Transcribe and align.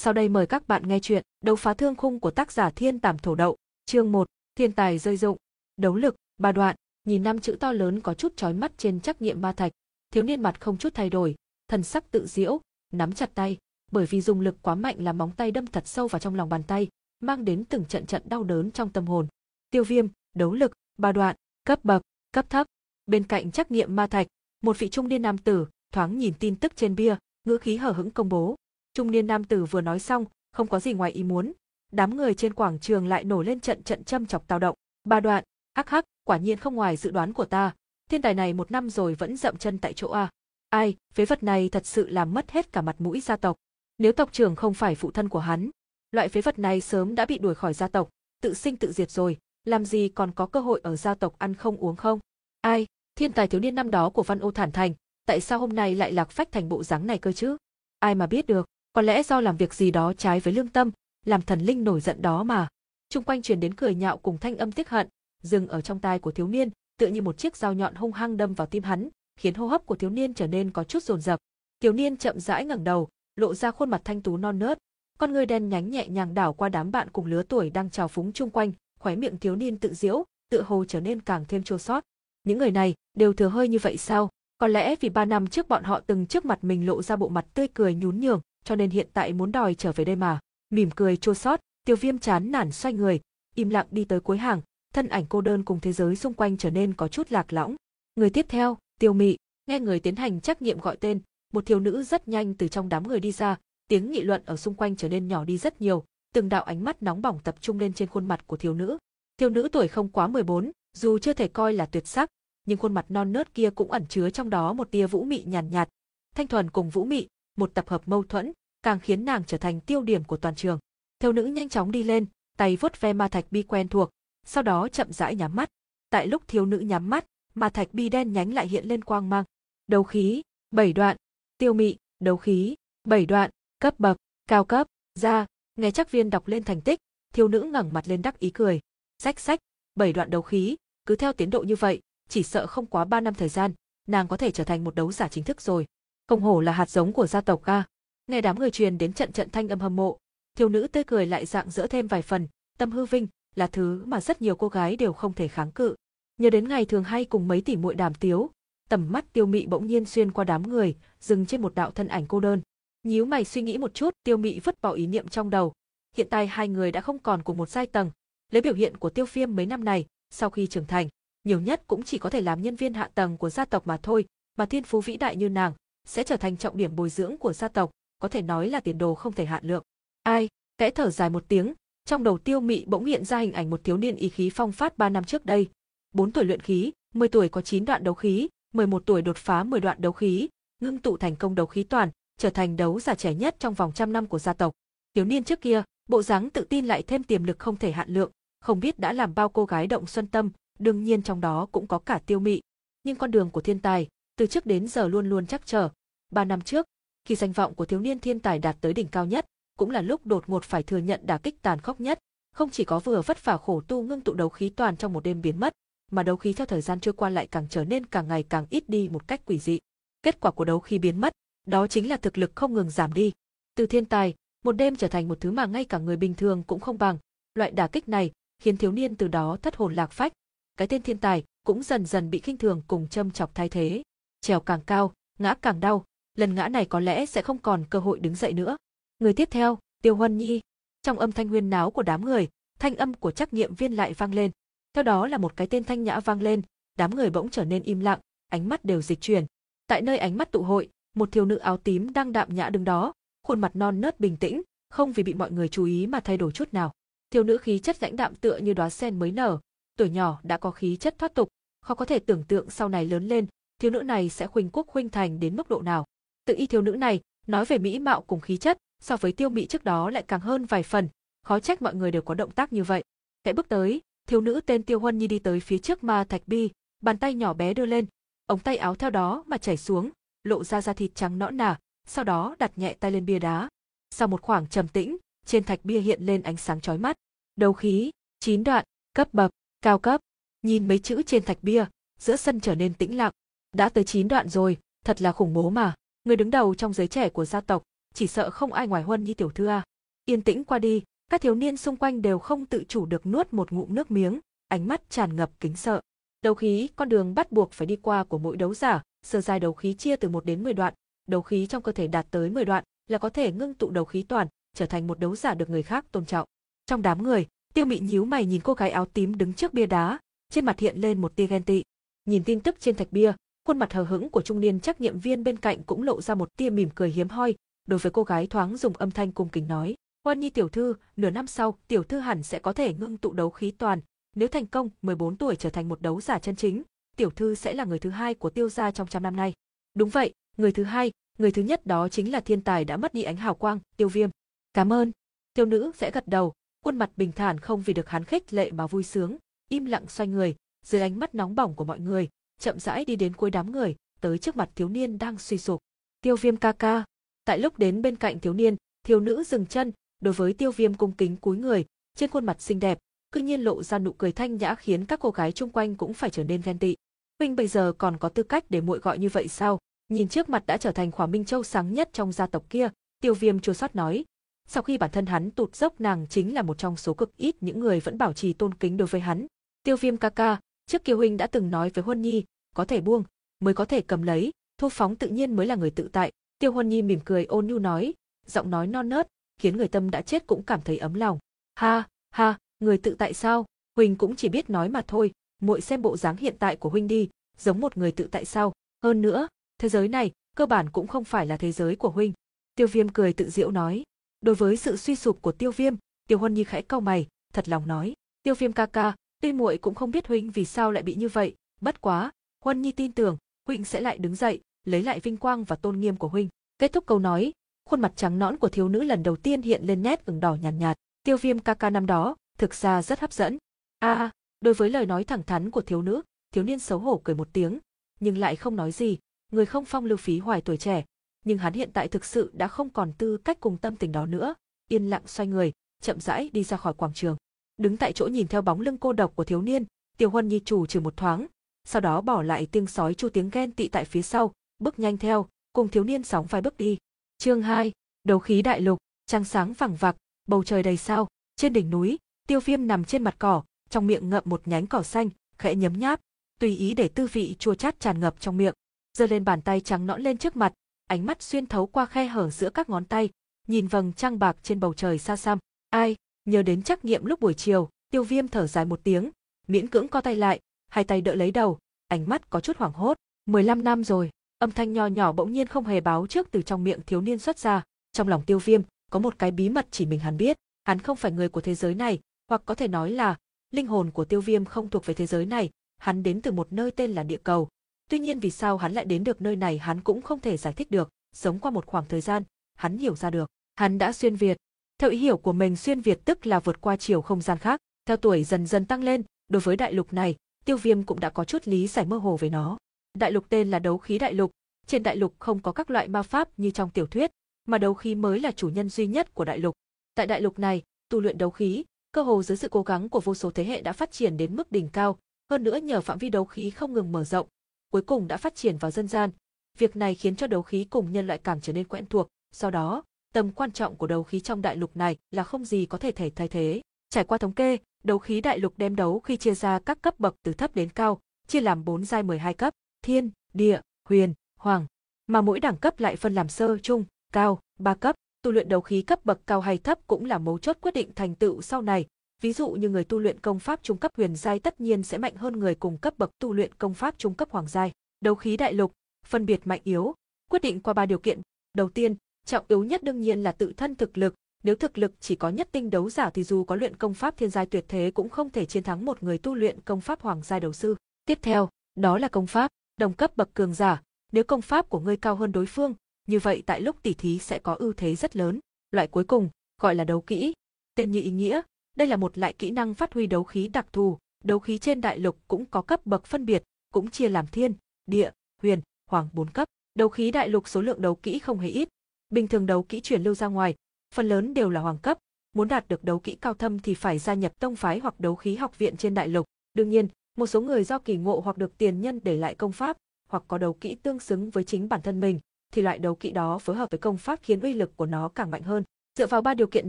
Sau 0.00 0.12
đây 0.12 0.28
mời 0.28 0.46
các 0.46 0.68
bạn 0.68 0.88
nghe 0.88 1.00
chuyện 1.00 1.22
Đấu 1.44 1.56
phá 1.56 1.74
thương 1.74 1.94
khung 1.94 2.20
của 2.20 2.30
tác 2.30 2.52
giả 2.52 2.70
Thiên 2.70 3.00
Tảm 3.00 3.18
Thổ 3.18 3.34
Đậu, 3.34 3.56
chương 3.86 4.12
1, 4.12 4.28
Thiên 4.54 4.72
tài 4.72 4.98
rơi 4.98 5.16
dụng, 5.16 5.36
đấu 5.76 5.94
lực, 5.94 6.16
ba 6.40 6.52
đoạn, 6.52 6.76
nhìn 7.04 7.22
năm 7.22 7.40
chữ 7.40 7.56
to 7.60 7.72
lớn 7.72 8.00
có 8.00 8.14
chút 8.14 8.36
chói 8.36 8.54
mắt 8.54 8.72
trên 8.76 9.00
trắc 9.00 9.22
nghiệm 9.22 9.40
ma 9.40 9.52
thạch, 9.52 9.72
thiếu 10.10 10.22
niên 10.22 10.42
mặt 10.42 10.60
không 10.60 10.78
chút 10.78 10.94
thay 10.94 11.10
đổi, 11.10 11.34
thần 11.68 11.82
sắc 11.82 12.10
tự 12.10 12.26
diễu, 12.26 12.60
nắm 12.92 13.12
chặt 13.12 13.30
tay, 13.34 13.56
bởi 13.92 14.06
vì 14.06 14.20
dùng 14.20 14.40
lực 14.40 14.56
quá 14.62 14.74
mạnh 14.74 14.96
làm 14.98 15.18
móng 15.18 15.32
tay 15.36 15.50
đâm 15.50 15.66
thật 15.66 15.86
sâu 15.86 16.08
vào 16.08 16.20
trong 16.20 16.34
lòng 16.34 16.48
bàn 16.48 16.62
tay, 16.62 16.88
mang 17.20 17.44
đến 17.44 17.64
từng 17.64 17.84
trận 17.84 18.06
trận 18.06 18.22
đau 18.24 18.44
đớn 18.44 18.70
trong 18.70 18.90
tâm 18.90 19.06
hồn. 19.06 19.26
Tiêu 19.70 19.84
Viêm, 19.84 20.06
đấu 20.34 20.52
lực, 20.52 20.72
ba 20.98 21.12
đoạn, 21.12 21.36
cấp 21.64 21.84
bậc, 21.84 22.02
cấp 22.32 22.50
thấp. 22.50 22.66
Bên 23.06 23.24
cạnh 23.24 23.50
trắc 23.50 23.70
nghiệm 23.70 23.96
ma 23.96 24.06
thạch, 24.06 24.26
một 24.62 24.78
vị 24.78 24.88
trung 24.88 25.08
niên 25.08 25.22
nam 25.22 25.38
tử 25.38 25.66
thoáng 25.92 26.18
nhìn 26.18 26.34
tin 26.38 26.56
tức 26.56 26.76
trên 26.76 26.94
bia, 26.94 27.16
ngữ 27.44 27.58
khí 27.58 27.76
hở 27.76 27.90
hững 27.90 28.10
công 28.10 28.28
bố. 28.28 28.56
Trung 28.98 29.10
niên 29.10 29.26
nam 29.26 29.44
tử 29.44 29.64
vừa 29.64 29.80
nói 29.80 29.98
xong, 29.98 30.24
không 30.52 30.66
có 30.66 30.80
gì 30.80 30.92
ngoài 30.92 31.12
ý 31.12 31.24
muốn, 31.24 31.52
đám 31.92 32.16
người 32.16 32.34
trên 32.34 32.54
quảng 32.54 32.78
trường 32.78 33.06
lại 33.06 33.24
nổi 33.24 33.44
lên 33.44 33.60
trận 33.60 33.82
trận 33.82 34.04
châm 34.04 34.26
chọc 34.26 34.48
tao 34.48 34.58
động. 34.58 34.76
Ba 35.04 35.20
đoạn, 35.20 35.44
hắc 35.74 35.90
hắc, 35.90 36.04
quả 36.24 36.36
nhiên 36.36 36.58
không 36.58 36.74
ngoài 36.74 36.96
dự 36.96 37.10
đoán 37.10 37.32
của 37.32 37.44
ta, 37.44 37.74
thiên 38.10 38.22
tài 38.22 38.34
này 38.34 38.52
một 38.52 38.70
năm 38.70 38.90
rồi 38.90 39.14
vẫn 39.14 39.36
dậm 39.36 39.56
chân 39.56 39.78
tại 39.78 39.92
chỗ 39.92 40.10
a. 40.10 40.30
Ai, 40.70 40.96
phế 41.14 41.24
vật 41.24 41.42
này 41.42 41.68
thật 41.68 41.86
sự 41.86 42.08
làm 42.08 42.34
mất 42.34 42.50
hết 42.50 42.72
cả 42.72 42.82
mặt 42.82 42.96
mũi 42.98 43.20
gia 43.20 43.36
tộc. 43.36 43.56
Nếu 43.98 44.12
tộc 44.12 44.32
trưởng 44.32 44.56
không 44.56 44.74
phải 44.74 44.94
phụ 44.94 45.10
thân 45.10 45.28
của 45.28 45.38
hắn, 45.38 45.70
loại 46.12 46.28
phế 46.28 46.40
vật 46.40 46.58
này 46.58 46.80
sớm 46.80 47.14
đã 47.14 47.26
bị 47.26 47.38
đuổi 47.38 47.54
khỏi 47.54 47.74
gia 47.74 47.88
tộc, 47.88 48.08
tự 48.42 48.54
sinh 48.54 48.76
tự 48.76 48.92
diệt 48.92 49.10
rồi, 49.10 49.36
làm 49.64 49.84
gì 49.84 50.08
còn 50.08 50.32
có 50.32 50.46
cơ 50.46 50.60
hội 50.60 50.80
ở 50.82 50.96
gia 50.96 51.14
tộc 51.14 51.38
ăn 51.38 51.54
không 51.54 51.76
uống 51.76 51.96
không. 51.96 52.18
Ai, 52.60 52.86
thiên 53.16 53.32
tài 53.32 53.48
thiếu 53.48 53.60
niên 53.60 53.74
năm 53.74 53.90
đó 53.90 54.10
của 54.10 54.22
Văn 54.22 54.38
Ô 54.38 54.50
Thản 54.50 54.72
Thành, 54.72 54.94
tại 55.26 55.40
sao 55.40 55.58
hôm 55.58 55.72
nay 55.72 55.94
lại 55.94 56.12
lạc 56.12 56.30
phách 56.30 56.52
thành 56.52 56.68
bộ 56.68 56.82
dáng 56.82 57.06
này 57.06 57.18
cơ 57.18 57.32
chứ? 57.32 57.56
Ai 57.98 58.14
mà 58.14 58.26
biết 58.26 58.46
được, 58.46 58.66
có 58.98 59.02
lẽ 59.02 59.22
do 59.22 59.40
làm 59.40 59.56
việc 59.56 59.74
gì 59.74 59.90
đó 59.90 60.12
trái 60.12 60.40
với 60.40 60.54
lương 60.54 60.68
tâm, 60.68 60.90
làm 61.26 61.42
thần 61.42 61.60
linh 61.60 61.84
nổi 61.84 62.00
giận 62.00 62.22
đó 62.22 62.44
mà. 62.44 62.68
Trung 63.08 63.24
quanh 63.24 63.42
truyền 63.42 63.60
đến 63.60 63.74
cười 63.74 63.94
nhạo 63.94 64.18
cùng 64.18 64.38
thanh 64.38 64.56
âm 64.56 64.72
tiếc 64.72 64.88
hận, 64.88 65.08
dừng 65.42 65.68
ở 65.68 65.80
trong 65.80 66.00
tai 66.00 66.18
của 66.18 66.30
thiếu 66.30 66.48
niên, 66.48 66.70
tựa 66.98 67.06
như 67.06 67.22
một 67.22 67.38
chiếc 67.38 67.56
dao 67.56 67.74
nhọn 67.74 67.94
hung 67.94 68.12
hăng 68.12 68.36
đâm 68.36 68.54
vào 68.54 68.66
tim 68.66 68.82
hắn, 68.82 69.08
khiến 69.40 69.54
hô 69.54 69.66
hấp 69.66 69.86
của 69.86 69.94
thiếu 69.94 70.10
niên 70.10 70.34
trở 70.34 70.46
nên 70.46 70.70
có 70.70 70.84
chút 70.84 71.02
dồn 71.02 71.20
dập. 71.20 71.38
Thiếu 71.80 71.92
niên 71.92 72.16
chậm 72.16 72.40
rãi 72.40 72.64
ngẩng 72.64 72.84
đầu, 72.84 73.08
lộ 73.36 73.54
ra 73.54 73.70
khuôn 73.70 73.90
mặt 73.90 74.00
thanh 74.04 74.22
tú 74.22 74.36
non 74.36 74.58
nớt, 74.58 74.78
con 75.18 75.32
người 75.32 75.46
đen 75.46 75.68
nhánh 75.68 75.90
nhẹ 75.90 76.08
nhàng 76.08 76.34
đảo 76.34 76.52
qua 76.52 76.68
đám 76.68 76.90
bạn 76.90 77.08
cùng 77.12 77.26
lứa 77.26 77.42
tuổi 77.42 77.70
đang 77.70 77.90
trào 77.90 78.08
phúng 78.08 78.32
chung 78.32 78.50
quanh, 78.50 78.72
khóe 78.98 79.16
miệng 79.16 79.38
thiếu 79.38 79.56
niên 79.56 79.78
tự 79.78 79.94
diễu, 79.94 80.24
tựa 80.50 80.62
hồ 80.62 80.84
trở 80.84 81.00
nên 81.00 81.20
càng 81.20 81.44
thêm 81.48 81.62
chua 81.62 81.78
xót. 81.78 82.04
Những 82.44 82.58
người 82.58 82.70
này 82.70 82.94
đều 83.16 83.32
thừa 83.32 83.48
hơi 83.48 83.68
như 83.68 83.78
vậy 83.82 83.96
sao? 83.96 84.28
Có 84.58 84.66
lẽ 84.66 84.96
vì 85.00 85.08
ba 85.08 85.24
năm 85.24 85.46
trước 85.46 85.68
bọn 85.68 85.84
họ 85.84 86.00
từng 86.00 86.26
trước 86.26 86.44
mặt 86.44 86.64
mình 86.64 86.86
lộ 86.86 87.02
ra 87.02 87.16
bộ 87.16 87.28
mặt 87.28 87.46
tươi 87.54 87.68
cười 87.74 87.94
nhún 87.94 88.20
nhường, 88.20 88.40
cho 88.68 88.76
nên 88.76 88.90
hiện 88.90 89.06
tại 89.12 89.32
muốn 89.32 89.52
đòi 89.52 89.74
trở 89.74 89.92
về 89.92 90.04
đây 90.04 90.16
mà. 90.16 90.38
Mỉm 90.70 90.90
cười 90.90 91.16
chua 91.16 91.34
xót, 91.34 91.60
Tiêu 91.84 91.96
Viêm 91.96 92.18
chán 92.18 92.52
nản 92.52 92.72
xoay 92.72 92.92
người, 92.92 93.20
im 93.54 93.70
lặng 93.70 93.86
đi 93.90 94.04
tới 94.04 94.20
cuối 94.20 94.38
hàng, 94.38 94.60
thân 94.94 95.08
ảnh 95.08 95.26
cô 95.28 95.40
đơn 95.40 95.64
cùng 95.64 95.80
thế 95.80 95.92
giới 95.92 96.16
xung 96.16 96.34
quanh 96.34 96.56
trở 96.56 96.70
nên 96.70 96.94
có 96.94 97.08
chút 97.08 97.32
lạc 97.32 97.52
lõng. 97.52 97.76
Người 98.16 98.30
tiếp 98.30 98.46
theo, 98.48 98.78
Tiêu 99.00 99.12
Mị, 99.12 99.36
nghe 99.66 99.80
người 99.80 100.00
tiến 100.00 100.16
hành 100.16 100.40
trắc 100.40 100.62
nghiệm 100.62 100.78
gọi 100.78 100.96
tên, 100.96 101.20
một 101.52 101.66
thiếu 101.66 101.80
nữ 101.80 102.02
rất 102.02 102.28
nhanh 102.28 102.54
từ 102.54 102.68
trong 102.68 102.88
đám 102.88 103.08
người 103.08 103.20
đi 103.20 103.32
ra, 103.32 103.56
tiếng 103.88 104.10
nghị 104.10 104.22
luận 104.22 104.42
ở 104.46 104.56
xung 104.56 104.74
quanh 104.74 104.96
trở 104.96 105.08
nên 105.08 105.28
nhỏ 105.28 105.44
đi 105.44 105.58
rất 105.58 105.80
nhiều, 105.80 106.04
từng 106.34 106.48
đạo 106.48 106.62
ánh 106.62 106.84
mắt 106.84 107.02
nóng 107.02 107.22
bỏng 107.22 107.38
tập 107.44 107.54
trung 107.60 107.78
lên 107.78 107.92
trên 107.92 108.08
khuôn 108.08 108.28
mặt 108.28 108.46
của 108.46 108.56
thiếu 108.56 108.74
nữ. 108.74 108.98
Thiếu 109.36 109.50
nữ 109.50 109.68
tuổi 109.72 109.88
không 109.88 110.08
quá 110.08 110.26
14, 110.26 110.70
dù 110.96 111.18
chưa 111.18 111.32
thể 111.32 111.48
coi 111.48 111.72
là 111.72 111.86
tuyệt 111.86 112.06
sắc, 112.06 112.30
nhưng 112.64 112.78
khuôn 112.78 112.94
mặt 112.94 113.06
non 113.08 113.32
nớt 113.32 113.54
kia 113.54 113.70
cũng 113.70 113.90
ẩn 113.90 114.06
chứa 114.08 114.30
trong 114.30 114.50
đó 114.50 114.72
một 114.72 114.90
tia 114.90 115.06
vũ 115.06 115.24
mị 115.24 115.42
nhàn 115.42 115.64
nhạt, 115.64 115.72
nhạt. 115.72 115.88
Thanh 116.34 116.46
thuần 116.46 116.70
cùng 116.70 116.90
vũ 116.90 117.04
mị, 117.04 117.26
một 117.58 117.74
tập 117.74 117.88
hợp 117.88 118.08
mâu 118.08 118.22
thuẫn, 118.22 118.52
càng 118.82 119.00
khiến 119.00 119.24
nàng 119.24 119.44
trở 119.44 119.58
thành 119.58 119.80
tiêu 119.80 120.02
điểm 120.02 120.24
của 120.24 120.36
toàn 120.36 120.54
trường. 120.54 120.78
Thiếu 121.18 121.32
nữ 121.32 121.44
nhanh 121.44 121.68
chóng 121.68 121.92
đi 121.92 122.02
lên, 122.02 122.26
tay 122.56 122.76
vuốt 122.76 123.00
ve 123.00 123.12
ma 123.12 123.28
thạch 123.28 123.44
bi 123.50 123.62
quen 123.62 123.88
thuộc, 123.88 124.10
sau 124.46 124.62
đó 124.62 124.88
chậm 124.88 125.12
rãi 125.12 125.34
nhắm 125.34 125.56
mắt. 125.56 125.68
Tại 126.10 126.26
lúc 126.26 126.42
thiếu 126.48 126.66
nữ 126.66 126.78
nhắm 126.78 127.10
mắt, 127.10 127.24
ma 127.54 127.68
thạch 127.68 127.94
bi 127.94 128.08
đen 128.08 128.32
nhánh 128.32 128.54
lại 128.54 128.68
hiện 128.68 128.84
lên 128.86 129.04
quang 129.04 129.28
mang. 129.28 129.44
Đấu 129.86 130.02
khí, 130.02 130.42
bảy 130.70 130.92
đoạn, 130.92 131.16
tiêu 131.58 131.72
mị, 131.72 131.96
đấu 132.20 132.36
khí, 132.36 132.74
bảy 133.04 133.26
đoạn, 133.26 133.50
cấp 133.78 133.94
bậc, 133.98 134.16
cao 134.46 134.64
cấp, 134.64 134.86
ra, 135.14 135.46
nghe 135.76 135.90
chắc 135.90 136.10
viên 136.10 136.30
đọc 136.30 136.48
lên 136.48 136.64
thành 136.64 136.80
tích, 136.80 136.98
thiếu 137.34 137.48
nữ 137.48 137.60
ngẩng 137.60 137.92
mặt 137.92 138.08
lên 138.08 138.22
đắc 138.22 138.38
ý 138.38 138.50
cười. 138.50 138.80
Sách 139.18 139.40
sách, 139.40 139.60
bảy 139.94 140.12
đoạn 140.12 140.30
đấu 140.30 140.42
khí, 140.42 140.76
cứ 141.06 141.16
theo 141.16 141.32
tiến 141.32 141.50
độ 141.50 141.62
như 141.62 141.76
vậy, 141.76 142.00
chỉ 142.28 142.42
sợ 142.42 142.66
không 142.66 142.86
quá 142.86 143.04
3 143.04 143.20
năm 143.20 143.34
thời 143.34 143.48
gian, 143.48 143.72
nàng 144.06 144.28
có 144.28 144.36
thể 144.36 144.50
trở 144.50 144.64
thành 144.64 144.84
một 144.84 144.94
đấu 144.94 145.12
giả 145.12 145.28
chính 145.28 145.44
thức 145.44 145.60
rồi. 145.60 145.86
Không 146.28 146.40
hổ 146.40 146.60
là 146.60 146.72
hạt 146.72 146.90
giống 146.90 147.12
của 147.12 147.26
gia 147.26 147.40
tộc 147.40 147.62
a. 147.64 147.84
Nghe 148.26 148.40
đám 148.40 148.58
người 148.58 148.70
truyền 148.70 148.98
đến 148.98 149.12
trận 149.12 149.32
trận 149.32 149.50
thanh 149.50 149.68
âm 149.68 149.80
hâm 149.80 149.96
mộ, 149.96 150.18
thiếu 150.56 150.68
nữ 150.68 150.86
tươi 150.92 151.04
cười 151.04 151.26
lại 151.26 151.46
dạng 151.46 151.70
dỡ 151.70 151.86
thêm 151.86 152.06
vài 152.06 152.22
phần, 152.22 152.48
tâm 152.78 152.90
hư 152.90 153.04
vinh 153.04 153.26
là 153.54 153.66
thứ 153.66 154.04
mà 154.04 154.20
rất 154.20 154.42
nhiều 154.42 154.56
cô 154.56 154.68
gái 154.68 154.96
đều 154.96 155.12
không 155.12 155.34
thể 155.34 155.48
kháng 155.48 155.70
cự. 155.70 155.94
Nhớ 156.38 156.50
đến 156.50 156.68
ngày 156.68 156.84
thường 156.84 157.04
hay 157.04 157.24
cùng 157.24 157.48
mấy 157.48 157.60
tỷ 157.60 157.76
muội 157.76 157.94
đàm 157.94 158.14
tiếu, 158.14 158.50
tầm 158.88 159.12
mắt 159.12 159.32
Tiêu 159.32 159.46
Mị 159.46 159.66
bỗng 159.66 159.86
nhiên 159.86 160.04
xuyên 160.04 160.32
qua 160.32 160.44
đám 160.44 160.62
người, 160.62 160.96
dừng 161.20 161.46
trên 161.46 161.62
một 161.62 161.74
đạo 161.74 161.90
thân 161.90 162.08
ảnh 162.08 162.26
cô 162.26 162.40
đơn. 162.40 162.60
Nhíu 163.02 163.24
mày 163.24 163.44
suy 163.44 163.62
nghĩ 163.62 163.78
một 163.78 163.94
chút, 163.94 164.14
Tiêu 164.24 164.36
Mị 164.36 164.60
vứt 164.60 164.80
bỏ 164.80 164.92
ý 164.92 165.06
niệm 165.06 165.28
trong 165.28 165.50
đầu. 165.50 165.72
Hiện 166.16 166.26
tại 166.30 166.46
hai 166.46 166.68
người 166.68 166.92
đã 166.92 167.00
không 167.00 167.18
còn 167.18 167.42
cùng 167.42 167.56
một 167.56 167.68
giai 167.68 167.86
tầng, 167.86 168.10
lấy 168.50 168.62
biểu 168.62 168.74
hiện 168.74 168.96
của 168.96 169.10
Tiêu 169.10 169.26
Phiêm 169.26 169.56
mấy 169.56 169.66
năm 169.66 169.84
này, 169.84 170.06
sau 170.30 170.50
khi 170.50 170.66
trưởng 170.66 170.86
thành, 170.86 171.08
nhiều 171.44 171.60
nhất 171.60 171.82
cũng 171.86 172.02
chỉ 172.02 172.18
có 172.18 172.30
thể 172.30 172.40
làm 172.40 172.62
nhân 172.62 172.76
viên 172.76 172.94
hạ 172.94 173.10
tầng 173.14 173.36
của 173.36 173.50
gia 173.50 173.64
tộc 173.64 173.86
mà 173.86 173.96
thôi, 174.02 174.24
mà 174.56 174.66
thiên 174.66 174.84
phú 174.84 175.00
vĩ 175.00 175.16
đại 175.16 175.36
như 175.36 175.48
nàng, 175.48 175.72
sẽ 176.08 176.24
trở 176.24 176.36
thành 176.36 176.56
trọng 176.56 176.76
điểm 176.76 176.96
bồi 176.96 177.08
dưỡng 177.08 177.36
của 177.36 177.52
gia 177.52 177.68
tộc, 177.68 177.90
có 178.18 178.28
thể 178.28 178.42
nói 178.42 178.68
là 178.68 178.80
tiền 178.80 178.98
đồ 178.98 179.14
không 179.14 179.32
thể 179.32 179.44
hạn 179.44 179.64
lượng. 179.64 179.82
Ai, 180.22 180.48
kẽ 180.78 180.90
thở 180.90 181.10
dài 181.10 181.30
một 181.30 181.44
tiếng, 181.48 181.74
trong 182.04 182.24
đầu 182.24 182.38
tiêu 182.38 182.60
mị 182.60 182.84
bỗng 182.84 183.04
hiện 183.04 183.24
ra 183.24 183.38
hình 183.38 183.52
ảnh 183.52 183.70
một 183.70 183.80
thiếu 183.84 183.96
niên 183.96 184.16
ý 184.16 184.28
khí 184.28 184.50
phong 184.54 184.72
phát 184.72 184.98
3 184.98 185.08
năm 185.08 185.24
trước 185.24 185.46
đây. 185.46 185.68
4 186.14 186.32
tuổi 186.32 186.44
luyện 186.44 186.60
khí, 186.60 186.92
10 187.14 187.28
tuổi 187.28 187.48
có 187.48 187.60
9 187.60 187.84
đoạn 187.84 188.04
đấu 188.04 188.14
khí, 188.14 188.48
11 188.74 189.02
tuổi 189.06 189.22
đột 189.22 189.36
phá 189.36 189.64
10 189.64 189.80
đoạn 189.80 190.00
đấu 190.00 190.12
khí, 190.12 190.48
ngưng 190.80 190.98
tụ 190.98 191.16
thành 191.16 191.36
công 191.36 191.54
đấu 191.54 191.66
khí 191.66 191.82
toàn, 191.82 192.10
trở 192.38 192.50
thành 192.50 192.76
đấu 192.76 193.00
giả 193.00 193.14
trẻ 193.14 193.34
nhất 193.34 193.56
trong 193.58 193.74
vòng 193.74 193.92
trăm 193.94 194.12
năm 194.12 194.26
của 194.26 194.38
gia 194.38 194.52
tộc. 194.52 194.72
Thiếu 195.14 195.24
niên 195.24 195.44
trước 195.44 195.60
kia, 195.60 195.82
bộ 196.08 196.22
dáng 196.22 196.50
tự 196.50 196.64
tin 196.64 196.86
lại 196.86 197.02
thêm 197.02 197.24
tiềm 197.24 197.44
lực 197.44 197.58
không 197.58 197.76
thể 197.76 197.92
hạn 197.92 198.10
lượng, 198.10 198.30
không 198.60 198.80
biết 198.80 198.98
đã 198.98 199.12
làm 199.12 199.34
bao 199.34 199.48
cô 199.48 199.64
gái 199.64 199.86
động 199.86 200.06
xuân 200.06 200.26
tâm, 200.26 200.50
đương 200.78 201.04
nhiên 201.04 201.22
trong 201.22 201.40
đó 201.40 201.66
cũng 201.72 201.86
có 201.86 201.98
cả 201.98 202.20
tiêu 202.26 202.40
mị. 202.40 202.60
Nhưng 203.02 203.16
con 203.16 203.30
đường 203.30 203.50
của 203.50 203.60
thiên 203.60 203.80
tài, 203.80 204.08
từ 204.36 204.46
trước 204.46 204.66
đến 204.66 204.88
giờ 204.88 205.08
luôn 205.08 205.28
luôn 205.28 205.46
chắc 205.46 205.66
trở. 205.66 205.88
Ba 206.30 206.44
năm 206.44 206.60
trước, 206.60 206.86
khi 207.24 207.34
danh 207.34 207.52
vọng 207.52 207.74
của 207.74 207.84
thiếu 207.84 208.00
niên 208.00 208.20
thiên 208.20 208.40
tài 208.40 208.58
đạt 208.58 208.76
tới 208.80 208.94
đỉnh 208.94 209.08
cao 209.08 209.26
nhất, 209.26 209.44
cũng 209.78 209.90
là 209.90 210.00
lúc 210.00 210.26
đột 210.26 210.48
ngột 210.48 210.64
phải 210.64 210.82
thừa 210.82 210.98
nhận 210.98 211.20
đả 211.26 211.38
kích 211.38 211.62
tàn 211.62 211.80
khốc 211.80 212.00
nhất, 212.00 212.18
không 212.54 212.70
chỉ 212.70 212.84
có 212.84 212.98
vừa 212.98 213.22
vất 213.22 213.44
vả 213.44 213.56
khổ 213.56 213.80
tu 213.80 214.02
ngưng 214.02 214.20
tụ 214.20 214.34
đấu 214.34 214.48
khí 214.48 214.68
toàn 214.68 214.96
trong 214.96 215.12
một 215.12 215.24
đêm 215.24 215.42
biến 215.42 215.60
mất, 215.60 215.72
mà 216.10 216.22
đấu 216.22 216.36
khí 216.36 216.52
theo 216.52 216.66
thời 216.66 216.80
gian 216.80 217.00
trôi 217.00 217.14
qua 217.14 217.30
lại 217.30 217.46
càng 217.46 217.66
trở 217.70 217.84
nên 217.84 218.06
càng 218.06 218.28
ngày 218.28 218.42
càng 218.42 218.66
ít 218.70 218.88
đi 218.88 219.08
một 219.08 219.28
cách 219.28 219.40
quỷ 219.44 219.58
dị. 219.58 219.78
Kết 220.22 220.40
quả 220.40 220.50
của 220.50 220.64
đấu 220.64 220.80
khí 220.80 220.98
biến 220.98 221.20
mất, 221.20 221.32
đó 221.66 221.86
chính 221.86 222.08
là 222.08 222.16
thực 222.16 222.38
lực 222.38 222.52
không 222.54 222.74
ngừng 222.74 222.90
giảm 222.90 223.12
đi. 223.12 223.32
Từ 223.74 223.86
thiên 223.86 224.04
tài, 224.04 224.34
một 224.64 224.72
đêm 224.72 224.96
trở 224.96 225.08
thành 225.08 225.28
một 225.28 225.40
thứ 225.40 225.50
mà 225.50 225.66
ngay 225.66 225.84
cả 225.84 225.98
người 225.98 226.16
bình 226.16 226.34
thường 226.34 226.62
cũng 226.66 226.80
không 226.80 226.98
bằng. 226.98 227.18
Loại 227.54 227.70
đả 227.70 227.86
kích 227.86 228.08
này 228.08 228.32
khiến 228.58 228.76
thiếu 228.76 228.92
niên 228.92 229.16
từ 229.16 229.28
đó 229.28 229.56
thất 229.62 229.76
hồn 229.76 229.94
lạc 229.94 230.10
phách, 230.10 230.32
cái 230.76 230.88
tên 230.88 231.02
thiên 231.02 231.18
tài 231.18 231.44
cũng 231.64 231.82
dần 231.82 232.06
dần 232.06 232.30
bị 232.30 232.38
khinh 232.38 232.56
thường 232.56 232.82
cùng 232.88 233.08
châm 233.08 233.30
chọc 233.30 233.54
thay 233.54 233.68
thế. 233.68 234.02
Trèo 234.40 234.60
càng 234.60 234.80
cao, 234.86 235.12
ngã 235.38 235.54
càng 235.54 235.80
đau, 235.80 236.04
lần 236.38 236.54
ngã 236.54 236.68
này 236.68 236.84
có 236.84 237.00
lẽ 237.00 237.26
sẽ 237.26 237.42
không 237.42 237.58
còn 237.58 237.84
cơ 237.90 237.98
hội 237.98 238.20
đứng 238.20 238.34
dậy 238.34 238.52
nữa. 238.52 238.76
Người 239.18 239.32
tiếp 239.32 239.48
theo, 239.50 239.78
Tiêu 240.02 240.16
Huân 240.16 240.38
Nhi. 240.38 240.60
Trong 241.02 241.18
âm 241.18 241.32
thanh 241.32 241.48
huyên 241.48 241.70
náo 241.70 241.90
của 241.90 242.02
đám 242.02 242.24
người, 242.24 242.48
thanh 242.78 242.96
âm 242.96 243.14
của 243.14 243.30
trắc 243.30 243.54
nghiệm 243.54 243.74
viên 243.74 243.92
lại 243.92 244.14
vang 244.14 244.34
lên. 244.34 244.50
Theo 244.92 245.02
đó 245.02 245.26
là 245.26 245.38
một 245.38 245.56
cái 245.56 245.66
tên 245.66 245.84
thanh 245.84 246.04
nhã 246.04 246.20
vang 246.20 246.42
lên, 246.42 246.62
đám 246.98 247.14
người 247.14 247.30
bỗng 247.30 247.50
trở 247.50 247.64
nên 247.64 247.82
im 247.82 248.00
lặng, 248.00 248.20
ánh 248.48 248.68
mắt 248.68 248.84
đều 248.84 249.02
dịch 249.02 249.20
chuyển. 249.20 249.46
Tại 249.86 250.02
nơi 250.02 250.18
ánh 250.18 250.36
mắt 250.36 250.52
tụ 250.52 250.62
hội, 250.62 250.88
một 251.14 251.32
thiếu 251.32 251.44
nữ 251.44 251.56
áo 251.56 251.76
tím 251.76 252.12
đang 252.12 252.32
đạm 252.32 252.54
nhã 252.54 252.70
đứng 252.70 252.84
đó, 252.84 253.12
khuôn 253.42 253.60
mặt 253.60 253.76
non 253.76 254.00
nớt 254.00 254.20
bình 254.20 254.36
tĩnh, 254.36 254.62
không 254.90 255.12
vì 255.12 255.22
bị 255.22 255.34
mọi 255.34 255.50
người 255.50 255.68
chú 255.68 255.84
ý 255.84 256.06
mà 256.06 256.20
thay 256.20 256.36
đổi 256.36 256.52
chút 256.52 256.68
nào. 256.72 256.92
Thiếu 257.30 257.42
nữ 257.42 257.58
khí 257.58 257.78
chất 257.78 258.02
lãnh 258.02 258.16
đạm 258.16 258.34
tựa 258.34 258.56
như 258.56 258.74
đóa 258.74 258.90
sen 258.90 259.18
mới 259.18 259.32
nở, 259.32 259.58
tuổi 259.96 260.10
nhỏ 260.10 260.40
đã 260.42 260.56
có 260.56 260.70
khí 260.70 260.96
chất 260.96 261.18
thoát 261.18 261.34
tục, 261.34 261.48
khó 261.80 261.94
có 261.94 262.04
thể 262.04 262.18
tưởng 262.18 262.44
tượng 262.44 262.70
sau 262.70 262.88
này 262.88 263.04
lớn 263.04 263.28
lên, 263.28 263.46
thiếu 263.78 263.90
nữ 263.90 264.02
này 264.02 264.28
sẽ 264.28 264.46
khuynh 264.46 264.70
quốc 264.70 264.86
khuynh 264.86 265.10
thành 265.10 265.40
đến 265.40 265.56
mức 265.56 265.68
độ 265.68 265.82
nào. 265.82 266.04
Tự 266.48 266.54
y 266.54 266.66
thiếu 266.66 266.82
nữ 266.82 266.92
này, 266.92 267.20
nói 267.46 267.64
về 267.64 267.78
mỹ 267.78 267.98
mạo 267.98 268.22
cùng 268.22 268.40
khí 268.40 268.56
chất, 268.56 268.78
so 269.00 269.16
với 269.16 269.32
tiêu 269.32 269.48
mỹ 269.48 269.66
trước 269.66 269.84
đó 269.84 270.10
lại 270.10 270.22
càng 270.28 270.40
hơn 270.40 270.64
vài 270.64 270.82
phần, 270.82 271.08
khó 271.42 271.60
trách 271.60 271.82
mọi 271.82 271.94
người 271.94 272.10
đều 272.10 272.22
có 272.22 272.34
động 272.34 272.50
tác 272.50 272.72
như 272.72 272.84
vậy. 272.84 273.04
Kẻ 273.44 273.52
bước 273.52 273.68
tới, 273.68 274.02
thiếu 274.26 274.40
nữ 274.40 274.60
tên 274.66 274.82
Tiêu 274.82 274.98
Huân 275.00 275.18
Nhi 275.18 275.26
đi 275.26 275.38
tới 275.38 275.60
phía 275.60 275.78
trước 275.78 276.04
ma 276.04 276.24
thạch 276.24 276.42
bi, 276.46 276.70
bàn 277.00 277.18
tay 277.18 277.34
nhỏ 277.34 277.54
bé 277.54 277.74
đưa 277.74 277.86
lên, 277.86 278.06
ống 278.46 278.58
tay 278.58 278.76
áo 278.76 278.94
theo 278.94 279.10
đó 279.10 279.44
mà 279.46 279.58
chảy 279.58 279.76
xuống, 279.76 280.10
lộ 280.44 280.64
ra 280.64 280.80
da 280.80 280.92
thịt 280.92 281.14
trắng 281.14 281.38
nõn 281.38 281.56
nà, 281.56 281.78
sau 282.06 282.24
đó 282.24 282.56
đặt 282.58 282.78
nhẹ 282.78 282.94
tay 283.00 283.10
lên 283.10 283.26
bia 283.26 283.38
đá. 283.38 283.68
Sau 284.10 284.28
một 284.28 284.42
khoảng 284.42 284.66
trầm 284.66 284.88
tĩnh, 284.88 285.16
trên 285.46 285.64
thạch 285.64 285.84
bia 285.84 286.00
hiện 286.00 286.22
lên 286.22 286.42
ánh 286.42 286.56
sáng 286.56 286.80
chói 286.80 286.98
mắt. 286.98 287.16
Đấu 287.56 287.72
khí, 287.72 288.10
chín 288.40 288.64
đoạn, 288.64 288.84
cấp 289.14 289.28
bậc, 289.32 289.50
cao 289.82 289.98
cấp. 289.98 290.20
Nhìn 290.62 290.88
mấy 290.88 290.98
chữ 290.98 291.22
trên 291.22 291.44
thạch 291.44 291.58
bia, 291.62 291.84
giữa 292.18 292.36
sân 292.36 292.60
trở 292.60 292.74
nên 292.74 292.94
tĩnh 292.94 293.16
lặng. 293.16 293.32
Đã 293.76 293.88
tới 293.88 294.04
chín 294.04 294.28
đoạn 294.28 294.48
rồi, 294.48 294.76
thật 295.04 295.22
là 295.22 295.32
khủng 295.32 295.54
bố 295.54 295.70
mà. 295.70 295.94
Người 296.28 296.36
đứng 296.36 296.50
đầu 296.50 296.74
trong 296.74 296.92
giới 296.92 297.08
trẻ 297.08 297.28
của 297.28 297.44
gia 297.44 297.60
tộc, 297.60 297.82
chỉ 298.14 298.26
sợ 298.26 298.50
không 298.50 298.72
ai 298.72 298.88
ngoài 298.88 299.02
Huân 299.02 299.24
Nhi 299.24 299.34
tiểu 299.34 299.50
thư 299.50 299.66
a. 299.66 299.82
Yên 300.24 300.42
tĩnh 300.42 300.64
qua 300.64 300.78
đi, 300.78 301.02
các 301.30 301.40
thiếu 301.40 301.54
niên 301.54 301.76
xung 301.76 301.96
quanh 301.96 302.22
đều 302.22 302.38
không 302.38 302.66
tự 302.66 302.84
chủ 302.88 303.06
được 303.06 303.26
nuốt 303.26 303.52
một 303.52 303.72
ngụm 303.72 303.94
nước 303.94 304.10
miếng, 304.10 304.40
ánh 304.68 304.88
mắt 304.88 305.10
tràn 305.10 305.36
ngập 305.36 305.50
kính 305.60 305.76
sợ. 305.76 306.00
Đấu 306.42 306.54
khí, 306.54 306.88
con 306.96 307.08
đường 307.08 307.34
bắt 307.34 307.52
buộc 307.52 307.72
phải 307.72 307.86
đi 307.86 307.96
qua 307.96 308.24
của 308.24 308.38
mỗi 308.38 308.56
đấu 308.56 308.74
giả, 308.74 309.02
sơ 309.26 309.40
giai 309.40 309.60
đấu 309.60 309.72
khí 309.72 309.94
chia 309.94 310.16
từ 310.16 310.28
1 310.28 310.44
đến 310.44 310.62
10 310.62 310.72
đoạn, 310.72 310.94
đấu 311.26 311.42
khí 311.42 311.66
trong 311.66 311.82
cơ 311.82 311.92
thể 311.92 312.06
đạt 312.06 312.26
tới 312.30 312.50
10 312.50 312.64
đoạn 312.64 312.84
là 313.08 313.18
có 313.18 313.28
thể 313.28 313.52
ngưng 313.52 313.74
tụ 313.74 313.90
đấu 313.90 314.04
khí 314.04 314.22
toàn, 314.22 314.48
trở 314.76 314.86
thành 314.86 315.06
một 315.06 315.18
đấu 315.18 315.36
giả 315.36 315.54
được 315.54 315.70
người 315.70 315.82
khác 315.82 316.04
tôn 316.12 316.26
trọng. 316.26 316.48
Trong 316.86 317.02
đám 317.02 317.22
người, 317.22 317.46
Tiêu 317.74 317.84
Mị 317.84 317.98
nhíu 317.98 318.24
mày 318.24 318.46
nhìn 318.46 318.60
cô 318.60 318.74
gái 318.74 318.90
áo 318.90 319.06
tím 319.06 319.38
đứng 319.38 319.52
trước 319.52 319.74
bia 319.74 319.86
đá, 319.86 320.18
trên 320.52 320.64
mặt 320.64 320.78
hiện 320.78 320.96
lên 320.96 321.20
một 321.20 321.36
tia 321.36 321.46
ghen 321.46 321.64
tị. 321.64 321.82
Nhìn 322.24 322.44
tin 322.44 322.60
tức 322.60 322.80
trên 322.80 322.96
thạch 322.96 323.12
bia, 323.12 323.32
khuôn 323.68 323.78
mặt 323.78 323.92
hờ 323.92 324.02
hững 324.02 324.28
của 324.28 324.42
trung 324.42 324.60
niên 324.60 324.80
trắc 324.80 325.00
nhiệm 325.00 325.18
viên 325.18 325.44
bên 325.44 325.56
cạnh 325.56 325.82
cũng 325.82 326.02
lộ 326.02 326.20
ra 326.20 326.34
một 326.34 326.56
tia 326.56 326.70
mỉm 326.70 326.88
cười 326.94 327.10
hiếm 327.10 327.28
hoi, 327.28 327.54
đối 327.86 327.98
với 327.98 328.12
cô 328.12 328.22
gái 328.22 328.46
thoáng 328.46 328.76
dùng 328.76 328.92
âm 328.96 329.10
thanh 329.10 329.32
cung 329.32 329.48
kính 329.48 329.68
nói: 329.68 329.94
"Hoan 330.24 330.40
Nhi 330.40 330.50
tiểu 330.50 330.68
thư, 330.68 330.94
nửa 331.16 331.30
năm 331.30 331.46
sau, 331.46 331.78
tiểu 331.88 332.02
thư 332.02 332.18
hẳn 332.18 332.42
sẽ 332.42 332.58
có 332.58 332.72
thể 332.72 332.94
ngưng 332.94 333.18
tụ 333.18 333.32
đấu 333.32 333.50
khí 333.50 333.70
toàn, 333.70 334.00
nếu 334.36 334.48
thành 334.48 334.66
công, 334.66 334.90
14 335.02 335.36
tuổi 335.36 335.56
trở 335.56 335.70
thành 335.70 335.88
một 335.88 336.00
đấu 336.00 336.20
giả 336.20 336.38
chân 336.38 336.56
chính, 336.56 336.82
tiểu 337.16 337.30
thư 337.30 337.54
sẽ 337.54 337.74
là 337.74 337.84
người 337.84 337.98
thứ 337.98 338.10
hai 338.10 338.34
của 338.34 338.50
Tiêu 338.50 338.68
gia 338.68 338.90
trong 338.90 339.08
trăm 339.08 339.22
năm 339.22 339.36
nay." 339.36 339.52
Đúng 339.94 340.08
vậy, 340.08 340.32
người 340.56 340.72
thứ 340.72 340.84
hai, 340.84 341.12
người 341.38 341.50
thứ 341.50 341.62
nhất 341.62 341.86
đó 341.86 342.08
chính 342.08 342.32
là 342.32 342.40
thiên 342.40 342.60
tài 342.60 342.84
đã 342.84 342.96
mất 342.96 343.14
đi 343.14 343.22
ánh 343.22 343.36
hào 343.36 343.54
quang, 343.54 343.78
Tiêu 343.96 344.08
Viêm. 344.08 344.30
Cảm 344.74 344.92
ơn. 344.92 345.12
Tiêu 345.54 345.66
nữ 345.66 345.92
sẽ 345.94 346.10
gật 346.10 346.28
đầu, 346.28 346.52
khuôn 346.84 346.96
mặt 346.96 347.10
bình 347.16 347.32
thản 347.32 347.58
không 347.58 347.82
vì 347.82 347.94
được 347.94 348.08
hắn 348.08 348.24
khích 348.24 348.52
lệ 348.52 348.70
mà 348.70 348.86
vui 348.86 349.02
sướng, 349.02 349.36
im 349.68 349.84
lặng 349.84 350.04
xoay 350.08 350.28
người, 350.28 350.54
dưới 350.84 351.00
ánh 351.00 351.18
mắt 351.18 351.34
nóng 351.34 351.54
bỏng 351.54 351.74
của 351.74 351.84
mọi 351.84 352.00
người, 352.00 352.28
chậm 352.58 352.78
rãi 352.78 353.04
đi 353.04 353.16
đến 353.16 353.36
cuối 353.36 353.50
đám 353.50 353.72
người, 353.72 353.94
tới 354.20 354.38
trước 354.38 354.56
mặt 354.56 354.70
thiếu 354.74 354.88
niên 354.88 355.18
đang 355.18 355.38
suy 355.38 355.58
sụp. 355.58 355.80
Tiêu 356.20 356.36
Viêm 356.36 356.56
ca 356.56 356.72
ca. 356.72 357.04
Tại 357.44 357.58
lúc 357.58 357.78
đến 357.78 358.02
bên 358.02 358.16
cạnh 358.16 358.40
thiếu 358.40 358.52
niên, 358.52 358.76
thiếu 359.06 359.20
nữ 359.20 359.44
dừng 359.44 359.66
chân, 359.66 359.92
đối 360.20 360.34
với 360.34 360.52
Tiêu 360.52 360.72
Viêm 360.72 360.94
cung 360.94 361.12
kính 361.12 361.36
cúi 361.36 361.56
người, 361.56 361.84
trên 362.16 362.30
khuôn 362.30 362.46
mặt 362.46 362.60
xinh 362.60 362.80
đẹp, 362.80 362.98
cư 363.32 363.40
nhiên 363.40 363.60
lộ 363.60 363.82
ra 363.82 363.98
nụ 363.98 364.12
cười 364.12 364.32
thanh 364.32 364.56
nhã 364.56 364.74
khiến 364.74 365.06
các 365.06 365.20
cô 365.20 365.30
gái 365.30 365.52
chung 365.52 365.70
quanh 365.70 365.94
cũng 365.94 366.14
phải 366.14 366.30
trở 366.30 366.44
nên 366.44 366.60
ghen 366.64 366.78
tị. 366.78 366.94
Huynh 367.38 367.56
bây 367.56 367.66
giờ 367.66 367.92
còn 367.98 368.16
có 368.16 368.28
tư 368.28 368.42
cách 368.42 368.64
để 368.70 368.80
muội 368.80 368.98
gọi 368.98 369.18
như 369.18 369.28
vậy 369.28 369.48
sao? 369.48 369.78
Nhìn 370.08 370.28
trước 370.28 370.48
mặt 370.48 370.66
đã 370.66 370.76
trở 370.76 370.92
thành 370.92 371.10
Khỏa 371.10 371.26
Minh 371.26 371.44
Châu 371.44 371.62
sáng 371.62 371.94
nhất 371.94 372.10
trong 372.12 372.32
gia 372.32 372.46
tộc 372.46 372.64
kia, 372.70 372.88
Tiêu 373.20 373.34
Viêm 373.34 373.60
chua 373.60 373.72
xót 373.72 373.94
nói, 373.94 374.24
sau 374.68 374.82
khi 374.82 374.98
bản 374.98 375.10
thân 375.10 375.26
hắn 375.26 375.50
tụt 375.50 375.74
dốc 375.74 376.00
nàng 376.00 376.26
chính 376.30 376.54
là 376.54 376.62
một 376.62 376.78
trong 376.78 376.96
số 376.96 377.14
cực 377.14 377.36
ít 377.36 377.56
những 377.60 377.80
người 377.80 378.00
vẫn 378.00 378.18
bảo 378.18 378.32
trì 378.32 378.52
tôn 378.52 378.74
kính 378.74 378.96
đối 378.96 379.08
với 379.08 379.20
hắn. 379.20 379.46
Tiêu 379.82 379.96
Viêm 379.96 380.16
ca 380.16 380.30
ca, 380.30 380.60
trước 380.88 381.04
kia 381.04 381.12
huynh 381.12 381.36
đã 381.36 381.46
từng 381.46 381.70
nói 381.70 381.90
với 381.94 382.02
Huân 382.02 382.22
Nhi, 382.22 382.44
có 382.74 382.84
thể 382.84 383.00
buông, 383.00 383.24
mới 383.60 383.74
có 383.74 383.84
thể 383.84 384.00
cầm 384.00 384.22
lấy, 384.22 384.50
thu 384.78 384.88
phóng 384.88 385.16
tự 385.16 385.28
nhiên 385.28 385.56
mới 385.56 385.66
là 385.66 385.74
người 385.74 385.90
tự 385.90 386.08
tại. 386.12 386.32
Tiêu 386.58 386.72
Huân 386.72 386.88
Nhi 386.88 387.02
mỉm 387.02 387.20
cười 387.24 387.44
ôn 387.44 387.66
nhu 387.66 387.78
nói, 387.78 388.14
giọng 388.46 388.70
nói 388.70 388.86
non 388.86 389.08
nớt, 389.08 389.28
khiến 389.58 389.76
người 389.76 389.88
tâm 389.88 390.10
đã 390.10 390.22
chết 390.22 390.46
cũng 390.46 390.62
cảm 390.62 390.82
thấy 390.82 390.98
ấm 390.98 391.14
lòng. 391.14 391.38
Ha, 391.74 392.08
ha, 392.30 392.58
người 392.80 392.98
tự 392.98 393.14
tại 393.18 393.34
sao? 393.34 393.66
Huynh 393.96 394.16
cũng 394.16 394.36
chỉ 394.36 394.48
biết 394.48 394.70
nói 394.70 394.88
mà 394.88 395.02
thôi, 395.06 395.32
muội 395.62 395.80
xem 395.80 396.02
bộ 396.02 396.16
dáng 396.16 396.36
hiện 396.36 396.56
tại 396.58 396.76
của 396.76 396.88
huynh 396.88 397.08
đi, 397.08 397.28
giống 397.58 397.80
một 397.80 397.96
người 397.96 398.12
tự 398.12 398.28
tại 398.30 398.44
sao? 398.44 398.72
Hơn 399.02 399.22
nữa, 399.22 399.48
thế 399.78 399.88
giới 399.88 400.08
này, 400.08 400.32
cơ 400.56 400.66
bản 400.66 400.90
cũng 400.90 401.06
không 401.06 401.24
phải 401.24 401.46
là 401.46 401.56
thế 401.56 401.72
giới 401.72 401.96
của 401.96 402.10
huynh. 402.10 402.32
Tiêu 402.74 402.86
Viêm 402.86 403.08
cười 403.08 403.32
tự 403.32 403.50
diễu 403.50 403.70
nói. 403.70 404.02
Đối 404.40 404.54
với 404.54 404.76
sự 404.76 404.96
suy 404.96 405.16
sụp 405.16 405.42
của 405.42 405.52
Tiêu 405.52 405.72
Viêm, 405.72 405.94
Tiêu 406.28 406.38
Huân 406.38 406.54
Nhi 406.54 406.64
khẽ 406.64 406.82
cau 406.82 407.00
mày, 407.00 407.26
thật 407.52 407.68
lòng 407.68 407.86
nói, 407.86 408.14
Tiêu 408.42 408.54
Viêm 408.54 408.72
ca 408.72 408.86
ca, 408.86 409.14
tuy 409.40 409.52
muội 409.52 409.78
cũng 409.78 409.94
không 409.94 410.10
biết 410.10 410.26
huynh 410.26 410.50
vì 410.50 410.64
sao 410.64 410.92
lại 410.92 411.02
bị 411.02 411.14
như 411.14 411.28
vậy, 411.28 411.54
bất 411.80 412.00
quá, 412.00 412.32
Huân 412.64 412.82
Nhi 412.82 412.92
tin 412.92 413.12
tưởng, 413.12 413.36
huynh 413.66 413.84
sẽ 413.84 414.00
lại 414.00 414.18
đứng 414.18 414.34
dậy, 414.34 414.60
lấy 414.84 415.02
lại 415.02 415.20
vinh 415.20 415.36
quang 415.36 415.64
và 415.64 415.76
tôn 415.76 416.00
nghiêm 416.00 416.16
của 416.16 416.28
huynh. 416.28 416.48
Kết 416.78 416.92
thúc 416.92 417.06
câu 417.06 417.18
nói, 417.18 417.52
khuôn 417.84 418.00
mặt 418.00 418.12
trắng 418.16 418.38
nõn 418.38 418.56
của 418.56 418.68
thiếu 418.68 418.88
nữ 418.88 419.02
lần 419.02 419.22
đầu 419.22 419.36
tiên 419.36 419.62
hiện 419.62 419.84
lên 419.84 420.02
nét 420.02 420.26
ửng 420.26 420.40
đỏ 420.40 420.54
nhàn 420.54 420.62
nhạt, 420.62 420.80
nhạt. 420.80 420.96
Tiêu 421.22 421.36
Viêm 421.36 421.58
ca 421.58 421.74
ca 421.74 421.90
năm 421.90 422.06
đó, 422.06 422.36
thực 422.58 422.74
ra 422.74 423.02
rất 423.02 423.20
hấp 423.20 423.32
dẫn. 423.32 423.58
A, 423.98 424.14
à, 424.14 424.30
đối 424.60 424.74
với 424.74 424.90
lời 424.90 425.06
nói 425.06 425.24
thẳng 425.24 425.42
thắn 425.42 425.70
của 425.70 425.80
thiếu 425.80 426.02
nữ, 426.02 426.22
thiếu 426.52 426.64
niên 426.64 426.78
xấu 426.78 426.98
hổ 426.98 427.20
cười 427.24 427.36
một 427.36 427.48
tiếng, 427.52 427.78
nhưng 428.20 428.38
lại 428.38 428.56
không 428.56 428.76
nói 428.76 428.92
gì, 428.92 429.18
người 429.52 429.66
không 429.66 429.84
phong 429.84 430.04
lưu 430.04 430.16
phí 430.16 430.38
hoài 430.38 430.60
tuổi 430.60 430.76
trẻ, 430.76 431.04
nhưng 431.44 431.58
hắn 431.58 431.72
hiện 431.72 431.90
tại 431.92 432.08
thực 432.08 432.24
sự 432.24 432.50
đã 432.54 432.68
không 432.68 432.90
còn 432.90 433.12
tư 433.18 433.36
cách 433.36 433.60
cùng 433.60 433.78
tâm 433.78 433.96
tình 433.96 434.12
đó 434.12 434.26
nữa, 434.26 434.54
yên 434.88 435.10
lặng 435.10 435.22
xoay 435.26 435.46
người, 435.46 435.72
chậm 436.02 436.20
rãi 436.20 436.50
đi 436.52 436.64
ra 436.64 436.76
khỏi 436.76 436.94
quảng 436.94 437.14
trường. 437.14 437.36
Đứng 437.78 437.96
tại 437.96 438.12
chỗ 438.12 438.26
nhìn 438.26 438.48
theo 438.48 438.62
bóng 438.62 438.80
lưng 438.80 438.98
cô 438.98 439.12
độc 439.12 439.36
của 439.36 439.44
thiếu 439.44 439.62
niên, 439.62 439.84
Tiêu 440.16 440.30
Huân 440.30 440.48
Nhi 440.48 440.60
chủ 440.64 440.86
trừ 440.86 441.00
một 441.00 441.16
thoáng, 441.16 441.46
sau 441.84 442.00
đó 442.00 442.20
bỏ 442.20 442.42
lại 442.42 442.66
tiếng 442.66 442.86
sói 442.86 443.14
chu 443.14 443.28
tiếng 443.28 443.50
ghen 443.50 443.72
tị 443.72 443.88
tại 443.88 444.04
phía 444.04 444.22
sau, 444.22 444.52
bước 444.78 444.98
nhanh 444.98 445.18
theo, 445.18 445.48
cùng 445.72 445.88
thiếu 445.88 446.04
niên 446.04 446.22
sóng 446.22 446.46
vai 446.46 446.62
bước 446.62 446.76
đi. 446.76 446.98
Chương 447.38 447.62
2, 447.62 447.92
đấu 448.24 448.38
khí 448.38 448.62
đại 448.62 448.80
lục, 448.80 448.98
trăng 449.26 449.44
sáng 449.44 449.72
vàng 449.72 449.96
vặc, 449.96 450.16
bầu 450.46 450.64
trời 450.64 450.82
đầy 450.82 450.96
sao, 450.96 451.28
trên 451.56 451.72
đỉnh 451.72 451.90
núi, 451.90 452.18
Tiêu 452.46 452.60
Viêm 452.60 452.86
nằm 452.86 453.04
trên 453.04 453.22
mặt 453.22 453.36
cỏ, 453.38 453.62
trong 453.90 454.06
miệng 454.06 454.30
ngậm 454.30 454.42
một 454.46 454.68
nhánh 454.68 454.86
cỏ 454.86 455.02
xanh, 455.02 455.30
khẽ 455.58 455.74
nhấm 455.74 455.92
nháp, 455.98 456.20
tùy 456.60 456.76
ý 456.76 456.94
để 456.94 457.08
tư 457.08 457.26
vị 457.32 457.56
chua 457.58 457.74
chát 457.74 458.00
tràn 458.00 458.20
ngập 458.20 458.40
trong 458.40 458.56
miệng. 458.56 458.74
Giơ 459.18 459.26
lên 459.26 459.44
bàn 459.44 459.62
tay 459.62 459.80
trắng 459.80 460.06
nõn 460.06 460.22
lên 460.22 460.38
trước 460.38 460.56
mặt, 460.56 460.72
ánh 461.06 461.26
mắt 461.26 461.42
xuyên 461.42 461.66
thấu 461.66 461.86
qua 461.86 462.06
khe 462.06 462.26
hở 462.26 462.50
giữa 462.50 462.70
các 462.70 462.88
ngón 462.88 463.04
tay, 463.04 463.30
nhìn 463.66 463.86
vầng 463.86 464.12
trăng 464.12 464.38
bạc 464.38 464.56
trên 464.62 464.80
bầu 464.80 464.94
trời 464.94 465.18
xa 465.18 465.36
xăm. 465.36 465.58
Ai, 465.90 466.16
nhớ 466.50 466.62
đến 466.62 466.82
trắc 466.82 467.04
nghiệm 467.04 467.24
lúc 467.24 467.40
buổi 467.40 467.54
chiều, 467.54 467.88
tiêu 468.10 468.24
viêm 468.24 468.48
thở 468.48 468.66
dài 468.66 468.84
một 468.84 469.00
tiếng, 469.04 469.30
miễn 469.68 469.86
cưỡng 469.86 470.08
co 470.08 470.20
tay 470.20 470.36
lại, 470.36 470.60
hai 470.88 471.04
tay 471.04 471.20
đỡ 471.20 471.34
lấy 471.34 471.50
đầu, 471.50 471.78
ánh 472.08 472.28
mắt 472.28 472.50
có 472.50 472.60
chút 472.60 472.76
hoảng 472.76 472.92
hốt. 472.92 473.16
15 473.46 473.84
năm 473.84 474.04
rồi, 474.04 474.30
âm 474.58 474.70
thanh 474.70 474.92
nho 474.92 475.06
nhỏ 475.06 475.32
bỗng 475.32 475.52
nhiên 475.52 475.66
không 475.66 475.84
hề 475.84 476.00
báo 476.00 476.26
trước 476.26 476.50
từ 476.50 476.62
trong 476.62 476.84
miệng 476.84 477.00
thiếu 477.06 477.20
niên 477.20 477.38
xuất 477.38 477.58
ra. 477.58 477.82
Trong 478.12 478.28
lòng 478.28 478.42
tiêu 478.44 478.58
viêm, 478.58 478.82
có 479.10 479.18
một 479.18 479.38
cái 479.38 479.50
bí 479.50 479.68
mật 479.68 479.86
chỉ 479.90 480.06
mình 480.06 480.20
hắn 480.20 480.36
biết, 480.36 480.56
hắn 480.84 480.98
không 480.98 481.16
phải 481.16 481.32
người 481.32 481.48
của 481.48 481.60
thế 481.60 481.74
giới 481.74 481.94
này, 481.94 482.18
hoặc 482.48 482.62
có 482.64 482.74
thể 482.74 482.88
nói 482.88 483.10
là, 483.10 483.36
linh 483.70 483.86
hồn 483.86 484.10
của 484.10 484.24
tiêu 484.24 484.40
viêm 484.40 484.64
không 484.64 484.90
thuộc 484.90 485.06
về 485.06 485.14
thế 485.14 485.26
giới 485.26 485.46
này, 485.46 485.70
hắn 485.98 486.22
đến 486.22 486.42
từ 486.42 486.52
một 486.52 486.72
nơi 486.72 486.90
tên 486.90 487.10
là 487.10 487.22
địa 487.22 487.38
cầu, 487.44 487.68
Tuy 488.08 488.18
nhiên 488.18 488.40
vì 488.40 488.50
sao 488.50 488.76
hắn 488.76 488.92
lại 488.92 489.04
đến 489.04 489.24
được 489.24 489.42
nơi 489.42 489.56
này 489.56 489.78
hắn 489.78 490.00
cũng 490.00 490.22
không 490.22 490.40
thể 490.40 490.56
giải 490.56 490.72
thích 490.72 490.90
được, 490.90 491.08
sống 491.34 491.58
qua 491.58 491.70
một 491.70 491.86
khoảng 491.86 492.04
thời 492.08 492.20
gian, 492.20 492.42
hắn 492.74 492.98
hiểu 492.98 493.16
ra 493.16 493.30
được, 493.30 493.50
hắn 493.76 493.98
đã 493.98 494.12
xuyên 494.12 494.36
việt. 494.36 494.56
Theo 494.98 495.10
ý 495.10 495.18
hiểu 495.18 495.36
của 495.36 495.52
mình 495.52 495.76
xuyên 495.76 496.00
việt 496.00 496.24
tức 496.24 496.46
là 496.46 496.60
vượt 496.60 496.80
qua 496.80 496.96
chiều 496.96 497.22
không 497.22 497.40
gian 497.40 497.58
khác, 497.58 497.80
theo 498.06 498.16
tuổi 498.16 498.44
dần 498.44 498.66
dần 498.66 498.84
tăng 498.84 499.02
lên, 499.02 499.22
đối 499.48 499.60
với 499.60 499.76
đại 499.76 499.92
lục 499.92 500.12
này, 500.12 500.36
Tiêu 500.64 500.76
Viêm 500.76 501.02
cũng 501.02 501.20
đã 501.20 501.30
có 501.30 501.44
chút 501.44 501.68
lý 501.68 501.86
giải 501.86 502.04
mơ 502.04 502.16
hồ 502.16 502.36
về 502.36 502.50
nó. 502.50 502.78
Đại 503.18 503.32
lục 503.32 503.44
tên 503.48 503.70
là 503.70 503.78
đấu 503.78 503.98
khí 503.98 504.18
đại 504.18 504.34
lục, 504.34 504.50
trên 504.86 505.02
đại 505.02 505.16
lục 505.16 505.34
không 505.38 505.62
có 505.62 505.72
các 505.72 505.90
loại 505.90 506.08
ma 506.08 506.22
pháp 506.22 506.48
như 506.56 506.70
trong 506.70 506.90
tiểu 506.90 507.06
thuyết, 507.06 507.30
mà 507.66 507.78
đấu 507.78 507.94
khí 507.94 508.14
mới 508.14 508.40
là 508.40 508.52
chủ 508.52 508.68
nhân 508.68 508.88
duy 508.88 509.06
nhất 509.06 509.34
của 509.34 509.44
đại 509.44 509.58
lục. 509.58 509.74
Tại 510.14 510.26
đại 510.26 510.40
lục 510.40 510.58
này, 510.58 510.82
tu 511.08 511.20
luyện 511.20 511.38
đấu 511.38 511.50
khí, 511.50 511.84
cơ 512.12 512.22
hồ 512.22 512.42
dưới 512.42 512.56
sự 512.56 512.68
cố 512.68 512.82
gắng 512.82 513.08
của 513.08 513.20
vô 513.20 513.34
số 513.34 513.50
thế 513.50 513.64
hệ 513.64 513.80
đã 513.80 513.92
phát 513.92 514.12
triển 514.12 514.36
đến 514.36 514.56
mức 514.56 514.72
đỉnh 514.72 514.88
cao, 514.88 515.18
hơn 515.50 515.64
nữa 515.64 515.76
nhờ 515.76 516.00
phạm 516.00 516.18
vi 516.18 516.28
đấu 516.28 516.44
khí 516.44 516.70
không 516.70 516.92
ngừng 516.92 517.12
mở 517.12 517.24
rộng, 517.24 517.48
cuối 517.90 518.02
cùng 518.02 518.28
đã 518.28 518.36
phát 518.36 518.54
triển 518.54 518.78
vào 518.78 518.90
dân 518.90 519.08
gian. 519.08 519.30
Việc 519.78 519.96
này 519.96 520.14
khiến 520.14 520.36
cho 520.36 520.46
đấu 520.46 520.62
khí 520.62 520.84
cùng 520.84 521.12
nhân 521.12 521.26
loại 521.26 521.38
càng 521.38 521.60
trở 521.60 521.72
nên 521.72 521.88
quen 521.88 522.06
thuộc, 522.06 522.28
Sau 522.52 522.70
đó, 522.70 523.02
tầm 523.32 523.52
quan 523.52 523.70
trọng 523.70 523.96
của 523.96 524.06
đấu 524.06 524.22
khí 524.22 524.40
trong 524.40 524.62
đại 524.62 524.76
lục 524.76 524.96
này 524.96 525.16
là 525.30 525.44
không 525.44 525.64
gì 525.64 525.86
có 525.86 525.98
thể 525.98 526.12
thể 526.12 526.30
thay 526.30 526.48
thế. 526.48 526.82
Trải 527.10 527.24
qua 527.24 527.38
thống 527.38 527.52
kê, 527.52 527.76
đấu 528.04 528.18
khí 528.18 528.40
đại 528.40 528.58
lục 528.58 528.74
đem 528.76 528.96
đấu 528.96 529.20
khi 529.20 529.36
chia 529.36 529.54
ra 529.54 529.78
các 529.78 530.02
cấp 530.02 530.14
bậc 530.18 530.34
từ 530.42 530.52
thấp 530.52 530.74
đến 530.74 530.88
cao, 530.90 531.20
chia 531.46 531.60
làm 531.60 531.84
4 531.84 532.04
giai 532.04 532.22
12 532.22 532.54
cấp, 532.54 532.74
thiên, 533.02 533.30
địa, 533.54 533.80
huyền, 534.08 534.34
hoàng, 534.56 534.86
mà 535.26 535.40
mỗi 535.40 535.60
đẳng 535.60 535.76
cấp 535.76 536.00
lại 536.00 536.16
phân 536.16 536.34
làm 536.34 536.48
sơ, 536.48 536.78
trung, 536.78 537.04
cao, 537.32 537.60
ba 537.78 537.94
cấp. 537.94 538.16
Tu 538.42 538.52
luyện 538.52 538.68
đấu 538.68 538.80
khí 538.80 539.02
cấp 539.02 539.24
bậc 539.24 539.46
cao 539.46 539.60
hay 539.60 539.78
thấp 539.78 539.98
cũng 540.06 540.24
là 540.24 540.38
mấu 540.38 540.58
chốt 540.58 540.76
quyết 540.80 540.94
định 540.94 541.10
thành 541.14 541.34
tựu 541.34 541.62
sau 541.62 541.82
này, 541.82 542.06
Ví 542.40 542.52
dụ 542.52 542.68
như 542.70 542.88
người 542.88 543.04
tu 543.04 543.18
luyện 543.18 543.40
công 543.40 543.58
pháp 543.58 543.80
trung 543.82 543.96
cấp 543.96 544.12
huyền 544.16 544.36
giai 544.36 544.58
tất 544.58 544.80
nhiên 544.80 545.02
sẽ 545.02 545.18
mạnh 545.18 545.36
hơn 545.36 545.58
người 545.58 545.74
cùng 545.74 545.98
cấp 545.98 546.14
bậc 546.18 546.38
tu 546.38 546.52
luyện 546.52 546.74
công 546.74 546.94
pháp 546.94 547.18
trung 547.18 547.34
cấp 547.34 547.50
hoàng 547.50 547.68
giai. 547.68 547.92
Đấu 548.20 548.34
khí 548.34 548.56
đại 548.56 548.72
lục, 548.72 548.92
phân 549.26 549.46
biệt 549.46 549.66
mạnh 549.66 549.80
yếu, 549.84 550.14
quyết 550.50 550.62
định 550.62 550.80
qua 550.80 550.94
ba 550.94 551.06
điều 551.06 551.18
kiện. 551.18 551.40
Đầu 551.74 551.88
tiên, 551.88 552.14
trọng 552.48 552.64
yếu 552.68 552.84
nhất 552.84 553.02
đương 553.02 553.20
nhiên 553.20 553.42
là 553.42 553.52
tự 553.52 553.72
thân 553.72 553.96
thực 553.96 554.18
lực, 554.18 554.34
nếu 554.62 554.74
thực 554.74 554.98
lực 554.98 555.12
chỉ 555.20 555.36
có 555.36 555.48
nhất 555.48 555.68
tinh 555.72 555.90
đấu 555.90 556.10
giả 556.10 556.30
thì 556.30 556.42
dù 556.42 556.64
có 556.64 556.76
luyện 556.76 556.96
công 556.96 557.14
pháp 557.14 557.36
thiên 557.36 557.50
giai 557.50 557.66
tuyệt 557.66 557.84
thế 557.88 558.10
cũng 558.14 558.28
không 558.28 558.50
thể 558.50 558.66
chiến 558.66 558.82
thắng 558.82 559.04
một 559.04 559.22
người 559.22 559.38
tu 559.38 559.54
luyện 559.54 559.80
công 559.80 560.00
pháp 560.00 560.20
hoàng 560.20 560.42
giai 560.42 560.60
đầu 560.60 560.72
sư. 560.72 560.96
Tiếp 561.24 561.38
theo, 561.42 561.68
đó 561.94 562.18
là 562.18 562.28
công 562.28 562.46
pháp, 562.46 562.70
đồng 562.96 563.12
cấp 563.12 563.36
bậc 563.36 563.54
cường 563.54 563.74
giả, 563.74 564.02
nếu 564.32 564.44
công 564.44 564.62
pháp 564.62 564.88
của 564.88 565.00
ngươi 565.00 565.16
cao 565.16 565.34
hơn 565.34 565.52
đối 565.52 565.66
phương, 565.66 565.94
như 566.26 566.38
vậy 566.38 566.62
tại 566.66 566.80
lúc 566.80 567.02
tỉ 567.02 567.14
thí 567.14 567.38
sẽ 567.38 567.58
có 567.58 567.74
ưu 567.74 567.92
thế 567.92 568.14
rất 568.14 568.36
lớn. 568.36 568.60
Loại 568.90 569.06
cuối 569.06 569.24
cùng, 569.24 569.48
gọi 569.80 569.94
là 569.94 570.04
đấu 570.04 570.20
kỹ. 570.20 570.52
Tên 570.94 571.10
như 571.10 571.20
ý 571.20 571.30
nghĩa, 571.30 571.60
đây 571.96 572.08
là 572.08 572.16
một 572.16 572.38
loại 572.38 572.52
kỹ 572.52 572.70
năng 572.70 572.94
phát 572.94 573.14
huy 573.14 573.26
đấu 573.26 573.44
khí 573.44 573.68
đặc 573.68 573.86
thù, 573.92 574.18
đấu 574.44 574.58
khí 574.58 574.78
trên 574.78 575.00
đại 575.00 575.18
lục 575.18 575.38
cũng 575.48 575.66
có 575.66 575.82
cấp 575.82 576.06
bậc 576.06 576.24
phân 576.24 576.46
biệt, 576.46 576.62
cũng 576.92 577.10
chia 577.10 577.28
làm 577.28 577.46
thiên, 577.46 577.74
địa, 578.06 578.30
huyền, 578.62 578.80
hoàng 579.10 579.28
bốn 579.32 579.50
cấp. 579.50 579.68
Đấu 579.94 580.08
khí 580.08 580.30
đại 580.30 580.48
lục 580.48 580.68
số 580.68 580.80
lượng 580.80 581.02
đấu 581.02 581.14
kỹ 581.14 581.38
không 581.38 581.58
hề 581.58 581.68
ít. 581.68 581.88
Bình 582.30 582.48
thường 582.48 582.66
đấu 582.66 582.82
kỹ 582.82 583.00
truyền 583.00 583.22
lưu 583.22 583.34
ra 583.34 583.46
ngoài, 583.46 583.74
phần 584.14 584.28
lớn 584.28 584.54
đều 584.54 584.70
là 584.70 584.80
hoàng 584.80 584.98
cấp, 584.98 585.18
muốn 585.54 585.68
đạt 585.68 585.88
được 585.88 586.04
đấu 586.04 586.18
kỹ 586.18 586.36
cao 586.40 586.54
thâm 586.54 586.78
thì 586.78 586.94
phải 586.94 587.18
gia 587.18 587.34
nhập 587.34 587.52
tông 587.60 587.76
phái 587.76 587.98
hoặc 587.98 588.20
đấu 588.20 588.34
khí 588.34 588.56
học 588.56 588.78
viện 588.78 588.96
trên 588.96 589.14
đại 589.14 589.28
lục. 589.28 589.46
Đương 589.74 589.88
nhiên, 589.88 590.08
một 590.36 590.46
số 590.46 590.60
người 590.60 590.84
do 590.84 590.98
kỳ 590.98 591.16
ngộ 591.16 591.40
hoặc 591.44 591.58
được 591.58 591.78
tiền 591.78 592.00
nhân 592.00 592.20
để 592.22 592.36
lại 592.36 592.54
công 592.54 592.72
pháp, 592.72 592.96
hoặc 593.28 593.42
có 593.48 593.58
đấu 593.58 593.72
kỹ 593.72 593.94
tương 593.94 594.20
xứng 594.20 594.50
với 594.50 594.64
chính 594.64 594.88
bản 594.88 595.02
thân 595.02 595.20
mình, 595.20 595.40
thì 595.72 595.82
loại 595.82 595.98
đấu 595.98 596.14
kỹ 596.14 596.30
đó 596.30 596.58
phối 596.58 596.76
hợp 596.76 596.90
với 596.90 596.98
công 596.98 597.16
pháp 597.16 597.40
khiến 597.42 597.60
uy 597.60 597.72
lực 597.72 597.96
của 597.96 598.06
nó 598.06 598.28
càng 598.28 598.50
mạnh 598.50 598.62
hơn. 598.62 598.84
Dựa 599.18 599.26
vào 599.26 599.42
ba 599.42 599.54
điều 599.54 599.66
kiện 599.66 599.88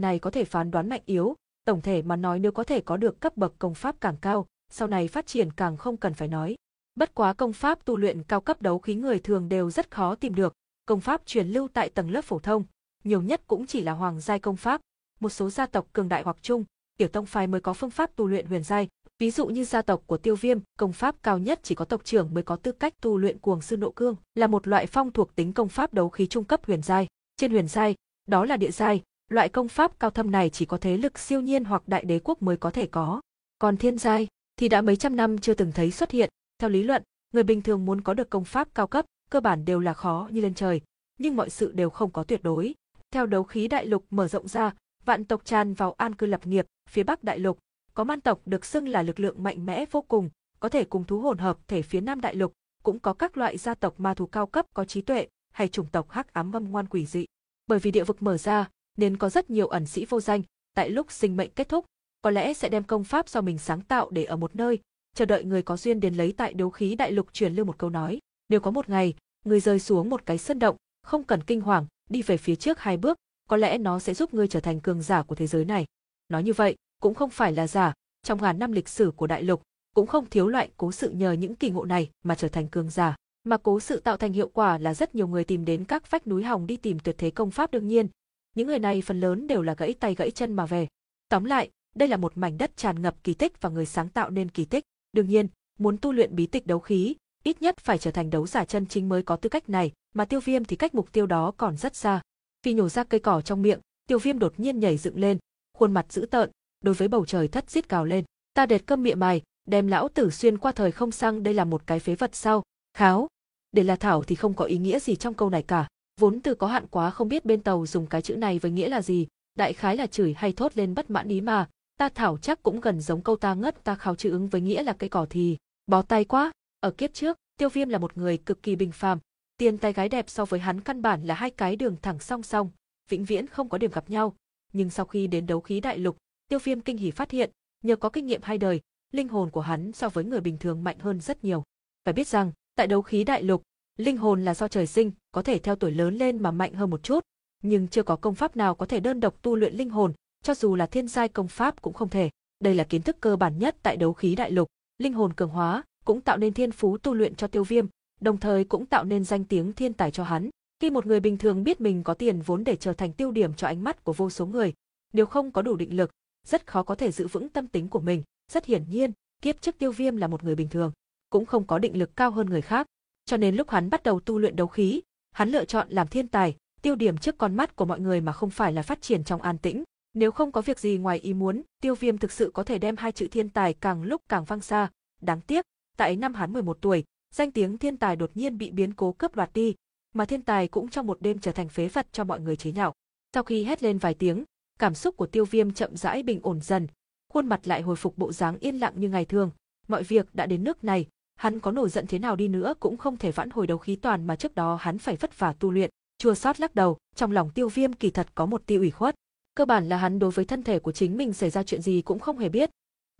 này 0.00 0.18
có 0.18 0.30
thể 0.30 0.44
phán 0.44 0.70
đoán 0.70 0.88
mạnh 0.88 1.02
yếu, 1.06 1.34
tổng 1.64 1.80
thể 1.80 2.02
mà 2.02 2.16
nói 2.16 2.38
nếu 2.38 2.52
có 2.52 2.64
thể 2.64 2.80
có 2.80 2.96
được 2.96 3.20
cấp 3.20 3.36
bậc 3.36 3.58
công 3.58 3.74
pháp 3.74 4.00
càng 4.00 4.16
cao, 4.20 4.46
sau 4.70 4.88
này 4.88 5.08
phát 5.08 5.26
triển 5.26 5.52
càng 5.52 5.76
không 5.76 5.96
cần 5.96 6.14
phải 6.14 6.28
nói. 6.28 6.56
Bất 6.94 7.14
quá 7.14 7.32
công 7.32 7.52
pháp 7.52 7.84
tu 7.84 7.96
luyện 7.96 8.22
cao 8.22 8.40
cấp 8.40 8.62
đấu 8.62 8.78
khí 8.78 8.94
người 8.94 9.18
thường 9.18 9.48
đều 9.48 9.70
rất 9.70 9.90
khó 9.90 10.14
tìm 10.14 10.34
được, 10.34 10.54
công 10.90 11.00
pháp 11.00 11.26
truyền 11.26 11.48
lưu 11.48 11.68
tại 11.72 11.90
tầng 11.90 12.10
lớp 12.10 12.24
phổ 12.24 12.38
thông, 12.38 12.64
nhiều 13.04 13.22
nhất 13.22 13.42
cũng 13.46 13.66
chỉ 13.66 13.80
là 13.80 13.92
hoàng 13.92 14.20
giai 14.20 14.38
công 14.38 14.56
pháp, 14.56 14.80
một 15.20 15.28
số 15.28 15.50
gia 15.50 15.66
tộc 15.66 15.86
cường 15.92 16.08
đại 16.08 16.22
hoặc 16.22 16.36
trung, 16.42 16.64
tiểu 16.96 17.08
tông 17.08 17.26
phái 17.26 17.46
mới 17.46 17.60
có 17.60 17.72
phương 17.72 17.90
pháp 17.90 18.16
tu 18.16 18.26
luyện 18.26 18.46
huyền 18.46 18.62
giai, 18.62 18.88
ví 19.18 19.30
dụ 19.30 19.46
như 19.46 19.64
gia 19.64 19.82
tộc 19.82 20.02
của 20.06 20.16
Tiêu 20.16 20.36
Viêm, 20.36 20.58
công 20.78 20.92
pháp 20.92 21.16
cao 21.22 21.38
nhất 21.38 21.60
chỉ 21.62 21.74
có 21.74 21.84
tộc 21.84 22.04
trưởng 22.04 22.34
mới 22.34 22.42
có 22.42 22.56
tư 22.56 22.72
cách 22.72 23.00
tu 23.00 23.18
luyện 23.18 23.38
cuồng 23.38 23.60
sư 23.60 23.76
nộ 23.76 23.90
cương, 23.90 24.16
là 24.34 24.46
một 24.46 24.68
loại 24.68 24.86
phong 24.86 25.10
thuộc 25.10 25.34
tính 25.34 25.52
công 25.52 25.68
pháp 25.68 25.94
đấu 25.94 26.08
khí 26.08 26.26
trung 26.26 26.44
cấp 26.44 26.60
huyền 26.66 26.82
giai. 26.82 27.06
Trên 27.36 27.50
huyền 27.50 27.68
giai, 27.68 27.94
đó 28.28 28.44
là 28.44 28.56
địa 28.56 28.70
giai, 28.70 29.02
loại 29.28 29.48
công 29.48 29.68
pháp 29.68 30.00
cao 30.00 30.10
thâm 30.10 30.30
này 30.30 30.50
chỉ 30.50 30.64
có 30.64 30.76
thế 30.76 30.96
lực 30.96 31.18
siêu 31.18 31.40
nhiên 31.40 31.64
hoặc 31.64 31.82
đại 31.86 32.04
đế 32.04 32.20
quốc 32.24 32.42
mới 32.42 32.56
có 32.56 32.70
thể 32.70 32.86
có. 32.86 33.20
Còn 33.58 33.76
thiên 33.76 33.98
giai 33.98 34.28
thì 34.56 34.68
đã 34.68 34.82
mấy 34.82 34.96
trăm 34.96 35.16
năm 35.16 35.38
chưa 35.38 35.54
từng 35.54 35.72
thấy 35.72 35.90
xuất 35.90 36.10
hiện, 36.10 36.30
theo 36.58 36.70
lý 36.70 36.82
luận, 36.82 37.02
người 37.32 37.42
bình 37.42 37.62
thường 37.62 37.84
muốn 37.84 38.00
có 38.00 38.14
được 38.14 38.30
công 38.30 38.44
pháp 38.44 38.74
cao 38.74 38.86
cấp, 38.86 39.06
cơ 39.30 39.40
bản 39.40 39.64
đều 39.64 39.80
là 39.80 39.94
khó 39.94 40.28
như 40.32 40.40
lên 40.40 40.54
trời, 40.54 40.80
nhưng 41.18 41.36
mọi 41.36 41.50
sự 41.50 41.72
đều 41.72 41.90
không 41.90 42.10
có 42.10 42.24
tuyệt 42.24 42.42
đối. 42.42 42.74
Theo 43.10 43.26
đấu 43.26 43.42
khí 43.44 43.68
đại 43.68 43.86
lục 43.86 44.04
mở 44.10 44.28
rộng 44.28 44.48
ra, 44.48 44.74
vạn 45.04 45.24
tộc 45.24 45.44
tràn 45.44 45.74
vào 45.74 45.92
an 45.92 46.14
cư 46.14 46.26
lập 46.26 46.46
nghiệp, 46.46 46.66
phía 46.88 47.02
bắc 47.02 47.24
đại 47.24 47.38
lục, 47.38 47.58
có 47.94 48.04
man 48.04 48.20
tộc 48.20 48.40
được 48.44 48.64
xưng 48.64 48.88
là 48.88 49.02
lực 49.02 49.20
lượng 49.20 49.42
mạnh 49.42 49.66
mẽ 49.66 49.84
vô 49.90 50.02
cùng, 50.02 50.30
có 50.60 50.68
thể 50.68 50.84
cùng 50.84 51.04
thú 51.04 51.20
hồn 51.20 51.38
hợp 51.38 51.58
thể 51.68 51.82
phía 51.82 52.00
nam 52.00 52.20
đại 52.20 52.34
lục, 52.34 52.52
cũng 52.82 52.98
có 52.98 53.12
các 53.12 53.36
loại 53.36 53.56
gia 53.56 53.74
tộc 53.74 54.00
ma 54.00 54.14
thú 54.14 54.26
cao 54.26 54.46
cấp 54.46 54.66
có 54.74 54.84
trí 54.84 55.00
tuệ, 55.00 55.26
hay 55.52 55.68
chủng 55.68 55.86
tộc 55.86 56.10
hắc 56.10 56.32
ám 56.32 56.50
ngâm 56.50 56.70
ngoan 56.70 56.86
quỷ 56.86 57.06
dị. 57.06 57.24
Bởi 57.66 57.78
vì 57.78 57.90
địa 57.90 58.04
vực 58.04 58.22
mở 58.22 58.38
ra, 58.38 58.68
nên 58.96 59.16
có 59.16 59.28
rất 59.28 59.50
nhiều 59.50 59.68
ẩn 59.68 59.86
sĩ 59.86 60.04
vô 60.04 60.20
danh, 60.20 60.42
tại 60.74 60.90
lúc 60.90 61.12
sinh 61.12 61.36
mệnh 61.36 61.50
kết 61.50 61.68
thúc, 61.68 61.84
có 62.22 62.30
lẽ 62.30 62.54
sẽ 62.54 62.68
đem 62.68 62.84
công 62.84 63.04
pháp 63.04 63.28
do 63.28 63.40
mình 63.40 63.58
sáng 63.58 63.80
tạo 63.80 64.10
để 64.10 64.24
ở 64.24 64.36
một 64.36 64.56
nơi, 64.56 64.78
chờ 65.14 65.24
đợi 65.24 65.44
người 65.44 65.62
có 65.62 65.76
duyên 65.76 66.00
đến 66.00 66.14
lấy 66.14 66.34
tại 66.36 66.54
đấu 66.54 66.70
khí 66.70 66.94
đại 66.94 67.12
lục 67.12 67.32
truyền 67.32 67.54
lưu 67.54 67.66
một 67.66 67.78
câu 67.78 67.90
nói. 67.90 68.18
Nếu 68.50 68.60
có 68.60 68.70
một 68.70 68.88
ngày, 68.88 69.14
người 69.44 69.60
rơi 69.60 69.78
xuống 69.78 70.10
một 70.10 70.26
cái 70.26 70.38
sân 70.38 70.58
động, 70.58 70.76
không 71.02 71.24
cần 71.24 71.42
kinh 71.42 71.60
hoàng, 71.60 71.86
đi 72.10 72.22
về 72.22 72.36
phía 72.36 72.56
trước 72.56 72.78
hai 72.78 72.96
bước, 72.96 73.18
có 73.48 73.56
lẽ 73.56 73.78
nó 73.78 73.98
sẽ 73.98 74.14
giúp 74.14 74.34
ngươi 74.34 74.48
trở 74.48 74.60
thành 74.60 74.80
cường 74.80 75.02
giả 75.02 75.22
của 75.22 75.34
thế 75.34 75.46
giới 75.46 75.64
này. 75.64 75.86
Nói 76.28 76.42
như 76.42 76.52
vậy, 76.52 76.76
cũng 77.00 77.14
không 77.14 77.30
phải 77.30 77.52
là 77.52 77.66
giả, 77.66 77.92
trong 78.22 78.42
ngàn 78.42 78.58
năm 78.58 78.72
lịch 78.72 78.88
sử 78.88 79.10
của 79.16 79.26
đại 79.26 79.42
lục, 79.42 79.62
cũng 79.94 80.06
không 80.06 80.30
thiếu 80.30 80.48
loại 80.48 80.70
cố 80.76 80.92
sự 80.92 81.10
nhờ 81.10 81.32
những 81.32 81.54
kỳ 81.54 81.70
ngộ 81.70 81.84
này 81.84 82.10
mà 82.24 82.34
trở 82.34 82.48
thành 82.48 82.68
cường 82.68 82.90
giả. 82.90 83.16
Mà 83.44 83.56
cố 83.56 83.80
sự 83.80 84.00
tạo 84.00 84.16
thành 84.16 84.32
hiệu 84.32 84.48
quả 84.48 84.78
là 84.78 84.94
rất 84.94 85.14
nhiều 85.14 85.28
người 85.28 85.44
tìm 85.44 85.64
đến 85.64 85.84
các 85.84 86.10
vách 86.10 86.26
núi 86.26 86.44
hồng 86.44 86.66
đi 86.66 86.76
tìm 86.76 86.98
tuyệt 86.98 87.18
thế 87.18 87.30
công 87.30 87.50
pháp 87.50 87.70
đương 87.70 87.88
nhiên. 87.88 88.08
Những 88.56 88.66
người 88.66 88.78
này 88.78 89.02
phần 89.02 89.20
lớn 89.20 89.46
đều 89.46 89.62
là 89.62 89.74
gãy 89.74 89.94
tay 89.94 90.14
gãy 90.14 90.30
chân 90.30 90.52
mà 90.52 90.66
về. 90.66 90.88
Tóm 91.28 91.44
lại, 91.44 91.70
đây 91.94 92.08
là 92.08 92.16
một 92.16 92.32
mảnh 92.38 92.58
đất 92.58 92.76
tràn 92.76 93.02
ngập 93.02 93.24
kỳ 93.24 93.34
tích 93.34 93.60
và 93.60 93.68
người 93.68 93.86
sáng 93.86 94.08
tạo 94.08 94.30
nên 94.30 94.48
kỳ 94.48 94.64
tích. 94.64 94.84
Đương 95.12 95.28
nhiên, 95.28 95.48
muốn 95.78 95.98
tu 95.98 96.12
luyện 96.12 96.36
bí 96.36 96.46
tịch 96.46 96.66
đấu 96.66 96.78
khí, 96.78 97.14
ít 97.44 97.62
nhất 97.62 97.76
phải 97.78 97.98
trở 97.98 98.10
thành 98.10 98.30
đấu 98.30 98.46
giả 98.46 98.64
chân 98.64 98.86
chính 98.86 99.08
mới 99.08 99.22
có 99.22 99.36
tư 99.36 99.48
cách 99.48 99.68
này, 99.68 99.92
mà 100.14 100.24
tiêu 100.24 100.40
viêm 100.40 100.64
thì 100.64 100.76
cách 100.76 100.94
mục 100.94 101.12
tiêu 101.12 101.26
đó 101.26 101.52
còn 101.56 101.76
rất 101.76 101.96
xa. 101.96 102.20
Vì 102.62 102.74
nhổ 102.74 102.88
ra 102.88 103.04
cây 103.04 103.20
cỏ 103.20 103.40
trong 103.40 103.62
miệng, 103.62 103.80
tiêu 104.06 104.18
viêm 104.18 104.38
đột 104.38 104.60
nhiên 104.60 104.80
nhảy 104.80 104.96
dựng 104.96 105.18
lên, 105.18 105.38
khuôn 105.78 105.92
mặt 105.92 106.12
dữ 106.12 106.26
tợn, 106.26 106.50
đối 106.84 106.94
với 106.94 107.08
bầu 107.08 107.26
trời 107.26 107.48
thất 107.48 107.70
giết 107.70 107.88
cào 107.88 108.04
lên. 108.04 108.24
Ta 108.54 108.66
đệt 108.66 108.82
cơm 108.86 109.02
miệng 109.02 109.20
mày, 109.20 109.42
đem 109.66 109.86
lão 109.86 110.08
tử 110.08 110.30
xuyên 110.30 110.58
qua 110.58 110.72
thời 110.72 110.92
không 110.92 111.10
sang 111.10 111.42
đây 111.42 111.54
là 111.54 111.64
một 111.64 111.86
cái 111.86 112.00
phế 112.00 112.14
vật 112.14 112.34
sao? 112.34 112.62
Kháo. 112.94 113.28
Để 113.72 113.82
là 113.82 113.96
thảo 113.96 114.22
thì 114.22 114.34
không 114.34 114.54
có 114.54 114.64
ý 114.64 114.78
nghĩa 114.78 114.98
gì 114.98 115.16
trong 115.16 115.34
câu 115.34 115.50
này 115.50 115.62
cả. 115.62 115.88
Vốn 116.20 116.40
từ 116.40 116.54
có 116.54 116.66
hạn 116.66 116.86
quá 116.86 117.10
không 117.10 117.28
biết 117.28 117.44
bên 117.44 117.60
tàu 117.62 117.86
dùng 117.86 118.06
cái 118.06 118.22
chữ 118.22 118.36
này 118.36 118.58
với 118.58 118.70
nghĩa 118.70 118.88
là 118.88 119.02
gì, 119.02 119.26
đại 119.54 119.72
khái 119.72 119.96
là 119.96 120.06
chửi 120.06 120.34
hay 120.36 120.52
thốt 120.52 120.76
lên 120.76 120.94
bất 120.94 121.10
mãn 121.10 121.28
ý 121.28 121.40
mà, 121.40 121.68
ta 121.96 122.08
thảo 122.08 122.38
chắc 122.38 122.62
cũng 122.62 122.80
gần 122.80 123.00
giống 123.00 123.22
câu 123.22 123.36
ta 123.36 123.54
ngất 123.54 123.84
ta 123.84 123.94
kháo 123.94 124.14
chữ 124.14 124.30
ứng 124.30 124.48
với 124.48 124.60
nghĩa 124.60 124.82
là 124.82 124.92
cây 124.92 125.08
cỏ 125.08 125.26
thì, 125.30 125.56
bó 125.86 126.02
tay 126.02 126.24
quá. 126.24 126.50
Ở 126.80 126.90
kiếp 126.90 127.14
trước, 127.14 127.38
Tiêu 127.56 127.68
Viêm 127.68 127.88
là 127.88 127.98
một 127.98 128.18
người 128.18 128.38
cực 128.38 128.62
kỳ 128.62 128.76
bình 128.76 128.92
phàm, 128.92 129.18
tiền 129.56 129.78
tài 129.78 129.92
gái 129.92 130.08
đẹp 130.08 130.30
so 130.30 130.44
với 130.44 130.60
hắn 130.60 130.80
căn 130.80 131.02
bản 131.02 131.24
là 131.24 131.34
hai 131.34 131.50
cái 131.50 131.76
đường 131.76 131.96
thẳng 132.02 132.18
song 132.18 132.42
song, 132.42 132.70
vĩnh 133.08 133.24
viễn 133.24 133.46
không 133.46 133.68
có 133.68 133.78
điểm 133.78 133.90
gặp 133.90 134.10
nhau, 134.10 134.36
nhưng 134.72 134.90
sau 134.90 135.06
khi 135.06 135.26
đến 135.26 135.46
đấu 135.46 135.60
khí 135.60 135.80
đại 135.80 135.98
lục, 135.98 136.16
Tiêu 136.48 136.58
Viêm 136.64 136.80
kinh 136.80 136.96
hỉ 136.96 137.10
phát 137.10 137.30
hiện, 137.30 137.50
nhờ 137.82 137.96
có 137.96 138.08
kinh 138.08 138.26
nghiệm 138.26 138.42
hai 138.42 138.58
đời, 138.58 138.80
linh 139.12 139.28
hồn 139.28 139.50
của 139.50 139.60
hắn 139.60 139.92
so 139.92 140.08
với 140.08 140.24
người 140.24 140.40
bình 140.40 140.58
thường 140.58 140.84
mạnh 140.84 140.98
hơn 140.98 141.20
rất 141.20 141.44
nhiều. 141.44 141.62
Phải 142.04 142.12
biết 142.12 142.28
rằng, 142.28 142.52
tại 142.74 142.86
đấu 142.86 143.02
khí 143.02 143.24
đại 143.24 143.42
lục, 143.42 143.62
linh 143.96 144.16
hồn 144.16 144.44
là 144.44 144.54
do 144.54 144.68
trời 144.68 144.86
sinh, 144.86 145.12
có 145.32 145.42
thể 145.42 145.58
theo 145.58 145.76
tuổi 145.76 145.90
lớn 145.90 146.16
lên 146.16 146.42
mà 146.42 146.50
mạnh 146.50 146.74
hơn 146.74 146.90
một 146.90 147.02
chút, 147.02 147.24
nhưng 147.62 147.88
chưa 147.88 148.02
có 148.02 148.16
công 148.16 148.34
pháp 148.34 148.56
nào 148.56 148.74
có 148.74 148.86
thể 148.86 149.00
đơn 149.00 149.20
độc 149.20 149.42
tu 149.42 149.56
luyện 149.56 149.74
linh 149.74 149.90
hồn, 149.90 150.12
cho 150.42 150.54
dù 150.54 150.74
là 150.74 150.86
thiên 150.86 151.08
giai 151.08 151.28
công 151.28 151.48
pháp 151.48 151.82
cũng 151.82 151.94
không 151.94 152.08
thể. 152.08 152.30
Đây 152.60 152.74
là 152.74 152.84
kiến 152.84 153.02
thức 153.02 153.16
cơ 153.20 153.36
bản 153.36 153.58
nhất 153.58 153.76
tại 153.82 153.96
đấu 153.96 154.12
khí 154.12 154.34
đại 154.34 154.50
lục, 154.50 154.68
linh 154.98 155.12
hồn 155.12 155.32
cường 155.32 155.50
hóa 155.50 155.82
cũng 156.10 156.20
tạo 156.20 156.38
nên 156.38 156.52
thiên 156.52 156.72
phú 156.72 156.98
tu 156.98 157.14
luyện 157.14 157.34
cho 157.34 157.46
Tiêu 157.46 157.64
Viêm, 157.64 157.86
đồng 158.20 158.38
thời 158.38 158.64
cũng 158.64 158.86
tạo 158.86 159.04
nên 159.04 159.24
danh 159.24 159.44
tiếng 159.44 159.72
thiên 159.72 159.92
tài 159.92 160.10
cho 160.10 160.24
hắn. 160.24 160.50
Khi 160.80 160.90
một 160.90 161.06
người 161.06 161.20
bình 161.20 161.38
thường 161.38 161.64
biết 161.64 161.80
mình 161.80 162.02
có 162.02 162.14
tiền 162.14 162.40
vốn 162.40 162.64
để 162.64 162.76
trở 162.76 162.92
thành 162.92 163.12
tiêu 163.12 163.30
điểm 163.30 163.54
cho 163.54 163.66
ánh 163.66 163.84
mắt 163.84 164.04
của 164.04 164.12
vô 164.12 164.30
số 164.30 164.46
người, 164.46 164.72
nếu 165.12 165.26
không 165.26 165.50
có 165.50 165.62
đủ 165.62 165.76
định 165.76 165.96
lực, 165.96 166.10
rất 166.46 166.66
khó 166.66 166.82
có 166.82 166.94
thể 166.94 167.12
giữ 167.12 167.26
vững 167.26 167.48
tâm 167.48 167.68
tính 167.68 167.88
của 167.88 168.00
mình. 168.00 168.22
Rất 168.52 168.64
hiển 168.64 168.84
nhiên, 168.90 169.12
kiếp 169.42 169.60
trước 169.60 169.78
tiêu 169.78 169.92
viêm 169.92 170.16
là 170.16 170.26
một 170.26 170.44
người 170.44 170.54
bình 170.54 170.68
thường, 170.68 170.92
cũng 171.30 171.46
không 171.46 171.66
có 171.66 171.78
định 171.78 171.98
lực 171.98 172.16
cao 172.16 172.30
hơn 172.30 172.46
người 172.46 172.62
khác. 172.62 172.86
Cho 173.24 173.36
nên 173.36 173.56
lúc 173.56 173.70
hắn 173.70 173.90
bắt 173.90 174.02
đầu 174.02 174.20
tu 174.20 174.38
luyện 174.38 174.56
đấu 174.56 174.66
khí, 174.66 175.00
hắn 175.32 175.50
lựa 175.50 175.64
chọn 175.64 175.86
làm 175.90 176.08
thiên 176.08 176.28
tài, 176.28 176.56
tiêu 176.82 176.94
điểm 176.94 177.18
trước 177.18 177.38
con 177.38 177.56
mắt 177.56 177.76
của 177.76 177.84
mọi 177.84 178.00
người 178.00 178.20
mà 178.20 178.32
không 178.32 178.50
phải 178.50 178.72
là 178.72 178.82
phát 178.82 179.02
triển 179.02 179.24
trong 179.24 179.42
an 179.42 179.58
tĩnh. 179.58 179.84
Nếu 180.14 180.30
không 180.30 180.52
có 180.52 180.60
việc 180.60 180.78
gì 180.78 180.98
ngoài 180.98 181.18
ý 181.18 181.34
muốn, 181.34 181.62
tiêu 181.82 181.94
viêm 181.94 182.18
thực 182.18 182.32
sự 182.32 182.50
có 182.54 182.64
thể 182.64 182.78
đem 182.78 182.96
hai 182.96 183.12
chữ 183.12 183.28
thiên 183.30 183.48
tài 183.48 183.74
càng 183.74 184.02
lúc 184.02 184.22
càng 184.28 184.44
vang 184.44 184.60
xa. 184.60 184.90
Đáng 185.20 185.40
tiếc, 185.40 185.64
tại 186.00 186.16
năm 186.16 186.34
hắn 186.34 186.52
11 186.52 186.78
tuổi, 186.80 187.04
danh 187.34 187.50
tiếng 187.52 187.78
thiên 187.78 187.96
tài 187.96 188.16
đột 188.16 188.30
nhiên 188.34 188.58
bị 188.58 188.70
biến 188.70 188.92
cố 188.92 189.12
cướp 189.12 189.34
đoạt 189.36 189.50
đi, 189.54 189.74
mà 190.14 190.24
thiên 190.24 190.42
tài 190.42 190.68
cũng 190.68 190.88
trong 190.88 191.06
một 191.06 191.22
đêm 191.22 191.38
trở 191.38 191.52
thành 191.52 191.68
phế 191.68 191.88
vật 191.88 192.06
cho 192.12 192.24
mọi 192.24 192.40
người 192.40 192.56
chế 192.56 192.72
nhạo. 192.72 192.92
Sau 193.34 193.42
khi 193.42 193.64
hét 193.64 193.82
lên 193.82 193.98
vài 193.98 194.14
tiếng, 194.14 194.44
cảm 194.78 194.94
xúc 194.94 195.16
của 195.16 195.26
tiêu 195.26 195.44
viêm 195.44 195.72
chậm 195.72 195.96
rãi 195.96 196.22
bình 196.22 196.40
ổn 196.42 196.60
dần, 196.60 196.86
khuôn 197.32 197.46
mặt 197.46 197.60
lại 197.64 197.82
hồi 197.82 197.96
phục 197.96 198.18
bộ 198.18 198.32
dáng 198.32 198.58
yên 198.58 198.76
lặng 198.76 198.92
như 198.96 199.08
ngày 199.08 199.24
thường. 199.24 199.50
Mọi 199.88 200.02
việc 200.02 200.34
đã 200.34 200.46
đến 200.46 200.64
nước 200.64 200.84
này, 200.84 201.06
hắn 201.36 201.60
có 201.60 201.70
nổi 201.70 201.88
giận 201.88 202.06
thế 202.06 202.18
nào 202.18 202.36
đi 202.36 202.48
nữa 202.48 202.74
cũng 202.80 202.96
không 202.96 203.16
thể 203.16 203.32
vãn 203.32 203.50
hồi 203.50 203.66
đấu 203.66 203.78
khí 203.78 203.96
toàn 203.96 204.26
mà 204.26 204.36
trước 204.36 204.54
đó 204.54 204.78
hắn 204.80 204.98
phải 204.98 205.16
vất 205.16 205.38
vả 205.38 205.52
tu 205.52 205.70
luyện. 205.70 205.90
Chua 206.18 206.34
sót 206.34 206.60
lắc 206.60 206.74
đầu, 206.74 206.96
trong 207.14 207.32
lòng 207.32 207.50
tiêu 207.50 207.68
viêm 207.68 207.92
kỳ 207.92 208.10
thật 208.10 208.26
có 208.34 208.46
một 208.46 208.66
tia 208.66 208.76
ủy 208.76 208.90
khuất. 208.90 209.14
Cơ 209.54 209.64
bản 209.64 209.88
là 209.88 209.96
hắn 209.96 210.18
đối 210.18 210.30
với 210.30 210.44
thân 210.44 210.62
thể 210.62 210.78
của 210.78 210.92
chính 210.92 211.16
mình 211.16 211.32
xảy 211.32 211.50
ra 211.50 211.62
chuyện 211.62 211.82
gì 211.82 212.02
cũng 212.02 212.18
không 212.18 212.38
hề 212.38 212.48
biết. 212.48 212.70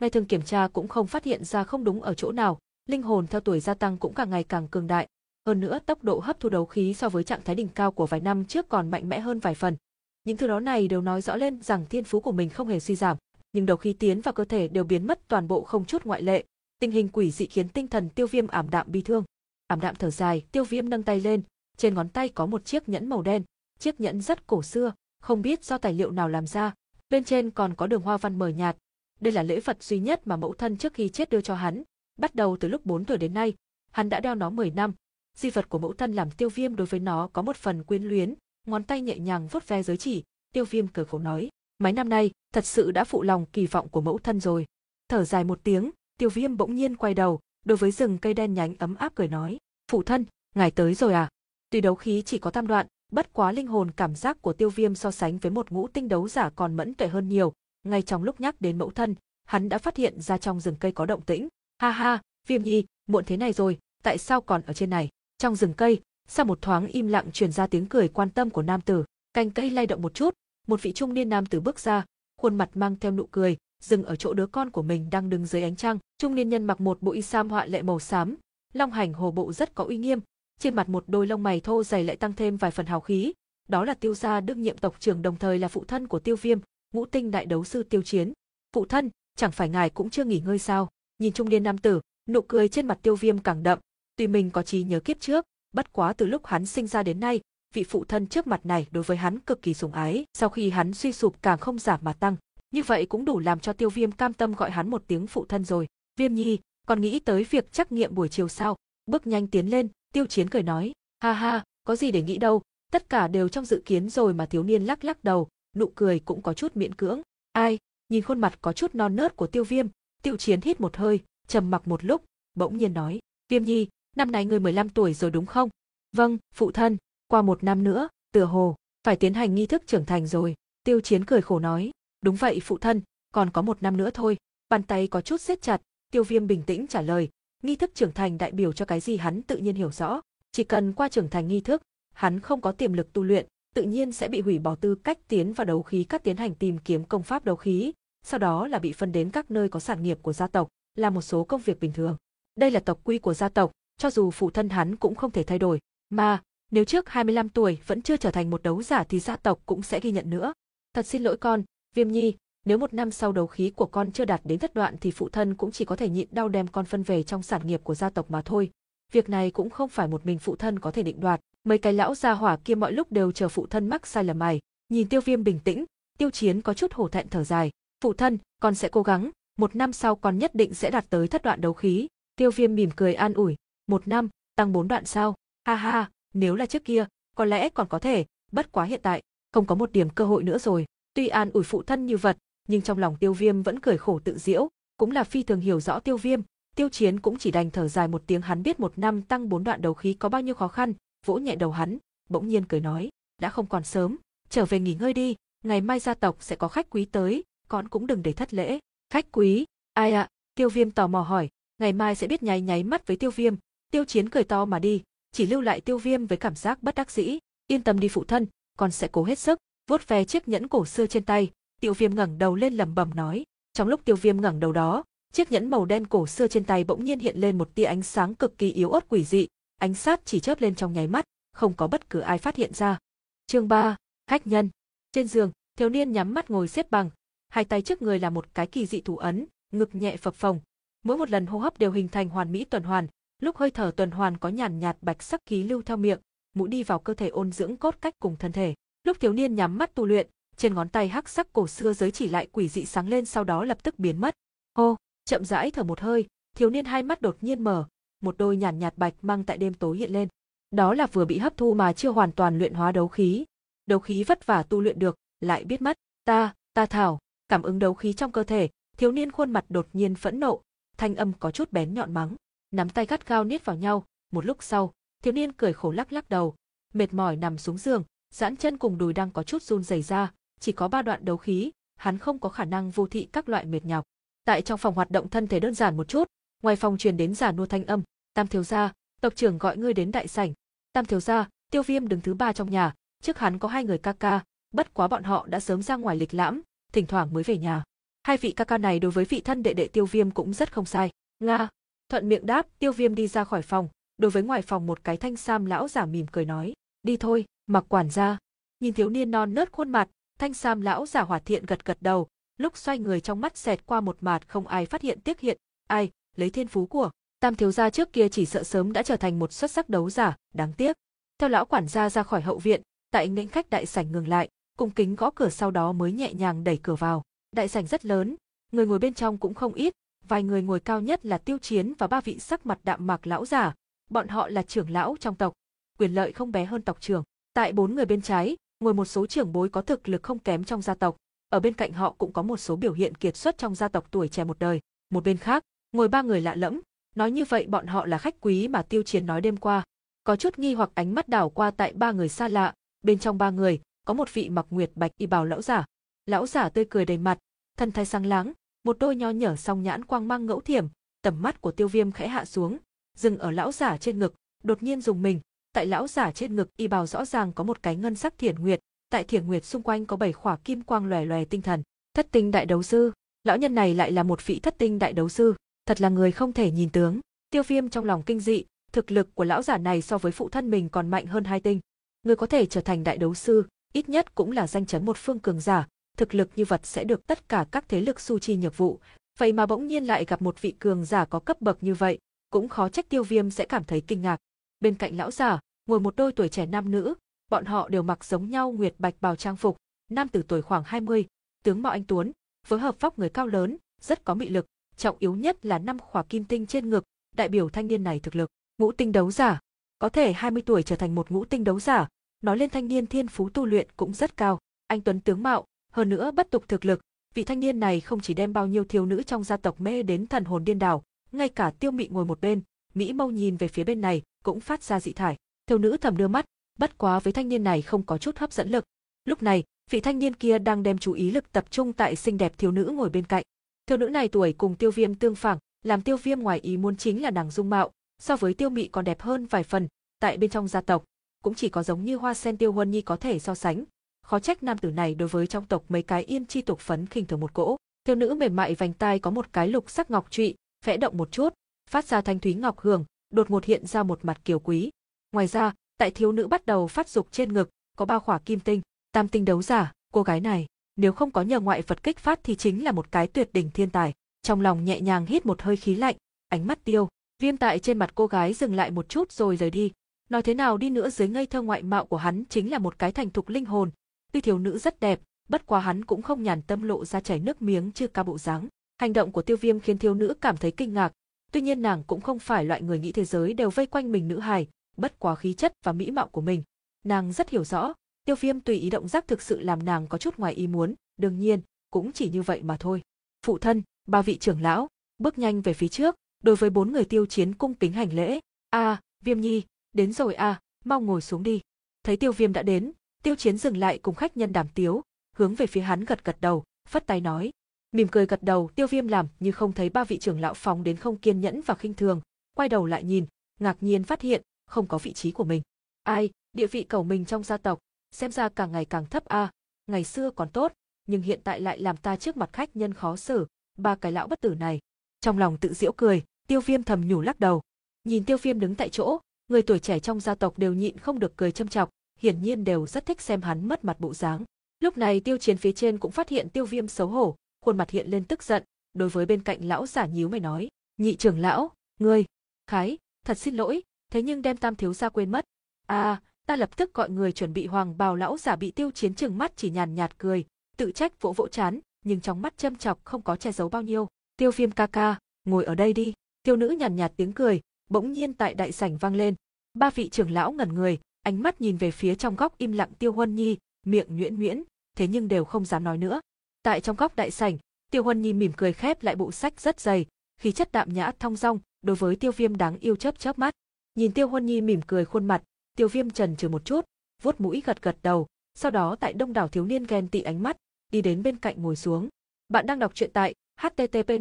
Ngày 0.01 0.11
thường 0.11 0.27
kiểm 0.27 0.43
tra 0.43 0.69
cũng 0.73 0.89
không 0.89 1.07
phát 1.07 1.25
hiện 1.25 1.45
ra 1.45 1.65
không 1.65 1.85
đúng 1.85 2.03
ở 2.03 2.15
chỗ 2.15 2.33
nào, 2.33 2.59
linh 2.91 3.03
hồn 3.03 3.27
theo 3.27 3.41
tuổi 3.41 3.61
gia 3.61 3.75
tăng 3.75 3.97
cũng 3.97 4.15
càng 4.15 4.31
ngày 4.31 4.45
càng 4.45 4.69
cường 4.69 4.87
đại. 4.87 5.07
Hơn 5.47 5.61
nữa 5.61 5.79
tốc 5.87 6.05
độ 6.05 6.19
hấp 6.19 6.41
thu 6.41 6.49
đấu 6.49 6.67
khí 6.67 6.95
so 6.95 7.09
với 7.09 7.25
trạng 7.25 7.43
thái 7.45 7.57
đỉnh 7.57 7.69
cao 7.69 7.93
của 7.93 8.07
vài 8.07 8.21
năm 8.21 8.45
trước 8.45 8.69
còn 8.69 8.91
mạnh 8.91 9.09
mẽ 9.09 9.21
hơn 9.21 9.39
vài 9.39 9.55
phần. 9.55 9.77
Những 10.25 10.37
thứ 10.37 10.47
đó 10.47 10.61
này 10.61 10.89
đều 10.89 11.01
nói 11.01 11.23
rõ 11.23 11.37
lên 11.37 11.63
rằng 11.63 11.87
thiên 11.87 12.05
phú 12.05 12.21
của 12.21 12.33
mình 12.33 12.49
không 12.49 12.69
hề 12.69 12.81
suy 12.81 12.95
giảm, 12.95 13.17
nhưng 13.53 13.67
đầu 13.67 13.77
khí 13.77 13.93
tiến 13.93 14.21
vào 14.21 14.33
cơ 14.33 14.45
thể 14.45 14.69
đều 14.69 14.85
biến 14.85 15.07
mất 15.07 15.29
toàn 15.29 15.49
bộ 15.49 15.63
không 15.63 15.85
chút 15.85 16.05
ngoại 16.05 16.23
lệ. 16.23 16.45
Tình 16.79 16.91
hình 16.91 17.09
quỷ 17.09 17.31
dị 17.31 17.47
khiến 17.47 17.69
tinh 17.69 17.89
thần 17.89 18.09
Tiêu 18.09 18.27
Viêm 18.27 18.47
ảm 18.47 18.71
đạm 18.71 18.87
bi 18.93 19.03
thương. 19.03 19.25
Ảm 19.67 19.81
đạm 19.81 19.95
thở 19.95 20.11
dài, 20.11 20.43
Tiêu 20.53 20.65
Viêm 20.65 20.89
nâng 20.89 21.03
tay 21.03 21.21
lên, 21.21 21.43
trên 21.77 21.95
ngón 21.95 22.09
tay 22.09 22.29
có 22.29 22.47
một 22.47 22.65
chiếc 22.65 22.89
nhẫn 22.89 23.09
màu 23.09 23.23
đen, 23.23 23.43
chiếc 23.79 24.01
nhẫn 24.01 24.21
rất 24.21 24.47
cổ 24.47 24.63
xưa, 24.63 24.93
không 25.23 25.43
biết 25.43 25.65
do 25.65 25.79
tài 25.79 25.93
liệu 25.93 26.11
nào 26.11 26.29
làm 26.29 26.47
ra, 26.47 26.75
bên 27.11 27.25
trên 27.25 27.51
còn 27.51 27.75
có 27.75 27.87
đường 27.87 28.03
hoa 28.03 28.17
văn 28.17 28.39
mờ 28.39 28.49
nhạt. 28.49 28.77
Đây 29.21 29.33
là 29.33 29.43
lễ 29.43 29.61
vật 29.61 29.83
duy 29.83 29.99
nhất 29.99 30.27
mà 30.27 30.37
mẫu 30.37 30.55
thân 30.55 30.77
trước 30.77 30.95
khi 30.95 31.09
chết 31.09 31.31
đưa 31.31 31.41
cho 31.41 31.55
hắn, 31.55 31.83
bắt 32.21 32.35
đầu 32.35 32.57
từ 32.61 32.69
lúc 32.69 32.87
4 32.87 33.05
tuổi 33.05 33.19
đến 33.19 33.35
nay, 33.35 33.55
hắn 33.91 34.09
đã 34.09 34.21
đeo 34.21 34.35
nó 34.35 34.51
10 34.51 34.71
năm. 34.71 34.93
Di 35.37 35.51
vật 35.51 35.69
của 35.69 35.79
mẫu 35.79 35.93
thân 35.93 36.13
làm 36.13 36.31
Tiêu 36.31 36.49
Viêm 36.49 36.77
đối 36.77 36.87
với 36.87 37.01
nó 37.01 37.29
có 37.33 37.43
một 37.43 37.57
phần 37.57 37.85
quyến 37.85 38.03
luyến, 38.03 38.35
ngón 38.67 38.85
tay 38.85 39.01
nhẹ 39.01 39.19
nhàng 39.19 39.49
vuốt 39.49 39.69
ve 39.69 39.83
giới 39.83 39.97
chỉ, 39.97 40.25
Tiêu 40.53 40.65
Viêm 40.65 40.89
cười 40.89 41.05
khổ 41.05 41.19
nói, 41.19 41.49
mấy 41.79 41.93
năm 41.93 42.09
nay, 42.09 42.31
thật 42.53 42.67
sự 42.67 42.91
đã 42.91 43.05
phụ 43.05 43.23
lòng 43.23 43.47
kỳ 43.47 43.67
vọng 43.67 43.89
của 43.89 44.01
mẫu 44.01 44.19
thân 44.19 44.41
rồi. 44.41 44.67
Thở 45.09 45.25
dài 45.25 45.45
một 45.45 45.61
tiếng, 45.65 45.91
Tiêu 46.19 46.31
Viêm 46.31 46.57
bỗng 46.57 46.75
nhiên 46.75 46.97
quay 46.97 47.15
đầu, 47.15 47.41
đối 47.65 47.77
với 47.77 47.91
rừng 47.91 48.19
cây 48.19 48.35
đen 48.35 48.55
nhánh 48.55 48.75
ấm 48.79 48.95
áp 48.95 49.13
cười 49.15 49.29
nói, 49.29 49.59
phụ 49.91 50.03
thân, 50.03 50.25
ngài 50.55 50.71
tới 50.71 50.95
rồi 50.95 51.13
à? 51.13 51.29
Tuy 51.71 51.81
đấu 51.81 51.95
khí 51.95 52.23
chỉ 52.23 52.39
có 52.39 52.51
tam 52.51 52.67
đoạn, 52.67 52.87
bất 53.13 53.33
quá 53.33 53.53
linh 53.53 53.67
hồn 53.67 53.91
cảm 53.91 54.15
giác 54.15 54.43
của 54.43 54.53
Tiêu 54.53 54.71
Viêm 54.71 54.95
so 54.95 55.11
sánh 55.11 55.39
với 55.39 55.51
một 55.51 55.71
ngũ 55.71 55.89
tinh 55.89 56.09
đấu 56.09 56.29
giả 56.29 56.51
còn 56.51 56.77
mẫn 56.77 56.95
tuệ 56.95 57.09
hơn 57.09 57.29
nhiều, 57.29 57.53
ngay 57.83 58.03
trong 58.03 58.23
lúc 58.23 58.41
nhắc 58.41 58.61
đến 58.61 58.79
mẫu 58.79 58.91
thân, 58.91 59.15
hắn 59.45 59.69
đã 59.69 59.79
phát 59.79 59.97
hiện 59.97 60.21
ra 60.21 60.39
trong 60.39 60.61
rừng 60.61 60.77
cây 60.81 60.93
có 60.93 61.07
động 61.07 61.23
tĩnh. 61.23 61.49
Ha 61.81 61.91
ha, 61.91 62.21
Viêm 62.47 62.63
Nhi, 62.63 62.85
muộn 63.07 63.25
thế 63.25 63.37
này 63.37 63.53
rồi, 63.53 63.79
tại 64.03 64.19
sao 64.19 64.41
còn 64.41 64.63
ở 64.67 64.73
trên 64.73 64.91
này? 64.91 65.09
Trong 65.39 65.57
rừng 65.57 65.75
cây, 65.75 66.01
sau 66.29 66.45
một 66.45 66.63
thoáng 66.63 66.87
im 66.87 67.09
lặng 67.09 67.33
truyền 67.33 67.53
ra 67.53 67.67
tiếng 67.67 67.87
cười 67.87 68.09
quan 68.09 68.31
tâm 68.31 68.51
của 68.51 68.63
nam 68.63 68.81
tử, 68.81 69.05
cành 69.33 69.51
cây 69.51 69.71
lay 69.71 69.87
động 69.87 70.03
một 70.03 70.15
chút, 70.15 70.35
một 70.67 70.83
vị 70.83 70.93
trung 70.93 71.15
niên 71.15 71.29
nam 71.29 71.47
tử 71.47 71.61
bước 71.61 71.79
ra, 71.79 72.05
khuôn 72.37 72.59
mặt 72.59 72.71
mang 72.75 72.97
theo 72.97 73.13
nụ 73.13 73.27
cười, 73.27 73.57
dừng 73.83 74.03
ở 74.03 74.17
chỗ 74.17 74.33
đứa 74.35 74.47
con 74.47 74.71
của 74.71 74.83
mình 74.83 75.11
đang 75.11 75.31
đứng 75.31 75.47
dưới 75.47 75.63
ánh 75.63 75.77
trăng. 75.77 75.99
Trung 76.19 76.35
niên 76.35 76.49
nhân 76.49 76.65
mặc 76.65 76.81
một 76.81 77.03
bộ 77.03 77.13
y 77.13 77.23
sam 77.23 77.49
họa 77.49 77.67
lệ 77.67 77.83
màu 77.83 78.01
xám, 78.01 78.37
long 78.73 78.91
hành 78.91 79.13
hồ 79.13 79.31
bộ 79.31 79.53
rất 79.53 79.75
có 79.75 79.85
uy 79.85 79.97
nghiêm, 79.97 80.21
trên 80.59 80.75
mặt 80.75 80.89
một 80.89 81.05
đôi 81.07 81.27
lông 81.27 81.43
mày 81.43 81.61
thô 81.61 81.85
dày 81.85 82.05
lại 82.05 82.17
tăng 82.17 82.33
thêm 82.33 82.57
vài 82.57 82.71
phần 82.71 82.87
hào 82.87 83.01
khí, 83.01 83.33
đó 83.69 83.85
là 83.85 83.95
tiêu 83.95 84.15
gia 84.15 84.41
đương 84.41 84.63
nhiệm 84.63 84.79
tộc 84.79 84.97
trưởng 85.01 85.23
đồng 85.23 85.37
thời 85.37 85.59
là 85.59 85.69
phụ 85.69 85.85
thân 85.85 86.09
của 86.09 86.19
tiêu 86.19 86.37
viêm, 86.37 86.59
ngũ 86.93 87.07
tinh 87.07 87.31
đại 87.31 87.47
đấu 87.47 87.65
sư 87.65 87.83
tiêu 87.83 88.03
chiến. 88.03 88.33
Phụ 88.73 88.85
thân, 88.85 89.11
chẳng 89.37 89.53
phải 89.53 89.69
ngài 89.69 89.91
cũng 89.91 90.11
chưa 90.11 90.25
nghỉ 90.25 90.41
ngơi 90.41 90.59
sao? 90.59 90.89
Nhìn 91.21 91.33
trung 91.33 91.49
niên 91.49 91.63
nam 91.63 91.79
tử, 91.79 92.01
nụ 92.29 92.43
cười 92.43 92.69
trên 92.69 92.87
mặt 92.87 92.99
tiêu 93.03 93.17
viêm 93.17 93.39
càng 93.39 93.63
đậm, 93.63 93.79
tuy 94.17 94.27
mình 94.27 94.51
có 94.51 94.63
trí 94.63 94.83
nhớ 94.83 95.01
kiếp 95.01 95.21
trước, 95.21 95.45
bất 95.73 95.93
quá 95.93 96.13
từ 96.13 96.27
lúc 96.27 96.47
hắn 96.47 96.67
sinh 96.67 96.87
ra 96.87 97.03
đến 97.03 97.21
nay, 97.21 97.41
vị 97.75 97.85
phụ 97.85 98.05
thân 98.05 98.27
trước 98.27 98.47
mặt 98.47 98.67
này 98.67 98.87
đối 98.91 99.03
với 99.03 99.17
hắn 99.17 99.39
cực 99.39 99.63
kỳ 99.63 99.75
sủng 99.75 99.93
ái, 99.93 100.25
sau 100.35 100.49
khi 100.49 100.71
hắn 100.71 100.95
suy 100.95 101.13
sụp 101.13 101.43
càng 101.43 101.59
không 101.59 101.79
giảm 101.79 102.01
mà 102.03 102.13
tăng, 102.13 102.37
như 102.71 102.83
vậy 102.83 103.07
cũng 103.07 103.25
đủ 103.25 103.39
làm 103.39 103.61
cho 103.61 103.73
tiêu 103.73 103.91
viêm 103.91 104.13
cam 104.13 104.33
tâm 104.33 104.53
gọi 104.53 104.71
hắn 104.71 104.91
một 104.91 105.03
tiếng 105.07 105.27
phụ 105.27 105.45
thân 105.49 105.65
rồi. 105.65 105.87
Viêm 106.17 106.35
nhi, 106.35 106.59
còn 106.87 107.01
nghĩ 107.01 107.19
tới 107.19 107.45
việc 107.45 107.73
trắc 107.73 107.93
nghiệm 107.93 108.15
buổi 108.15 108.29
chiều 108.29 108.49
sao? 108.49 108.77
Bước 109.07 109.27
nhanh 109.27 109.47
tiến 109.47 109.67
lên, 109.67 109.89
tiêu 110.13 110.27
chiến 110.27 110.51
cười 110.51 110.63
nói, 110.63 110.93
ha 111.21 111.33
ha, 111.33 111.65
có 111.85 111.97
gì 111.97 112.11
để 112.11 112.23
nghĩ 112.23 112.39
đâu, 112.39 112.63
tất 112.93 113.09
cả 113.09 113.29
đều 113.29 113.49
trong 113.49 113.65
dự 113.65 113.83
kiến 113.85 114.09
rồi 114.09 114.35
mà 114.35 114.47
thiếu 114.47 114.63
niên 114.63 114.85
lắc 114.85 115.05
lắc 115.05 115.25
đầu, 115.25 115.49
nụ 115.77 115.93
cười 115.95 116.21
cũng 116.21 116.43
có 116.43 116.55
chút 116.55 116.77
miễn 116.77 116.95
cưỡng. 116.95 117.21
Ai, 117.53 117.79
nhìn 118.09 118.23
khuôn 118.23 118.41
mặt 118.41 118.59
có 118.61 118.73
chút 118.73 118.95
non 118.95 119.17
nớt 119.17 119.37
của 119.37 119.47
tiêu 119.47 119.65
viêm, 119.65 119.87
tiêu 120.23 120.37
chiến 120.37 120.61
hít 120.61 120.81
một 120.81 120.97
hơi, 120.97 121.21
trầm 121.49 121.71
mặc 121.71 121.89
một 121.89 122.05
lúc, 122.05 122.25
bỗng 122.55 122.77
nhiên 122.77 122.95
nói, 122.95 123.19
viêm 123.49 123.65
nhi, 123.65 123.89
năm 124.17 124.33
nay 124.33 124.45
người 124.45 124.61
15 124.61 124.89
tuổi 124.89 125.15
rồi 125.15 125.31
đúng 125.31 125.47
không? 125.47 125.69
Vâng, 126.13 126.39
phụ 126.55 126.73
thân, 126.73 126.97
qua 127.29 127.43
một 127.43 127.65
năm 127.65 127.85
nữa, 127.85 128.09
tựa 128.33 128.45
hồ, 128.45 128.77
phải 129.05 129.17
tiến 129.17 129.35
hành 129.35 129.55
nghi 129.55 129.67
thức 129.67 129.83
trưởng 129.87 130.07
thành 130.07 130.27
rồi. 130.27 130.55
Tiêu 130.85 131.01
chiến 131.01 131.25
cười 131.25 131.43
khổ 131.43 131.59
nói, 131.59 131.91
đúng 132.25 132.37
vậy 132.37 132.61
phụ 132.63 132.79
thân, 132.79 133.03
còn 133.35 133.51
có 133.51 133.63
một 133.63 133.83
năm 133.83 133.97
nữa 133.97 134.11
thôi. 134.15 134.37
Bàn 134.69 134.83
tay 134.83 135.07
có 135.07 135.21
chút 135.21 135.41
siết 135.41 135.63
chặt, 135.63 135.83
tiêu 136.13 136.25
viêm 136.25 136.47
bình 136.47 136.63
tĩnh 136.63 136.87
trả 136.87 137.03
lời, 137.03 137.29
nghi 137.63 137.77
thức 137.77 137.91
trưởng 137.95 138.13
thành 138.13 138.39
đại 138.39 138.51
biểu 138.51 138.73
cho 138.73 138.85
cái 138.85 139.01
gì 139.01 139.17
hắn 139.17 139.43
tự 139.43 139.57
nhiên 139.57 139.75
hiểu 139.75 139.91
rõ. 139.91 140.21
Chỉ 140.53 140.65
cần 140.65 140.93
qua 140.93 141.09
trưởng 141.09 141.31
thành 141.31 141.49
nghi 141.49 141.61
thức, 141.61 141.83
hắn 142.15 142.41
không 142.41 142.61
có 142.61 142.73
tiềm 142.73 142.93
lực 142.93 143.13
tu 143.13 143.23
luyện, 143.23 143.47
tự 143.75 143.83
nhiên 143.83 144.13
sẽ 144.13 144.29
bị 144.29 144.41
hủy 144.41 144.59
bỏ 144.59 144.75
tư 144.75 144.95
cách 144.95 145.29
tiến 145.29 145.53
vào 145.53 145.65
đấu 145.65 145.83
khí 145.83 146.05
các 146.05 146.25
tiến 146.25 146.37
hành 146.37 146.55
tìm 146.55 146.79
kiếm 146.79 147.05
công 147.05 147.23
pháp 147.23 147.45
đấu 147.45 147.57
khí, 147.57 147.93
sau 148.23 148.39
đó 148.39 148.67
là 148.67 148.79
bị 148.79 148.93
phân 148.93 149.13
đến 149.13 149.31
các 149.31 149.51
nơi 149.51 149.69
có 149.69 149.81
sản 149.81 150.03
nghiệp 150.03 150.19
của 150.23 150.33
gia 150.33 150.47
tộc, 150.47 150.69
là 150.95 151.11
một 151.11 151.23
số 151.23 151.45
công 151.45 151.61
việc 151.61 151.81
bình 151.81 151.93
thường. 151.93 152.17
Đây 152.57 152.71
là 152.71 152.81
tộc 152.81 153.01
quy 153.05 153.19
của 153.19 153.35
gia 153.35 153.49
tộc, 153.49 153.71
cho 153.99 154.11
dù 154.11 154.31
phụ 154.31 154.51
thân 154.51 154.69
hắn 154.69 154.97
cũng 154.97 155.15
không 155.15 155.31
thể 155.31 155.43
thay 155.43 155.59
đổi, 155.59 155.81
mà 156.11 156.43
nếu 156.71 156.85
trước 156.85 157.09
25 157.09 157.49
tuổi 157.49 157.79
vẫn 157.87 158.03
chưa 158.03 158.17
trở 158.17 158.31
thành 158.31 158.51
một 158.51 158.63
đấu 158.63 158.83
giả 158.83 159.05
thì 159.05 159.21
gia 159.21 159.37
tộc 159.37 159.61
cũng 159.67 159.83
sẽ 159.83 160.01
ghi 160.01 160.13
nhận 160.13 160.31
nữa. 160.31 160.53
Thật 160.95 161.07
xin 161.07 161.23
lỗi 161.23 161.37
con, 161.37 161.63
Viêm 161.95 162.13
Nhi, 162.13 162.37
nếu 162.65 162.79
một 162.79 162.95
năm 162.95 163.11
sau 163.11 163.33
đấu 163.33 163.47
khí 163.47 163.73
của 163.77 163.87
con 163.87 164.13
chưa 164.13 164.25
đạt 164.25 164.41
đến 164.45 164.59
thất 164.59 164.75
đoạn 164.75 164.97
thì 165.01 165.11
phụ 165.11 165.29
thân 165.29 165.55
cũng 165.55 165.73
chỉ 165.73 165.85
có 165.85 165.97
thể 165.97 166.09
nhịn 166.09 166.29
đau 166.31 166.49
đem 166.49 166.67
con 166.67 166.85
phân 166.85 167.03
về 167.03 167.23
trong 167.23 167.43
sản 167.43 167.67
nghiệp 167.67 167.81
của 167.85 167.95
gia 167.95 168.11
tộc 168.11 168.31
mà 168.31 168.43
thôi. 168.43 168.71
Việc 169.13 169.29
này 169.29 169.51
cũng 169.51 169.71
không 169.71 169.89
phải 169.89 170.09
một 170.09 170.27
mình 170.27 170.39
phụ 170.39 170.57
thân 170.57 170.79
có 170.79 170.91
thể 170.91 171.03
định 171.03 171.21
đoạt, 171.21 171.41
mấy 171.65 171.79
cái 171.79 171.93
lão 171.93 172.15
gia 172.15 172.33
hỏa 172.33 172.57
kia 172.57 172.75
mọi 172.75 172.93
lúc 172.93 173.13
đều 173.13 173.33
chờ 173.33 173.49
phụ 173.49 173.67
thân 173.67 173.89
mắc 173.89 174.07
sai 174.07 174.25
lầm 174.25 174.39
mày. 174.39 174.61
Nhìn 174.89 175.09
Tiêu 175.09 175.21
Viêm 175.21 175.45
bình 175.45 175.59
tĩnh, 175.65 175.85
Tiêu 176.19 176.31
Chiến 176.31 176.63
có 176.63 176.75
chút 176.75 176.93
hổ 176.93 177.09
thẹn 177.09 177.29
thở 177.29 177.45
dài, 177.45 177.71
"Phụ 178.01 178.13
thân, 178.13 178.39
con 178.61 178.75
sẽ 178.75 178.89
cố 178.89 179.03
gắng, 179.03 179.31
một 179.59 179.77
năm 179.77 179.93
sau 179.93 180.17
con 180.17 180.39
nhất 180.39 180.55
định 180.55 180.75
sẽ 180.75 180.91
đạt 180.91 181.11
tới 181.11 181.29
thất 181.29 181.43
đoạn 181.43 181.61
đấu 181.61 181.73
khí." 181.73 182.09
Tiêu 182.37 182.51
Viêm 182.51 182.75
mỉm 182.75 182.91
cười 182.97 183.15
an 183.15 183.35
ủi, 183.35 183.57
"Một 183.87 184.09
năm, 184.09 184.29
tăng 184.57 184.73
bốn 184.73 184.89
đoạn 184.89 185.05
sao? 185.05 185.35
Ha 185.65 185.75
ha, 185.75 186.11
nếu 186.35 186.55
là 186.55 186.67
trước 186.67 186.85
kia, 186.85 187.07
có 187.37 187.45
lẽ 187.45 187.69
còn 187.69 187.89
có 187.89 187.99
thể, 187.99 188.25
bất 188.53 188.73
quá 188.73 188.85
hiện 188.85 189.01
tại, 189.03 189.23
không 189.53 189.67
có 189.67 189.75
một 189.75 189.93
điểm 189.93 190.11
cơ 190.11 190.25
hội 190.25 190.43
nữa 190.43 190.59
rồi." 190.59 190.87
Tuy 191.15 191.29
an 191.29 191.51
ủi 191.51 191.65
phụ 191.65 191.83
thân 191.83 192.07
như 192.07 192.17
vật, 192.17 192.37
nhưng 192.69 192.83
trong 192.83 192.99
lòng 192.99 193.17
Tiêu 193.17 193.33
Viêm 193.33 193.63
vẫn 193.63 193.81
cười 193.81 193.99
khổ 193.99 194.21
tự 194.25 194.39
diễu. 194.39 194.69
cũng 194.97 195.11
là 195.11 195.25
phi 195.25 195.43
thường 195.43 195.61
hiểu 195.61 195.81
rõ 195.81 196.01
Tiêu 196.01 196.17
Viêm, 196.17 196.41
Tiêu 196.77 196.89
Chiến 196.89 197.21
cũng 197.21 197.39
chỉ 197.39 197.51
đành 197.51 197.71
thở 197.71 197.89
dài 197.89 198.09
một 198.09 198.23
tiếng 198.27 198.43
hắn 198.43 198.63
biết 198.63 198.81
một 198.81 198.99
năm 198.99 199.23
tăng 199.23 199.49
bốn 199.49 199.65
đoạn 199.65 199.83
đấu 199.83 199.95
khí 199.95 200.15
có 200.15 200.29
bao 200.29 200.41
nhiêu 200.41 200.55
khó 200.55 200.69
khăn, 200.69 200.95
vỗ 201.27 201.39
nhẹ 201.39 201.57
đầu 201.57 201.71
hắn, 201.71 201.99
bỗng 202.29 202.49
nhiên 202.49 202.65
cười 202.65 202.81
nói, 202.81 203.09
đã 203.43 203.51
không 203.51 203.67
còn 203.67 203.85
sớm, 203.85 204.17
trở 204.49 204.65
về 204.65 204.81
nghỉ 204.81 204.95
ngơi 204.95 205.13
đi, 205.13 205.37
ngày 205.65 205.81
mai 205.81 205.99
gia 205.99 206.15
tộc 206.15 206.37
sẽ 206.41 206.57
có 206.57 206.69
khách 206.69 206.91
quý 206.91 207.05
tới, 207.05 207.45
con 207.71 207.89
cũng 207.89 208.07
đừng 208.07 208.23
để 208.23 208.33
thất 208.33 208.55
lễ. 208.55 208.79
Khách 209.11 209.33
quý? 209.33 209.65
Ai 209.95 210.13
ạ? 210.13 210.29
Tiêu 210.55 210.69
Viêm 210.69 210.91
tò 210.91 211.07
mò 211.07 211.21
hỏi, 211.21 211.49
ngày 211.79 211.93
mai 211.93 212.15
sẽ 212.15 212.27
biết 212.27 212.43
nháy 212.43 212.61
nháy 212.61 212.83
mắt 212.85 213.07
với 213.07 213.17
Tiêu 213.17 213.31
Viêm. 213.31 213.55
Tiêu 213.93 214.05
Chiến 214.05 214.29
cười 214.29 214.45
to 214.45 214.65
mà 214.65 214.79
đi, 214.79 215.03
chỉ 215.33 215.47
lưu 215.47 215.61
lại 215.61 215.81
Tiêu 215.81 215.99
Viêm 215.99 216.27
với 216.27 216.39
cảm 216.39 216.55
giác 216.55 216.83
bất 216.83 216.95
đắc 216.95 217.11
dĩ, 217.11 217.39
yên 217.67 217.83
tâm 217.83 218.01
đi 218.01 218.09
phụ 218.09 218.25
thân, 218.25 218.47
con 218.79 218.91
sẽ 218.91 219.09
cố 219.13 219.25
hết 219.25 219.39
sức. 219.39 219.59
Vuốt 219.91 220.09
ve 220.09 220.25
chiếc 220.25 220.49
nhẫn 220.49 220.69
cổ 220.69 220.87
xưa 220.87 221.07
trên 221.07 221.25
tay, 221.25 221.51
Tiêu 221.81 221.95
Viêm 221.95 222.15
ngẩng 222.15 222.39
đầu 222.39 222.55
lên 222.55 222.75
lẩm 222.75 222.95
bẩm 222.95 223.11
nói. 223.15 223.45
Trong 223.73 223.89
lúc 223.89 224.05
Tiêu 224.05 224.17
Viêm 224.17 224.41
ngẩng 224.41 224.61
đầu 224.61 224.73
đó, 224.73 225.05
chiếc 225.33 225.53
nhẫn 225.53 225.71
màu 225.71 225.85
đen 225.85 226.07
cổ 226.07 226.27
xưa 226.27 226.49
trên 226.49 226.65
tay 226.65 226.85
bỗng 226.85 227.05
nhiên 227.05 227.19
hiện 227.19 227.37
lên 227.37 227.59
một 227.59 227.75
tia 227.75 227.85
ánh 227.85 228.03
sáng 228.03 228.35
cực 228.35 228.59
kỳ 228.59 228.73
yếu 228.73 228.91
ớt 228.91 229.09
quỷ 229.09 229.25
dị, 229.25 229.47
ánh 229.79 229.95
sát 229.95 230.21
chỉ 230.25 230.41
chớp 230.41 230.61
lên 230.61 230.75
trong 230.75 230.93
nháy 230.93 231.07
mắt, 231.07 231.25
không 231.53 231.75
có 231.75 231.87
bất 231.87 232.11
cứ 232.11 232.21
ai 232.21 232.39
phát 232.39 232.57
hiện 232.57 232.75
ra. 232.75 232.99
Chương 233.47 233.69
3, 233.69 233.97
khách 234.27 234.47
nhân. 234.47 234.71
Trên 235.13 235.29
giường, 235.29 235.51
thiếu 235.77 235.89
niên 235.89 236.13
nhắm 236.13 236.35
mắt 236.35 236.51
ngồi 236.51 236.69
xếp 236.69 236.91
bằng, 236.91 237.11
hai 237.51 237.65
tay 237.65 237.83
trước 237.83 238.03
người 238.03 238.19
là 238.19 238.31
một 238.31 238.55
cái 238.55 238.67
kỳ 238.67 238.87
dị 238.87 239.01
thủ 239.01 239.17
ấn, 239.17 239.47
ngực 239.73 239.95
nhẹ 239.95 240.17
phập 240.17 240.35
phồng. 240.35 240.61
Mỗi 241.03 241.17
một 241.17 241.31
lần 241.31 241.47
hô 241.47 241.59
hấp 241.59 241.79
đều 241.79 241.93
hình 241.93 242.09
thành 242.09 242.29
hoàn 242.29 242.53
mỹ 242.53 242.65
tuần 242.65 242.83
hoàn, 242.83 243.07
lúc 243.41 243.57
hơi 243.57 243.71
thở 243.71 243.93
tuần 243.97 244.11
hoàn 244.11 244.37
có 244.37 244.49
nhàn 244.49 244.79
nhạt 244.79 244.97
bạch 245.01 245.23
sắc 245.23 245.41
khí 245.47 245.63
lưu 245.63 245.83
theo 245.83 245.97
miệng, 245.97 246.19
mũi 246.55 246.69
đi 246.69 246.83
vào 246.83 246.99
cơ 246.99 247.15
thể 247.15 247.29
ôn 247.29 247.53
dưỡng 247.53 247.77
cốt 247.77 247.95
cách 248.01 248.15
cùng 248.21 248.37
thân 248.37 248.53
thể. 248.53 248.75
Lúc 249.05 249.21
thiếu 249.21 249.33
niên 249.33 249.55
nhắm 249.55 249.79
mắt 249.79 249.95
tu 249.95 250.07
luyện, 250.07 250.27
trên 250.57 250.75
ngón 250.75 250.89
tay 250.89 251.09
hắc 251.09 251.29
sắc 251.29 251.53
cổ 251.53 251.67
xưa 251.67 251.93
giới 251.93 252.11
chỉ 252.11 252.29
lại 252.29 252.47
quỷ 252.53 252.69
dị 252.69 252.85
sáng 252.85 253.09
lên 253.09 253.25
sau 253.25 253.45
đó 253.45 253.65
lập 253.65 253.83
tức 253.83 253.99
biến 253.99 254.21
mất. 254.21 254.35
Hô, 254.75 254.97
chậm 255.25 255.45
rãi 255.45 255.71
thở 255.71 255.83
một 255.83 256.01
hơi, 256.01 256.27
thiếu 256.57 256.71
niên 256.71 256.85
hai 256.85 257.03
mắt 257.03 257.23
đột 257.23 257.37
nhiên 257.41 257.65
mở, 257.65 257.87
một 258.23 258.35
đôi 258.39 258.57
nhàn 258.57 258.79
nhạt, 258.79 258.99
bạch 258.99 259.15
mang 259.23 259.45
tại 259.45 259.59
đêm 259.59 259.75
tối 259.75 259.99
hiện 259.99 260.13
lên. 260.13 260.29
Đó 260.71 260.95
là 260.95 261.07
vừa 261.07 261.25
bị 261.25 261.39
hấp 261.39 261.57
thu 261.57 261.75
mà 261.75 261.93
chưa 261.93 262.11
hoàn 262.11 262.33
toàn 262.33 262.59
luyện 262.59 262.75
hóa 262.75 262.93
đấu 262.93 263.09
khí. 263.09 263.45
Đấu 263.87 263.99
khí 263.99 264.25
vất 264.25 264.47
vả 264.47 264.63
tu 264.63 264.81
luyện 264.81 264.99
được, 264.99 265.17
lại 265.41 265.65
biết 265.65 265.83
mất. 265.83 265.97
Ta, 266.25 266.55
ta 266.75 266.87
thảo, 266.87 267.19
cảm 267.51 267.63
ứng 267.63 267.79
đấu 267.79 267.95
khí 267.95 268.13
trong 268.13 268.33
cơ 268.33 268.45
thể, 268.45 268.69
thiếu 268.97 269.13
niên 269.13 269.33
khuôn 269.33 269.51
mặt 269.51 269.65
đột 269.69 269.89
nhiên 269.93 270.15
phẫn 270.15 270.41
nộ, 270.41 270.63
thanh 270.97 271.15
âm 271.15 271.33
có 271.33 271.51
chút 271.51 271.73
bén 271.73 271.95
nhọn 271.95 272.15
mắng, 272.15 272.37
nắm 272.71 272.89
tay 272.89 273.07
gắt 273.07 273.27
gao 273.27 273.45
niết 273.45 273.65
vào 273.65 273.77
nhau, 273.77 274.07
một 274.33 274.47
lúc 274.47 274.63
sau, 274.63 274.93
thiếu 275.23 275.33
niên 275.33 275.53
cười 275.53 275.73
khổ 275.73 275.91
lắc 275.91 276.13
lắc 276.13 276.29
đầu, 276.29 276.55
mệt 276.95 277.15
mỏi 277.15 277.37
nằm 277.37 277.59
xuống 277.59 277.79
giường, 277.79 278.05
giãn 278.35 278.57
chân 278.57 278.79
cùng 278.79 278.99
đùi 278.99 279.13
đang 279.13 279.31
có 279.31 279.43
chút 279.43 279.63
run 279.63 279.83
rẩy 279.83 280.03
ra, 280.03 280.33
chỉ 280.61 280.73
có 280.73 280.89
ba 280.89 281.03
đoạn 281.03 281.25
đấu 281.25 281.37
khí, 281.37 281.71
hắn 281.97 282.19
không 282.19 282.39
có 282.39 282.49
khả 282.49 282.65
năng 282.65 282.91
vô 282.91 283.07
thị 283.07 283.29
các 283.33 283.49
loại 283.49 283.65
mệt 283.65 283.85
nhọc. 283.85 284.05
Tại 284.45 284.63
trong 284.63 284.79
phòng 284.79 284.95
hoạt 284.95 285.11
động 285.11 285.29
thân 285.29 285.47
thể 285.47 285.61
đơn 285.61 285.75
giản 285.75 285.97
một 285.97 286.09
chút, 286.09 286.25
ngoài 286.63 286.77
phòng 286.77 286.99
truyền 286.99 287.17
đến 287.17 287.35
giả 287.35 287.53
nua 287.53 287.67
thanh 287.67 287.85
âm, 287.85 288.03
"Tam 288.35 288.47
thiếu 288.47 288.63
gia, 288.63 288.93
tộc 289.21 289.35
trưởng 289.37 289.59
gọi 289.59 289.77
ngươi 289.77 289.95
đến 289.95 290.13
đại 290.13 290.29
sảnh." 290.29 290.53
Tam 290.93 291.05
thiếu 291.05 291.21
gia, 291.21 291.49
Tiêu 291.71 291.83
Viêm 291.83 292.09
đứng 292.09 292.21
thứ 292.21 292.35
ba 292.35 292.53
trong 292.53 292.71
nhà, 292.71 292.95
trước 293.23 293.39
hắn 293.39 293.59
có 293.59 293.69
hai 293.69 293.85
người 293.85 293.99
ca 293.99 294.13
ca, 294.13 294.45
bất 294.73 294.95
quá 294.95 295.09
bọn 295.09 295.25
họ 295.25 295.47
đã 295.47 295.61
sớm 295.61 295.83
ra 295.83 295.97
ngoài 295.97 296.17
lịch 296.17 296.35
lãm, 296.35 296.63
thỉnh 296.93 297.07
thoảng 297.07 297.33
mới 297.33 297.43
về 297.43 297.59
nhà. 297.59 297.83
Hai 298.23 298.37
vị 298.37 298.53
ca 298.53 298.65
ca 298.65 298.79
này 298.79 298.99
đối 298.99 299.11
với 299.11 299.25
vị 299.25 299.41
thân 299.41 299.63
đệ 299.63 299.75
đệ 299.75 299.89
Tiêu 299.89 300.07
Viêm 300.07 300.31
cũng 300.31 300.53
rất 300.53 300.73
không 300.73 300.85
sai. 300.85 301.11
Nga, 301.45 301.69
thuận 302.09 302.29
miệng 302.29 302.47
đáp, 302.47 302.67
Tiêu 302.79 302.93
Viêm 302.93 303.15
đi 303.15 303.27
ra 303.27 303.45
khỏi 303.45 303.63
phòng, 303.63 303.89
đối 304.17 304.31
với 304.31 304.43
ngoài 304.43 304.63
phòng 304.63 304.87
một 304.87 305.05
cái 305.05 305.17
thanh 305.17 305.37
sam 305.37 305.65
lão 305.65 305.89
giả 305.89 306.07
mỉm 306.07 306.27
cười 306.33 306.45
nói, 306.45 306.73
"Đi 307.03 307.17
thôi, 307.17 307.45
mặc 307.67 307.85
quản 307.89 308.11
gia." 308.11 308.39
Nhìn 308.81 308.95
thiếu 308.95 309.09
niên 309.09 309.31
non 309.31 309.55
nớt 309.55 309.73
khuôn 309.73 309.91
mặt, 309.91 310.09
thanh 310.39 310.55
sam 310.55 310.81
lão 310.81 311.07
giả 311.07 311.21
hòa 311.21 311.39
thiện 311.39 311.67
gật 311.67 311.85
gật 311.85 311.99
đầu, 312.01 312.27
lúc 312.57 312.77
xoay 312.77 312.99
người 312.99 313.21
trong 313.21 313.41
mắt 313.41 313.57
xẹt 313.57 313.87
qua 313.87 314.01
một 314.01 314.17
mạt 314.21 314.49
không 314.49 314.67
ai 314.67 314.87
phát 314.87 315.03
hiện 315.03 315.21
tiếc 315.21 315.41
hiện, 315.41 315.57
ai, 315.87 316.11
lấy 316.37 316.51
thiên 316.51 316.69
phú 316.69 316.87
của 316.87 317.11
Tam 317.41 317.55
thiếu 317.55 317.73
gia 317.73 317.91
trước 317.91 318.13
kia 318.13 318.29
chỉ 318.29 318.47
sợ 318.47 318.63
sớm 318.63 318.93
đã 318.93 319.03
trở 319.03 319.17
thành 319.17 319.39
một 319.39 319.53
xuất 319.53 319.71
sắc 319.71 319.89
đấu 319.89 320.11
giả, 320.11 320.37
đáng 320.55 320.73
tiếc. 320.73 320.97
Theo 321.39 321.49
lão 321.49 321.65
quản 321.67 321.89
gia 321.89 322.11
ra 322.11 322.23
khỏi 322.23 322.41
hậu 322.41 322.59
viện, 322.59 322.83
tại 323.11 323.29
nghênh 323.29 323.49
khách 323.49 323.71
đại 323.71 323.87
sảnh 323.87 324.13
ngừng 324.13 324.29
lại, 324.29 324.49
cung 324.81 324.91
kính 324.91 325.17
gõ 325.17 325.31
cửa 325.31 325.49
sau 325.49 325.71
đó 325.71 325.93
mới 325.93 326.13
nhẹ 326.13 326.33
nhàng 326.35 326.65
đẩy 326.65 326.77
cửa 326.83 326.95
vào. 326.95 327.23
Đại 327.57 327.69
sảnh 327.69 327.87
rất 327.87 328.07
lớn, 328.07 328.37
người 328.73 328.87
ngồi 328.87 328.99
bên 328.99 329.15
trong 329.15 329.39
cũng 329.39 329.55
không 329.55 329.75
ít, 329.75 329.93
vài 330.29 330.43
người 330.43 330.63
ngồi 330.63 330.81
cao 330.81 331.01
nhất 331.01 331.27
là 331.27 331.39
Tiêu 331.39 331.59
Chiến 331.59 331.95
và 331.99 332.07
ba 332.07 332.21
vị 332.21 332.39
sắc 332.39 332.67
mặt 332.67 332.79
đạm 332.85 333.07
mạc 333.07 333.27
lão 333.27 333.45
giả, 333.47 333.75
bọn 334.11 334.29
họ 334.29 334.49
là 334.49 334.63
trưởng 334.63 334.91
lão 334.91 335.17
trong 335.21 335.35
tộc, 335.35 335.53
quyền 335.99 336.15
lợi 336.15 336.33
không 336.33 336.53
bé 336.53 336.65
hơn 336.65 336.83
tộc 336.83 337.01
trưởng. 337.01 337.23
Tại 337.55 337.73
bốn 337.73 337.95
người 337.95 338.05
bên 338.05 338.23
trái, 338.23 338.57
ngồi 338.85 338.95
một 338.95 339.05
số 339.05 339.27
trưởng 339.27 339.53
bối 339.53 339.69
có 339.69 339.83
thực 339.83 340.09
lực 340.09 340.23
không 340.23 340.39
kém 340.39 340.65
trong 340.65 340.83
gia 340.83 340.95
tộc, 340.95 341.17
ở 341.49 341.61
bên 341.61 341.75
cạnh 341.75 341.93
họ 341.93 342.15
cũng 342.19 342.33
có 342.33 342.43
một 342.43 342.57
số 342.57 342.77
biểu 342.77 342.93
hiện 342.93 343.15
kiệt 343.15 343.37
xuất 343.37 343.59
trong 343.59 343.75
gia 343.75 343.89
tộc 343.89 344.11
tuổi 344.11 344.29
trẻ 344.29 344.45
một 344.45 344.59
đời. 344.59 344.81
Một 345.11 345.25
bên 345.25 345.37
khác, 345.37 345.63
ngồi 345.93 346.09
ba 346.09 346.23
người 346.23 346.41
lạ 346.41 346.55
lẫm, 346.55 346.81
nói 347.15 347.31
như 347.31 347.45
vậy 347.45 347.67
bọn 347.67 347.87
họ 347.87 348.07
là 348.07 348.19
khách 348.19 348.41
quý 348.41 348.69
mà 348.69 348.83
Tiêu 348.83 349.03
Chiến 349.03 349.27
nói 349.27 349.41
đêm 349.41 349.57
qua. 349.57 349.83
Có 350.25 350.37
chút 350.37 350.59
nghi 350.59 350.75
hoặc 350.75 350.91
ánh 350.95 351.15
mắt 351.15 351.29
đảo 351.29 351.51
qua 351.51 351.71
tại 351.71 351.93
ba 351.93 352.13
người 352.13 352.29
xa 352.29 352.49
lạ, 352.49 352.75
bên 353.03 353.19
trong 353.19 353.39
ba 353.39 353.51
người, 353.51 353.81
có 354.11 354.15
một 354.15 354.35
vị 354.35 354.49
mặc 354.49 354.67
nguyệt 354.71 354.91
bạch 354.95 355.11
y 355.17 355.27
bào 355.27 355.45
lão 355.45 355.63
giả. 355.63 355.85
Lão 356.27 356.47
giả 356.47 356.69
tươi 356.69 356.85
cười 356.91 357.05
đầy 357.05 357.19
mặt, 357.19 357.39
thân 357.77 357.93
thái 357.93 358.05
sáng 358.07 358.27
láng, 358.27 358.53
một 358.85 358.99
đôi 358.99 359.17
nho 359.17 359.31
nhở 359.31 359.57
song 359.57 359.83
nhãn 359.83 360.05
quang 360.05 360.29
mang 360.29 360.47
ngẫu 360.47 360.61
thiểm, 360.61 360.87
tầm 361.23 361.43
mắt 361.43 361.61
của 361.61 361.73
Tiêu 361.73 361.89
Viêm 361.89 362.13
khẽ 362.13 362.29
hạ 362.29 362.45
xuống, 362.45 362.79
dừng 363.17 363.39
ở 363.39 363.51
lão 363.51 363.73
giả 363.73 363.97
trên 363.97 364.19
ngực, 364.19 364.35
đột 364.63 364.83
nhiên 364.83 365.01
dùng 365.01 365.23
mình, 365.23 365.41
tại 365.73 365.87
lão 365.87 366.07
giả 366.07 366.33
trên 366.33 366.57
ngực 366.57 366.77
y 366.77 366.89
bào 366.89 367.07
rõ 367.07 367.25
ràng 367.25 367.53
có 367.53 367.65
một 367.65 367.83
cái 367.83 367.97
ngân 367.97 368.15
sắc 368.15 368.39
thiển 368.39 368.55
nguyệt, 368.55 368.81
tại 369.11 369.25
thiển 369.25 369.47
nguyệt 369.47 369.65
xung 369.65 369.83
quanh 369.83 370.07
có 370.07 370.17
bảy 370.17 370.33
khỏa 370.33 370.57
kim 370.57 370.83
quang 370.83 371.07
lòe 371.07 371.25
lòe 371.25 371.45
tinh 371.45 371.63
thần. 371.63 371.83
Thất 372.15 372.29
tinh 372.33 372.51
đại 372.51 372.67
đấu 372.67 372.83
sư, 372.83 373.13
lão 373.45 373.57
nhân 373.57 373.75
này 373.75 373.95
lại 373.95 374.13
là 374.13 374.23
một 374.23 374.47
vị 374.47 374.61
thất 374.63 374.79
tinh 374.79 374.99
đại 374.99 375.13
đấu 375.13 375.29
sư, 375.29 375.55
thật 375.87 376.01
là 376.01 376.09
người 376.09 376.33
không 376.33 376.53
thể 376.53 376.71
nhìn 376.71 376.91
tướng. 376.91 377.21
Tiêu 377.51 377.63
Viêm 377.63 377.89
trong 377.89 378.05
lòng 378.05 378.23
kinh 378.23 378.41
dị, 378.41 378.65
thực 378.93 379.11
lực 379.11 379.35
của 379.35 379.45
lão 379.45 379.63
giả 379.63 379.79
này 379.79 380.03
so 380.03 380.19
với 380.19 380.33
phụ 380.33 380.49
thân 380.49 380.71
mình 380.71 380.89
còn 380.89 381.09
mạnh 381.09 381.27
hơn 381.27 381.45
hai 381.45 381.61
tinh. 381.61 381.81
người 382.23 382.37
có 382.37 382.47
thể 382.47 382.67
trở 382.67 382.81
thành 382.81 383.05
đại 383.05 383.19
đấu 383.19 383.35
sư, 383.35 383.67
ít 383.93 384.09
nhất 384.09 384.35
cũng 384.35 384.53
là 384.53 384.67
danh 384.67 384.87
chấn 384.87 385.05
một 385.05 385.17
phương 385.17 385.39
cường 385.39 385.61
giả, 385.61 385.89
thực 386.17 386.35
lực 386.35 386.51
như 386.57 386.65
vật 386.65 386.87
sẽ 386.87 387.05
được 387.05 387.27
tất 387.27 387.49
cả 387.49 387.67
các 387.71 387.89
thế 387.89 388.01
lực 388.01 388.21
su 388.21 388.39
chi 388.39 388.57
nhược 388.57 388.77
vụ, 388.77 388.99
vậy 389.39 389.53
mà 389.53 389.67
bỗng 389.67 389.87
nhiên 389.87 390.05
lại 390.05 390.25
gặp 390.25 390.43
một 390.43 390.63
vị 390.63 390.75
cường 390.79 391.05
giả 391.05 391.25
có 391.25 391.39
cấp 391.39 391.61
bậc 391.61 391.83
như 391.83 391.95
vậy, 391.95 392.19
cũng 392.51 392.69
khó 392.69 392.89
trách 392.89 393.09
tiêu 393.09 393.23
viêm 393.23 393.51
sẽ 393.51 393.65
cảm 393.65 393.85
thấy 393.85 394.01
kinh 394.01 394.23
ngạc. 394.23 394.37
Bên 394.81 394.95
cạnh 394.95 395.17
lão 395.17 395.31
giả, 395.31 395.61
ngồi 395.87 396.01
một 396.01 396.17
đôi 396.17 396.33
tuổi 396.33 396.49
trẻ 396.49 396.67
nam 396.67 396.91
nữ, 396.91 397.15
bọn 397.51 397.65
họ 397.65 397.89
đều 397.89 398.03
mặc 398.03 398.25
giống 398.25 398.51
nhau 398.51 398.73
nguyệt 398.73 398.95
bạch 398.99 399.15
bào 399.21 399.37
trang 399.37 399.57
phục, 399.57 399.77
nam 400.11 400.29
tử 400.29 400.43
tuổi 400.49 400.63
khoảng 400.63 400.83
20, 400.87 401.27
tướng 401.63 401.83
mạo 401.83 401.93
anh 401.93 402.05
tuấn, 402.05 402.33
phối 402.67 402.79
hợp 402.79 403.01
vóc 403.01 403.19
người 403.19 403.29
cao 403.29 403.47
lớn, 403.47 403.77
rất 404.01 404.25
có 404.25 404.35
mị 404.35 404.49
lực, 404.49 404.67
trọng 404.97 405.17
yếu 405.19 405.35
nhất 405.35 405.67
là 405.67 405.79
năm 405.79 405.99
khỏa 405.99 406.23
kim 406.23 406.45
tinh 406.45 406.67
trên 406.67 406.91
ngực, 406.91 407.05
đại 407.37 407.49
biểu 407.49 407.69
thanh 407.69 407.87
niên 407.87 408.05
này 408.05 408.21
thực 408.21 408.37
lực, 408.37 408.51
ngũ 408.79 408.93
tinh 408.93 409.13
đấu 409.13 409.31
giả, 409.31 409.61
có 409.99 410.09
thể 410.09 410.33
20 410.33 410.63
tuổi 410.63 410.83
trở 410.83 410.97
thành 410.97 411.15
một 411.15 411.31
ngũ 411.31 411.45
tinh 411.45 411.65
đấu 411.65 411.81
giả, 411.81 412.09
nói 412.41 412.59
lên 412.59 412.71
thanh 412.71 412.89
niên 412.89 413.07
thiên 413.07 413.29
phú 413.29 413.49
tu 413.49 413.67
luyện 413.67 413.89
cũng 413.97 414.13
rất 414.13 414.37
cao, 414.37 414.59
anh 414.87 415.01
tuấn 415.01 415.21
tướng 415.21 415.43
mạo, 415.43 415.65
hơn 415.93 416.09
nữa 416.09 416.31
bất 416.31 416.51
tục 416.51 416.65
thực 416.69 416.85
lực, 416.85 417.01
vị 417.35 417.45
thanh 417.45 417.61
niên 417.61 417.81
này 417.81 418.01
không 418.01 418.21
chỉ 418.21 418.35
đem 418.35 418.53
bao 418.53 418.67
nhiêu 418.67 418.85
thiếu 418.85 419.07
nữ 419.07 419.23
trong 419.23 419.45
gia 419.45 419.57
tộc 419.57 419.81
mê 419.81 420.03
đến 420.03 420.27
thần 420.27 420.45
hồn 420.45 420.65
điên 420.65 420.79
đảo, 420.79 421.03
ngay 421.33 421.49
cả 421.49 421.73
Tiêu 421.81 421.91
Mị 421.91 422.09
ngồi 422.09 422.25
một 422.25 422.41
bên, 422.41 422.63
Mỹ 422.95 423.13
Mâu 423.13 423.31
nhìn 423.31 423.57
về 423.57 423.69
phía 423.69 423.85
bên 423.85 424.01
này, 424.01 424.23
cũng 424.45 424.61
phát 424.61 424.83
ra 424.83 425.01
dị 425.01 425.13
thải. 425.13 425.37
Thiếu 425.67 425.79
nữ 425.79 425.97
thầm 425.97 426.17
đưa 426.17 426.29
mắt, 426.29 426.45
bất 426.79 426.99
quá 426.99 427.19
với 427.19 427.33
thanh 427.33 427.49
niên 427.49 427.65
này 427.65 427.83
không 427.83 428.03
có 428.03 428.19
chút 428.19 428.39
hấp 428.39 428.53
dẫn 428.53 428.69
lực. 428.69 428.85
Lúc 429.25 429.43
này, 429.43 429.65
vị 429.91 430.01
thanh 430.01 430.19
niên 430.19 430.35
kia 430.35 430.59
đang 430.59 430.83
đem 430.83 430.99
chú 430.99 431.13
ý 431.13 431.31
lực 431.31 431.53
tập 431.53 431.65
trung 431.71 431.93
tại 431.93 432.17
xinh 432.17 432.39
đẹp 432.39 432.59
thiếu 432.59 432.71
nữ 432.71 432.93
ngồi 432.95 433.11
bên 433.11 433.25
cạnh. 433.25 433.43
Thiếu 433.87 433.99
nữ 433.99 434.09
này 434.09 434.29
tuổi 434.29 434.53
cùng 434.53 434.77
Tiêu 434.77 434.91
Viêm 434.91 435.15
tương 435.15 435.35
phản, 435.35 435.59
làm 435.83 436.03
Tiêu 436.03 436.17
Viêm 436.17 436.41
ngoài 436.41 436.61
ý 436.61 436.77
muốn 436.77 436.97
chính 436.97 437.23
là 437.23 437.31
nàng 437.31 437.51
dung 437.51 437.71
mạo, 437.71 437.91
so 438.19 438.37
với 438.37 438.55
Tiêu 438.55 438.71
Mị 438.71 438.89
còn 438.89 439.05
đẹp 439.05 439.21
hơn 439.21 439.47
vài 439.47 439.63
phần, 439.63 439.89
tại 440.21 440.37
bên 440.37 440.51
trong 440.51 440.69
gia 440.69 440.81
tộc, 440.81 441.05
cũng 441.45 441.55
chỉ 441.55 441.69
có 441.69 441.83
giống 441.83 442.05
như 442.05 442.17
Hoa 442.17 442.35
Sen 442.35 442.57
Tiêu 442.57 442.73
Huân 442.73 442.91
Nhi 442.91 443.03
có 443.03 443.17
thể 443.17 443.39
so 443.39 443.55
sánh. 443.55 443.85
Khó 444.23 444.39
trách 444.39 444.63
nam 444.63 444.79
tử 444.79 444.91
này 444.91 445.15
đối 445.15 445.29
với 445.29 445.47
trong 445.47 445.67
tộc 445.67 445.85
mấy 445.89 446.03
cái 446.03 446.25
yên 446.25 446.47
chi 446.47 446.63
tục 446.63 446.81
phấn 446.81 447.07
khinh 447.07 447.27
thường 447.27 447.41
một 447.41 447.55
cỗ. 447.55 447.77
Thiếu 448.05 448.17
nữ 448.17 448.35
mềm 448.35 448.57
mại 448.57 448.75
vành 448.75 448.93
tai 448.93 449.19
có 449.19 449.31
một 449.31 449.53
cái 449.53 449.69
lục 449.69 449.91
sắc 449.91 450.11
ngọc 450.11 450.31
trụy, 450.31 450.55
vẽ 450.85 450.97
động 450.97 451.17
một 451.17 451.33
chút, 451.33 451.55
phát 451.91 452.05
ra 452.05 452.21
thanh 452.21 452.39
thúy 452.39 452.55
ngọc 452.55 452.81
hưởng, 452.81 453.05
đột 453.33 453.51
ngột 453.51 453.65
hiện 453.65 453.87
ra 453.87 454.03
một 454.03 454.19
mặt 454.23 454.41
kiều 454.45 454.59
quý. 454.59 454.91
Ngoài 455.33 455.47
ra, 455.47 455.75
tại 455.99 456.11
thiếu 456.11 456.33
nữ 456.33 456.47
bắt 456.47 456.67
đầu 456.67 456.87
phát 456.87 457.09
dục 457.09 457.29
trên 457.31 457.53
ngực, 457.53 457.71
có 457.97 458.05
ba 458.05 458.19
khỏa 458.19 458.39
kim 458.39 458.61
tinh, 458.61 458.81
tam 459.13 459.29
tinh 459.29 459.45
đấu 459.45 459.63
giả, 459.63 459.93
cô 460.13 460.23
gái 460.23 460.41
này, 460.41 460.67
nếu 460.97 461.13
không 461.13 461.31
có 461.31 461.43
nhờ 461.43 461.61
ngoại 461.61 461.83
vật 461.83 462.03
kích 462.03 462.19
phát 462.19 462.41
thì 462.43 462.55
chính 462.57 462.85
là 462.85 462.93
một 462.93 463.13
cái 463.13 463.27
tuyệt 463.27 463.53
đỉnh 463.53 463.71
thiên 463.71 463.91
tài. 463.91 464.13
Trong 464.43 464.61
lòng 464.61 464.85
nhẹ 464.85 465.01
nhàng 465.01 465.27
hít 465.27 465.47
một 465.47 465.63
hơi 465.63 465.77
khí 465.77 465.95
lạnh, 465.95 466.17
ánh 466.49 466.67
mắt 466.67 466.85
tiêu, 466.85 467.09
viêm 467.43 467.57
tại 467.57 467.79
trên 467.79 467.99
mặt 467.99 468.11
cô 468.15 468.27
gái 468.27 468.55
dừng 468.55 468.75
lại 468.75 468.91
một 468.91 469.09
chút 469.09 469.33
rồi 469.33 469.57
rời 469.57 469.71
đi. 469.71 469.93
Nói 470.31 470.43
thế 470.43 470.55
nào 470.55 470.77
đi 470.77 470.91
nữa 470.91 471.11
dưới 471.11 471.29
ngây 471.29 471.47
thơ 471.47 471.63
ngoại 471.63 471.83
mạo 471.83 472.07
của 472.07 472.17
hắn 472.17 472.45
chính 472.49 472.71
là 472.71 472.79
một 472.79 472.99
cái 472.99 473.13
thành 473.13 473.31
thục 473.31 473.49
linh 473.49 473.65
hồn. 473.65 473.91
Tuy 474.33 474.41
thiếu 474.41 474.59
nữ 474.59 474.79
rất 474.79 475.01
đẹp, 475.01 475.21
bất 475.49 475.67
quá 475.67 475.81
hắn 475.81 476.05
cũng 476.05 476.23
không 476.23 476.43
nhàn 476.43 476.63
tâm 476.63 476.83
lộ 476.83 477.05
ra 477.05 477.21
chảy 477.21 477.39
nước 477.39 477.63
miếng 477.63 477.93
chưa 477.93 478.07
ca 478.07 478.23
bộ 478.23 478.39
dáng. 478.39 478.69
Hành 478.99 479.13
động 479.13 479.33
của 479.33 479.43
tiêu 479.43 479.57
viêm 479.57 479.81
khiến 479.81 479.99
thiếu 479.99 480.15
nữ 480.15 480.35
cảm 480.41 480.57
thấy 480.57 480.71
kinh 480.71 480.95
ngạc, 480.95 481.13
tuy 481.53 481.61
nhiên 481.61 481.83
nàng 481.83 482.05
cũng 482.07 482.21
không 482.21 482.39
phải 482.39 482.65
loại 482.65 482.83
người 482.83 482.99
nghĩ 482.99 483.13
thế 483.13 483.25
giới 483.25 483.55
đều 483.55 483.71
vây 483.71 483.87
quanh 483.87 484.13
mình 484.13 484.29
nữ 484.29 484.39
hài, 484.39 484.69
bất 484.97 485.19
quá 485.19 485.35
khí 485.35 485.55
chất 485.55 485.73
và 485.85 485.93
mỹ 485.93 486.11
mạo 486.11 486.29
của 486.29 486.41
mình. 486.41 486.63
Nàng 487.05 487.33
rất 487.33 487.49
hiểu 487.49 487.65
rõ, 487.65 487.95
tiêu 488.25 488.37
viêm 488.41 488.61
tùy 488.61 488.77
ý 488.77 488.91
động 488.91 489.09
giác 489.09 489.29
thực 489.29 489.43
sự 489.43 489.61
làm 489.61 489.85
nàng 489.85 490.07
có 490.07 490.19
chút 490.19 490.37
ngoài 490.37 490.55
ý 490.55 490.67
muốn, 490.67 490.95
đương 491.17 491.39
nhiên, 491.39 491.61
cũng 491.91 492.13
chỉ 492.13 492.31
như 492.31 492.43
vậy 492.43 492.63
mà 492.63 492.77
thôi. 492.81 493.03
Phụ 493.47 493.59
thân, 493.59 493.83
ba 494.07 494.23
vị 494.23 494.39
trưởng 494.39 494.63
lão, 494.63 494.89
bước 495.19 495.39
nhanh 495.39 495.61
về 495.61 495.75
phía 495.75 495.89
trước, 495.89 496.15
đối 496.43 496.57
với 496.57 496.71
bốn 496.71 496.93
người 496.93 497.05
tiêu 497.05 497.27
chiến 497.27 497.55
cung 497.55 497.75
kính 497.75 497.93
hành 497.93 498.13
lễ. 498.13 498.41
a 498.71 499.01
viêm 499.25 499.41
nhi, 499.41 499.63
đến 499.93 500.13
rồi 500.13 500.35
a 500.35 500.61
mau 500.85 501.01
ngồi 501.01 501.21
xuống 501.21 501.43
đi. 501.43 501.61
Thấy 502.03 502.17
tiêu 502.17 502.33
viêm 502.33 502.53
đã 502.53 502.63
đến, 502.63 502.93
tiêu 503.23 503.35
chiến 503.35 503.59
dừng 503.59 503.77
lại 503.77 503.99
cùng 503.99 504.15
khách 504.15 504.37
nhân 504.37 504.53
đàm 504.53 504.69
tiếu, 504.75 505.03
hướng 505.37 505.55
về 505.55 505.67
phía 505.67 505.81
hắn 505.81 506.05
gật 506.05 506.25
gật 506.25 506.37
đầu, 506.41 506.65
phất 506.89 507.07
tay 507.07 507.21
nói. 507.21 507.51
Mỉm 507.93 508.09
cười 508.09 508.27
gật 508.27 508.43
đầu, 508.43 508.71
tiêu 508.75 508.87
viêm 508.87 509.09
làm 509.09 509.29
như 509.41 509.53
không 509.53 509.73
thấy 509.73 509.89
ba 509.89 510.05
vị 510.05 510.19
trưởng 510.19 510.41
lão 510.41 510.55
phóng 510.55 510.85
đến 510.85 510.97
không 510.97 511.17
kiên 511.17 511.41
nhẫn 511.41 511.61
và 511.61 511.75
khinh 511.75 511.95
thường, 511.95 512.21
quay 512.57 512.69
đầu 512.69 512.87
lại 512.87 513.05
nhìn, 513.05 513.27
ngạc 513.61 513.77
nhiên 513.81 514.05
phát 514.05 514.21
hiện, 514.21 514.43
không 514.67 514.87
có 514.87 514.99
vị 514.99 515.13
trí 515.13 515.31
của 515.31 515.45
mình. 515.45 515.63
Ai, 516.03 516.31
địa 516.53 516.67
vị 516.67 516.83
cầu 516.83 517.05
mình 517.05 517.25
trong 517.25 517.45
gia 517.45 517.57
tộc, 517.57 517.79
xem 518.11 518.33
ra 518.33 518.49
càng 518.49 518.73
ngày 518.73 518.85
càng 518.85 519.07
thấp 519.07 519.25
a 519.25 519.51
ngày 519.91 520.05
xưa 520.05 520.31
còn 520.31 520.51
tốt, 520.51 520.73
nhưng 521.07 521.23
hiện 521.23 521.41
tại 521.45 521.61
lại 521.61 521.79
làm 521.79 521.97
ta 521.97 522.17
trước 522.17 522.37
mặt 522.37 522.51
khách 522.53 522.77
nhân 522.77 522.95
khó 522.95 523.17
xử, 523.17 523.47
ba 523.79 523.95
cái 523.95 524.13
lão 524.13 524.29
bất 524.29 524.41
tử 524.41 524.55
này. 524.55 524.81
Trong 525.21 525.39
lòng 525.39 525.59
tự 525.59 525.75
giễu 525.75 525.93
cười, 525.93 526.23
tiêu 526.49 526.61
viêm 526.61 526.83
thầm 526.83 527.09
nhủ 527.09 527.21
lắc 527.21 527.41
đầu. 527.41 527.63
Nhìn 528.05 528.25
tiêu 528.25 528.37
viêm 528.43 528.61
đứng 528.61 528.75
tại 528.75 528.89
chỗ, 528.89 529.19
người 529.51 529.63
tuổi 529.63 529.79
trẻ 529.79 529.99
trong 529.99 530.21
gia 530.21 530.35
tộc 530.35 530.59
đều 530.59 530.73
nhịn 530.73 530.99
không 530.99 531.19
được 531.19 531.37
cười 531.37 531.53
châm 531.53 531.69
chọc, 531.69 531.91
hiển 532.19 532.43
nhiên 532.43 532.65
đều 532.65 532.87
rất 532.87 533.07
thích 533.07 533.21
xem 533.21 533.43
hắn 533.43 533.69
mất 533.69 533.85
mặt 533.85 534.01
bộ 534.01 534.15
dáng. 534.15 534.45
Lúc 534.81 534.99
này 534.99 535.21
tiêu 535.21 535.39
chiến 535.39 535.57
phía 535.57 535.73
trên 535.73 535.99
cũng 535.99 536.13
phát 536.13 536.29
hiện 536.29 536.49
tiêu 536.49 536.65
viêm 536.65 536.89
xấu 536.89 537.09
hổ, 537.09 537.37
khuôn 537.65 537.77
mặt 537.77 537.91
hiện 537.91 538.11
lên 538.11 538.25
tức 538.25 538.43
giận, 538.43 538.65
đối 538.95 539.09
với 539.09 539.27
bên 539.27 539.43
cạnh 539.43 539.65
lão 539.65 539.87
giả 539.87 540.07
nhíu 540.07 540.29
mày 540.29 540.41
nói, 540.41 540.69
nhị 540.97 541.17
trưởng 541.17 541.39
lão, 541.39 541.71
ngươi, 541.99 542.25
khái, 542.67 542.99
thật 543.27 543.39
xin 543.39 543.55
lỗi, 543.55 543.83
thế 544.13 544.23
nhưng 544.23 544.43
đem 544.43 544.57
tam 544.57 544.77
thiếu 544.77 544.95
gia 544.95 545.09
quên 545.09 545.31
mất. 545.31 545.45
À, 545.87 546.23
ta 546.47 546.57
lập 546.57 546.77
tức 546.77 546.95
gọi 546.95 547.11
người 547.11 547.33
chuẩn 547.33 547.53
bị 547.53 547.67
hoàng 547.67 547.99
bào 547.99 548.17
lão 548.17 548.39
giả 548.39 548.57
bị 548.57 548.71
tiêu 548.71 548.91
chiến 548.91 549.15
trừng 549.15 549.39
mắt 549.39 549.53
chỉ 549.57 549.71
nhàn 549.71 549.95
nhạt 549.95 550.19
cười, 550.19 550.45
tự 550.77 550.93
trách 550.93 551.21
vỗ 551.21 551.33
vỗ 551.33 551.49
chán, 551.49 551.81
nhưng 552.05 552.21
trong 552.21 552.43
mắt 552.43 552.59
châm 552.59 552.77
chọc 552.77 553.05
không 553.05 553.23
có 553.23 553.37
che 553.37 553.53
giấu 553.53 553.69
bao 553.69 553.83
nhiêu. 553.83 554.09
Tiêu 554.37 554.51
viêm 554.51 554.71
ca 554.71 554.87
ca, 554.87 555.19
ngồi 555.45 555.65
ở 555.65 555.75
đây 555.75 555.93
đi. 555.93 556.13
Tiêu 556.43 556.57
nữ 556.57 556.69
nhàn 556.69 556.97
nhạt 556.97 557.13
tiếng 557.17 557.33
cười, 557.33 557.61
bỗng 557.91 558.13
nhiên 558.13 558.35
tại 558.35 558.55
đại 558.55 558.73
sảnh 558.73 558.97
vang 558.97 559.15
lên. 559.15 559.35
Ba 559.75 559.91
vị 559.91 560.09
trưởng 560.09 560.31
lão 560.31 560.53
ngẩn 560.53 560.75
người, 560.75 560.99
ánh 561.23 561.43
mắt 561.43 561.61
nhìn 561.61 561.77
về 561.77 561.91
phía 561.91 562.15
trong 562.15 562.37
góc 562.37 562.59
im 562.59 562.73
lặng 562.73 562.91
tiêu 562.99 563.13
huân 563.13 563.35
nhi, 563.35 563.57
miệng 563.87 564.17
nhuyễn 564.17 564.39
nhuyễn, 564.39 564.63
thế 564.97 565.07
nhưng 565.07 565.29
đều 565.29 565.45
không 565.45 565.65
dám 565.65 565.85
nói 565.85 565.99
nữa. 565.99 566.21
Tại 566.63 566.81
trong 566.81 566.97
góc 566.97 567.17
đại 567.17 567.31
sảnh, 567.31 567.59
Tiêu 567.91 568.03
Huân 568.03 568.23
Nhi 568.23 568.33
mỉm 568.33 568.53
cười 568.57 568.73
khép 568.73 569.03
lại 569.03 569.17
bộ 569.17 569.33
sách 569.33 569.61
rất 569.61 569.81
dày, 569.81 570.07
khí 570.41 570.53
chất 570.53 570.73
đạm 570.73 570.95
nhã 570.95 571.13
thong 571.19 571.37
dong, 571.37 571.59
đối 571.83 571.97
với 571.97 572.17
Tiêu 572.17 572.33
Viêm 572.33 572.57
đáng 572.57 572.79
yêu 572.79 572.97
chớp 572.97 573.19
chớp 573.19 573.39
mắt. 573.39 573.55
Nhìn 573.95 574.13
Tiêu 574.13 574.29
Huân 574.29 574.47
Nhi 574.47 574.61
mỉm 574.61 574.81
cười 574.87 575.05
khuôn 575.05 575.27
mặt, 575.27 575.43
Tiêu 575.77 575.89
Viêm 575.89 576.11
trần 576.11 576.37
trừ 576.37 576.49
một 576.49 576.65
chút, 576.65 576.85
vuốt 577.23 577.41
mũi 577.41 577.63
gật 577.67 577.83
gật 577.83 577.97
đầu, 578.03 578.27
sau 578.55 578.71
đó 578.71 578.97
tại 579.01 579.13
đông 579.13 579.33
đảo 579.33 579.49
thiếu 579.49 579.65
niên 579.65 579.85
ghen 579.85 580.09
tị 580.09 580.23
ánh 580.23 580.43
mắt, 580.43 580.57
đi 580.93 581.03
đến 581.03 581.23
bên 581.23 581.37
cạnh 581.37 581.63
ngồi 581.63 581.77
xuống. 581.77 582.09
Bạn 582.49 582.67
đang 582.67 582.79
đọc 582.79 582.95
truyện 582.95 583.11
tại 583.13 583.35
http 583.61 584.13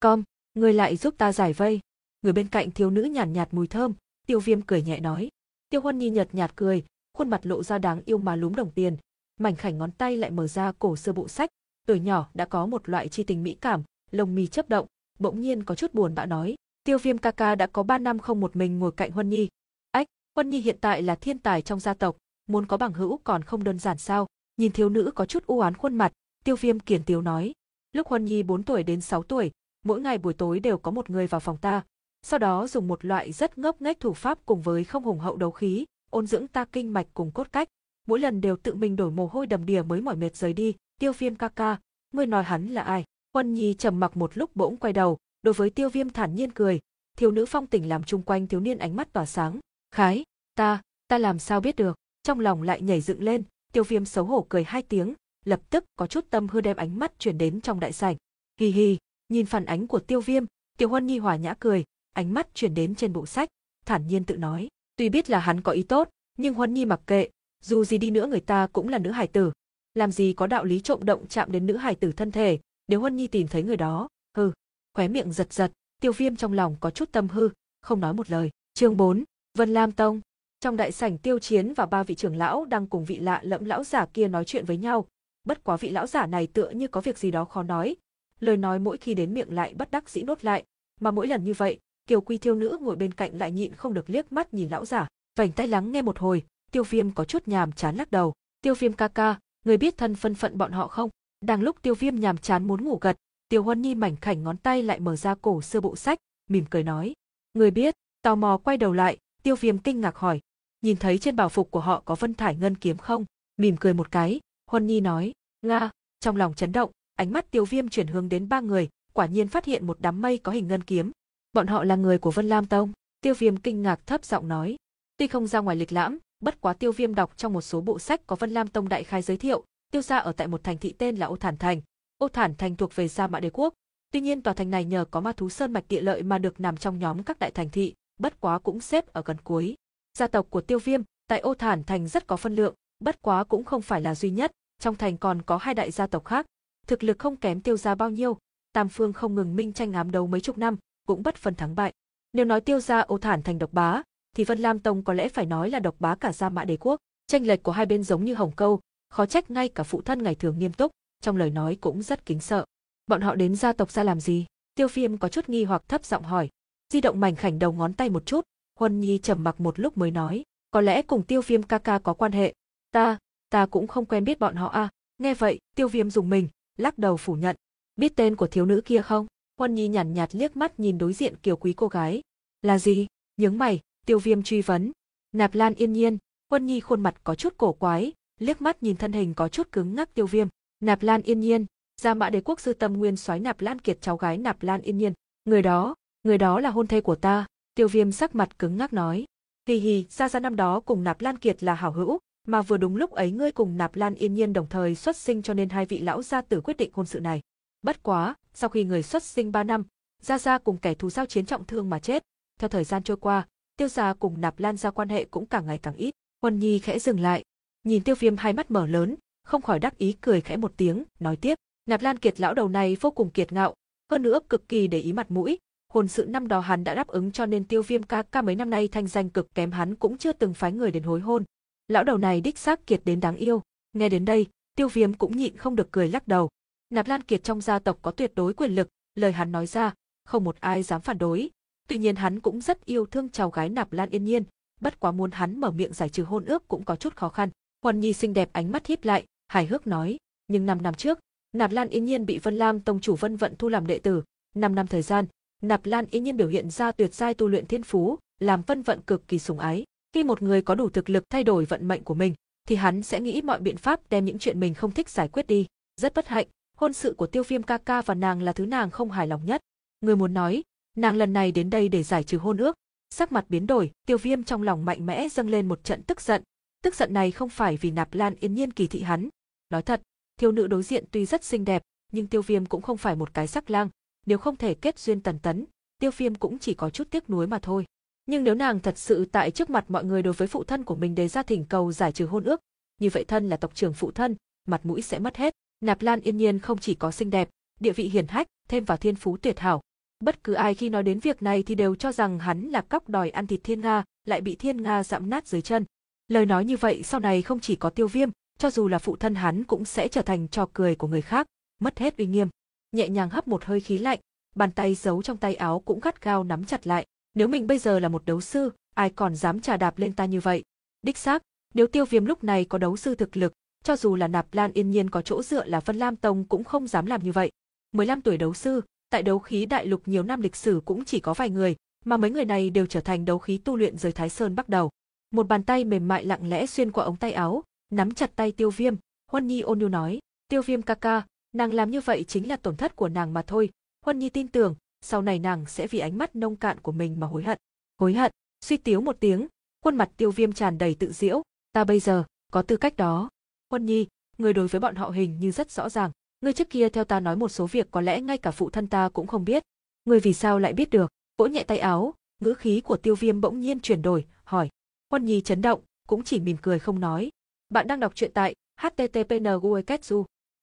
com, 0.00 0.22
người 0.54 0.72
lại 0.72 0.96
giúp 0.96 1.14
ta 1.18 1.32
giải 1.32 1.52
vây. 1.52 1.80
Người 2.22 2.32
bên 2.32 2.48
cạnh 2.48 2.70
thiếu 2.70 2.90
nữ 2.90 3.02
nhàn 3.02 3.12
nhạt, 3.12 3.28
nhạt 3.28 3.54
mùi 3.54 3.66
thơm, 3.66 3.94
Tiêu 4.26 4.40
Viêm 4.40 4.62
cười 4.62 4.82
nhẹ 4.82 5.00
nói. 5.00 5.28
Tiêu 5.70 5.80
Huân 5.80 5.98
Nhi 5.98 6.10
nhợt 6.10 6.34
nhạt 6.34 6.56
cười, 6.56 6.84
khuôn 7.12 7.30
mặt 7.30 7.46
lộ 7.46 7.62
ra 7.62 7.78
đáng 7.78 8.02
yêu 8.04 8.18
mà 8.18 8.36
lúm 8.36 8.54
đồng 8.54 8.70
tiền, 8.70 8.96
mảnh 9.40 9.56
khảnh 9.56 9.78
ngón 9.78 9.90
tay 9.90 10.16
lại 10.16 10.30
mở 10.30 10.46
ra 10.46 10.72
cổ 10.78 10.96
sơ 10.96 11.12
bộ 11.12 11.28
sách, 11.28 11.50
tuổi 11.86 12.00
nhỏ 12.00 12.28
đã 12.34 12.44
có 12.44 12.66
một 12.66 12.88
loại 12.88 13.08
chi 13.08 13.22
tình 13.22 13.42
mỹ 13.42 13.56
cảm, 13.60 13.82
lông 14.10 14.34
mi 14.34 14.46
chấp 14.46 14.68
động, 14.68 14.86
bỗng 15.18 15.40
nhiên 15.40 15.64
có 15.64 15.74
chút 15.74 15.94
buồn 15.94 16.14
bã 16.14 16.26
nói, 16.26 16.54
Tiêu 16.84 16.98
Viêm 16.98 17.18
ca 17.18 17.30
ca 17.30 17.54
đã 17.54 17.66
có 17.66 17.82
3 17.82 17.98
năm 17.98 18.18
không 18.18 18.40
một 18.40 18.56
mình 18.56 18.78
ngồi 18.78 18.92
cạnh 18.92 19.10
Huân 19.10 19.28
Nhi. 19.28 19.48
Ách, 19.90 20.06
Huân 20.34 20.50
Nhi 20.50 20.60
hiện 20.60 20.76
tại 20.80 21.02
là 21.02 21.14
thiên 21.14 21.38
tài 21.38 21.62
trong 21.62 21.80
gia 21.80 21.94
tộc, 21.94 22.16
muốn 22.46 22.66
có 22.66 22.76
bằng 22.76 22.92
hữu 22.92 23.18
còn 23.24 23.42
không 23.42 23.64
đơn 23.64 23.78
giản 23.78 23.98
sao? 23.98 24.26
Nhìn 24.56 24.72
thiếu 24.72 24.88
nữ 24.88 25.10
có 25.14 25.26
chút 25.26 25.46
u 25.46 25.60
oán 25.60 25.74
khuôn 25.74 25.94
mặt, 25.94 26.12
Tiêu 26.44 26.56
Viêm 26.56 26.80
kiển 26.80 27.04
tiếu 27.04 27.22
nói, 27.22 27.52
lúc 27.92 28.08
Huân 28.08 28.24
Nhi 28.24 28.42
4 28.42 28.62
tuổi 28.62 28.82
đến 28.82 29.00
6 29.00 29.22
tuổi, 29.22 29.50
mỗi 29.84 30.00
ngày 30.00 30.18
buổi 30.18 30.34
tối 30.34 30.60
đều 30.60 30.78
có 30.78 30.90
một 30.90 31.10
người 31.10 31.26
vào 31.26 31.40
phòng 31.40 31.58
ta, 31.58 31.84
sau 32.22 32.38
đó 32.38 32.66
dùng 32.66 32.88
một 32.88 33.04
loại 33.04 33.32
rất 33.32 33.58
ngốc 33.58 33.82
nghếch 33.82 34.00
thủ 34.00 34.12
pháp 34.12 34.38
cùng 34.46 34.62
với 34.62 34.84
không 34.84 35.04
hùng 35.04 35.18
hậu 35.18 35.36
đấu 35.36 35.50
khí, 35.50 35.84
ôn 36.10 36.26
dưỡng 36.26 36.48
ta 36.48 36.64
kinh 36.64 36.92
mạch 36.92 37.06
cùng 37.14 37.30
cốt 37.30 37.52
cách, 37.52 37.68
mỗi 38.06 38.18
lần 38.18 38.40
đều 38.40 38.56
tự 38.56 38.74
mình 38.74 38.96
đổi 38.96 39.10
mồ 39.10 39.26
hôi 39.26 39.46
đầm 39.46 39.66
đìa 39.66 39.82
mới 39.82 40.00
mỏi 40.00 40.16
mệt 40.16 40.36
rời 40.36 40.52
đi, 40.52 40.74
tiêu 41.00 41.12
viêm 41.12 41.36
ca 41.36 41.48
ca, 41.48 41.78
ngươi 42.12 42.26
nói 42.26 42.42
hắn 42.42 42.68
là 42.68 42.82
ai? 42.82 43.04
Huân 43.34 43.54
Nhi 43.54 43.74
trầm 43.74 44.00
mặc 44.00 44.16
một 44.16 44.30
lúc 44.34 44.56
bỗng 44.56 44.76
quay 44.76 44.92
đầu, 44.92 45.18
đối 45.42 45.54
với 45.54 45.70
tiêu 45.70 45.88
viêm 45.88 46.10
thản 46.10 46.34
nhiên 46.34 46.52
cười, 46.52 46.80
thiếu 47.16 47.30
nữ 47.30 47.46
phong 47.46 47.66
tình 47.66 47.88
làm 47.88 48.04
chung 48.04 48.22
quanh 48.22 48.46
thiếu 48.46 48.60
niên 48.60 48.78
ánh 48.78 48.96
mắt 48.96 49.12
tỏa 49.12 49.26
sáng, 49.26 49.60
khái, 49.94 50.24
ta, 50.54 50.80
ta 51.08 51.18
làm 51.18 51.38
sao 51.38 51.60
biết 51.60 51.76
được, 51.76 51.96
trong 52.22 52.40
lòng 52.40 52.62
lại 52.62 52.82
nhảy 52.82 53.00
dựng 53.00 53.22
lên, 53.22 53.42
tiêu 53.72 53.84
viêm 53.84 54.04
xấu 54.04 54.24
hổ 54.24 54.46
cười 54.48 54.64
hai 54.64 54.82
tiếng, 54.82 55.14
lập 55.44 55.60
tức 55.70 55.84
có 55.96 56.06
chút 56.06 56.26
tâm 56.30 56.48
hư 56.48 56.60
đem 56.60 56.76
ánh 56.76 56.98
mắt 56.98 57.18
chuyển 57.18 57.38
đến 57.38 57.60
trong 57.60 57.80
đại 57.80 57.92
sảnh. 57.92 58.16
Hi 58.60 58.68
hi, 58.68 58.98
nhìn 59.28 59.46
phản 59.46 59.64
ánh 59.64 59.86
của 59.86 59.98
tiêu 59.98 60.20
viêm, 60.20 60.44
tiểu 60.78 60.88
huân 60.88 61.06
nhi 61.06 61.18
hòa 61.18 61.36
nhã 61.36 61.54
cười, 61.54 61.84
ánh 62.12 62.34
mắt 62.34 62.48
chuyển 62.54 62.74
đến 62.74 62.94
trên 62.94 63.12
bộ 63.12 63.26
sách, 63.26 63.48
thản 63.86 64.06
nhiên 64.06 64.24
tự 64.24 64.36
nói, 64.36 64.68
tuy 64.96 65.08
biết 65.08 65.30
là 65.30 65.38
hắn 65.38 65.60
có 65.60 65.72
ý 65.72 65.82
tốt, 65.82 66.08
nhưng 66.38 66.54
huân 66.54 66.74
nhi 66.74 66.84
mặc 66.84 67.00
kệ, 67.06 67.28
dù 67.64 67.84
gì 67.84 67.98
đi 67.98 68.10
nữa 68.10 68.26
người 68.26 68.40
ta 68.40 68.66
cũng 68.72 68.88
là 68.88 68.98
nữ 68.98 69.10
hải 69.10 69.26
tử. 69.26 69.52
Làm 69.94 70.12
gì 70.12 70.32
có 70.32 70.46
đạo 70.46 70.64
lý 70.64 70.80
trộm 70.80 71.04
động 71.04 71.26
chạm 71.26 71.52
đến 71.52 71.66
nữ 71.66 71.76
hải 71.76 71.94
tử 71.94 72.12
thân 72.12 72.30
thể, 72.30 72.58
nếu 72.88 73.00
Huân 73.00 73.16
Nhi 73.16 73.26
tìm 73.26 73.48
thấy 73.48 73.62
người 73.62 73.76
đó, 73.76 74.08
hừ, 74.36 74.52
khóe 74.94 75.08
miệng 75.08 75.32
giật 75.32 75.52
giật, 75.52 75.72
tiêu 76.00 76.12
viêm 76.12 76.36
trong 76.36 76.52
lòng 76.52 76.76
có 76.80 76.90
chút 76.90 77.12
tâm 77.12 77.28
hư, 77.28 77.48
không 77.82 78.00
nói 78.00 78.14
một 78.14 78.30
lời. 78.30 78.50
chương 78.74 78.96
4, 78.96 79.24
Vân 79.58 79.74
Lam 79.74 79.92
Tông. 79.92 80.20
Trong 80.60 80.76
đại 80.76 80.92
sảnh 80.92 81.18
tiêu 81.18 81.38
chiến 81.38 81.74
và 81.74 81.86
ba 81.86 82.02
vị 82.02 82.14
trưởng 82.14 82.36
lão 82.36 82.64
đang 82.64 82.86
cùng 82.86 83.04
vị 83.04 83.16
lạ 83.16 83.40
lẫm 83.42 83.64
lão 83.64 83.84
giả 83.84 84.06
kia 84.06 84.28
nói 84.28 84.44
chuyện 84.44 84.64
với 84.64 84.76
nhau. 84.76 85.06
Bất 85.44 85.64
quá 85.64 85.76
vị 85.76 85.90
lão 85.90 86.06
giả 86.06 86.26
này 86.26 86.46
tựa 86.46 86.70
như 86.70 86.88
có 86.88 87.00
việc 87.00 87.18
gì 87.18 87.30
đó 87.30 87.44
khó 87.44 87.62
nói. 87.62 87.96
Lời 88.40 88.56
nói 88.56 88.78
mỗi 88.78 88.96
khi 88.96 89.14
đến 89.14 89.34
miệng 89.34 89.54
lại 89.54 89.74
bất 89.74 89.90
đắc 89.90 90.10
dĩ 90.10 90.22
nốt 90.22 90.44
lại, 90.44 90.64
mà 91.00 91.10
mỗi 91.10 91.26
lần 91.26 91.44
như 91.44 91.52
vậy, 91.52 91.78
Kiều 92.06 92.20
Quy 92.20 92.38
thiêu 92.38 92.54
nữ 92.54 92.78
ngồi 92.80 92.96
bên 92.96 93.14
cạnh 93.14 93.38
lại 93.38 93.52
nhịn 93.52 93.74
không 93.74 93.94
được 93.94 94.10
liếc 94.10 94.32
mắt 94.32 94.54
nhìn 94.54 94.68
lão 94.68 94.84
giả, 94.84 95.08
vành 95.38 95.52
tay 95.52 95.68
lắng 95.68 95.92
nghe 95.92 96.02
một 96.02 96.18
hồi, 96.18 96.44
Tiêu 96.72 96.82
Viêm 96.84 97.10
có 97.10 97.24
chút 97.24 97.48
nhàm 97.48 97.72
chán 97.72 97.96
lắc 97.96 98.10
đầu. 98.10 98.32
Tiêu 98.60 98.74
Viêm 98.74 98.92
ca 98.92 99.08
ca, 99.08 99.38
người 99.64 99.76
biết 99.76 99.96
thân 99.96 100.14
phân 100.14 100.34
phận 100.34 100.58
bọn 100.58 100.72
họ 100.72 100.88
không? 100.88 101.10
Đang 101.40 101.62
lúc 101.62 101.82
Tiêu 101.82 101.94
Viêm 101.94 102.16
nhàm 102.16 102.38
chán 102.38 102.66
muốn 102.66 102.84
ngủ 102.84 102.98
gật, 103.00 103.16
Tiêu 103.48 103.62
Huân 103.62 103.82
Nhi 103.82 103.94
mảnh 103.94 104.16
khảnh 104.16 104.42
ngón 104.42 104.56
tay 104.56 104.82
lại 104.82 105.00
mở 105.00 105.16
ra 105.16 105.34
cổ 105.34 105.62
xưa 105.62 105.80
bộ 105.80 105.96
sách, 105.96 106.18
mỉm 106.50 106.64
cười 106.70 106.82
nói. 106.82 107.12
Người 107.54 107.70
biết, 107.70 107.94
tò 108.22 108.34
mò 108.34 108.56
quay 108.64 108.76
đầu 108.76 108.92
lại, 108.92 109.18
Tiêu 109.42 109.56
Viêm 109.56 109.78
kinh 109.78 110.00
ngạc 110.00 110.16
hỏi. 110.16 110.40
Nhìn 110.82 110.96
thấy 110.96 111.18
trên 111.18 111.36
bảo 111.36 111.48
phục 111.48 111.70
của 111.70 111.80
họ 111.80 112.02
có 112.04 112.14
vân 112.14 112.34
thải 112.34 112.56
ngân 112.56 112.74
kiếm 112.74 112.98
không? 112.98 113.24
Mỉm 113.56 113.76
cười 113.80 113.94
một 113.94 114.10
cái, 114.10 114.40
Huân 114.70 114.86
Nhi 114.86 115.00
nói. 115.00 115.32
Nga, 115.66 115.90
trong 116.20 116.36
lòng 116.36 116.54
chấn 116.54 116.72
động, 116.72 116.90
ánh 117.14 117.32
mắt 117.32 117.50
Tiêu 117.50 117.64
Viêm 117.64 117.88
chuyển 117.88 118.06
hướng 118.06 118.28
đến 118.28 118.48
ba 118.48 118.60
người, 118.60 118.88
quả 119.12 119.26
nhiên 119.26 119.48
phát 119.48 119.64
hiện 119.64 119.86
một 119.86 119.96
đám 120.00 120.22
mây 120.22 120.38
có 120.38 120.52
hình 120.52 120.68
ngân 120.68 120.82
kiếm. 120.82 121.10
Bọn 121.52 121.66
họ 121.66 121.84
là 121.84 121.96
người 121.96 122.18
của 122.18 122.30
Vân 122.30 122.48
Lam 122.48 122.66
Tông. 122.66 122.92
Tiêu 123.20 123.34
Viêm 123.38 123.56
kinh 123.56 123.82
ngạc 123.82 124.06
thấp 124.06 124.24
giọng 124.24 124.48
nói. 124.48 124.76
Tuy 125.16 125.26
không 125.26 125.46
ra 125.46 125.60
ngoài 125.60 125.76
lịch 125.76 125.92
lãm, 125.92 126.18
bất 126.40 126.60
quá 126.60 126.72
Tiêu 126.72 126.92
Viêm 126.92 127.14
đọc 127.14 127.36
trong 127.36 127.52
một 127.52 127.60
số 127.60 127.80
bộ 127.80 127.98
sách 127.98 128.26
có 128.26 128.36
Vân 128.36 128.50
Lam 128.50 128.68
Tông 128.68 128.88
đại 128.88 129.04
khai 129.04 129.22
giới 129.22 129.36
thiệu, 129.36 129.64
tiêu 129.90 130.02
gia 130.02 130.18
ở 130.18 130.32
tại 130.32 130.46
một 130.48 130.64
thành 130.64 130.78
thị 130.78 130.94
tên 130.98 131.16
là 131.16 131.26
Ô 131.26 131.36
Thản 131.36 131.56
Thành. 131.56 131.80
Ô 132.18 132.28
Thản 132.28 132.54
Thành 132.56 132.76
thuộc 132.76 132.96
về 132.96 133.08
gia 133.08 133.26
Mã 133.26 133.40
Đế 133.40 133.50
quốc. 133.50 133.74
Tuy 134.12 134.20
nhiên 134.20 134.42
tòa 134.42 134.54
thành 134.54 134.70
này 134.70 134.84
nhờ 134.84 135.04
có 135.10 135.20
ma 135.20 135.32
thú 135.32 135.48
sơn 135.48 135.72
mạch 135.72 135.84
địa 135.88 136.00
lợi 136.00 136.22
mà 136.22 136.38
được 136.38 136.60
nằm 136.60 136.76
trong 136.76 136.98
nhóm 136.98 137.22
các 137.22 137.38
đại 137.38 137.50
thành 137.50 137.70
thị, 137.70 137.94
bất 138.18 138.40
quá 138.40 138.58
cũng 138.58 138.80
xếp 138.80 139.12
ở 139.12 139.22
gần 139.24 139.36
cuối. 139.44 139.74
Gia 140.18 140.26
tộc 140.26 140.46
của 140.50 140.60
Tiêu 140.60 140.78
Viêm 140.78 141.02
tại 141.26 141.40
Ô 141.40 141.54
Thản 141.54 141.84
Thành 141.84 142.08
rất 142.08 142.26
có 142.26 142.36
phân 142.36 142.54
lượng, 142.54 142.74
bất 143.00 143.22
quá 143.22 143.44
cũng 143.44 143.64
không 143.64 143.82
phải 143.82 144.00
là 144.00 144.14
duy 144.14 144.30
nhất, 144.30 144.52
trong 144.78 144.94
thành 144.94 145.18
còn 145.18 145.42
có 145.42 145.56
hai 145.56 145.74
đại 145.74 145.90
gia 145.90 146.06
tộc 146.06 146.24
khác, 146.24 146.46
thực 146.86 147.04
lực 147.04 147.18
không 147.18 147.36
kém 147.36 147.60
Tiêu 147.60 147.76
gia 147.76 147.94
bao 147.94 148.10
nhiêu, 148.10 148.38
Tam 148.72 148.88
phương 148.88 149.12
không 149.12 149.34
ngừng 149.34 149.56
minh 149.56 149.72
tranh 149.72 149.92
ám 149.92 150.10
đấu 150.10 150.26
mấy 150.26 150.40
chục 150.40 150.58
năm, 150.58 150.76
cũng 151.06 151.22
bất 151.22 151.36
phân 151.36 151.54
thắng 151.54 151.74
bại. 151.74 151.92
Nếu 152.32 152.44
nói 152.44 152.60
Tiêu 152.60 152.80
gia 152.80 153.00
Ô 153.00 153.18
Thản 153.18 153.42
Thành 153.42 153.58
độc 153.58 153.72
bá, 153.72 154.02
thì 154.36 154.44
Vân 154.44 154.58
Lam 154.58 154.78
Tông 154.78 155.04
có 155.04 155.12
lẽ 155.12 155.28
phải 155.28 155.46
nói 155.46 155.70
là 155.70 155.78
độc 155.78 155.94
bá 155.98 156.14
cả 156.14 156.32
Gia 156.32 156.48
Mã 156.48 156.64
Đế 156.64 156.76
quốc. 156.76 157.00
Tranh 157.26 157.46
lệch 157.46 157.62
của 157.62 157.72
hai 157.72 157.86
bên 157.86 158.02
giống 158.02 158.24
như 158.24 158.34
hồng 158.34 158.52
câu, 158.56 158.80
khó 159.08 159.26
trách 159.26 159.50
ngay 159.50 159.68
cả 159.68 159.82
phụ 159.82 160.02
thân 160.02 160.22
ngày 160.22 160.34
thường 160.34 160.58
nghiêm 160.58 160.72
túc, 160.72 160.92
trong 161.20 161.36
lời 161.36 161.50
nói 161.50 161.78
cũng 161.80 162.02
rất 162.02 162.26
kính 162.26 162.40
sợ. 162.40 162.64
Bọn 163.06 163.20
họ 163.20 163.34
đến 163.34 163.56
gia 163.56 163.72
tộc 163.72 163.90
ra 163.90 164.02
làm 164.02 164.20
gì? 164.20 164.46
Tiêu 164.74 164.88
Phiêm 164.88 165.18
có 165.18 165.28
chút 165.28 165.48
nghi 165.48 165.64
hoặc 165.64 165.82
thấp 165.88 166.04
giọng 166.04 166.22
hỏi. 166.22 166.48
Di 166.92 167.00
động 167.00 167.20
mảnh 167.20 167.36
khảnh 167.36 167.58
đầu 167.58 167.72
ngón 167.72 167.92
tay 167.92 168.10
một 168.10 168.26
chút, 168.26 168.44
Huân 168.78 169.00
Nhi 169.00 169.18
trầm 169.18 169.44
mặc 169.44 169.60
một 169.60 169.78
lúc 169.78 169.98
mới 169.98 170.10
nói, 170.10 170.42
có 170.70 170.80
lẽ 170.80 171.02
cùng 171.02 171.22
Tiêu 171.22 171.42
Phiêm 171.42 171.62
ca 171.62 171.78
ca 171.78 171.98
có 171.98 172.14
quan 172.14 172.32
hệ. 172.32 172.54
Ta, 172.90 173.18
ta 173.48 173.66
cũng 173.66 173.86
không 173.86 174.06
quen 174.06 174.24
biết 174.24 174.38
bọn 174.38 174.56
họ 174.56 174.68
a. 174.68 174.80
À. 174.80 174.88
Nghe 175.18 175.34
vậy, 175.34 175.58
Tiêu 175.76 175.88
Viêm 175.88 176.10
dùng 176.10 176.30
mình, 176.30 176.48
lắc 176.78 176.98
đầu 176.98 177.16
phủ 177.16 177.34
nhận. 177.34 177.56
Biết 177.96 178.12
tên 178.16 178.36
của 178.36 178.46
thiếu 178.46 178.66
nữ 178.66 178.80
kia 178.84 179.02
không? 179.02 179.26
Huân 179.62 179.74
Nhi 179.74 179.88
nhàn 179.88 180.12
nhạt, 180.12 180.34
nhạt 180.34 180.40
liếc 180.40 180.56
mắt 180.56 180.80
nhìn 180.80 180.98
đối 180.98 181.12
diện 181.12 181.36
kiều 181.36 181.56
quý 181.56 181.72
cô 181.72 181.88
gái. 181.88 182.22
Là 182.62 182.78
gì? 182.78 183.06
Nhướng 183.36 183.58
mày, 183.58 183.80
Tiêu 184.06 184.18
Viêm 184.18 184.42
truy 184.42 184.62
vấn. 184.62 184.92
Nạp 185.32 185.54
Lan 185.54 185.74
yên 185.74 185.92
nhiên, 185.92 186.18
Huân 186.50 186.66
Nhi 186.66 186.80
khuôn 186.80 187.00
mặt 187.00 187.14
có 187.24 187.34
chút 187.34 187.54
cổ 187.56 187.72
quái, 187.72 188.12
liếc 188.40 188.62
mắt 188.62 188.82
nhìn 188.82 188.96
thân 188.96 189.12
hình 189.12 189.34
có 189.34 189.48
chút 189.48 189.72
cứng 189.72 189.94
ngắc 189.94 190.14
Tiêu 190.14 190.26
Viêm. 190.26 190.48
Nạp 190.80 191.02
Lan 191.02 191.22
yên 191.22 191.40
nhiên, 191.40 191.66
Gia 192.00 192.14
Mã 192.14 192.30
Đế 192.30 192.40
quốc 192.40 192.60
sư 192.60 192.72
tâm 192.72 192.92
nguyên 192.92 193.16
soái 193.16 193.40
Nạp 193.40 193.60
Lan 193.60 193.78
Kiệt 193.78 194.00
cháu 194.00 194.16
gái 194.16 194.38
Nạp 194.38 194.62
Lan 194.62 194.80
yên 194.80 194.98
nhiên. 194.98 195.12
Người 195.44 195.62
đó, 195.62 195.94
người 196.22 196.38
đó 196.38 196.60
là 196.60 196.70
hôn 196.70 196.86
thê 196.86 197.00
của 197.00 197.14
ta. 197.16 197.46
Tiêu 197.74 197.88
Viêm 197.88 198.12
sắc 198.12 198.34
mặt 198.34 198.58
cứng 198.58 198.76
ngắc 198.76 198.92
nói. 198.92 199.24
Hì 199.68 199.74
hì, 199.74 200.06
Gia 200.10 200.28
Gia 200.28 200.40
năm 200.40 200.56
đó 200.56 200.80
cùng 200.80 201.04
Nạp 201.04 201.20
Lan 201.20 201.38
Kiệt 201.38 201.62
là 201.62 201.74
hảo 201.74 201.92
hữu, 201.92 202.18
mà 202.46 202.62
vừa 202.62 202.76
đúng 202.76 202.96
lúc 202.96 203.10
ấy 203.10 203.30
ngươi 203.30 203.52
cùng 203.52 203.76
Nạp 203.76 203.96
Lan 203.96 204.14
yên 204.14 204.34
nhiên 204.34 204.52
đồng 204.52 204.66
thời 204.68 204.94
xuất 204.94 205.16
sinh 205.16 205.42
cho 205.42 205.54
nên 205.54 205.68
hai 205.68 205.86
vị 205.86 205.98
lão 205.98 206.22
gia 206.22 206.40
tử 206.40 206.60
quyết 206.60 206.76
định 206.76 206.90
hôn 206.92 207.06
sự 207.06 207.20
này. 207.20 207.40
Bất 207.82 208.02
quá, 208.02 208.34
sau 208.54 208.70
khi 208.70 208.84
người 208.84 209.02
xuất 209.02 209.22
sinh 209.22 209.52
3 209.52 209.64
năm, 209.64 209.84
Gia 210.22 210.38
Gia 210.38 210.58
cùng 210.58 210.78
kẻ 210.78 210.94
thù 210.94 211.10
giao 211.10 211.26
chiến 211.26 211.46
trọng 211.46 211.64
thương 211.64 211.90
mà 211.90 211.98
chết. 211.98 212.22
Theo 212.58 212.68
thời 212.68 212.84
gian 212.84 213.02
trôi 213.02 213.16
qua, 213.16 213.46
Tiêu 213.76 213.88
Gia 213.88 214.14
cùng 214.14 214.40
Nạp 214.40 214.58
Lan 214.58 214.76
gia 214.76 214.90
quan 214.90 215.08
hệ 215.08 215.24
cũng 215.24 215.46
càng 215.46 215.66
ngày 215.66 215.78
càng 215.78 215.94
ít. 215.94 216.14
Huân 216.42 216.58
Nhi 216.58 216.78
khẽ 216.78 216.98
dừng 216.98 217.20
lại, 217.20 217.42
nhìn 217.84 218.04
Tiêu 218.04 218.14
Viêm 218.18 218.36
hai 218.36 218.52
mắt 218.52 218.70
mở 218.70 218.86
lớn, 218.86 219.16
không 219.44 219.62
khỏi 219.62 219.78
đắc 219.78 219.98
ý 219.98 220.12
cười 220.20 220.40
khẽ 220.40 220.56
một 220.56 220.72
tiếng, 220.76 221.04
nói 221.20 221.36
tiếp, 221.36 221.54
Nạp 221.86 222.02
Lan 222.02 222.18
Kiệt 222.18 222.40
lão 222.40 222.54
đầu 222.54 222.68
này 222.68 222.96
vô 223.00 223.10
cùng 223.10 223.30
kiệt 223.30 223.52
ngạo, 223.52 223.74
hơn 224.10 224.22
nữa 224.22 224.40
cực 224.48 224.68
kỳ 224.68 224.86
để 224.86 224.98
ý 224.98 225.12
mặt 225.12 225.30
mũi, 225.30 225.58
Hồn 225.92 226.08
sự 226.08 226.26
năm 226.28 226.48
đó 226.48 226.60
hắn 226.60 226.84
đã 226.84 226.94
đáp 226.94 227.06
ứng 227.06 227.32
cho 227.32 227.46
nên 227.46 227.64
Tiêu 227.64 227.82
Viêm 227.82 228.02
ca 228.02 228.22
ca 228.22 228.42
mấy 228.42 228.54
năm 228.54 228.70
nay 228.70 228.88
thanh 228.88 229.06
danh 229.06 229.30
cực 229.30 229.54
kém 229.54 229.70
hắn 229.72 229.94
cũng 229.94 230.18
chưa 230.18 230.32
từng 230.32 230.54
phái 230.54 230.72
người 230.72 230.90
đến 230.90 231.02
hối 231.02 231.20
hôn. 231.20 231.44
Lão 231.88 232.04
đầu 232.04 232.18
này 232.18 232.40
đích 232.40 232.58
xác 232.58 232.86
kiệt 232.86 233.00
đến 233.04 233.20
đáng 233.20 233.36
yêu. 233.36 233.62
Nghe 233.92 234.08
đến 234.08 234.24
đây, 234.24 234.46
Tiêu 234.76 234.88
Viêm 234.88 235.14
cũng 235.14 235.36
nhịn 235.36 235.56
không 235.56 235.76
được 235.76 235.88
cười 235.90 236.08
lắc 236.08 236.28
đầu. 236.28 236.48
Nạp 236.92 237.08
Lan 237.08 237.22
Kiệt 237.22 237.44
trong 237.44 237.60
gia 237.60 237.78
tộc 237.78 237.98
có 238.02 238.10
tuyệt 238.10 238.32
đối 238.34 238.54
quyền 238.54 238.74
lực, 238.74 238.88
lời 239.14 239.32
hắn 239.32 239.52
nói 239.52 239.66
ra, 239.66 239.94
không 240.24 240.44
một 240.44 240.56
ai 240.60 240.82
dám 240.82 241.00
phản 241.00 241.18
đối. 241.18 241.50
Tuy 241.88 241.98
nhiên 241.98 242.16
hắn 242.16 242.40
cũng 242.40 242.60
rất 242.60 242.84
yêu 242.84 243.06
thương 243.06 243.28
cháu 243.28 243.50
gái 243.50 243.68
Nạp 243.68 243.92
Lan 243.92 244.10
Yên 244.10 244.24
Nhiên, 244.24 244.44
bất 244.80 245.00
quá 245.00 245.12
muốn 245.12 245.30
hắn 245.30 245.60
mở 245.60 245.70
miệng 245.70 245.92
giải 245.92 246.08
trừ 246.08 246.24
hôn 246.24 246.44
ước 246.44 246.68
cũng 246.68 246.84
có 246.84 246.96
chút 246.96 247.16
khó 247.16 247.28
khăn. 247.28 247.48
Huân 247.82 248.00
Nhi 248.00 248.12
xinh 248.12 248.34
đẹp 248.34 248.48
ánh 248.52 248.72
mắt 248.72 248.86
híp 248.86 249.04
lại, 249.04 249.24
hài 249.48 249.66
hước 249.66 249.86
nói, 249.86 250.16
nhưng 250.48 250.66
năm 250.66 250.82
năm 250.82 250.94
trước, 250.94 251.18
Nạp 251.52 251.72
Lan 251.72 251.88
Yên 251.88 252.04
Nhiên 252.04 252.26
bị 252.26 252.38
Vân 252.38 252.56
Lam 252.56 252.80
tông 252.80 253.00
chủ 253.00 253.16
Vân 253.16 253.36
Vận 253.36 253.54
thu 253.56 253.68
làm 253.68 253.86
đệ 253.86 253.98
tử, 253.98 254.22
5 254.54 254.74
năm 254.74 254.86
thời 254.86 255.02
gian, 255.02 255.26
Nạp 255.62 255.86
Lan 255.86 256.06
Yên 256.10 256.24
Nhiên 256.24 256.36
biểu 256.36 256.48
hiện 256.48 256.70
ra 256.70 256.92
tuyệt 256.92 257.14
giai 257.14 257.34
tu 257.34 257.48
luyện 257.48 257.66
thiên 257.66 257.82
phú, 257.82 258.18
làm 258.40 258.62
Vân 258.62 258.82
Vận 258.82 259.00
cực 259.02 259.28
kỳ 259.28 259.38
sủng 259.38 259.58
ái. 259.58 259.84
Khi 260.12 260.24
một 260.24 260.42
người 260.42 260.62
có 260.62 260.74
đủ 260.74 260.88
thực 260.88 261.10
lực 261.10 261.24
thay 261.30 261.44
đổi 261.44 261.64
vận 261.64 261.88
mệnh 261.88 262.04
của 262.04 262.14
mình, 262.14 262.34
thì 262.68 262.76
hắn 262.76 263.02
sẽ 263.02 263.20
nghĩ 263.20 263.42
mọi 263.42 263.60
biện 263.60 263.76
pháp 263.76 264.00
đem 264.10 264.24
những 264.24 264.38
chuyện 264.38 264.60
mình 264.60 264.74
không 264.74 264.90
thích 264.90 265.08
giải 265.08 265.28
quyết 265.28 265.46
đi. 265.46 265.66
Rất 266.00 266.14
bất 266.14 266.28
hạnh, 266.28 266.46
hôn 266.82 266.92
sự 266.92 267.14
của 267.16 267.26
Tiêu 267.26 267.42
Viêm 267.42 267.62
ca 267.62 267.78
ca 267.78 268.02
và 268.02 268.14
nàng 268.14 268.42
là 268.42 268.52
thứ 268.52 268.66
nàng 268.66 268.90
không 268.90 269.10
hài 269.10 269.26
lòng 269.26 269.46
nhất. 269.46 269.62
Người 270.00 270.16
muốn 270.16 270.34
nói, 270.34 270.62
nàng 270.96 271.16
lần 271.16 271.32
này 271.32 271.52
đến 271.52 271.70
đây 271.70 271.88
để 271.88 272.02
giải 272.02 272.24
trừ 272.24 272.38
hôn 272.38 272.56
ước. 272.56 272.76
Sắc 273.10 273.32
mặt 273.32 273.44
biến 273.48 273.66
đổi, 273.66 273.90
Tiêu 274.06 274.18
Viêm 274.18 274.44
trong 274.44 274.62
lòng 274.62 274.84
mạnh 274.84 275.06
mẽ 275.06 275.28
dâng 275.28 275.50
lên 275.50 275.68
một 275.68 275.84
trận 275.84 276.02
tức 276.02 276.20
giận. 276.20 276.42
Tức 276.82 276.94
giận 276.94 277.12
này 277.12 277.30
không 277.30 277.48
phải 277.48 277.76
vì 277.76 277.90
Nạp 277.90 278.14
Lan 278.14 278.34
Yên 278.40 278.54
Nhiên 278.54 278.72
kỳ 278.72 278.86
thị 278.86 279.02
hắn. 279.02 279.28
Nói 279.70 279.82
thật, 279.82 280.02
thiếu 280.40 280.52
nữ 280.52 280.66
đối 280.66 280.82
diện 280.82 281.04
tuy 281.10 281.26
rất 281.26 281.44
xinh 281.44 281.64
đẹp, 281.64 281.82
nhưng 282.12 282.26
Tiêu 282.26 282.42
Viêm 282.42 282.66
cũng 282.66 282.82
không 282.82 282.96
phải 282.96 283.16
một 283.16 283.34
cái 283.34 283.46
sắc 283.46 283.70
lang, 283.70 283.88
nếu 284.26 284.38
không 284.38 284.56
thể 284.56 284.74
kết 284.74 284.98
duyên 284.98 285.20
tần 285.20 285.38
tấn, 285.38 285.64
Tiêu 285.98 286.10
Viêm 286.16 286.34
cũng 286.34 286.58
chỉ 286.58 286.74
có 286.74 286.90
chút 286.90 287.10
tiếc 287.10 287.30
nuối 287.30 287.46
mà 287.46 287.58
thôi. 287.58 287.84
Nhưng 288.26 288.44
nếu 288.44 288.54
nàng 288.54 288.80
thật 288.80 288.98
sự 288.98 289.24
tại 289.24 289.50
trước 289.50 289.70
mặt 289.70 289.84
mọi 289.88 290.04
người 290.04 290.22
đối 290.22 290.32
với 290.32 290.48
phụ 290.48 290.64
thân 290.64 290.84
của 290.84 290.94
mình 290.94 291.14
đề 291.14 291.28
ra 291.28 291.42
thỉnh 291.42 291.66
cầu 291.68 291.92
giải 291.92 292.12
trừ 292.12 292.26
hôn 292.26 292.44
ước, 292.44 292.60
như 293.00 293.08
vậy 293.12 293.24
thân 293.24 293.48
là 293.48 293.56
tộc 293.56 293.74
trưởng 293.74 293.94
phụ 293.94 294.10
thân, 294.10 294.36
mặt 294.68 294.86
mũi 294.86 295.02
sẽ 295.02 295.18
mất 295.18 295.36
hết. 295.36 295.54
Nạp 295.82 296.02
Lan 296.02 296.20
yên 296.20 296.36
nhiên 296.36 296.58
không 296.58 296.78
chỉ 296.78 296.94
có 296.94 297.10
xinh 297.10 297.30
đẹp, 297.30 297.48
địa 297.80 297.92
vị 297.92 298.04
hiển 298.08 298.26
hách, 298.28 298.46
thêm 298.68 298.84
vào 298.84 298.98
thiên 298.98 299.14
phú 299.14 299.36
tuyệt 299.36 299.58
hảo. 299.58 299.80
Bất 300.20 300.44
cứ 300.44 300.52
ai 300.52 300.74
khi 300.74 300.88
nói 300.88 301.02
đến 301.02 301.20
việc 301.20 301.42
này 301.42 301.62
thì 301.62 301.74
đều 301.74 301.94
cho 301.94 302.12
rằng 302.12 302.38
hắn 302.38 302.62
là 302.62 302.80
cóc 302.80 303.08
đòi 303.08 303.30
ăn 303.30 303.46
thịt 303.46 303.60
thiên 303.64 303.80
nga, 303.80 304.04
lại 304.24 304.40
bị 304.40 304.54
thiên 304.56 304.82
nga 304.82 305.02
dẫm 305.02 305.30
nát 305.30 305.46
dưới 305.46 305.62
chân. 305.62 305.84
Lời 306.28 306.46
nói 306.46 306.64
như 306.64 306.76
vậy 306.76 307.02
sau 307.02 307.20
này 307.20 307.42
không 307.42 307.60
chỉ 307.60 307.76
có 307.76 307.90
tiêu 307.90 308.08
viêm, 308.08 308.30
cho 308.58 308.70
dù 308.70 308.88
là 308.88 308.98
phụ 308.98 309.16
thân 309.16 309.34
hắn 309.34 309.64
cũng 309.64 309.84
sẽ 309.84 310.08
trở 310.08 310.22
thành 310.22 310.48
trò 310.48 310.68
cười 310.72 310.94
của 310.94 311.08
người 311.08 311.22
khác, 311.22 311.46
mất 311.80 311.98
hết 311.98 312.18
uy 312.18 312.26
nghiêm. 312.26 312.48
Nhẹ 312.92 313.08
nhàng 313.08 313.30
hấp 313.30 313.48
một 313.48 313.64
hơi 313.64 313.80
khí 313.80 313.98
lạnh, 313.98 314.18
bàn 314.54 314.72
tay 314.72 314.94
giấu 314.94 315.22
trong 315.22 315.36
tay 315.36 315.54
áo 315.54 315.80
cũng 315.84 316.00
gắt 316.00 316.22
gao 316.22 316.44
nắm 316.44 316.64
chặt 316.64 316.86
lại. 316.86 317.06
Nếu 317.34 317.48
mình 317.48 317.66
bây 317.66 317.78
giờ 317.78 317.98
là 317.98 318.08
một 318.08 318.22
đấu 318.24 318.40
sư, 318.40 318.70
ai 318.94 319.10
còn 319.10 319.36
dám 319.36 319.60
trà 319.60 319.76
đạp 319.76 319.98
lên 319.98 320.12
ta 320.12 320.24
như 320.24 320.40
vậy? 320.40 320.62
Đích 321.02 321.18
xác, 321.18 321.42
nếu 321.74 321.86
tiêu 321.86 322.04
viêm 322.04 322.24
lúc 322.24 322.44
này 322.44 322.64
có 322.64 322.78
đấu 322.78 322.96
sư 322.96 323.14
thực 323.14 323.36
lực, 323.36 323.52
cho 323.82 323.96
dù 323.96 324.16
là 324.16 324.28
nạp 324.28 324.54
lan 324.54 324.72
yên 324.72 324.90
nhiên 324.90 325.10
có 325.10 325.22
chỗ 325.22 325.42
dựa 325.42 325.64
là 325.64 325.80
Vân 325.80 325.96
Lam 325.96 326.16
Tông 326.16 326.44
cũng 326.44 326.64
không 326.64 326.86
dám 326.86 327.06
làm 327.06 327.22
như 327.22 327.32
vậy. 327.32 327.50
15 327.92 328.22
tuổi 328.22 328.38
đấu 328.38 328.54
sư, 328.54 328.80
tại 329.10 329.22
đấu 329.22 329.38
khí 329.38 329.66
đại 329.66 329.86
lục 329.86 330.02
nhiều 330.06 330.22
năm 330.22 330.40
lịch 330.40 330.56
sử 330.56 330.82
cũng 330.84 331.04
chỉ 331.04 331.20
có 331.20 331.34
vài 331.34 331.50
người, 331.50 331.76
mà 332.04 332.16
mấy 332.16 332.30
người 332.30 332.44
này 332.44 332.70
đều 332.70 332.86
trở 332.86 333.00
thành 333.00 333.24
đấu 333.24 333.38
khí 333.38 333.58
tu 333.58 333.76
luyện 333.76 333.98
giới 333.98 334.12
Thái 334.12 334.28
Sơn 334.28 334.54
bắt 334.54 334.68
đầu. 334.68 334.90
Một 335.30 335.48
bàn 335.48 335.62
tay 335.62 335.84
mềm 335.84 336.08
mại 336.08 336.24
lặng 336.24 336.48
lẽ 336.48 336.66
xuyên 336.66 336.92
qua 336.92 337.04
ống 337.04 337.16
tay 337.16 337.32
áo, 337.32 337.62
nắm 337.90 338.14
chặt 338.14 338.36
tay 338.36 338.52
Tiêu 338.52 338.70
Viêm, 338.70 338.94
Huân 339.30 339.46
Nhi 339.46 339.60
ôn 339.60 339.78
nhu 339.78 339.88
nói, 339.88 340.18
"Tiêu 340.48 340.62
Viêm 340.62 340.82
ca 340.82 340.94
ca, 340.94 341.26
nàng 341.52 341.72
làm 341.72 341.90
như 341.90 342.00
vậy 342.00 342.24
chính 342.24 342.48
là 342.48 342.56
tổn 342.56 342.76
thất 342.76 342.96
của 342.96 343.08
nàng 343.08 343.34
mà 343.34 343.42
thôi." 343.42 343.70
Huân 344.04 344.18
Nhi 344.18 344.28
tin 344.28 344.48
tưởng, 344.48 344.74
sau 345.00 345.22
này 345.22 345.38
nàng 345.38 345.66
sẽ 345.66 345.86
vì 345.86 345.98
ánh 345.98 346.18
mắt 346.18 346.36
nông 346.36 346.56
cạn 346.56 346.80
của 346.80 346.92
mình 346.92 347.20
mà 347.20 347.26
hối 347.26 347.42
hận. 347.42 347.58
Hối 347.98 348.14
hận, 348.14 348.32
suy 348.60 348.76
tiếu 348.76 349.00
một 349.00 349.16
tiếng, 349.20 349.46
khuôn 349.84 349.96
mặt 349.96 350.10
Tiêu 350.16 350.30
Viêm 350.30 350.52
tràn 350.52 350.78
đầy 350.78 350.94
tự 350.94 351.12
giễu, 351.12 351.42
"Ta 351.72 351.84
bây 351.84 352.00
giờ 352.00 352.24
có 352.52 352.62
tư 352.62 352.76
cách 352.76 352.96
đó." 352.96 353.28
Quân 353.72 353.86
Nhi, 353.86 354.06
người 354.38 354.52
đối 354.52 354.68
với 354.68 354.80
bọn 354.80 354.94
họ 354.94 355.10
hình 355.10 355.38
như 355.38 355.50
rất 355.50 355.70
rõ 355.70 355.88
ràng, 355.88 356.10
ngươi 356.40 356.52
trước 356.52 356.70
kia 356.70 356.88
theo 356.88 357.04
ta 357.04 357.20
nói 357.20 357.36
một 357.36 357.48
số 357.48 357.66
việc 357.66 357.90
có 357.90 358.00
lẽ 358.00 358.20
ngay 358.20 358.38
cả 358.38 358.50
phụ 358.50 358.70
thân 358.70 358.88
ta 358.88 359.08
cũng 359.08 359.26
không 359.26 359.44
biết, 359.44 359.62
ngươi 360.04 360.20
vì 360.20 360.32
sao 360.32 360.58
lại 360.58 360.72
biết 360.72 360.90
được? 360.90 361.10
Vỗ 361.38 361.46
nhẹ 361.46 361.64
tay 361.64 361.78
áo, 361.78 362.14
ngữ 362.40 362.54
khí 362.54 362.80
của 362.80 362.96
Tiêu 362.96 363.14
Viêm 363.14 363.40
bỗng 363.40 363.60
nhiên 363.60 363.80
chuyển 363.80 364.02
đổi, 364.02 364.26
hỏi. 364.44 364.68
Quân 365.08 365.24
Nhi 365.24 365.40
chấn 365.40 365.62
động, 365.62 365.80
cũng 366.08 366.24
chỉ 366.24 366.40
mỉm 366.40 366.56
cười 366.62 366.78
không 366.78 367.00
nói. 367.00 367.30
Bạn 367.68 367.86
đang 367.86 368.00
đọc 368.00 368.14
truyện 368.14 368.30
tại 368.34 368.54
http 368.80 369.32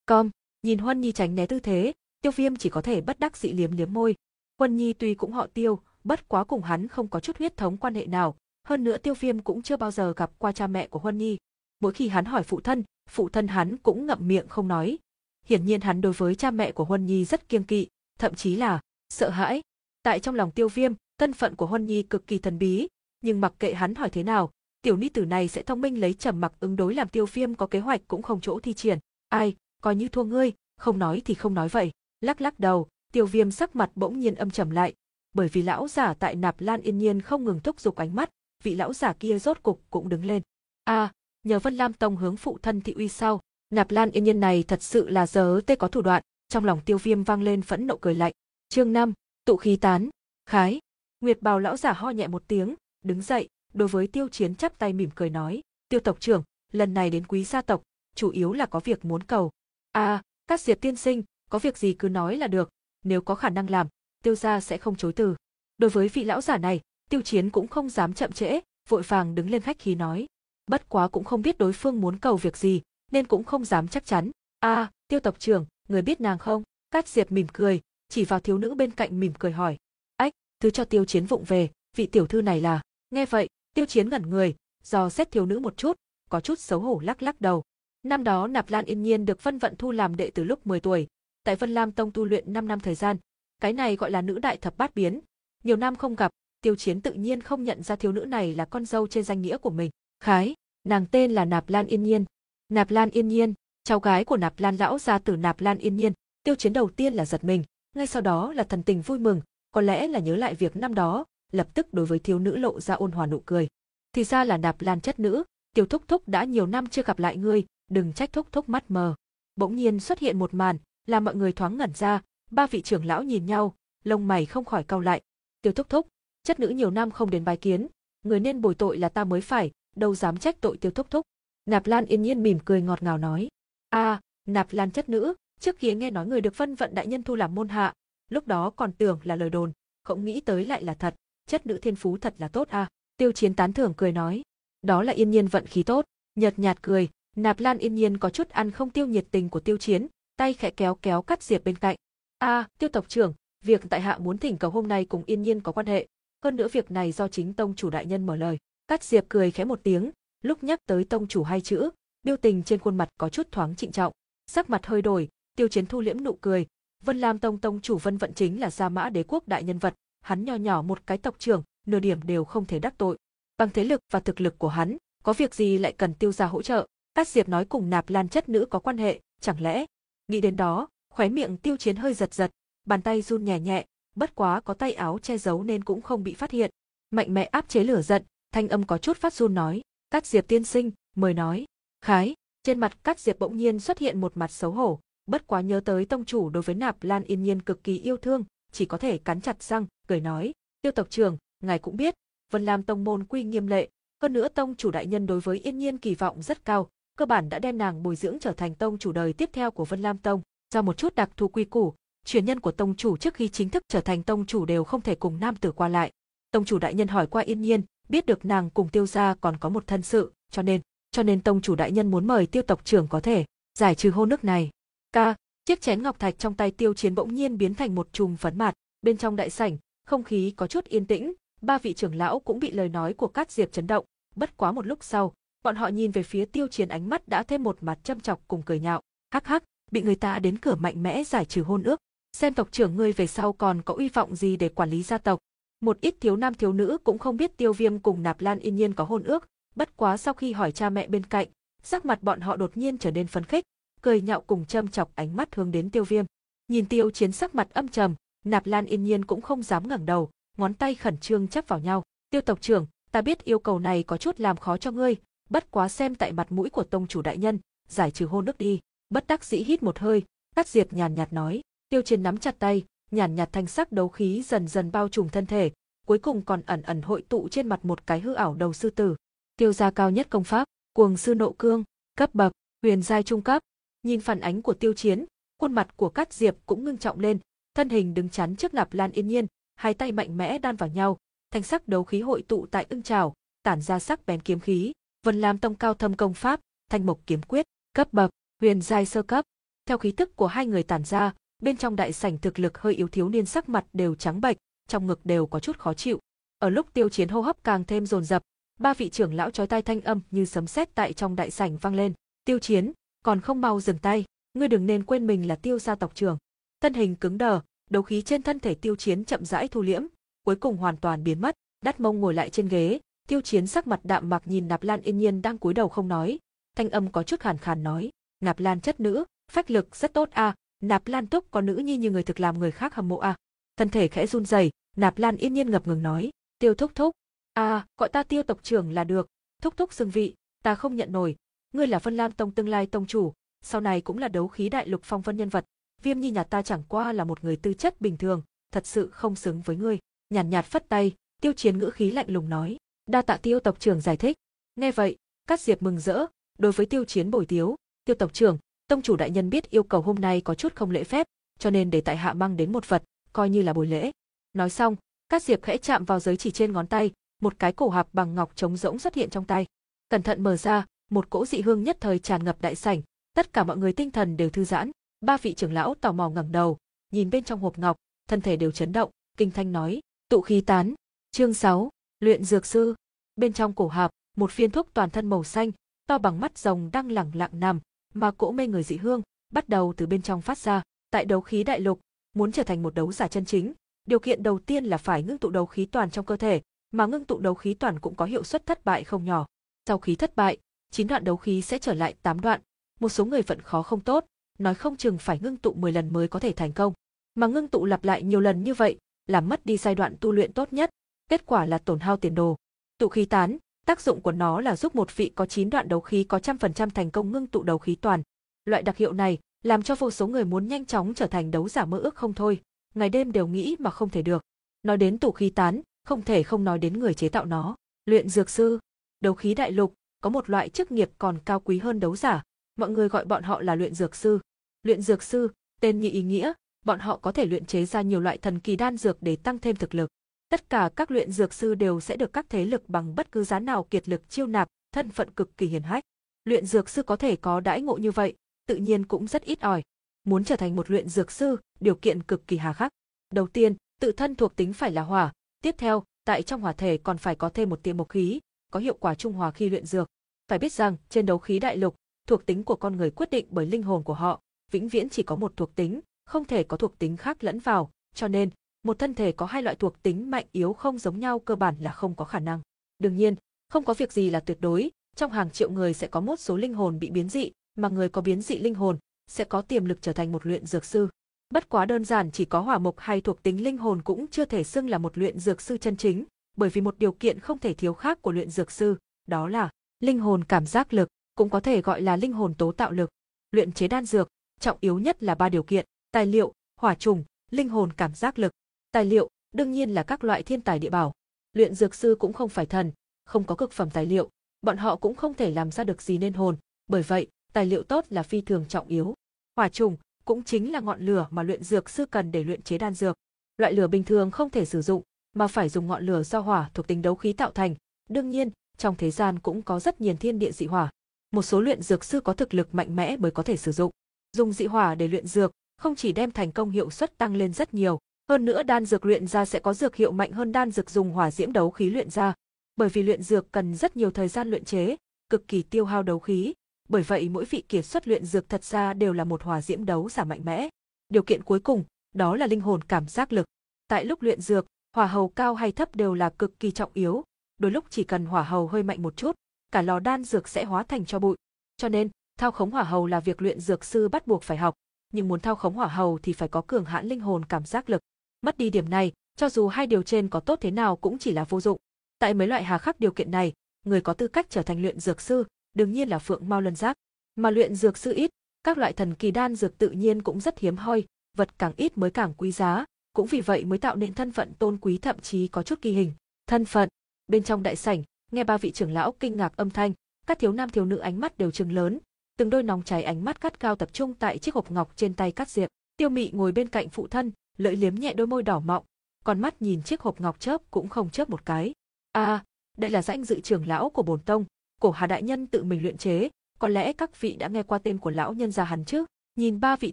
com 0.06 0.30
Nhìn 0.62 0.78
Huân 0.78 1.00
Nhi 1.00 1.12
tránh 1.12 1.34
né 1.34 1.46
tư 1.46 1.60
thế, 1.60 1.92
Tiêu 2.22 2.32
Viêm 2.32 2.56
chỉ 2.56 2.70
có 2.70 2.82
thể 2.82 3.00
bất 3.00 3.20
đắc 3.20 3.36
dĩ 3.36 3.52
liếm 3.52 3.72
liếm 3.72 3.92
môi. 3.92 4.14
Huân 4.58 4.76
Nhi 4.76 4.92
tuy 4.92 5.14
cũng 5.14 5.32
họ 5.32 5.46
Tiêu, 5.54 5.80
bất 6.04 6.28
quá 6.28 6.44
cùng 6.44 6.62
hắn 6.62 6.88
không 6.88 7.08
có 7.08 7.20
chút 7.20 7.38
huyết 7.38 7.56
thống 7.56 7.76
quan 7.76 7.94
hệ 7.94 8.06
nào, 8.06 8.36
hơn 8.66 8.84
nữa 8.84 8.98
Tiêu 8.98 9.14
Viêm 9.14 9.38
cũng 9.38 9.62
chưa 9.62 9.76
bao 9.76 9.90
giờ 9.90 10.12
gặp 10.16 10.30
qua 10.38 10.52
cha 10.52 10.66
mẹ 10.66 10.88
của 10.88 10.98
Huân 10.98 11.18
Nhi. 11.18 11.36
Mỗi 11.80 11.92
khi 11.92 12.08
hắn 12.08 12.24
hỏi 12.24 12.42
phụ 12.42 12.60
thân, 12.60 12.84
phụ 13.08 13.28
thân 13.28 13.48
hắn 13.48 13.76
cũng 13.76 14.06
ngậm 14.06 14.28
miệng 14.28 14.48
không 14.48 14.68
nói. 14.68 14.98
Hiển 15.46 15.64
nhiên 15.64 15.80
hắn 15.80 16.00
đối 16.00 16.12
với 16.12 16.34
cha 16.34 16.50
mẹ 16.50 16.72
của 16.72 16.84
Huân 16.84 17.06
Nhi 17.06 17.24
rất 17.24 17.48
kiêng 17.48 17.64
kỵ, 17.64 17.86
thậm 18.18 18.34
chí 18.34 18.56
là 18.56 18.80
sợ 19.08 19.28
hãi. 19.28 19.62
Tại 20.02 20.20
trong 20.20 20.34
lòng 20.34 20.50
Tiêu 20.50 20.68
Viêm, 20.68 20.92
thân 21.18 21.32
phận 21.32 21.56
của 21.56 21.66
Huân 21.66 21.86
Nhi 21.86 22.02
cực 22.02 22.26
kỳ 22.26 22.38
thần 22.38 22.58
bí, 22.58 22.88
nhưng 23.20 23.40
mặc 23.40 23.52
kệ 23.58 23.74
hắn 23.74 23.94
hỏi 23.94 24.10
thế 24.10 24.22
nào, 24.22 24.50
tiểu 24.82 24.96
ni 24.96 25.08
tử 25.08 25.24
này 25.24 25.48
sẽ 25.48 25.62
thông 25.62 25.80
minh 25.80 26.00
lấy 26.00 26.14
trầm 26.14 26.40
mặc 26.40 26.52
ứng 26.60 26.76
đối 26.76 26.94
làm 26.94 27.08
tiêu 27.08 27.26
viêm 27.26 27.54
có 27.54 27.66
kế 27.66 27.80
hoạch 27.80 28.00
cũng 28.08 28.22
không 28.22 28.40
chỗ 28.40 28.60
thi 28.60 28.72
triển. 28.72 28.98
Ai, 29.28 29.56
coi 29.82 29.96
như 29.96 30.08
thua 30.08 30.24
ngươi, 30.24 30.52
không 30.76 30.98
nói 30.98 31.22
thì 31.24 31.34
không 31.34 31.54
nói 31.54 31.68
vậy. 31.68 31.90
Lắc 32.20 32.40
lắc 32.40 32.60
đầu, 32.60 32.88
tiêu 33.12 33.26
viêm 33.26 33.50
sắc 33.50 33.76
mặt 33.76 33.90
bỗng 33.94 34.20
nhiên 34.20 34.34
âm 34.34 34.50
trầm 34.50 34.70
lại, 34.70 34.94
bởi 35.32 35.48
vì 35.48 35.62
lão 35.62 35.88
giả 35.88 36.14
tại 36.14 36.34
nạp 36.34 36.60
lan 36.60 36.80
yên 36.80 36.98
nhiên 36.98 37.20
không 37.20 37.44
ngừng 37.44 37.60
thúc 37.60 37.80
giục 37.80 37.96
ánh 37.96 38.14
mắt, 38.14 38.30
vị 38.62 38.74
lão 38.74 38.92
giả 38.92 39.12
kia 39.12 39.38
rốt 39.38 39.62
cục 39.62 39.82
cũng 39.90 40.08
đứng 40.08 40.24
lên. 40.24 40.42
a 40.84 41.02
à, 41.04 41.12
nhờ 41.42 41.58
Vân 41.58 41.74
Lam 41.74 41.92
Tông 41.92 42.16
hướng 42.16 42.36
phụ 42.36 42.58
thân 42.62 42.80
thị 42.80 42.92
uy 42.92 43.08
sau, 43.08 43.40
nạp 43.70 43.90
lan 43.90 44.10
yên 44.10 44.24
nhiên 44.24 44.40
này 44.40 44.62
thật 44.68 44.82
sự 44.82 45.08
là 45.08 45.26
giờ 45.26 45.60
tê 45.66 45.76
có 45.76 45.88
thủ 45.88 46.02
đoạn, 46.02 46.22
trong 46.48 46.64
lòng 46.64 46.80
tiêu 46.84 46.98
viêm 46.98 47.22
vang 47.22 47.42
lên 47.42 47.62
phẫn 47.62 47.86
nộ 47.86 47.96
cười 47.96 48.14
lạnh. 48.14 48.32
chương 48.68 48.92
5, 48.92 49.12
tụ 49.44 49.56
khí 49.56 49.76
tán, 49.76 50.08
khái. 50.46 50.80
Nguyệt 51.20 51.42
bào 51.42 51.58
lão 51.58 51.76
giả 51.76 51.92
ho 51.92 52.10
nhẹ 52.10 52.26
một 52.26 52.42
tiếng, 52.48 52.74
đứng 53.04 53.22
dậy, 53.22 53.48
đối 53.74 53.88
với 53.88 54.06
tiêu 54.06 54.28
chiến 54.28 54.54
chắp 54.54 54.78
tay 54.78 54.92
mỉm 54.92 55.10
cười 55.14 55.30
nói, 55.30 55.60
tiêu 55.88 56.00
tộc 56.00 56.20
trưởng, 56.20 56.42
lần 56.72 56.94
này 56.94 57.10
đến 57.10 57.26
quý 57.26 57.44
gia 57.44 57.62
tộc, 57.62 57.82
chủ 58.14 58.30
yếu 58.30 58.52
là 58.52 58.66
có 58.66 58.80
việc 58.80 59.04
muốn 59.04 59.22
cầu. 59.22 59.50
À, 59.92 60.22
các 60.46 60.60
diệp 60.60 60.80
tiên 60.80 60.96
sinh, 60.96 61.22
có 61.50 61.58
việc 61.58 61.78
gì 61.78 61.92
cứ 61.92 62.08
nói 62.08 62.36
là 62.36 62.46
được, 62.46 62.68
nếu 63.04 63.20
có 63.20 63.34
khả 63.34 63.50
năng 63.50 63.70
làm, 63.70 63.86
tiêu 64.22 64.34
gia 64.34 64.60
sẽ 64.60 64.78
không 64.78 64.96
chối 64.96 65.12
từ. 65.12 65.36
Đối 65.78 65.90
với 65.90 66.08
vị 66.08 66.24
lão 66.24 66.40
giả 66.40 66.58
này, 66.58 66.80
tiêu 67.10 67.22
chiến 67.22 67.50
cũng 67.50 67.68
không 67.68 67.88
dám 67.88 68.14
chậm 68.14 68.32
trễ, 68.32 68.60
vội 68.88 69.02
vàng 69.02 69.34
đứng 69.34 69.50
lên 69.50 69.62
khách 69.62 69.78
khí 69.78 69.94
nói. 69.94 70.26
Bất 70.70 70.88
quá 70.88 71.08
cũng 71.08 71.24
không 71.24 71.42
biết 71.42 71.58
đối 71.58 71.72
phương 71.72 72.00
muốn 72.00 72.18
cầu 72.18 72.36
việc 72.36 72.56
gì, 72.56 72.82
nên 73.10 73.26
cũng 73.26 73.44
không 73.44 73.64
dám 73.64 73.88
chắc 73.88 74.04
chắn. 74.04 74.30
À, 74.60 74.90
tiêu 75.08 75.20
tộc 75.20 75.38
trưởng, 75.38 75.66
người 75.88 76.02
biết 76.02 76.20
nàng 76.20 76.38
không? 76.38 76.62
Cát 76.90 77.08
Diệp 77.08 77.32
mỉm 77.32 77.46
cười, 77.52 77.80
chỉ 78.08 78.24
vào 78.24 78.40
thiếu 78.40 78.58
nữ 78.58 78.74
bên 78.74 78.90
cạnh 78.90 79.20
mỉm 79.20 79.32
cười 79.38 79.52
hỏi. 79.52 79.76
Ách, 80.16 80.32
thứ 80.60 80.70
cho 80.70 80.84
tiêu 80.84 81.04
chiến 81.04 81.26
vụng 81.26 81.44
về, 81.44 81.70
vị 81.96 82.06
tiểu 82.06 82.26
thư 82.26 82.42
này 82.42 82.60
là. 82.60 82.80
Nghe 83.10 83.26
vậy, 83.26 83.48
tiêu 83.74 83.86
chiến 83.86 84.08
ngẩn 84.08 84.30
người, 84.30 84.54
do 84.82 85.10
xét 85.10 85.30
thiếu 85.30 85.46
nữ 85.46 85.58
một 85.58 85.76
chút, 85.76 85.96
có 86.28 86.40
chút 86.40 86.58
xấu 86.58 86.80
hổ 86.80 87.00
lắc 87.04 87.22
lắc 87.22 87.40
đầu. 87.40 87.62
Năm 88.02 88.24
đó 88.24 88.46
Nạp 88.46 88.70
Lan 88.70 88.84
Yên 88.84 89.02
Nhiên 89.02 89.24
được 89.24 89.42
Vân 89.42 89.58
Vận 89.58 89.76
thu 89.76 89.90
làm 89.90 90.16
đệ 90.16 90.30
từ 90.30 90.44
lúc 90.44 90.66
10 90.66 90.80
tuổi, 90.80 91.06
tại 91.44 91.56
Vân 91.56 91.74
Lam 91.74 91.92
Tông 91.92 92.12
tu 92.12 92.24
luyện 92.24 92.52
5 92.52 92.68
năm 92.68 92.80
thời 92.80 92.94
gian. 92.94 93.16
Cái 93.60 93.72
này 93.72 93.96
gọi 93.96 94.10
là 94.10 94.22
nữ 94.22 94.38
đại 94.38 94.56
thập 94.56 94.78
bát 94.78 94.94
biến. 94.94 95.20
Nhiều 95.64 95.76
năm 95.76 95.96
không 95.96 96.14
gặp, 96.14 96.30
Tiêu 96.60 96.76
Chiến 96.76 97.00
tự 97.00 97.12
nhiên 97.12 97.40
không 97.40 97.64
nhận 97.64 97.82
ra 97.82 97.96
thiếu 97.96 98.12
nữ 98.12 98.24
này 98.24 98.54
là 98.54 98.64
con 98.64 98.84
dâu 98.84 99.06
trên 99.06 99.24
danh 99.24 99.42
nghĩa 99.42 99.58
của 99.58 99.70
mình. 99.70 99.90
Khái, 100.20 100.54
nàng 100.84 101.06
tên 101.06 101.32
là 101.32 101.44
Nạp 101.44 101.68
Lan 101.68 101.86
Yên 101.86 102.02
Nhiên. 102.02 102.24
Nạp 102.68 102.90
Lan 102.90 103.10
Yên 103.10 103.28
Nhiên, 103.28 103.54
cháu 103.84 104.00
gái 104.00 104.24
của 104.24 104.36
Nạp 104.36 104.60
Lan 104.60 104.76
lão 104.76 104.98
gia 104.98 105.18
tử 105.18 105.36
Nạp 105.36 105.60
Lan 105.60 105.78
Yên 105.78 105.96
Nhiên. 105.96 106.12
Tiêu 106.42 106.54
Chiến 106.54 106.72
đầu 106.72 106.90
tiên 106.90 107.14
là 107.14 107.24
giật 107.24 107.44
mình, 107.44 107.64
ngay 107.96 108.06
sau 108.06 108.22
đó 108.22 108.52
là 108.52 108.62
thần 108.64 108.82
tình 108.82 109.02
vui 109.02 109.18
mừng, 109.18 109.40
có 109.70 109.80
lẽ 109.80 110.08
là 110.08 110.18
nhớ 110.18 110.36
lại 110.36 110.54
việc 110.54 110.76
năm 110.76 110.94
đó, 110.94 111.24
lập 111.52 111.68
tức 111.74 111.94
đối 111.94 112.06
với 112.06 112.18
thiếu 112.18 112.38
nữ 112.38 112.56
lộ 112.56 112.80
ra 112.80 112.94
ôn 112.94 113.12
hòa 113.12 113.26
nụ 113.26 113.42
cười. 113.46 113.68
Thì 114.12 114.24
ra 114.24 114.44
là 114.44 114.56
Nạp 114.56 114.82
Lan 114.82 115.00
chất 115.00 115.20
nữ, 115.20 115.44
Tiêu 115.74 115.86
Thúc 115.86 116.08
Thúc 116.08 116.28
đã 116.28 116.44
nhiều 116.44 116.66
năm 116.66 116.86
chưa 116.86 117.02
gặp 117.02 117.18
lại 117.18 117.36
ngươi, 117.36 117.64
đừng 117.90 118.12
trách 118.12 118.32
Thúc 118.32 118.52
Thúc 118.52 118.68
mắt 118.68 118.84
mờ. 118.90 119.14
Bỗng 119.56 119.76
nhiên 119.76 120.00
xuất 120.00 120.18
hiện 120.18 120.38
một 120.38 120.54
màn, 120.54 120.76
làm 121.06 121.24
mọi 121.24 121.34
người 121.34 121.52
thoáng 121.52 121.76
ngẩn 121.76 121.94
ra, 121.94 122.22
ba 122.50 122.66
vị 122.66 122.82
trưởng 122.82 123.04
lão 123.04 123.22
nhìn 123.22 123.46
nhau, 123.46 123.74
lông 124.04 124.28
mày 124.28 124.46
không 124.46 124.64
khỏi 124.64 124.84
cau 124.84 125.00
lại. 125.00 125.22
Tiêu 125.62 125.72
Thúc 125.72 125.88
Thúc, 125.88 126.08
chất 126.42 126.60
nữ 126.60 126.68
nhiều 126.68 126.90
năm 126.90 127.10
không 127.10 127.30
đến 127.30 127.44
bái 127.44 127.56
kiến, 127.56 127.86
người 128.22 128.40
nên 128.40 128.60
bồi 128.60 128.74
tội 128.74 128.98
là 128.98 129.08
ta 129.08 129.24
mới 129.24 129.40
phải, 129.40 129.70
đâu 130.00 130.14
dám 130.14 130.36
trách 130.36 130.60
tội 130.60 130.76
Tiêu 130.76 130.92
Thúc 130.92 131.10
Thúc. 131.10 131.26
Nạp 131.66 131.86
Lan 131.86 132.06
yên 132.06 132.22
nhiên 132.22 132.42
mỉm 132.42 132.58
cười 132.64 132.82
ngọt 132.82 133.02
ngào 133.02 133.18
nói, 133.18 133.48
a, 133.88 134.20
Nạp 134.46 134.72
Lan 134.72 134.90
chất 134.90 135.08
nữ, 135.08 135.34
trước 135.60 135.78
kia 135.78 135.94
nghe 135.94 136.10
nói 136.10 136.26
người 136.26 136.40
được 136.40 136.54
phân 136.54 136.74
Vận 136.74 136.94
đại 136.94 137.06
nhân 137.06 137.22
thu 137.22 137.34
làm 137.34 137.54
môn 137.54 137.68
hạ, 137.68 137.92
lúc 138.28 138.46
đó 138.46 138.70
còn 138.70 138.92
tưởng 138.92 139.20
là 139.24 139.36
lời 139.36 139.50
đồn, 139.50 139.72
không 140.04 140.24
nghĩ 140.24 140.40
tới 140.40 140.64
lại 140.64 140.82
là 140.82 140.94
thật, 140.94 141.14
chất 141.46 141.66
nữ 141.66 141.78
thiên 141.78 141.96
phú 141.96 142.18
thật 142.18 142.34
là 142.38 142.48
tốt 142.48 142.68
a. 142.68 142.88
Tiêu 143.16 143.32
Chiến 143.32 143.54
tán 143.54 143.72
thưởng 143.72 143.94
cười 143.96 144.12
nói, 144.12 144.42
đó 144.82 145.02
là 145.02 145.12
yên 145.12 145.30
nhiên 145.30 145.46
vận 145.46 145.66
khí 145.66 145.82
tốt, 145.82 146.04
nhợt 146.34 146.58
nhạt 146.58 146.82
cười, 146.82 147.08
Nạp 147.36 147.60
Lan 147.60 147.78
yên 147.78 147.94
nhiên 147.94 148.18
có 148.18 148.30
chút 148.30 148.48
ăn 148.48 148.70
không 148.70 148.90
tiêu 148.90 149.06
nhiệt 149.06 149.26
tình 149.30 149.48
của 149.48 149.60
Tiêu 149.60 149.76
Chiến, 149.76 150.06
tay 150.36 150.54
khẽ 150.54 150.70
kéo 150.70 150.94
kéo 151.02 151.22
cắt 151.22 151.42
diệp 151.42 151.64
bên 151.64 151.76
cạnh. 151.76 151.96
A, 152.38 152.68
tiêu 152.78 152.88
tộc 152.88 153.08
trưởng, 153.08 153.34
việc 153.64 153.82
tại 153.90 154.00
hạ 154.00 154.18
muốn 154.18 154.38
thỉnh 154.38 154.58
cầu 154.58 154.70
hôm 154.70 154.88
nay 154.88 155.04
cùng 155.04 155.22
yên 155.26 155.42
nhiên 155.42 155.60
có 155.60 155.72
quan 155.72 155.86
hệ. 155.86 156.06
Hơn 156.44 156.56
nữa 156.56 156.68
việc 156.72 156.90
này 156.90 157.12
do 157.12 157.28
chính 157.28 157.54
tông 157.54 157.74
chủ 157.74 157.90
đại 157.90 158.06
nhân 158.06 158.26
mở 158.26 158.36
lời. 158.36 158.58
Cát 158.90 159.02
diệp 159.04 159.24
cười 159.28 159.50
khẽ 159.50 159.64
một 159.64 159.80
tiếng, 159.82 160.10
lúc 160.42 160.64
nhắc 160.64 160.80
tới 160.86 161.04
tông 161.04 161.28
chủ 161.28 161.42
hai 161.42 161.60
chữ, 161.60 161.90
biểu 162.22 162.36
tình 162.36 162.62
trên 162.62 162.78
khuôn 162.78 162.96
mặt 162.96 163.08
có 163.18 163.28
chút 163.28 163.52
thoáng 163.52 163.76
trịnh 163.76 163.92
trọng. 163.92 164.12
Sắc 164.46 164.70
mặt 164.70 164.86
hơi 164.86 165.02
đổi, 165.02 165.28
tiêu 165.56 165.68
chiến 165.68 165.86
thu 165.86 166.00
liễm 166.00 166.24
nụ 166.24 166.38
cười. 166.40 166.66
Vân 167.04 167.18
Lam 167.18 167.38
Tông 167.38 167.58
tông 167.58 167.80
chủ 167.80 167.98
Vân 167.98 168.16
Vận 168.16 168.34
chính 168.34 168.60
là 168.60 168.70
Gia 168.70 168.88
Mã 168.88 169.10
Đế 169.10 169.22
quốc 169.22 169.48
đại 169.48 169.62
nhân 169.62 169.78
vật, 169.78 169.94
hắn 170.20 170.44
nho 170.44 170.54
nhỏ 170.54 170.82
một 170.82 171.06
cái 171.06 171.18
tộc 171.18 171.34
trưởng, 171.38 171.62
nửa 171.86 171.98
điểm 171.98 172.22
đều 172.22 172.44
không 172.44 172.66
thể 172.66 172.78
đắc 172.78 172.94
tội. 172.98 173.18
Bằng 173.58 173.70
thế 173.74 173.84
lực 173.84 174.00
và 174.12 174.20
thực 174.20 174.40
lực 174.40 174.58
của 174.58 174.68
hắn, 174.68 174.96
có 175.22 175.32
việc 175.32 175.54
gì 175.54 175.78
lại 175.78 175.92
cần 175.92 176.14
tiêu 176.14 176.32
gia 176.32 176.46
hỗ 176.46 176.62
trợ? 176.62 176.86
Cát 177.14 177.28
Diệp 177.28 177.48
nói 177.48 177.64
cùng 177.64 177.90
Nạp 177.90 178.10
Lan 178.10 178.28
chất 178.28 178.48
nữ 178.48 178.66
có 178.70 178.78
quan 178.78 178.98
hệ, 178.98 179.20
chẳng 179.40 179.62
lẽ 179.62 179.86
Nghĩ 180.28 180.40
đến 180.40 180.56
đó, 180.56 180.88
khóe 181.10 181.28
miệng 181.28 181.56
tiêu 181.56 181.76
chiến 181.76 181.96
hơi 181.96 182.14
giật 182.14 182.34
giật, 182.34 182.50
bàn 182.86 183.02
tay 183.02 183.22
run 183.22 183.44
nhẹ 183.44 183.60
nhẹ, 183.60 183.86
bất 184.16 184.34
quá 184.34 184.60
có 184.60 184.74
tay 184.74 184.92
áo 184.92 185.18
che 185.22 185.38
giấu 185.38 185.62
nên 185.62 185.84
cũng 185.84 186.02
không 186.02 186.24
bị 186.24 186.34
phát 186.34 186.50
hiện. 186.50 186.70
Mạnh 187.10 187.34
mẽ 187.34 187.44
áp 187.44 187.68
chế 187.68 187.84
lửa 187.84 188.02
giận, 188.02 188.22
thanh 188.52 188.68
âm 188.68 188.86
có 188.86 188.98
chút 188.98 189.16
phát 189.16 189.34
run 189.34 189.54
nói, 189.54 189.80
Cát 190.10 190.26
Diệp 190.26 190.48
tiên 190.48 190.64
sinh, 190.64 190.90
mời 191.16 191.34
nói. 191.34 191.64
Khái, 192.04 192.34
trên 192.62 192.80
mặt 192.80 193.04
Cát 193.04 193.20
Diệp 193.20 193.38
bỗng 193.38 193.56
nhiên 193.56 193.80
xuất 193.80 193.98
hiện 193.98 194.20
một 194.20 194.36
mặt 194.36 194.50
xấu 194.50 194.70
hổ, 194.70 195.00
bất 195.26 195.46
quá 195.46 195.60
nhớ 195.60 195.80
tới 195.84 196.04
tông 196.04 196.24
chủ 196.24 196.50
đối 196.50 196.62
với 196.62 196.74
Nạp 196.74 197.02
Lan 197.02 197.24
Yên 197.24 197.42
Nhiên 197.42 197.62
cực 197.62 197.84
kỳ 197.84 197.98
yêu 197.98 198.16
thương, 198.16 198.44
chỉ 198.72 198.86
có 198.86 198.98
thể 198.98 199.18
cắn 199.18 199.40
chặt 199.40 199.62
răng, 199.62 199.86
cười 200.08 200.20
nói, 200.20 200.52
tiêu 200.82 200.92
tộc 200.92 201.10
trưởng, 201.10 201.36
ngài 201.62 201.78
cũng 201.78 201.96
biết, 201.96 202.14
Vân 202.50 202.64
Lam 202.64 202.82
tông 202.82 203.04
môn 203.04 203.24
quy 203.24 203.44
nghiêm 203.44 203.66
lệ, 203.66 203.88
hơn 204.22 204.32
nữa 204.32 204.48
tông 204.48 204.74
chủ 204.74 204.90
đại 204.90 205.06
nhân 205.06 205.26
đối 205.26 205.40
với 205.40 205.58
Yên 205.58 205.78
Nhiên 205.78 205.98
kỳ 205.98 206.14
vọng 206.14 206.42
rất 206.42 206.64
cao, 206.64 206.88
cơ 207.16 207.26
bản 207.26 207.48
đã 207.48 207.58
đem 207.58 207.78
nàng 207.78 208.02
bồi 208.02 208.16
dưỡng 208.16 208.38
trở 208.40 208.52
thành 208.52 208.74
tông 208.74 208.98
chủ 208.98 209.12
đời 209.12 209.32
tiếp 209.32 209.50
theo 209.52 209.70
của 209.70 209.84
Vân 209.84 210.02
Lam 210.02 210.18
Tông. 210.18 210.42
Do 210.74 210.82
một 210.82 210.96
chút 210.96 211.14
đặc 211.14 211.30
thù 211.36 211.48
quy 211.48 211.64
củ, 211.64 211.94
truyền 212.24 212.44
nhân 212.44 212.60
của 212.60 212.72
tông 212.72 212.96
chủ 212.96 213.16
trước 213.16 213.34
khi 213.34 213.48
chính 213.48 213.68
thức 213.68 213.82
trở 213.88 214.00
thành 214.00 214.22
tông 214.22 214.46
chủ 214.46 214.64
đều 214.64 214.84
không 214.84 215.00
thể 215.00 215.14
cùng 215.14 215.40
nam 215.40 215.56
tử 215.56 215.72
qua 215.72 215.88
lại. 215.88 216.10
Tông 216.50 216.64
chủ 216.64 216.78
đại 216.78 216.94
nhân 216.94 217.08
hỏi 217.08 217.26
qua 217.26 217.42
Yên 217.42 217.60
Nhiên, 217.60 217.82
biết 218.10 218.26
được 218.26 218.44
nàng 218.44 218.70
cùng 218.70 218.88
Tiêu 218.88 219.06
gia 219.06 219.34
còn 219.34 219.56
có 219.56 219.68
một 219.68 219.86
thân 219.86 220.02
sự, 220.02 220.32
cho 220.50 220.62
nên, 220.62 220.80
cho 221.10 221.22
nên 221.22 221.40
tông 221.40 221.60
chủ 221.60 221.74
đại 221.74 221.92
nhân 221.92 222.10
muốn 222.10 222.26
mời 222.26 222.46
Tiêu 222.46 222.62
tộc 222.62 222.84
trưởng 222.84 223.08
có 223.08 223.20
thể 223.20 223.44
giải 223.78 223.94
trừ 223.94 224.10
hôn 224.10 224.28
nước 224.28 224.44
này. 224.44 224.70
Ca, 225.12 225.34
chiếc 225.64 225.80
chén 225.80 226.02
ngọc 226.02 226.18
thạch 226.18 226.38
trong 226.38 226.54
tay 226.54 226.70
Tiêu 226.70 226.94
Chiến 226.94 227.14
bỗng 227.14 227.34
nhiên 227.34 227.58
biến 227.58 227.74
thành 227.74 227.94
một 227.94 228.08
chùm 228.12 228.36
phấn 228.36 228.58
mạt, 228.58 228.74
bên 229.02 229.16
trong 229.16 229.36
đại 229.36 229.50
sảnh, 229.50 229.76
không 230.06 230.24
khí 230.24 230.52
có 230.56 230.66
chút 230.66 230.84
yên 230.84 231.06
tĩnh, 231.06 231.32
ba 231.62 231.78
vị 231.78 231.92
trưởng 231.92 232.14
lão 232.14 232.40
cũng 232.40 232.58
bị 232.58 232.70
lời 232.70 232.88
nói 232.88 233.14
của 233.14 233.28
Cát 233.28 233.50
Diệp 233.50 233.72
chấn 233.72 233.86
động, 233.86 234.04
bất 234.36 234.56
quá 234.56 234.72
một 234.72 234.86
lúc 234.86 235.04
sau, 235.04 235.32
Bọn 235.62 235.76
họ 235.76 235.88
nhìn 235.88 236.10
về 236.10 236.22
phía 236.22 236.44
tiêu 236.44 236.66
chiến 236.66 236.88
ánh 236.88 237.08
mắt 237.08 237.28
đã 237.28 237.42
thêm 237.42 237.62
một 237.62 237.78
mặt 237.80 237.98
châm 238.04 238.20
chọc 238.20 238.40
cùng 238.48 238.62
cười 238.62 238.80
nhạo. 238.80 239.00
Hắc 239.30 239.46
hắc, 239.46 239.64
bị 239.90 240.02
người 240.02 240.14
ta 240.14 240.38
đến 240.38 240.58
cửa 240.58 240.74
mạnh 240.74 241.02
mẽ 241.02 241.24
giải 241.24 241.44
trừ 241.44 241.62
hôn 241.62 241.82
ước. 241.82 242.00
Xem 242.32 242.54
tộc 242.54 242.68
trưởng 242.72 242.96
ngươi 242.96 243.12
về 243.12 243.26
sau 243.26 243.52
còn 243.52 243.82
có 243.82 243.94
uy 243.94 244.08
vọng 244.08 244.36
gì 244.36 244.56
để 244.56 244.68
quản 244.68 244.90
lý 244.90 245.02
gia 245.02 245.18
tộc. 245.18 245.38
Một 245.80 246.00
ít 246.00 246.14
thiếu 246.20 246.36
nam 246.36 246.54
thiếu 246.54 246.72
nữ 246.72 246.98
cũng 247.04 247.18
không 247.18 247.36
biết 247.36 247.56
tiêu 247.56 247.72
viêm 247.72 247.98
cùng 247.98 248.22
nạp 248.22 248.40
lan 248.40 248.58
yên 248.58 248.76
nhiên 248.76 248.94
có 248.94 249.04
hôn 249.04 249.22
ước. 249.22 249.46
Bất 249.76 249.96
quá 249.96 250.16
sau 250.16 250.34
khi 250.34 250.52
hỏi 250.52 250.72
cha 250.72 250.90
mẹ 250.90 251.06
bên 251.06 251.24
cạnh, 251.24 251.48
sắc 251.82 252.04
mặt 252.04 252.22
bọn 252.22 252.40
họ 252.40 252.56
đột 252.56 252.76
nhiên 252.76 252.98
trở 252.98 253.10
nên 253.10 253.26
phấn 253.26 253.44
khích, 253.44 253.64
cười 254.00 254.20
nhạo 254.20 254.40
cùng 254.40 254.66
châm 254.66 254.88
chọc 254.88 255.14
ánh 255.14 255.36
mắt 255.36 255.54
hướng 255.54 255.70
đến 255.70 255.90
tiêu 255.90 256.04
viêm. 256.04 256.24
Nhìn 256.68 256.86
tiêu 256.86 257.10
chiến 257.10 257.32
sắc 257.32 257.54
mặt 257.54 257.68
âm 257.74 257.88
trầm, 257.88 258.14
nạp 258.44 258.66
lan 258.66 258.86
yên 258.86 259.04
nhiên 259.04 259.24
cũng 259.24 259.40
không 259.40 259.62
dám 259.62 259.88
ngẩng 259.88 260.06
đầu, 260.06 260.30
ngón 260.58 260.74
tay 260.74 260.94
khẩn 260.94 261.18
trương 261.18 261.48
chắp 261.48 261.68
vào 261.68 261.80
nhau. 261.80 262.02
Tiêu 262.30 262.40
tộc 262.40 262.60
trưởng, 262.60 262.86
ta 263.12 263.20
biết 263.20 263.44
yêu 263.44 263.58
cầu 263.58 263.78
này 263.78 264.02
có 264.02 264.16
chút 264.16 264.40
làm 264.40 264.56
khó 264.56 264.76
cho 264.76 264.90
ngươi, 264.90 265.16
bất 265.50 265.70
quá 265.70 265.88
xem 265.88 266.14
tại 266.14 266.32
mặt 266.32 266.52
mũi 266.52 266.70
của 266.70 266.84
tông 266.84 267.06
chủ 267.06 267.22
đại 267.22 267.38
nhân, 267.38 267.58
giải 267.88 268.10
trừ 268.10 268.26
hôn 268.26 268.46
ước 268.46 268.58
đi. 268.58 268.80
Bất 269.10 269.26
đắc 269.26 269.44
dĩ 269.44 269.58
hít 269.58 269.82
một 269.82 269.98
hơi, 269.98 270.22
Cát 270.56 270.68
Diệp 270.68 270.92
nhàn 270.92 271.14
nhạt 271.14 271.32
nói, 271.32 271.60
Tiêu 271.88 272.02
Chiến 272.02 272.22
nắm 272.22 272.38
chặt 272.38 272.58
tay, 272.58 272.84
nhàn 273.10 273.34
nhạt 273.34 273.52
thanh 273.52 273.66
sắc 273.66 273.92
đấu 273.92 274.08
khí 274.08 274.42
dần 274.42 274.68
dần 274.68 274.90
bao 274.92 275.08
trùm 275.08 275.28
thân 275.28 275.46
thể, 275.46 275.70
cuối 276.06 276.18
cùng 276.18 276.44
còn 276.44 276.62
ẩn 276.66 276.82
ẩn 276.82 277.02
hội 277.02 277.22
tụ 277.28 277.48
trên 277.48 277.68
mặt 277.68 277.84
một 277.84 278.06
cái 278.06 278.20
hư 278.20 278.34
ảo 278.34 278.54
đầu 278.54 278.72
sư 278.72 278.90
tử. 278.90 279.16
Tiêu 279.56 279.72
gia 279.72 279.90
cao 279.90 280.10
nhất 280.10 280.26
công 280.30 280.44
pháp, 280.44 280.64
cuồng 280.92 281.16
sư 281.16 281.34
nộ 281.34 281.52
cương, 281.52 281.84
cấp 282.16 282.34
bậc, 282.34 282.52
huyền 282.82 283.02
giai 283.02 283.22
trung 283.22 283.42
cấp. 283.42 283.62
Nhìn 284.02 284.20
phản 284.20 284.40
ánh 284.40 284.62
của 284.62 284.74
Tiêu 284.74 284.92
Chiến, 284.92 285.24
khuôn 285.58 285.72
mặt 285.72 285.96
của 285.96 286.08
Cát 286.08 286.32
Diệp 286.32 286.56
cũng 286.66 286.84
ngưng 286.84 286.98
trọng 286.98 287.20
lên, 287.20 287.38
thân 287.74 287.88
hình 287.88 288.14
đứng 288.14 288.28
chắn 288.28 288.56
trước 288.56 288.74
Nạp 288.74 288.94
Lan 288.94 289.12
Yên 289.12 289.28
Nhiên, 289.28 289.46
hai 289.76 289.94
tay 289.94 290.12
mạnh 290.12 290.36
mẽ 290.36 290.58
đan 290.58 290.76
vào 290.76 290.88
nhau, 290.88 291.16
thanh 291.50 291.62
sắc 291.62 291.88
đấu 291.88 292.04
khí 292.04 292.20
hội 292.20 292.42
tụ 292.42 292.66
tại 292.66 292.86
ưng 292.88 293.02
trào, 293.02 293.34
tản 293.62 293.80
ra 293.80 293.98
sắc 293.98 294.26
bén 294.26 294.42
kiếm 294.42 294.60
khí, 294.60 294.92
Vân 295.26 295.40
Lam 295.40 295.58
Tông 295.58 295.74
cao 295.74 295.94
thâm 295.94 296.16
công 296.16 296.34
pháp, 296.34 296.60
Thanh 296.90 297.06
Mộc 297.06 297.20
kiếm 297.26 297.42
quyết, 297.42 297.66
cấp 297.92 298.08
bậc, 298.12 298.30
huyền 298.60 298.80
giai 298.80 299.06
sơ 299.06 299.22
cấp. 299.22 299.44
Theo 299.86 299.98
khí 299.98 300.12
tức 300.12 300.36
của 300.36 300.46
hai 300.46 300.66
người 300.66 300.82
tản 300.82 301.04
ra, 301.04 301.32
bên 301.60 301.76
trong 301.76 301.96
đại 301.96 302.12
sảnh 302.12 302.38
thực 302.38 302.58
lực 302.58 302.78
hơi 302.78 302.94
yếu 302.94 303.08
thiếu 303.08 303.28
niên 303.28 303.46
sắc 303.46 303.68
mặt 303.68 303.84
đều 303.92 304.14
trắng 304.14 304.40
bệch, 304.40 304.56
trong 304.88 305.06
ngực 305.06 305.20
đều 305.24 305.46
có 305.46 305.60
chút 305.60 305.78
khó 305.78 305.94
chịu. 305.94 306.18
Ở 306.58 306.70
lúc 306.70 306.86
tiêu 306.92 307.08
chiến 307.08 307.28
hô 307.28 307.40
hấp 307.40 307.64
càng 307.64 307.84
thêm 307.84 308.06
dồn 308.06 308.24
dập, 308.24 308.42
ba 308.78 308.94
vị 308.94 309.08
trưởng 309.08 309.34
lão 309.34 309.50
chói 309.50 309.66
tai 309.66 309.82
thanh 309.82 310.00
âm 310.00 310.20
như 310.30 310.44
sấm 310.44 310.66
sét 310.66 310.94
tại 310.94 311.12
trong 311.12 311.36
đại 311.36 311.50
sảnh 311.50 311.76
vang 311.76 311.94
lên. 311.94 312.12
Tiêu 312.44 312.58
chiến, 312.58 312.92
còn 313.24 313.40
không 313.40 313.60
mau 313.60 313.80
dừng 313.80 313.98
tay, 313.98 314.24
ngươi 314.54 314.68
đừng 314.68 314.86
nên 314.86 315.04
quên 315.04 315.26
mình 315.26 315.48
là 315.48 315.56
tiêu 315.56 315.78
gia 315.78 315.94
tộc 315.94 316.14
trưởng. 316.14 316.38
Thân 316.80 316.94
hình 316.94 317.16
cứng 317.16 317.38
đờ, 317.38 317.60
đấu 317.90 318.02
khí 318.02 318.22
trên 318.22 318.42
thân 318.42 318.60
thể 318.60 318.74
tiêu 318.74 318.96
chiến 318.96 319.24
chậm 319.24 319.44
rãi 319.44 319.68
thu 319.68 319.82
liễm, 319.82 320.02
cuối 320.44 320.56
cùng 320.56 320.76
hoàn 320.76 320.96
toàn 320.96 321.24
biến 321.24 321.40
mất, 321.40 321.54
đắt 321.84 322.00
mông 322.00 322.20
ngồi 322.20 322.34
lại 322.34 322.50
trên 322.50 322.68
ghế, 322.68 323.00
Tiêu 323.30 323.40
Chiến 323.40 323.66
sắc 323.66 323.86
mặt 323.86 324.00
đạm 324.04 324.28
mạc 324.28 324.42
nhìn 324.46 324.68
Nạp 324.68 324.82
Lan 324.82 325.00
Yên 325.00 325.18
Nhiên 325.18 325.42
đang 325.42 325.58
cúi 325.58 325.74
đầu 325.74 325.88
không 325.88 326.08
nói, 326.08 326.38
thanh 326.76 326.90
âm 326.90 327.12
có 327.12 327.22
chút 327.22 327.40
khàn 327.40 327.58
khàn 327.58 327.82
nói, 327.82 328.10
Nạp 328.40 328.60
Lan 328.60 328.80
chất 328.80 329.00
nữ, 329.00 329.24
phách 329.52 329.70
lực 329.70 329.96
rất 329.96 330.14
tốt 330.14 330.28
a, 330.32 330.46
à, 330.46 330.54
Nạp 330.80 331.08
Lan 331.08 331.26
Túc 331.26 331.50
có 331.50 331.60
nữ 331.60 331.74
nhi 331.74 331.96
như 331.96 332.10
người 332.10 332.22
thực 332.22 332.40
làm 332.40 332.58
người 332.58 332.70
khác 332.70 332.94
hâm 332.94 333.08
mộ. 333.08 333.18
À. 333.18 333.36
Thân 333.76 333.88
thể 333.88 334.08
khẽ 334.08 334.26
run 334.26 334.44
rẩy, 334.44 334.70
Nạp 334.96 335.18
Lan 335.18 335.36
Yên 335.36 335.54
Nhiên 335.54 335.70
ngập 335.70 335.86
ngừng 335.86 336.02
nói, 336.02 336.30
Tiêu 336.58 336.74
Thúc 336.74 336.94
Thúc, 336.94 337.14
à, 337.54 337.86
gọi 337.98 338.08
ta 338.08 338.22
Tiêu 338.22 338.42
tộc 338.42 338.62
trưởng 338.62 338.92
là 338.92 339.04
được, 339.04 339.26
Thúc 339.62 339.76
Thúc 339.76 339.92
xưng 339.92 340.10
vị, 340.10 340.34
ta 340.62 340.74
không 340.74 340.96
nhận 340.96 341.12
nổi, 341.12 341.36
ngươi 341.72 341.86
là 341.86 341.98
Vân 341.98 342.16
Lam 342.16 342.32
Tông 342.32 342.50
tương 342.50 342.68
lai 342.68 342.86
tông 342.86 343.06
chủ, 343.06 343.32
sau 343.62 343.80
này 343.80 344.00
cũng 344.00 344.18
là 344.18 344.28
đấu 344.28 344.48
khí 344.48 344.68
đại 344.68 344.88
lục 344.88 345.00
phong 345.04 345.22
vân 345.22 345.36
nhân 345.36 345.48
vật, 345.48 345.64
Viêm 346.02 346.20
Nhi 346.20 346.30
nhà 346.30 346.44
ta 346.44 346.62
chẳng 346.62 346.82
qua 346.88 347.12
là 347.12 347.24
một 347.24 347.44
người 347.44 347.56
tư 347.56 347.74
chất 347.74 348.00
bình 348.00 348.16
thường, 348.16 348.42
thật 348.72 348.86
sự 348.86 349.10
không 349.10 349.36
xứng 349.36 349.60
với 349.60 349.76
ngươi. 349.76 349.98
Nhàn 350.30 350.50
nhạt, 350.50 350.64
nhạt 350.64 350.64
phất 350.64 350.88
tay, 350.88 351.14
Tiêu 351.40 351.52
Chiến 351.52 351.78
ngữ 351.78 351.90
khí 351.90 352.10
lạnh 352.10 352.26
lùng 352.28 352.48
nói, 352.48 352.76
đa 353.06 353.22
tạ 353.22 353.36
Tiêu 353.36 353.60
tộc 353.60 353.80
trưởng 353.80 354.00
giải 354.00 354.16
thích. 354.16 354.36
Nghe 354.76 354.92
vậy, 354.92 355.16
Cát 355.46 355.60
Diệp 355.60 355.82
mừng 355.82 356.00
rỡ, 356.00 356.26
đối 356.58 356.72
với 356.72 356.86
Tiêu 356.86 357.04
Chiến 357.04 357.30
bồi 357.30 357.46
tiếu, 357.46 357.76
Tiêu 358.04 358.16
tộc 358.16 358.32
trưởng, 358.32 358.58
tông 358.90 359.02
chủ 359.02 359.16
đại 359.16 359.30
nhân 359.30 359.50
biết 359.50 359.70
yêu 359.70 359.82
cầu 359.82 360.00
hôm 360.00 360.16
nay 360.16 360.40
có 360.40 360.54
chút 360.54 360.76
không 360.76 360.90
lễ 360.90 361.04
phép, 361.04 361.26
cho 361.58 361.70
nên 361.70 361.90
để 361.90 362.00
tại 362.00 362.16
hạ 362.16 362.32
mang 362.32 362.56
đến 362.56 362.72
một 362.72 362.88
vật, 362.88 363.02
coi 363.32 363.50
như 363.50 363.62
là 363.62 363.72
buổi 363.72 363.86
lễ. 363.86 364.10
Nói 364.52 364.70
xong, 364.70 364.96
Cát 365.28 365.42
Diệp 365.42 365.62
khẽ 365.62 365.76
chạm 365.76 366.04
vào 366.04 366.20
giới 366.20 366.36
chỉ 366.36 366.50
trên 366.50 366.72
ngón 366.72 366.86
tay, 366.86 367.10
một 367.40 367.58
cái 367.58 367.72
cổ 367.72 367.88
hạp 367.88 368.14
bằng 368.14 368.34
ngọc 368.34 368.52
trống 368.56 368.76
rỗng 368.76 368.98
xuất 368.98 369.14
hiện 369.14 369.30
trong 369.30 369.44
tay. 369.44 369.66
Cẩn 370.08 370.22
thận 370.22 370.42
mở 370.42 370.56
ra, 370.56 370.86
một 371.10 371.30
cỗ 371.30 371.46
dị 371.46 371.60
hương 371.60 371.84
nhất 371.84 371.96
thời 372.00 372.18
tràn 372.18 372.44
ngập 372.44 372.60
đại 372.60 372.74
sảnh, 372.74 373.02
tất 373.34 373.52
cả 373.52 373.64
mọi 373.64 373.76
người 373.76 373.92
tinh 373.92 374.10
thần 374.10 374.36
đều 374.36 374.50
thư 374.50 374.64
giãn. 374.64 374.90
Ba 375.20 375.36
vị 375.36 375.54
trưởng 375.54 375.72
lão 375.72 375.94
tò 375.94 376.12
mò 376.12 376.28
ngẩng 376.28 376.52
đầu, 376.52 376.78
nhìn 377.12 377.30
bên 377.30 377.44
trong 377.44 377.60
hộp 377.60 377.78
ngọc, 377.78 377.96
thân 378.28 378.40
thể 378.40 378.56
đều 378.56 378.70
chấn 378.70 378.92
động, 378.92 379.10
kinh 379.36 379.50
thanh 379.50 379.72
nói, 379.72 380.00
tụ 380.28 380.40
khí 380.40 380.60
tán. 380.60 380.94
Chương 381.30 381.54
6, 381.54 381.90
luyện 382.20 382.44
dược 382.44 382.66
sư. 382.66 382.94
Bên 383.36 383.52
trong 383.52 383.72
cổ 383.72 383.88
hạp, 383.88 384.10
một 384.36 384.56
viên 384.56 384.70
thuốc 384.70 384.88
toàn 384.94 385.10
thân 385.10 385.26
màu 385.26 385.44
xanh, 385.44 385.70
to 386.06 386.18
bằng 386.18 386.40
mắt 386.40 386.58
rồng 386.58 386.90
đang 386.92 387.12
lẳng 387.12 387.30
lặng 387.34 387.50
nằm, 387.52 387.80
mà 388.14 388.30
cỗ 388.30 388.52
mê 388.52 388.66
người 388.66 388.82
dị 388.82 388.96
hương, 388.96 389.22
bắt 389.52 389.68
đầu 389.68 389.94
từ 389.96 390.06
bên 390.06 390.22
trong 390.22 390.40
phát 390.40 390.58
ra. 390.58 390.82
Tại 391.10 391.24
đấu 391.24 391.40
khí 391.40 391.64
đại 391.64 391.80
lục, 391.80 392.00
muốn 392.32 392.52
trở 392.52 392.62
thành 392.62 392.82
một 392.82 392.94
đấu 392.94 393.12
giả 393.12 393.28
chân 393.28 393.44
chính, 393.44 393.72
điều 394.06 394.18
kiện 394.18 394.42
đầu 394.42 394.58
tiên 394.58 394.84
là 394.84 394.96
phải 394.96 395.22
ngưng 395.22 395.38
tụ 395.38 395.50
đấu 395.50 395.66
khí 395.66 395.86
toàn 395.86 396.10
trong 396.10 396.24
cơ 396.24 396.36
thể, 396.36 396.60
mà 396.90 397.06
ngưng 397.06 397.24
tụ 397.24 397.38
đấu 397.38 397.54
khí 397.54 397.74
toàn 397.74 397.98
cũng 398.00 398.14
có 398.14 398.24
hiệu 398.24 398.44
suất 398.44 398.66
thất 398.66 398.84
bại 398.84 399.04
không 399.04 399.24
nhỏ. 399.24 399.46
Sau 399.86 399.98
khí 399.98 400.16
thất 400.16 400.36
bại, 400.36 400.58
chín 400.90 401.06
đoạn 401.06 401.24
đấu 401.24 401.36
khí 401.36 401.62
sẽ 401.62 401.78
trở 401.78 401.94
lại 401.94 402.14
tám 402.22 402.40
đoạn, 402.40 402.60
một 403.00 403.08
số 403.08 403.24
người 403.24 403.42
vận 403.42 403.60
khó 403.60 403.82
không 403.82 404.00
tốt, 404.00 404.24
nói 404.58 404.74
không 404.74 404.96
chừng 404.96 405.18
phải 405.18 405.38
ngưng 405.42 405.56
tụ 405.56 405.72
10 405.72 405.92
lần 405.92 406.12
mới 406.12 406.28
có 406.28 406.40
thể 406.40 406.52
thành 406.52 406.72
công. 406.72 406.92
Mà 407.34 407.46
ngưng 407.46 407.68
tụ 407.68 407.84
lặp 407.84 408.04
lại 408.04 408.22
nhiều 408.22 408.40
lần 408.40 408.64
như 408.64 408.74
vậy, 408.74 408.98
làm 409.26 409.48
mất 409.48 409.66
đi 409.66 409.76
giai 409.76 409.94
đoạn 409.94 410.16
tu 410.20 410.32
luyện 410.32 410.52
tốt 410.52 410.72
nhất, 410.72 410.90
kết 411.28 411.46
quả 411.46 411.66
là 411.66 411.78
tổn 411.78 412.00
hao 412.00 412.16
tiền 412.16 412.34
đồ. 412.34 412.56
Tụ 412.98 413.08
khí 413.08 413.24
tán, 413.24 413.56
tác 413.90 414.00
dụng 414.00 414.20
của 414.20 414.32
nó 414.32 414.60
là 414.60 414.76
giúp 414.76 414.94
một 414.94 415.16
vị 415.16 415.32
có 415.34 415.46
9 415.46 415.70
đoạn 415.70 415.88
đấu 415.88 416.00
khí 416.00 416.24
có 416.24 416.38
trăm 416.38 416.58
phần 416.58 416.74
trăm 416.74 416.90
thành 416.90 417.10
công 417.10 417.32
ngưng 417.32 417.46
tụ 417.46 417.62
đấu 417.62 417.78
khí 417.78 417.94
toàn. 417.94 418.22
Loại 418.64 418.82
đặc 418.82 418.96
hiệu 418.96 419.12
này 419.12 419.38
làm 419.62 419.82
cho 419.82 419.94
vô 419.94 420.10
số 420.10 420.26
người 420.26 420.44
muốn 420.44 420.68
nhanh 420.68 420.84
chóng 420.84 421.14
trở 421.14 421.26
thành 421.26 421.50
đấu 421.50 421.68
giả 421.68 421.84
mơ 421.84 421.98
ước 421.98 422.14
không 422.14 422.34
thôi, 422.34 422.60
ngày 422.94 423.08
đêm 423.08 423.32
đều 423.32 423.46
nghĩ 423.46 423.76
mà 423.78 423.90
không 423.90 424.10
thể 424.10 424.22
được. 424.22 424.42
Nói 424.82 424.96
đến 424.96 425.18
tụ 425.18 425.32
khí 425.32 425.50
tán, 425.50 425.80
không 426.06 426.22
thể 426.22 426.42
không 426.42 426.64
nói 426.64 426.78
đến 426.78 427.00
người 427.00 427.14
chế 427.14 427.28
tạo 427.28 427.44
nó. 427.44 427.76
Luyện 428.04 428.28
dược 428.28 428.50
sư, 428.50 428.78
đấu 429.20 429.34
khí 429.34 429.54
đại 429.54 429.72
lục, 429.72 429.94
có 430.20 430.30
một 430.30 430.50
loại 430.50 430.68
chức 430.68 430.92
nghiệp 430.92 431.10
còn 431.18 431.38
cao 431.44 431.60
quý 431.60 431.78
hơn 431.78 432.00
đấu 432.00 432.16
giả, 432.16 432.42
mọi 432.76 432.90
người 432.90 433.08
gọi 433.08 433.24
bọn 433.24 433.42
họ 433.42 433.62
là 433.62 433.74
luyện 433.74 433.94
dược 433.94 434.16
sư. 434.16 434.38
Luyện 434.82 435.02
dược 435.02 435.22
sư, 435.22 435.48
tên 435.80 436.00
như 436.00 436.10
ý 436.10 436.22
nghĩa, 436.22 436.52
bọn 436.84 436.98
họ 436.98 437.16
có 437.16 437.32
thể 437.32 437.44
luyện 437.44 437.66
chế 437.66 437.84
ra 437.84 438.02
nhiều 438.02 438.20
loại 438.20 438.38
thần 438.38 438.60
kỳ 438.60 438.76
đan 438.76 438.96
dược 438.96 439.22
để 439.22 439.36
tăng 439.36 439.58
thêm 439.58 439.76
thực 439.76 439.94
lực. 439.94 440.10
Tất 440.50 440.70
cả 440.70 440.90
các 440.96 441.10
luyện 441.10 441.32
dược 441.32 441.54
sư 441.54 441.74
đều 441.74 442.00
sẽ 442.00 442.16
được 442.16 442.32
các 442.32 442.46
thế 442.48 442.64
lực 442.64 442.88
bằng 442.88 443.14
bất 443.14 443.32
cứ 443.32 443.44
giá 443.44 443.58
nào 443.58 443.84
kiệt 443.84 444.08
lực 444.08 444.30
chiêu 444.30 444.46
nạp, 444.46 444.68
thân 444.92 445.10
phận 445.10 445.30
cực 445.30 445.56
kỳ 445.56 445.66
hiển 445.66 445.82
hách. 445.82 446.04
Luyện 446.44 446.66
dược 446.66 446.88
sư 446.88 447.02
có 447.02 447.16
thể 447.16 447.36
có 447.36 447.60
đãi 447.60 447.82
ngộ 447.82 447.96
như 447.96 448.10
vậy, 448.10 448.34
tự 448.66 448.76
nhiên 448.76 449.06
cũng 449.06 449.26
rất 449.26 449.42
ít 449.42 449.60
ỏi. 449.60 449.82
Muốn 450.24 450.44
trở 450.44 450.56
thành 450.56 450.76
một 450.76 450.90
luyện 450.90 451.08
dược 451.08 451.32
sư, 451.32 451.56
điều 451.80 451.94
kiện 451.94 452.22
cực 452.22 452.46
kỳ 452.46 452.56
hà 452.56 452.72
khắc. 452.72 452.92
Đầu 453.34 453.46
tiên, 453.46 453.74
tự 454.00 454.12
thân 454.12 454.36
thuộc 454.36 454.56
tính 454.56 454.72
phải 454.72 454.90
là 454.90 455.02
hỏa, 455.02 455.32
tiếp 455.62 455.74
theo, 455.78 456.04
tại 456.24 456.42
trong 456.42 456.60
hỏa 456.60 456.72
thể 456.72 456.98
còn 456.98 457.18
phải 457.18 457.34
có 457.36 457.48
thêm 457.48 457.68
một 457.68 457.82
tiềm 457.82 457.96
mộc 457.96 458.08
khí, 458.08 458.40
có 458.72 458.80
hiệu 458.80 458.94
quả 459.00 459.14
trung 459.14 459.32
hòa 459.32 459.50
khi 459.50 459.68
luyện 459.68 459.86
dược. 459.86 460.08
Phải 460.48 460.58
biết 460.58 460.72
rằng, 460.72 460.96
trên 461.08 461.26
đấu 461.26 461.38
khí 461.38 461.58
đại 461.58 461.76
lục, 461.76 461.96
thuộc 462.26 462.46
tính 462.46 462.64
của 462.64 462.76
con 462.76 462.96
người 462.96 463.10
quyết 463.10 463.30
định 463.30 463.46
bởi 463.50 463.66
linh 463.66 463.82
hồn 463.82 464.02
của 464.02 464.14
họ, 464.14 464.40
vĩnh 464.70 464.88
viễn 464.88 465.08
chỉ 465.08 465.22
có 465.22 465.36
một 465.36 465.52
thuộc 465.56 465.74
tính, 465.74 466.00
không 466.24 466.44
thể 466.44 466.64
có 466.64 466.76
thuộc 466.76 466.98
tính 466.98 467.16
khác 467.16 467.44
lẫn 467.44 467.58
vào, 467.58 467.90
cho 468.14 468.28
nên, 468.28 468.50
một 468.82 468.98
thân 468.98 469.14
thể 469.14 469.32
có 469.32 469.46
hai 469.46 469.62
loại 469.62 469.76
thuộc 469.76 470.02
tính 470.02 470.30
mạnh 470.30 470.46
yếu 470.52 470.72
không 470.72 470.98
giống 470.98 471.20
nhau 471.20 471.38
cơ 471.38 471.56
bản 471.56 471.74
là 471.80 471.92
không 471.92 472.14
có 472.14 472.24
khả 472.24 472.38
năng. 472.38 472.60
Đương 472.98 473.16
nhiên, 473.16 473.34
không 473.68 473.84
có 473.84 473.94
việc 473.94 474.12
gì 474.12 474.30
là 474.30 474.40
tuyệt 474.40 474.58
đối, 474.60 474.90
trong 475.16 475.32
hàng 475.32 475.50
triệu 475.50 475.70
người 475.70 475.94
sẽ 475.94 476.06
có 476.06 476.20
một 476.20 476.36
số 476.36 476.56
linh 476.56 476.74
hồn 476.74 476.98
bị 476.98 477.10
biến 477.10 477.28
dị, 477.28 477.50
mà 477.74 477.88
người 477.88 478.08
có 478.08 478.20
biến 478.20 478.42
dị 478.42 478.58
linh 478.58 478.74
hồn 478.74 478.98
sẽ 479.26 479.44
có 479.44 479.62
tiềm 479.62 479.84
lực 479.84 480.02
trở 480.02 480.12
thành 480.12 480.32
một 480.32 480.46
luyện 480.46 480.66
dược 480.66 480.84
sư. 480.84 481.08
Bất 481.50 481.68
quá 481.68 481.84
đơn 481.84 482.04
giản 482.04 482.30
chỉ 482.30 482.44
có 482.44 482.60
hỏa 482.60 482.78
mộc 482.78 482.98
hay 482.98 483.20
thuộc 483.20 483.42
tính 483.42 483.64
linh 483.64 483.78
hồn 483.78 484.02
cũng 484.02 484.26
chưa 484.26 484.44
thể 484.44 484.64
xưng 484.64 484.90
là 484.90 484.98
một 484.98 485.18
luyện 485.18 485.38
dược 485.38 485.60
sư 485.60 485.78
chân 485.78 485.96
chính, 485.96 486.24
bởi 486.56 486.70
vì 486.70 486.80
một 486.80 486.98
điều 486.98 487.12
kiện 487.12 487.40
không 487.40 487.58
thể 487.58 487.74
thiếu 487.74 487.94
khác 487.94 488.22
của 488.22 488.32
luyện 488.32 488.50
dược 488.50 488.70
sư, 488.70 488.96
đó 489.26 489.48
là 489.48 489.70
linh 490.00 490.18
hồn 490.18 490.44
cảm 490.44 490.66
giác 490.66 490.92
lực, 490.92 491.08
cũng 491.34 491.50
có 491.50 491.60
thể 491.60 491.80
gọi 491.82 492.02
là 492.02 492.16
linh 492.16 492.32
hồn 492.32 492.54
tố 492.54 492.72
tạo 492.72 492.92
lực. 492.92 493.10
Luyện 493.50 493.72
chế 493.72 493.88
đan 493.88 494.04
dược, 494.04 494.28
trọng 494.60 494.78
yếu 494.80 494.98
nhất 494.98 495.22
là 495.22 495.34
ba 495.34 495.48
điều 495.48 495.62
kiện, 495.62 495.86
tài 496.10 496.26
liệu, 496.26 496.52
hỏa 496.76 496.94
trùng, 496.94 497.24
linh 497.50 497.68
hồn 497.68 497.92
cảm 497.92 498.14
giác 498.14 498.38
lực. 498.38 498.52
Tài 498.92 499.04
liệu, 499.04 499.28
đương 499.52 499.72
nhiên 499.72 499.90
là 499.90 500.02
các 500.02 500.24
loại 500.24 500.42
thiên 500.42 500.60
tài 500.60 500.78
địa 500.78 500.90
bảo. 500.90 501.12
Luyện 501.52 501.74
dược 501.74 501.94
sư 501.94 502.16
cũng 502.18 502.32
không 502.32 502.48
phải 502.48 502.66
thần, 502.66 502.92
không 503.24 503.44
có 503.44 503.54
cực 503.54 503.72
phẩm 503.72 503.90
tài 503.90 504.06
liệu, 504.06 504.30
bọn 504.62 504.76
họ 504.76 504.96
cũng 504.96 505.14
không 505.14 505.34
thể 505.34 505.50
làm 505.50 505.70
ra 505.70 505.84
được 505.84 506.02
gì 506.02 506.18
nên 506.18 506.32
hồn, 506.32 506.56
bởi 506.86 507.02
vậy, 507.02 507.26
tài 507.52 507.66
liệu 507.66 507.82
tốt 507.82 508.04
là 508.10 508.22
phi 508.22 508.40
thường 508.40 508.64
trọng 508.68 508.88
yếu. 508.88 509.14
Hỏa 509.56 509.68
trùng 509.68 509.96
cũng 510.24 510.44
chính 510.44 510.72
là 510.72 510.80
ngọn 510.80 511.00
lửa 511.00 511.26
mà 511.30 511.42
luyện 511.42 511.62
dược 511.62 511.90
sư 511.90 512.06
cần 512.06 512.32
để 512.32 512.44
luyện 512.44 512.62
chế 512.62 512.78
đan 512.78 512.94
dược. 512.94 513.16
Loại 513.56 513.72
lửa 513.72 513.86
bình 513.86 514.04
thường 514.04 514.30
không 514.30 514.50
thể 514.50 514.64
sử 514.64 514.82
dụng, 514.82 515.02
mà 515.32 515.46
phải 515.46 515.68
dùng 515.68 515.86
ngọn 515.86 516.06
lửa 516.06 516.22
do 516.22 516.40
hỏa 516.40 516.70
thuộc 516.74 516.86
tính 516.86 517.02
đấu 517.02 517.14
khí 517.14 517.32
tạo 517.32 517.50
thành. 517.50 517.74
Đương 518.08 518.30
nhiên, 518.30 518.50
trong 518.78 518.96
thế 518.96 519.10
gian 519.10 519.38
cũng 519.38 519.62
có 519.62 519.80
rất 519.80 520.00
nhiều 520.00 520.16
thiên 520.20 520.38
địa 520.38 520.52
dị 520.52 520.66
hỏa. 520.66 520.90
Một 521.30 521.42
số 521.42 521.60
luyện 521.60 521.82
dược 521.82 522.04
sư 522.04 522.20
có 522.20 522.34
thực 522.34 522.54
lực 522.54 522.74
mạnh 522.74 522.96
mẽ 522.96 523.16
mới 523.16 523.30
có 523.30 523.42
thể 523.42 523.56
sử 523.56 523.72
dụng. 523.72 523.90
Dùng 524.36 524.52
dị 524.52 524.66
hỏa 524.66 524.94
để 524.94 525.08
luyện 525.08 525.26
dược, 525.26 525.52
không 525.76 525.96
chỉ 525.96 526.12
đem 526.12 526.30
thành 526.30 526.52
công 526.52 526.70
hiệu 526.70 526.90
suất 526.90 527.18
tăng 527.18 527.36
lên 527.36 527.52
rất 527.52 527.74
nhiều, 527.74 527.98
hơn 528.30 528.44
nữa 528.44 528.62
đan 528.62 528.84
dược 528.84 529.06
luyện 529.06 529.26
ra 529.26 529.44
sẽ 529.44 529.58
có 529.58 529.74
dược 529.74 529.96
hiệu 529.96 530.12
mạnh 530.12 530.32
hơn 530.32 530.52
đan 530.52 530.70
dược 530.70 530.90
dùng 530.90 531.10
hỏa 531.10 531.30
diễm 531.30 531.52
đấu 531.52 531.70
khí 531.70 531.90
luyện 531.90 532.10
ra. 532.10 532.34
Bởi 532.76 532.88
vì 532.88 533.02
luyện 533.02 533.22
dược 533.22 533.52
cần 533.52 533.74
rất 533.74 533.96
nhiều 533.96 534.10
thời 534.10 534.28
gian 534.28 534.50
luyện 534.50 534.64
chế, 534.64 534.96
cực 535.30 535.48
kỳ 535.48 535.62
tiêu 535.62 535.84
hao 535.84 536.02
đấu 536.02 536.18
khí, 536.18 536.54
bởi 536.88 537.02
vậy 537.02 537.28
mỗi 537.28 537.44
vị 537.44 537.62
kiệt 537.68 537.84
xuất 537.84 538.08
luyện 538.08 538.24
dược 538.24 538.48
thật 538.48 538.64
ra 538.64 538.92
đều 538.92 539.12
là 539.12 539.24
một 539.24 539.42
hỏa 539.42 539.60
diễm 539.62 539.84
đấu 539.84 540.08
giả 540.08 540.24
mạnh 540.24 540.44
mẽ. 540.44 540.68
Điều 541.08 541.22
kiện 541.22 541.42
cuối 541.42 541.60
cùng, 541.60 541.84
đó 542.14 542.36
là 542.36 542.46
linh 542.46 542.60
hồn 542.60 542.84
cảm 542.84 543.08
giác 543.08 543.32
lực. 543.32 543.46
Tại 543.88 544.04
lúc 544.04 544.22
luyện 544.22 544.40
dược, 544.40 544.66
hỏa 544.96 545.06
hầu 545.06 545.28
cao 545.28 545.54
hay 545.54 545.72
thấp 545.72 545.96
đều 545.96 546.14
là 546.14 546.30
cực 546.30 546.60
kỳ 546.60 546.70
trọng 546.70 546.90
yếu, 546.94 547.24
đôi 547.58 547.70
lúc 547.70 547.84
chỉ 547.90 548.04
cần 548.04 548.26
hỏa 548.26 548.42
hầu 548.42 548.68
hơi 548.68 548.82
mạnh 548.82 549.02
một 549.02 549.16
chút, 549.16 549.34
cả 549.72 549.82
lò 549.82 549.98
đan 549.98 550.24
dược 550.24 550.48
sẽ 550.48 550.64
hóa 550.64 550.82
thành 550.82 551.04
cho 551.04 551.18
bụi. 551.18 551.36
Cho 551.76 551.88
nên, 551.88 552.08
thao 552.38 552.50
khống 552.50 552.70
hỏa 552.70 552.82
hầu 552.82 553.06
là 553.06 553.20
việc 553.20 553.42
luyện 553.42 553.60
dược 553.60 553.84
sư 553.84 554.08
bắt 554.08 554.26
buộc 554.26 554.42
phải 554.42 554.56
học, 554.56 554.74
nhưng 555.12 555.28
muốn 555.28 555.40
thao 555.40 555.56
khống 555.56 555.74
hỏa 555.74 555.86
hầu 555.86 556.18
thì 556.22 556.32
phải 556.32 556.48
có 556.48 556.62
cường 556.66 556.84
hãn 556.84 557.06
linh 557.06 557.20
hồn 557.20 557.44
cảm 557.44 557.64
giác 557.64 557.90
lực. 557.90 558.02
Mất 558.42 558.58
đi 558.58 558.70
điểm 558.70 558.90
này, 558.90 559.12
cho 559.36 559.48
dù 559.48 559.68
hai 559.68 559.86
điều 559.86 560.02
trên 560.02 560.28
có 560.28 560.40
tốt 560.40 560.58
thế 560.60 560.70
nào 560.70 560.96
cũng 560.96 561.18
chỉ 561.18 561.32
là 561.32 561.44
vô 561.44 561.60
dụng. 561.60 561.78
Tại 562.18 562.34
mấy 562.34 562.48
loại 562.48 562.64
hà 562.64 562.78
khắc 562.78 563.00
điều 563.00 563.12
kiện 563.12 563.30
này, 563.30 563.52
người 563.86 564.00
có 564.00 564.14
tư 564.14 564.28
cách 564.28 564.46
trở 564.50 564.62
thành 564.62 564.82
luyện 564.82 565.00
dược 565.00 565.20
sư, 565.20 565.44
đương 565.74 565.92
nhiên 565.92 566.08
là 566.08 566.18
phượng 566.18 566.48
mau 566.48 566.60
Luân 566.60 566.76
giác. 566.76 566.96
Mà 567.36 567.50
luyện 567.50 567.74
dược 567.74 567.98
sư 567.98 568.12
ít, 568.12 568.30
các 568.64 568.78
loại 568.78 568.92
thần 568.92 569.14
kỳ 569.14 569.30
đan 569.30 569.54
dược 569.54 569.78
tự 569.78 569.90
nhiên 569.90 570.22
cũng 570.22 570.40
rất 570.40 570.58
hiếm 570.58 570.76
hoi, 570.76 571.04
vật 571.36 571.58
càng 571.58 571.72
ít 571.76 571.98
mới 571.98 572.10
càng 572.10 572.34
quý 572.34 572.52
giá, 572.52 572.84
cũng 573.12 573.26
vì 573.26 573.40
vậy 573.40 573.64
mới 573.64 573.78
tạo 573.78 573.96
nên 573.96 574.14
thân 574.14 574.32
phận 574.32 574.54
tôn 574.54 574.78
quý 574.80 574.98
thậm 574.98 575.20
chí 575.20 575.48
có 575.48 575.62
chút 575.62 575.82
kỳ 575.82 575.92
hình. 575.92 576.12
Thân 576.46 576.64
phận, 576.64 576.88
bên 577.28 577.42
trong 577.42 577.62
đại 577.62 577.76
sảnh, 577.76 578.02
nghe 578.32 578.44
ba 578.44 578.58
vị 578.58 578.70
trưởng 578.70 578.92
lão 578.92 579.12
kinh 579.12 579.36
ngạc 579.36 579.56
âm 579.56 579.70
thanh, 579.70 579.92
các 580.26 580.38
thiếu 580.38 580.52
nam 580.52 580.70
thiếu 580.70 580.84
nữ 580.84 580.96
ánh 580.96 581.20
mắt 581.20 581.38
đều 581.38 581.50
trừng 581.50 581.72
lớn, 581.72 581.98
từng 582.36 582.50
đôi 582.50 582.62
nóng 582.62 582.82
cháy 582.82 583.02
ánh 583.02 583.24
mắt 583.24 583.40
cắt 583.40 583.60
cao 583.60 583.76
tập 583.76 583.92
trung 583.92 584.14
tại 584.14 584.38
chiếc 584.38 584.54
hộp 584.54 584.70
ngọc 584.70 584.92
trên 584.96 585.14
tay 585.14 585.32
cắt 585.32 585.48
diệp. 585.48 585.68
Tiêu 585.96 586.08
Mị 586.08 586.30
ngồi 586.32 586.52
bên 586.52 586.68
cạnh 586.68 586.88
phụ 586.88 587.06
thân, 587.08 587.32
lưỡi 587.56 587.76
liếm 587.76 587.94
nhẹ 587.94 588.14
đôi 588.14 588.26
môi 588.26 588.42
đỏ 588.42 588.60
mọng, 588.60 588.84
còn 589.24 589.40
mắt 589.40 589.62
nhìn 589.62 589.82
chiếc 589.82 590.00
hộp 590.00 590.20
ngọc 590.20 590.40
chớp 590.40 590.70
cũng 590.70 590.88
không 590.88 591.10
chớp 591.10 591.30
một 591.30 591.46
cái. 591.46 591.72
A, 592.12 592.24
à, 592.24 592.44
đây 592.76 592.90
là 592.90 593.02
danh 593.02 593.24
dự 593.24 593.40
trưởng 593.40 593.66
lão 593.68 593.90
của 593.90 594.02
bổn 594.02 594.20
tông, 594.20 594.44
cổ 594.80 594.90
Hà 594.90 595.06
đại 595.06 595.22
nhân 595.22 595.46
tự 595.46 595.64
mình 595.64 595.82
luyện 595.82 595.96
chế, 595.96 596.28
có 596.58 596.68
lẽ 596.68 596.92
các 596.92 597.20
vị 597.20 597.36
đã 597.36 597.48
nghe 597.48 597.62
qua 597.62 597.78
tên 597.78 597.98
của 597.98 598.10
lão 598.10 598.32
nhân 598.32 598.52
gia 598.52 598.64
hắn 598.64 598.84
chứ? 598.84 599.04
Nhìn 599.36 599.60
ba 599.60 599.76
vị 599.76 599.92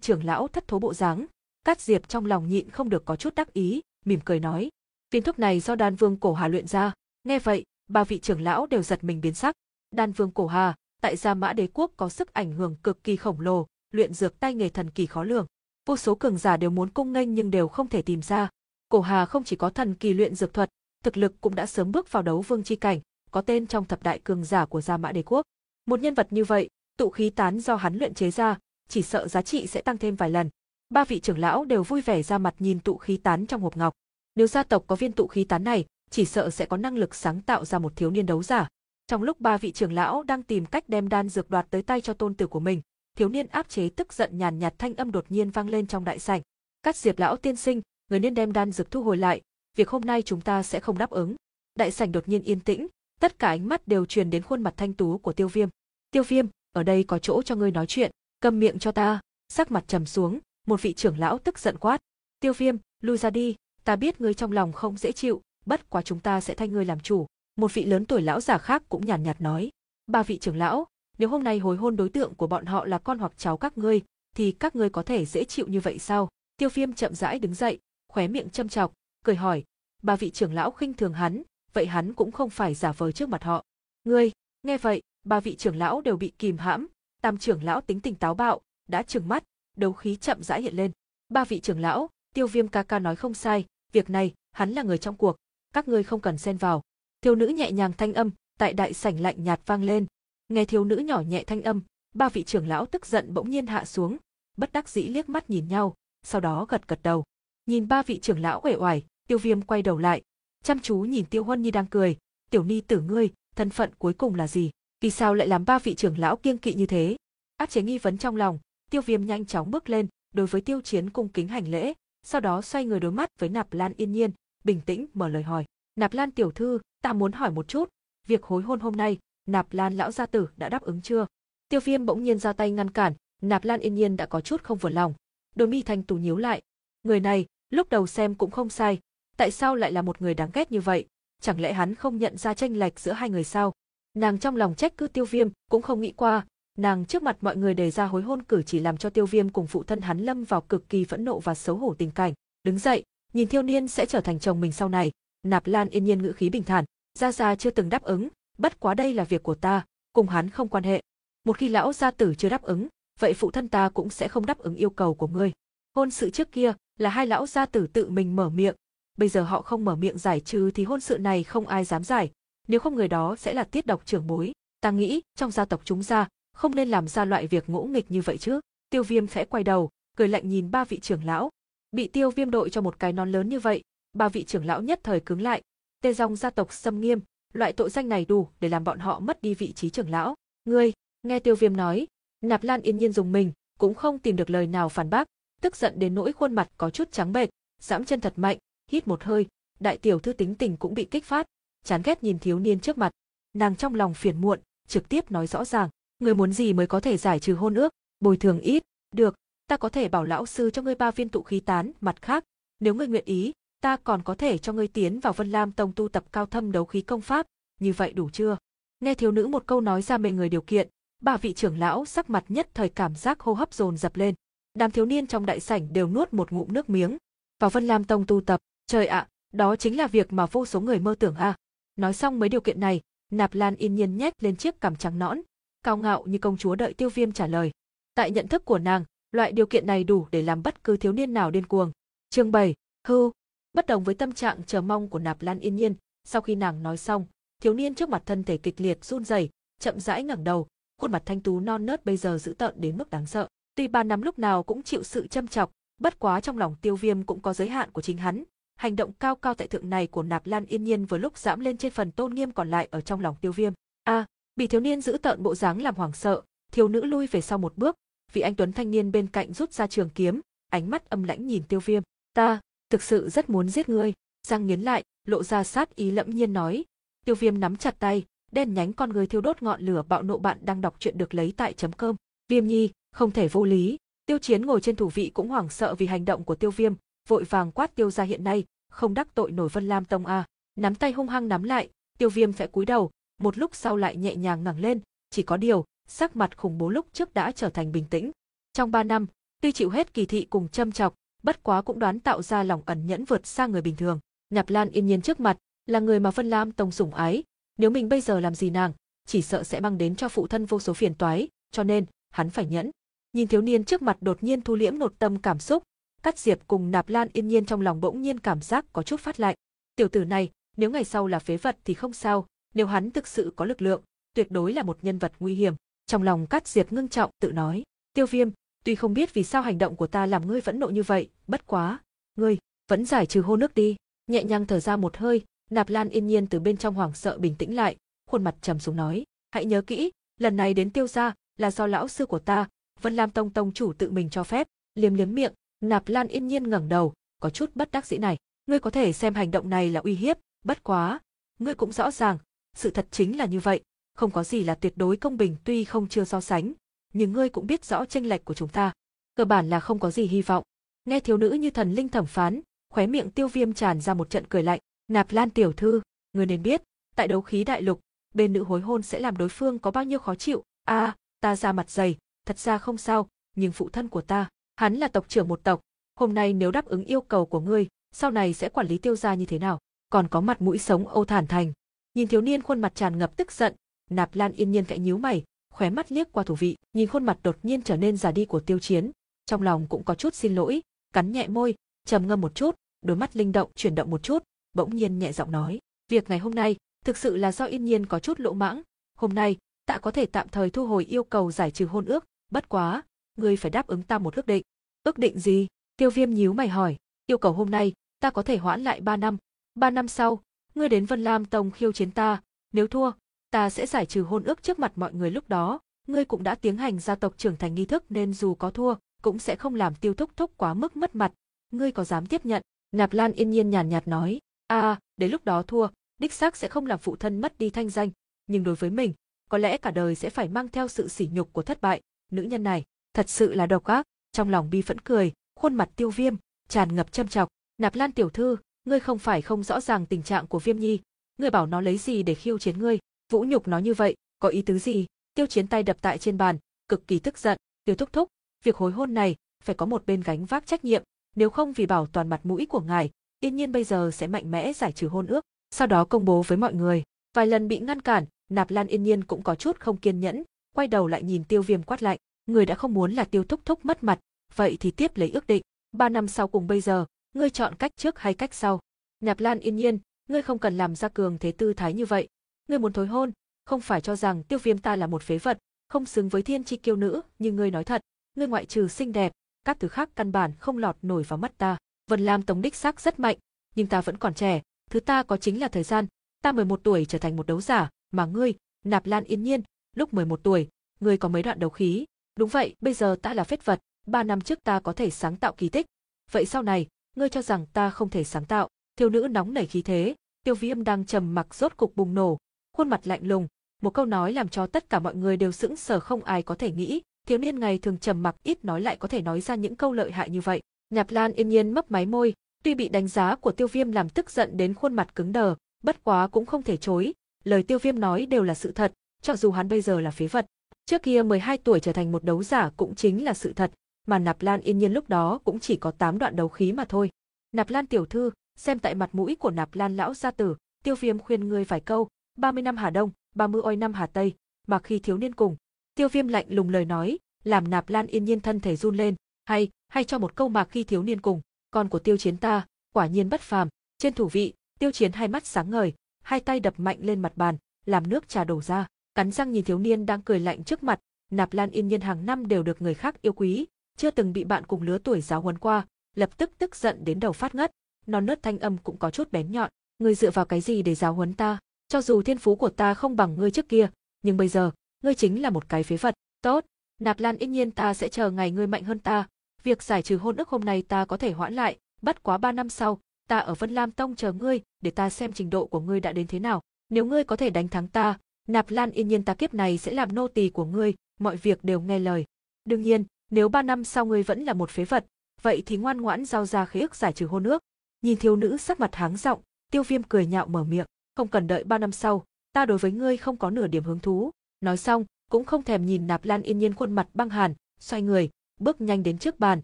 trưởng 0.00 0.24
lão 0.24 0.48
thất 0.48 0.68
thố 0.68 0.78
bộ 0.78 0.94
dáng, 0.94 1.26
Cát 1.64 1.80
Diệp 1.80 2.08
trong 2.08 2.26
lòng 2.26 2.48
nhịn 2.48 2.70
không 2.70 2.88
được 2.88 3.04
có 3.04 3.16
chút 3.16 3.34
đắc 3.34 3.52
ý, 3.52 3.80
mỉm 4.04 4.20
cười 4.24 4.40
nói: 4.40 4.68
"Viên 5.10 5.22
thuốc 5.22 5.38
này 5.38 5.60
do 5.60 5.74
Đan 5.74 5.94
Vương 5.94 6.16
cổ 6.16 6.32
Hà 6.32 6.48
luyện 6.48 6.66
ra." 6.66 6.92
Nghe 7.24 7.38
vậy, 7.38 7.64
ba 7.88 8.04
vị 8.04 8.18
trưởng 8.18 8.40
lão 8.40 8.66
đều 8.66 8.82
giật 8.82 9.04
mình 9.04 9.20
biến 9.20 9.34
sắc. 9.34 9.54
Đan 9.90 10.12
Vương 10.12 10.30
cổ 10.30 10.46
Hà, 10.46 10.74
tại 11.00 11.16
Gia 11.16 11.34
Mã 11.34 11.52
Đế 11.52 11.68
quốc 11.74 11.92
có 11.96 12.08
sức 12.08 12.32
ảnh 12.32 12.52
hưởng 12.52 12.76
cực 12.76 13.04
kỳ 13.04 13.16
khổng 13.16 13.40
lồ, 13.40 13.66
luyện 13.90 14.14
dược 14.14 14.40
tay 14.40 14.54
nghề 14.54 14.68
thần 14.68 14.90
kỳ 14.90 15.06
khó 15.06 15.24
lường. 15.24 15.46
Vô 15.88 15.96
số 15.96 16.14
cường 16.14 16.38
giả 16.38 16.56
đều 16.56 16.70
muốn 16.70 16.90
cung 16.90 17.12
nghênh 17.12 17.34
nhưng 17.34 17.50
đều 17.50 17.68
không 17.68 17.88
thể 17.88 18.02
tìm 18.02 18.22
ra. 18.22 18.48
Cổ 18.88 19.00
Hà 19.00 19.24
không 19.24 19.44
chỉ 19.44 19.56
có 19.56 19.70
thần 19.70 19.94
kỳ 19.94 20.12
luyện 20.12 20.34
dược 20.34 20.54
thuật, 20.54 20.70
thực 21.04 21.16
lực 21.16 21.40
cũng 21.40 21.54
đã 21.54 21.66
sớm 21.66 21.92
bước 21.92 22.12
vào 22.12 22.22
đấu 22.22 22.40
vương 22.40 22.62
chi 22.62 22.76
cảnh, 22.76 23.00
có 23.30 23.40
tên 23.40 23.66
trong 23.66 23.84
thập 23.84 24.02
đại 24.02 24.18
cường 24.24 24.44
giả 24.44 24.66
của 24.66 24.80
Gia 24.80 24.96
Mã 24.96 25.12
Đế 25.12 25.22
quốc. 25.22 25.42
Một 25.86 26.00
nhân 26.00 26.14
vật 26.14 26.26
như 26.30 26.44
vậy, 26.44 26.68
tụ 26.96 27.10
khí 27.10 27.30
tán 27.30 27.60
do 27.60 27.76
hắn 27.76 27.94
luyện 27.94 28.14
chế 28.14 28.30
ra, 28.30 28.58
chỉ 28.88 29.02
sợ 29.02 29.28
giá 29.28 29.42
trị 29.42 29.66
sẽ 29.66 29.82
tăng 29.82 29.98
thêm 29.98 30.16
vài 30.16 30.30
lần. 30.30 30.48
Ba 30.90 31.04
vị 31.04 31.20
trưởng 31.20 31.38
lão 31.38 31.64
đều 31.64 31.82
vui 31.82 32.00
vẻ 32.00 32.22
ra 32.22 32.38
mặt 32.38 32.54
nhìn 32.58 32.80
tụ 32.80 32.96
khí 32.96 33.16
tán 33.16 33.46
trong 33.46 33.60
hộp 33.60 33.76
ngọc. 33.76 33.92
Nếu 34.34 34.46
gia 34.46 34.62
tộc 34.62 34.84
có 34.86 34.96
viên 34.96 35.12
tụ 35.12 35.26
khí 35.26 35.44
tán 35.44 35.64
này, 35.64 35.84
chỉ 36.10 36.24
sợ 36.24 36.50
sẽ 36.50 36.66
có 36.66 36.76
năng 36.76 36.96
lực 36.96 37.14
sáng 37.14 37.40
tạo 37.40 37.64
ra 37.64 37.78
một 37.78 37.96
thiếu 37.96 38.10
niên 38.10 38.26
đấu 38.26 38.42
giả. 38.42 38.68
Trong 39.06 39.22
lúc 39.22 39.40
ba 39.40 39.58
vị 39.58 39.72
trưởng 39.72 39.92
lão 39.92 40.22
đang 40.22 40.42
tìm 40.42 40.66
cách 40.66 40.88
đem 40.88 41.08
đan 41.08 41.28
dược 41.28 41.50
đoạt 41.50 41.66
tới 41.70 41.82
tay 41.82 42.00
cho 42.00 42.12
tôn 42.14 42.34
tử 42.34 42.46
của 42.46 42.60
mình, 42.60 42.80
thiếu 43.18 43.28
niên 43.28 43.46
áp 43.46 43.68
chế 43.68 43.88
tức 43.88 44.12
giận 44.12 44.38
nhàn 44.38 44.58
nhạt 44.58 44.74
thanh 44.78 44.96
âm 44.96 45.12
đột 45.12 45.24
nhiên 45.28 45.50
vang 45.50 45.68
lên 45.68 45.86
trong 45.86 46.04
đại 46.04 46.18
sảnh. 46.18 46.42
Cắt 46.82 46.96
Diệp 46.96 47.18
lão 47.18 47.36
tiên 47.36 47.56
sinh, 47.56 47.80
người 48.10 48.20
nên 48.20 48.34
đem 48.34 48.52
đan 48.52 48.72
dược 48.72 48.90
thu 48.90 49.02
hồi 49.02 49.16
lại, 49.16 49.40
việc 49.76 49.88
hôm 49.88 50.02
nay 50.02 50.22
chúng 50.22 50.40
ta 50.40 50.62
sẽ 50.62 50.80
không 50.80 50.98
đáp 50.98 51.10
ứng. 51.10 51.34
Đại 51.74 51.90
sảnh 51.90 52.12
đột 52.12 52.28
nhiên 52.28 52.42
yên 52.42 52.60
tĩnh, 52.60 52.86
tất 53.20 53.38
cả 53.38 53.48
ánh 53.48 53.68
mắt 53.68 53.88
đều 53.88 54.06
truyền 54.06 54.30
đến 54.30 54.42
khuôn 54.42 54.62
mặt 54.62 54.74
thanh 54.76 54.94
tú 54.94 55.18
của 55.18 55.32
Tiêu 55.32 55.48
Viêm. 55.48 55.68
Tiêu 56.10 56.22
Viêm, 56.22 56.46
ở 56.72 56.82
đây 56.82 57.04
có 57.04 57.18
chỗ 57.18 57.42
cho 57.42 57.54
ngươi 57.54 57.70
nói 57.70 57.86
chuyện, 57.86 58.10
cầm 58.40 58.60
miệng 58.60 58.78
cho 58.78 58.92
ta. 58.92 59.20
Sắc 59.48 59.70
mặt 59.70 59.84
trầm 59.86 60.06
xuống, 60.06 60.38
một 60.66 60.82
vị 60.82 60.92
trưởng 60.92 61.18
lão 61.18 61.38
tức 61.38 61.58
giận 61.58 61.78
quát. 61.78 61.98
Tiêu 62.40 62.52
Viêm, 62.52 62.76
lui 63.00 63.16
ra 63.16 63.30
đi, 63.30 63.54
ta 63.84 63.96
biết 63.96 64.20
ngươi 64.20 64.34
trong 64.34 64.52
lòng 64.52 64.72
không 64.72 64.96
dễ 64.96 65.12
chịu, 65.12 65.42
bất 65.66 65.90
quá 65.90 66.02
chúng 66.02 66.20
ta 66.20 66.40
sẽ 66.40 66.54
thay 66.54 66.68
ngươi 66.68 66.84
làm 66.84 67.00
chủ. 67.00 67.26
Một 67.56 67.74
vị 67.74 67.84
lớn 67.84 68.04
tuổi 68.04 68.22
lão 68.22 68.40
giả 68.40 68.58
khác 68.58 68.82
cũng 68.88 69.06
nhàn 69.06 69.22
nhạt, 69.22 69.36
nhạt 69.36 69.40
nói. 69.40 69.70
Ba 70.06 70.22
vị 70.22 70.38
trưởng 70.38 70.56
lão, 70.56 70.86
nếu 71.18 71.28
hôm 71.28 71.44
nay 71.44 71.58
hối 71.58 71.76
hôn 71.76 71.96
đối 71.96 72.08
tượng 72.08 72.34
của 72.34 72.46
bọn 72.46 72.66
họ 72.66 72.84
là 72.84 72.98
con 72.98 73.18
hoặc 73.18 73.32
cháu 73.36 73.56
các 73.56 73.78
ngươi, 73.78 74.02
thì 74.36 74.52
các 74.52 74.76
ngươi 74.76 74.90
có 74.90 75.02
thể 75.02 75.26
dễ 75.26 75.44
chịu 75.44 75.66
như 75.66 75.80
vậy 75.80 75.98
sao? 75.98 76.28
Tiêu 76.56 76.68
Viêm 76.74 76.92
chậm 76.92 77.14
rãi 77.14 77.38
đứng 77.38 77.54
dậy, 77.54 77.78
khóe 78.08 78.28
miệng 78.28 78.50
châm 78.50 78.68
chọc, 78.68 78.92
cười 79.24 79.36
hỏi, 79.36 79.64
Bà 80.02 80.16
vị 80.16 80.30
trưởng 80.30 80.54
lão 80.54 80.70
khinh 80.70 80.94
thường 80.94 81.12
hắn, 81.12 81.42
vậy 81.72 81.86
hắn 81.86 82.14
cũng 82.14 82.32
không 82.32 82.50
phải 82.50 82.74
giả 82.74 82.92
vờ 82.92 83.12
trước 83.12 83.28
mặt 83.28 83.44
họ. 83.44 83.64
Ngươi, 84.04 84.30
nghe 84.62 84.78
vậy, 84.78 85.02
ba 85.24 85.40
vị 85.40 85.56
trưởng 85.56 85.76
lão 85.76 86.00
đều 86.00 86.16
bị 86.16 86.32
kìm 86.38 86.58
hãm, 86.58 86.88
tam 87.20 87.38
trưởng 87.38 87.64
lão 87.64 87.80
tính 87.80 88.00
tình 88.00 88.14
táo 88.14 88.34
bạo, 88.34 88.60
đã 88.88 89.02
trừng 89.02 89.28
mắt, 89.28 89.44
đấu 89.76 89.92
khí 89.92 90.16
chậm 90.16 90.42
rãi 90.42 90.62
hiện 90.62 90.76
lên. 90.76 90.90
Ba 91.28 91.44
vị 91.44 91.60
trưởng 91.60 91.80
lão, 91.80 92.08
tiêu 92.34 92.46
viêm 92.46 92.68
ca 92.68 92.82
ca 92.82 92.98
nói 92.98 93.16
không 93.16 93.34
sai, 93.34 93.66
việc 93.92 94.10
này, 94.10 94.34
hắn 94.52 94.70
là 94.70 94.82
người 94.82 94.98
trong 94.98 95.16
cuộc, 95.16 95.36
các 95.74 95.88
ngươi 95.88 96.02
không 96.02 96.20
cần 96.20 96.38
xen 96.38 96.56
vào. 96.56 96.82
Thiếu 97.20 97.34
nữ 97.34 97.46
nhẹ 97.46 97.72
nhàng 97.72 97.92
thanh 97.92 98.14
âm, 98.14 98.30
tại 98.58 98.72
đại 98.72 98.94
sảnh 98.94 99.20
lạnh 99.20 99.44
nhạt 99.44 99.60
vang 99.66 99.84
lên. 99.84 100.06
Nghe 100.48 100.64
thiếu 100.64 100.84
nữ 100.84 100.96
nhỏ 100.96 101.20
nhẹ 101.20 101.44
thanh 101.44 101.62
âm, 101.62 101.82
ba 102.14 102.28
vị 102.28 102.42
trưởng 102.42 102.68
lão 102.68 102.86
tức 102.86 103.06
giận 103.06 103.34
bỗng 103.34 103.50
nhiên 103.50 103.66
hạ 103.66 103.84
xuống, 103.84 104.16
bất 104.56 104.72
đắc 104.72 104.88
dĩ 104.88 105.02
liếc 105.02 105.28
mắt 105.28 105.50
nhìn 105.50 105.68
nhau, 105.68 105.94
sau 106.22 106.40
đó 106.40 106.66
gật 106.68 106.88
gật 106.88 107.00
đầu. 107.02 107.24
Nhìn 107.66 107.88
ba 107.88 108.02
vị 108.02 108.18
trưởng 108.18 108.40
lão 108.40 108.60
uể 108.64 108.74
oải, 108.76 109.06
Tiêu 109.28 109.38
Viêm 109.38 109.62
quay 109.62 109.82
đầu 109.82 109.98
lại, 109.98 110.22
chăm 110.62 110.80
chú 110.80 110.98
nhìn 110.98 111.24
Tiêu 111.24 111.44
Huân 111.44 111.62
Nhi 111.62 111.70
đang 111.70 111.86
cười, 111.86 112.16
"Tiểu 112.50 112.64
Ni 112.64 112.80
tử 112.80 113.00
ngươi, 113.00 113.30
thân 113.56 113.70
phận 113.70 113.94
cuối 113.98 114.12
cùng 114.12 114.34
là 114.34 114.48
gì? 114.48 114.70
Vì 115.00 115.10
sao 115.10 115.34
lại 115.34 115.48
làm 115.48 115.64
ba 115.64 115.78
vị 115.78 115.94
trưởng 115.94 116.18
lão 116.18 116.36
kiêng 116.36 116.58
kỵ 116.58 116.74
như 116.74 116.86
thế?" 116.86 117.16
Áp 117.56 117.70
chế 117.70 117.82
nghi 117.82 117.98
vấn 117.98 118.18
trong 118.18 118.36
lòng, 118.36 118.58
Tiêu 118.90 119.02
Viêm 119.02 119.26
nhanh 119.26 119.46
chóng 119.46 119.70
bước 119.70 119.90
lên, 119.90 120.06
đối 120.34 120.46
với 120.46 120.60
Tiêu 120.60 120.80
Chiến 120.80 121.10
cung 121.10 121.28
kính 121.28 121.48
hành 121.48 121.68
lễ, 121.68 121.92
sau 122.22 122.40
đó 122.40 122.62
xoay 122.62 122.84
người 122.84 123.00
đối 123.00 123.12
mắt 123.12 123.28
với 123.38 123.48
Nạp 123.48 123.72
Lan 123.72 123.92
Yên 123.96 124.12
Nhiên, 124.12 124.30
bình 124.64 124.80
tĩnh 124.86 125.06
mở 125.14 125.28
lời 125.28 125.42
hỏi, 125.42 125.64
"Nạp 125.96 126.12
Lan 126.12 126.30
tiểu 126.30 126.50
thư, 126.50 126.78
ta 127.02 127.12
muốn 127.12 127.32
hỏi 127.32 127.50
một 127.50 127.68
chút, 127.68 127.88
việc 128.26 128.44
hối 128.44 128.62
hôn 128.62 128.80
hôm 128.80 128.96
nay, 128.96 129.18
Nạp 129.48 129.72
Lan 129.72 129.96
lão 129.96 130.10
gia 130.10 130.26
tử 130.26 130.48
đã 130.56 130.68
đáp 130.68 130.82
ứng 130.82 131.02
chưa?" 131.02 131.26
Tiêu 131.68 131.80
Viêm 131.80 132.06
bỗng 132.06 132.24
nhiên 132.24 132.38
ra 132.38 132.52
tay 132.52 132.70
ngăn 132.70 132.90
cản, 132.90 133.12
Nạp 133.42 133.64
Lan 133.64 133.80
Yên 133.80 133.94
Nhiên 133.94 134.16
đã 134.16 134.26
có 134.26 134.40
chút 134.40 134.62
không 134.62 134.78
vừa 134.78 134.90
lòng, 134.90 135.14
đôi 135.54 135.68
mi 135.68 135.82
thanh 135.82 136.02
tú 136.02 136.16
nhíu 136.16 136.36
lại. 136.36 136.62
Người 137.02 137.20
này, 137.20 137.46
lúc 137.70 137.88
đầu 137.88 138.06
xem 138.06 138.34
cũng 138.34 138.50
không 138.50 138.68
sai, 138.68 138.98
tại 139.36 139.50
sao 139.50 139.74
lại 139.74 139.92
là 139.92 140.02
một 140.02 140.22
người 140.22 140.34
đáng 140.34 140.50
ghét 140.54 140.72
như 140.72 140.80
vậy? 140.80 141.06
Chẳng 141.40 141.60
lẽ 141.60 141.72
hắn 141.72 141.94
không 141.94 142.18
nhận 142.18 142.36
ra 142.36 142.54
tranh 142.54 142.76
lệch 142.76 143.00
giữa 143.00 143.12
hai 143.12 143.30
người 143.30 143.44
sao? 143.44 143.72
Nàng 144.14 144.38
trong 144.38 144.56
lòng 144.56 144.74
trách 144.74 144.96
cứ 144.96 145.08
Tiêu 145.08 145.24
Viêm, 145.24 145.48
cũng 145.70 145.82
không 145.82 146.00
nghĩ 146.00 146.12
qua, 146.12 146.46
nàng 146.78 147.04
trước 147.04 147.22
mặt 147.22 147.36
mọi 147.40 147.56
người 147.56 147.74
đề 147.74 147.90
ra 147.90 148.04
hối 148.04 148.22
hôn 148.22 148.42
cử 148.42 148.62
chỉ 148.62 148.78
làm 148.78 148.96
cho 148.96 149.10
Tiêu 149.10 149.26
Viêm 149.26 149.48
cùng 149.48 149.66
phụ 149.66 149.82
thân 149.82 150.00
hắn 150.00 150.18
lâm 150.18 150.44
vào 150.44 150.60
cực 150.60 150.88
kỳ 150.88 151.04
phẫn 151.04 151.24
nộ 151.24 151.38
và 151.38 151.54
xấu 151.54 151.76
hổ 151.76 151.94
tình 151.94 152.10
cảnh. 152.10 152.34
Đứng 152.64 152.78
dậy, 152.78 153.04
nhìn 153.32 153.48
Thiêu 153.48 153.62
Niên 153.62 153.88
sẽ 153.88 154.06
trở 154.06 154.20
thành 154.20 154.38
chồng 154.38 154.60
mình 154.60 154.72
sau 154.72 154.88
này, 154.88 155.10
Nạp 155.42 155.66
Lan 155.66 155.88
yên 155.88 156.04
nhiên 156.04 156.22
ngữ 156.22 156.32
khí 156.32 156.50
bình 156.50 156.62
thản, 156.62 156.84
gia 157.18 157.32
gia 157.32 157.54
chưa 157.54 157.70
từng 157.70 157.88
đáp 157.88 158.02
ứng, 158.02 158.28
bất 158.58 158.80
quá 158.80 158.94
đây 158.94 159.14
là 159.14 159.24
việc 159.24 159.42
của 159.42 159.54
ta, 159.54 159.84
cùng 160.12 160.26
hắn 160.26 160.50
không 160.50 160.68
quan 160.68 160.84
hệ. 160.84 161.02
Một 161.44 161.58
khi 161.58 161.68
lão 161.68 161.92
gia 161.92 162.10
tử 162.10 162.34
chưa 162.38 162.48
đáp 162.48 162.62
ứng, 162.62 162.88
vậy 163.18 163.34
phụ 163.34 163.50
thân 163.50 163.68
ta 163.68 163.88
cũng 163.88 164.10
sẽ 164.10 164.28
không 164.28 164.46
đáp 164.46 164.58
ứng 164.58 164.74
yêu 164.74 164.90
cầu 164.90 165.14
của 165.14 165.26
ngươi. 165.26 165.52
Hôn 165.94 166.10
sự 166.10 166.30
trước 166.30 166.52
kia 166.52 166.72
là 166.98 167.10
hai 167.10 167.26
lão 167.26 167.46
gia 167.46 167.66
tử 167.66 167.86
tự 167.86 168.10
mình 168.10 168.36
mở 168.36 168.48
miệng, 168.48 168.74
bây 169.16 169.28
giờ 169.28 169.42
họ 169.42 169.62
không 169.62 169.84
mở 169.84 169.96
miệng 169.96 170.18
giải 170.18 170.40
trừ 170.40 170.70
thì 170.70 170.84
hôn 170.84 171.00
sự 171.00 171.18
này 171.18 171.44
không 171.44 171.66
ai 171.66 171.84
dám 171.84 172.04
giải, 172.04 172.30
nếu 172.68 172.80
không 172.80 172.94
người 172.94 173.08
đó 173.08 173.36
sẽ 173.36 173.52
là 173.52 173.64
tiết 173.64 173.86
độc 173.86 174.06
trưởng 174.06 174.26
bối. 174.26 174.52
Ta 174.80 174.90
nghĩ, 174.90 175.22
trong 175.36 175.50
gia 175.50 175.64
tộc 175.64 175.80
chúng 175.84 176.04
ta, 176.04 176.28
không 176.52 176.74
nên 176.74 176.88
làm 176.88 177.08
ra 177.08 177.24
loại 177.24 177.46
việc 177.46 177.68
ngỗ 177.68 177.82
nghịch 177.82 178.10
như 178.10 178.22
vậy 178.22 178.38
chứ. 178.38 178.60
Tiêu 178.90 179.02
viêm 179.02 179.26
khẽ 179.26 179.44
quay 179.44 179.64
đầu, 179.64 179.90
cười 180.16 180.28
lạnh 180.28 180.48
nhìn 180.48 180.70
ba 180.70 180.84
vị 180.84 181.00
trưởng 181.00 181.24
lão. 181.24 181.50
Bị 181.92 182.08
tiêu 182.08 182.30
viêm 182.30 182.50
đội 182.50 182.70
cho 182.70 182.80
một 182.80 182.98
cái 182.98 183.12
non 183.12 183.32
lớn 183.32 183.48
như 183.48 183.60
vậy, 183.60 183.82
ba 184.12 184.28
vị 184.28 184.44
trưởng 184.44 184.66
lão 184.66 184.82
nhất 184.82 185.00
thời 185.02 185.20
cứng 185.20 185.42
lại. 185.42 185.62
Tê 186.02 186.12
dòng 186.12 186.36
gia 186.36 186.50
tộc 186.50 186.72
xâm 186.72 187.00
nghiêm, 187.00 187.20
loại 187.52 187.72
tội 187.72 187.90
danh 187.90 188.08
này 188.08 188.24
đủ 188.24 188.48
để 188.60 188.68
làm 188.68 188.84
bọn 188.84 188.98
họ 188.98 189.20
mất 189.20 189.42
đi 189.42 189.54
vị 189.54 189.72
trí 189.72 189.90
trưởng 189.90 190.10
lão. 190.10 190.34
Ngươi, 190.64 190.92
nghe 191.22 191.38
tiêu 191.38 191.54
viêm 191.54 191.76
nói, 191.76 192.06
nạp 192.40 192.64
lan 192.64 192.80
yên 192.80 192.98
nhiên 192.98 193.12
dùng 193.12 193.32
mình, 193.32 193.52
cũng 193.78 193.94
không 193.94 194.18
tìm 194.18 194.36
được 194.36 194.50
lời 194.50 194.66
nào 194.66 194.88
phản 194.88 195.10
bác, 195.10 195.28
tức 195.60 195.76
giận 195.76 195.98
đến 195.98 196.14
nỗi 196.14 196.32
khuôn 196.32 196.54
mặt 196.54 196.68
có 196.76 196.90
chút 196.90 197.12
trắng 197.12 197.32
bệch, 197.32 197.48
giẫm 197.80 198.04
chân 198.04 198.20
thật 198.20 198.32
mạnh, 198.36 198.58
hít 198.90 199.08
một 199.08 199.24
hơi, 199.24 199.46
đại 199.80 199.98
tiểu 199.98 200.18
thư 200.18 200.32
tính 200.32 200.54
tình 200.54 200.76
cũng 200.76 200.94
bị 200.94 201.04
kích 201.04 201.24
phát, 201.24 201.46
chán 201.84 202.02
ghét 202.04 202.22
nhìn 202.22 202.38
thiếu 202.38 202.58
niên 202.58 202.80
trước 202.80 202.98
mặt, 202.98 203.10
nàng 203.52 203.76
trong 203.76 203.94
lòng 203.94 204.14
phiền 204.14 204.40
muộn, 204.40 204.60
trực 204.88 205.08
tiếp 205.08 205.30
nói 205.30 205.46
rõ 205.46 205.64
ràng, 205.64 205.88
người 206.18 206.34
muốn 206.34 206.52
gì 206.52 206.72
mới 206.72 206.86
có 206.86 207.00
thể 207.00 207.16
giải 207.16 207.40
trừ 207.40 207.54
hôn 207.54 207.74
ước, 207.74 207.92
bồi 208.20 208.36
thường 208.36 208.60
ít, 208.60 208.82
được, 209.12 209.34
ta 209.66 209.76
có 209.76 209.88
thể 209.88 210.08
bảo 210.08 210.24
lão 210.24 210.46
sư 210.46 210.70
cho 210.70 210.82
ngươi 210.82 210.94
ba 210.94 211.10
viên 211.10 211.28
tụ 211.28 211.42
khí 211.42 211.60
tán, 211.60 211.92
mặt 212.00 212.22
khác, 212.22 212.44
nếu 212.80 212.94
ngươi 212.94 213.06
nguyện 213.06 213.24
ý, 213.24 213.52
ta 213.80 213.96
còn 213.96 214.22
có 214.22 214.34
thể 214.34 214.58
cho 214.58 214.72
ngươi 214.72 214.88
tiến 214.88 215.20
vào 215.20 215.32
Vân 215.32 215.50
Lam 215.50 215.72
Tông 215.72 215.92
tu 215.92 216.08
tập 216.08 216.24
cao 216.32 216.46
thâm 216.46 216.72
đấu 216.72 216.84
khí 216.84 217.00
công 217.00 217.20
pháp, 217.20 217.46
như 217.80 217.92
vậy 217.92 218.12
đủ 218.12 218.30
chưa? 218.30 218.56
Nghe 219.00 219.14
thiếu 219.14 219.30
nữ 219.30 219.46
một 219.46 219.66
câu 219.66 219.80
nói 219.80 220.02
ra 220.02 220.18
mệnh 220.18 220.36
người 220.36 220.48
điều 220.48 220.62
kiện, 220.62 220.88
bà 221.22 221.36
vị 221.36 221.52
trưởng 221.52 221.78
lão 221.78 222.04
sắc 222.04 222.30
mặt 222.30 222.44
nhất 222.48 222.68
thời 222.74 222.88
cảm 222.88 223.14
giác 223.14 223.40
hô 223.40 223.52
hấp 223.52 223.74
dồn 223.74 223.96
dập 223.96 224.16
lên. 224.16 224.34
Đám 224.74 224.90
thiếu 224.90 225.06
niên 225.06 225.26
trong 225.26 225.46
đại 225.46 225.60
sảnh 225.60 225.92
đều 225.92 226.08
nuốt 226.08 226.32
một 226.32 226.52
ngụm 226.52 226.72
nước 226.72 226.90
miếng. 226.90 227.16
Vào 227.60 227.70
Vân 227.70 227.86
Lam 227.86 228.04
Tông 228.04 228.26
tu 228.26 228.40
tập, 228.40 228.60
trời 228.86 229.06
ạ, 229.06 229.28
đó 229.52 229.76
chính 229.76 229.96
là 229.96 230.06
việc 230.06 230.32
mà 230.32 230.46
vô 230.46 230.66
số 230.66 230.80
người 230.80 230.98
mơ 230.98 231.14
tưởng 231.18 231.34
a. 231.34 231.54
Nói 231.96 232.14
xong 232.14 232.38
mấy 232.38 232.48
điều 232.48 232.60
kiện 232.60 232.80
này, 232.80 233.00
Nạp 233.30 233.54
Lan 233.54 233.76
yên 233.76 233.94
nhiên 233.94 234.16
nhếch 234.16 234.42
lên 234.42 234.56
chiếc 234.56 234.80
cằm 234.80 234.96
trắng 234.96 235.18
nõn, 235.18 235.40
cao 235.82 235.96
ngạo 235.96 236.24
như 236.26 236.38
công 236.38 236.56
chúa 236.56 236.74
đợi 236.74 236.94
Tiêu 236.94 237.08
Viêm 237.08 237.32
trả 237.32 237.46
lời. 237.46 237.70
Tại 238.14 238.30
nhận 238.30 238.48
thức 238.48 238.64
của 238.64 238.78
nàng, 238.78 239.04
loại 239.32 239.52
điều 239.52 239.66
kiện 239.66 239.86
này 239.86 240.04
đủ 240.04 240.26
để 240.30 240.42
làm 240.42 240.62
bất 240.62 240.84
cứ 240.84 240.96
thiếu 240.96 241.12
niên 241.12 241.34
nào 241.34 241.50
điên 241.50 241.66
cuồng. 241.66 241.92
Chương 242.30 242.52
7, 242.52 242.74
hưu. 243.06 243.32
Bất 243.72 243.86
đồng 243.86 244.04
với 244.04 244.14
tâm 244.14 244.32
trạng 244.32 244.62
chờ 244.62 244.80
mong 244.80 245.08
của 245.08 245.18
Nạp 245.18 245.42
Lan 245.42 245.60
Yên 245.60 245.76
Nhiên, 245.76 245.94
sau 246.24 246.42
khi 246.42 246.54
nàng 246.54 246.82
nói 246.82 246.96
xong, 246.96 247.26
thiếu 247.62 247.74
niên 247.74 247.94
trước 247.94 248.08
mặt 248.08 248.22
thân 248.26 248.44
thể 248.44 248.58
kịch 248.58 248.80
liệt 248.80 249.04
run 249.04 249.24
rẩy, 249.24 249.48
chậm 249.80 250.00
rãi 250.00 250.22
ngẩng 250.22 250.44
đầu, 250.44 250.66
khuôn 251.00 251.12
mặt 251.12 251.22
thanh 251.26 251.40
tú 251.40 251.60
non 251.60 251.86
nớt 251.86 252.04
bây 252.04 252.16
giờ 252.16 252.38
dữ 252.38 252.52
tợn 252.52 252.74
đến 252.80 252.96
mức 252.96 253.10
đáng 253.10 253.26
sợ. 253.26 253.48
Tuy 253.74 253.88
ba 253.88 254.02
năm 254.02 254.22
lúc 254.22 254.38
nào 254.38 254.62
cũng 254.62 254.82
chịu 254.82 255.02
sự 255.02 255.26
châm 255.26 255.48
chọc, 255.48 255.70
bất 256.00 256.18
quá 256.18 256.40
trong 256.40 256.58
lòng 256.58 256.76
Tiêu 256.82 256.96
Viêm 256.96 257.22
cũng 257.22 257.40
có 257.40 257.54
giới 257.54 257.68
hạn 257.68 257.90
của 257.90 258.02
chính 258.02 258.18
hắn. 258.18 258.44
Hành 258.76 258.96
động 258.96 259.12
cao 259.12 259.36
cao 259.36 259.54
tại 259.54 259.68
thượng 259.68 259.90
này 259.90 260.06
của 260.06 260.22
Nạp 260.22 260.46
Lan 260.46 260.66
Yên 260.66 260.84
Nhiên 260.84 261.04
vừa 261.04 261.18
lúc 261.18 261.38
giảm 261.38 261.60
lên 261.60 261.76
trên 261.76 261.92
phần 261.92 262.12
tôn 262.12 262.34
nghiêm 262.34 262.52
còn 262.52 262.70
lại 262.70 262.88
ở 262.90 263.00
trong 263.00 263.20
lòng 263.20 263.36
Tiêu 263.40 263.52
Viêm. 263.52 263.72
A, 264.04 264.26
bị 264.56 264.66
thiếu 264.66 264.80
niên 264.80 265.00
giữ 265.00 265.18
tợn 265.22 265.42
bộ 265.42 265.54
dáng 265.54 265.82
làm 265.82 265.94
hoảng 265.94 266.12
sợ, 266.12 266.42
thiếu 266.72 266.88
nữ 266.88 267.04
lui 267.04 267.26
về 267.26 267.40
sau 267.40 267.58
một 267.58 267.76
bước, 267.76 267.96
vị 268.32 268.40
anh 268.40 268.54
tuấn 268.54 268.72
thanh 268.72 268.90
niên 268.90 269.12
bên 269.12 269.26
cạnh 269.26 269.52
rút 269.52 269.72
ra 269.72 269.86
trường 269.86 270.10
kiếm, 270.10 270.40
ánh 270.70 270.90
mắt 270.90 271.10
âm 271.10 271.22
lãnh 271.22 271.46
nhìn 271.46 271.62
Tiêu 271.62 271.80
Viêm, 271.80 272.02
"Ta, 272.34 272.60
thực 272.90 273.02
sự 273.02 273.28
rất 273.28 273.50
muốn 273.50 273.68
giết 273.68 273.88
ngươi." 273.88 274.12
Giang 274.46 274.66
nghiến 274.66 274.80
lại, 274.80 275.04
lộ 275.26 275.42
ra 275.42 275.64
sát 275.64 275.94
ý 275.94 276.10
lẫm 276.10 276.30
nhiên 276.30 276.52
nói. 276.52 276.84
Tiêu 277.24 277.34
Viêm 277.34 277.60
nắm 277.60 277.76
chặt 277.76 277.98
tay, 277.98 278.24
đen 278.52 278.74
nhánh 278.74 278.92
con 278.92 279.10
người 279.10 279.26
thiêu 279.26 279.40
đốt 279.40 279.62
ngọn 279.62 279.80
lửa 279.80 280.02
bạo 280.08 280.22
nộ 280.22 280.38
bạn 280.38 280.58
đang 280.60 280.80
đọc 280.80 280.96
truyện 280.98 281.18
được 281.18 281.34
lấy 281.34 281.52
tại 281.56 281.72
chấm 281.72 281.92
cơm. 281.92 282.16
Viêm 282.48 282.66
Nhi, 282.66 282.90
không 283.12 283.30
thể 283.30 283.48
vô 283.48 283.64
lý. 283.64 283.96
Tiêu 284.26 284.38
Chiến 284.38 284.66
ngồi 284.66 284.80
trên 284.80 284.96
thủ 284.96 285.08
vị 285.08 285.30
cũng 285.34 285.48
hoảng 285.48 285.68
sợ 285.68 285.94
vì 285.94 286.06
hành 286.06 286.24
động 286.24 286.44
của 286.44 286.54
Tiêu 286.54 286.70
Viêm, 286.70 286.92
vội 287.28 287.44
vàng 287.44 287.72
quát 287.72 287.94
Tiêu 287.94 288.10
gia 288.10 288.24
hiện 288.24 288.44
nay, 288.44 288.64
không 288.90 289.14
đắc 289.14 289.34
tội 289.34 289.50
nổi 289.50 289.68
Vân 289.68 289.88
Lam 289.88 290.04
Tông 290.04 290.26
a. 290.26 290.44
Nắm 290.76 290.94
tay 290.94 291.12
hung 291.12 291.28
hăng 291.28 291.48
nắm 291.48 291.62
lại, 291.62 291.90
Tiêu 292.18 292.30
Viêm 292.30 292.52
phải 292.52 292.68
cúi 292.68 292.86
đầu, 292.86 293.10
một 293.40 293.58
lúc 293.58 293.74
sau 293.74 293.96
lại 293.96 294.16
nhẹ 294.16 294.36
nhàng 294.36 294.64
ngẩng 294.64 294.80
lên, 294.80 295.00
chỉ 295.30 295.42
có 295.42 295.56
điều, 295.56 295.84
sắc 296.08 296.36
mặt 296.36 296.56
khủng 296.56 296.78
bố 296.78 296.88
lúc 296.88 297.06
trước 297.12 297.34
đã 297.34 297.52
trở 297.52 297.70
thành 297.70 297.92
bình 297.92 298.04
tĩnh. 298.10 298.30
Trong 298.72 298.90
ba 298.90 299.02
năm, 299.02 299.26
tuy 299.60 299.72
chịu 299.72 299.90
hết 299.90 300.14
kỳ 300.14 300.26
thị 300.26 300.46
cùng 300.50 300.68
châm 300.68 300.92
chọc, 300.92 301.14
bất 301.42 301.62
quá 301.62 301.82
cũng 301.82 301.98
đoán 301.98 302.20
tạo 302.20 302.42
ra 302.42 302.62
lòng 302.62 302.82
ẩn 302.86 303.06
nhẫn 303.06 303.24
vượt 303.24 303.46
xa 303.46 303.66
người 303.66 303.82
bình 303.82 303.96
thường. 303.96 304.20
Nhạp 304.50 304.70
Lan 304.70 304.90
yên 304.90 305.06
nhiên 305.06 305.22
trước 305.22 305.40
mặt, 305.40 305.56
là 305.86 306.00
người 306.00 306.20
mà 306.20 306.30
Vân 306.30 306.50
Lam 306.50 306.72
Tông 306.72 306.90
sủng 306.90 307.14
ái, 307.14 307.44
nếu 307.78 307.90
mình 307.90 308.08
bây 308.08 308.20
giờ 308.20 308.40
làm 308.40 308.54
gì 308.54 308.70
nàng, 308.70 308.92
chỉ 309.26 309.42
sợ 309.42 309.62
sẽ 309.62 309.80
mang 309.80 309.98
đến 309.98 310.16
cho 310.16 310.28
phụ 310.28 310.46
thân 310.46 310.66
vô 310.66 310.80
số 310.80 310.92
phiền 310.94 311.14
toái, 311.14 311.48
cho 311.70 311.84
nên, 311.84 312.04
hắn 312.30 312.50
phải 312.50 312.66
nhẫn. 312.66 312.90
Nhìn 313.32 313.48
thiếu 313.48 313.60
niên 313.60 313.84
trước 313.84 314.02
mặt 314.02 314.16
đột 314.20 314.42
nhiên 314.42 314.60
thu 314.60 314.74
liễm 314.74 314.98
nột 314.98 315.18
tâm 315.18 315.38
cảm 315.38 315.58
xúc, 315.58 315.82
Cát 316.22 316.38
Diệp 316.38 316.58
cùng 316.66 316.90
Nạp 316.90 317.08
Lan 317.08 317.28
yên 317.32 317.48
nhiên 317.48 317.66
trong 317.66 317.80
lòng 317.80 318.00
bỗng 318.00 318.22
nhiên 318.22 318.40
cảm 318.40 318.60
giác 318.60 318.84
có 318.92 319.02
chút 319.02 319.20
phát 319.20 319.40
lạnh. 319.40 319.54
Tiểu 319.96 320.08
tử 320.08 320.24
này, 320.24 320.50
nếu 320.76 320.90
ngày 320.90 321.04
sau 321.04 321.26
là 321.26 321.38
phế 321.38 321.56
vật 321.56 321.76
thì 321.84 321.94
không 321.94 322.12
sao, 322.12 322.46
nếu 322.74 322.86
hắn 322.86 323.10
thực 323.10 323.26
sự 323.26 323.52
có 323.56 323.64
lực 323.64 323.82
lượng, 323.82 324.02
tuyệt 324.34 324.50
đối 324.50 324.72
là 324.72 324.82
một 324.82 324.98
nhân 325.02 325.18
vật 325.18 325.32
nguy 325.40 325.54
hiểm. 325.54 325.74
Trong 326.06 326.22
lòng 326.22 326.46
Cát 326.46 326.66
Diệp 326.66 326.92
ngưng 326.92 327.08
trọng 327.08 327.30
tự 327.40 327.52
nói, 327.52 327.82
Tiêu 328.12 328.26
Viêm, 328.26 328.50
tuy 328.88 328.94
không 328.94 329.14
biết 329.14 329.34
vì 329.34 329.44
sao 329.44 329.62
hành 329.62 329.78
động 329.78 329.96
của 329.96 330.06
ta 330.06 330.26
làm 330.26 330.46
ngươi 330.46 330.60
vẫn 330.60 330.78
nộ 330.78 330.88
như 330.88 331.02
vậy, 331.02 331.28
bất 331.46 331.66
quá, 331.66 331.98
ngươi 332.36 332.58
vẫn 332.90 333.04
giải 333.04 333.26
trừ 333.26 333.42
hô 333.42 333.56
nước 333.56 333.74
đi. 333.74 333.96
Nhẹ 334.26 334.44
nhàng 334.44 334.66
thở 334.66 334.80
ra 334.80 334.96
một 334.96 335.16
hơi, 335.16 335.44
Nạp 335.70 335.88
Lan 335.88 336.08
yên 336.08 336.26
nhiên 336.26 336.46
từ 336.46 336.60
bên 336.60 336.76
trong 336.76 336.94
hoảng 336.94 337.14
sợ 337.14 337.38
bình 337.38 337.54
tĩnh 337.54 337.76
lại, 337.76 337.96
khuôn 338.30 338.44
mặt 338.44 338.54
trầm 338.62 338.78
xuống 338.78 338.96
nói, 338.96 339.24
hãy 339.50 339.64
nhớ 339.64 339.82
kỹ, 339.82 340.10
lần 340.38 340.56
này 340.56 340.74
đến 340.74 340.90
Tiêu 340.90 341.06
gia 341.06 341.34
là 341.56 341.70
do 341.70 341.86
lão 341.86 342.08
sư 342.08 342.26
của 342.26 342.38
ta, 342.38 342.68
Vân 343.00 343.16
Lam 343.16 343.30
Tông 343.30 343.50
tông 343.50 343.72
chủ 343.72 343.92
tự 343.92 344.10
mình 344.10 344.30
cho 344.30 344.44
phép. 344.44 344.66
Liếm 344.94 345.14
liếm 345.14 345.34
miệng, 345.34 345.52
Nạp 345.80 346.08
Lan 346.08 346.28
yên 346.28 346.46
nhiên 346.46 346.70
ngẩng 346.70 346.88
đầu, 346.88 347.12
có 347.40 347.50
chút 347.50 347.70
bất 347.74 347.90
đắc 347.90 348.06
dĩ 348.06 348.18
này, 348.18 348.36
ngươi 348.66 348.78
có 348.78 348.90
thể 348.90 349.12
xem 349.12 349.34
hành 349.34 349.50
động 349.50 349.70
này 349.70 349.90
là 349.90 350.00
uy 350.00 350.14
hiếp, 350.14 350.36
bất 350.64 350.82
quá, 350.82 351.20
ngươi 351.58 351.74
cũng 351.74 351.92
rõ 351.92 352.10
ràng, 352.10 352.38
sự 352.76 352.90
thật 352.90 353.06
chính 353.10 353.38
là 353.38 353.44
như 353.44 353.60
vậy, 353.60 353.80
không 354.14 354.30
có 354.30 354.44
gì 354.44 354.64
là 354.64 354.74
tuyệt 354.74 354.92
đối 354.96 355.16
công 355.16 355.36
bình 355.36 355.56
tuy 355.64 355.84
không 355.84 356.08
chưa 356.08 356.24
so 356.24 356.40
sánh, 356.40 356.72
nhưng 357.12 357.32
ngươi 357.32 357.48
cũng 357.48 357.66
biết 357.66 357.84
rõ 357.84 358.04
tranh 358.04 358.26
lệch 358.26 358.44
của 358.44 358.54
chúng 358.54 358.68
ta, 358.68 358.92
cơ 359.34 359.44
bản 359.44 359.70
là 359.70 359.80
không 359.80 359.98
có 359.98 360.10
gì 360.10 360.26
hy 360.26 360.42
vọng. 360.42 360.62
Nghe 361.04 361.20
thiếu 361.20 361.36
nữ 361.36 361.50
như 361.50 361.70
thần 361.70 361.94
linh 361.94 362.08
thẩm 362.08 362.26
phán, 362.26 362.60
khóe 362.90 363.06
miệng 363.06 363.30
Tiêu 363.30 363.48
Viêm 363.48 363.72
tràn 363.72 364.00
ra 364.00 364.14
một 364.14 364.30
trận 364.30 364.44
cười 364.48 364.62
lạnh, 364.62 364.80
"Nạp 365.08 365.32
Lan 365.32 365.50
tiểu 365.50 365.72
thư, 365.72 366.00
ngươi 366.32 366.46
nên 366.46 366.62
biết, 366.62 366.82
tại 367.16 367.28
đấu 367.28 367.40
khí 367.40 367.64
đại 367.64 367.82
lục, 367.82 368.00
bên 368.34 368.52
nữ 368.52 368.62
hối 368.64 368.80
hôn 368.80 369.02
sẽ 369.02 369.20
làm 369.20 369.36
đối 369.36 369.48
phương 369.48 369.78
có 369.78 369.90
bao 369.90 370.04
nhiêu 370.04 370.18
khó 370.18 370.34
chịu. 370.34 370.64
A, 370.84 371.04
à, 371.04 371.16
ta 371.40 371.56
ra 371.56 371.72
mặt 371.72 371.90
dày, 371.90 372.16
thật 372.46 372.58
ra 372.58 372.78
không 372.78 372.98
sao, 372.98 373.28
nhưng 373.56 373.72
phụ 373.72 373.88
thân 373.88 374.08
của 374.08 374.20
ta, 374.20 374.48
hắn 374.76 374.94
là 374.94 375.08
tộc 375.08 375.28
trưởng 375.28 375.48
một 375.48 375.60
tộc, 375.62 375.80
hôm 376.14 376.34
nay 376.34 376.52
nếu 376.52 376.70
đáp 376.70 376.86
ứng 376.86 377.04
yêu 377.04 377.20
cầu 377.20 377.46
của 377.46 377.60
ngươi, 377.60 377.86
sau 378.12 378.30
này 378.30 378.54
sẽ 378.54 378.68
quản 378.68 378.86
lý 378.86 378.98
tiêu 378.98 379.16
gia 379.16 379.34
như 379.34 379.46
thế 379.46 379.58
nào? 379.58 379.78
Còn 380.10 380.28
có 380.28 380.40
mặt 380.40 380.62
mũi 380.62 380.78
sống 380.78 381.08
Âu 381.08 381.24
Thản 381.24 381.46
Thành. 381.46 381.72
Nhìn 382.14 382.28
thiếu 382.28 382.40
niên 382.40 382.62
khuôn 382.62 382.80
mặt 382.80 382.94
tràn 382.94 383.18
ngập 383.18 383.36
tức 383.36 383.52
giận, 383.52 383.74
Nạp 384.10 384.34
Lan 384.34 384.52
yên 384.52 384.72
nhiên 384.72 384.84
cạnh 384.84 385.02
nhíu 385.02 385.18
mày, 385.18 385.44
khóe 385.78 385.90
mắt 385.90 386.12
liếc 386.12 386.32
qua 386.32 386.44
thủ 386.44 386.54
vị, 386.54 386.76
nhìn 386.92 387.08
khuôn 387.08 387.24
mặt 387.24 387.38
đột 387.42 387.58
nhiên 387.62 387.82
trở 387.82 387.96
nên 387.96 388.16
già 388.16 388.32
đi 388.32 388.44
của 388.44 388.60
Tiêu 388.60 388.78
Chiến, 388.78 389.10
trong 389.46 389.62
lòng 389.62 389.86
cũng 389.88 390.04
có 390.04 390.14
chút 390.14 390.34
xin 390.34 390.54
lỗi, 390.54 390.80
cắn 391.12 391.32
nhẹ 391.32 391.48
môi, 391.48 391.74
trầm 392.06 392.26
ngâm 392.26 392.40
một 392.40 392.54
chút, 392.54 392.74
đôi 393.02 393.16
mắt 393.16 393.36
linh 393.36 393.52
động 393.52 393.70
chuyển 393.74 393.94
động 393.94 394.10
một 394.10 394.22
chút, 394.22 394.42
bỗng 394.74 394.96
nhiên 394.96 395.18
nhẹ 395.18 395.32
giọng 395.32 395.52
nói, 395.52 395.78
việc 396.08 396.30
ngày 396.30 396.38
hôm 396.38 396.54
nay 396.54 396.76
thực 397.04 397.16
sự 397.16 397.36
là 397.36 397.52
do 397.52 397.64
yên 397.64 397.84
nhiên 397.84 398.06
có 398.06 398.18
chút 398.18 398.40
lỗ 398.40 398.52
mãng, 398.52 398.82
hôm 399.18 399.34
nay 399.34 399.56
ta 399.86 399.98
có 399.98 400.10
thể 400.10 400.26
tạm 400.26 400.48
thời 400.48 400.70
thu 400.70 400.86
hồi 400.86 401.04
yêu 401.04 401.24
cầu 401.24 401.52
giải 401.52 401.70
trừ 401.70 401.86
hôn 401.86 402.04
ước, 402.04 402.24
bất 402.50 402.68
quá, 402.68 403.02
ngươi 403.36 403.56
phải 403.56 403.70
đáp 403.70 403.86
ứng 403.86 404.02
ta 404.02 404.18
một 404.18 404.34
ước 404.34 404.46
định. 404.46 404.62
Ước 405.02 405.18
định 405.18 405.38
gì? 405.38 405.66
Tiêu 405.96 406.10
Viêm 406.10 406.34
nhíu 406.34 406.52
mày 406.52 406.68
hỏi, 406.68 406.96
yêu 407.26 407.38
cầu 407.38 407.52
hôm 407.52 407.70
nay, 407.70 407.92
ta 408.20 408.30
có 408.30 408.42
thể 408.42 408.56
hoãn 408.56 408.84
lại 408.84 409.00
3 409.00 409.16
năm, 409.16 409.36
3 409.74 409.90
năm 409.90 410.08
sau, 410.08 410.42
ngươi 410.74 410.88
đến 410.88 411.06
Vân 411.06 411.24
Lam 411.24 411.44
Tông 411.44 411.70
khiêu 411.70 411.92
chiến 411.92 412.10
ta, 412.10 412.42
nếu 412.72 412.86
thua, 412.86 413.10
ta 413.50 413.70
sẽ 413.70 413.86
giải 413.86 414.06
trừ 414.06 414.22
hôn 414.22 414.44
ước 414.44 414.62
trước 414.62 414.78
mặt 414.78 414.92
mọi 414.96 415.14
người 415.14 415.30
lúc 415.30 415.48
đó, 415.48 415.80
ngươi 416.06 416.24
cũng 416.24 416.42
đã 416.42 416.54
tiến 416.54 416.76
hành 416.76 416.98
gia 416.98 417.14
tộc 417.14 417.34
trưởng 417.38 417.56
thành 417.56 417.74
nghi 417.74 417.84
thức 417.84 418.04
nên 418.08 418.34
dù 418.34 418.54
có 418.54 418.70
thua, 418.70 418.94
cũng 419.22 419.38
sẽ 419.38 419.56
không 419.56 419.74
làm 419.74 419.94
tiêu 419.94 420.14
thúc 420.14 420.30
thúc 420.36 420.50
quá 420.56 420.74
mức 420.74 420.96
mất 420.96 421.16
mặt, 421.16 421.32
ngươi 421.70 421.92
có 421.92 422.04
dám 422.04 422.26
tiếp 422.26 422.46
nhận? 422.46 422.62
Nạp 422.92 423.12
Lan 423.12 423.32
yên 423.32 423.50
nhiên 423.50 423.70
nhàn 423.70 423.88
nhạt 423.88 424.08
nói, 424.08 424.40
à, 424.66 424.98
đến 425.16 425.30
lúc 425.30 425.44
đó 425.44 425.62
thua, 425.62 425.88
đích 426.18 426.32
xác 426.32 426.56
sẽ 426.56 426.68
không 426.68 426.86
làm 426.86 426.98
phụ 426.98 427.16
thân 427.16 427.40
mất 427.40 427.58
đi 427.58 427.70
thanh 427.70 427.90
danh, 427.90 428.10
nhưng 428.46 428.64
đối 428.64 428.74
với 428.74 428.90
mình, 428.90 429.12
có 429.48 429.58
lẽ 429.58 429.76
cả 429.76 429.90
đời 429.90 430.14
sẽ 430.14 430.30
phải 430.30 430.48
mang 430.48 430.68
theo 430.68 430.88
sự 430.88 431.08
sỉ 431.08 431.28
nhục 431.32 431.52
của 431.52 431.62
thất 431.62 431.80
bại, 431.80 432.00
nữ 432.30 432.42
nhân 432.42 432.62
này, 432.62 432.84
thật 433.14 433.28
sự 433.28 433.54
là 433.54 433.66
độc 433.66 433.84
ác, 433.84 434.06
trong 434.32 434.50
lòng 434.50 434.70
bi 434.70 434.82
phẫn 434.82 435.00
cười, 435.00 435.32
khuôn 435.54 435.74
mặt 435.74 435.90
tiêu 435.96 436.10
viêm, 436.10 436.34
tràn 436.68 436.96
ngập 436.96 437.12
châm 437.12 437.28
chọc, 437.28 437.48
nạp 437.78 437.94
lan 437.94 438.12
tiểu 438.12 438.30
thư, 438.30 438.56
ngươi 438.84 439.00
không 439.00 439.18
phải 439.18 439.42
không 439.42 439.62
rõ 439.62 439.80
ràng 439.80 440.06
tình 440.06 440.22
trạng 440.22 440.46
của 440.46 440.58
viêm 440.58 440.76
nhi, 440.76 441.00
ngươi 441.38 441.50
bảo 441.50 441.66
nó 441.66 441.80
lấy 441.80 441.98
gì 441.98 442.22
để 442.22 442.34
khiêu 442.34 442.58
chiến 442.58 442.78
ngươi, 442.78 442.98
vũ 443.32 443.44
nhục 443.44 443.68
nó 443.68 443.78
như 443.78 443.94
vậy, 443.94 444.14
có 444.38 444.48
ý 444.48 444.62
tứ 444.62 444.78
gì, 444.78 445.06
tiêu 445.34 445.46
chiến 445.46 445.66
tay 445.66 445.82
đập 445.82 445.96
tại 446.00 446.18
trên 446.18 446.38
bàn, 446.38 446.58
cực 446.88 447.06
kỳ 447.06 447.18
tức 447.18 447.38
giận, 447.38 447.58
tiêu 447.84 447.96
thúc 447.96 448.12
thúc, 448.12 448.28
việc 448.64 448.76
hối 448.76 448.92
hôn 448.92 449.14
này, 449.14 449.36
phải 449.64 449.74
có 449.74 449.86
một 449.86 450.06
bên 450.06 450.20
gánh 450.20 450.44
vác 450.44 450.66
trách 450.66 450.84
nhiệm, 450.84 451.02
nếu 451.36 451.50
không 451.50 451.72
vì 451.72 451.86
bảo 451.86 452.06
toàn 452.06 452.28
mặt 452.28 452.40
mũi 452.44 452.66
của 452.66 452.80
ngài, 452.80 453.10
yên 453.40 453.56
nhiên 453.56 453.72
bây 453.72 453.84
giờ 453.84 454.10
sẽ 454.14 454.26
mạnh 454.26 454.50
mẽ 454.50 454.72
giải 454.72 454.92
trừ 454.92 455.08
hôn 455.08 455.26
ước, 455.26 455.44
sau 455.70 455.86
đó 455.86 456.04
công 456.04 456.24
bố 456.24 456.42
với 456.42 456.58
mọi 456.58 456.74
người. 456.74 457.02
Vài 457.36 457.46
lần 457.46 457.68
bị 457.68 457.78
ngăn 457.78 458.00
cản, 458.00 458.24
Nạp 458.48 458.70
Lan 458.70 458.86
yên 458.86 459.02
nhiên 459.02 459.24
cũng 459.24 459.42
có 459.42 459.54
chút 459.54 459.80
không 459.80 459.96
kiên 459.96 460.20
nhẫn, 460.20 460.42
quay 460.74 460.88
đầu 460.88 461.06
lại 461.06 461.22
nhìn 461.22 461.44
Tiêu 461.44 461.62
Viêm 461.62 461.82
quát 461.82 462.02
lạnh, 462.02 462.18
người 462.46 462.66
đã 462.66 462.74
không 462.74 462.94
muốn 462.94 463.12
là 463.12 463.24
Tiêu 463.24 463.44
Thúc 463.44 463.60
Thúc 463.64 463.84
mất 463.84 464.04
mặt, 464.04 464.18
vậy 464.54 464.76
thì 464.80 464.90
tiếp 464.90 465.16
lấy 465.16 465.30
ước 465.30 465.46
định, 465.46 465.62
ba 465.92 466.08
năm 466.08 466.28
sau 466.28 466.48
cùng 466.48 466.66
bây 466.66 466.80
giờ, 466.80 467.04
ngươi 467.32 467.50
chọn 467.50 467.74
cách 467.74 467.92
trước 467.96 468.18
hay 468.18 468.34
cách 468.34 468.54
sau? 468.54 468.80
Nạp 469.20 469.40
Lan 469.40 469.58
yên 469.58 469.76
nhiên, 469.76 469.98
ngươi 470.28 470.42
không 470.42 470.58
cần 470.58 470.76
làm 470.76 470.94
ra 470.94 471.08
cường 471.08 471.38
thế 471.38 471.52
tư 471.52 471.72
thái 471.72 471.92
như 471.92 472.06
vậy, 472.06 472.28
ngươi 472.68 472.78
muốn 472.78 472.92
thối 472.92 473.06
hôn, 473.06 473.32
không 473.64 473.80
phải 473.80 474.00
cho 474.00 474.16
rằng 474.16 474.42
Tiêu 474.42 474.58
Viêm 474.58 474.78
ta 474.78 474.96
là 474.96 475.06
một 475.06 475.22
phế 475.22 475.38
vật, 475.38 475.58
không 475.88 476.06
xứng 476.06 476.28
với 476.28 476.42
thiên 476.42 476.64
chi 476.64 476.76
kiêu 476.76 476.96
nữ, 476.96 477.20
nhưng 477.38 477.56
ngươi 477.56 477.70
nói 477.70 477.84
thật, 477.84 478.00
ngươi 478.34 478.48
ngoại 478.48 478.66
trừ 478.66 478.88
xinh 478.88 479.12
đẹp, 479.12 479.32
các 479.64 479.80
thứ 479.80 479.88
khác 479.88 480.10
căn 480.16 480.32
bản 480.32 480.52
không 480.58 480.78
lọt 480.78 480.96
nổi 481.02 481.22
vào 481.22 481.36
mắt 481.36 481.58
ta. 481.58 481.76
Vân 482.06 482.20
Lam 482.20 482.42
Tống 482.42 482.62
đích 482.62 482.74
xác 482.74 483.00
rất 483.00 483.20
mạnh, 483.20 483.36
nhưng 483.74 483.86
ta 483.86 484.00
vẫn 484.00 484.16
còn 484.16 484.34
trẻ, 484.34 484.62
thứ 484.90 485.00
ta 485.00 485.22
có 485.22 485.36
chính 485.36 485.60
là 485.60 485.68
thời 485.68 485.82
gian, 485.82 486.06
ta 486.42 486.52
11 486.52 486.80
tuổi 486.82 487.04
trở 487.04 487.18
thành 487.18 487.36
một 487.36 487.46
đấu 487.46 487.60
giả, 487.60 487.88
mà 488.10 488.26
ngươi, 488.26 488.54
Nạp 488.84 489.06
Lan 489.06 489.24
Yên 489.24 489.42
Nhiên, 489.42 489.62
lúc 489.96 490.14
11 490.14 490.40
tuổi, 490.42 490.68
ngươi 491.00 491.16
có 491.16 491.28
mấy 491.28 491.42
đoạn 491.42 491.58
đấu 491.58 491.70
khí, 491.70 492.04
đúng 492.36 492.48
vậy, 492.48 492.74
bây 492.80 492.94
giờ 492.94 493.16
ta 493.22 493.34
là 493.34 493.44
phết 493.44 493.64
vật, 493.64 493.80
3 494.06 494.22
năm 494.22 494.40
trước 494.40 494.64
ta 494.64 494.80
có 494.80 494.92
thể 494.92 495.10
sáng 495.10 495.36
tạo 495.36 495.52
kỳ 495.52 495.68
tích, 495.68 495.86
vậy 496.30 496.46
sau 496.46 496.62
này, 496.62 496.86
ngươi 497.16 497.28
cho 497.28 497.42
rằng 497.42 497.66
ta 497.66 497.90
không 497.90 498.10
thể 498.10 498.24
sáng 498.24 498.44
tạo? 498.44 498.68
Thiếu 498.96 499.08
nữ 499.08 499.28
nóng 499.30 499.54
nảy 499.54 499.66
khí 499.66 499.82
thế, 499.82 500.14
Tiêu 500.44 500.54
Viêm 500.54 500.84
đang 500.84 501.04
trầm 501.04 501.34
mặc 501.34 501.54
rốt 501.54 501.76
cục 501.76 501.96
bùng 501.96 502.14
nổ, 502.14 502.38
khuôn 502.78 502.88
mặt 502.88 503.00
lạnh 503.04 503.26
lùng, 503.26 503.46
một 503.82 503.90
câu 503.90 504.04
nói 504.04 504.32
làm 504.32 504.48
cho 504.48 504.66
tất 504.66 504.90
cả 504.90 504.98
mọi 504.98 505.14
người 505.14 505.36
đều 505.36 505.52
sững 505.52 505.76
sờ 505.76 506.00
không 506.00 506.24
ai 506.24 506.42
có 506.42 506.54
thể 506.54 506.72
nghĩ, 506.72 507.02
thiếu 507.26 507.38
niên 507.38 507.60
ngày 507.60 507.78
thường 507.78 507.98
trầm 507.98 508.22
mặc 508.22 508.36
ít 508.42 508.64
nói 508.64 508.80
lại 508.80 508.96
có 508.96 509.08
thể 509.08 509.22
nói 509.22 509.40
ra 509.40 509.54
những 509.54 509.76
câu 509.76 509.92
lợi 509.92 510.10
hại 510.12 510.30
như 510.30 510.40
vậy. 510.40 510.60
Nhạp 510.90 511.10
Lan 511.10 511.32
yên 511.32 511.48
nhiên 511.48 511.74
mấp 511.74 511.90
máy 511.90 512.06
môi, 512.06 512.34
tuy 512.64 512.74
bị 512.74 512.88
đánh 512.88 513.08
giá 513.08 513.34
của 513.34 513.52
Tiêu 513.52 513.66
Viêm 513.66 513.92
làm 513.92 514.08
tức 514.08 514.30
giận 514.30 514.56
đến 514.56 514.74
khuôn 514.74 514.94
mặt 514.94 515.14
cứng 515.14 515.32
đờ, 515.32 515.54
bất 515.82 516.04
quá 516.04 516.26
cũng 516.28 516.46
không 516.46 516.62
thể 516.62 516.76
chối, 516.76 517.14
lời 517.44 517.62
Tiêu 517.62 517.78
Viêm 517.78 518.00
nói 518.00 518.26
đều 518.26 518.42
là 518.44 518.54
sự 518.54 518.72
thật, 518.72 518.92
cho 519.22 519.36
dù 519.36 519.50
hắn 519.50 519.68
bây 519.68 519.80
giờ 519.80 520.00
là 520.00 520.10
phế 520.10 520.26
vật. 520.26 520.46
Trước 520.86 521.02
kia 521.02 521.22
12 521.22 521.58
tuổi 521.58 521.80
trở 521.80 521.92
thành 521.92 522.12
một 522.12 522.24
đấu 522.24 522.42
giả 522.42 522.70
cũng 522.76 522.94
chính 522.94 523.24
là 523.24 523.34
sự 523.34 523.52
thật, 523.52 523.70
mà 524.06 524.18
Nạp 524.18 524.42
Lan 524.42 524.60
yên 524.60 524.78
nhiên 524.78 524.92
lúc 524.92 525.08
đó 525.08 525.38
cũng 525.44 525.60
chỉ 525.60 525.76
có 525.76 525.90
8 525.90 526.18
đoạn 526.18 526.36
đấu 526.36 526.48
khí 526.48 526.72
mà 526.72 526.84
thôi. 526.84 527.10
Nạp 527.52 527.70
Lan 527.70 527.86
tiểu 527.86 528.06
thư, 528.06 528.30
xem 528.56 528.78
tại 528.78 528.94
mặt 528.94 529.10
mũi 529.12 529.36
của 529.36 529.50
Nạp 529.50 529.74
Lan 529.74 529.96
lão 529.96 530.14
gia 530.14 530.30
tử, 530.30 530.56
Tiêu 530.84 530.94
Viêm 530.94 531.18
khuyên 531.18 531.48
ngươi 531.48 531.64
vài 531.64 531.80
câu, 531.80 532.08
30 532.38 532.62
năm 532.62 532.76
Hà 532.76 532.90
Đông, 532.90 533.10
30 533.34 533.62
oi 533.64 533.76
năm 533.76 533.92
Hà 533.92 534.06
Tây, 534.06 534.34
mà 534.66 534.78
khi 534.78 534.98
thiếu 534.98 535.18
niên 535.18 535.34
cùng. 535.34 535.56
Tiêu 535.94 536.08
Viêm 536.08 536.28
lạnh 536.28 536.46
lùng 536.48 536.68
lời 536.68 536.84
nói, 536.84 537.18
làm 537.44 537.70
Nạp 537.70 537.88
Lan 537.88 538.06
yên 538.06 538.24
nhiên 538.24 538.40
thân 538.40 538.60
thể 538.60 538.76
run 538.76 538.96
lên, 538.96 539.14
hay, 539.44 539.68
hay 539.88 540.04
cho 540.04 540.18
một 540.18 540.36
câu 540.36 540.48
mà 540.48 540.64
khi 540.64 540.84
thiếu 540.84 541.02
niên 541.02 541.20
cùng, 541.20 541.40
con 541.70 541.88
của 541.88 541.98
Tiêu 541.98 542.16
Chiến 542.16 542.36
ta, 542.36 542.66
quả 542.92 543.06
nhiên 543.06 543.28
bất 543.28 543.40
phàm. 543.40 543.68
Trên 543.98 544.14
thủ 544.14 544.28
vị, 544.28 544.52
Tiêu 544.78 544.90
Chiến 544.90 545.12
hai 545.12 545.28
mắt 545.28 545.46
sáng 545.46 545.70
ngời, 545.70 545.92
hai 546.22 546.40
tay 546.40 546.60
đập 546.60 546.74
mạnh 546.76 546.98
lên 547.00 547.22
mặt 547.22 547.32
bàn, 547.36 547.56
làm 547.86 548.08
nước 548.08 548.28
trà 548.28 548.44
đổ 548.44 548.60
ra, 548.60 548.86
cắn 549.14 549.30
răng 549.30 549.52
nhìn 549.52 549.64
thiếu 549.64 549.78
niên 549.78 550.06
đang 550.06 550.22
cười 550.22 550.40
lạnh 550.40 550.64
trước 550.64 550.82
mặt, 550.82 551.00
Nạp 551.30 551.52
Lan 551.52 551.70
Yên 551.70 551.88
Nhiên 551.88 552.00
hàng 552.00 552.26
năm 552.26 552.48
đều 552.48 552.62
được 552.62 552.82
người 552.82 552.94
khác 552.94 553.22
yêu 553.22 553.32
quý, 553.32 553.66
chưa 553.96 554.10
từng 554.10 554.32
bị 554.32 554.44
bạn 554.44 554.66
cùng 554.66 554.82
lứa 554.82 554.98
tuổi 554.98 555.20
giáo 555.20 555.40
huấn 555.40 555.58
qua, 555.58 555.86
lập 556.16 556.38
tức 556.38 556.50
tức 556.58 556.76
giận 556.76 557.04
đến 557.04 557.20
đầu 557.20 557.32
phát 557.32 557.54
ngất, 557.54 557.72
non 558.06 558.26
nớt 558.26 558.42
thanh 558.42 558.58
âm 558.58 558.78
cũng 558.78 558.96
có 558.96 559.10
chút 559.10 559.32
bén 559.32 559.52
nhọn, 559.52 559.70
ngươi 559.98 560.14
dựa 560.14 560.30
vào 560.30 560.44
cái 560.44 560.60
gì 560.60 560.82
để 560.82 560.94
giáo 560.94 561.14
huấn 561.14 561.32
ta? 561.32 561.58
Cho 561.88 562.00
dù 562.00 562.22
thiên 562.22 562.38
phú 562.38 562.56
của 562.56 562.68
ta 562.68 562.94
không 562.94 563.16
bằng 563.16 563.34
ngươi 563.34 563.50
trước 563.50 563.68
kia, 563.68 563.90
nhưng 564.22 564.36
bây 564.36 564.48
giờ, 564.48 564.70
ngươi 565.02 565.14
chính 565.14 565.42
là 565.42 565.50
một 565.50 565.68
cái 565.68 565.82
phế 565.82 565.96
vật. 565.96 566.14
Tốt, 566.42 566.64
Nạp 567.00 567.20
Lan 567.20 567.38
Yên 567.38 567.52
Nhiên 567.52 567.70
ta 567.70 567.94
sẽ 567.94 568.08
chờ 568.08 568.30
ngày 568.30 568.50
ngươi 568.50 568.66
mạnh 568.66 568.84
hơn 568.84 568.98
ta, 568.98 569.28
việc 569.62 569.82
giải 569.82 570.02
trừ 570.02 570.16
hôn 570.16 570.36
ước 570.36 570.48
hôm 570.48 570.64
nay 570.64 570.82
ta 570.82 571.04
có 571.04 571.16
thể 571.16 571.32
hoãn 571.32 571.54
lại, 571.54 571.78
bất 572.02 572.22
quá 572.22 572.38
ba 572.38 572.52
năm 572.52 572.68
sau, 572.68 573.00
ta 573.28 573.38
ở 573.38 573.54
Vân 573.54 573.70
Lam 573.70 573.90
Tông 573.90 574.16
chờ 574.16 574.32
ngươi, 574.32 574.60
để 574.80 574.90
ta 574.90 575.10
xem 575.10 575.32
trình 575.32 575.50
độ 575.50 575.66
của 575.66 575.80
ngươi 575.80 576.00
đã 576.00 576.12
đến 576.12 576.26
thế 576.26 576.38
nào. 576.38 576.62
Nếu 576.88 577.04
ngươi 577.04 577.24
có 577.24 577.36
thể 577.36 577.50
đánh 577.50 577.68
thắng 577.68 577.88
ta, 577.88 578.18
Nạp 578.48 578.70
Lan 578.70 578.90
yên 578.90 579.08
nhiên 579.08 579.24
ta 579.24 579.34
kiếp 579.34 579.54
này 579.54 579.78
sẽ 579.78 579.92
làm 579.92 580.14
nô 580.14 580.28
tỳ 580.28 580.50
của 580.50 580.64
ngươi, 580.64 580.94
mọi 581.18 581.36
việc 581.36 581.64
đều 581.64 581.80
nghe 581.80 581.98
lời. 581.98 582.24
Đương 582.64 582.82
nhiên, 582.82 583.04
nếu 583.30 583.48
ba 583.48 583.62
năm 583.62 583.84
sau 583.84 584.06
ngươi 584.06 584.22
vẫn 584.22 584.44
là 584.44 584.52
một 584.52 584.70
phế 584.70 584.84
vật, 584.84 585.06
vậy 585.42 585.62
thì 585.66 585.76
ngoan 585.76 586.00
ngoãn 586.00 586.24
giao 586.24 586.46
ra 586.46 586.64
khế 586.64 586.80
ước 586.80 586.96
giải 586.96 587.12
trừ 587.12 587.26
hôn 587.26 587.44
ước. 587.44 587.62
Nhìn 588.02 588.18
thiếu 588.18 588.36
nữ 588.36 588.56
sắc 588.56 588.80
mặt 588.80 588.94
háng 588.94 589.16
giọng, 589.16 589.40
Tiêu 589.70 589.82
Viêm 589.82 590.02
cười 590.02 590.26
nhạo 590.26 590.46
mở 590.46 590.64
miệng, 590.64 590.86
không 591.18 591.28
cần 591.28 591.46
đợi 591.46 591.64
ba 591.64 591.78
năm 591.78 591.92
sau, 591.92 592.24
ta 592.52 592.66
đối 592.66 592.78
với 592.78 592.92
ngươi 592.92 593.16
không 593.16 593.36
có 593.36 593.50
nửa 593.50 593.66
điểm 593.66 593.84
hứng 593.84 593.98
thú. 593.98 594.30
Nói 594.60 594.76
xong, 594.76 595.04
cũng 595.30 595.44
không 595.44 595.62
thèm 595.62 595.86
nhìn 595.86 596.06
Nạp 596.06 596.24
Lan 596.24 596.42
yên 596.42 596.58
nhiên 596.58 596.74
khuôn 596.74 596.92
mặt 596.92 597.08
băng 597.14 597.30
hàn, 597.30 597.54
xoay 597.80 598.02
người, 598.02 598.30
bước 598.60 598.80
nhanh 598.80 599.02
đến 599.02 599.18
trước 599.18 599.38
bàn, 599.38 599.60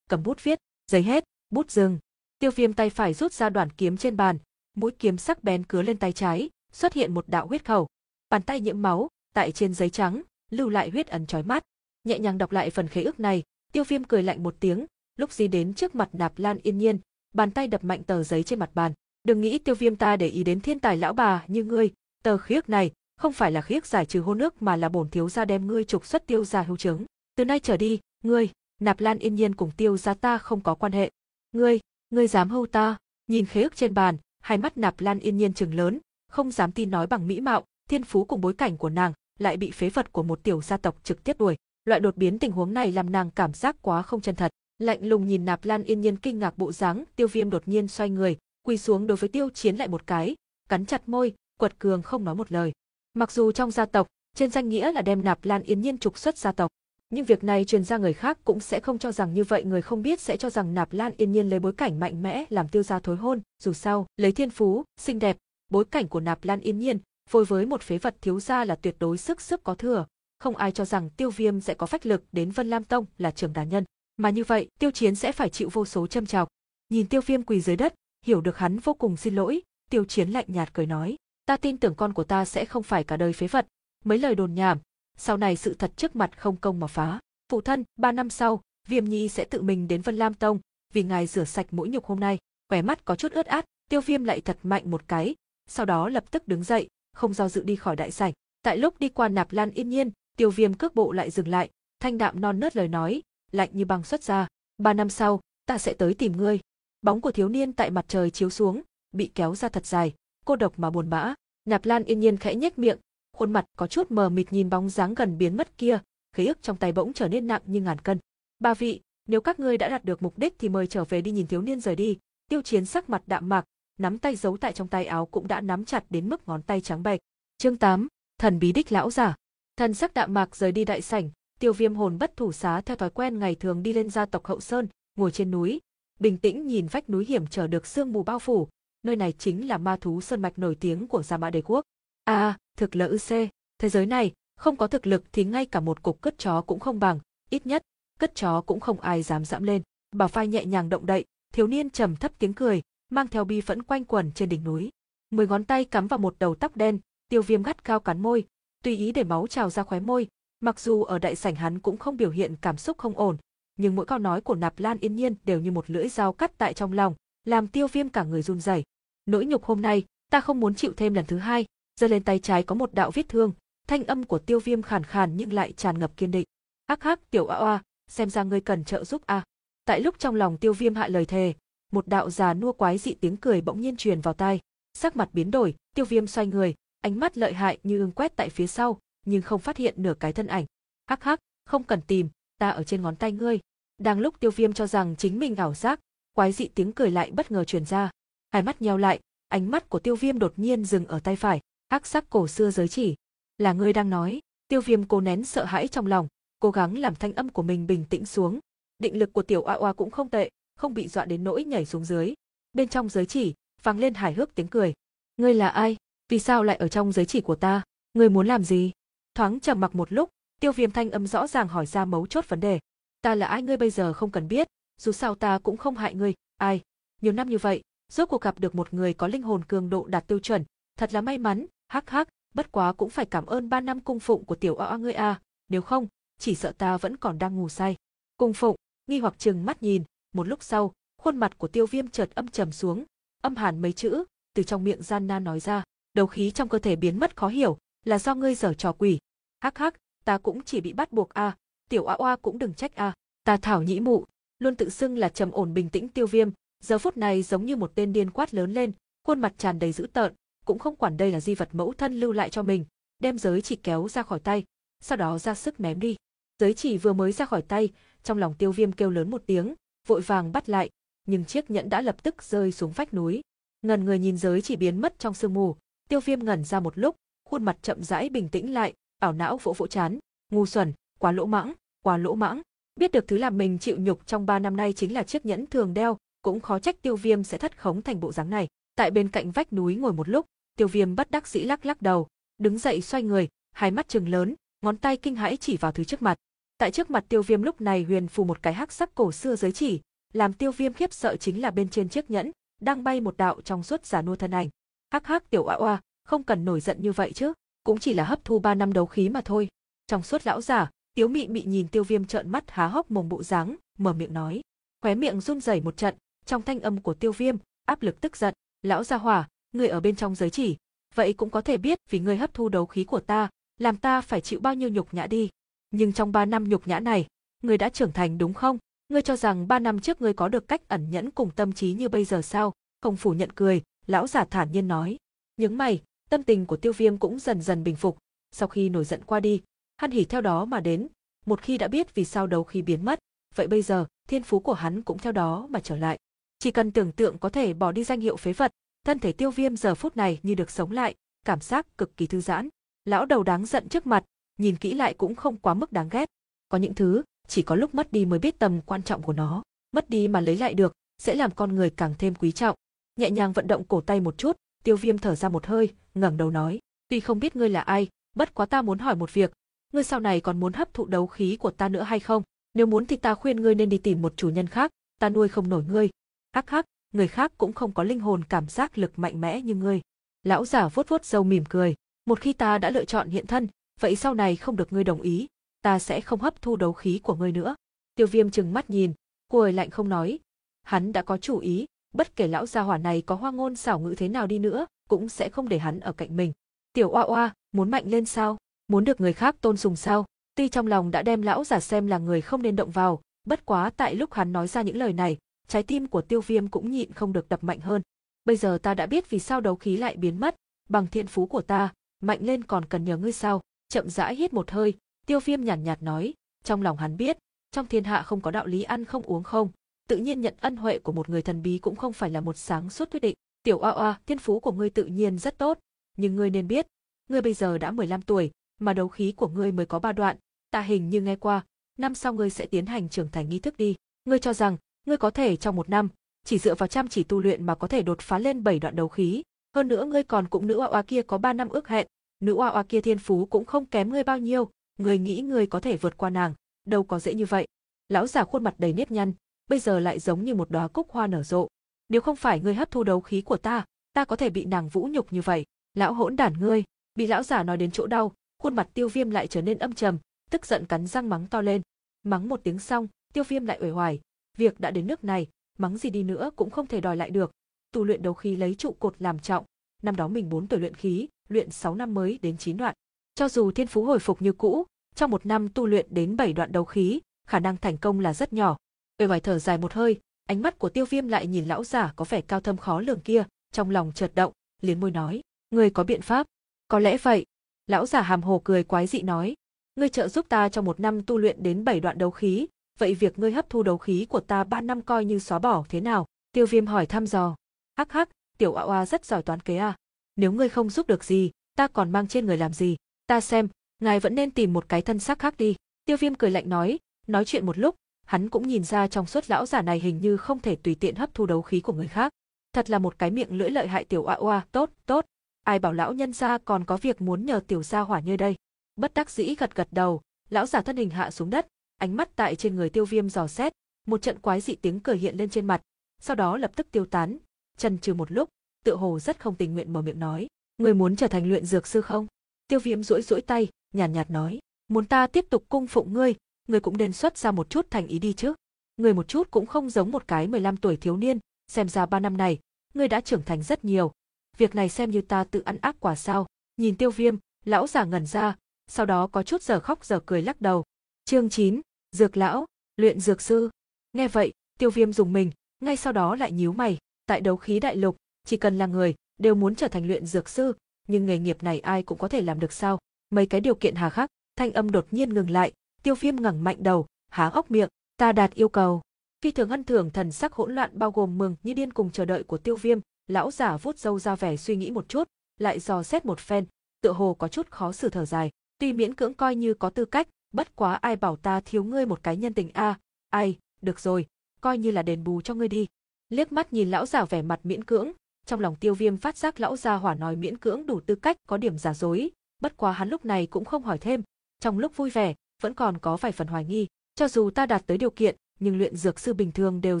cầm 0.08 0.22
bút 0.22 0.44
viết, 0.44 0.58
giấy 0.90 1.02
hết, 1.02 1.24
bút 1.50 1.70
dừng. 1.70 1.98
Tiêu 2.38 2.50
Viêm 2.50 2.72
tay 2.72 2.90
phải 2.90 3.14
rút 3.14 3.32
ra 3.32 3.50
đoạn 3.50 3.70
kiếm 3.70 3.96
trên 3.96 4.16
bàn, 4.16 4.38
mũi 4.76 4.90
kiếm 4.98 5.18
sắc 5.18 5.44
bén 5.44 5.64
cứa 5.64 5.82
lên 5.82 5.98
tay 5.98 6.12
trái, 6.12 6.50
xuất 6.72 6.92
hiện 6.92 7.14
một 7.14 7.28
đạo 7.28 7.46
huyết 7.46 7.64
khẩu. 7.64 7.86
Bàn 8.30 8.42
tay 8.42 8.60
nhiễm 8.60 8.82
máu, 8.82 9.08
tại 9.34 9.52
trên 9.52 9.74
giấy 9.74 9.90
trắng, 9.90 10.22
lưu 10.50 10.68
lại 10.68 10.90
huyết 10.90 11.06
ấn 11.06 11.26
chói 11.26 11.42
mắt. 11.42 11.62
Nhẹ 12.04 12.18
nhàng 12.18 12.38
đọc 12.38 12.52
lại 12.52 12.70
phần 12.70 12.88
khế 12.88 13.02
ước 13.02 13.20
này, 13.20 13.42
Tiêu 13.72 13.84
Viêm 13.84 14.04
cười 14.04 14.22
lạnh 14.22 14.42
một 14.42 14.56
tiếng, 14.60 14.86
lúc 15.16 15.32
di 15.32 15.48
đến 15.48 15.74
trước 15.74 15.94
mặt 15.94 16.08
Nạp 16.12 16.38
Lan 16.38 16.58
Yên 16.62 16.78
Nhiên, 16.78 16.98
bàn 17.34 17.50
tay 17.50 17.68
đập 17.68 17.84
mạnh 17.84 18.04
tờ 18.04 18.22
giấy 18.22 18.42
trên 18.42 18.58
mặt 18.58 18.70
bàn. 18.74 18.92
Đừng 19.26 19.40
nghĩ 19.40 19.58
Tiêu 19.58 19.74
Viêm 19.74 19.96
ta 19.96 20.16
để 20.16 20.28
ý 20.28 20.44
đến 20.44 20.60
thiên 20.60 20.80
tài 20.80 20.96
lão 20.96 21.12
bà 21.12 21.44
như 21.48 21.64
ngươi, 21.64 21.90
Tờ 22.22 22.38
khiếc 22.38 22.68
này, 22.68 22.92
không 23.16 23.32
phải 23.32 23.52
là 23.52 23.60
khiếc 23.60 23.86
giải 23.86 24.06
trừ 24.06 24.20
hôn 24.20 24.38
nước 24.38 24.62
mà 24.62 24.76
là 24.76 24.88
bổn 24.88 25.10
thiếu 25.10 25.28
gia 25.28 25.44
đem 25.44 25.66
ngươi 25.66 25.84
trục 25.84 26.06
xuất 26.06 26.26
tiêu 26.26 26.44
gia 26.44 26.62
hưu 26.62 26.76
chứng. 26.76 27.04
Từ 27.36 27.44
nay 27.44 27.60
trở 27.60 27.76
đi, 27.76 28.00
ngươi, 28.24 28.48
Nạp 28.80 29.00
Lan 29.00 29.18
Yên 29.18 29.34
Nhiên 29.34 29.54
cùng 29.54 29.70
tiêu 29.76 29.96
gia 29.96 30.14
ta 30.14 30.38
không 30.38 30.60
có 30.60 30.74
quan 30.74 30.92
hệ. 30.92 31.10
Ngươi, 31.52 31.80
ngươi 32.10 32.26
dám 32.26 32.50
hưu 32.50 32.66
ta? 32.66 32.96
Nhìn 33.26 33.46
khế 33.46 33.62
ức 33.62 33.76
trên 33.76 33.94
bàn, 33.94 34.16
hai 34.40 34.58
mắt 34.58 34.78
Nạp 34.78 35.00
Lan 35.00 35.18
Yên 35.18 35.36
Nhiên 35.36 35.54
trừng 35.54 35.74
lớn, 35.74 35.98
không 36.28 36.50
dám 36.50 36.72
tin 36.72 36.90
nói 36.90 37.06
bằng 37.06 37.26
mỹ 37.26 37.40
mạo, 37.40 37.64
thiên 37.88 38.04
phú 38.04 38.24
cùng 38.24 38.40
bối 38.40 38.54
cảnh 38.54 38.76
của 38.76 38.90
nàng, 38.90 39.12
lại 39.38 39.56
bị 39.56 39.70
phế 39.70 39.88
vật 39.88 40.12
của 40.12 40.22
một 40.22 40.42
tiểu 40.42 40.62
gia 40.62 40.76
tộc 40.76 40.96
trực 41.02 41.24
tiếp 41.24 41.38
đuổi. 41.38 41.56
Loại 41.84 42.00
đột 42.00 42.16
biến 42.16 42.38
tình 42.38 42.52
huống 42.52 42.74
này 42.74 42.92
làm 42.92 43.12
nàng 43.12 43.30
cảm 43.30 43.52
giác 43.52 43.76
quá 43.82 44.02
không 44.02 44.20
chân 44.20 44.34
thật. 44.34 44.50
Lạnh 44.78 45.06
lùng 45.06 45.26
nhìn 45.26 45.44
Nạp 45.44 45.64
Lan 45.64 45.84
Yên 45.84 46.00
Nhiên 46.00 46.16
kinh 46.16 46.38
ngạc 46.38 46.58
bộ 46.58 46.72
dáng, 46.72 47.04
Tiêu 47.16 47.28
Viêm 47.28 47.50
đột 47.50 47.68
nhiên 47.68 47.88
xoay 47.88 48.10
người, 48.10 48.36
quỳ 48.66 48.78
xuống 48.78 49.06
đối 49.06 49.16
với 49.16 49.28
Tiêu 49.28 49.50
Chiến 49.50 49.76
lại 49.76 49.88
một 49.88 50.06
cái, 50.06 50.36
cắn 50.68 50.86
chặt 50.86 51.08
môi, 51.08 51.34
quật 51.58 51.78
cường 51.78 52.02
không 52.02 52.24
nói 52.24 52.34
một 52.34 52.52
lời. 52.52 52.72
Mặc 53.14 53.32
dù 53.32 53.52
trong 53.52 53.70
gia 53.70 53.86
tộc, 53.86 54.06
trên 54.36 54.50
danh 54.50 54.68
nghĩa 54.68 54.92
là 54.92 55.02
đem 55.02 55.24
Nạp 55.24 55.44
Lan 55.44 55.62
Yên 55.62 55.80
Nhiên 55.80 55.98
trục 55.98 56.18
xuất 56.18 56.38
gia 56.38 56.52
tộc, 56.52 56.70
nhưng 57.10 57.24
việc 57.24 57.44
này 57.44 57.64
truyền 57.64 57.84
ra 57.84 57.96
người 57.96 58.12
khác 58.12 58.38
cũng 58.44 58.60
sẽ 58.60 58.80
không 58.80 58.98
cho 58.98 59.12
rằng 59.12 59.34
như 59.34 59.44
vậy 59.44 59.64
người 59.64 59.82
không 59.82 60.02
biết 60.02 60.20
sẽ 60.20 60.36
cho 60.36 60.50
rằng 60.50 60.74
Nạp 60.74 60.92
Lan 60.92 61.12
Yên 61.16 61.32
Nhiên 61.32 61.48
lấy 61.48 61.60
bối 61.60 61.72
cảnh 61.72 62.00
mạnh 62.00 62.22
mẽ 62.22 62.44
làm 62.48 62.68
tiêu 62.68 62.82
gia 62.82 62.98
thối 62.98 63.16
hôn, 63.16 63.40
dù 63.62 63.72
sao, 63.72 64.06
lấy 64.16 64.32
thiên 64.32 64.50
phú, 64.50 64.84
xinh 65.00 65.18
đẹp, 65.18 65.36
bối 65.70 65.84
cảnh 65.84 66.08
của 66.08 66.20
Nạp 66.20 66.44
Lan 66.44 66.60
Yên 66.60 66.78
Nhiên, 66.78 66.98
phối 67.30 67.44
với 67.44 67.66
một 67.66 67.82
phế 67.82 67.98
vật 67.98 68.16
thiếu 68.20 68.40
gia 68.40 68.64
là 68.64 68.74
tuyệt 68.74 68.96
đối 68.98 69.18
sức 69.18 69.40
sức 69.40 69.64
có 69.64 69.74
thừa, 69.74 70.06
không 70.38 70.56
ai 70.56 70.72
cho 70.72 70.84
rằng 70.84 71.10
Tiêu 71.10 71.30
Viêm 71.30 71.60
sẽ 71.60 71.74
có 71.74 71.86
phách 71.86 72.06
lực 72.06 72.24
đến 72.32 72.50
Vân 72.50 72.70
Lam 72.70 72.84
Tông 72.84 73.06
là 73.18 73.30
trưởng 73.30 73.52
đàn 73.52 73.68
nhân, 73.68 73.84
mà 74.16 74.30
như 74.30 74.44
vậy, 74.44 74.68
Tiêu 74.78 74.90
Chiến 74.90 75.14
sẽ 75.14 75.32
phải 75.32 75.50
chịu 75.50 75.68
vô 75.72 75.84
số 75.84 76.06
châm 76.06 76.26
chọc. 76.26 76.48
Nhìn 76.90 77.08
Tiêu 77.08 77.20
Viêm 77.26 77.42
quỳ 77.42 77.60
dưới 77.60 77.76
đất, 77.76 77.94
hiểu 78.26 78.40
được 78.40 78.58
hắn 78.58 78.78
vô 78.78 78.94
cùng 78.94 79.16
xin 79.16 79.34
lỗi, 79.34 79.62
Tiêu 79.90 80.04
Chiến 80.04 80.30
lạnh 80.30 80.44
nhạt 80.48 80.74
cười 80.74 80.86
nói, 80.86 81.16
ta 81.44 81.56
tin 81.56 81.78
tưởng 81.78 81.94
con 81.94 82.12
của 82.12 82.24
ta 82.24 82.44
sẽ 82.44 82.64
không 82.64 82.82
phải 82.82 83.04
cả 83.04 83.16
đời 83.16 83.32
phế 83.32 83.46
vật, 83.46 83.66
mấy 84.04 84.18
lời 84.18 84.34
đồn 84.34 84.54
nhảm, 84.54 84.78
sau 85.16 85.36
này 85.36 85.56
sự 85.56 85.74
thật 85.74 85.92
trước 85.96 86.16
mặt 86.16 86.30
không 86.40 86.56
công 86.56 86.80
mà 86.80 86.86
phá. 86.86 87.20
Phụ 87.48 87.60
thân, 87.60 87.84
ba 87.98 88.12
năm 88.12 88.30
sau, 88.30 88.62
Viêm 88.88 89.04
Nhi 89.04 89.28
sẽ 89.28 89.44
tự 89.44 89.62
mình 89.62 89.88
đến 89.88 90.02
Vân 90.02 90.16
Lam 90.16 90.34
Tông, 90.34 90.60
vì 90.92 91.02
ngài 91.02 91.26
rửa 91.26 91.44
sạch 91.44 91.66
mũi 91.70 91.88
nhục 91.88 92.04
hôm 92.04 92.20
nay. 92.20 92.38
Vẻ 92.68 92.82
mắt 92.82 93.04
có 93.04 93.16
chút 93.16 93.32
ướt 93.32 93.46
át, 93.46 93.64
Tiêu 93.88 94.00
Viêm 94.00 94.24
lại 94.24 94.40
thật 94.40 94.58
mạnh 94.62 94.90
một 94.90 95.08
cái, 95.08 95.34
sau 95.68 95.86
đó 95.86 96.08
lập 96.08 96.30
tức 96.30 96.48
đứng 96.48 96.64
dậy, 96.64 96.88
không 97.12 97.34
do 97.34 97.48
dự 97.48 97.62
đi 97.62 97.76
khỏi 97.76 97.96
đại 97.96 98.10
sảnh. 98.10 98.32
Tại 98.62 98.78
lúc 98.78 98.98
đi 98.98 99.08
qua 99.08 99.28
Nạp 99.28 99.52
Lan 99.52 99.70
Yên 99.70 99.88
Nhiên, 99.88 100.10
Tiêu 100.36 100.50
Viêm 100.50 100.74
cước 100.74 100.94
bộ 100.94 101.12
lại 101.12 101.30
dừng 101.30 101.48
lại, 101.48 101.70
thanh 102.00 102.18
đạm 102.18 102.40
non 102.40 102.60
nớt 102.60 102.76
lời 102.76 102.88
nói, 102.88 103.22
lạnh 103.52 103.70
như 103.72 103.84
băng 103.84 104.02
xuất 104.02 104.22
ra. 104.22 104.46
Ba 104.78 104.92
năm 104.92 105.10
sau, 105.10 105.40
ta 105.66 105.78
sẽ 105.78 105.94
tới 105.94 106.14
tìm 106.14 106.36
ngươi. 106.36 106.60
Bóng 107.02 107.20
của 107.20 107.32
thiếu 107.32 107.48
niên 107.48 107.72
tại 107.72 107.90
mặt 107.90 108.04
trời 108.08 108.30
chiếu 108.30 108.50
xuống, 108.50 108.82
bị 109.12 109.30
kéo 109.34 109.54
ra 109.54 109.68
thật 109.68 109.86
dài, 109.86 110.14
cô 110.44 110.56
độc 110.56 110.78
mà 110.78 110.90
buồn 110.90 111.10
bã. 111.10 111.34
Nạp 111.64 111.84
Lan 111.84 112.04
Yên 112.04 112.20
Nhiên 112.20 112.36
khẽ 112.36 112.54
nhếch 112.54 112.78
miệng, 112.78 112.98
khuôn 113.36 113.52
mặt 113.52 113.66
có 113.76 113.86
chút 113.86 114.10
mờ 114.10 114.28
mịt 114.28 114.52
nhìn 114.52 114.70
bóng 114.70 114.90
dáng 114.90 115.14
gần 115.14 115.38
biến 115.38 115.56
mất 115.56 115.78
kia, 115.78 115.98
khí 116.32 116.46
ức 116.46 116.62
trong 116.62 116.76
tay 116.76 116.92
bỗng 116.92 117.12
trở 117.12 117.28
nên 117.28 117.46
nặng 117.46 117.62
như 117.66 117.80
ngàn 117.80 117.98
cân. 117.98 118.18
Ba 118.58 118.74
vị, 118.74 119.00
nếu 119.26 119.40
các 119.40 119.60
ngươi 119.60 119.78
đã 119.78 119.88
đạt 119.88 120.04
được 120.04 120.22
mục 120.22 120.38
đích 120.38 120.58
thì 120.58 120.68
mời 120.68 120.86
trở 120.86 121.04
về 121.04 121.20
đi 121.20 121.30
nhìn 121.30 121.46
thiếu 121.46 121.62
niên 121.62 121.80
rời 121.80 121.96
đi. 121.96 122.18
Tiêu 122.48 122.62
Chiến 122.62 122.84
sắc 122.84 123.10
mặt 123.10 123.22
đạm 123.26 123.48
mạc, 123.48 123.64
nắm 123.98 124.18
tay 124.18 124.36
giấu 124.36 124.56
tại 124.56 124.72
trong 124.72 124.88
tay 124.88 125.04
áo 125.06 125.26
cũng 125.26 125.48
đã 125.48 125.60
nắm 125.60 125.84
chặt 125.84 126.04
đến 126.10 126.28
mức 126.28 126.48
ngón 126.48 126.62
tay 126.62 126.80
trắng 126.80 127.02
bệch. 127.02 127.20
Chương 127.58 127.78
8, 127.78 128.08
thần 128.38 128.58
bí 128.58 128.72
đích 128.72 128.92
lão 128.92 129.10
giả. 129.10 129.34
Thần 129.76 129.94
sắc 129.94 130.14
đạm 130.14 130.34
mạc 130.34 130.56
rời 130.56 130.72
đi 130.72 130.84
đại 130.84 131.02
sảnh, 131.02 131.30
Tiêu 131.60 131.72
Viêm 131.72 131.94
hồn 131.94 132.18
bất 132.18 132.36
thủ 132.36 132.52
xá 132.52 132.80
theo 132.80 132.96
thói 132.96 133.10
quen 133.10 133.38
ngày 133.38 133.54
thường 133.54 133.82
đi 133.82 133.92
lên 133.92 134.10
gia 134.10 134.26
tộc 134.26 134.46
Hậu 134.46 134.60
Sơn, 134.60 134.88
ngồi 135.16 135.30
trên 135.30 135.50
núi, 135.50 135.80
bình 136.20 136.38
tĩnh 136.38 136.66
nhìn 136.66 136.86
vách 136.86 137.10
núi 137.10 137.24
hiểm 137.24 137.46
trở 137.46 137.66
được 137.66 137.86
sương 137.86 138.12
mù 138.12 138.22
bao 138.22 138.38
phủ, 138.38 138.68
nơi 139.02 139.16
này 139.16 139.32
chính 139.32 139.68
là 139.68 139.78
ma 139.78 139.96
thú 139.96 140.20
sơn 140.20 140.42
mạch 140.42 140.58
nổi 140.58 140.74
tiếng 140.74 141.08
của 141.08 141.22
Gia 141.22 141.36
Mã 141.36 141.50
Đế 141.50 141.62
quốc. 141.62 141.84
À, 142.24 142.58
thực 142.76 142.96
lực 142.96 143.16
C, 143.16 143.30
thế 143.78 143.88
giới 143.88 144.06
này, 144.06 144.32
không 144.56 144.76
có 144.76 144.86
thực 144.86 145.06
lực 145.06 145.24
thì 145.32 145.44
ngay 145.44 145.66
cả 145.66 145.80
một 145.80 146.02
cục 146.02 146.20
cất 146.20 146.38
chó 146.38 146.62
cũng 146.62 146.80
không 146.80 147.00
bằng, 147.00 147.18
ít 147.50 147.66
nhất, 147.66 147.82
cất 148.18 148.34
chó 148.34 148.60
cũng 148.60 148.80
không 148.80 149.00
ai 149.00 149.22
dám 149.22 149.44
dẫm 149.44 149.62
lên. 149.62 149.82
Bà 150.12 150.26
phai 150.26 150.48
nhẹ 150.48 150.64
nhàng 150.64 150.88
động 150.88 151.06
đậy, 151.06 151.24
thiếu 151.52 151.66
niên 151.66 151.90
trầm 151.90 152.16
thấp 152.16 152.32
tiếng 152.38 152.54
cười, 152.54 152.82
mang 153.10 153.28
theo 153.28 153.44
bi 153.44 153.60
phẫn 153.60 153.82
quanh 153.82 154.04
quẩn 154.04 154.32
trên 154.32 154.48
đỉnh 154.48 154.64
núi. 154.64 154.90
Mười 155.30 155.46
ngón 155.46 155.64
tay 155.64 155.84
cắm 155.84 156.06
vào 156.06 156.18
một 156.18 156.36
đầu 156.38 156.54
tóc 156.54 156.76
đen, 156.76 156.98
tiêu 157.28 157.42
viêm 157.42 157.62
gắt 157.62 157.84
cao 157.84 158.00
cắn 158.00 158.22
môi, 158.22 158.44
tùy 158.84 158.96
ý 158.96 159.12
để 159.12 159.24
máu 159.24 159.46
trào 159.46 159.70
ra 159.70 159.82
khóe 159.82 160.00
môi, 160.00 160.28
mặc 160.60 160.80
dù 160.80 161.04
ở 161.04 161.18
đại 161.18 161.36
sảnh 161.36 161.54
hắn 161.54 161.78
cũng 161.78 161.96
không 161.96 162.16
biểu 162.16 162.30
hiện 162.30 162.56
cảm 162.60 162.76
xúc 162.76 162.98
không 162.98 163.18
ổn, 163.18 163.36
nhưng 163.76 163.96
mỗi 163.96 164.06
câu 164.06 164.18
nói 164.18 164.40
của 164.40 164.54
Nạp 164.54 164.78
Lan 164.78 164.98
Yên 165.00 165.16
Nhiên 165.16 165.34
đều 165.44 165.60
như 165.60 165.70
một 165.70 165.90
lưỡi 165.90 166.08
dao 166.08 166.32
cắt 166.32 166.52
tại 166.58 166.74
trong 166.74 166.92
lòng, 166.92 167.14
làm 167.44 167.68
tiêu 167.68 167.86
viêm 167.86 168.08
cả 168.08 168.24
người 168.24 168.42
run 168.42 168.60
rẩy. 168.60 168.82
Nỗi 169.26 169.46
nhục 169.46 169.64
hôm 169.64 169.82
nay, 169.82 170.04
ta 170.30 170.40
không 170.40 170.60
muốn 170.60 170.74
chịu 170.74 170.92
thêm 170.96 171.14
lần 171.14 171.26
thứ 171.26 171.38
hai, 171.38 171.64
giơ 172.00 172.08
lên 172.08 172.24
tay 172.24 172.38
trái 172.38 172.62
có 172.62 172.74
một 172.74 172.94
đạo 172.94 173.10
vết 173.10 173.28
thương, 173.28 173.52
thanh 173.88 174.04
âm 174.04 174.24
của 174.24 174.38
tiêu 174.38 174.60
viêm 174.60 174.82
khàn 174.82 175.04
khàn 175.04 175.36
nhưng 175.36 175.52
lại 175.52 175.72
tràn 175.72 175.98
ngập 175.98 176.16
kiên 176.16 176.30
định. 176.30 176.44
Hắc 176.88 177.02
hắc 177.02 177.30
tiểu 177.30 177.46
a 177.46 177.58
oa, 177.58 177.82
xem 178.10 178.30
ra 178.30 178.42
ngươi 178.42 178.60
cần 178.60 178.84
trợ 178.84 179.04
giúp 179.04 179.22
a. 179.26 179.44
Tại 179.84 180.00
lúc 180.00 180.18
trong 180.18 180.34
lòng 180.34 180.58
tiêu 180.58 180.72
viêm 180.72 180.94
hạ 180.94 181.08
lời 181.08 181.24
thề, 181.24 181.54
một 181.92 182.08
đạo 182.08 182.30
già 182.30 182.54
nua 182.54 182.72
quái 182.72 182.98
dị 182.98 183.14
tiếng 183.14 183.36
cười 183.36 183.60
bỗng 183.60 183.80
nhiên 183.80 183.96
truyền 183.96 184.20
vào 184.20 184.34
tai. 184.34 184.60
Sắc 184.92 185.16
mặt 185.16 185.28
biến 185.32 185.50
đổi, 185.50 185.74
tiêu 185.94 186.04
viêm 186.04 186.26
xoay 186.26 186.46
người, 186.46 186.74
ánh 187.00 187.20
mắt 187.20 187.38
lợi 187.38 187.52
hại 187.52 187.78
như 187.82 187.98
ương 187.98 188.12
quét 188.12 188.36
tại 188.36 188.50
phía 188.50 188.66
sau, 188.66 188.98
nhưng 189.26 189.42
không 189.42 189.60
phát 189.60 189.76
hiện 189.76 189.94
nửa 189.96 190.14
cái 190.20 190.32
thân 190.32 190.46
ảnh. 190.46 190.64
Hắc 191.06 191.24
hắc, 191.24 191.40
không 191.64 191.84
cần 191.84 192.00
tìm, 192.00 192.28
ta 192.58 192.70
ở 192.70 192.84
trên 192.84 193.02
ngón 193.02 193.16
tay 193.16 193.32
ngươi. 193.32 193.58
Đang 193.98 194.20
lúc 194.20 194.40
tiêu 194.40 194.50
viêm 194.50 194.72
cho 194.72 194.86
rằng 194.86 195.16
chính 195.16 195.38
mình 195.38 195.56
ảo 195.56 195.74
giác, 195.74 196.00
quái 196.32 196.52
dị 196.52 196.68
tiếng 196.68 196.92
cười 196.92 197.10
lại 197.10 197.30
bất 197.30 197.50
ngờ 197.50 197.64
truyền 197.64 197.84
ra. 197.84 198.10
Hai 198.50 198.62
mắt 198.62 198.82
nheo 198.82 198.96
lại, 198.96 199.20
ánh 199.48 199.70
mắt 199.70 199.88
của 199.88 199.98
tiêu 199.98 200.16
viêm 200.16 200.38
đột 200.38 200.52
nhiên 200.56 200.84
dừng 200.84 201.06
ở 201.06 201.20
tay 201.20 201.36
phải, 201.36 201.60
hắc 201.90 202.06
sắc 202.06 202.30
cổ 202.30 202.48
xưa 202.48 202.70
giới 202.70 202.88
chỉ. 202.88 203.14
Là 203.58 203.72
ngươi 203.72 203.92
đang 203.92 204.10
nói, 204.10 204.40
tiêu 204.68 204.80
viêm 204.80 205.04
cố 205.04 205.20
nén 205.20 205.44
sợ 205.44 205.64
hãi 205.64 205.88
trong 205.88 206.06
lòng, 206.06 206.28
cố 206.60 206.70
gắng 206.70 206.98
làm 206.98 207.14
thanh 207.14 207.32
âm 207.32 207.48
của 207.48 207.62
mình 207.62 207.86
bình 207.86 208.04
tĩnh 208.04 208.26
xuống. 208.26 208.58
Định 208.98 209.18
lực 209.18 209.32
của 209.32 209.42
tiểu 209.42 209.62
oa 209.62 209.74
oa 209.74 209.92
cũng 209.92 210.10
không 210.10 210.30
tệ, 210.30 210.50
không 210.76 210.94
bị 210.94 211.08
dọa 211.08 211.24
đến 211.24 211.44
nỗi 211.44 211.64
nhảy 211.64 211.86
xuống 211.86 212.04
dưới. 212.04 212.34
Bên 212.72 212.88
trong 212.88 213.08
giới 213.08 213.26
chỉ, 213.26 213.54
vang 213.82 213.98
lên 213.98 214.14
hài 214.14 214.32
hước 214.32 214.54
tiếng 214.54 214.68
cười. 214.68 214.92
Ngươi 215.36 215.54
là 215.54 215.68
ai? 215.68 215.96
Vì 216.28 216.38
sao 216.38 216.64
lại 216.64 216.76
ở 216.76 216.88
trong 216.88 217.12
giới 217.12 217.26
chỉ 217.26 217.40
của 217.40 217.54
ta? 217.54 217.82
Ngươi 218.14 218.28
muốn 218.28 218.46
làm 218.46 218.64
gì? 218.64 218.92
Thoáng 219.34 219.60
trầm 219.60 219.80
mặc 219.80 219.94
một 219.94 220.12
lúc, 220.12 220.28
tiêu 220.60 220.72
viêm 220.72 220.90
thanh 220.90 221.10
âm 221.10 221.26
rõ 221.26 221.46
ràng 221.46 221.68
hỏi 221.68 221.86
ra 221.86 222.04
mấu 222.04 222.26
chốt 222.26 222.48
vấn 222.48 222.60
đề. 222.60 222.78
Ta 223.22 223.34
là 223.34 223.46
ai 223.46 223.62
ngươi 223.62 223.76
bây 223.76 223.90
giờ 223.90 224.12
không 224.12 224.30
cần 224.30 224.48
biết, 224.48 224.66
dù 225.00 225.12
sao 225.12 225.34
ta 225.34 225.58
cũng 225.58 225.76
không 225.76 225.96
hại 225.96 226.14
ngươi, 226.14 226.34
ai. 226.56 226.80
Nhiều 227.20 227.32
năm 227.32 227.48
như 227.48 227.58
vậy, 227.58 227.82
rốt 228.12 228.28
cuộc 228.28 228.40
gặp 228.40 228.60
được 228.60 228.74
một 228.74 228.94
người 228.94 229.14
có 229.14 229.28
linh 229.28 229.42
hồn 229.42 229.64
cường 229.64 229.90
độ 229.90 230.06
đạt 230.06 230.26
tiêu 230.26 230.38
chuẩn, 230.38 230.64
thật 230.98 231.14
là 231.14 231.20
may 231.20 231.38
mắn, 231.38 231.66
hắc 231.88 232.10
hắc, 232.10 232.28
bất 232.54 232.72
quá 232.72 232.92
cũng 232.92 233.10
phải 233.10 233.26
cảm 233.26 233.46
ơn 233.46 233.68
ba 233.68 233.80
năm 233.80 234.00
cung 234.00 234.20
phụng 234.20 234.44
của 234.44 234.54
tiểu 234.54 234.74
oa 234.74 234.96
ngươi 234.96 235.12
a, 235.12 235.40
nếu 235.68 235.82
không, 235.82 236.06
chỉ 236.38 236.54
sợ 236.54 236.72
ta 236.78 236.96
vẫn 236.96 237.16
còn 237.16 237.38
đang 237.38 237.56
ngủ 237.56 237.68
say. 237.68 237.96
Cung 238.36 238.52
phụng, 238.52 238.76
nghi 239.06 239.18
hoặc 239.18 239.38
chừng 239.38 239.64
mắt 239.64 239.82
nhìn, 239.82 240.02
một 240.34 240.48
lúc 240.48 240.62
sau, 240.62 240.92
khuôn 241.18 241.36
mặt 241.36 241.58
của 241.58 241.68
tiêu 241.68 241.86
viêm 241.86 242.08
chợt 242.08 242.30
âm 242.34 242.48
trầm 242.48 242.72
xuống, 242.72 243.04
âm 243.42 243.56
hàn 243.56 243.82
mấy 243.82 243.92
chữ, 243.92 244.24
từ 244.54 244.62
trong 244.62 244.84
miệng 244.84 245.02
gian 245.02 245.26
na 245.26 245.38
nói 245.38 245.60
ra, 245.60 245.82
đầu 246.14 246.26
khí 246.26 246.50
trong 246.50 246.68
cơ 246.68 246.78
thể 246.78 246.96
biến 246.96 247.18
mất 247.18 247.36
khó 247.36 247.48
hiểu, 247.48 247.78
là 248.04 248.18
do 248.18 248.34
ngươi 248.34 248.54
giở 248.54 248.74
trò 248.74 248.92
quỷ. 248.92 249.18
Hắc 249.60 249.78
hắc, 249.78 249.94
ta 250.26 250.38
cũng 250.38 250.64
chỉ 250.64 250.80
bị 250.80 250.92
bắt 250.92 251.12
buộc 251.12 251.30
a, 251.30 251.56
tiểu 251.88 252.04
oa 252.04 252.14
oa 252.14 252.36
cũng 252.36 252.58
đừng 252.58 252.74
trách 252.74 252.94
a, 252.94 253.12
ta 253.44 253.56
thảo 253.56 253.82
nhĩ 253.82 254.00
mụ, 254.00 254.24
luôn 254.58 254.74
tự 254.76 254.88
xưng 254.88 255.18
là 255.18 255.28
trầm 255.28 255.50
ổn 255.50 255.74
bình 255.74 255.90
tĩnh 255.90 256.08
tiêu 256.08 256.26
viêm, 256.26 256.50
giờ 256.82 256.98
phút 256.98 257.16
này 257.16 257.42
giống 257.42 257.66
như 257.66 257.76
một 257.76 257.92
tên 257.94 258.12
điên 258.12 258.30
quát 258.30 258.54
lớn 258.54 258.72
lên, 258.72 258.92
khuôn 259.26 259.40
mặt 259.40 259.54
tràn 259.58 259.78
đầy 259.78 259.92
dữ 259.92 260.06
tợn, 260.12 260.32
cũng 260.64 260.78
không 260.78 260.96
quản 260.96 261.16
đây 261.16 261.32
là 261.32 261.40
di 261.40 261.54
vật 261.54 261.68
mẫu 261.72 261.92
thân 261.92 262.20
lưu 262.20 262.32
lại 262.32 262.50
cho 262.50 262.62
mình, 262.62 262.84
đem 263.18 263.38
giới 263.38 263.62
chỉ 263.62 263.76
kéo 263.76 264.08
ra 264.08 264.22
khỏi 264.22 264.40
tay, 264.40 264.64
sau 265.00 265.16
đó 265.16 265.38
ra 265.38 265.54
sức 265.54 265.80
ném 265.80 266.00
đi. 266.00 266.16
Giới 266.60 266.74
chỉ 266.74 266.98
vừa 266.98 267.12
mới 267.12 267.32
ra 267.32 267.44
khỏi 267.44 267.62
tay, 267.62 267.92
trong 268.22 268.38
lòng 268.38 268.54
tiêu 268.54 268.72
viêm 268.72 268.92
kêu 268.92 269.10
lớn 269.10 269.30
một 269.30 269.42
tiếng, 269.46 269.74
vội 270.06 270.20
vàng 270.20 270.52
bắt 270.52 270.68
lại, 270.68 270.90
nhưng 271.26 271.44
chiếc 271.44 271.70
nhẫn 271.70 271.88
đã 271.88 272.00
lập 272.00 272.22
tức 272.22 272.42
rơi 272.42 272.72
xuống 272.72 272.92
vách 272.92 273.14
núi. 273.14 273.40
Ngần 273.82 274.04
người 274.04 274.18
nhìn 274.18 274.36
giới 274.36 274.62
chỉ 274.62 274.76
biến 274.76 275.00
mất 275.00 275.18
trong 275.18 275.34
sương 275.34 275.54
mù, 275.54 275.76
tiêu 276.08 276.20
viêm 276.20 276.44
ngẩn 276.44 276.64
ra 276.64 276.80
một 276.80 276.98
lúc, 276.98 277.16
khuôn 277.48 277.64
mặt 277.64 277.76
chậm 277.82 278.02
rãi 278.02 278.28
bình 278.28 278.48
tĩnh 278.48 278.74
lại, 278.74 278.94
ảo 279.18 279.32
não 279.32 279.56
vỗ 279.56 279.72
vỗ 279.72 279.86
chán, 279.86 280.18
ngu 280.52 280.66
xuẩn, 280.66 280.92
quá 281.18 281.32
lỗ 281.32 281.46
mãng, 281.46 281.72
quá 282.02 282.16
lỗ 282.16 282.34
mãng. 282.34 282.62
Biết 282.96 283.12
được 283.12 283.28
thứ 283.28 283.38
làm 283.38 283.58
mình 283.58 283.78
chịu 283.78 283.96
nhục 283.98 284.26
trong 284.26 284.46
ba 284.46 284.58
năm 284.58 284.76
nay 284.76 284.92
chính 284.92 285.14
là 285.14 285.22
chiếc 285.22 285.46
nhẫn 285.46 285.66
thường 285.66 285.94
đeo, 285.94 286.16
cũng 286.42 286.60
khó 286.60 286.78
trách 286.78 287.02
tiêu 287.02 287.16
viêm 287.16 287.42
sẽ 287.42 287.58
thất 287.58 287.78
khống 287.78 288.02
thành 288.02 288.20
bộ 288.20 288.32
dáng 288.32 288.50
này. 288.50 288.66
Tại 288.96 289.10
bên 289.10 289.28
cạnh 289.28 289.50
vách 289.50 289.72
núi 289.72 289.94
ngồi 289.94 290.12
một 290.12 290.28
lúc, 290.28 290.46
tiêu 290.76 290.88
viêm 290.88 291.16
bất 291.16 291.30
đắc 291.30 291.48
dĩ 291.48 291.60
lắc 291.60 291.86
lắc 291.86 292.02
đầu, 292.02 292.26
đứng 292.58 292.78
dậy 292.78 293.00
xoay 293.00 293.22
người, 293.22 293.48
hai 293.72 293.90
mắt 293.90 294.08
trừng 294.08 294.28
lớn, 294.28 294.54
ngón 294.82 294.96
tay 294.96 295.16
kinh 295.16 295.36
hãi 295.36 295.56
chỉ 295.56 295.76
vào 295.76 295.92
thứ 295.92 296.04
trước 296.04 296.22
mặt. 296.22 296.36
Tại 296.78 296.90
trước 296.90 297.10
mặt 297.10 297.24
tiêu 297.28 297.42
viêm 297.42 297.62
lúc 297.62 297.80
này 297.80 298.02
huyền 298.02 298.28
phù 298.28 298.44
một 298.44 298.62
cái 298.62 298.74
hắc 298.74 298.92
sắc 298.92 299.14
cổ 299.14 299.32
xưa 299.32 299.56
giới 299.56 299.72
chỉ, 299.72 300.00
làm 300.32 300.52
tiêu 300.52 300.72
viêm 300.72 300.92
khiếp 300.92 301.12
sợ 301.12 301.36
chính 301.36 301.60
là 301.60 301.70
bên 301.70 301.88
trên 301.88 302.08
chiếc 302.08 302.30
nhẫn, 302.30 302.50
đang 302.80 303.04
bay 303.04 303.20
một 303.20 303.36
đạo 303.36 303.60
trong 303.60 303.82
suốt 303.82 304.06
giả 304.06 304.22
nua 304.22 304.36
thân 304.36 304.50
ảnh. 304.50 304.68
Hắc 305.10 305.26
hắc 305.26 305.50
tiểu 305.50 305.64
oa 305.64 305.74
oa, 305.74 306.00
không 306.24 306.42
cần 306.42 306.64
nổi 306.64 306.80
giận 306.80 307.00
như 307.00 307.12
vậy 307.12 307.32
chứ, 307.32 307.52
cũng 307.86 307.98
chỉ 307.98 308.14
là 308.14 308.24
hấp 308.24 308.44
thu 308.44 308.58
ba 308.58 308.74
năm 308.74 308.92
đấu 308.92 309.06
khí 309.06 309.28
mà 309.28 309.40
thôi. 309.40 309.68
Trong 310.06 310.22
suốt 310.22 310.46
lão 310.46 310.60
giả, 310.60 310.90
tiếu 311.14 311.28
mị 311.28 311.48
mị 311.48 311.62
nhìn 311.62 311.88
tiêu 311.88 312.04
viêm 312.04 312.24
trợn 312.24 312.50
mắt 312.50 312.70
há 312.70 312.86
hốc 312.86 313.10
mồm 313.10 313.28
bộ 313.28 313.42
dáng, 313.42 313.76
mở 313.98 314.12
miệng 314.12 314.34
nói. 314.34 314.60
Khóe 315.02 315.14
miệng 315.14 315.40
run 315.40 315.60
rẩy 315.60 315.80
một 315.80 315.96
trận, 315.96 316.14
trong 316.46 316.62
thanh 316.62 316.80
âm 316.80 317.00
của 317.00 317.14
tiêu 317.14 317.32
viêm, 317.32 317.56
áp 317.84 318.02
lực 318.02 318.20
tức 318.20 318.36
giận, 318.36 318.54
lão 318.82 319.04
gia 319.04 319.16
hỏa, 319.16 319.48
người 319.72 319.88
ở 319.88 320.00
bên 320.00 320.16
trong 320.16 320.34
giới 320.34 320.50
chỉ, 320.50 320.76
vậy 321.14 321.32
cũng 321.32 321.50
có 321.50 321.60
thể 321.60 321.76
biết 321.76 321.98
vì 322.10 322.18
ngươi 322.18 322.36
hấp 322.36 322.54
thu 322.54 322.68
đấu 322.68 322.86
khí 322.86 323.04
của 323.04 323.20
ta, 323.20 323.50
làm 323.78 323.96
ta 323.96 324.20
phải 324.20 324.40
chịu 324.40 324.60
bao 324.60 324.74
nhiêu 324.74 324.88
nhục 324.88 325.14
nhã 325.14 325.26
đi. 325.26 325.48
Nhưng 325.90 326.12
trong 326.12 326.32
ba 326.32 326.44
năm 326.44 326.68
nhục 326.68 326.88
nhã 326.88 327.00
này, 327.00 327.26
ngươi 327.62 327.78
đã 327.78 327.88
trưởng 327.88 328.12
thành 328.12 328.38
đúng 328.38 328.54
không? 328.54 328.78
Ngươi 329.08 329.22
cho 329.22 329.36
rằng 329.36 329.68
ba 329.68 329.78
năm 329.78 330.00
trước 330.00 330.20
ngươi 330.20 330.32
có 330.32 330.48
được 330.48 330.68
cách 330.68 330.88
ẩn 330.88 331.10
nhẫn 331.10 331.30
cùng 331.30 331.50
tâm 331.50 331.72
trí 331.72 331.92
như 331.92 332.08
bây 332.08 332.24
giờ 332.24 332.42
sao? 332.42 332.72
Không 333.02 333.16
phủ 333.16 333.30
nhận 333.30 333.52
cười, 333.52 333.82
lão 334.06 334.26
giả 334.26 334.44
thản 334.44 334.72
nhiên 334.72 334.88
nói. 334.88 335.16
Những 335.56 335.78
mày, 335.78 336.02
tâm 336.30 336.42
tình 336.42 336.66
của 336.66 336.76
tiêu 336.76 336.92
viêm 336.92 337.18
cũng 337.18 337.38
dần 337.38 337.62
dần 337.62 337.84
bình 337.84 337.96
phục. 337.96 338.18
Sau 338.52 338.68
khi 338.68 338.88
nổi 338.88 339.04
giận 339.04 339.24
qua 339.24 339.40
đi, 339.40 339.62
hắn 339.96 340.10
hỉ 340.10 340.24
theo 340.24 340.40
đó 340.40 340.64
mà 340.64 340.80
đến. 340.80 341.08
Một 341.46 341.62
khi 341.62 341.78
đã 341.78 341.88
biết 341.88 342.14
vì 342.14 342.24
sao 342.24 342.46
đấu 342.46 342.64
khí 342.64 342.82
biến 342.82 343.04
mất, 343.04 343.18
vậy 343.54 343.66
bây 343.66 343.82
giờ, 343.82 344.06
thiên 344.28 344.42
phú 344.42 344.60
của 344.60 344.72
hắn 344.72 345.02
cũng 345.02 345.18
theo 345.18 345.32
đó 345.32 345.66
mà 345.70 345.80
trở 345.80 345.96
lại. 345.96 346.18
Chỉ 346.58 346.70
cần 346.70 346.90
tưởng 346.90 347.12
tượng 347.12 347.38
có 347.38 347.48
thể 347.48 347.74
bỏ 347.74 347.92
đi 347.92 348.04
danh 348.04 348.20
hiệu 348.20 348.36
phế 348.36 348.52
vật, 348.52 348.70
thân 349.04 349.18
thể 349.18 349.32
tiêu 349.32 349.50
viêm 349.50 349.76
giờ 349.76 349.94
phút 349.94 350.16
này 350.16 350.40
như 350.42 350.54
được 350.54 350.70
sống 350.70 350.90
lại, 350.90 351.14
cảm 351.44 351.60
giác 351.60 351.98
cực 351.98 352.16
kỳ 352.16 352.26
thư 352.26 352.40
giãn. 352.40 352.68
Lão 353.04 353.26
đầu 353.26 353.42
đáng 353.42 353.66
giận 353.66 353.88
trước 353.88 354.06
mặt, 354.06 354.24
nhìn 354.58 354.76
kỹ 354.76 354.94
lại 354.94 355.14
cũng 355.14 355.34
không 355.34 355.56
quá 355.56 355.74
mức 355.74 355.92
đáng 355.92 356.08
ghét. 356.08 356.28
Có 356.68 356.78
những 356.78 356.94
thứ, 356.94 357.22
chỉ 357.48 357.62
có 357.62 357.74
lúc 357.74 357.94
mất 357.94 358.12
đi 358.12 358.24
mới 358.24 358.38
biết 358.38 358.58
tầm 358.58 358.80
quan 358.82 359.02
trọng 359.02 359.22
của 359.22 359.32
nó, 359.32 359.62
mất 359.92 360.10
đi 360.10 360.28
mà 360.28 360.40
lấy 360.40 360.56
lại 360.56 360.74
được, 360.74 360.92
sẽ 361.18 361.34
làm 361.34 361.50
con 361.50 361.74
người 361.74 361.90
càng 361.90 362.14
thêm 362.18 362.34
quý 362.34 362.52
trọng. 362.52 362.76
Nhẹ 363.16 363.30
nhàng 363.30 363.52
vận 363.52 363.66
động 363.66 363.84
cổ 363.84 364.00
tay 364.00 364.20
một 364.20 364.38
chút, 364.38 364.56
tiêu 364.84 364.96
viêm 364.96 365.18
thở 365.18 365.34
ra 365.34 365.48
một 365.48 365.66
hơi, 365.66 365.94
ngẩng 366.16 366.36
đầu 366.36 366.50
nói, 366.50 366.78
tuy 367.08 367.20
không 367.20 367.38
biết 367.40 367.56
ngươi 367.56 367.68
là 367.68 367.80
ai, 367.80 368.08
bất 368.34 368.54
quá 368.54 368.66
ta 368.66 368.82
muốn 368.82 368.98
hỏi 368.98 369.16
một 369.16 369.34
việc, 369.34 369.52
ngươi 369.92 370.04
sau 370.04 370.20
này 370.20 370.40
còn 370.40 370.60
muốn 370.60 370.72
hấp 370.72 370.94
thụ 370.94 371.06
đấu 371.06 371.26
khí 371.26 371.56
của 371.56 371.70
ta 371.70 371.88
nữa 371.88 372.02
hay 372.02 372.20
không? 372.20 372.42
Nếu 372.74 372.86
muốn 372.86 373.06
thì 373.06 373.16
ta 373.16 373.34
khuyên 373.34 373.60
ngươi 373.60 373.74
nên 373.74 373.88
đi 373.88 373.98
tìm 373.98 374.22
một 374.22 374.36
chủ 374.36 374.48
nhân 374.48 374.66
khác, 374.66 374.90
ta 375.18 375.28
nuôi 375.28 375.48
không 375.48 375.68
nổi 375.68 375.84
ngươi. 375.88 376.08
ác 376.50 376.70
hắc, 376.70 376.86
người 377.12 377.28
khác 377.28 377.52
cũng 377.58 377.72
không 377.72 377.92
có 377.92 378.02
linh 378.02 378.20
hồn 378.20 378.44
cảm 378.44 378.68
giác 378.68 378.98
lực 378.98 379.18
mạnh 379.18 379.40
mẽ 379.40 379.60
như 379.60 379.74
ngươi. 379.74 380.00
Lão 380.42 380.64
giả 380.64 380.88
vuốt 380.88 381.08
vuốt 381.08 381.24
râu 381.24 381.44
mỉm 381.44 381.64
cười, 381.68 381.94
một 382.26 382.40
khi 382.40 382.52
ta 382.52 382.78
đã 382.78 382.90
lựa 382.90 383.04
chọn 383.04 383.28
hiện 383.28 383.46
thân, 383.46 383.68
vậy 384.00 384.16
sau 384.16 384.34
này 384.34 384.56
không 384.56 384.76
được 384.76 384.92
ngươi 384.92 385.04
đồng 385.04 385.20
ý, 385.20 385.46
ta 385.82 385.98
sẽ 385.98 386.20
không 386.20 386.40
hấp 386.40 386.62
thu 386.62 386.76
đấu 386.76 386.92
khí 386.92 387.20
của 387.22 387.34
ngươi 387.34 387.52
nữa. 387.52 387.74
Tiêu 388.14 388.26
viêm 388.26 388.50
chừng 388.50 388.72
mắt 388.72 388.90
nhìn, 388.90 389.12
cười 389.52 389.72
lạnh 389.72 389.90
không 389.90 390.08
nói. 390.08 390.38
Hắn 390.82 391.12
đã 391.12 391.22
có 391.22 391.38
chủ 391.38 391.58
ý, 391.58 391.86
bất 392.14 392.36
kể 392.36 392.48
lão 392.48 392.66
gia 392.66 392.80
hỏa 392.80 392.98
này 392.98 393.22
có 393.22 393.34
hoa 393.34 393.50
ngôn 393.50 393.76
xảo 393.76 393.98
ngữ 393.98 394.14
thế 394.18 394.28
nào 394.28 394.46
đi 394.46 394.58
nữa, 394.58 394.86
cũng 395.08 395.28
sẽ 395.28 395.48
không 395.48 395.68
để 395.68 395.78
hắn 395.78 396.00
ở 396.00 396.12
cạnh 396.12 396.36
mình. 396.36 396.52
Tiểu 396.92 397.10
oa 397.10 397.22
oa, 397.22 397.54
muốn 397.72 397.90
mạnh 397.90 398.04
lên 398.06 398.24
sao? 398.24 398.56
Muốn 398.88 399.04
được 399.04 399.20
người 399.20 399.32
khác 399.32 399.56
tôn 399.60 399.76
sùng 399.76 399.96
sao? 399.96 400.24
Tuy 400.54 400.68
trong 400.68 400.86
lòng 400.86 401.10
đã 401.10 401.22
đem 401.22 401.42
lão 401.42 401.64
giả 401.64 401.80
xem 401.80 402.06
là 402.06 402.18
người 402.18 402.40
không 402.40 402.62
nên 402.62 402.76
động 402.76 402.90
vào, 402.90 403.20
bất 403.46 403.66
quá 403.66 403.90
tại 403.96 404.14
lúc 404.14 404.32
hắn 404.32 404.52
nói 404.52 404.68
ra 404.68 404.82
những 404.82 404.96
lời 404.96 405.12
này, 405.12 405.38
trái 405.68 405.82
tim 405.82 406.06
của 406.06 406.22
tiêu 406.22 406.40
viêm 406.40 406.68
cũng 406.68 406.90
nhịn 406.90 407.12
không 407.12 407.32
được 407.32 407.48
đập 407.48 407.64
mạnh 407.64 407.80
hơn. 407.80 408.02
Bây 408.44 408.56
giờ 408.56 408.78
ta 408.82 408.94
đã 408.94 409.06
biết 409.06 409.30
vì 409.30 409.38
sao 409.38 409.60
đấu 409.60 409.76
khí 409.76 409.96
lại 409.96 410.16
biến 410.16 410.40
mất, 410.40 410.56
bằng 410.88 411.06
thiện 411.06 411.26
phú 411.26 411.46
của 411.46 411.62
ta, 411.62 411.92
mạnh 412.22 412.38
lên 412.42 412.64
còn 412.64 412.84
cần 412.84 413.04
nhờ 413.04 413.16
ngươi 413.16 413.32
sao? 413.32 413.60
Chậm 413.88 414.10
rãi 414.10 414.34
hít 414.34 414.52
một 414.52 414.70
hơi, 414.70 414.94
tiêu 415.26 415.40
viêm 415.40 415.60
nhàn 415.60 415.84
nhạt, 415.84 415.98
nhạt 415.98 416.02
nói, 416.02 416.34
trong 416.64 416.82
lòng 416.82 416.96
hắn 416.96 417.16
biết, 417.16 417.38
trong 417.70 417.86
thiên 417.86 418.04
hạ 418.04 418.22
không 418.22 418.40
có 418.40 418.50
đạo 418.50 418.66
lý 418.66 418.82
ăn 418.82 419.04
không 419.04 419.22
uống 419.22 419.42
không, 419.42 419.68
tự 420.08 420.16
nhiên 420.16 420.40
nhận 420.40 420.54
ân 420.60 420.76
huệ 420.76 420.98
của 420.98 421.12
một 421.12 421.28
người 421.28 421.42
thần 421.42 421.62
bí 421.62 421.78
cũng 421.78 421.96
không 421.96 422.12
phải 422.12 422.30
là 422.30 422.40
một 422.40 422.56
sáng 422.56 422.90
suốt 422.90 423.10
quyết 423.10 423.20
định. 423.20 423.34
Tiểu 423.66 423.78
oa 423.78 423.90
oa, 423.90 424.20
thiên 424.26 424.38
phú 424.38 424.60
của 424.60 424.72
ngươi 424.72 424.90
tự 424.90 425.04
nhiên 425.04 425.38
rất 425.38 425.58
tốt, 425.58 425.78
nhưng 426.16 426.36
ngươi 426.36 426.50
nên 426.50 426.68
biết, 426.68 426.86
ngươi 427.28 427.40
bây 427.40 427.54
giờ 427.54 427.78
đã 427.78 427.90
15 427.90 428.22
tuổi, 428.22 428.50
mà 428.80 428.92
đấu 428.92 429.08
khí 429.08 429.32
của 429.36 429.48
ngươi 429.48 429.72
mới 429.72 429.86
có 429.86 429.98
ba 429.98 430.12
đoạn, 430.12 430.36
ta 430.70 430.80
hình 430.80 431.08
như 431.08 431.20
nghe 431.20 431.36
qua, 431.36 431.64
năm 431.98 432.14
sau 432.14 432.32
ngươi 432.32 432.50
sẽ 432.50 432.66
tiến 432.66 432.86
hành 432.86 433.08
trưởng 433.08 433.30
thành 433.30 433.48
nghi 433.48 433.58
thức 433.58 433.76
đi. 433.76 433.94
Ngươi 434.24 434.38
cho 434.38 434.52
rằng, 434.52 434.76
ngươi 435.06 435.16
có 435.16 435.30
thể 435.30 435.56
trong 435.56 435.76
một 435.76 435.88
năm, 435.88 436.08
chỉ 436.44 436.58
dựa 436.58 436.74
vào 436.74 436.86
chăm 436.86 437.08
chỉ 437.08 437.24
tu 437.24 437.40
luyện 437.40 437.66
mà 437.66 437.74
có 437.74 437.88
thể 437.88 438.02
đột 438.02 438.20
phá 438.20 438.38
lên 438.38 438.64
bảy 438.64 438.78
đoạn 438.78 438.96
đấu 438.96 439.08
khí, 439.08 439.42
hơn 439.74 439.88
nữa 439.88 440.04
ngươi 440.04 440.22
còn 440.22 440.48
cũng 440.48 440.66
nữ 440.66 440.78
oa 440.78 440.86
oa 440.86 441.02
kia 441.02 441.22
có 441.22 441.38
ba 441.38 441.52
năm 441.52 441.68
ước 441.68 441.88
hẹn, 441.88 442.06
nữ 442.40 442.54
oa 442.54 442.68
oa 442.68 442.82
kia 442.82 443.00
thiên 443.00 443.18
phú 443.18 443.46
cũng 443.46 443.64
không 443.64 443.86
kém 443.86 444.10
ngươi 444.10 444.24
bao 444.24 444.38
nhiêu, 444.38 444.70
ngươi 444.98 445.18
nghĩ 445.18 445.40
ngươi 445.40 445.66
có 445.66 445.80
thể 445.80 445.96
vượt 445.96 446.16
qua 446.16 446.30
nàng, 446.30 446.54
đâu 446.84 447.04
có 447.04 447.18
dễ 447.18 447.34
như 447.34 447.44
vậy. 447.44 447.66
Lão 448.08 448.26
già 448.26 448.44
khuôn 448.44 448.64
mặt 448.64 448.74
đầy 448.78 448.92
nếp 448.92 449.10
nhăn, 449.10 449.32
bây 449.68 449.78
giờ 449.78 450.00
lại 450.00 450.18
giống 450.18 450.44
như 450.44 450.54
một 450.54 450.70
đóa 450.70 450.88
cúc 450.88 451.10
hoa 451.10 451.26
nở 451.26 451.42
rộ. 451.42 451.68
Nếu 452.08 452.20
không 452.20 452.36
phải 452.36 452.60
ngươi 452.60 452.74
hấp 452.74 452.90
thu 452.90 453.04
đấu 453.04 453.20
khí 453.20 453.42
của 453.42 453.56
ta, 453.56 453.84
ta 454.12 454.24
có 454.24 454.36
thể 454.36 454.50
bị 454.50 454.64
nàng 454.64 454.88
vũ 454.88 455.08
nhục 455.10 455.32
như 455.32 455.40
vậy. 455.42 455.64
Lão 455.94 456.14
hỗn 456.14 456.36
đản 456.36 456.52
ngươi, 456.52 456.84
bị 457.14 457.26
lão 457.26 457.42
giả 457.42 457.62
nói 457.62 457.76
đến 457.76 457.90
chỗ 457.90 458.06
đau, 458.06 458.32
khuôn 458.58 458.76
mặt 458.76 458.88
Tiêu 458.94 459.08
Viêm 459.08 459.30
lại 459.30 459.46
trở 459.46 459.62
nên 459.62 459.78
âm 459.78 459.92
trầm, 459.92 460.18
tức 460.50 460.66
giận 460.66 460.86
cắn 460.86 461.06
răng 461.06 461.28
mắng 461.28 461.46
to 461.46 461.60
lên. 461.60 461.82
Mắng 462.22 462.48
một 462.48 462.60
tiếng 462.64 462.78
xong, 462.78 463.08
Tiêu 463.32 463.44
Viêm 463.48 463.66
lại 463.66 463.78
uể 463.80 463.90
oải, 463.90 464.20
việc 464.56 464.80
đã 464.80 464.90
đến 464.90 465.06
nước 465.06 465.24
này, 465.24 465.46
mắng 465.78 465.96
gì 465.96 466.10
đi 466.10 466.22
nữa 466.22 466.50
cũng 466.56 466.70
không 466.70 466.86
thể 466.86 467.00
đòi 467.00 467.16
lại 467.16 467.30
được. 467.30 467.50
Tu 467.92 468.04
luyện 468.04 468.22
đấu 468.22 468.34
khí 468.34 468.56
lấy 468.56 468.74
trụ 468.74 468.92
cột 468.98 469.14
làm 469.18 469.38
trọng, 469.38 469.64
năm 470.02 470.16
đó 470.16 470.28
mình 470.28 470.48
4 470.48 470.66
tuổi 470.66 470.80
luyện 470.80 470.94
khí, 470.94 471.28
luyện 471.48 471.70
6 471.70 471.94
năm 471.94 472.14
mới 472.14 472.38
đến 472.42 472.56
9 472.56 472.76
đoạn. 472.76 472.94
Cho 473.34 473.48
dù 473.48 473.70
thiên 473.70 473.86
phú 473.86 474.04
hồi 474.04 474.18
phục 474.18 474.42
như 474.42 474.52
cũ, 474.52 474.86
trong 475.14 475.30
một 475.30 475.46
năm 475.46 475.68
tu 475.68 475.86
luyện 475.86 476.06
đến 476.10 476.36
7 476.36 476.52
đoạn 476.52 476.72
đấu 476.72 476.84
khí, 476.84 477.20
khả 477.46 477.58
năng 477.58 477.76
thành 477.76 477.98
công 477.98 478.20
là 478.20 478.34
rất 478.34 478.52
nhỏ. 478.52 478.76
Uể 479.18 479.26
oải 479.26 479.40
thở 479.40 479.58
dài 479.58 479.78
một 479.78 479.92
hơi, 479.92 480.20
ánh 480.46 480.62
mắt 480.62 480.78
của 480.78 480.88
Tiêu 480.88 481.04
Viêm 481.04 481.28
lại 481.28 481.46
nhìn 481.46 481.64
lão 481.64 481.84
giả 481.84 482.12
có 482.16 482.24
vẻ 482.24 482.40
cao 482.40 482.60
thâm 482.60 482.76
khó 482.76 483.00
lường 483.00 483.20
kia, 483.20 483.44
trong 483.72 483.90
lòng 483.90 484.12
chợt 484.14 484.32
động, 484.34 484.52
liền 484.82 485.00
môi 485.00 485.10
nói: 485.10 485.40
"Ngươi 485.70 485.90
có 485.90 486.04
biện 486.04 486.22
pháp?" 486.22 486.46
"Có 486.88 486.98
lẽ 486.98 487.18
vậy." 487.18 487.46
Lão 487.86 488.06
giả 488.06 488.20
hàm 488.20 488.42
hồ 488.42 488.60
cười 488.64 488.84
quái 488.84 489.06
dị 489.06 489.22
nói: 489.22 489.54
"Ngươi 489.96 490.08
trợ 490.08 490.28
giúp 490.28 490.46
ta 490.48 490.68
trong 490.68 490.84
một 490.84 491.00
năm 491.00 491.22
tu 491.22 491.38
luyện 491.38 491.62
đến 491.62 491.84
bảy 491.84 492.00
đoạn 492.00 492.18
đấu 492.18 492.30
khí, 492.30 492.66
vậy 492.98 493.14
việc 493.14 493.38
ngươi 493.38 493.52
hấp 493.52 493.70
thu 493.70 493.82
đấu 493.82 493.98
khí 493.98 494.26
của 494.28 494.40
ta 494.40 494.64
ba 494.64 494.80
năm 494.80 495.02
coi 495.02 495.24
như 495.24 495.38
xóa 495.38 495.58
bỏ 495.58 495.84
thế 495.88 496.00
nào?" 496.00 496.26
Tiêu 496.52 496.66
Viêm 496.66 496.86
hỏi 496.86 497.06
thăm 497.06 497.26
dò. 497.26 497.56
"Hắc 497.96 498.12
hắc, 498.12 498.28
tiểu 498.58 498.72
oa 498.72 498.82
oa 498.82 499.06
rất 499.06 499.24
giỏi 499.24 499.42
toán 499.42 499.60
kế 499.60 499.76
à? 499.76 499.96
Nếu 500.36 500.52
ngươi 500.52 500.68
không 500.68 500.90
giúp 500.90 501.06
được 501.06 501.24
gì, 501.24 501.50
ta 501.76 501.88
còn 501.88 502.10
mang 502.10 502.28
trên 502.28 502.46
người 502.46 502.56
làm 502.56 502.72
gì? 502.72 502.96
Ta 503.26 503.40
xem, 503.40 503.68
ngài 503.98 504.20
vẫn 504.20 504.34
nên 504.34 504.50
tìm 504.50 504.72
một 504.72 504.88
cái 504.88 505.02
thân 505.02 505.18
xác 505.18 505.38
khác 505.38 505.56
đi." 505.56 505.74
Tiêu 506.04 506.16
Viêm 506.16 506.34
cười 506.34 506.50
lạnh 506.50 506.68
nói, 506.68 506.98
nói 507.26 507.44
chuyện 507.44 507.66
một 507.66 507.78
lúc, 507.78 507.96
hắn 508.26 508.48
cũng 508.48 508.68
nhìn 508.68 508.84
ra 508.84 509.08
trong 509.08 509.26
suốt 509.26 509.50
lão 509.50 509.66
giả 509.66 509.82
này 509.82 510.00
hình 510.00 510.18
như 510.18 510.36
không 510.36 510.60
thể 510.60 510.76
tùy 510.76 510.94
tiện 510.94 511.14
hấp 511.14 511.34
thu 511.34 511.46
đấu 511.46 511.62
khí 511.62 511.80
của 511.80 511.92
người 511.92 512.08
khác. 512.08 512.32
Thật 512.72 512.90
là 512.90 512.98
một 512.98 513.18
cái 513.18 513.30
miệng 513.30 513.58
lưỡi 513.58 513.70
lợi 513.70 513.88
hại 513.88 514.04
tiểu 514.04 514.22
oa 514.22 514.34
oa, 514.34 514.64
tốt, 514.72 514.90
tốt. 515.06 515.24
Ai 515.64 515.78
bảo 515.78 515.92
lão 515.92 516.12
nhân 516.12 516.32
gia 516.32 516.58
còn 516.58 516.84
có 516.84 516.96
việc 516.96 517.20
muốn 517.20 517.46
nhờ 517.46 517.60
tiểu 517.66 517.82
gia 517.82 518.00
hỏa 518.00 518.20
như 518.20 518.36
đây. 518.36 518.54
Bất 518.96 519.14
đắc 519.14 519.30
dĩ 519.30 519.54
gật 519.58 519.74
gật 519.74 519.88
đầu, 519.90 520.20
lão 520.50 520.66
giả 520.66 520.80
thân 520.82 520.96
hình 520.96 521.10
hạ 521.10 521.30
xuống 521.30 521.50
đất, 521.50 521.66
ánh 521.98 522.16
mắt 522.16 522.28
tại 522.36 522.56
trên 522.56 522.76
người 522.76 522.90
tiêu 522.90 523.04
viêm 523.04 523.28
dò 523.28 523.46
xét, 523.46 523.72
một 524.06 524.22
trận 524.22 524.38
quái 524.38 524.60
dị 524.60 524.74
tiếng 524.74 525.00
cười 525.00 525.18
hiện 525.18 525.36
lên 525.36 525.50
trên 525.50 525.66
mặt, 525.66 525.82
sau 526.20 526.36
đó 526.36 526.56
lập 526.56 526.70
tức 526.76 526.86
tiêu 526.92 527.06
tán, 527.06 527.38
Chần 527.76 527.98
trừ 527.98 528.14
một 528.14 528.32
lúc, 528.32 528.48
tựa 528.84 528.94
hồ 528.94 529.18
rất 529.18 529.40
không 529.40 529.54
tình 529.54 529.74
nguyện 529.74 529.92
mở 529.92 530.02
miệng 530.02 530.18
nói, 530.18 530.46
người 530.78 530.94
muốn 530.94 531.16
trở 531.16 531.28
thành 531.28 531.48
luyện 531.48 531.64
dược 531.64 531.86
sư 531.86 532.00
không? 532.00 532.26
Tiêu 532.68 532.80
viêm 532.80 533.02
duỗi 533.02 533.22
duỗi 533.22 533.40
tay, 533.40 533.68
nhàn 533.94 534.12
nhạt, 534.12 534.26
nhạt 534.26 534.30
nói, 534.30 534.58
muốn 534.88 535.06
ta 535.06 535.26
tiếp 535.26 535.46
tục 535.50 535.64
cung 535.68 535.86
phụng 535.86 536.12
ngươi, 536.12 536.34
người 536.66 536.80
cũng 536.80 536.96
nên 536.96 537.12
xuất 537.12 537.38
ra 537.38 537.50
một 537.50 537.70
chút 537.70 537.86
thành 537.90 538.06
ý 538.06 538.18
đi 538.18 538.32
chứ. 538.32 538.54
Người 538.96 539.14
một 539.14 539.28
chút 539.28 539.50
cũng 539.50 539.66
không 539.66 539.90
giống 539.90 540.10
một 540.10 540.28
cái 540.28 540.48
15 540.48 540.76
tuổi 540.76 540.96
thiếu 540.96 541.16
niên, 541.16 541.38
xem 541.68 541.88
ra 541.88 542.06
ba 542.06 542.20
năm 542.20 542.36
này, 542.36 542.58
người 542.94 543.08
đã 543.08 543.20
trưởng 543.20 543.42
thành 543.42 543.62
rất 543.62 543.84
nhiều. 543.84 544.12
Việc 544.58 544.74
này 544.74 544.88
xem 544.88 545.10
như 545.10 545.20
ta 545.20 545.44
tự 545.44 545.60
ăn 545.60 545.78
ác 545.80 545.96
quả 546.00 546.14
sao. 546.14 546.46
Nhìn 546.76 546.96
tiêu 546.96 547.10
viêm, 547.10 547.36
lão 547.64 547.86
giả 547.86 548.04
ngẩn 548.04 548.26
ra, 548.26 548.56
sau 548.86 549.06
đó 549.06 549.26
có 549.26 549.42
chút 549.42 549.62
giờ 549.62 549.80
khóc 549.80 550.04
giờ 550.04 550.20
cười 550.26 550.42
lắc 550.42 550.60
đầu. 550.60 550.84
Chương 551.24 551.50
9, 551.50 551.80
Dược 552.12 552.36
lão, 552.36 552.66
luyện 552.96 553.20
dược 553.20 553.40
sư. 553.40 553.70
Nghe 554.12 554.28
vậy, 554.28 554.52
tiêu 554.78 554.90
viêm 554.90 555.12
dùng 555.12 555.32
mình, 555.32 555.50
ngay 555.80 555.96
sau 555.96 556.12
đó 556.12 556.36
lại 556.36 556.52
nhíu 556.52 556.72
mày, 556.72 556.98
tại 557.26 557.40
đấu 557.40 557.56
khí 557.56 557.80
đại 557.80 557.96
lục, 557.96 558.16
chỉ 558.44 558.56
cần 558.56 558.78
là 558.78 558.86
người, 558.86 559.14
đều 559.38 559.54
muốn 559.54 559.74
trở 559.74 559.88
thành 559.88 560.06
luyện 560.06 560.26
dược 560.26 560.48
sư, 560.48 560.72
nhưng 561.08 561.26
nghề 561.26 561.38
nghiệp 561.38 561.62
này 561.62 561.80
ai 561.80 562.02
cũng 562.02 562.18
có 562.18 562.28
thể 562.28 562.40
làm 562.40 562.60
được 562.60 562.72
sao? 562.72 562.98
Mấy 563.30 563.46
cái 563.46 563.60
điều 563.60 563.74
kiện 563.74 563.94
hà 563.94 564.10
khắc, 564.10 564.30
thanh 564.56 564.72
âm 564.72 564.90
đột 564.90 565.06
nhiên 565.10 565.34
ngừng 565.34 565.50
lại, 565.50 565.72
Tiêu 566.06 566.14
Viêm 566.14 566.36
ngẩng 566.36 566.64
mạnh 566.64 566.76
đầu, 566.78 567.06
há 567.28 567.48
ốc 567.48 567.70
miệng, 567.70 567.88
ta 568.16 568.32
đạt 568.32 568.54
yêu 568.54 568.68
cầu. 568.68 569.02
Phi 569.42 569.50
thường 569.50 569.68
hân 569.68 569.84
thưởng 569.84 570.10
thần 570.10 570.32
sắc 570.32 570.52
hỗn 570.52 570.74
loạn 570.74 570.90
bao 570.94 571.10
gồm 571.10 571.38
mừng 571.38 571.56
như 571.62 571.74
điên 571.74 571.92
cùng 571.92 572.10
chờ 572.10 572.24
đợi 572.24 572.42
của 572.42 572.58
Tiêu 572.58 572.76
Viêm, 572.76 572.98
lão 573.28 573.50
giả 573.50 573.76
vuốt 573.76 573.98
râu 573.98 574.18
ra 574.18 574.36
vẻ 574.36 574.56
suy 574.56 574.76
nghĩ 574.76 574.90
một 574.90 575.08
chút, 575.08 575.28
lại 575.58 575.80
dò 575.80 576.02
xét 576.02 576.24
một 576.24 576.40
phen, 576.40 576.64
tựa 577.00 577.12
hồ 577.12 577.36
có 577.38 577.48
chút 577.48 577.70
khó 577.70 577.92
xử 577.92 578.08
thở 578.08 578.24
dài, 578.24 578.50
tuy 578.78 578.92
miễn 578.92 579.14
cưỡng 579.14 579.34
coi 579.34 579.54
như 579.56 579.74
có 579.74 579.90
tư 579.90 580.04
cách, 580.04 580.28
bất 580.52 580.76
quá 580.76 580.94
ai 580.94 581.16
bảo 581.16 581.36
ta 581.36 581.60
thiếu 581.60 581.84
ngươi 581.84 582.06
một 582.06 582.22
cái 582.22 582.36
nhân 582.36 582.54
tình 582.54 582.70
a, 582.74 582.98
ai, 583.30 583.58
được 583.82 584.00
rồi, 584.00 584.26
coi 584.60 584.78
như 584.78 584.90
là 584.90 585.02
đền 585.02 585.24
bù 585.24 585.40
cho 585.40 585.54
ngươi 585.54 585.68
đi. 585.68 585.86
Liếc 586.28 586.52
mắt 586.52 586.72
nhìn 586.72 586.90
lão 586.90 587.06
giả 587.06 587.24
vẻ 587.24 587.42
mặt 587.42 587.60
miễn 587.62 587.84
cưỡng, 587.84 588.12
trong 588.46 588.60
lòng 588.60 588.76
Tiêu 588.76 588.94
Viêm 588.94 589.16
phát 589.16 589.36
giác 589.36 589.60
lão 589.60 589.76
gia 589.76 589.94
hỏa 589.94 590.14
nói 590.14 590.36
miễn 590.36 590.58
cưỡng 590.58 590.86
đủ 590.86 591.00
tư 591.00 591.14
cách 591.14 591.36
có 591.46 591.56
điểm 591.56 591.78
giả 591.78 591.94
dối, 591.94 592.30
bất 592.60 592.76
quá 592.76 592.92
hắn 592.92 593.08
lúc 593.08 593.24
này 593.24 593.46
cũng 593.46 593.64
không 593.64 593.82
hỏi 593.82 593.98
thêm, 593.98 594.22
trong 594.60 594.78
lúc 594.78 594.96
vui 594.96 595.10
vẻ, 595.10 595.34
vẫn 595.62 595.74
còn 595.74 595.98
có 595.98 596.16
vài 596.16 596.32
phần 596.32 596.46
hoài 596.46 596.64
nghi, 596.64 596.86
cho 597.14 597.28
dù 597.28 597.50
ta 597.50 597.66
đạt 597.66 597.86
tới 597.86 597.98
điều 597.98 598.10
kiện, 598.10 598.36
nhưng 598.60 598.78
luyện 598.78 598.96
dược 598.96 599.20
sư 599.20 599.34
bình 599.34 599.52
thường 599.52 599.80
đều 599.80 600.00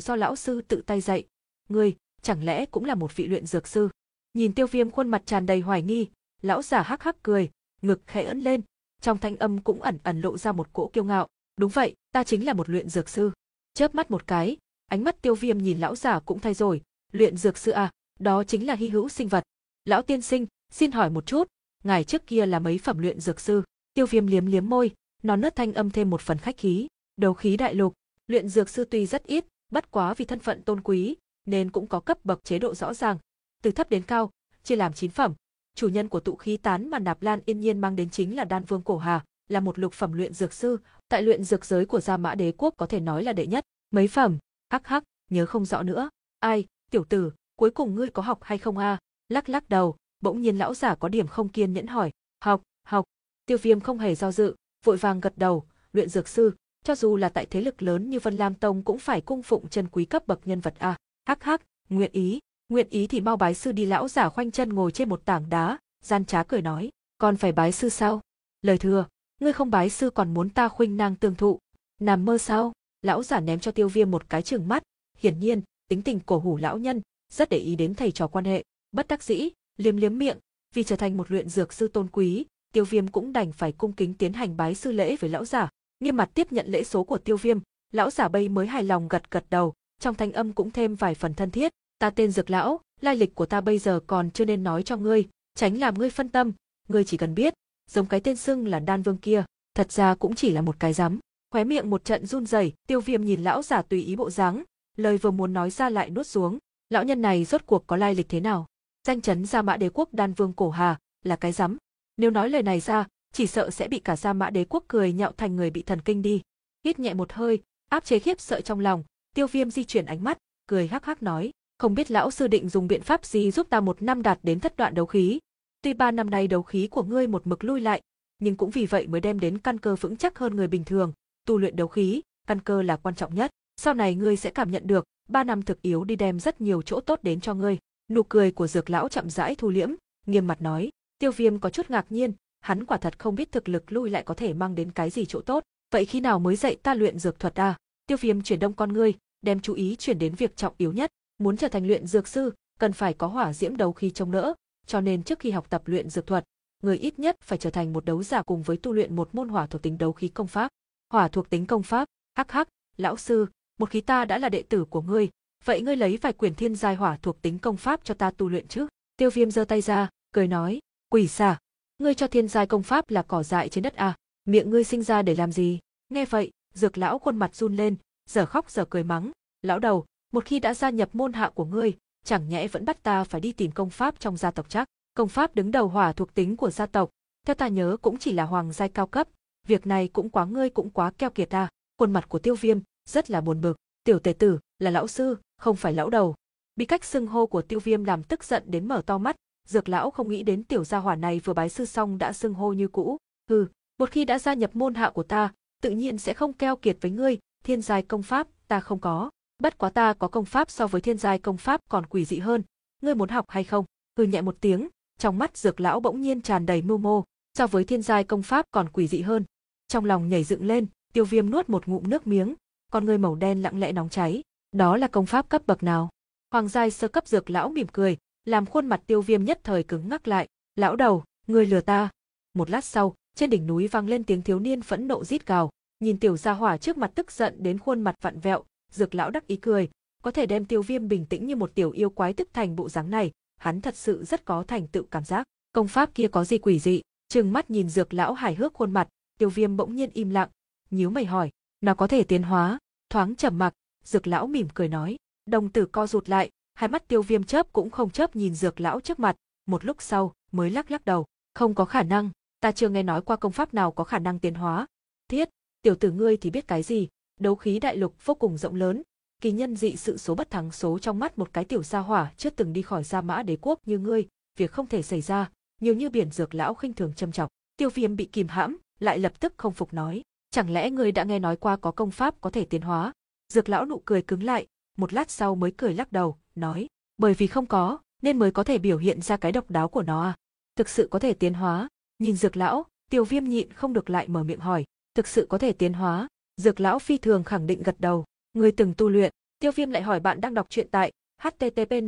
do 0.00 0.16
lão 0.16 0.36
sư 0.36 0.60
tự 0.60 0.82
tay 0.86 1.00
dạy. 1.00 1.24
Ngươi, 1.68 1.94
chẳng 2.22 2.44
lẽ 2.44 2.66
cũng 2.66 2.84
là 2.84 2.94
một 2.94 3.16
vị 3.16 3.26
luyện 3.26 3.46
dược 3.46 3.66
sư? 3.68 3.88
Nhìn 4.34 4.54
Tiêu 4.54 4.66
Viêm 4.66 4.90
khuôn 4.90 5.08
mặt 5.08 5.22
tràn 5.26 5.46
đầy 5.46 5.60
hoài 5.60 5.82
nghi, 5.82 6.08
lão 6.42 6.62
giả 6.62 6.82
hắc 6.82 7.02
hắc 7.02 7.22
cười, 7.22 7.50
ngực 7.82 8.00
khẽ 8.06 8.24
ưỡn 8.24 8.40
lên, 8.40 8.60
trong 9.00 9.18
thanh 9.18 9.36
âm 9.36 9.60
cũng 9.60 9.82
ẩn 9.82 9.98
ẩn 10.02 10.20
lộ 10.20 10.38
ra 10.38 10.52
một 10.52 10.72
cỗ 10.72 10.90
kiêu 10.92 11.04
ngạo. 11.04 11.26
Đúng 11.56 11.70
vậy, 11.70 11.94
ta 12.12 12.24
chính 12.24 12.44
là 12.44 12.52
một 12.52 12.68
luyện 12.68 12.88
dược 12.88 13.08
sư. 13.08 13.30
Chớp 13.74 13.94
mắt 13.94 14.10
một 14.10 14.26
cái, 14.26 14.56
ánh 14.90 15.04
mắt 15.04 15.22
Tiêu 15.22 15.34
Viêm 15.34 15.58
nhìn 15.58 15.78
lão 15.78 15.96
giả 15.96 16.20
cũng 16.20 16.38
thay 16.38 16.54
rồi, 16.54 16.82
luyện 17.12 17.36
dược 17.36 17.58
sư 17.58 17.72
à, 17.72 17.90
đó 18.18 18.44
chính 18.44 18.66
là 18.66 18.74
hy 18.74 18.88
hữu 18.88 19.08
sinh 19.08 19.28
vật. 19.28 19.44
Lão 19.84 20.02
tiên 20.02 20.22
sinh, 20.22 20.46
Xin 20.70 20.92
hỏi 20.92 21.10
một 21.10 21.26
chút, 21.26 21.48
ngài 21.84 22.04
trước 22.04 22.26
kia 22.26 22.46
là 22.46 22.58
mấy 22.58 22.78
phẩm 22.78 22.98
luyện 22.98 23.20
dược 23.20 23.40
sư? 23.40 23.62
Tiêu 23.94 24.06
viêm 24.06 24.26
liếm 24.26 24.46
liếm 24.46 24.68
môi, 24.68 24.90
nó 25.26 25.36
nớt 25.36 25.56
thanh 25.56 25.72
âm 25.72 25.90
thêm 25.90 26.10
một 26.10 26.20
phần 26.20 26.38
khách 26.38 26.56
khí. 26.56 26.86
Đấu 27.16 27.34
khí 27.34 27.56
đại 27.56 27.74
lục, 27.74 27.94
luyện 28.26 28.48
dược 28.48 28.68
sư 28.68 28.84
tuy 28.90 29.06
rất 29.06 29.24
ít, 29.24 29.44
bất 29.70 29.90
quá 29.90 30.14
vì 30.14 30.24
thân 30.24 30.38
phận 30.38 30.62
tôn 30.62 30.80
quý, 30.80 31.16
nên 31.46 31.70
cũng 31.70 31.86
có 31.86 32.00
cấp 32.00 32.18
bậc 32.24 32.44
chế 32.44 32.58
độ 32.58 32.74
rõ 32.74 32.94
ràng. 32.94 33.18
Từ 33.62 33.70
thấp 33.70 33.90
đến 33.90 34.02
cao, 34.02 34.30
chia 34.62 34.76
làm 34.76 34.92
chín 34.92 35.10
phẩm. 35.10 35.34
Chủ 35.74 35.88
nhân 35.88 36.08
của 36.08 36.20
tụ 36.20 36.36
khí 36.36 36.56
tán 36.56 36.90
mà 36.90 36.98
Nạp 36.98 37.22
Lan 37.22 37.40
yên 37.44 37.60
nhiên 37.60 37.78
mang 37.78 37.96
đến 37.96 38.10
chính 38.10 38.36
là 38.36 38.44
Đan 38.44 38.64
Vương 38.64 38.82
Cổ 38.82 38.98
Hà, 38.98 39.24
là 39.48 39.60
một 39.60 39.78
lục 39.78 39.92
phẩm 39.92 40.12
luyện 40.12 40.32
dược 40.32 40.52
sư, 40.52 40.78
tại 41.08 41.22
luyện 41.22 41.44
dược 41.44 41.64
giới 41.64 41.86
của 41.86 42.00
Gia 42.00 42.16
Mã 42.16 42.34
Đế 42.34 42.52
quốc 42.56 42.74
có 42.76 42.86
thể 42.86 43.00
nói 43.00 43.24
là 43.24 43.32
đệ 43.32 43.46
nhất. 43.46 43.64
Mấy 43.90 44.08
phẩm? 44.08 44.38
Hắc 44.70 44.86
hắc, 44.86 45.04
nhớ 45.30 45.46
không 45.46 45.64
rõ 45.64 45.82
nữa. 45.82 46.10
Ai, 46.40 46.64
tiểu 46.90 47.04
tử, 47.04 47.32
cuối 47.56 47.70
cùng 47.70 47.94
ngươi 47.94 48.08
có 48.08 48.22
học 48.22 48.38
hay 48.42 48.58
không 48.58 48.78
a? 48.78 48.98
Lắc 49.28 49.48
lắc 49.48 49.68
đầu, 49.68 49.96
bỗng 50.20 50.42
nhiên 50.42 50.58
lão 50.58 50.74
giả 50.74 50.94
có 50.94 51.08
điểm 51.08 51.26
không 51.26 51.48
kiên 51.48 51.72
nhẫn 51.72 51.86
hỏi, 51.86 52.10
học, 52.40 52.62
học. 52.86 53.04
Tiêu 53.46 53.58
Viêm 53.62 53.80
không 53.80 53.98
hề 53.98 54.14
do 54.14 54.32
dự, 54.32 54.54
vội 54.86 54.96
vàng 54.96 55.20
gật 55.20 55.38
đầu, 55.38 55.64
luyện 55.92 56.08
dược 56.08 56.28
sư, 56.28 56.54
cho 56.84 56.94
dù 56.94 57.16
là 57.16 57.28
tại 57.28 57.46
thế 57.50 57.60
lực 57.60 57.82
lớn 57.82 58.10
như 58.10 58.18
Vân 58.20 58.36
Lam 58.36 58.54
Tông 58.54 58.82
cũng 58.82 58.98
phải 58.98 59.20
cung 59.20 59.42
phụng 59.42 59.68
chân 59.68 59.88
quý 59.88 60.04
cấp 60.04 60.26
bậc 60.26 60.40
nhân 60.44 60.60
vật 60.60 60.74
a. 60.78 60.96
Hắc 61.24 61.42
hắc, 61.42 61.62
nguyện 61.88 62.12
ý, 62.12 62.40
nguyện 62.68 62.86
ý 62.90 63.06
thì 63.06 63.20
mau 63.20 63.36
bái 63.36 63.54
sư 63.54 63.72
đi 63.72 63.84
lão 63.84 64.08
giả 64.08 64.28
khoanh 64.28 64.50
chân 64.50 64.72
ngồi 64.72 64.92
trên 64.92 65.08
một 65.08 65.24
tảng 65.24 65.48
đá, 65.48 65.78
gian 66.04 66.24
trá 66.24 66.42
cười 66.42 66.62
nói, 66.62 66.90
còn 67.18 67.36
phải 67.36 67.52
bái 67.52 67.72
sư 67.72 67.88
sao? 67.88 68.20
Lời 68.62 68.78
thừa, 68.78 69.06
ngươi 69.40 69.52
không 69.52 69.70
bái 69.70 69.90
sư 69.90 70.10
còn 70.10 70.34
muốn 70.34 70.50
ta 70.50 70.68
khuynh 70.68 70.96
nang 70.96 71.16
tương 71.16 71.34
thụ, 71.34 71.58
nằm 72.00 72.24
mơ 72.24 72.38
sao? 72.38 72.72
Lão 73.02 73.22
giả 73.22 73.40
ném 73.40 73.60
cho 73.60 73.70
Tiêu 73.70 73.88
Viêm 73.88 74.10
một 74.10 74.28
cái 74.28 74.42
trừng 74.42 74.68
mắt, 74.68 74.82
hiển 75.18 75.40
nhiên, 75.40 75.62
tính 75.88 76.02
tình 76.02 76.20
cổ 76.20 76.38
hủ 76.38 76.56
lão 76.56 76.78
nhân, 76.78 77.02
rất 77.32 77.48
để 77.48 77.58
ý 77.58 77.76
đến 77.76 77.94
thầy 77.94 78.12
trò 78.12 78.26
quan 78.26 78.44
hệ, 78.44 78.64
bất 78.92 79.08
đắc 79.08 79.22
dĩ, 79.22 79.48
liếm 79.76 79.96
liếm 79.96 80.18
miệng, 80.18 80.38
vì 80.74 80.84
trở 80.84 80.96
thành 80.96 81.16
một 81.16 81.30
luyện 81.30 81.48
dược 81.48 81.72
sư 81.72 81.88
tôn 81.88 82.08
quý, 82.12 82.44
Tiêu 82.76 82.84
Viêm 82.84 83.08
cũng 83.08 83.32
đành 83.32 83.52
phải 83.52 83.72
cung 83.72 83.92
kính 83.92 84.14
tiến 84.14 84.32
hành 84.32 84.56
bái 84.56 84.74
sư 84.74 84.92
lễ 84.92 85.16
với 85.16 85.30
lão 85.30 85.44
giả, 85.44 85.68
nghiêm 86.00 86.16
mặt 86.16 86.30
tiếp 86.34 86.52
nhận 86.52 86.66
lễ 86.68 86.84
số 86.84 87.04
của 87.04 87.18
Tiêu 87.18 87.36
Viêm, 87.36 87.58
lão 87.92 88.10
giả 88.10 88.28
bây 88.28 88.48
mới 88.48 88.66
hài 88.66 88.84
lòng 88.84 89.08
gật 89.08 89.30
gật 89.30 89.44
đầu, 89.50 89.74
trong 90.00 90.14
thanh 90.14 90.32
âm 90.32 90.52
cũng 90.52 90.70
thêm 90.70 90.94
vài 90.94 91.14
phần 91.14 91.34
thân 91.34 91.50
thiết, 91.50 91.72
ta 91.98 92.10
tên 92.10 92.30
Dược 92.30 92.50
lão, 92.50 92.80
lai 93.00 93.16
lịch 93.16 93.34
của 93.34 93.46
ta 93.46 93.60
bây 93.60 93.78
giờ 93.78 94.00
còn 94.06 94.30
chưa 94.30 94.44
nên 94.44 94.62
nói 94.62 94.82
cho 94.82 94.96
ngươi, 94.96 95.28
tránh 95.54 95.78
làm 95.78 95.98
ngươi 95.98 96.10
phân 96.10 96.28
tâm, 96.28 96.52
ngươi 96.88 97.04
chỉ 97.04 97.16
cần 97.16 97.34
biết, 97.34 97.54
giống 97.90 98.06
cái 98.06 98.20
tên 98.20 98.36
xưng 98.36 98.68
là 98.68 98.78
Đan 98.78 99.02
Vương 99.02 99.18
kia, 99.18 99.44
thật 99.74 99.92
ra 99.92 100.14
cũng 100.14 100.34
chỉ 100.34 100.50
là 100.50 100.60
một 100.60 100.76
cái 100.78 100.92
rắm. 100.92 101.18
Khóe 101.50 101.64
miệng 101.64 101.90
một 101.90 102.04
trận 102.04 102.26
run 102.26 102.46
rẩy, 102.46 102.72
Tiêu 102.88 103.00
Viêm 103.00 103.24
nhìn 103.24 103.42
lão 103.42 103.62
giả 103.62 103.82
tùy 103.82 104.02
ý 104.02 104.16
bộ 104.16 104.30
dáng, 104.30 104.62
lời 104.96 105.18
vừa 105.18 105.30
muốn 105.30 105.52
nói 105.52 105.70
ra 105.70 105.90
lại 105.90 106.10
nuốt 106.10 106.26
xuống, 106.26 106.58
lão 106.90 107.04
nhân 107.04 107.22
này 107.22 107.44
rốt 107.44 107.62
cuộc 107.66 107.86
có 107.86 107.96
lai 107.96 108.14
lịch 108.14 108.28
thế 108.28 108.40
nào? 108.40 108.66
Danh 109.06 109.20
chấn 109.20 109.46
Gia 109.46 109.62
Mã 109.62 109.76
Đế 109.76 109.90
quốc 109.94 110.08
Đan 110.12 110.32
Vương 110.32 110.52
cổ 110.52 110.70
hà, 110.70 110.98
là 111.24 111.36
cái 111.36 111.52
rắm. 111.52 111.76
Nếu 112.16 112.30
nói 112.30 112.50
lời 112.50 112.62
này 112.62 112.80
ra, 112.80 113.06
chỉ 113.32 113.46
sợ 113.46 113.70
sẽ 113.70 113.88
bị 113.88 113.98
cả 113.98 114.16
Gia 114.16 114.32
Mã 114.32 114.50
Đế 114.50 114.64
quốc 114.68 114.84
cười 114.88 115.12
nhạo 115.12 115.32
thành 115.32 115.56
người 115.56 115.70
bị 115.70 115.82
thần 115.82 116.00
kinh 116.00 116.22
đi. 116.22 116.42
Hít 116.84 116.98
nhẹ 116.98 117.14
một 117.14 117.32
hơi, 117.32 117.62
áp 117.88 118.04
chế 118.04 118.18
khiếp 118.18 118.40
sợ 118.40 118.60
trong 118.60 118.80
lòng, 118.80 119.04
Tiêu 119.34 119.46
Viêm 119.46 119.70
di 119.70 119.84
chuyển 119.84 120.06
ánh 120.06 120.24
mắt, 120.24 120.38
cười 120.66 120.86
hắc 120.86 121.04
hắc 121.04 121.22
nói, 121.22 121.50
không 121.78 121.94
biết 121.94 122.10
lão 122.10 122.30
sư 122.30 122.46
định 122.46 122.68
dùng 122.68 122.88
biện 122.88 123.02
pháp 123.02 123.24
gì 123.24 123.50
giúp 123.50 123.66
ta 123.70 123.80
một 123.80 124.02
năm 124.02 124.22
đạt 124.22 124.38
đến 124.42 124.60
thất 124.60 124.76
đoạn 124.76 124.94
đấu 124.94 125.06
khí. 125.06 125.38
Tuy 125.82 125.94
ba 125.94 126.10
năm 126.10 126.30
nay 126.30 126.48
đấu 126.48 126.62
khí 126.62 126.88
của 126.90 127.02
ngươi 127.02 127.26
một 127.26 127.46
mực 127.46 127.64
lui 127.64 127.80
lại, 127.80 128.00
nhưng 128.38 128.56
cũng 128.56 128.70
vì 128.70 128.86
vậy 128.86 129.06
mới 129.06 129.20
đem 129.20 129.40
đến 129.40 129.58
căn 129.58 129.78
cơ 129.78 129.96
vững 129.96 130.16
chắc 130.16 130.38
hơn 130.38 130.56
người 130.56 130.66
bình 130.66 130.84
thường, 130.84 131.12
tu 131.46 131.58
luyện 131.58 131.76
đấu 131.76 131.88
khí, 131.88 132.22
căn 132.46 132.60
cơ 132.60 132.82
là 132.82 132.96
quan 132.96 133.14
trọng 133.14 133.34
nhất. 133.34 133.50
Sau 133.76 133.94
này 133.94 134.14
ngươi 134.14 134.36
sẽ 134.36 134.50
cảm 134.50 134.70
nhận 134.70 134.86
được, 134.86 135.04
ba 135.28 135.44
năm 135.44 135.62
thực 135.62 135.82
yếu 135.82 136.04
đi 136.04 136.16
đem 136.16 136.40
rất 136.40 136.60
nhiều 136.60 136.82
chỗ 136.82 137.00
tốt 137.00 137.22
đến 137.22 137.40
cho 137.40 137.54
ngươi. 137.54 137.78
Nụ 138.10 138.22
cười 138.22 138.50
của 138.50 138.66
dược 138.66 138.90
lão 138.90 139.08
chậm 139.08 139.30
rãi 139.30 139.54
thu 139.54 139.70
liễm, 139.70 139.90
nghiêm 140.26 140.46
mặt 140.46 140.62
nói, 140.62 140.90
tiêu 141.18 141.32
viêm 141.32 141.58
có 141.58 141.70
chút 141.70 141.90
ngạc 141.90 142.06
nhiên, 142.10 142.32
hắn 142.60 142.84
quả 142.84 142.98
thật 142.98 143.18
không 143.18 143.34
biết 143.34 143.52
thực 143.52 143.68
lực 143.68 143.92
lui 143.92 144.10
lại 144.10 144.22
có 144.22 144.34
thể 144.34 144.52
mang 144.52 144.74
đến 144.74 144.92
cái 144.92 145.10
gì 145.10 145.24
chỗ 145.24 145.40
tốt. 145.40 145.64
Vậy 145.92 146.04
khi 146.04 146.20
nào 146.20 146.38
mới 146.38 146.56
dạy 146.56 146.76
ta 146.76 146.94
luyện 146.94 147.18
dược 147.18 147.38
thuật 147.38 147.60
à? 147.60 147.76
Tiêu 148.06 148.18
viêm 148.20 148.42
chuyển 148.42 148.58
đông 148.58 148.72
con 148.72 148.92
ngươi, 148.92 149.14
đem 149.42 149.60
chú 149.60 149.74
ý 149.74 149.96
chuyển 149.96 150.18
đến 150.18 150.34
việc 150.34 150.56
trọng 150.56 150.74
yếu 150.78 150.92
nhất, 150.92 151.10
muốn 151.38 151.56
trở 151.56 151.68
thành 151.68 151.86
luyện 151.86 152.06
dược 152.06 152.28
sư, 152.28 152.52
cần 152.78 152.92
phải 152.92 153.14
có 153.14 153.26
hỏa 153.26 153.52
diễm 153.52 153.76
đấu 153.76 153.92
khí 153.92 154.10
trông 154.10 154.30
đỡ, 154.30 154.54
cho 154.86 155.00
nên 155.00 155.22
trước 155.22 155.38
khi 155.38 155.50
học 155.50 155.70
tập 155.70 155.82
luyện 155.86 156.10
dược 156.10 156.26
thuật, 156.26 156.44
người 156.82 156.98
ít 156.98 157.18
nhất 157.18 157.36
phải 157.40 157.58
trở 157.58 157.70
thành 157.70 157.92
một 157.92 158.04
đấu 158.04 158.22
giả 158.22 158.42
cùng 158.42 158.62
với 158.62 158.76
tu 158.76 158.92
luyện 158.92 159.16
một 159.16 159.34
môn 159.34 159.48
hỏa 159.48 159.66
thuộc 159.66 159.82
tính 159.82 159.98
đấu 159.98 160.12
khí 160.12 160.28
công 160.28 160.46
pháp. 160.46 160.68
Hỏa 161.12 161.28
thuộc 161.28 161.50
tính 161.50 161.66
công 161.66 161.82
pháp, 161.82 162.08
hắc 162.34 162.50
hắc, 162.50 162.68
lão 162.96 163.16
sư, 163.16 163.46
một 163.78 163.90
khi 163.90 164.00
ta 164.00 164.24
đã 164.24 164.38
là 164.38 164.48
đệ 164.48 164.62
tử 164.62 164.84
của 164.84 165.02
ngươi, 165.02 165.28
vậy 165.64 165.82
ngươi 165.82 165.96
lấy 165.96 166.16
vài 166.16 166.32
quyển 166.32 166.54
thiên 166.54 166.74
giai 166.74 166.94
hỏa 166.94 167.18
thuộc 167.22 167.42
tính 167.42 167.58
công 167.58 167.76
pháp 167.76 168.00
cho 168.04 168.14
ta 168.14 168.30
tu 168.30 168.48
luyện 168.48 168.68
chứ? 168.68 168.86
Tiêu 169.16 169.30
Viêm 169.30 169.50
giơ 169.50 169.64
tay 169.64 169.80
ra, 169.80 170.08
cười 170.32 170.48
nói, 170.48 170.80
quỷ 171.08 171.28
xà, 171.28 171.58
ngươi 171.98 172.14
cho 172.14 172.26
thiên 172.26 172.48
giai 172.48 172.66
công 172.66 172.82
pháp 172.82 173.10
là 173.10 173.22
cỏ 173.22 173.42
dại 173.42 173.68
trên 173.68 173.82
đất 173.82 173.94
à, 173.94 174.16
miệng 174.44 174.70
ngươi 174.70 174.84
sinh 174.84 175.02
ra 175.02 175.22
để 175.22 175.34
làm 175.34 175.52
gì? 175.52 175.78
Nghe 176.08 176.24
vậy, 176.24 176.50
dược 176.74 176.98
lão 176.98 177.18
khuôn 177.18 177.36
mặt 177.36 177.54
run 177.54 177.76
lên, 177.76 177.96
giờ 178.28 178.46
khóc 178.46 178.70
giờ 178.70 178.84
cười 178.90 179.04
mắng, 179.04 179.30
lão 179.62 179.78
đầu, 179.78 180.04
một 180.32 180.44
khi 180.44 180.60
đã 180.60 180.74
gia 180.74 180.90
nhập 180.90 181.08
môn 181.12 181.32
hạ 181.32 181.50
của 181.54 181.64
ngươi, 181.64 181.92
chẳng 182.24 182.48
nhẽ 182.48 182.68
vẫn 182.68 182.84
bắt 182.84 183.02
ta 183.02 183.24
phải 183.24 183.40
đi 183.40 183.52
tìm 183.52 183.70
công 183.70 183.90
pháp 183.90 184.20
trong 184.20 184.36
gia 184.36 184.50
tộc 184.50 184.66
chắc? 184.68 184.88
Công 185.14 185.28
pháp 185.28 185.54
đứng 185.54 185.70
đầu 185.70 185.88
hỏa 185.88 186.12
thuộc 186.12 186.34
tính 186.34 186.56
của 186.56 186.70
gia 186.70 186.86
tộc, 186.86 187.10
theo 187.46 187.54
ta 187.54 187.68
nhớ 187.68 187.96
cũng 188.02 188.18
chỉ 188.18 188.32
là 188.32 188.44
hoàng 188.44 188.72
giai 188.72 188.88
cao 188.88 189.06
cấp, 189.06 189.28
việc 189.66 189.86
này 189.86 190.08
cũng 190.08 190.30
quá 190.30 190.44
ngươi 190.44 190.70
cũng 190.70 190.90
quá 190.90 191.10
keo 191.18 191.30
kiệt 191.30 191.50
ta. 191.50 191.68
Khuôn 191.98 192.12
mặt 192.12 192.28
của 192.28 192.38
Tiêu 192.38 192.54
Viêm 192.54 192.78
rất 193.08 193.30
là 193.30 193.40
buồn 193.40 193.60
bực, 193.60 193.76
tiểu 194.04 194.18
tề 194.18 194.32
tử 194.32 194.58
là 194.78 194.90
lão 194.90 195.08
sư, 195.08 195.36
không 195.58 195.76
phải 195.76 195.92
lão 195.92 196.10
đầu. 196.10 196.34
Bị 196.76 196.84
cách 196.84 197.04
xưng 197.04 197.26
hô 197.26 197.46
của 197.46 197.62
Tiêu 197.62 197.80
Viêm 197.80 198.04
làm 198.04 198.22
tức 198.22 198.44
giận 198.44 198.62
đến 198.66 198.88
mở 198.88 199.02
to 199.06 199.18
mắt, 199.18 199.36
Dược 199.66 199.88
lão 199.88 200.10
không 200.10 200.28
nghĩ 200.28 200.42
đến 200.42 200.64
tiểu 200.64 200.84
gia 200.84 200.98
hỏa 200.98 201.14
này 201.14 201.40
vừa 201.44 201.52
bái 201.52 201.68
sư 201.68 201.84
xong 201.84 202.18
đã 202.18 202.32
xưng 202.32 202.54
hô 202.54 202.72
như 202.72 202.88
cũ. 202.88 203.16
Hừ, 203.50 203.66
một 203.98 204.10
khi 204.10 204.24
đã 204.24 204.38
gia 204.38 204.54
nhập 204.54 204.76
môn 204.76 204.94
hạ 204.94 205.10
của 205.10 205.22
ta, 205.22 205.52
tự 205.82 205.90
nhiên 205.90 206.18
sẽ 206.18 206.34
không 206.34 206.52
keo 206.52 206.76
kiệt 206.76 206.96
với 207.00 207.10
ngươi, 207.10 207.38
thiên 207.64 207.82
giai 207.82 208.02
công 208.02 208.22
pháp 208.22 208.46
ta 208.68 208.80
không 208.80 209.00
có. 209.00 209.30
Bất 209.62 209.78
quá 209.78 209.90
ta 209.90 210.12
có 210.12 210.28
công 210.28 210.44
pháp 210.44 210.70
so 210.70 210.86
với 210.86 211.00
thiên 211.00 211.18
giai 211.18 211.38
công 211.38 211.56
pháp 211.56 211.80
còn 211.88 212.06
quỷ 212.06 212.24
dị 212.24 212.38
hơn, 212.38 212.62
ngươi 213.02 213.14
muốn 213.14 213.28
học 213.28 213.44
hay 213.48 213.64
không? 213.64 213.84
Hừ 214.18 214.24
nhẹ 214.24 214.40
một 214.40 214.56
tiếng, 214.60 214.88
trong 215.18 215.38
mắt 215.38 215.56
dược 215.56 215.80
lão 215.80 216.00
bỗng 216.00 216.20
nhiên 216.20 216.40
tràn 216.40 216.66
đầy 216.66 216.82
mưu 216.82 216.98
mô, 216.98 217.24
so 217.58 217.66
với 217.66 217.84
thiên 217.84 218.02
giai 218.02 218.24
công 218.24 218.42
pháp 218.42 218.66
còn 218.70 218.88
quỷ 218.88 219.08
dị 219.08 219.20
hơn. 219.20 219.44
Trong 219.88 220.04
lòng 220.04 220.28
nhảy 220.28 220.44
dựng 220.44 220.66
lên, 220.66 220.86
tiêu 221.12 221.24
viêm 221.24 221.50
nuốt 221.50 221.68
một 221.68 221.86
ngụm 221.86 222.10
nước 222.10 222.26
miếng, 222.26 222.54
con 222.92 223.04
người 223.04 223.18
màu 223.18 223.34
đen 223.34 223.62
lặng 223.62 223.80
lẽ 223.80 223.92
nóng 223.92 224.08
cháy. 224.08 224.42
Đó 224.72 224.96
là 224.96 225.08
công 225.08 225.26
pháp 225.26 225.48
cấp 225.48 225.62
bậc 225.66 225.82
nào? 225.82 226.08
Hoàng 226.52 226.68
giai 226.68 226.90
sơ 226.90 227.08
cấp 227.08 227.26
dược 227.26 227.50
lão 227.50 227.68
mỉm 227.68 227.86
cười, 227.92 228.16
làm 228.46 228.66
khuôn 228.66 228.86
mặt 228.86 229.00
tiêu 229.06 229.22
viêm 229.22 229.44
nhất 229.44 229.60
thời 229.64 229.82
cứng 229.82 230.08
ngắc 230.08 230.28
lại. 230.28 230.48
Lão 230.76 230.96
đầu, 230.96 231.24
ngươi 231.46 231.66
lừa 231.66 231.80
ta. 231.80 232.10
Một 232.54 232.70
lát 232.70 232.84
sau, 232.84 233.14
trên 233.34 233.50
đỉnh 233.50 233.66
núi 233.66 233.88
vang 233.88 234.08
lên 234.08 234.24
tiếng 234.24 234.42
thiếu 234.42 234.58
niên 234.58 234.82
phẫn 234.82 235.08
nộ 235.08 235.24
rít 235.24 235.46
gào, 235.46 235.70
nhìn 236.00 236.18
tiểu 236.18 236.36
gia 236.36 236.52
hỏa 236.52 236.76
trước 236.76 236.98
mặt 236.98 237.10
tức 237.14 237.32
giận 237.32 237.62
đến 237.62 237.78
khuôn 237.78 238.00
mặt 238.00 238.14
vặn 238.20 238.40
vẹo, 238.40 238.64
dược 238.92 239.14
lão 239.14 239.30
đắc 239.30 239.46
ý 239.46 239.56
cười, 239.56 239.88
có 240.22 240.30
thể 240.30 240.46
đem 240.46 240.64
tiêu 240.64 240.82
viêm 240.82 241.08
bình 241.08 241.26
tĩnh 241.26 241.46
như 241.46 241.56
một 241.56 241.74
tiểu 241.74 241.90
yêu 241.90 242.10
quái 242.10 242.32
tức 242.32 242.48
thành 242.52 242.76
bộ 242.76 242.88
dáng 242.88 243.10
này, 243.10 243.30
hắn 243.56 243.80
thật 243.80 243.96
sự 243.96 244.24
rất 244.24 244.44
có 244.44 244.62
thành 244.62 244.86
tựu 244.88 245.04
cảm 245.10 245.24
giác. 245.24 245.46
Công 245.72 245.88
pháp 245.88 246.14
kia 246.14 246.28
có 246.28 246.44
gì 246.44 246.58
quỷ 246.58 246.78
dị? 246.78 247.02
Trừng 247.28 247.52
mắt 247.52 247.70
nhìn 247.70 247.88
dược 247.88 248.14
lão 248.14 248.32
hài 248.32 248.54
hước 248.54 248.74
khuôn 248.74 248.92
mặt, 248.92 249.08
tiêu 249.38 249.48
viêm 249.48 249.76
bỗng 249.76 249.96
nhiên 249.96 250.10
im 250.14 250.30
lặng, 250.30 250.48
nhíu 250.90 251.10
mày 251.10 251.24
hỏi, 251.24 251.50
nó 251.80 251.94
có 251.94 252.06
thể 252.06 252.22
tiến 252.24 252.42
hóa? 252.42 252.78
Thoáng 253.10 253.36
trầm 253.36 253.58
mặc, 253.58 253.72
dược 254.04 254.26
lão 254.26 254.46
mỉm 254.46 254.68
cười 254.74 254.88
nói, 254.88 255.16
đồng 255.46 255.68
tử 255.68 255.86
co 255.86 256.06
rụt 256.06 256.28
lại, 256.28 256.50
hai 256.76 256.88
mắt 256.88 257.08
tiêu 257.08 257.22
viêm 257.22 257.44
chớp 257.44 257.72
cũng 257.72 257.90
không 257.90 258.10
chớp 258.10 258.36
nhìn 258.36 258.54
dược 258.54 258.80
lão 258.80 259.00
trước 259.00 259.18
mặt, 259.18 259.36
một 259.66 259.84
lúc 259.84 260.02
sau 260.02 260.32
mới 260.52 260.70
lắc 260.70 260.90
lắc 260.90 261.04
đầu, 261.04 261.24
không 261.54 261.74
có 261.74 261.84
khả 261.84 262.02
năng, 262.02 262.30
ta 262.60 262.72
chưa 262.72 262.88
nghe 262.88 263.02
nói 263.02 263.22
qua 263.22 263.36
công 263.36 263.52
pháp 263.52 263.74
nào 263.74 263.92
có 263.92 264.04
khả 264.04 264.18
năng 264.18 264.38
tiến 264.38 264.54
hóa. 264.54 264.86
Thiết, 265.28 265.48
tiểu 265.82 265.94
tử 265.94 266.10
ngươi 266.10 266.36
thì 266.36 266.50
biết 266.50 266.68
cái 266.68 266.82
gì, 266.82 267.08
đấu 267.40 267.54
khí 267.54 267.78
đại 267.78 267.96
lục 267.96 268.14
vô 268.24 268.34
cùng 268.34 268.58
rộng 268.58 268.74
lớn, 268.74 269.02
kỳ 269.42 269.52
nhân 269.52 269.76
dị 269.76 269.96
sự 269.96 270.16
số 270.16 270.34
bất 270.34 270.50
thắng 270.50 270.72
số 270.72 270.98
trong 270.98 271.18
mắt 271.18 271.38
một 271.38 271.52
cái 271.52 271.64
tiểu 271.64 271.82
gia 271.82 271.98
hỏa 271.98 272.32
chưa 272.36 272.50
từng 272.50 272.72
đi 272.72 272.82
khỏi 272.82 273.04
gia 273.04 273.20
mã 273.20 273.42
đế 273.42 273.56
quốc 273.60 273.80
như 273.86 273.98
ngươi, 273.98 274.28
việc 274.58 274.72
không 274.72 274.86
thể 274.86 275.02
xảy 275.02 275.20
ra, 275.20 275.50
nhiều 275.80 275.94
như 275.94 276.10
biển 276.10 276.30
dược 276.30 276.54
lão 276.54 276.74
khinh 276.74 276.94
thường 276.94 277.12
châm 277.14 277.32
chọc. 277.32 277.48
Tiêu 277.76 277.90
Viêm 277.90 278.16
bị 278.16 278.24
kìm 278.24 278.48
hãm, 278.48 278.78
lại 279.00 279.18
lập 279.18 279.40
tức 279.40 279.54
không 279.56 279.72
phục 279.72 279.94
nói, 279.94 280.22
chẳng 280.50 280.70
lẽ 280.70 280.90
ngươi 280.90 281.12
đã 281.12 281.24
nghe 281.24 281.38
nói 281.38 281.56
qua 281.56 281.76
có 281.76 281.90
công 281.90 282.10
pháp 282.10 282.40
có 282.40 282.50
thể 282.50 282.64
tiến 282.64 282.82
hóa? 282.82 283.12
Dược 283.52 283.68
lão 283.68 283.86
nụ 283.86 284.02
cười 284.04 284.22
cứng 284.22 284.42
lại, 284.42 284.66
một 284.96 285.12
lát 285.12 285.30
sau 285.30 285.54
mới 285.54 285.72
cười 285.76 285.94
lắc 285.94 286.12
đầu, 286.12 286.36
nói, 286.54 286.86
bởi 287.18 287.34
vì 287.34 287.46
không 287.46 287.66
có, 287.66 287.98
nên 288.22 288.38
mới 288.38 288.50
có 288.50 288.64
thể 288.64 288.78
biểu 288.78 288.98
hiện 288.98 289.22
ra 289.22 289.36
cái 289.36 289.52
độc 289.52 289.70
đáo 289.70 289.88
của 289.88 290.02
nó 290.02 290.22
à. 290.22 290.34
Thực 290.76 290.88
sự 290.88 291.08
có 291.10 291.18
thể 291.18 291.34
tiến 291.34 291.54
hóa, 291.54 291.88
nhìn 292.18 292.36
dược 292.36 292.56
lão, 292.56 292.86
Tiêu 293.10 293.24
Viêm 293.24 293.44
nhịn 293.44 293.72
không 293.72 293.92
được 293.92 294.10
lại 294.10 294.28
mở 294.28 294.42
miệng 294.42 294.60
hỏi, 294.60 294.84
thực 295.14 295.26
sự 295.26 295.46
có 295.48 295.58
thể 295.58 295.72
tiến 295.72 295.92
hóa? 295.92 296.28
Dược 296.56 296.80
lão 296.80 296.98
phi 296.98 297.18
thường 297.18 297.44
khẳng 297.44 297.66
định 297.66 297.82
gật 297.82 297.96
đầu, 297.98 298.24
người 298.52 298.72
từng 298.72 298.94
tu 298.96 299.08
luyện, 299.08 299.32
Tiêu 299.58 299.72
Viêm 299.72 299.90
lại 299.90 300.02
hỏi 300.02 300.20
bạn 300.20 300.40
đang 300.40 300.54
đọc 300.54 300.66
truyện 300.70 300.88
tại 300.90 301.12
httpn 301.42 302.06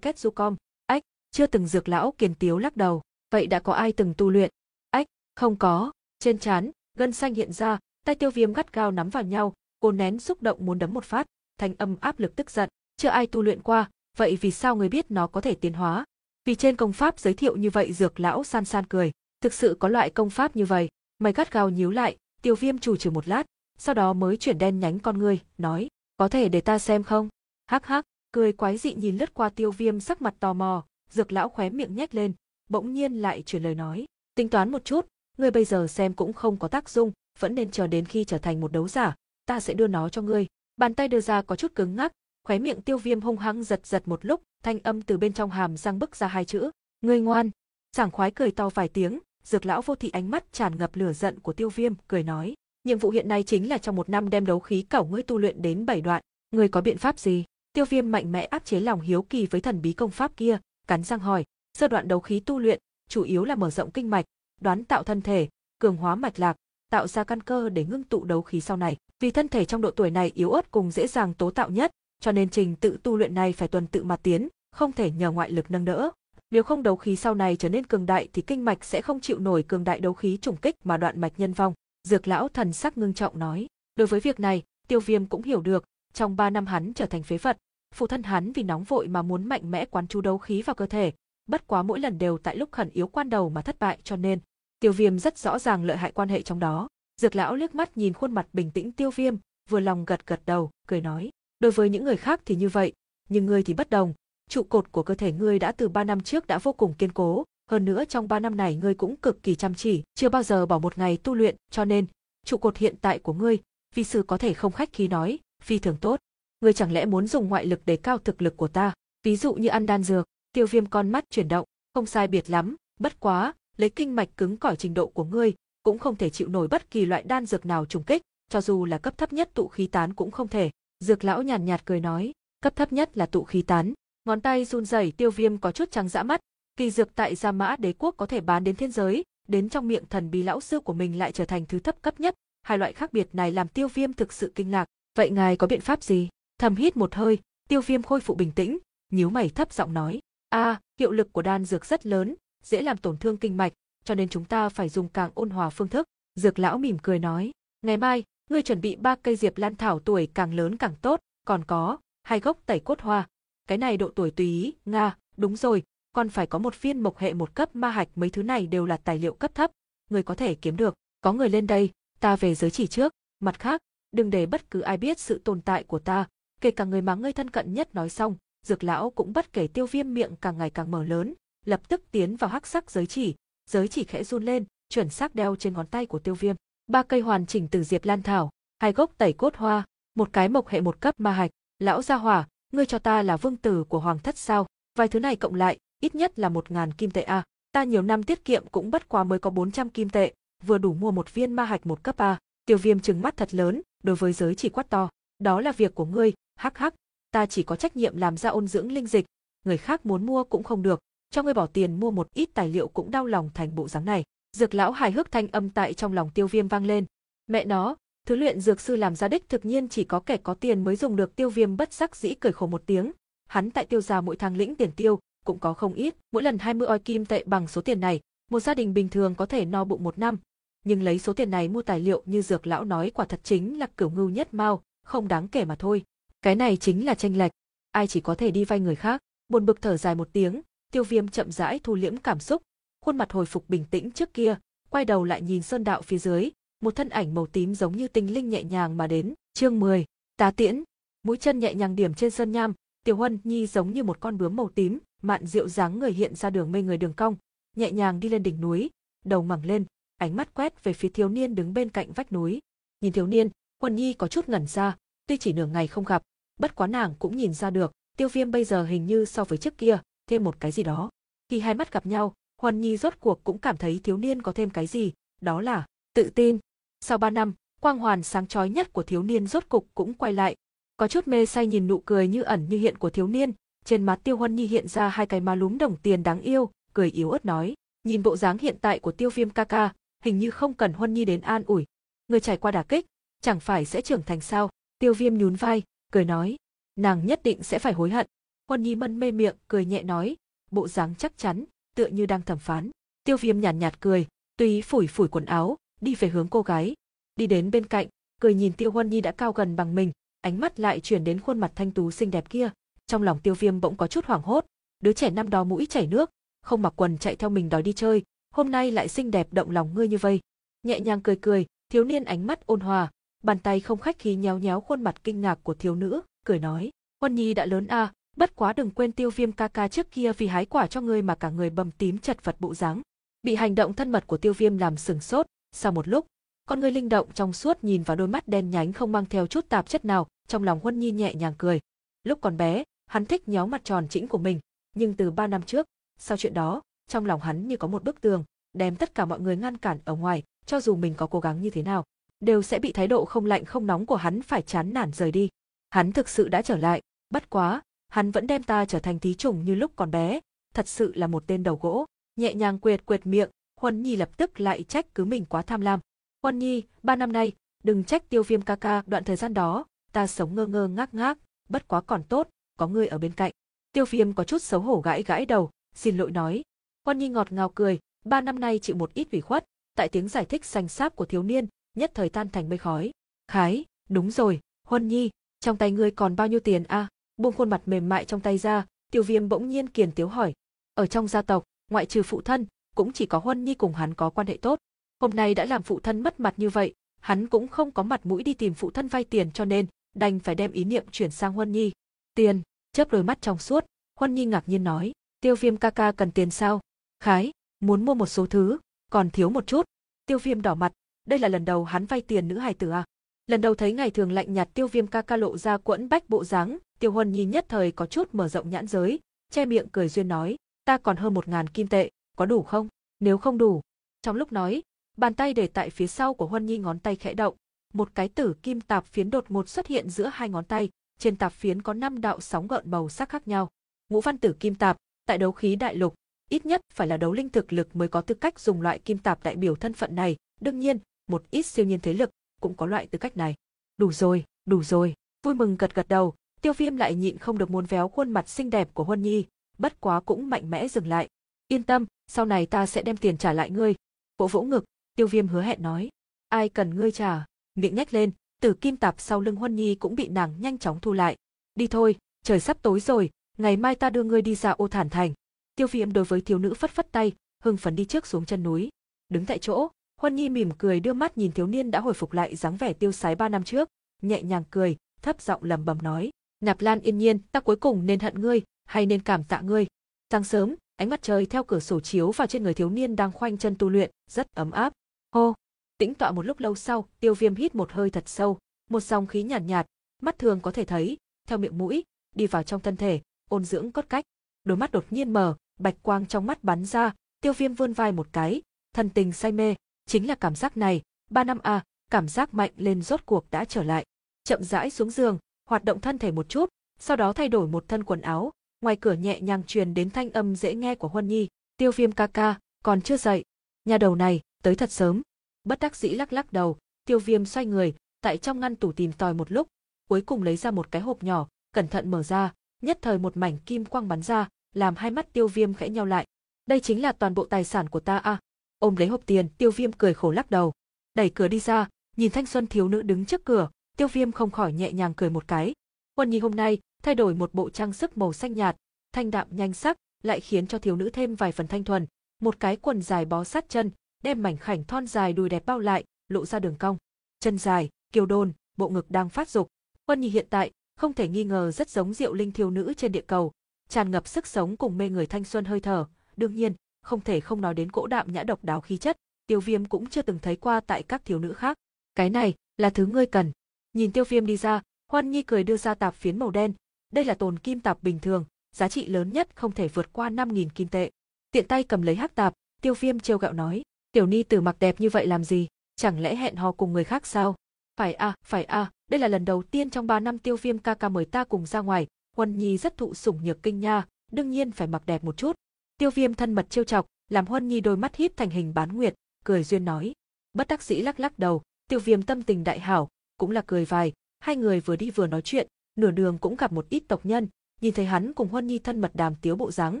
com 0.34 0.56
ách 0.86 1.02
chưa 1.30 1.46
từng 1.46 1.66
dược 1.66 1.88
lão 1.88 2.12
kiền 2.12 2.34
tiếu 2.34 2.58
lắc 2.58 2.76
đầu 2.76 3.02
vậy 3.30 3.46
đã 3.46 3.60
có 3.60 3.72
ai 3.72 3.92
từng 3.92 4.14
tu 4.14 4.30
luyện? 4.30 4.50
Ách 4.90 5.06
không 5.36 5.56
có. 5.56 5.92
Trên 6.18 6.38
chán 6.38 6.70
gân 6.96 7.12
xanh 7.12 7.34
hiện 7.34 7.52
ra 7.52 7.78
tay 8.04 8.14
tiêu 8.14 8.30
viêm 8.30 8.52
gắt 8.52 8.72
gao 8.72 8.90
nắm 8.90 9.10
vào 9.10 9.22
nhau 9.22 9.54
cô 9.80 9.92
nén 9.92 10.18
xúc 10.18 10.42
động 10.42 10.66
muốn 10.66 10.78
đấm 10.78 10.94
một 10.94 11.04
phát 11.04 11.26
thanh 11.58 11.74
âm 11.78 11.96
áp 12.00 12.18
lực 12.18 12.36
tức 12.36 12.50
giận 12.50 12.68
chưa 12.96 13.08
ai 13.08 13.26
tu 13.26 13.42
luyện 13.42 13.62
qua 13.62 13.90
vậy 14.16 14.38
vì 14.40 14.50
sao 14.50 14.76
người 14.76 14.88
biết 14.88 15.10
nó 15.10 15.26
có 15.26 15.40
thể 15.40 15.54
tiến 15.54 15.72
hóa 15.72 16.04
Vì 16.44 16.54
trên 16.54 16.76
công 16.76 16.92
pháp 16.92 17.18
giới 17.18 17.34
thiệu 17.34 17.56
như 17.56 17.70
vậy 17.70 17.92
dược 17.92 18.20
lão 18.20 18.44
san 18.44 18.64
san 18.64 18.86
cười, 18.86 19.10
thực 19.40 19.52
sự 19.52 19.76
có 19.78 19.88
loại 19.88 20.10
công 20.10 20.30
pháp 20.30 20.56
như 20.56 20.64
vậy, 20.64 20.88
mày 21.18 21.32
gắt 21.32 21.52
gao 21.52 21.70
nhíu 21.70 21.90
lại, 21.90 22.16
tiêu 22.42 22.54
viêm 22.54 22.78
chủ 22.78 22.96
trừ 22.96 23.10
một 23.10 23.28
lát, 23.28 23.46
sau 23.78 23.94
đó 23.94 24.12
mới 24.12 24.36
chuyển 24.36 24.58
đen 24.58 24.80
nhánh 24.80 24.98
con 24.98 25.18
ngươi, 25.18 25.40
nói, 25.58 25.88
có 26.16 26.28
thể 26.28 26.48
để 26.48 26.60
ta 26.60 26.78
xem 26.78 27.02
không? 27.02 27.28
Hắc 27.66 27.86
hắc, 27.86 28.04
cười 28.32 28.52
quái 28.52 28.78
dị 28.78 28.94
nhìn 28.94 29.16
lướt 29.16 29.34
qua 29.34 29.48
tiêu 29.48 29.70
viêm 29.70 30.00
sắc 30.00 30.22
mặt 30.22 30.34
tò 30.40 30.52
mò, 30.52 30.84
dược 31.10 31.32
lão 31.32 31.48
khóe 31.48 31.70
miệng 31.70 31.94
nhếch 31.94 32.14
lên, 32.14 32.32
bỗng 32.68 32.92
nhiên 32.92 33.22
lại 33.22 33.42
chuyển 33.42 33.62
lời 33.62 33.74
nói, 33.74 34.06
tính 34.34 34.48
toán 34.48 34.70
một 34.70 34.84
chút, 34.84 35.06
ngươi 35.38 35.50
bây 35.50 35.64
giờ 35.64 35.86
xem 35.86 36.14
cũng 36.14 36.32
không 36.32 36.56
có 36.56 36.68
tác 36.68 36.88
dụng, 36.88 37.12
vẫn 37.38 37.54
nên 37.54 37.70
chờ 37.70 37.86
đến 37.86 38.04
khi 38.04 38.24
trở 38.24 38.38
thành 38.38 38.60
một 38.60 38.72
đấu 38.72 38.88
giả, 38.88 39.14
ta 39.46 39.60
sẽ 39.60 39.74
đưa 39.74 39.86
nó 39.86 40.08
cho 40.08 40.22
ngươi. 40.22 40.46
Bàn 40.78 40.94
tay 40.94 41.08
đưa 41.08 41.20
ra 41.20 41.42
có 41.42 41.56
chút 41.56 41.74
cứng 41.74 41.96
ngắc, 41.96 42.12
khóe 42.44 42.58
miệng 42.58 42.82
tiêu 42.82 42.98
viêm 42.98 43.20
hung 43.20 43.36
hăng 43.36 43.62
giật 43.62 43.86
giật 43.86 44.08
một 44.08 44.24
lúc, 44.24 44.42
thanh 44.62 44.78
âm 44.78 45.02
từ 45.02 45.18
bên 45.18 45.32
trong 45.32 45.50
hàm 45.50 45.76
răng 45.76 45.98
bức 45.98 46.16
ra 46.16 46.26
hai 46.26 46.44
chữ, 46.44 46.70
ngươi 47.00 47.20
ngoan. 47.20 47.50
Sảng 47.96 48.10
khoái 48.10 48.30
cười 48.30 48.50
to 48.50 48.68
vài 48.68 48.88
tiếng, 48.88 49.18
dược 49.44 49.66
lão 49.66 49.82
vô 49.82 49.94
thị 49.94 50.10
ánh 50.10 50.30
mắt 50.30 50.52
tràn 50.52 50.78
ngập 50.78 50.96
lửa 50.96 51.12
giận 51.12 51.40
của 51.40 51.52
tiêu 51.52 51.68
viêm, 51.68 51.92
cười 52.08 52.22
nói, 52.22 52.54
nhiệm 52.84 52.98
vụ 52.98 53.10
hiện 53.10 53.28
nay 53.28 53.42
chính 53.42 53.68
là 53.68 53.78
trong 53.78 53.96
một 53.96 54.08
năm 54.08 54.30
đem 54.30 54.46
đấu 54.46 54.60
khí 54.60 54.82
cẩu 54.82 55.06
ngươi 55.06 55.22
tu 55.22 55.38
luyện 55.38 55.62
đến 55.62 55.86
bảy 55.86 56.00
đoạn, 56.00 56.22
ngươi 56.50 56.68
có 56.68 56.80
biện 56.80 56.98
pháp 56.98 57.18
gì? 57.18 57.44
Tiêu 57.72 57.84
viêm 57.84 58.10
mạnh 58.10 58.32
mẽ 58.32 58.44
áp 58.44 58.64
chế 58.64 58.80
lòng 58.80 59.00
hiếu 59.00 59.22
kỳ 59.22 59.46
với 59.46 59.60
thần 59.60 59.82
bí 59.82 59.92
công 59.92 60.10
pháp 60.10 60.36
kia, 60.36 60.58
cắn 60.86 61.02
răng 61.02 61.20
hỏi, 61.20 61.44
sơ 61.78 61.88
đoạn 61.88 62.08
đấu 62.08 62.20
khí 62.20 62.40
tu 62.40 62.58
luyện, 62.58 62.78
chủ 63.08 63.22
yếu 63.22 63.44
là 63.44 63.54
mở 63.54 63.70
rộng 63.70 63.90
kinh 63.90 64.10
mạch, 64.10 64.24
đoán 64.60 64.84
tạo 64.84 65.02
thân 65.02 65.20
thể, 65.20 65.48
cường 65.78 65.96
hóa 65.96 66.14
mạch 66.14 66.38
lạc, 66.40 66.56
tạo 66.90 67.06
ra 67.06 67.24
căn 67.24 67.40
cơ 67.40 67.68
để 67.68 67.84
ngưng 67.84 68.04
tụ 68.04 68.24
đấu 68.24 68.42
khí 68.42 68.60
sau 68.60 68.76
này. 68.76 68.96
Vì 69.20 69.30
thân 69.30 69.48
thể 69.48 69.64
trong 69.64 69.80
độ 69.80 69.90
tuổi 69.90 70.10
này 70.10 70.32
yếu 70.34 70.50
ớt 70.50 70.70
cùng 70.70 70.90
dễ 70.90 71.06
dàng 71.06 71.34
tố 71.34 71.50
tạo 71.50 71.70
nhất, 71.70 71.90
cho 72.20 72.32
nên 72.32 72.48
trình 72.48 72.76
tự 72.76 72.98
tu 73.02 73.16
luyện 73.16 73.34
này 73.34 73.52
phải 73.52 73.68
tuần 73.68 73.86
tự 73.86 74.04
mà 74.04 74.16
tiến, 74.16 74.48
không 74.72 74.92
thể 74.92 75.10
nhờ 75.10 75.30
ngoại 75.30 75.50
lực 75.50 75.70
nâng 75.70 75.84
đỡ. 75.84 76.10
Nếu 76.50 76.62
không 76.62 76.82
đấu 76.82 76.96
khí 76.96 77.16
sau 77.16 77.34
này 77.34 77.56
trở 77.56 77.68
nên 77.68 77.86
cường 77.86 78.06
đại 78.06 78.28
thì 78.32 78.42
kinh 78.42 78.64
mạch 78.64 78.84
sẽ 78.84 79.02
không 79.02 79.20
chịu 79.20 79.38
nổi 79.38 79.62
cường 79.62 79.84
đại 79.84 80.00
đấu 80.00 80.12
khí 80.12 80.38
trùng 80.42 80.56
kích 80.56 80.74
mà 80.84 80.96
đoạn 80.96 81.20
mạch 81.20 81.32
nhân 81.36 81.52
vong. 81.52 81.74
Dược 82.08 82.28
lão 82.28 82.48
thần 82.48 82.72
sắc 82.72 82.98
ngưng 82.98 83.14
trọng 83.14 83.38
nói, 83.38 83.66
đối 83.96 84.06
với 84.06 84.20
việc 84.20 84.40
này, 84.40 84.62
Tiêu 84.88 85.00
Viêm 85.00 85.26
cũng 85.26 85.42
hiểu 85.42 85.60
được, 85.60 85.84
trong 86.12 86.36
3 86.36 86.50
năm 86.50 86.66
hắn 86.66 86.94
trở 86.94 87.06
thành 87.06 87.22
phế 87.22 87.38
vật, 87.38 87.56
phụ 87.94 88.06
thân 88.06 88.22
hắn 88.22 88.52
vì 88.52 88.62
nóng 88.62 88.84
vội 88.84 89.08
mà 89.08 89.22
muốn 89.22 89.44
mạnh 89.44 89.70
mẽ 89.70 89.84
quán 89.84 90.06
chú 90.06 90.20
đấu 90.20 90.38
khí 90.38 90.62
vào 90.62 90.74
cơ 90.74 90.86
thể, 90.86 91.12
bất 91.46 91.66
quá 91.66 91.82
mỗi 91.82 92.00
lần 92.00 92.18
đều 92.18 92.38
tại 92.38 92.56
lúc 92.56 92.72
khẩn 92.72 92.90
yếu 92.90 93.08
quan 93.08 93.30
đầu 93.30 93.50
mà 93.50 93.62
thất 93.62 93.78
bại 93.78 93.98
cho 94.04 94.16
nên, 94.16 94.38
Tiêu 94.80 94.92
Viêm 94.92 95.18
rất 95.18 95.38
rõ 95.38 95.58
ràng 95.58 95.84
lợi 95.84 95.96
hại 95.96 96.12
quan 96.12 96.28
hệ 96.28 96.42
trong 96.42 96.58
đó. 96.58 96.88
Dược 97.20 97.36
lão 97.36 97.54
liếc 97.54 97.74
mắt 97.74 97.96
nhìn 97.96 98.12
khuôn 98.12 98.32
mặt 98.32 98.46
bình 98.52 98.70
tĩnh 98.70 98.92
Tiêu 98.92 99.10
Viêm, 99.10 99.36
vừa 99.68 99.80
lòng 99.80 100.04
gật 100.04 100.26
gật 100.26 100.40
đầu, 100.46 100.70
cười 100.86 101.00
nói, 101.00 101.30
đối 101.60 101.72
với 101.72 101.88
những 101.88 102.04
người 102.04 102.16
khác 102.16 102.40
thì 102.44 102.56
như 102.56 102.68
vậy, 102.68 102.92
nhưng 103.28 103.46
ngươi 103.46 103.62
thì 103.62 103.74
bất 103.74 103.90
đồng, 103.90 104.14
trụ 104.48 104.62
cột 104.62 104.92
của 104.92 105.02
cơ 105.02 105.14
thể 105.14 105.32
ngươi 105.32 105.58
đã 105.58 105.72
từ 105.72 105.88
3 105.88 106.04
năm 106.04 106.20
trước 106.20 106.46
đã 106.46 106.58
vô 106.58 106.72
cùng 106.72 106.94
kiên 106.94 107.12
cố, 107.12 107.44
hơn 107.70 107.84
nữa 107.84 108.04
trong 108.04 108.28
3 108.28 108.40
năm 108.40 108.56
này 108.56 108.76
ngươi 108.76 108.94
cũng 108.94 109.16
cực 109.16 109.42
kỳ 109.42 109.54
chăm 109.54 109.74
chỉ, 109.74 110.02
chưa 110.14 110.28
bao 110.28 110.42
giờ 110.42 110.66
bỏ 110.66 110.78
một 110.78 110.98
ngày 110.98 111.16
tu 111.16 111.34
luyện, 111.34 111.56
cho 111.70 111.84
nên, 111.84 112.06
trụ 112.46 112.56
cột 112.56 112.76
hiện 112.76 112.94
tại 113.00 113.18
của 113.18 113.32
ngươi, 113.32 113.58
vi 113.94 114.04
sư 114.04 114.22
có 114.22 114.38
thể 114.38 114.54
không 114.54 114.72
khách 114.72 114.92
khí 114.92 115.08
nói, 115.08 115.38
phi 115.62 115.78
thường 115.78 115.96
tốt. 116.00 116.20
Ngươi 116.60 116.72
chẳng 116.72 116.92
lẽ 116.92 117.06
muốn 117.06 117.26
dùng 117.26 117.48
ngoại 117.48 117.66
lực 117.66 117.80
để 117.86 117.96
cao 117.96 118.18
thực 118.18 118.42
lực 118.42 118.56
của 118.56 118.68
ta, 118.68 118.92
ví 119.22 119.36
dụ 119.36 119.54
như 119.54 119.68
ăn 119.68 119.86
đan 119.86 120.02
dược, 120.02 120.26
tiêu 120.52 120.66
viêm 120.66 120.86
con 120.86 121.08
mắt 121.10 121.24
chuyển 121.30 121.48
động, 121.48 121.66
không 121.94 122.06
sai 122.06 122.28
biệt 122.28 122.50
lắm, 122.50 122.76
bất 123.00 123.20
quá, 123.20 123.54
lấy 123.78 123.90
kinh 123.90 124.16
mạch 124.16 124.28
cứng 124.36 124.56
cỏi 124.56 124.76
trình 124.76 124.94
độ 124.94 125.06
của 125.06 125.24
ngươi, 125.24 125.54
cũng 125.82 125.98
không 125.98 126.16
thể 126.16 126.30
chịu 126.30 126.48
nổi 126.48 126.68
bất 126.68 126.90
kỳ 126.90 127.06
loại 127.06 127.22
đan 127.22 127.46
dược 127.46 127.66
nào 127.66 127.86
trùng 127.86 128.04
kích, 128.04 128.22
cho 128.50 128.60
dù 128.60 128.84
là 128.84 128.98
cấp 128.98 129.18
thấp 129.18 129.32
nhất 129.32 129.50
tụ 129.54 129.68
khí 129.68 129.86
tán 129.86 130.14
cũng 130.14 130.30
không 130.30 130.48
thể. 130.48 130.70
Dược 131.04 131.24
lão 131.24 131.42
nhàn 131.42 131.64
nhạt, 131.64 131.80
nhạt 131.80 131.86
cười 131.86 132.00
nói, 132.00 132.32
cấp 132.60 132.76
thấp 132.76 132.92
nhất 132.92 133.16
là 133.16 133.26
tụ 133.26 133.44
khí 133.44 133.62
tán. 133.62 133.92
Ngón 134.24 134.40
tay 134.40 134.64
run 134.64 134.84
rẩy, 134.84 135.12
Tiêu 135.12 135.30
Viêm 135.30 135.58
có 135.58 135.72
chút 135.72 135.90
trắng 135.90 136.08
dã 136.08 136.22
mắt, 136.22 136.40
kỳ 136.76 136.90
dược 136.90 137.14
tại 137.14 137.34
Gia 137.34 137.52
Mã 137.52 137.76
Đế 137.76 137.92
quốc 137.98 138.14
có 138.16 138.26
thể 138.26 138.40
bán 138.40 138.64
đến 138.64 138.76
thiên 138.76 138.90
giới, 138.90 139.24
đến 139.48 139.68
trong 139.68 139.88
miệng 139.88 140.06
thần 140.10 140.30
bí 140.30 140.42
lão 140.42 140.60
sư 140.60 140.80
của 140.80 140.92
mình 140.92 141.18
lại 141.18 141.32
trở 141.32 141.44
thành 141.44 141.66
thứ 141.66 141.78
thấp 141.78 142.02
cấp 142.02 142.20
nhất, 142.20 142.34
hai 142.62 142.78
loại 142.78 142.92
khác 142.92 143.12
biệt 143.12 143.28
này 143.32 143.52
làm 143.52 143.68
Tiêu 143.68 143.88
Viêm 143.88 144.12
thực 144.12 144.32
sự 144.32 144.52
kinh 144.54 144.70
ngạc. 144.70 144.84
Vậy 145.16 145.30
ngài 145.30 145.56
có 145.56 145.66
biện 145.66 145.80
pháp 145.80 146.02
gì? 146.02 146.28
Thầm 146.58 146.76
hít 146.76 146.96
một 146.96 147.14
hơi, 147.14 147.38
Tiêu 147.68 147.80
Viêm 147.80 148.02
khôi 148.02 148.20
phục 148.20 148.36
bình 148.36 148.52
tĩnh, 148.52 148.78
nhíu 149.12 149.30
mày 149.30 149.48
thấp 149.48 149.72
giọng 149.72 149.94
nói, 149.94 150.20
"A, 150.48 150.80
hiệu 150.98 151.10
lực 151.10 151.32
của 151.32 151.42
đan 151.42 151.64
dược 151.64 151.86
rất 151.86 152.06
lớn, 152.06 152.34
dễ 152.62 152.82
làm 152.82 152.96
tổn 152.96 153.16
thương 153.16 153.36
kinh 153.36 153.56
mạch, 153.56 153.72
cho 154.04 154.14
nên 154.14 154.28
chúng 154.28 154.44
ta 154.44 154.68
phải 154.68 154.88
dùng 154.88 155.08
càng 155.08 155.30
ôn 155.34 155.50
hòa 155.50 155.70
phương 155.70 155.88
thức." 155.88 156.06
Dược 156.34 156.58
lão 156.58 156.78
mỉm 156.78 156.98
cười 157.02 157.18
nói, 157.18 157.52
"Ngày 157.82 157.96
mai, 157.96 158.24
ngươi 158.50 158.62
chuẩn 158.62 158.80
bị 158.80 158.96
ba 158.96 159.14
cây 159.14 159.36
diệp 159.36 159.58
lan 159.58 159.76
thảo 159.76 159.98
tuổi 159.98 160.28
càng 160.34 160.54
lớn 160.54 160.76
càng 160.76 160.94
tốt, 161.02 161.20
còn 161.44 161.64
có 161.64 161.98
hai 162.22 162.40
gốc 162.40 162.58
tẩy 162.66 162.80
cốt 162.80 163.00
hoa. 163.00 163.28
Cái 163.66 163.78
này 163.78 163.96
độ 163.96 164.08
tuổi 164.08 164.30
tùy 164.30 164.46
ý, 164.46 164.74
nga, 164.84 165.16
đúng 165.36 165.56
rồi, 165.56 165.82
còn 166.12 166.28
phải 166.28 166.46
có 166.46 166.58
một 166.58 166.82
viên 166.82 167.00
mộc 167.00 167.18
hệ 167.18 167.34
một 167.34 167.54
cấp 167.54 167.76
ma 167.76 167.90
hạch 167.90 168.08
mấy 168.14 168.30
thứ 168.30 168.42
này 168.42 168.66
đều 168.66 168.86
là 168.86 168.96
tài 168.96 169.18
liệu 169.18 169.34
cấp 169.34 169.54
thấp, 169.54 169.70
người 170.10 170.22
có 170.22 170.34
thể 170.34 170.54
kiếm 170.54 170.76
được. 170.76 170.94
Có 171.20 171.32
người 171.32 171.48
lên 171.48 171.66
đây, 171.66 171.90
ta 172.20 172.36
về 172.36 172.54
giới 172.54 172.70
chỉ 172.70 172.86
trước, 172.86 173.12
mặt 173.40 173.58
khác, 173.58 173.80
đừng 174.12 174.30
để 174.30 174.46
bất 174.46 174.70
cứ 174.70 174.80
ai 174.80 174.96
biết 174.96 175.18
sự 175.18 175.40
tồn 175.44 175.60
tại 175.60 175.84
của 175.84 175.98
ta, 175.98 176.26
kể 176.60 176.70
cả 176.70 176.84
người 176.84 177.02
mà 177.02 177.14
ngươi 177.14 177.32
thân 177.32 177.50
cận 177.50 177.72
nhất 177.72 177.94
nói 177.94 178.08
xong, 178.08 178.36
dược 178.66 178.84
lão 178.84 179.10
cũng 179.10 179.32
bất 179.32 179.52
kể 179.52 179.66
tiêu 179.66 179.86
viêm 179.86 180.14
miệng 180.14 180.36
càng 180.40 180.58
ngày 180.58 180.70
càng 180.70 180.90
mở 180.90 181.04
lớn, 181.04 181.34
lập 181.68 181.88
tức 181.88 182.02
tiến 182.10 182.36
vào 182.36 182.50
hắc 182.50 182.66
sắc 182.66 182.90
giới 182.90 183.06
chỉ, 183.06 183.34
giới 183.70 183.88
chỉ 183.88 184.04
khẽ 184.04 184.24
run 184.24 184.44
lên, 184.44 184.64
chuẩn 184.88 185.10
xác 185.10 185.34
đeo 185.34 185.56
trên 185.56 185.72
ngón 185.72 185.86
tay 185.86 186.06
của 186.06 186.18
tiêu 186.18 186.34
viêm. 186.34 186.56
Ba 186.86 187.02
cây 187.02 187.20
hoàn 187.20 187.46
chỉnh 187.46 187.68
từ 187.68 187.82
diệp 187.82 188.04
lan 188.04 188.22
thảo, 188.22 188.50
hai 188.78 188.92
gốc 188.92 189.12
tẩy 189.18 189.32
cốt 189.32 189.56
hoa, 189.56 189.84
một 190.14 190.28
cái 190.32 190.48
mộc 190.48 190.68
hệ 190.68 190.80
một 190.80 191.00
cấp 191.00 191.14
ma 191.18 191.32
hạch, 191.32 191.50
lão 191.78 192.02
gia 192.02 192.16
hỏa, 192.16 192.48
ngươi 192.72 192.86
cho 192.86 192.98
ta 192.98 193.22
là 193.22 193.36
vương 193.36 193.56
tử 193.56 193.84
của 193.84 194.00
hoàng 194.00 194.18
thất 194.18 194.38
sao? 194.38 194.66
Vài 194.98 195.08
thứ 195.08 195.20
này 195.20 195.36
cộng 195.36 195.54
lại, 195.54 195.78
ít 196.00 196.14
nhất 196.14 196.38
là 196.38 196.48
một 196.48 196.70
ngàn 196.70 196.92
kim 196.92 197.10
tệ 197.10 197.22
a. 197.22 197.42
Ta 197.72 197.84
nhiều 197.84 198.02
năm 198.02 198.22
tiết 198.22 198.44
kiệm 198.44 198.66
cũng 198.68 198.90
bất 198.90 199.08
quá 199.08 199.24
mới 199.24 199.38
có 199.38 199.50
400 199.50 199.90
kim 199.90 200.10
tệ, 200.10 200.32
vừa 200.66 200.78
đủ 200.78 200.94
mua 200.94 201.10
một 201.10 201.34
viên 201.34 201.52
ma 201.52 201.64
hạch 201.64 201.86
một 201.86 202.02
cấp 202.02 202.16
a. 202.16 202.38
Tiêu 202.64 202.78
Viêm 202.78 203.00
trừng 203.00 203.22
mắt 203.22 203.36
thật 203.36 203.54
lớn, 203.54 203.82
đối 204.02 204.16
với 204.16 204.32
giới 204.32 204.54
chỉ 204.54 204.68
quát 204.68 204.90
to, 204.90 205.08
đó 205.38 205.60
là 205.60 205.72
việc 205.72 205.94
của 205.94 206.04
ngươi, 206.04 206.32
hắc 206.56 206.78
hắc, 206.78 206.94
ta 207.30 207.46
chỉ 207.46 207.62
có 207.62 207.76
trách 207.76 207.96
nhiệm 207.96 208.16
làm 208.16 208.36
ra 208.36 208.50
ôn 208.50 208.66
dưỡng 208.66 208.92
linh 208.92 209.06
dịch, 209.06 209.26
người 209.64 209.76
khác 209.76 210.06
muốn 210.06 210.26
mua 210.26 210.44
cũng 210.44 210.62
không 210.62 210.82
được, 210.82 211.00
cho 211.30 211.42
ngươi 211.42 211.54
bỏ 211.54 211.66
tiền 211.66 212.00
mua 212.00 212.10
một 212.10 212.34
ít 212.34 212.48
tài 212.54 212.68
liệu 212.68 212.88
cũng 212.88 213.10
đau 213.10 213.26
lòng 213.26 213.50
thành 213.54 213.74
bộ 213.74 213.88
dáng 213.88 214.04
này. 214.04 214.24
Dược 214.56 214.74
lão 214.74 214.92
hài 214.92 215.12
hước 215.12 215.30
thanh 215.30 215.48
âm 215.48 215.70
tại 215.70 215.94
trong 215.94 216.12
lòng 216.12 216.30
Tiêu 216.34 216.46
Viêm 216.46 216.68
vang 216.68 216.86
lên. 216.86 217.04
Mẹ 217.46 217.64
nó, 217.64 217.96
thứ 218.26 218.36
luyện 218.36 218.60
dược 218.60 218.80
sư 218.80 218.96
làm 218.96 219.14
ra 219.14 219.28
đích 219.28 219.48
thực 219.48 219.64
nhiên 219.64 219.88
chỉ 219.88 220.04
có 220.04 220.20
kẻ 220.20 220.36
có 220.36 220.54
tiền 220.54 220.84
mới 220.84 220.96
dùng 220.96 221.16
được 221.16 221.36
Tiêu 221.36 221.50
Viêm 221.50 221.76
bất 221.76 221.92
sắc 221.92 222.16
dĩ 222.16 222.34
cười 222.34 222.52
khổ 222.52 222.66
một 222.66 222.82
tiếng, 222.86 223.12
hắn 223.48 223.70
tại 223.70 223.86
Tiêu 223.86 224.00
gia 224.00 224.20
mỗi 224.20 224.36
tháng 224.36 224.56
lĩnh 224.56 224.74
tiền 224.74 224.92
tiêu 224.92 225.18
cũng 225.44 225.58
có 225.58 225.74
không 225.74 225.94
ít, 225.94 226.14
mỗi 226.32 226.42
lần 226.42 226.58
20 226.58 226.88
oi 226.88 226.98
kim 226.98 227.24
tệ 227.26 227.44
bằng 227.46 227.68
số 227.68 227.80
tiền 227.80 228.00
này, 228.00 228.20
một 228.50 228.60
gia 228.60 228.74
đình 228.74 228.94
bình 228.94 229.08
thường 229.08 229.34
có 229.34 229.46
thể 229.46 229.64
no 229.64 229.84
bụng 229.84 230.04
một 230.04 230.18
năm, 230.18 230.38
nhưng 230.84 231.02
lấy 231.02 231.18
số 231.18 231.32
tiền 231.32 231.50
này 231.50 231.68
mua 231.68 231.82
tài 231.82 232.00
liệu 232.00 232.22
như 232.26 232.42
dược 232.42 232.66
lão 232.66 232.84
nói 232.84 233.10
quả 233.10 233.24
thật 233.24 233.40
chính 233.42 233.78
là 233.78 233.86
cửu 233.86 234.10
ngưu 234.10 234.30
nhất 234.30 234.54
mao, 234.54 234.82
không 235.04 235.28
đáng 235.28 235.48
kể 235.48 235.64
mà 235.64 235.74
thôi. 235.74 236.04
Cái 236.42 236.54
này 236.54 236.76
chính 236.76 237.06
là 237.06 237.14
tranh 237.14 237.36
lệch, 237.36 237.52
ai 237.92 238.06
chỉ 238.06 238.20
có 238.20 238.34
thể 238.34 238.50
đi 238.50 238.64
vay 238.64 238.80
người 238.80 238.94
khác. 238.94 239.20
Buồn 239.48 239.66
bực 239.66 239.82
thở 239.82 239.96
dài 239.96 240.14
một 240.14 240.28
tiếng, 240.32 240.60
Tiêu 240.92 241.04
Viêm 241.04 241.28
chậm 241.28 241.52
rãi 241.52 241.80
thu 241.84 241.94
liễm 241.94 242.16
cảm 242.16 242.40
xúc, 242.40 242.62
khuôn 243.04 243.18
mặt 243.18 243.32
hồi 243.32 243.46
phục 243.46 243.68
bình 243.68 243.84
tĩnh 243.90 244.10
trước 244.10 244.34
kia, 244.34 244.58
quay 244.90 245.04
đầu 245.04 245.24
lại 245.24 245.42
nhìn 245.42 245.62
sơn 245.62 245.84
đạo 245.84 246.02
phía 246.02 246.18
dưới, 246.18 246.50
một 246.80 246.96
thân 246.96 247.08
ảnh 247.08 247.34
màu 247.34 247.46
tím 247.46 247.74
giống 247.74 247.96
như 247.96 248.08
tinh 248.08 248.34
linh 248.34 248.50
nhẹ 248.50 248.64
nhàng 248.64 248.96
mà 248.96 249.06
đến. 249.06 249.34
Chương 249.54 249.80
10, 249.80 250.04
Tá 250.36 250.50
Tiễn, 250.50 250.82
mũi 251.22 251.36
chân 251.36 251.58
nhẹ 251.58 251.74
nhàng 251.74 251.96
điểm 251.96 252.14
trên 252.14 252.30
sơn 252.30 252.52
nham, 252.52 252.72
Tiểu 253.04 253.16
Huân 253.16 253.38
Nhi 253.44 253.66
giống 253.66 253.92
như 253.92 254.02
một 254.02 254.20
con 254.20 254.38
bướm 254.38 254.56
màu 254.56 254.68
tím, 254.68 254.98
mạn 255.22 255.46
diệu 255.46 255.68
dáng 255.68 255.98
người 255.98 256.12
hiện 256.12 256.34
ra 256.34 256.50
đường 256.50 256.72
mây 256.72 256.82
người 256.82 256.96
đường 256.96 257.14
cong, 257.14 257.36
nhẹ 257.76 257.92
nhàng 257.92 258.20
đi 258.20 258.28
lên 258.28 258.42
đỉnh 258.42 258.60
núi, 258.60 258.90
đầu 259.24 259.42
ngẩng 259.42 259.66
lên, 259.66 259.84
ánh 260.16 260.36
mắt 260.36 260.54
quét 260.54 260.84
về 260.84 260.92
phía 260.92 261.08
thiếu 261.08 261.28
niên 261.28 261.54
đứng 261.54 261.74
bên 261.74 261.88
cạnh 261.88 262.12
vách 262.12 262.32
núi. 262.32 262.60
Nhìn 263.00 263.12
thiếu 263.12 263.26
niên, 263.26 263.48
Huân 263.80 263.96
Nhi 263.96 264.12
có 264.12 264.28
chút 264.28 264.48
ngẩn 264.48 264.66
ra, 264.66 264.96
tuy 265.26 265.36
chỉ 265.36 265.52
nửa 265.52 265.66
ngày 265.66 265.86
không 265.86 266.04
gặp, 266.04 266.22
bất 266.58 266.74
quá 266.74 266.86
nàng 266.86 267.14
cũng 267.18 267.36
nhìn 267.36 267.54
ra 267.54 267.70
được, 267.70 267.92
Tiêu 268.16 268.28
Viêm 268.28 268.50
bây 268.50 268.64
giờ 268.64 268.84
hình 268.84 269.06
như 269.06 269.24
so 269.24 269.44
với 269.44 269.58
trước 269.58 269.78
kia, 269.78 269.98
thêm 270.28 270.44
một 270.44 270.60
cái 270.60 270.72
gì 270.72 270.82
đó. 270.82 271.10
Khi 271.48 271.60
hai 271.60 271.74
mắt 271.74 271.92
gặp 271.92 272.06
nhau, 272.06 272.34
Huân 272.62 272.80
Nhi 272.80 272.96
rốt 272.96 273.14
cuộc 273.20 273.44
cũng 273.44 273.58
cảm 273.58 273.76
thấy 273.76 274.00
thiếu 274.04 274.16
niên 274.16 274.42
có 274.42 274.52
thêm 274.52 274.70
cái 274.70 274.86
gì, 274.86 275.12
đó 275.40 275.60
là 275.60 275.86
tự 276.14 276.30
tin. 276.34 276.58
Sau 277.00 277.18
ba 277.18 277.30
năm, 277.30 277.54
quang 277.80 277.98
hoàn 277.98 278.22
sáng 278.22 278.46
chói 278.46 278.68
nhất 278.68 278.92
của 278.92 279.02
thiếu 279.02 279.22
niên 279.22 279.46
rốt 279.46 279.68
cục 279.68 279.86
cũng 279.94 280.14
quay 280.14 280.32
lại. 280.32 280.56
Có 280.96 281.08
chút 281.08 281.28
mê 281.28 281.46
say 281.46 281.66
nhìn 281.66 281.86
nụ 281.86 281.98
cười 281.98 282.28
như 282.28 282.42
ẩn 282.42 282.68
như 282.68 282.78
hiện 282.78 282.98
của 282.98 283.10
thiếu 283.10 283.26
niên, 283.26 283.52
trên 283.84 284.02
mặt 284.06 284.20
Tiêu 284.24 284.36
Huân 284.36 284.56
Nhi 284.56 284.66
hiện 284.66 284.88
ra 284.88 285.08
hai 285.08 285.26
cái 285.26 285.40
má 285.40 285.54
lúm 285.54 285.78
đồng 285.78 285.96
tiền 285.96 286.22
đáng 286.22 286.40
yêu, 286.40 286.70
cười 286.92 287.10
yếu 287.10 287.30
ớt 287.30 287.44
nói, 287.44 287.74
nhìn 288.04 288.22
bộ 288.22 288.36
dáng 288.36 288.58
hiện 288.58 288.76
tại 288.80 288.98
của 288.98 289.12
Tiêu 289.12 289.30
Viêm 289.30 289.50
ca 289.50 289.64
ca, 289.64 289.92
hình 290.24 290.38
như 290.38 290.50
không 290.50 290.74
cần 290.74 290.92
Huân 290.92 291.14
Nhi 291.14 291.24
đến 291.24 291.40
an 291.40 291.62
ủi. 291.66 291.84
Người 292.28 292.40
trải 292.40 292.56
qua 292.56 292.70
đả 292.70 292.82
kích, 292.82 293.06
chẳng 293.40 293.60
phải 293.60 293.84
sẽ 293.84 294.00
trưởng 294.00 294.22
thành 294.22 294.40
sao? 294.40 294.70
Tiêu 294.98 295.14
Viêm 295.14 295.38
nhún 295.38 295.54
vai, 295.54 295.82
cười 296.12 296.24
nói, 296.24 296.56
nàng 296.96 297.26
nhất 297.26 297.40
định 297.42 297.62
sẽ 297.62 297.78
phải 297.78 297.92
hối 297.92 298.10
hận. 298.10 298.26
Huân 298.68 298.82
Nhi 298.82 298.94
mân 298.94 299.20
mê 299.20 299.30
miệng, 299.30 299.56
cười 299.68 299.84
nhẹ 299.84 300.02
nói, 300.02 300.36
bộ 300.70 300.88
dáng 300.88 301.14
chắc 301.14 301.38
chắn, 301.38 301.64
tựa 301.94 302.06
như 302.06 302.26
đang 302.26 302.42
thẩm 302.42 302.58
phán. 302.58 302.90
Tiêu 303.24 303.36
Viêm 303.36 303.60
nhàn 303.60 303.78
nhạt, 303.78 303.92
nhạt 303.92 304.00
cười, 304.00 304.26
tùy 304.56 304.82
phủi 304.82 305.06
phủi 305.06 305.28
quần 305.28 305.44
áo, 305.44 305.76
đi 306.00 306.14
về 306.14 306.28
hướng 306.28 306.48
cô 306.48 306.62
gái. 306.62 306.94
Đi 307.36 307.46
đến 307.46 307.70
bên 307.70 307.86
cạnh, 307.86 308.06
cười 308.40 308.54
nhìn 308.54 308.72
Tiêu 308.72 308.90
Huân 308.90 309.10
Nhi 309.10 309.20
đã 309.20 309.32
cao 309.32 309.52
gần 309.52 309.76
bằng 309.76 309.94
mình, 309.94 310.12
ánh 310.40 310.60
mắt 310.60 310.80
lại 310.80 311.00
chuyển 311.00 311.24
đến 311.24 311.40
khuôn 311.40 311.58
mặt 311.58 311.72
thanh 311.74 311.90
tú 311.90 312.10
xinh 312.10 312.30
đẹp 312.30 312.50
kia. 312.50 312.70
Trong 313.06 313.22
lòng 313.22 313.40
Tiêu 313.40 313.54
Viêm 313.54 313.80
bỗng 313.80 313.96
có 313.96 314.06
chút 314.06 314.24
hoảng 314.24 314.42
hốt, 314.42 314.64
đứa 315.02 315.12
trẻ 315.12 315.30
năm 315.30 315.50
đó 315.50 315.64
mũi 315.64 315.86
chảy 315.86 316.06
nước, 316.06 316.30
không 316.62 316.82
mặc 316.82 316.92
quần 316.96 317.18
chạy 317.18 317.36
theo 317.36 317.50
mình 317.50 317.68
đòi 317.68 317.82
đi 317.82 317.92
chơi, 317.92 318.22
hôm 318.54 318.70
nay 318.70 318.90
lại 318.90 319.08
xinh 319.08 319.30
đẹp 319.30 319.52
động 319.52 319.70
lòng 319.70 319.94
ngươi 319.94 320.08
như 320.08 320.18
vậy. 320.18 320.40
Nhẹ 320.82 321.00
nhàng 321.00 321.20
cười 321.20 321.36
cười, 321.36 321.66
thiếu 321.88 322.04
niên 322.04 322.24
ánh 322.24 322.46
mắt 322.46 322.66
ôn 322.66 322.80
hòa, 322.80 323.10
bàn 323.42 323.58
tay 323.58 323.80
không 323.80 323.98
khách 323.98 324.18
khí 324.18 324.34
nhéo 324.34 324.58
nhéo 324.58 324.80
khuôn 324.80 325.02
mặt 325.02 325.24
kinh 325.24 325.40
ngạc 325.40 325.58
của 325.62 325.74
thiếu 325.74 325.94
nữ, 325.94 326.20
cười 326.44 326.58
nói, 326.58 326.90
Huân 327.20 327.34
Nhi 327.34 327.54
đã 327.54 327.66
lớn 327.66 327.86
a, 327.86 328.12
bất 328.38 328.56
quá 328.56 328.72
đừng 328.72 328.90
quên 328.90 329.12
tiêu 329.12 329.30
viêm 329.30 329.52
ca 329.52 329.68
ca 329.68 329.88
trước 329.88 330.10
kia 330.10 330.32
vì 330.32 330.46
hái 330.46 330.66
quả 330.66 330.86
cho 330.86 331.00
ngươi 331.00 331.22
mà 331.22 331.34
cả 331.34 331.50
người 331.50 331.70
bầm 331.70 331.90
tím 331.90 332.18
chật 332.18 332.44
vật 332.44 332.56
bộ 332.58 332.74
dáng. 332.74 333.02
Bị 333.42 333.54
hành 333.54 333.74
động 333.74 333.94
thân 333.94 334.12
mật 334.12 334.26
của 334.26 334.36
tiêu 334.36 334.52
viêm 334.52 334.78
làm 334.78 334.96
sừng 334.96 335.20
sốt, 335.20 335.46
sau 335.72 335.92
một 335.92 336.08
lúc, 336.08 336.26
con 336.66 336.80
người 336.80 336.90
linh 336.90 337.08
động 337.08 337.28
trong 337.34 337.52
suốt 337.52 337.84
nhìn 337.84 338.02
vào 338.02 338.16
đôi 338.16 338.28
mắt 338.28 338.48
đen 338.48 338.70
nhánh 338.70 338.92
không 338.92 339.12
mang 339.12 339.26
theo 339.26 339.46
chút 339.46 339.68
tạp 339.68 339.88
chất 339.88 340.04
nào, 340.04 340.26
trong 340.48 340.64
lòng 340.64 340.80
Huân 340.80 340.98
Nhi 340.98 341.10
nhẹ 341.10 341.34
nhàng 341.34 341.54
cười. 341.58 341.80
Lúc 342.24 342.38
còn 342.40 342.56
bé, 342.56 342.84
hắn 343.06 343.24
thích 343.24 343.48
nhéo 343.48 343.66
mặt 343.66 343.84
tròn 343.84 344.06
chỉnh 344.08 344.28
của 344.28 344.38
mình, 344.38 344.60
nhưng 344.94 345.14
từ 345.14 345.30
ba 345.30 345.46
năm 345.46 345.62
trước, 345.62 345.86
sau 346.18 346.36
chuyện 346.36 346.54
đó, 346.54 346.82
trong 347.08 347.26
lòng 347.26 347.40
hắn 347.40 347.68
như 347.68 347.76
có 347.76 347.88
một 347.88 348.04
bức 348.04 348.20
tường, 348.20 348.44
đem 348.72 348.96
tất 348.96 349.14
cả 349.14 349.24
mọi 349.24 349.40
người 349.40 349.56
ngăn 349.56 349.76
cản 349.76 349.98
ở 350.04 350.14
ngoài, 350.14 350.42
cho 350.66 350.80
dù 350.80 350.96
mình 350.96 351.14
có 351.14 351.26
cố 351.26 351.40
gắng 351.40 351.62
như 351.62 351.70
thế 351.70 351.82
nào, 351.82 352.04
đều 352.40 352.62
sẽ 352.62 352.78
bị 352.78 352.92
thái 352.92 353.06
độ 353.06 353.24
không 353.24 353.46
lạnh 353.46 353.64
không 353.64 353.86
nóng 353.86 354.06
của 354.06 354.16
hắn 354.16 354.42
phải 354.42 354.62
chán 354.62 354.94
nản 354.94 355.12
rời 355.12 355.32
đi. 355.32 355.48
Hắn 355.90 356.12
thực 356.12 356.28
sự 356.28 356.48
đã 356.48 356.62
trở 356.62 356.76
lại, 356.76 357.02
bất 357.30 357.50
quá, 357.50 357.82
hắn 358.08 358.30
vẫn 358.30 358.46
đem 358.46 358.62
ta 358.62 358.84
trở 358.84 358.98
thành 358.98 359.18
tí 359.18 359.34
trùng 359.34 359.64
như 359.64 359.74
lúc 359.74 359.92
còn 359.96 360.10
bé, 360.10 360.40
thật 360.74 360.88
sự 360.88 361.12
là 361.14 361.26
một 361.26 361.44
tên 361.46 361.62
đầu 361.62 361.78
gỗ, 361.82 362.06
nhẹ 362.36 362.54
nhàng 362.54 362.78
quệt 362.78 363.06
quệt 363.06 363.26
miệng, 363.26 363.50
Huân 363.80 364.02
Nhi 364.02 364.16
lập 364.16 364.36
tức 364.36 364.60
lại 364.60 364.82
trách 364.82 365.14
cứ 365.14 365.24
mình 365.24 365.44
quá 365.44 365.62
tham 365.62 365.80
lam. 365.80 366.00
Huân 366.42 366.58
Nhi, 366.58 366.82
ba 367.02 367.16
năm 367.16 367.32
nay, 367.32 367.52
đừng 367.84 368.04
trách 368.04 368.28
tiêu 368.28 368.42
viêm 368.42 368.62
ca 368.62 368.76
ca 368.76 369.02
đoạn 369.06 369.24
thời 369.24 369.36
gian 369.36 369.54
đó, 369.54 369.84
ta 370.12 370.26
sống 370.26 370.54
ngơ 370.54 370.66
ngơ 370.66 370.88
ngác 370.88 371.14
ngác, 371.14 371.38
bất 371.68 371.88
quá 371.88 372.00
còn 372.00 372.22
tốt, 372.22 372.48
có 372.78 372.86
ngươi 372.86 373.06
ở 373.06 373.18
bên 373.18 373.32
cạnh. 373.32 373.52
Tiêu 373.92 374.04
viêm 374.04 374.32
có 374.32 374.44
chút 374.44 374.62
xấu 374.62 374.80
hổ 374.80 375.00
gãi 375.00 375.22
gãi 375.22 375.46
đầu, 375.46 375.70
xin 375.94 376.16
lỗi 376.16 376.30
nói. 376.30 376.62
Huân 377.04 377.18
Nhi 377.18 377.28
ngọt 377.28 377.52
ngào 377.52 377.68
cười, 377.68 377.98
ba 378.24 378.40
năm 378.40 378.60
nay 378.60 378.78
chịu 378.78 378.96
một 378.96 379.14
ít 379.14 379.28
ủy 379.32 379.40
khuất, 379.40 379.64
tại 379.94 380.08
tiếng 380.08 380.28
giải 380.28 380.44
thích 380.44 380.64
xanh 380.64 380.88
sáp 380.88 381.16
của 381.16 381.24
thiếu 381.24 381.42
niên, 381.42 381.66
nhất 381.96 382.10
thời 382.14 382.28
tan 382.28 382.48
thành 382.48 382.68
mây 382.68 382.78
khói. 382.78 383.10
Khái, 383.48 383.84
đúng 384.08 384.30
rồi, 384.30 384.60
Huân 384.86 385.08
Nhi, 385.08 385.30
trong 385.60 385.76
tay 385.76 385.90
ngươi 385.90 386.10
còn 386.10 386.36
bao 386.36 386.46
nhiêu 386.46 386.60
tiền 386.60 386.84
a? 386.84 387.08
Buông 387.38 387.54
khuôn 387.54 387.70
mặt 387.70 387.82
mềm 387.86 388.08
mại 388.08 388.24
trong 388.24 388.40
tay 388.40 388.58
ra, 388.58 388.86
Tiêu 389.10 389.22
Viêm 389.22 389.48
bỗng 389.48 389.68
nhiên 389.68 389.88
kiền 389.88 390.12
tiếu 390.12 390.28
hỏi. 390.28 390.52
Ở 390.94 391.06
trong 391.06 391.28
gia 391.28 391.42
tộc, 391.42 391.64
ngoại 391.90 392.06
trừ 392.06 392.22
phụ 392.22 392.40
thân, 392.40 392.66
cũng 392.96 393.12
chỉ 393.12 393.26
có 393.26 393.38
Huân 393.38 393.64
Nhi 393.64 393.74
cùng 393.74 393.94
hắn 393.94 394.14
có 394.14 394.30
quan 394.30 394.46
hệ 394.46 394.56
tốt. 394.56 394.78
Hôm 395.20 395.30
nay 395.30 395.54
đã 395.54 395.64
làm 395.64 395.82
phụ 395.82 396.00
thân 396.00 396.20
mất 396.20 396.40
mặt 396.40 396.54
như 396.56 396.68
vậy, 396.68 396.94
hắn 397.20 397.46
cũng 397.46 397.68
không 397.68 397.90
có 397.90 398.02
mặt 398.02 398.26
mũi 398.26 398.42
đi 398.42 398.54
tìm 398.54 398.74
phụ 398.74 398.90
thân 398.90 399.08
vay 399.08 399.24
tiền 399.24 399.50
cho 399.52 399.64
nên, 399.64 399.86
đành 400.16 400.38
phải 400.38 400.54
đem 400.54 400.72
ý 400.72 400.84
niệm 400.84 401.04
chuyển 401.10 401.30
sang 401.30 401.52
Huân 401.52 401.72
Nhi. 401.72 401.92
Tiền, 402.34 402.62
chớp 402.92 403.10
đôi 403.10 403.22
mắt 403.22 403.42
trong 403.42 403.58
suốt, 403.58 403.84
Huân 404.18 404.34
Nhi 404.34 404.44
ngạc 404.44 404.68
nhiên 404.68 404.84
nói, 404.84 405.12
Tiêu 405.40 405.56
Viêm 405.56 405.76
ca 405.76 405.90
ca 405.90 406.12
cần 406.12 406.32
tiền 406.32 406.50
sao? 406.50 406.80
Khái, 407.20 407.50
muốn 407.80 408.04
mua 408.04 408.14
một 408.14 408.26
số 408.26 408.46
thứ, 408.46 408.78
còn 409.10 409.30
thiếu 409.30 409.50
một 409.50 409.66
chút. 409.66 409.84
Tiêu 410.26 410.38
Viêm 410.38 410.62
đỏ 410.62 410.74
mặt, 410.74 410.92
đây 411.26 411.38
là 411.38 411.48
lần 411.48 411.64
đầu 411.64 411.84
hắn 411.84 412.06
vay 412.06 412.22
tiền 412.22 412.48
nữ 412.48 412.58
hài 412.58 412.74
tử 412.74 412.90
à? 412.90 413.04
Lần 413.48 413.60
đầu 413.60 413.74
thấy 413.74 413.92
ngày 413.92 414.10
thường 414.10 414.32
lạnh 414.32 414.52
nhạt 414.54 414.68
Tiêu 414.74 414.86
Viêm 414.88 415.06
ca 415.06 415.22
ca 415.22 415.36
lộ 415.36 415.58
ra 415.58 415.76
quẫn 415.76 416.08
bách 416.08 416.28
bộ 416.28 416.44
dáng, 416.44 416.78
Tiêu 416.98 417.12
Huân 417.12 417.32
Nhi 417.32 417.44
nhất 417.44 417.66
thời 417.68 417.92
có 417.92 418.06
chút 418.06 418.28
mở 418.32 418.48
rộng 418.48 418.70
nhãn 418.70 418.86
giới, 418.86 419.20
che 419.50 419.64
miệng 419.64 419.86
cười 419.92 420.08
duyên 420.08 420.28
nói, 420.28 420.56
ta 420.84 420.98
còn 420.98 421.16
hơn 421.16 421.34
một 421.34 421.48
ngàn 421.48 421.68
kim 421.68 421.86
tệ, 421.86 422.10
có 422.36 422.46
đủ 422.46 422.62
không? 422.62 422.88
Nếu 423.20 423.38
không 423.38 423.58
đủ. 423.58 423.80
Trong 424.22 424.36
lúc 424.36 424.52
nói, 424.52 424.82
bàn 425.16 425.34
tay 425.34 425.54
để 425.54 425.66
tại 425.66 425.90
phía 425.90 426.06
sau 426.06 426.34
của 426.34 426.46
Huân 426.46 426.66
Nhi 426.66 426.78
ngón 426.78 426.98
tay 426.98 427.16
khẽ 427.16 427.34
động, 427.34 427.54
một 427.92 428.14
cái 428.14 428.28
tử 428.28 428.54
kim 428.62 428.80
tạp 428.80 429.06
phiến 429.06 429.30
đột 429.30 429.50
ngột 429.50 429.68
xuất 429.68 429.86
hiện 429.86 430.10
giữa 430.10 430.30
hai 430.32 430.48
ngón 430.48 430.64
tay, 430.64 430.90
trên 431.18 431.36
tạp 431.36 431.52
phiến 431.52 431.82
có 431.82 431.94
năm 431.94 432.20
đạo 432.20 432.40
sóng 432.40 432.66
gợn 432.66 432.90
màu 432.90 433.08
sắc 433.08 433.28
khác 433.28 433.48
nhau. 433.48 433.68
Ngũ 434.08 434.20
văn 434.20 434.38
tử 434.38 434.52
kim 434.60 434.74
tạp, 434.74 434.96
tại 435.26 435.38
đấu 435.38 435.52
khí 435.52 435.76
đại 435.76 435.94
lục, 435.94 436.14
ít 436.48 436.66
nhất 436.66 436.80
phải 436.92 437.06
là 437.06 437.16
đấu 437.16 437.32
linh 437.32 437.50
thực 437.50 437.72
lực 437.72 437.96
mới 437.96 438.08
có 438.08 438.20
tư 438.20 438.34
cách 438.34 438.60
dùng 438.60 438.82
loại 438.82 438.98
kim 438.98 439.18
tạp 439.18 439.42
đại 439.42 439.56
biểu 439.56 439.74
thân 439.74 439.92
phận 439.92 440.14
này, 440.14 440.36
đương 440.60 440.78
nhiên, 440.78 440.98
một 441.28 441.44
ít 441.50 441.62
siêu 441.62 441.86
nhiên 441.86 442.00
thế 442.00 442.12
lực 442.12 442.30
cũng 442.60 442.74
có 442.74 442.86
loại 442.86 443.06
tư 443.06 443.18
cách 443.18 443.36
này. 443.36 443.54
Đủ 443.96 444.12
rồi, 444.12 444.44
đủ 444.66 444.82
rồi, 444.82 445.14
vui 445.42 445.54
mừng 445.54 445.76
gật 445.76 445.94
gật 445.94 446.08
đầu, 446.08 446.34
Tiêu 446.60 446.72
Viêm 446.72 446.96
lại 446.96 447.14
nhịn 447.14 447.38
không 447.38 447.58
được 447.58 447.70
muốn 447.70 447.86
véo 447.86 448.08
khuôn 448.08 448.30
mặt 448.30 448.48
xinh 448.48 448.70
đẹp 448.70 448.94
của 448.94 449.04
Huân 449.04 449.22
Nhi, 449.22 449.46
bất 449.78 450.00
quá 450.00 450.20
cũng 450.20 450.50
mạnh 450.50 450.70
mẽ 450.70 450.88
dừng 450.88 451.06
lại. 451.06 451.28
Yên 451.68 451.82
tâm, 451.82 452.06
sau 452.26 452.44
này 452.44 452.66
ta 452.66 452.86
sẽ 452.86 453.02
đem 453.02 453.16
tiền 453.16 453.38
trả 453.38 453.52
lại 453.52 453.70
ngươi. 453.70 453.94
Vỗ 454.38 454.46
vỗ 454.46 454.62
ngực, 454.62 454.84
Tiêu 455.14 455.26
Viêm 455.26 455.48
hứa 455.48 455.62
hẹn 455.62 455.82
nói. 455.82 456.08
Ai 456.48 456.68
cần 456.68 456.96
ngươi 456.96 457.12
trả? 457.12 457.46
Miệng 457.74 457.94
nhếch 457.94 458.14
lên, 458.14 458.30
Tử 458.60 458.74
kim 458.74 458.96
tạp 458.96 459.20
sau 459.20 459.40
lưng 459.40 459.56
Huân 459.56 459.74
Nhi 459.76 459.94
cũng 459.94 460.14
bị 460.14 460.28
nàng 460.28 460.60
nhanh 460.60 460.78
chóng 460.78 461.00
thu 461.00 461.12
lại. 461.12 461.36
Đi 461.74 461.86
thôi, 461.86 462.16
trời 462.44 462.60
sắp 462.60 462.82
tối 462.82 463.00
rồi, 463.00 463.30
ngày 463.58 463.76
mai 463.76 463.94
ta 463.94 464.10
đưa 464.10 464.22
ngươi 464.22 464.42
đi 464.42 464.54
ra 464.54 464.70
ô 464.70 464.88
thản 464.88 465.10
thành. 465.10 465.32
Tiêu 465.76 465.86
Viêm 465.86 466.12
đối 466.12 466.24
với 466.24 466.40
thiếu 466.40 466.58
nữ 466.58 466.74
phất 466.74 466.90
phất 466.90 467.12
tay, 467.12 467.32
hưng 467.64 467.76
phấn 467.76 467.96
đi 467.96 468.04
trước 468.04 468.26
xuống 468.26 468.44
chân 468.44 468.62
núi. 468.62 468.88
Đứng 469.28 469.46
tại 469.46 469.58
chỗ, 469.58 469.88
Huân 470.18 470.36
Nhi 470.36 470.48
mỉm 470.48 470.70
cười 470.78 471.00
đưa 471.00 471.12
mắt 471.12 471.38
nhìn 471.38 471.52
thiếu 471.52 471.66
niên 471.66 471.90
đã 471.90 472.00
hồi 472.00 472.14
phục 472.14 472.32
lại 472.32 472.56
dáng 472.56 472.76
vẻ 472.76 472.92
tiêu 472.92 473.12
sái 473.12 473.34
ba 473.34 473.48
năm 473.48 473.64
trước, 473.64 473.88
nhẹ 474.22 474.42
nhàng 474.42 474.64
cười, 474.70 474.96
thấp 475.22 475.42
giọng 475.42 475.64
lẩm 475.64 475.84
bẩm 475.84 475.98
nói: 476.02 476.30
Nạp 476.60 476.80
Lan 476.80 477.00
yên 477.00 477.18
nhiên, 477.18 477.38
ta 477.52 477.60
cuối 477.60 477.76
cùng 477.76 478.06
nên 478.06 478.20
hận 478.20 478.34
ngươi, 478.40 478.62
hay 478.84 479.06
nên 479.06 479.22
cảm 479.22 479.44
tạ 479.44 479.60
ngươi. 479.60 479.86
Sáng 480.30 480.44
sớm, 480.44 480.74
ánh 480.96 481.08
mặt 481.08 481.22
trời 481.22 481.46
theo 481.46 481.64
cửa 481.64 481.80
sổ 481.80 482.00
chiếu 482.00 482.30
vào 482.30 482.46
trên 482.46 482.62
người 482.62 482.74
thiếu 482.74 482.90
niên 482.90 483.16
đang 483.16 483.32
khoanh 483.32 483.58
chân 483.58 483.76
tu 483.78 483.88
luyện, 483.88 484.10
rất 484.30 484.46
ấm 484.54 484.70
áp. 484.70 484.92
Hô, 485.32 485.54
tĩnh 485.98 486.14
tọa 486.14 486.30
một 486.30 486.46
lúc 486.46 486.60
lâu 486.60 486.74
sau, 486.74 487.08
Tiêu 487.20 487.34
Viêm 487.34 487.54
hít 487.54 487.74
một 487.74 487.92
hơi 487.92 488.10
thật 488.10 488.28
sâu, 488.28 488.58
một 488.90 489.00
dòng 489.00 489.26
khí 489.26 489.42
nhàn 489.42 489.66
nhạt, 489.66 489.68
nhạt, 489.68 489.86
mắt 490.22 490.38
thường 490.38 490.60
có 490.60 490.70
thể 490.70 490.84
thấy, 490.84 491.16
theo 491.48 491.58
miệng 491.58 491.78
mũi, 491.78 492.04
đi 492.34 492.46
vào 492.46 492.62
trong 492.62 492.80
thân 492.80 492.96
thể, 492.96 493.20
ôn 493.48 493.64
dưỡng 493.64 493.92
cốt 493.92 494.04
cách. 494.08 494.24
Đôi 494.64 494.76
mắt 494.76 494.92
đột 494.92 495.04
nhiên 495.10 495.32
mở, 495.32 495.56
bạch 495.78 496.02
quang 496.02 496.26
trong 496.26 496.46
mắt 496.46 496.64
bắn 496.64 496.84
ra, 496.84 497.14
Tiêu 497.40 497.52
Viêm 497.52 497.74
vươn 497.74 497.92
vai 497.92 498.12
một 498.12 498.26
cái, 498.32 498.62
thần 498.92 499.10
tình 499.10 499.32
say 499.32 499.52
mê, 499.52 499.74
chính 500.08 500.28
là 500.28 500.34
cảm 500.34 500.54
giác 500.54 500.76
này, 500.76 501.02
ba 501.30 501.44
năm 501.44 501.58
a, 501.62 501.72
à, 501.72 501.84
cảm 502.10 502.28
giác 502.28 502.54
mạnh 502.54 502.70
lên 502.76 503.02
rốt 503.02 503.20
cuộc 503.26 503.50
đã 503.50 503.64
trở 503.64 503.82
lại. 503.82 504.04
Chậm 504.44 504.64
rãi 504.64 504.90
xuống 504.90 505.10
giường, 505.10 505.38
hoạt 505.68 505.84
động 505.84 506.00
thân 506.00 506.18
thể 506.18 506.30
một 506.30 506.48
chút, 506.48 506.68
sau 506.98 507.16
đó 507.16 507.32
thay 507.32 507.48
đổi 507.48 507.68
một 507.68 507.84
thân 507.88 508.04
quần 508.04 508.20
áo, 508.20 508.52
ngoài 508.80 508.96
cửa 508.96 509.12
nhẹ 509.12 509.40
nhàng 509.40 509.62
truyền 509.62 509.94
đến 509.94 510.10
thanh 510.10 510.30
âm 510.30 510.56
dễ 510.56 510.74
nghe 510.74 510.94
của 510.94 511.08
Huân 511.08 511.26
Nhi, 511.26 511.48
"Tiêu 511.76 511.92
Viêm 511.92 512.12
ca 512.12 512.26
ca, 512.26 512.58
còn 512.84 513.00
chưa 513.00 513.16
dậy." 513.16 513.44
Nhà 513.84 513.98
đầu 513.98 514.14
này, 514.14 514.40
tới 514.62 514.74
thật 514.74 514.90
sớm. 514.90 515.22
Bất 515.64 515.80
đắc 515.80 515.96
dĩ 515.96 516.08
lắc 516.08 516.32
lắc 516.32 516.52
đầu, 516.52 516.78
Tiêu 517.04 517.18
Viêm 517.18 517.44
xoay 517.44 517.66
người, 517.66 517.94
tại 518.20 518.38
trong 518.38 518.60
ngăn 518.60 518.76
tủ 518.76 518.92
tìm 518.92 519.12
tòi 519.12 519.34
một 519.34 519.52
lúc, 519.52 519.68
cuối 520.08 520.20
cùng 520.20 520.42
lấy 520.42 520.56
ra 520.56 520.70
một 520.70 520.90
cái 520.90 521.02
hộp 521.02 521.22
nhỏ, 521.22 521.48
cẩn 521.72 521.88
thận 521.88 522.10
mở 522.10 522.22
ra, 522.22 522.52
nhất 522.82 522.98
thời 523.02 523.18
một 523.18 523.36
mảnh 523.36 523.58
kim 523.66 523.84
quang 523.84 524.08
bắn 524.08 524.22
ra, 524.22 524.48
làm 524.74 524.96
hai 524.96 525.10
mắt 525.10 525.32
Tiêu 525.32 525.48
Viêm 525.48 525.74
khẽ 525.74 525.88
nheo 525.88 526.04
lại. 526.04 526.26
Đây 526.66 526.80
chính 526.80 527.02
là 527.02 527.12
toàn 527.12 527.34
bộ 527.34 527.44
tài 527.44 527.64
sản 527.64 527.88
của 527.88 528.00
ta 528.00 528.18
à? 528.18 528.38
Ôm 528.78 528.96
lấy 528.96 529.08
hộp 529.08 529.26
tiền, 529.26 529.48
Tiêu 529.58 529.70
Viêm 529.70 529.92
cười 529.92 530.14
khổ 530.14 530.30
lắc 530.30 530.50
đầu, 530.50 530.72
đẩy 531.14 531.30
cửa 531.30 531.48
đi 531.48 531.60
ra, 531.60 531.88
nhìn 532.16 532.30
thanh 532.30 532.46
xuân 532.46 532.66
thiếu 532.66 532.88
nữ 532.88 533.02
đứng 533.02 533.24
trước 533.24 533.44
cửa, 533.44 533.70
Tiêu 533.96 534.08
Viêm 534.08 534.32
không 534.32 534.50
khỏi 534.50 534.72
nhẹ 534.72 534.92
nhàng 534.92 535.14
cười 535.14 535.30
một 535.30 535.48
cái. 535.48 535.74
Quân 536.14 536.30
Nhi 536.30 536.38
hôm 536.38 536.54
nay 536.54 536.78
thay 537.02 537.14
đổi 537.14 537.34
một 537.34 537.54
bộ 537.54 537.70
trang 537.70 537.92
sức 537.92 538.18
màu 538.18 538.32
xanh 538.32 538.52
nhạt, 538.52 538.76
thanh 539.12 539.30
đạm 539.30 539.48
nhanh 539.50 539.72
sắc, 539.72 539.96
lại 540.22 540.40
khiến 540.40 540.66
cho 540.66 540.78
thiếu 540.78 540.96
nữ 540.96 541.10
thêm 541.10 541.34
vài 541.34 541.52
phần 541.52 541.66
thanh 541.68 541.84
thuần. 541.84 542.06
Một 542.40 542.60
cái 542.60 542.76
quần 542.76 543.02
dài 543.02 543.24
bó 543.24 543.44
sát 543.44 543.68
chân, 543.68 543.90
đem 544.22 544.42
mảnh 544.42 544.56
khảnh 544.56 544.84
thon 544.84 545.06
dài 545.06 545.32
đùi 545.32 545.48
đẹp 545.48 545.66
bao 545.66 545.78
lại, 545.78 546.04
lộ 546.28 546.46
ra 546.46 546.58
đường 546.58 546.76
cong. 546.78 546.96
Chân 547.40 547.58
dài, 547.58 547.88
kiều 548.12 548.26
đôn, 548.26 548.52
bộ 548.76 548.88
ngực 548.88 549.10
đang 549.10 549.28
phát 549.28 549.48
dục. 549.48 549.68
Quân 550.06 550.20
Nhi 550.20 550.28
hiện 550.28 550.46
tại 550.50 550.70
không 550.96 551.12
thể 551.12 551.28
nghi 551.28 551.44
ngờ 551.44 551.70
rất 551.70 551.90
giống 551.90 552.14
Diệu 552.14 552.32
Linh 552.32 552.52
thiếu 552.52 552.70
nữ 552.70 552.94
trên 552.94 553.12
địa 553.12 553.24
cầu, 553.26 553.52
tràn 553.88 554.10
ngập 554.10 554.28
sức 554.28 554.46
sống 554.46 554.76
cùng 554.76 554.98
mê 554.98 555.08
người 555.08 555.26
thanh 555.26 555.44
xuân 555.44 555.64
hơi 555.64 555.80
thở. 555.80 556.06
Đương 556.36 556.54
nhiên, 556.54 556.72
không 557.08 557.20
thể 557.20 557.40
không 557.40 557.60
nói 557.60 557.74
đến 557.74 557.90
cỗ 557.90 558.06
đạm 558.06 558.32
nhã 558.32 558.42
độc 558.42 558.64
đáo 558.64 558.80
khí 558.80 558.96
chất, 558.96 559.16
Tiêu 559.46 559.60
Viêm 559.60 559.84
cũng 559.84 560.06
chưa 560.06 560.22
từng 560.22 560.38
thấy 560.42 560.56
qua 560.56 560.80
tại 560.80 561.02
các 561.02 561.24
thiếu 561.24 561.38
nữ 561.38 561.52
khác. 561.52 561.76
Cái 562.14 562.30
này 562.30 562.54
là 562.76 562.90
thứ 562.90 563.06
ngươi 563.06 563.26
cần. 563.26 563.52
Nhìn 563.92 564.12
Tiêu 564.12 564.24
Viêm 564.24 564.46
đi 564.46 564.56
ra, 564.56 564.82
Hoan 565.12 565.30
Nhi 565.30 565.42
cười 565.42 565.64
đưa 565.64 565.76
ra 565.76 565.94
tạp 565.94 566.14
phiến 566.14 566.38
màu 566.38 566.50
đen, 566.50 566.72
đây 567.12 567.24
là 567.24 567.34
tồn 567.34 567.58
kim 567.58 567.80
tạp 567.80 568.02
bình 568.02 568.18
thường, 568.18 568.44
giá 568.76 568.88
trị 568.88 569.06
lớn 569.06 569.32
nhất 569.32 569.48
không 569.54 569.72
thể 569.72 569.88
vượt 569.88 570.12
qua 570.12 570.30
5000 570.30 570.70
kim 570.70 570.88
tệ. 570.88 571.10
Tiện 571.50 571.66
tay 571.66 571.82
cầm 571.82 572.02
lấy 572.02 572.14
hắc 572.14 572.34
tạp, 572.34 572.52
Tiêu 572.82 572.94
Viêm 572.94 573.20
trêu 573.20 573.38
gạo 573.38 573.52
nói, 573.52 573.82
"Tiểu 574.12 574.26
Ni 574.26 574.42
tử 574.42 574.60
mặc 574.60 574.76
đẹp 574.80 575.00
như 575.00 575.08
vậy 575.08 575.26
làm 575.26 575.44
gì, 575.44 575.66
chẳng 575.96 576.20
lẽ 576.20 576.36
hẹn 576.36 576.56
hò 576.56 576.72
cùng 576.72 576.92
người 576.92 577.04
khác 577.04 577.26
sao?" 577.26 577.54
"Phải 577.96 578.14
a, 578.14 578.34
phải 578.44 578.64
a, 578.64 578.90
đây 579.10 579.20
là 579.20 579.28
lần 579.28 579.44
đầu 579.44 579.62
tiên 579.62 579.90
trong 579.90 580.06
3 580.06 580.20
năm 580.20 580.38
Tiêu 580.38 580.56
Viêm 580.56 580.78
ca 580.78 580.94
ca 580.94 581.08
mời 581.08 581.24
ta 581.24 581.44
cùng 581.44 581.66
ra 581.66 581.80
ngoài." 581.80 582.06
Huân 582.36 582.58
Nhi 582.58 582.78
rất 582.78 582.96
thụ 582.96 583.14
sủng 583.14 583.44
nhược 583.44 583.62
kinh 583.62 583.80
nha, 583.80 584.06
đương 584.32 584.50
nhiên 584.50 584.70
phải 584.70 584.88
mặc 584.88 585.02
đẹp 585.06 585.24
một 585.24 585.36
chút. 585.36 585.56
Tiêu 585.98 586.10
Viêm 586.10 586.34
thân 586.34 586.52
mật 586.52 586.70
trêu 586.70 586.84
chọc, 586.84 587.06
làm 587.28 587.46
Huân 587.46 587.68
Nhi 587.68 587.80
đôi 587.80 587.96
mắt 587.96 588.16
híp 588.16 588.36
thành 588.36 588.50
hình 588.50 588.74
bán 588.74 588.88
nguyệt, 588.88 589.14
cười 589.44 589.64
duyên 589.64 589.84
nói. 589.84 590.12
Bất 590.52 590.68
đắc 590.68 590.82
dĩ 590.82 591.00
lắc 591.00 591.20
lắc 591.20 591.38
đầu, 591.38 591.62
Tiêu 591.88 592.00
Viêm 592.00 592.22
tâm 592.22 592.42
tình 592.42 592.64
đại 592.64 592.80
hảo, 592.80 593.08
cũng 593.38 593.50
là 593.50 593.62
cười 593.66 593.84
vài, 593.84 594.12
hai 594.40 594.56
người 594.56 594.80
vừa 594.80 594.96
đi 594.96 595.10
vừa 595.10 595.26
nói 595.26 595.42
chuyện, 595.42 595.68
nửa 595.96 596.10
đường 596.10 596.38
cũng 596.38 596.56
gặp 596.56 596.72
một 596.72 596.86
ít 596.88 597.02
tộc 597.08 597.26
nhân, 597.26 597.48
nhìn 597.80 597.94
thấy 597.94 598.04
hắn 598.04 598.32
cùng 598.32 598.48
Huân 598.48 598.66
Nhi 598.66 598.78
thân 598.78 599.00
mật 599.00 599.10
đàm 599.14 599.34
tiếu 599.42 599.56
bộ 599.56 599.70
dáng, 599.70 600.00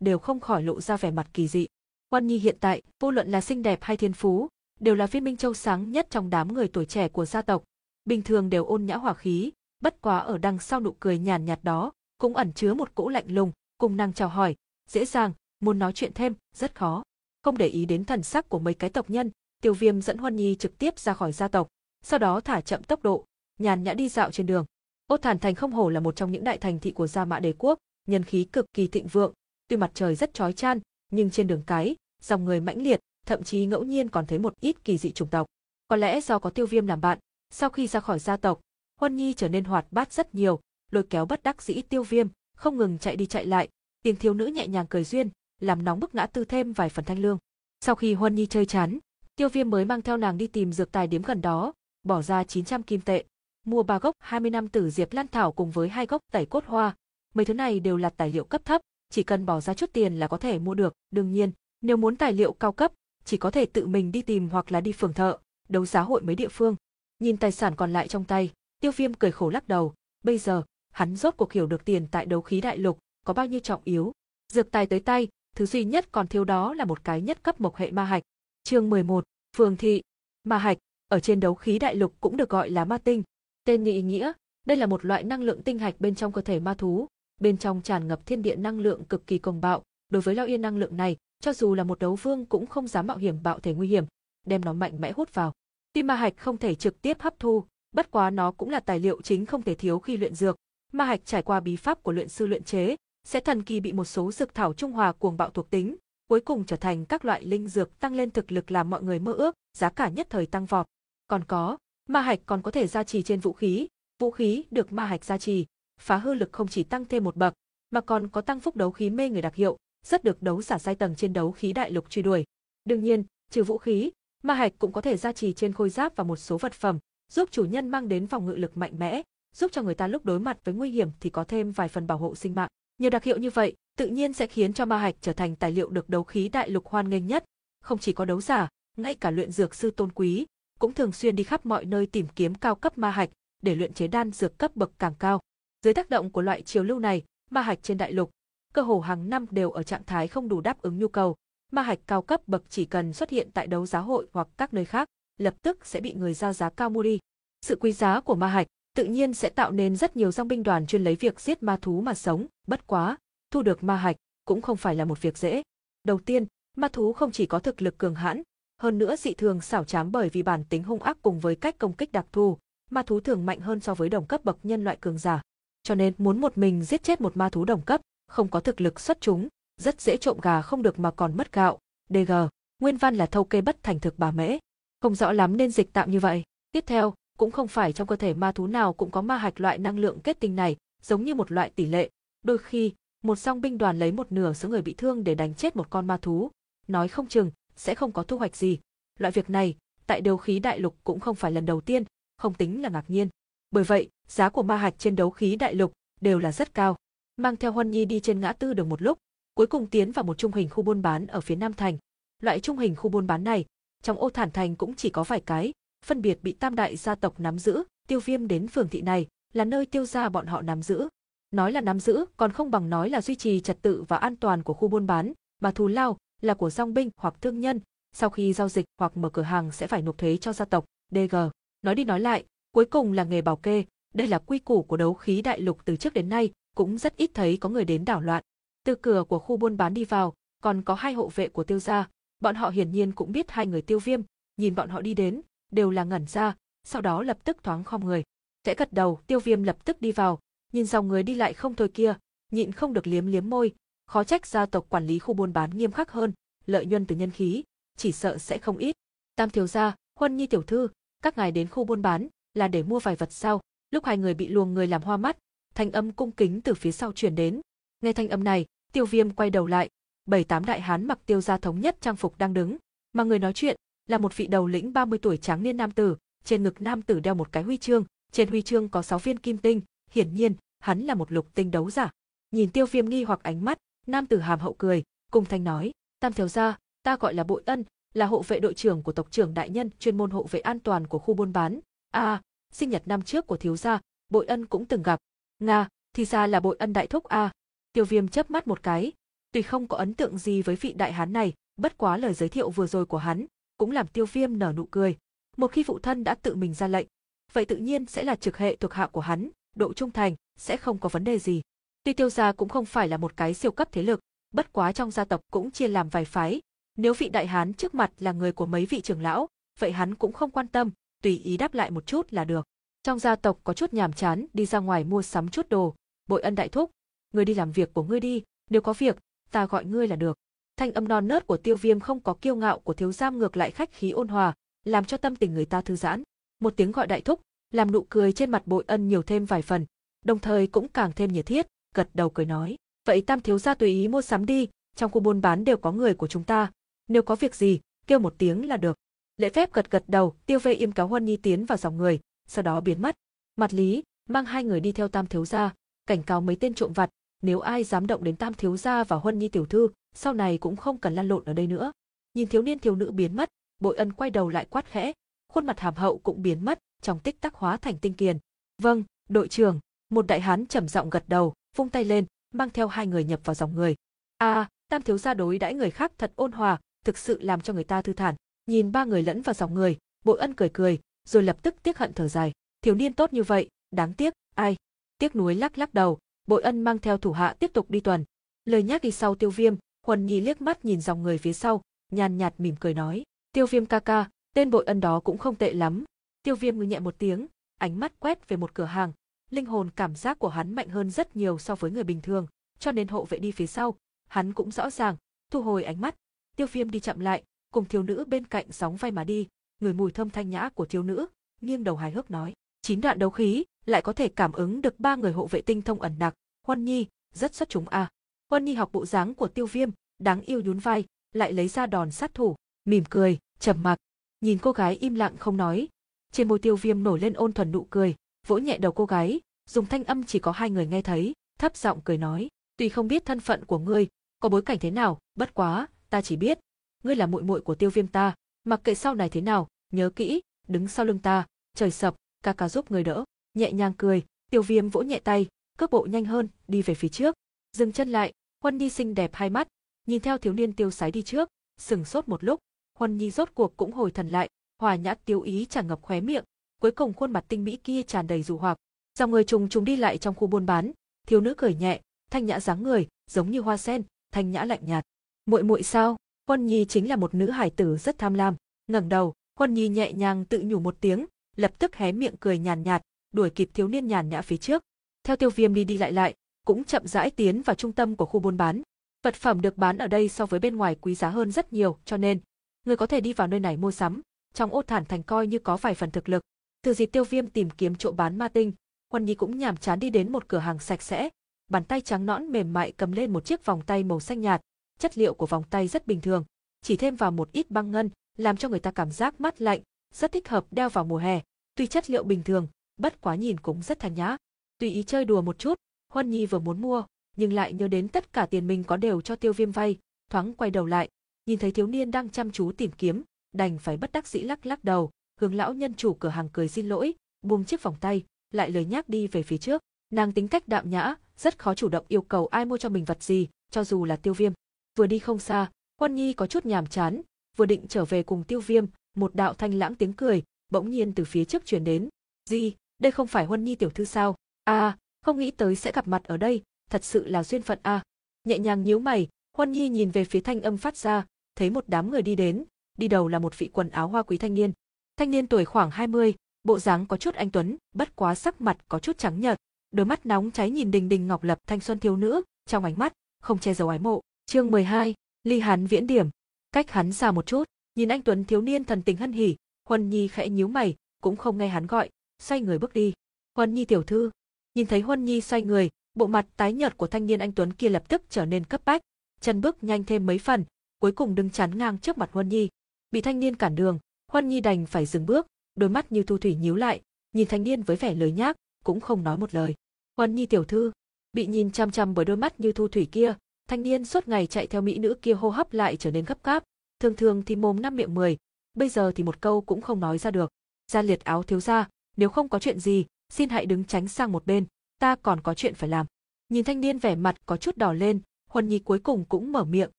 đều 0.00 0.18
không 0.18 0.40
khỏi 0.40 0.62
lộ 0.62 0.80
ra 0.80 0.96
vẻ 0.96 1.10
mặt 1.10 1.30
kỳ 1.32 1.48
dị. 1.48 1.66
Huân 2.10 2.26
Nhi 2.26 2.38
hiện 2.38 2.56
tại, 2.60 2.82
vô 3.00 3.10
luận 3.10 3.28
là 3.28 3.40
xinh 3.40 3.62
đẹp 3.62 3.78
hay 3.82 3.96
thiên 3.96 4.12
phú, 4.12 4.48
đều 4.80 4.94
là 4.94 5.06
viên 5.06 5.24
minh 5.24 5.36
châu 5.36 5.54
sáng 5.54 5.92
nhất 5.92 6.06
trong 6.10 6.30
đám 6.30 6.54
người 6.54 6.68
tuổi 6.68 6.86
trẻ 6.86 7.08
của 7.08 7.24
gia 7.24 7.42
tộc, 7.42 7.64
bình 8.04 8.22
thường 8.22 8.50
đều 8.50 8.64
ôn 8.64 8.84
nhã 8.84 8.96
hòa 8.96 9.14
khí, 9.14 9.50
bất 9.80 10.00
quá 10.00 10.18
ở 10.18 10.38
đằng 10.38 10.58
sau 10.58 10.80
nụ 10.80 10.92
cười 11.00 11.18
nhàn 11.18 11.44
nhạt 11.44 11.58
đó, 11.62 11.92
cũng 12.18 12.36
ẩn 12.36 12.52
chứa 12.52 12.74
một 12.74 12.94
cỗ 12.94 13.08
lạnh 13.08 13.26
lùng, 13.28 13.52
cùng 13.78 13.96
nàng 13.96 14.12
chào 14.12 14.28
hỏi, 14.28 14.56
dễ 14.88 15.04
dàng, 15.04 15.32
muốn 15.60 15.78
nói 15.78 15.92
chuyện 15.92 16.12
thêm, 16.14 16.34
rất 16.54 16.74
khó. 16.74 17.02
Không 17.42 17.58
để 17.58 17.66
ý 17.66 17.84
đến 17.84 18.04
thần 18.04 18.22
sắc 18.22 18.48
của 18.48 18.58
mấy 18.58 18.74
cái 18.74 18.90
tộc 18.90 19.10
nhân, 19.10 19.30
Tiêu 19.62 19.74
Viêm 19.74 20.02
dẫn 20.02 20.18
Huân 20.18 20.36
Nhi 20.36 20.54
trực 20.54 20.78
tiếp 20.78 20.98
ra 20.98 21.14
khỏi 21.14 21.32
gia 21.32 21.48
tộc, 21.48 21.68
sau 22.02 22.18
đó 22.18 22.40
thả 22.40 22.60
chậm 22.60 22.82
tốc 22.82 23.02
độ, 23.02 23.24
nhàn 23.58 23.82
nhã 23.82 23.94
đi 23.94 24.08
dạo 24.08 24.30
trên 24.30 24.46
đường. 24.46 24.64
Ốt 25.06 25.16
Thản 25.16 25.38
Thành 25.38 25.54
không 25.54 25.72
hổ 25.72 25.88
là 25.88 26.00
một 26.00 26.16
trong 26.16 26.32
những 26.32 26.44
đại 26.44 26.58
thành 26.58 26.78
thị 26.78 26.90
của 26.90 27.06
Gia 27.06 27.24
Mã 27.24 27.40
Đế 27.40 27.54
quốc, 27.58 27.78
nhân 28.08 28.24
khí 28.24 28.44
cực 28.44 28.66
kỳ 28.72 28.86
thịnh 28.86 29.06
vượng, 29.06 29.34
tuy 29.68 29.76
mặt 29.76 29.90
trời 29.94 30.14
rất 30.14 30.34
chói 30.34 30.52
chang, 30.52 30.80
nhưng 31.10 31.30
trên 31.30 31.46
đường 31.46 31.62
cái, 31.66 31.96
dòng 32.22 32.44
người 32.44 32.60
mãnh 32.60 32.82
liệt, 32.82 33.00
thậm 33.26 33.42
chí 33.42 33.66
ngẫu 33.66 33.84
nhiên 33.84 34.08
còn 34.08 34.26
thấy 34.26 34.38
một 34.38 34.54
ít 34.60 34.84
kỳ 34.84 34.98
dị 34.98 35.12
chủng 35.12 35.28
tộc. 35.28 35.46
Có 35.88 35.96
lẽ 35.96 36.20
do 36.20 36.38
có 36.38 36.50
Tiêu 36.50 36.66
Viêm 36.66 36.86
làm 36.86 37.00
bạn, 37.00 37.18
sau 37.50 37.70
khi 37.70 37.86
ra 37.86 38.00
khỏi 38.00 38.18
gia 38.18 38.36
tộc, 38.36 38.60
Huân 39.00 39.16
Nhi 39.16 39.32
trở 39.32 39.48
nên 39.48 39.64
hoạt 39.64 39.86
bát 39.90 40.12
rất 40.12 40.34
nhiều, 40.34 40.60
lôi 40.90 41.04
kéo 41.10 41.26
bất 41.26 41.42
đắc 41.42 41.62
dĩ 41.62 41.82
Tiêu 41.82 42.02
Viêm, 42.02 42.28
không 42.56 42.76
ngừng 42.76 42.98
chạy 42.98 43.16
đi 43.16 43.26
chạy 43.26 43.46
lại, 43.46 43.68
tiếng 44.02 44.16
thiếu 44.16 44.34
nữ 44.34 44.46
nhẹ 44.46 44.66
nhàng 44.66 44.86
cười 44.90 45.04
duyên, 45.04 45.28
làm 45.60 45.84
nóng 45.84 46.00
bức 46.00 46.14
ngã 46.14 46.26
tư 46.26 46.44
thêm 46.44 46.72
vài 46.72 46.88
phần 46.88 47.04
thanh 47.04 47.18
lương. 47.18 47.38
Sau 47.80 47.94
khi 47.94 48.14
Huân 48.14 48.34
Nhi 48.34 48.46
chơi 48.46 48.66
chán, 48.66 48.98
Tiêu 49.36 49.48
Viêm 49.48 49.70
mới 49.70 49.84
mang 49.84 50.02
theo 50.02 50.16
nàng 50.16 50.38
đi 50.38 50.46
tìm 50.46 50.72
dược 50.72 50.92
tài 50.92 51.06
điếm 51.06 51.22
gần 51.22 51.40
đó, 51.40 51.72
bỏ 52.02 52.22
ra 52.22 52.44
900 52.44 52.82
kim 52.82 53.00
tệ, 53.00 53.24
mua 53.66 53.82
ba 53.82 53.98
gốc 53.98 54.14
20 54.18 54.50
năm 54.50 54.68
tử 54.68 54.90
diệp 54.90 55.12
lan 55.12 55.28
thảo 55.28 55.52
cùng 55.52 55.70
với 55.70 55.88
hai 55.88 56.06
gốc 56.06 56.22
tẩy 56.32 56.46
cốt 56.46 56.64
hoa. 56.66 56.96
Mấy 57.34 57.44
thứ 57.44 57.54
này 57.54 57.80
đều 57.80 57.96
là 57.96 58.10
tài 58.10 58.32
liệu 58.32 58.44
cấp 58.44 58.64
thấp, 58.64 58.80
chỉ 59.10 59.22
cần 59.22 59.46
bỏ 59.46 59.60
ra 59.60 59.74
chút 59.74 59.90
tiền 59.92 60.18
là 60.18 60.28
có 60.28 60.36
thể 60.36 60.58
mua 60.58 60.74
được, 60.74 60.94
đương 61.10 61.32
nhiên, 61.32 61.52
nếu 61.80 61.96
muốn 61.96 62.16
tài 62.16 62.32
liệu 62.32 62.52
cao 62.52 62.72
cấp, 62.72 62.92
chỉ 63.24 63.36
có 63.36 63.50
thể 63.50 63.66
tự 63.66 63.86
mình 63.86 64.12
đi 64.12 64.22
tìm 64.22 64.48
hoặc 64.48 64.72
là 64.72 64.80
đi 64.80 64.92
phường 64.92 65.12
thợ, 65.12 65.38
đấu 65.68 65.86
giá 65.86 66.00
hội 66.00 66.22
mấy 66.22 66.34
địa 66.34 66.48
phương. 66.48 66.76
Nhìn 67.18 67.36
tài 67.36 67.52
sản 67.52 67.76
còn 67.76 67.92
lại 67.92 68.08
trong 68.08 68.24
tay, 68.24 68.52
Tiêu 68.80 68.92
Viêm 68.96 69.14
cười 69.14 69.32
khổ 69.32 69.50
lắc 69.50 69.68
đầu, 69.68 69.94
bây 70.24 70.38
giờ, 70.38 70.62
hắn 70.90 71.16
rốt 71.16 71.34
cuộc 71.36 71.52
hiểu 71.52 71.66
được 71.66 71.84
tiền 71.84 72.06
tại 72.10 72.26
đấu 72.26 72.40
khí 72.40 72.60
đại 72.60 72.78
lục 72.78 72.98
có 73.24 73.32
bao 73.32 73.46
nhiêu 73.46 73.60
trọng 73.60 73.80
yếu. 73.84 74.12
Dược 74.52 74.70
tài 74.70 74.86
tới 74.86 75.00
tay, 75.00 75.28
thứ 75.56 75.66
duy 75.66 75.84
nhất 75.84 76.08
còn 76.12 76.26
thiếu 76.26 76.44
đó 76.44 76.74
là 76.74 76.84
một 76.84 77.04
cái 77.04 77.20
nhất 77.20 77.42
cấp 77.42 77.60
mộc 77.60 77.76
hệ 77.76 77.90
ma 77.90 78.04
hạch. 78.04 78.22
Chương 78.64 78.90
11, 78.90 79.24
Phường 79.56 79.76
thị. 79.76 80.02
Ma 80.44 80.58
hạch, 80.58 80.78
ở 81.08 81.20
trên 81.20 81.40
đấu 81.40 81.54
khí 81.54 81.78
đại 81.78 81.94
lục 81.94 82.14
cũng 82.20 82.36
được 82.36 82.48
gọi 82.48 82.70
là 82.70 82.84
ma 82.84 82.98
tinh. 82.98 83.22
Tên 83.64 83.84
như 83.84 83.92
ý 83.92 84.02
nghĩa, 84.02 84.32
đây 84.66 84.76
là 84.76 84.86
một 84.86 85.04
loại 85.04 85.22
năng 85.22 85.42
lượng 85.42 85.62
tinh 85.62 85.78
hạch 85.78 86.00
bên 86.00 86.14
trong 86.14 86.32
cơ 86.32 86.42
thể 86.42 86.60
ma 86.60 86.74
thú, 86.74 87.06
bên 87.40 87.56
trong 87.56 87.82
tràn 87.82 88.08
ngập 88.08 88.26
thiên 88.26 88.42
địa 88.42 88.56
năng 88.56 88.80
lượng 88.80 89.04
cực 89.04 89.26
kỳ 89.26 89.38
công 89.38 89.60
bạo, 89.60 89.82
đối 90.08 90.22
với 90.22 90.34
Lao 90.34 90.46
Yên 90.46 90.62
năng 90.62 90.76
lượng 90.78 90.96
này, 90.96 91.16
cho 91.40 91.52
dù 91.52 91.74
là 91.74 91.84
một 91.84 91.98
đấu 91.98 92.14
vương 92.14 92.46
cũng 92.46 92.66
không 92.66 92.88
dám 92.88 93.06
mạo 93.06 93.16
hiểm 93.16 93.42
bạo 93.42 93.60
thể 93.60 93.74
nguy 93.74 93.88
hiểm, 93.88 94.04
đem 94.46 94.64
nó 94.64 94.72
mạnh 94.72 95.00
mẽ 95.00 95.12
hút 95.12 95.34
vào. 95.34 95.52
Tuy 95.92 96.02
ma 96.02 96.14
hạch 96.14 96.36
không 96.36 96.58
thể 96.58 96.74
trực 96.74 97.02
tiếp 97.02 97.20
hấp 97.20 97.38
thu, 97.38 97.64
bất 97.92 98.10
quá 98.10 98.30
nó 98.30 98.52
cũng 98.52 98.70
là 98.70 98.80
tài 98.80 99.00
liệu 99.00 99.22
chính 99.22 99.46
không 99.46 99.62
thể 99.62 99.74
thiếu 99.74 99.98
khi 99.98 100.16
luyện 100.16 100.34
dược. 100.34 100.56
Ma 100.92 101.04
hạch 101.04 101.20
trải 101.24 101.42
qua 101.42 101.60
bí 101.60 101.76
pháp 101.76 102.02
của 102.02 102.12
luyện 102.12 102.28
sư 102.28 102.46
luyện 102.46 102.64
chế, 102.64 102.96
sẽ 103.30 103.40
thần 103.40 103.62
kỳ 103.62 103.80
bị 103.80 103.92
một 103.92 104.04
số 104.04 104.32
dược 104.32 104.54
thảo 104.54 104.72
trung 104.72 104.92
hòa 104.92 105.12
cuồng 105.12 105.36
bạo 105.36 105.50
thuộc 105.50 105.70
tính, 105.70 105.96
cuối 106.28 106.40
cùng 106.40 106.64
trở 106.64 106.76
thành 106.76 107.06
các 107.06 107.24
loại 107.24 107.44
linh 107.44 107.68
dược 107.68 108.00
tăng 108.00 108.14
lên 108.14 108.30
thực 108.30 108.52
lực 108.52 108.70
làm 108.70 108.90
mọi 108.90 109.02
người 109.02 109.18
mơ 109.18 109.32
ước, 109.32 109.54
giá 109.76 109.90
cả 109.90 110.08
nhất 110.08 110.26
thời 110.30 110.46
tăng 110.46 110.66
vọt. 110.66 110.86
Còn 111.28 111.44
có, 111.44 111.76
ma 112.08 112.20
hạch 112.20 112.40
còn 112.46 112.62
có 112.62 112.70
thể 112.70 112.86
gia 112.86 113.04
trì 113.04 113.22
trên 113.22 113.40
vũ 113.40 113.52
khí, 113.52 113.88
vũ 114.18 114.30
khí 114.30 114.64
được 114.70 114.92
ma 114.92 115.06
hạch 115.06 115.24
gia 115.24 115.38
trì, 115.38 115.66
phá 116.00 116.16
hư 116.16 116.34
lực 116.34 116.52
không 116.52 116.68
chỉ 116.68 116.82
tăng 116.84 117.04
thêm 117.04 117.24
một 117.24 117.36
bậc, 117.36 117.54
mà 117.90 118.00
còn 118.00 118.28
có 118.28 118.40
tăng 118.40 118.60
phúc 118.60 118.76
đấu 118.76 118.90
khí 118.90 119.10
mê 119.10 119.28
người 119.28 119.42
đặc 119.42 119.54
hiệu, 119.54 119.76
rất 120.06 120.24
được 120.24 120.42
đấu 120.42 120.62
giả 120.62 120.78
giai 120.78 120.94
tầng 120.94 121.14
trên 121.14 121.32
đấu 121.32 121.52
khí 121.52 121.72
đại 121.72 121.90
lục 121.90 122.10
truy 122.10 122.22
đuổi. 122.22 122.44
Đương 122.84 123.04
nhiên, 123.04 123.24
trừ 123.50 123.64
vũ 123.64 123.78
khí, 123.78 124.10
ma 124.42 124.54
hạch 124.54 124.72
cũng 124.78 124.92
có 124.92 125.00
thể 125.00 125.16
gia 125.16 125.32
trì 125.32 125.52
trên 125.52 125.72
khôi 125.72 125.90
giáp 125.90 126.16
và 126.16 126.24
một 126.24 126.36
số 126.36 126.58
vật 126.58 126.72
phẩm, 126.72 126.98
giúp 127.32 127.48
chủ 127.52 127.64
nhân 127.64 127.88
mang 127.88 128.08
đến 128.08 128.26
phòng 128.26 128.46
ngự 128.46 128.54
lực 128.54 128.76
mạnh 128.76 128.98
mẽ, 128.98 129.22
giúp 129.54 129.72
cho 129.72 129.82
người 129.82 129.94
ta 129.94 130.06
lúc 130.06 130.24
đối 130.24 130.40
mặt 130.40 130.58
với 130.64 130.74
nguy 130.74 130.90
hiểm 130.90 131.10
thì 131.20 131.30
có 131.30 131.44
thêm 131.44 131.72
vài 131.72 131.88
phần 131.88 132.06
bảo 132.06 132.18
hộ 132.18 132.34
sinh 132.34 132.54
mạng. 132.54 132.68
Nhiều 133.00 133.10
đặc 133.10 133.24
hiệu 133.24 133.38
như 133.38 133.50
vậy, 133.50 133.74
tự 133.96 134.06
nhiên 134.06 134.32
sẽ 134.32 134.46
khiến 134.46 134.72
cho 134.72 134.84
ma 134.84 134.98
hạch 134.98 135.14
trở 135.20 135.32
thành 135.32 135.56
tài 135.56 135.72
liệu 135.72 135.90
được 135.90 136.08
đấu 136.08 136.24
khí 136.24 136.48
đại 136.48 136.70
lục 136.70 136.86
hoan 136.86 137.10
nghênh 137.10 137.26
nhất. 137.26 137.44
Không 137.82 137.98
chỉ 137.98 138.12
có 138.12 138.24
đấu 138.24 138.40
giả, 138.40 138.68
ngay 138.96 139.14
cả 139.14 139.30
luyện 139.30 139.50
dược 139.50 139.74
sư 139.74 139.90
tôn 139.90 140.12
quý 140.12 140.46
cũng 140.78 140.94
thường 140.94 141.12
xuyên 141.12 141.36
đi 141.36 141.44
khắp 141.44 141.66
mọi 141.66 141.84
nơi 141.84 142.06
tìm 142.06 142.26
kiếm 142.36 142.54
cao 142.54 142.74
cấp 142.74 142.98
ma 142.98 143.10
hạch 143.10 143.30
để 143.62 143.74
luyện 143.74 143.94
chế 143.94 144.08
đan 144.08 144.30
dược 144.30 144.58
cấp 144.58 144.76
bậc 144.76 144.90
càng 144.98 145.14
cao. 145.18 145.40
Dưới 145.84 145.94
tác 145.94 146.10
động 146.10 146.30
của 146.30 146.42
loại 146.42 146.62
chiều 146.62 146.82
lưu 146.82 146.98
này, 146.98 147.22
ma 147.50 147.62
hạch 147.62 147.82
trên 147.82 147.98
đại 147.98 148.12
lục 148.12 148.30
cơ 148.74 148.82
hồ 148.82 149.00
hàng 149.00 149.30
năm 149.30 149.46
đều 149.50 149.70
ở 149.70 149.82
trạng 149.82 150.04
thái 150.04 150.28
không 150.28 150.48
đủ 150.48 150.60
đáp 150.60 150.82
ứng 150.82 150.98
nhu 150.98 151.08
cầu. 151.08 151.36
Ma 151.72 151.82
hạch 151.82 151.98
cao 152.06 152.22
cấp 152.22 152.48
bậc 152.48 152.62
chỉ 152.68 152.84
cần 152.84 153.12
xuất 153.12 153.30
hiện 153.30 153.50
tại 153.54 153.66
đấu 153.66 153.86
giá 153.86 153.98
hội 153.98 154.26
hoặc 154.32 154.48
các 154.56 154.74
nơi 154.74 154.84
khác, 154.84 155.08
lập 155.38 155.54
tức 155.62 155.86
sẽ 155.86 156.00
bị 156.00 156.14
người 156.14 156.34
giao 156.34 156.52
giá 156.52 156.70
cao 156.70 156.90
mua 156.90 157.02
đi. 157.02 157.18
Sự 157.62 157.76
quý 157.80 157.92
giá 157.92 158.20
của 158.20 158.34
ma 158.34 158.46
hạch 158.46 158.66
tự 158.96 159.04
nhiên 159.04 159.34
sẽ 159.34 159.48
tạo 159.48 159.72
nên 159.72 159.96
rất 159.96 160.16
nhiều 160.16 160.32
dòng 160.32 160.48
binh 160.48 160.62
đoàn 160.62 160.86
chuyên 160.86 161.04
lấy 161.04 161.16
việc 161.16 161.40
giết 161.40 161.62
ma 161.62 161.78
thú 161.82 162.00
mà 162.00 162.14
sống, 162.14 162.46
bất 162.66 162.86
quá, 162.86 163.16
thu 163.50 163.62
được 163.62 163.84
ma 163.84 163.96
hạch 163.96 164.16
cũng 164.44 164.62
không 164.62 164.76
phải 164.76 164.94
là 164.94 165.04
một 165.04 165.22
việc 165.22 165.38
dễ. 165.38 165.62
Đầu 166.04 166.18
tiên, 166.18 166.46
ma 166.76 166.88
thú 166.88 167.12
không 167.12 167.32
chỉ 167.32 167.46
có 167.46 167.58
thực 167.58 167.82
lực 167.82 167.98
cường 167.98 168.14
hãn, 168.14 168.42
hơn 168.78 168.98
nữa 168.98 169.16
dị 169.16 169.34
thường 169.34 169.60
xảo 169.60 169.84
trám 169.84 170.12
bởi 170.12 170.28
vì 170.28 170.42
bản 170.42 170.64
tính 170.64 170.82
hung 170.82 171.02
ác 171.02 171.18
cùng 171.22 171.40
với 171.40 171.56
cách 171.56 171.78
công 171.78 171.92
kích 171.92 172.12
đặc 172.12 172.26
thù, 172.32 172.58
ma 172.90 173.02
thú 173.02 173.20
thường 173.20 173.46
mạnh 173.46 173.60
hơn 173.60 173.80
so 173.80 173.94
với 173.94 174.08
đồng 174.08 174.26
cấp 174.26 174.44
bậc 174.44 174.58
nhân 174.62 174.84
loại 174.84 174.96
cường 175.00 175.18
giả. 175.18 175.42
Cho 175.82 175.94
nên 175.94 176.14
muốn 176.18 176.40
một 176.40 176.58
mình 176.58 176.82
giết 176.82 177.02
chết 177.02 177.20
một 177.20 177.36
ma 177.36 177.48
thú 177.48 177.64
đồng 177.64 177.82
cấp, 177.82 178.00
không 178.28 178.48
có 178.48 178.60
thực 178.60 178.80
lực 178.80 179.00
xuất 179.00 179.20
chúng, 179.20 179.48
rất 179.80 180.00
dễ 180.00 180.16
trộm 180.16 180.38
gà 180.42 180.62
không 180.62 180.82
được 180.82 180.98
mà 180.98 181.10
còn 181.10 181.36
mất 181.36 181.52
gạo. 181.52 181.78
DG, 182.08 182.32
nguyên 182.80 182.96
văn 182.96 183.14
là 183.14 183.26
thâu 183.26 183.44
kê 183.44 183.60
bất 183.60 183.82
thành 183.82 184.00
thực 184.00 184.18
bà 184.18 184.30
mễ. 184.30 184.58
Không 185.00 185.14
rõ 185.14 185.32
lắm 185.32 185.56
nên 185.56 185.70
dịch 185.70 185.92
tạm 185.92 186.10
như 186.10 186.20
vậy. 186.20 186.42
Tiếp 186.72 186.84
theo, 186.86 187.14
cũng 187.40 187.50
không 187.50 187.68
phải 187.68 187.92
trong 187.92 188.06
cơ 188.06 188.16
thể 188.16 188.34
ma 188.34 188.52
thú 188.52 188.66
nào 188.66 188.92
cũng 188.92 189.10
có 189.10 189.22
ma 189.22 189.36
hạch 189.36 189.60
loại 189.60 189.78
năng 189.78 189.98
lượng 189.98 190.20
kết 190.24 190.40
tinh 190.40 190.56
này, 190.56 190.76
giống 191.02 191.24
như 191.24 191.34
một 191.34 191.52
loại 191.52 191.70
tỷ 191.70 191.86
lệ. 191.86 192.10
Đôi 192.44 192.58
khi, 192.58 192.92
một 193.22 193.36
song 193.36 193.60
binh 193.60 193.78
đoàn 193.78 193.98
lấy 193.98 194.12
một 194.12 194.32
nửa 194.32 194.52
số 194.52 194.68
người 194.68 194.82
bị 194.82 194.94
thương 194.94 195.24
để 195.24 195.34
đánh 195.34 195.54
chết 195.54 195.76
một 195.76 195.90
con 195.90 196.06
ma 196.06 196.18
thú, 196.22 196.50
nói 196.88 197.08
không 197.08 197.26
chừng 197.26 197.50
sẽ 197.76 197.94
không 197.94 198.12
có 198.12 198.22
thu 198.22 198.38
hoạch 198.38 198.56
gì. 198.56 198.78
Loại 199.18 199.32
việc 199.32 199.50
này, 199.50 199.76
tại 200.06 200.20
đấu 200.20 200.36
khí 200.36 200.58
đại 200.58 200.80
lục 200.80 200.96
cũng 201.04 201.20
không 201.20 201.34
phải 201.34 201.52
lần 201.52 201.66
đầu 201.66 201.80
tiên, 201.80 202.04
không 202.36 202.54
tính 202.54 202.82
là 202.82 202.88
ngạc 202.88 203.04
nhiên. 203.08 203.28
Bởi 203.70 203.84
vậy, 203.84 204.08
giá 204.28 204.48
của 204.48 204.62
ma 204.62 204.76
hạch 204.76 204.94
trên 204.98 205.16
đấu 205.16 205.30
khí 205.30 205.56
đại 205.56 205.74
lục 205.74 205.92
đều 206.20 206.38
là 206.38 206.52
rất 206.52 206.74
cao. 206.74 206.96
Mang 207.36 207.56
theo 207.56 207.72
Huân 207.72 207.90
Nhi 207.90 208.04
đi 208.04 208.20
trên 208.20 208.40
ngã 208.40 208.52
tư 208.52 208.74
đường 208.74 208.88
một 208.88 209.02
lúc, 209.02 209.18
cuối 209.54 209.66
cùng 209.66 209.86
tiến 209.86 210.12
vào 210.12 210.24
một 210.24 210.38
trung 210.38 210.52
hình 210.52 210.68
khu 210.70 210.82
buôn 210.82 211.02
bán 211.02 211.26
ở 211.26 211.40
phía 211.40 211.56
Nam 211.56 211.72
Thành. 211.72 211.98
Loại 212.42 212.60
trung 212.60 212.78
hình 212.78 212.96
khu 212.96 213.10
buôn 213.10 213.26
bán 213.26 213.44
này, 213.44 213.64
trong 214.02 214.18
ô 214.18 214.30
thản 214.30 214.50
thành 214.50 214.76
cũng 214.76 214.94
chỉ 214.94 215.10
có 215.10 215.24
vài 215.24 215.40
cái, 215.40 215.72
phân 216.04 216.22
biệt 216.22 216.42
bị 216.42 216.52
tam 216.52 216.74
đại 216.74 216.96
gia 216.96 217.14
tộc 217.14 217.40
nắm 217.40 217.58
giữ, 217.58 217.82
tiêu 218.08 218.20
viêm 218.20 218.48
đến 218.48 218.68
phường 218.68 218.88
thị 218.88 219.02
này, 219.02 219.26
là 219.52 219.64
nơi 219.64 219.86
tiêu 219.86 220.04
gia 220.04 220.28
bọn 220.28 220.46
họ 220.46 220.62
nắm 220.62 220.82
giữ. 220.82 221.08
Nói 221.50 221.72
là 221.72 221.80
nắm 221.80 222.00
giữ, 222.00 222.24
còn 222.36 222.52
không 222.52 222.70
bằng 222.70 222.90
nói 222.90 223.10
là 223.10 223.20
duy 223.20 223.34
trì 223.34 223.60
trật 223.60 223.82
tự 223.82 224.04
và 224.08 224.16
an 224.16 224.36
toàn 224.36 224.62
của 224.62 224.74
khu 224.74 224.88
buôn 224.88 225.06
bán, 225.06 225.32
mà 225.60 225.70
thù 225.70 225.88
lao 225.88 226.16
là 226.40 226.54
của 226.54 226.70
song 226.70 226.94
binh 226.94 227.10
hoặc 227.16 227.34
thương 227.40 227.60
nhân, 227.60 227.80
sau 228.12 228.30
khi 228.30 228.52
giao 228.52 228.68
dịch 228.68 228.84
hoặc 228.98 229.16
mở 229.16 229.30
cửa 229.30 229.42
hàng 229.42 229.72
sẽ 229.72 229.86
phải 229.86 230.02
nộp 230.02 230.18
thuế 230.18 230.36
cho 230.36 230.52
gia 230.52 230.64
tộc, 230.64 230.84
DG. 231.10 231.36
Nói 231.82 231.94
đi 231.94 232.04
nói 232.04 232.20
lại, 232.20 232.44
cuối 232.72 232.84
cùng 232.84 233.12
là 233.12 233.24
nghề 233.24 233.42
bảo 233.42 233.56
kê, 233.56 233.84
đây 234.14 234.26
là 234.26 234.38
quy 234.38 234.58
củ 234.58 234.82
của 234.82 234.96
đấu 234.96 235.14
khí 235.14 235.42
đại 235.42 235.60
lục 235.60 235.78
từ 235.84 235.96
trước 235.96 236.14
đến 236.14 236.28
nay, 236.28 236.50
cũng 236.76 236.98
rất 236.98 237.16
ít 237.16 237.30
thấy 237.34 237.56
có 237.56 237.68
người 237.68 237.84
đến 237.84 238.04
đảo 238.04 238.20
loạn. 238.20 238.42
Từ 238.84 238.94
cửa 238.94 239.24
của 239.28 239.38
khu 239.38 239.56
buôn 239.56 239.76
bán 239.76 239.94
đi 239.94 240.04
vào, 240.04 240.34
còn 240.62 240.82
có 240.82 240.94
hai 240.94 241.12
hộ 241.12 241.28
vệ 241.34 241.48
của 241.48 241.64
tiêu 241.64 241.78
gia, 241.78 242.08
bọn 242.40 242.54
họ 242.54 242.68
hiển 242.68 242.90
nhiên 242.90 243.12
cũng 243.12 243.32
biết 243.32 243.50
hai 243.50 243.66
người 243.66 243.82
tiêu 243.82 243.98
viêm, 243.98 244.20
nhìn 244.56 244.74
bọn 244.74 244.88
họ 244.88 245.00
đi 245.00 245.14
đến, 245.14 245.40
đều 245.70 245.90
là 245.90 246.04
ngẩn 246.04 246.26
ra, 246.26 246.54
sau 246.84 247.02
đó 247.02 247.22
lập 247.22 247.38
tức 247.44 247.62
thoáng 247.62 247.84
khom 247.84 248.04
người. 248.04 248.22
Khẽ 248.64 248.74
gật 248.74 248.92
đầu, 248.92 249.20
tiêu 249.26 249.40
viêm 249.40 249.62
lập 249.62 249.84
tức 249.84 250.00
đi 250.00 250.12
vào, 250.12 250.38
nhìn 250.72 250.86
dòng 250.86 251.08
người 251.08 251.22
đi 251.22 251.34
lại 251.34 251.54
không 251.54 251.74
thôi 251.74 251.88
kia, 251.94 252.14
nhịn 252.50 252.72
không 252.72 252.92
được 252.92 253.06
liếm 253.06 253.26
liếm 253.26 253.50
môi, 253.50 253.74
khó 254.06 254.24
trách 254.24 254.46
gia 254.46 254.66
tộc 254.66 254.86
quản 254.88 255.06
lý 255.06 255.18
khu 255.18 255.34
buôn 255.34 255.52
bán 255.52 255.70
nghiêm 255.70 255.92
khắc 255.92 256.10
hơn, 256.10 256.32
lợi 256.66 256.86
nhuận 256.86 257.06
từ 257.06 257.16
nhân 257.16 257.30
khí, 257.30 257.64
chỉ 257.96 258.12
sợ 258.12 258.38
sẽ 258.38 258.58
không 258.58 258.78
ít. 258.78 258.96
Tam 259.36 259.50
thiếu 259.50 259.66
gia, 259.66 259.94
Huân 260.18 260.36
Nhi 260.36 260.46
tiểu 260.46 260.62
thư, 260.62 260.88
các 261.22 261.36
ngài 261.36 261.52
đến 261.52 261.68
khu 261.68 261.84
buôn 261.84 262.02
bán 262.02 262.28
là 262.54 262.68
để 262.68 262.82
mua 262.82 262.98
vài 262.98 263.16
vật 263.16 263.32
sao? 263.32 263.60
Lúc 263.90 264.04
hai 264.04 264.18
người 264.18 264.34
bị 264.34 264.48
luồng 264.48 264.74
người 264.74 264.86
làm 264.86 265.02
hoa 265.02 265.16
mắt, 265.16 265.36
thanh 265.74 265.92
âm 265.92 266.12
cung 266.12 266.30
kính 266.30 266.60
từ 266.60 266.74
phía 266.74 266.92
sau 266.92 267.12
truyền 267.12 267.34
đến. 267.34 267.60
Nghe 268.00 268.12
thanh 268.12 268.28
âm 268.28 268.44
này, 268.44 268.66
Tiêu 268.92 269.06
Viêm 269.06 269.30
quay 269.30 269.50
đầu 269.50 269.66
lại, 269.66 269.88
bảy 270.26 270.44
tám 270.44 270.64
đại 270.64 270.80
hán 270.80 271.06
mặc 271.06 271.18
tiêu 271.26 271.40
gia 271.40 271.58
thống 271.58 271.80
nhất 271.80 271.96
trang 272.00 272.16
phục 272.16 272.38
đang 272.38 272.54
đứng, 272.54 272.76
mà 273.12 273.24
người 273.24 273.38
nói 273.38 273.52
chuyện 273.52 273.76
là 274.10 274.18
một 274.18 274.36
vị 274.36 274.46
đầu 274.46 274.66
lĩnh 274.66 274.92
30 274.92 275.18
tuổi 275.18 275.36
tráng 275.36 275.62
niên 275.62 275.76
nam 275.76 275.90
tử, 275.90 276.16
trên 276.44 276.62
ngực 276.62 276.80
nam 276.80 277.02
tử 277.02 277.20
đeo 277.20 277.34
một 277.34 277.52
cái 277.52 277.62
huy 277.62 277.76
chương, 277.76 278.04
trên 278.32 278.48
huy 278.48 278.62
chương 278.62 278.88
có 278.88 279.02
6 279.02 279.18
viên 279.18 279.38
kim 279.38 279.58
tinh, 279.58 279.80
hiển 280.10 280.34
nhiên, 280.34 280.54
hắn 280.78 281.00
là 281.00 281.14
một 281.14 281.32
lục 281.32 281.46
tinh 281.54 281.70
đấu 281.70 281.90
giả. 281.90 282.10
Nhìn 282.50 282.70
Tiêu 282.70 282.86
Viêm 282.86 283.08
nghi 283.08 283.24
hoặc 283.24 283.42
ánh 283.42 283.64
mắt, 283.64 283.78
nam 284.06 284.26
tử 284.26 284.38
hàm 284.38 284.60
hậu 284.60 284.74
cười, 284.74 285.02
cùng 285.30 285.44
thanh 285.44 285.64
nói, 285.64 285.90
"Tam 286.20 286.32
thiếu 286.32 286.48
gia, 286.48 286.78
ta 287.02 287.16
gọi 287.16 287.34
là 287.34 287.44
Bội 287.44 287.62
Ân, 287.66 287.84
là 288.14 288.26
hộ 288.26 288.42
vệ 288.42 288.60
đội 288.60 288.74
trưởng 288.74 289.02
của 289.02 289.12
tộc 289.12 289.30
trưởng 289.30 289.54
đại 289.54 289.70
nhân, 289.70 289.90
chuyên 289.98 290.16
môn 290.16 290.30
hộ 290.30 290.46
vệ 290.50 290.60
an 290.60 290.80
toàn 290.80 291.06
của 291.06 291.18
khu 291.18 291.34
buôn 291.34 291.52
bán. 291.52 291.80
À, 292.10 292.42
sinh 292.72 292.90
nhật 292.90 293.02
năm 293.06 293.22
trước 293.22 293.46
của 293.46 293.56
thiếu 293.56 293.76
gia, 293.76 294.00
Bội 294.30 294.46
Ân 294.46 294.66
cũng 294.66 294.86
từng 294.86 295.02
gặp. 295.02 295.18
Nga, 295.58 295.88
thì 296.12 296.24
ra 296.24 296.46
là 296.46 296.60
Bội 296.60 296.76
Ân 296.78 296.92
đại 296.92 297.06
thúc 297.06 297.24
a." 297.24 297.44
À. 297.44 297.52
Tiêu 297.92 298.04
Viêm 298.04 298.28
chớp 298.28 298.50
mắt 298.50 298.66
một 298.66 298.82
cái, 298.82 299.12
tuy 299.52 299.62
không 299.62 299.86
có 299.86 299.96
ấn 299.96 300.14
tượng 300.14 300.38
gì 300.38 300.62
với 300.62 300.76
vị 300.76 300.92
đại 300.92 301.12
hán 301.12 301.32
này, 301.32 301.52
bất 301.76 301.98
quá 301.98 302.16
lời 302.16 302.34
giới 302.34 302.48
thiệu 302.48 302.70
vừa 302.70 302.86
rồi 302.86 303.06
của 303.06 303.18
hắn, 303.18 303.46
cũng 303.80 303.90
làm 303.90 304.06
tiêu 304.06 304.26
viêm 304.26 304.58
nở 304.58 304.72
nụ 304.76 304.84
cười. 304.90 305.16
Một 305.56 305.72
khi 305.72 305.82
phụ 305.82 305.98
thân 305.98 306.24
đã 306.24 306.34
tự 306.34 306.54
mình 306.54 306.74
ra 306.74 306.88
lệnh, 306.88 307.06
vậy 307.52 307.64
tự 307.64 307.76
nhiên 307.76 308.06
sẽ 308.06 308.22
là 308.22 308.36
trực 308.36 308.58
hệ 308.58 308.76
thuộc 308.76 308.92
hạ 308.92 309.06
của 309.12 309.20
hắn, 309.20 309.50
độ 309.76 309.92
trung 309.92 310.10
thành, 310.10 310.36
sẽ 310.56 310.76
không 310.76 310.98
có 310.98 311.08
vấn 311.08 311.24
đề 311.24 311.38
gì. 311.38 311.62
Tuy 312.04 312.12
tiêu 312.12 312.30
gia 312.30 312.52
cũng 312.52 312.68
không 312.68 312.84
phải 312.84 313.08
là 313.08 313.16
một 313.16 313.36
cái 313.36 313.54
siêu 313.54 313.72
cấp 313.72 313.88
thế 313.92 314.02
lực, 314.02 314.20
Bất 314.54 314.72
quá 314.72 314.92
trong 314.92 315.10
gia 315.10 315.24
tộc 315.24 315.40
cũng 315.50 315.70
chia 315.70 315.88
làm 315.88 316.08
vài 316.08 316.24
phái, 316.24 316.60
nếu 316.96 317.14
vị 317.14 317.28
đại 317.28 317.46
hán 317.46 317.72
trước 317.72 317.94
mặt 317.94 318.12
là 318.18 318.32
người 318.32 318.52
của 318.52 318.66
mấy 318.66 318.86
vị 318.86 319.00
trưởng 319.00 319.22
lão, 319.22 319.48
vậy 319.78 319.92
hắn 319.92 320.14
cũng 320.14 320.32
không 320.32 320.50
quan 320.50 320.68
tâm, 320.68 320.90
tùy 321.22 321.38
ý 321.38 321.56
đáp 321.56 321.74
lại 321.74 321.90
một 321.90 322.06
chút 322.06 322.32
là 322.32 322.44
được. 322.44 322.66
Trong 323.02 323.18
gia 323.18 323.36
tộc 323.36 323.58
có 323.64 323.74
chút 323.74 323.92
nhàm 323.92 324.12
chán, 324.12 324.46
đi 324.52 324.66
ra 324.66 324.78
ngoài 324.78 325.04
mua 325.04 325.22
sắm 325.22 325.48
chút 325.48 325.68
đồ, 325.68 325.94
bội 326.28 326.42
ân 326.42 326.54
đại 326.54 326.68
thúc, 326.68 326.90
người 327.32 327.44
đi 327.44 327.54
làm 327.54 327.72
việc 327.72 327.94
của 327.94 328.02
ngươi 328.02 328.20
đi, 328.20 328.42
nếu 328.70 328.80
có 328.80 328.92
việc, 328.92 329.18
ta 329.50 329.66
gọi 329.66 329.84
ngươi 329.84 330.08
là 330.08 330.16
được. 330.16 330.38
Thanh 330.80 330.92
âm 330.92 331.08
non 331.08 331.28
nớt 331.28 331.46
của 331.46 331.56
tiêu 331.56 331.76
viêm 331.76 332.00
không 332.00 332.20
có 332.20 332.34
kiêu 332.34 332.56
ngạo 332.56 332.78
của 332.78 332.94
thiếu 332.94 333.12
giam 333.12 333.38
ngược 333.38 333.56
lại 333.56 333.70
khách 333.70 333.92
khí 333.92 334.10
ôn 334.10 334.28
hòa, 334.28 334.54
làm 334.84 335.04
cho 335.04 335.16
tâm 335.16 335.36
tình 335.36 335.54
người 335.54 335.64
ta 335.64 335.80
thư 335.80 335.96
giãn. 335.96 336.22
Một 336.60 336.72
tiếng 336.76 336.92
gọi 336.92 337.06
đại 337.06 337.20
thúc, 337.20 337.40
làm 337.70 337.92
nụ 337.92 338.06
cười 338.08 338.32
trên 338.32 338.50
mặt 338.50 338.66
bội 338.66 338.84
ân 338.86 339.08
nhiều 339.08 339.22
thêm 339.22 339.44
vài 339.44 339.62
phần, 339.62 339.86
đồng 340.24 340.38
thời 340.38 340.66
cũng 340.66 340.88
càng 340.88 341.12
thêm 341.16 341.32
nhiệt 341.32 341.46
thiết, 341.46 341.66
gật 341.94 342.08
đầu 342.14 342.30
cười 342.30 342.46
nói. 342.46 342.76
Vậy 343.06 343.22
tam 343.22 343.40
thiếu 343.40 343.58
gia 343.58 343.74
tùy 343.74 343.88
ý 343.88 344.08
mua 344.08 344.22
sắm 344.22 344.46
đi, 344.46 344.68
trong 344.96 345.10
khu 345.10 345.20
buôn 345.20 345.40
bán 345.40 345.64
đều 345.64 345.76
có 345.76 345.92
người 345.92 346.14
của 346.14 346.26
chúng 346.26 346.44
ta, 346.44 346.72
nếu 347.08 347.22
có 347.22 347.36
việc 347.36 347.54
gì, 347.54 347.80
kêu 348.06 348.18
một 348.18 348.34
tiếng 348.38 348.68
là 348.68 348.76
được. 348.76 348.96
Lễ 349.36 349.50
phép 349.50 349.72
gật 349.72 349.90
gật 349.90 350.04
đầu, 350.06 350.34
tiêu 350.46 350.58
vê 350.58 350.72
im 350.72 350.92
cáo 350.92 351.06
huân 351.06 351.24
nhi 351.24 351.36
tiến 351.36 351.64
vào 351.64 351.78
dòng 351.78 351.96
người, 351.96 352.20
sau 352.48 352.62
đó 352.62 352.80
biến 352.80 353.02
mất. 353.02 353.14
Mặt 353.56 353.74
lý, 353.74 354.02
mang 354.28 354.44
hai 354.44 354.64
người 354.64 354.80
đi 354.80 354.92
theo 354.92 355.08
tam 355.08 355.26
thiếu 355.26 355.46
gia, 355.46 355.74
cảnh 356.06 356.22
cáo 356.22 356.40
mấy 356.40 356.56
tên 356.56 356.74
trộm 356.74 356.92
vặt, 356.92 357.10
nếu 357.42 357.60
ai 357.60 357.84
dám 357.84 358.06
động 358.06 358.24
đến 358.24 358.36
tam 358.36 358.54
thiếu 358.54 358.76
gia 358.76 359.04
và 359.04 359.16
huân 359.16 359.38
nhi 359.38 359.48
tiểu 359.48 359.66
thư, 359.66 359.88
sau 360.14 360.34
này 360.34 360.58
cũng 360.58 360.76
không 360.76 360.98
cần 360.98 361.14
lăn 361.14 361.28
lộn 361.28 361.44
ở 361.44 361.52
đây 361.52 361.66
nữa. 361.66 361.92
Nhìn 362.34 362.48
thiếu 362.48 362.62
niên 362.62 362.78
thiếu 362.78 362.96
nữ 362.96 363.10
biến 363.10 363.36
mất, 363.36 363.48
bội 363.80 363.96
ân 363.96 364.12
quay 364.12 364.30
đầu 364.30 364.48
lại 364.48 364.64
quát 364.64 364.86
khẽ, 364.86 365.12
khuôn 365.52 365.66
mặt 365.66 365.80
hàm 365.80 365.94
hậu 365.94 366.18
cũng 366.18 366.42
biến 366.42 366.64
mất, 366.64 366.78
trong 367.02 367.18
tích 367.20 367.40
tắc 367.40 367.54
hóa 367.54 367.76
thành 367.76 367.98
tinh 367.98 368.14
kiền. 368.14 368.38
Vâng, 368.82 369.04
đội 369.28 369.48
trưởng, 369.48 369.80
một 370.10 370.26
đại 370.26 370.40
hán 370.40 370.66
trầm 370.66 370.88
giọng 370.88 371.10
gật 371.10 371.24
đầu, 371.26 371.54
vung 371.76 371.88
tay 371.88 372.04
lên, 372.04 372.24
mang 372.54 372.70
theo 372.70 372.88
hai 372.88 373.06
người 373.06 373.24
nhập 373.24 373.40
vào 373.44 373.54
dòng 373.54 373.74
người. 373.74 373.94
A, 374.38 374.52
à, 374.52 374.68
tam 374.88 375.02
thiếu 375.02 375.18
gia 375.18 375.34
đối 375.34 375.58
đãi 375.58 375.74
người 375.74 375.90
khác 375.90 376.12
thật 376.18 376.32
ôn 376.36 376.52
hòa, 376.52 376.78
thực 377.04 377.18
sự 377.18 377.40
làm 377.40 377.60
cho 377.60 377.72
người 377.72 377.84
ta 377.84 378.02
thư 378.02 378.12
thản. 378.12 378.34
Nhìn 378.66 378.92
ba 378.92 379.04
người 379.04 379.22
lẫn 379.22 379.42
vào 379.42 379.54
dòng 379.54 379.74
người, 379.74 379.98
Bội 380.24 380.38
Ân 380.38 380.54
cười 380.54 380.68
cười, 380.68 380.98
rồi 381.28 381.42
lập 381.42 381.62
tức 381.62 381.74
tiếc 381.82 381.98
hận 381.98 382.12
thở 382.12 382.28
dài. 382.28 382.52
Thiếu 382.82 382.94
niên 382.94 383.14
tốt 383.14 383.32
như 383.32 383.42
vậy, 383.42 383.68
đáng 383.90 384.14
tiếc, 384.14 384.34
ai? 384.54 384.76
Tiếc 385.18 385.36
núi 385.36 385.54
lắc 385.54 385.78
lắc 385.78 385.94
đầu, 385.94 386.18
Bội 386.50 386.62
Ân 386.62 386.82
mang 386.82 386.98
theo 386.98 387.18
thủ 387.18 387.32
hạ 387.32 387.54
tiếp 387.58 387.70
tục 387.72 387.90
đi 387.90 388.00
tuần. 388.00 388.24
Lời 388.64 388.82
nhắc 388.82 389.02
đi 389.02 389.10
sau 389.10 389.34
Tiêu 389.34 389.50
Viêm, 389.50 389.74
Huân 390.06 390.26
Nhi 390.26 390.40
liếc 390.40 390.60
mắt 390.60 390.84
nhìn 390.84 391.00
dòng 391.00 391.22
người 391.22 391.38
phía 391.38 391.52
sau, 391.52 391.82
nhàn 392.10 392.36
nhạt 392.36 392.54
mỉm 392.58 392.74
cười 392.80 392.94
nói, 392.94 393.22
"Tiêu 393.52 393.66
Viêm 393.66 393.86
ca 393.86 393.98
ca, 394.00 394.28
tên 394.54 394.70
Bội 394.70 394.84
Ân 394.84 395.00
đó 395.00 395.20
cũng 395.20 395.38
không 395.38 395.54
tệ 395.54 395.72
lắm." 395.72 396.04
Tiêu 396.42 396.56
Viêm 396.56 396.78
ngư 396.78 396.82
nhẹ 396.82 396.98
một 396.98 397.14
tiếng, 397.18 397.46
ánh 397.78 398.00
mắt 398.00 398.20
quét 398.20 398.48
về 398.48 398.56
một 398.56 398.74
cửa 398.74 398.84
hàng, 398.84 399.12
linh 399.50 399.66
hồn 399.66 399.90
cảm 399.96 400.14
giác 400.14 400.38
của 400.38 400.48
hắn 400.48 400.74
mạnh 400.74 400.88
hơn 400.88 401.10
rất 401.10 401.36
nhiều 401.36 401.58
so 401.58 401.74
với 401.74 401.90
người 401.90 402.04
bình 402.04 402.20
thường, 402.20 402.46
cho 402.78 402.92
nên 402.92 403.08
hộ 403.08 403.24
vệ 403.24 403.38
đi 403.38 403.50
phía 403.50 403.66
sau, 403.66 403.94
hắn 404.28 404.52
cũng 404.52 404.70
rõ 404.70 404.90
ràng, 404.90 405.16
thu 405.50 405.62
hồi 405.62 405.84
ánh 405.84 406.00
mắt, 406.00 406.14
Tiêu 406.56 406.66
Viêm 406.72 406.90
đi 406.90 407.00
chậm 407.00 407.20
lại, 407.20 407.42
cùng 407.72 407.84
thiếu 407.84 408.02
nữ 408.02 408.24
bên 408.28 408.46
cạnh 408.46 408.72
sóng 408.72 408.96
vai 408.96 409.10
mà 409.10 409.24
đi, 409.24 409.48
người 409.80 409.92
mùi 409.92 410.12
thơm 410.12 410.30
thanh 410.30 410.50
nhã 410.50 410.68
của 410.68 410.86
thiếu 410.86 411.02
nữ, 411.02 411.26
nghiêng 411.60 411.84
đầu 411.84 411.96
hài 411.96 412.10
hước 412.10 412.30
nói, 412.30 412.52
chín 412.82 413.00
đoạn 413.00 413.18
đấu 413.18 413.30
khí, 413.30 413.64
lại 413.86 414.02
có 414.02 414.12
thể 414.12 414.28
cảm 414.28 414.52
ứng 414.52 414.82
được 414.82 415.00
ba 415.00 415.16
người 415.16 415.32
hộ 415.32 415.46
vệ 415.46 415.60
tinh 415.60 415.82
thông 415.82 416.00
ẩn 416.00 416.14
nặc, 416.18 416.34
Huân 416.66 416.84
Nhi, 416.84 417.06
rất 417.34 417.54
xuất 417.54 417.68
chúng 417.68 417.88
a. 417.88 417.98
À. 417.98 418.10
Huân 418.50 418.64
Nhi 418.64 418.74
học 418.74 418.92
bộ 418.92 419.06
dáng 419.06 419.34
của 419.34 419.48
Tiêu 419.48 419.66
Viêm, 419.66 419.90
đáng 420.18 420.40
yêu 420.40 420.60
nhún 420.60 420.78
vai, 420.78 421.04
lại 421.32 421.52
lấy 421.52 421.68
ra 421.68 421.86
đòn 421.86 422.10
sát 422.10 422.34
thủ, 422.34 422.56
mỉm 422.84 423.04
cười, 423.10 423.38
trầm 423.58 423.82
mặc, 423.82 423.98
nhìn 424.40 424.58
cô 424.58 424.72
gái 424.72 424.96
im 424.96 425.14
lặng 425.14 425.36
không 425.36 425.56
nói, 425.56 425.88
trên 426.32 426.48
môi 426.48 426.58
Tiêu 426.58 426.76
Viêm 426.76 427.02
nổi 427.02 427.20
lên 427.20 427.32
ôn 427.32 427.52
thuần 427.52 427.72
nụ 427.72 427.86
cười, 427.90 428.14
vỗ 428.46 428.58
nhẹ 428.58 428.78
đầu 428.78 428.92
cô 428.92 429.06
gái, 429.06 429.40
dùng 429.66 429.86
thanh 429.86 430.04
âm 430.04 430.24
chỉ 430.24 430.38
có 430.38 430.52
hai 430.52 430.70
người 430.70 430.86
nghe 430.86 431.02
thấy, 431.02 431.32
thấp 431.58 431.76
giọng 431.76 432.00
cười 432.04 432.18
nói, 432.18 432.48
tuy 432.76 432.88
không 432.88 433.08
biết 433.08 433.24
thân 433.24 433.40
phận 433.40 433.64
của 433.64 433.78
ngươi, 433.78 434.08
có 434.40 434.48
bối 434.48 434.62
cảnh 434.62 434.78
thế 434.78 434.90
nào, 434.90 435.18
bất 435.34 435.54
quá, 435.54 435.88
ta 436.10 436.22
chỉ 436.22 436.36
biết, 436.36 436.58
ngươi 437.02 437.16
là 437.16 437.26
muội 437.26 437.42
muội 437.42 437.60
của 437.60 437.74
tiêu 437.74 437.90
viêm 437.90 438.06
ta, 438.06 438.34
mặc 438.64 438.80
kệ 438.84 438.94
sau 438.94 439.14
này 439.14 439.28
thế 439.28 439.40
nào, 439.40 439.68
nhớ 439.92 440.10
kỹ, 440.16 440.40
đứng 440.68 440.88
sau 440.88 441.06
lưng 441.06 441.18
ta, 441.18 441.46
trời 441.74 441.90
sập, 441.90 442.14
ca 442.42 442.52
ca 442.52 442.68
giúp 442.68 442.90
người 442.90 443.04
đỡ, 443.04 443.24
nhẹ 443.54 443.72
nhàng 443.72 443.92
cười, 443.98 444.24
tiêu 444.50 444.62
viêm 444.62 444.88
vỗ 444.88 445.02
nhẹ 445.02 445.18
tay, 445.18 445.46
cước 445.78 445.90
bộ 445.90 446.06
nhanh 446.10 446.24
hơn, 446.24 446.48
đi 446.68 446.82
về 446.82 446.94
phía 446.94 447.08
trước, 447.08 447.34
dừng 447.76 447.92
chân 447.92 448.08
lại, 448.08 448.32
Huân 448.62 448.76
Nhi 448.76 448.90
xinh 448.90 449.14
đẹp 449.14 449.30
hai 449.34 449.50
mắt, 449.50 449.68
nhìn 450.06 450.20
theo 450.20 450.38
thiếu 450.38 450.52
niên 450.52 450.72
tiêu 450.72 450.90
sái 450.90 451.10
đi 451.10 451.22
trước, 451.22 451.48
sừng 451.78 452.04
sốt 452.04 452.28
một 452.28 452.44
lúc, 452.44 452.60
Huân 452.98 453.16
Nhi 453.16 453.30
rốt 453.30 453.50
cuộc 453.54 453.76
cũng 453.76 453.92
hồi 453.92 454.10
thần 454.10 454.28
lại, 454.28 454.48
hòa 454.78 454.96
nhã 454.96 455.14
tiêu 455.14 455.40
ý 455.40 455.64
tràn 455.64 455.86
ngập 455.86 456.02
khóe 456.02 456.20
miệng, 456.20 456.44
cuối 456.80 456.90
cùng 456.90 457.12
khuôn 457.12 457.32
mặt 457.32 457.44
tinh 457.48 457.64
mỹ 457.64 457.76
kia 457.76 458.02
tràn 458.02 458.26
đầy 458.26 458.42
dù 458.42 458.56
hoặc. 458.56 458.78
Dòng 459.18 459.30
người 459.30 459.44
trùng 459.44 459.68
trùng 459.68 459.84
đi 459.84 459.96
lại 459.96 460.18
trong 460.18 460.34
khu 460.34 460.46
buôn 460.46 460.66
bán, 460.66 460.92
thiếu 461.26 461.40
nữ 461.40 461.54
cười 461.56 461.74
nhẹ, 461.74 462.00
thanh 462.30 462.46
nhã 462.46 462.60
dáng 462.60 462.82
người, 462.82 463.08
giống 463.30 463.50
như 463.50 463.60
hoa 463.60 463.76
sen, 463.76 464.02
thanh 464.32 464.50
nhã 464.50 464.64
lạnh 464.64 464.80
nhạt. 464.82 465.04
Muội 465.46 465.62
muội 465.62 465.82
sao? 465.82 466.16
Huân 466.46 466.66
Nhi 466.66 466.84
chính 466.84 467.08
là 467.08 467.16
một 467.16 467.34
nữ 467.34 467.50
hải 467.50 467.70
tử 467.70 467.96
rất 467.96 468.18
tham 468.18 468.34
lam, 468.34 468.56
ngẩng 468.86 469.08
đầu, 469.08 469.34
Huân 469.58 469.74
Nhi 469.74 469.88
nhẹ 469.88 470.12
nhàng 470.12 470.44
tự 470.44 470.62
nhủ 470.62 470.80
một 470.80 470.96
tiếng, 471.00 471.26
lập 471.56 471.72
tức 471.78 471.96
hé 471.96 472.12
miệng 472.12 472.34
cười 472.40 472.58
nhàn 472.58 472.82
nhạt, 472.82 473.02
đuổi 473.32 473.50
kịp 473.50 473.70
thiếu 473.74 473.88
niên 473.88 474.06
nhàn 474.06 474.28
nhã 474.28 474.42
phía 474.42 474.56
trước. 474.56 474.82
Theo 475.24 475.36
Tiêu 475.36 475.50
Viêm 475.50 475.74
đi 475.74 475.84
đi 475.84 475.98
lại 475.98 476.12
lại, 476.12 476.34
cũng 476.66 476.84
chậm 476.84 477.06
rãi 477.06 477.30
tiến 477.30 477.62
vào 477.62 477.76
trung 477.76 477.92
tâm 477.92 478.16
của 478.16 478.26
khu 478.26 478.40
buôn 478.40 478.56
bán. 478.56 478.82
Vật 479.22 479.34
phẩm 479.34 479.60
được 479.60 479.76
bán 479.76 479.98
ở 479.98 480.06
đây 480.06 480.28
so 480.28 480.46
với 480.46 480.60
bên 480.60 480.76
ngoài 480.76 480.96
quý 481.00 481.14
giá 481.14 481.28
hơn 481.28 481.50
rất 481.50 481.72
nhiều, 481.72 481.98
cho 482.04 482.16
nên 482.16 482.40
người 482.86 482.96
có 482.96 483.06
thể 483.06 483.20
đi 483.20 483.32
vào 483.32 483.46
nơi 483.46 483.60
này 483.60 483.76
mua 483.76 483.90
sắm, 483.90 484.20
trong 484.54 484.74
ô 484.74 484.82
thản 484.82 485.04
thành 485.04 485.22
coi 485.22 485.46
như 485.46 485.58
có 485.58 485.76
vài 485.76 485.94
phần 485.94 486.10
thực 486.10 486.28
lực. 486.28 486.42
Từ 486.82 486.94
dịp 486.94 487.06
Tiêu 487.06 487.24
Viêm 487.24 487.46
tìm 487.46 487.70
kiếm 487.70 487.94
chỗ 487.94 488.12
bán 488.12 488.38
ma 488.38 488.48
tinh, 488.48 488.72
Huân 489.12 489.24
Nhi 489.24 489.34
cũng 489.34 489.58
nhàm 489.58 489.76
chán 489.76 490.00
đi 490.00 490.10
đến 490.10 490.32
một 490.32 490.48
cửa 490.48 490.58
hàng 490.58 490.78
sạch 490.78 491.02
sẽ, 491.02 491.28
bàn 491.68 491.84
tay 491.84 492.00
trắng 492.00 492.26
nõn 492.26 492.52
mềm 492.52 492.72
mại 492.72 492.92
cầm 492.92 493.12
lên 493.12 493.32
một 493.32 493.44
chiếc 493.44 493.64
vòng 493.64 493.82
tay 493.86 494.04
màu 494.04 494.20
xanh 494.20 494.40
nhạt, 494.40 494.60
chất 494.98 495.18
liệu 495.18 495.34
của 495.34 495.46
vòng 495.46 495.62
tay 495.70 495.88
rất 495.88 496.06
bình 496.06 496.20
thường, 496.20 496.44
chỉ 496.82 496.96
thêm 496.96 497.16
vào 497.16 497.30
một 497.30 497.52
ít 497.52 497.70
băng 497.70 497.90
ngân, 497.90 498.10
làm 498.36 498.56
cho 498.56 498.68
người 498.68 498.80
ta 498.80 498.90
cảm 498.90 499.10
giác 499.10 499.40
mát 499.40 499.60
lạnh, 499.60 499.80
rất 500.14 500.32
thích 500.32 500.48
hợp 500.48 500.66
đeo 500.70 500.88
vào 500.88 501.04
mùa 501.04 501.16
hè. 501.16 501.40
Tuy 501.74 501.86
chất 501.86 502.10
liệu 502.10 502.22
bình 502.22 502.42
thường, 502.42 502.66
bất 503.00 503.20
quá 503.20 503.34
nhìn 503.34 503.60
cũng 503.60 503.82
rất 503.82 503.98
thanh 503.98 504.14
nhã. 504.14 504.36
Tùy 504.78 504.90
ý 504.90 505.02
chơi 505.02 505.24
đùa 505.24 505.42
một 505.42 505.58
chút, 505.58 505.74
Huân 506.12 506.30
Nhi 506.30 506.46
vừa 506.46 506.58
muốn 506.58 506.80
mua, 506.80 507.04
nhưng 507.36 507.52
lại 507.52 507.72
nhớ 507.72 507.88
đến 507.88 508.08
tất 508.08 508.32
cả 508.32 508.46
tiền 508.46 508.66
mình 508.66 508.84
có 508.84 508.96
đều 508.96 509.20
cho 509.20 509.36
Tiêu 509.36 509.52
Viêm 509.52 509.70
vay, 509.70 509.98
thoáng 510.30 510.54
quay 510.54 510.70
đầu 510.70 510.86
lại, 510.86 511.08
nhìn 511.46 511.58
thấy 511.58 511.72
thiếu 511.72 511.86
niên 511.86 512.10
đang 512.10 512.28
chăm 512.28 512.50
chú 512.50 512.72
tìm 512.72 512.90
kiếm, 512.92 513.22
đành 513.52 513.78
phải 513.78 513.96
bất 513.96 514.12
đắc 514.12 514.28
dĩ 514.28 514.40
lắc 514.40 514.66
lắc 514.66 514.84
đầu, 514.84 515.10
hướng 515.40 515.54
lão 515.54 515.74
nhân 515.74 515.94
chủ 515.94 516.14
cửa 516.14 516.28
hàng 516.28 516.48
cười 516.52 516.68
xin 516.68 516.88
lỗi, 516.88 517.14
buông 517.42 517.64
chiếc 517.64 517.82
vòng 517.82 517.96
tay, 518.00 518.24
lại 518.50 518.70
lời 518.70 518.84
nhắc 518.84 519.08
đi 519.08 519.26
về 519.26 519.42
phía 519.42 519.58
trước. 519.58 519.82
Nàng 520.12 520.32
tính 520.32 520.48
cách 520.48 520.68
đạm 520.68 520.90
nhã, 520.90 521.14
rất 521.36 521.58
khó 521.58 521.74
chủ 521.74 521.88
động 521.88 522.04
yêu 522.08 522.22
cầu 522.22 522.46
ai 522.46 522.64
mua 522.64 522.78
cho 522.78 522.88
mình 522.88 523.04
vật 523.04 523.22
gì, 523.22 523.48
cho 523.70 523.84
dù 523.84 524.04
là 524.04 524.16
Tiêu 524.16 524.34
Viêm 524.34 524.52
vừa 524.98 525.06
đi 525.06 525.18
không 525.18 525.38
xa, 525.38 525.70
Huân 526.00 526.14
Nhi 526.14 526.32
có 526.32 526.46
chút 526.46 526.66
nhàm 526.66 526.86
chán, 526.86 527.20
vừa 527.56 527.66
định 527.66 527.86
trở 527.88 528.04
về 528.04 528.22
cùng 528.22 528.44
Tiêu 528.44 528.60
Viêm, 528.60 528.86
một 529.16 529.34
đạo 529.34 529.54
thanh 529.54 529.74
lãng 529.74 529.94
tiếng 529.94 530.12
cười, 530.12 530.42
bỗng 530.70 530.90
nhiên 530.90 531.14
từ 531.14 531.24
phía 531.24 531.44
trước 531.44 531.66
truyền 531.66 531.84
đến. 531.84 532.08
"Gì, 532.50 532.74
đây 533.00 533.12
không 533.12 533.26
phải 533.26 533.44
Huân 533.44 533.64
Nhi 533.64 533.74
tiểu 533.74 533.90
thư 533.90 534.04
sao? 534.04 534.36
À, 534.64 534.96
không 535.22 535.38
nghĩ 535.38 535.50
tới 535.50 535.76
sẽ 535.76 535.92
gặp 535.92 536.08
mặt 536.08 536.24
ở 536.24 536.36
đây, 536.36 536.62
thật 536.90 537.04
sự 537.04 537.26
là 537.28 537.44
duyên 537.44 537.62
phận 537.62 537.78
a." 537.82 537.94
À. 537.94 538.02
Nhẹ 538.44 538.58
nhàng 538.58 538.82
nhíu 538.82 538.98
mày, 538.98 539.28
Huân 539.56 539.72
Nhi 539.72 539.88
nhìn 539.88 540.10
về 540.10 540.24
phía 540.24 540.40
thanh 540.40 540.60
âm 540.60 540.76
phát 540.76 540.96
ra, 540.96 541.26
thấy 541.56 541.70
một 541.70 541.84
đám 541.88 542.10
người 542.10 542.22
đi 542.22 542.34
đến, 542.34 542.64
đi 542.98 543.08
đầu 543.08 543.28
là 543.28 543.38
một 543.38 543.58
vị 543.58 543.70
quần 543.72 543.90
áo 543.90 544.08
hoa 544.08 544.22
quý 544.22 544.38
thanh 544.38 544.54
niên. 544.54 544.72
Thanh 545.16 545.30
niên 545.30 545.46
tuổi 545.46 545.64
khoảng 545.64 545.90
20, 545.90 546.34
bộ 546.64 546.78
dáng 546.78 547.06
có 547.06 547.16
chút 547.16 547.34
anh 547.34 547.50
tuấn, 547.50 547.76
bất 547.94 548.16
quá 548.16 548.34
sắc 548.34 548.60
mặt 548.60 548.78
có 548.88 548.98
chút 548.98 549.18
trắng 549.18 549.40
nhợt, 549.40 549.58
đôi 549.90 550.06
mắt 550.06 550.26
nóng 550.26 550.50
cháy 550.50 550.70
nhìn 550.70 550.90
Đình 550.90 551.08
Đình 551.08 551.26
Ngọc 551.26 551.44
Lập 551.44 551.58
thanh 551.66 551.80
xuân 551.80 551.98
thiếu 551.98 552.16
nữ, 552.16 552.42
trong 552.66 552.84
ánh 552.84 552.98
mắt 552.98 553.12
không 553.42 553.58
che 553.58 553.74
giấu 553.74 553.88
ái 553.88 553.98
mộ. 553.98 554.20
Chương 554.46 554.70
12, 554.70 555.14
ly 555.44 555.60
hắn 555.60 555.86
viễn 555.86 556.06
điểm. 556.06 556.28
Cách 556.72 556.90
hắn 556.90 557.12
xa 557.12 557.32
một 557.32 557.46
chút, 557.46 557.64
nhìn 557.94 558.08
anh 558.08 558.22
Tuấn 558.22 558.44
thiếu 558.44 558.60
niên 558.60 558.84
thần 558.84 559.02
tình 559.02 559.16
hân 559.16 559.32
hỉ, 559.32 559.56
Huân 559.88 560.10
Nhi 560.10 560.28
khẽ 560.28 560.48
nhíu 560.48 560.68
mày, 560.68 560.96
cũng 561.20 561.36
không 561.36 561.58
nghe 561.58 561.68
hắn 561.68 561.86
gọi, 561.86 562.08
xoay 562.40 562.60
người 562.60 562.78
bước 562.78 562.92
đi. 562.92 563.12
Huân 563.56 563.74
Nhi 563.74 563.84
tiểu 563.84 564.02
thư, 564.02 564.30
nhìn 564.74 564.86
thấy 564.86 565.00
Huân 565.00 565.24
Nhi 565.24 565.40
xoay 565.40 565.62
người, 565.62 565.88
bộ 566.14 566.26
mặt 566.26 566.46
tái 566.56 566.72
nhợt 566.72 566.96
của 566.96 567.06
thanh 567.06 567.26
niên 567.26 567.38
anh 567.38 567.52
Tuấn 567.52 567.72
kia 567.72 567.88
lập 567.88 568.08
tức 568.08 568.22
trở 568.30 568.44
nên 568.44 568.64
cấp 568.64 568.82
bách, 568.84 569.02
chân 569.40 569.60
bước 569.60 569.84
nhanh 569.84 570.04
thêm 570.04 570.26
mấy 570.26 570.38
phần, 570.38 570.64
cuối 571.00 571.12
cùng 571.12 571.34
đứng 571.34 571.50
chắn 571.50 571.78
ngang 571.78 571.98
trước 571.98 572.18
mặt 572.18 572.30
Huân 572.32 572.48
Nhi. 572.48 572.68
Bị 573.10 573.20
thanh 573.20 573.40
niên 573.40 573.56
cản 573.56 573.74
đường, 573.74 573.98
Huân 574.32 574.48
Nhi 574.48 574.60
đành 574.60 574.86
phải 574.86 575.06
dừng 575.06 575.26
bước, 575.26 575.46
đôi 575.74 575.90
mắt 575.90 576.12
như 576.12 576.22
thu 576.22 576.38
thủy 576.38 576.54
nhíu 576.54 576.76
lại, 576.76 577.00
nhìn 577.32 577.48
thanh 577.48 577.62
niên 577.62 577.82
với 577.82 577.96
vẻ 577.96 578.14
lười 578.14 578.32
nhác, 578.32 578.56
cũng 578.84 579.00
không 579.00 579.24
nói 579.24 579.38
một 579.38 579.54
lời. 579.54 579.74
Huân 580.16 580.34
Nhi 580.34 580.46
tiểu 580.46 580.64
thư, 580.64 580.92
bị 581.32 581.46
nhìn 581.46 581.70
chăm 581.70 581.90
chăm 581.90 582.14
bởi 582.14 582.24
đôi 582.24 582.36
mắt 582.36 582.60
như 582.60 582.72
thu 582.72 582.88
thủy 582.88 583.08
kia, 583.12 583.34
thanh 583.68 583.82
niên 583.82 584.04
suốt 584.04 584.28
ngày 584.28 584.46
chạy 584.46 584.66
theo 584.66 584.82
mỹ 584.82 584.98
nữ 584.98 585.14
kia 585.22 585.32
hô 585.32 585.50
hấp 585.50 585.72
lại 585.72 585.96
trở 585.96 586.10
nên 586.10 586.24
gấp 586.24 586.44
gáp, 586.44 586.64
thường 587.00 587.16
thường 587.16 587.42
thì 587.46 587.56
mồm 587.56 587.82
năm 587.82 587.96
miệng 587.96 588.14
mười, 588.14 588.36
bây 588.74 588.88
giờ 588.88 589.12
thì 589.14 589.24
một 589.24 589.40
câu 589.40 589.60
cũng 589.60 589.80
không 589.80 590.00
nói 590.00 590.18
ra 590.18 590.30
được. 590.30 590.50
Gia 590.92 591.02
liệt 591.02 591.24
áo 591.24 591.42
thiếu 591.42 591.60
gia, 591.60 591.88
nếu 592.16 592.28
không 592.28 592.48
có 592.48 592.58
chuyện 592.58 592.80
gì, 592.80 593.06
xin 593.28 593.48
hãy 593.48 593.66
đứng 593.66 593.84
tránh 593.84 594.08
sang 594.08 594.32
một 594.32 594.46
bên, 594.46 594.64
ta 594.98 595.16
còn 595.16 595.40
có 595.40 595.54
chuyện 595.54 595.74
phải 595.74 595.88
làm. 595.88 596.06
Nhìn 596.48 596.64
thanh 596.64 596.80
niên 596.80 596.98
vẻ 596.98 597.14
mặt 597.14 597.36
có 597.46 597.56
chút 597.56 597.76
đỏ 597.76 597.92
lên, 597.92 598.20
Huân 598.50 598.68
Nhi 598.68 598.78
cuối 598.78 598.98
cùng 598.98 599.24
cũng 599.24 599.52
mở 599.52 599.64
miệng, 599.64 599.90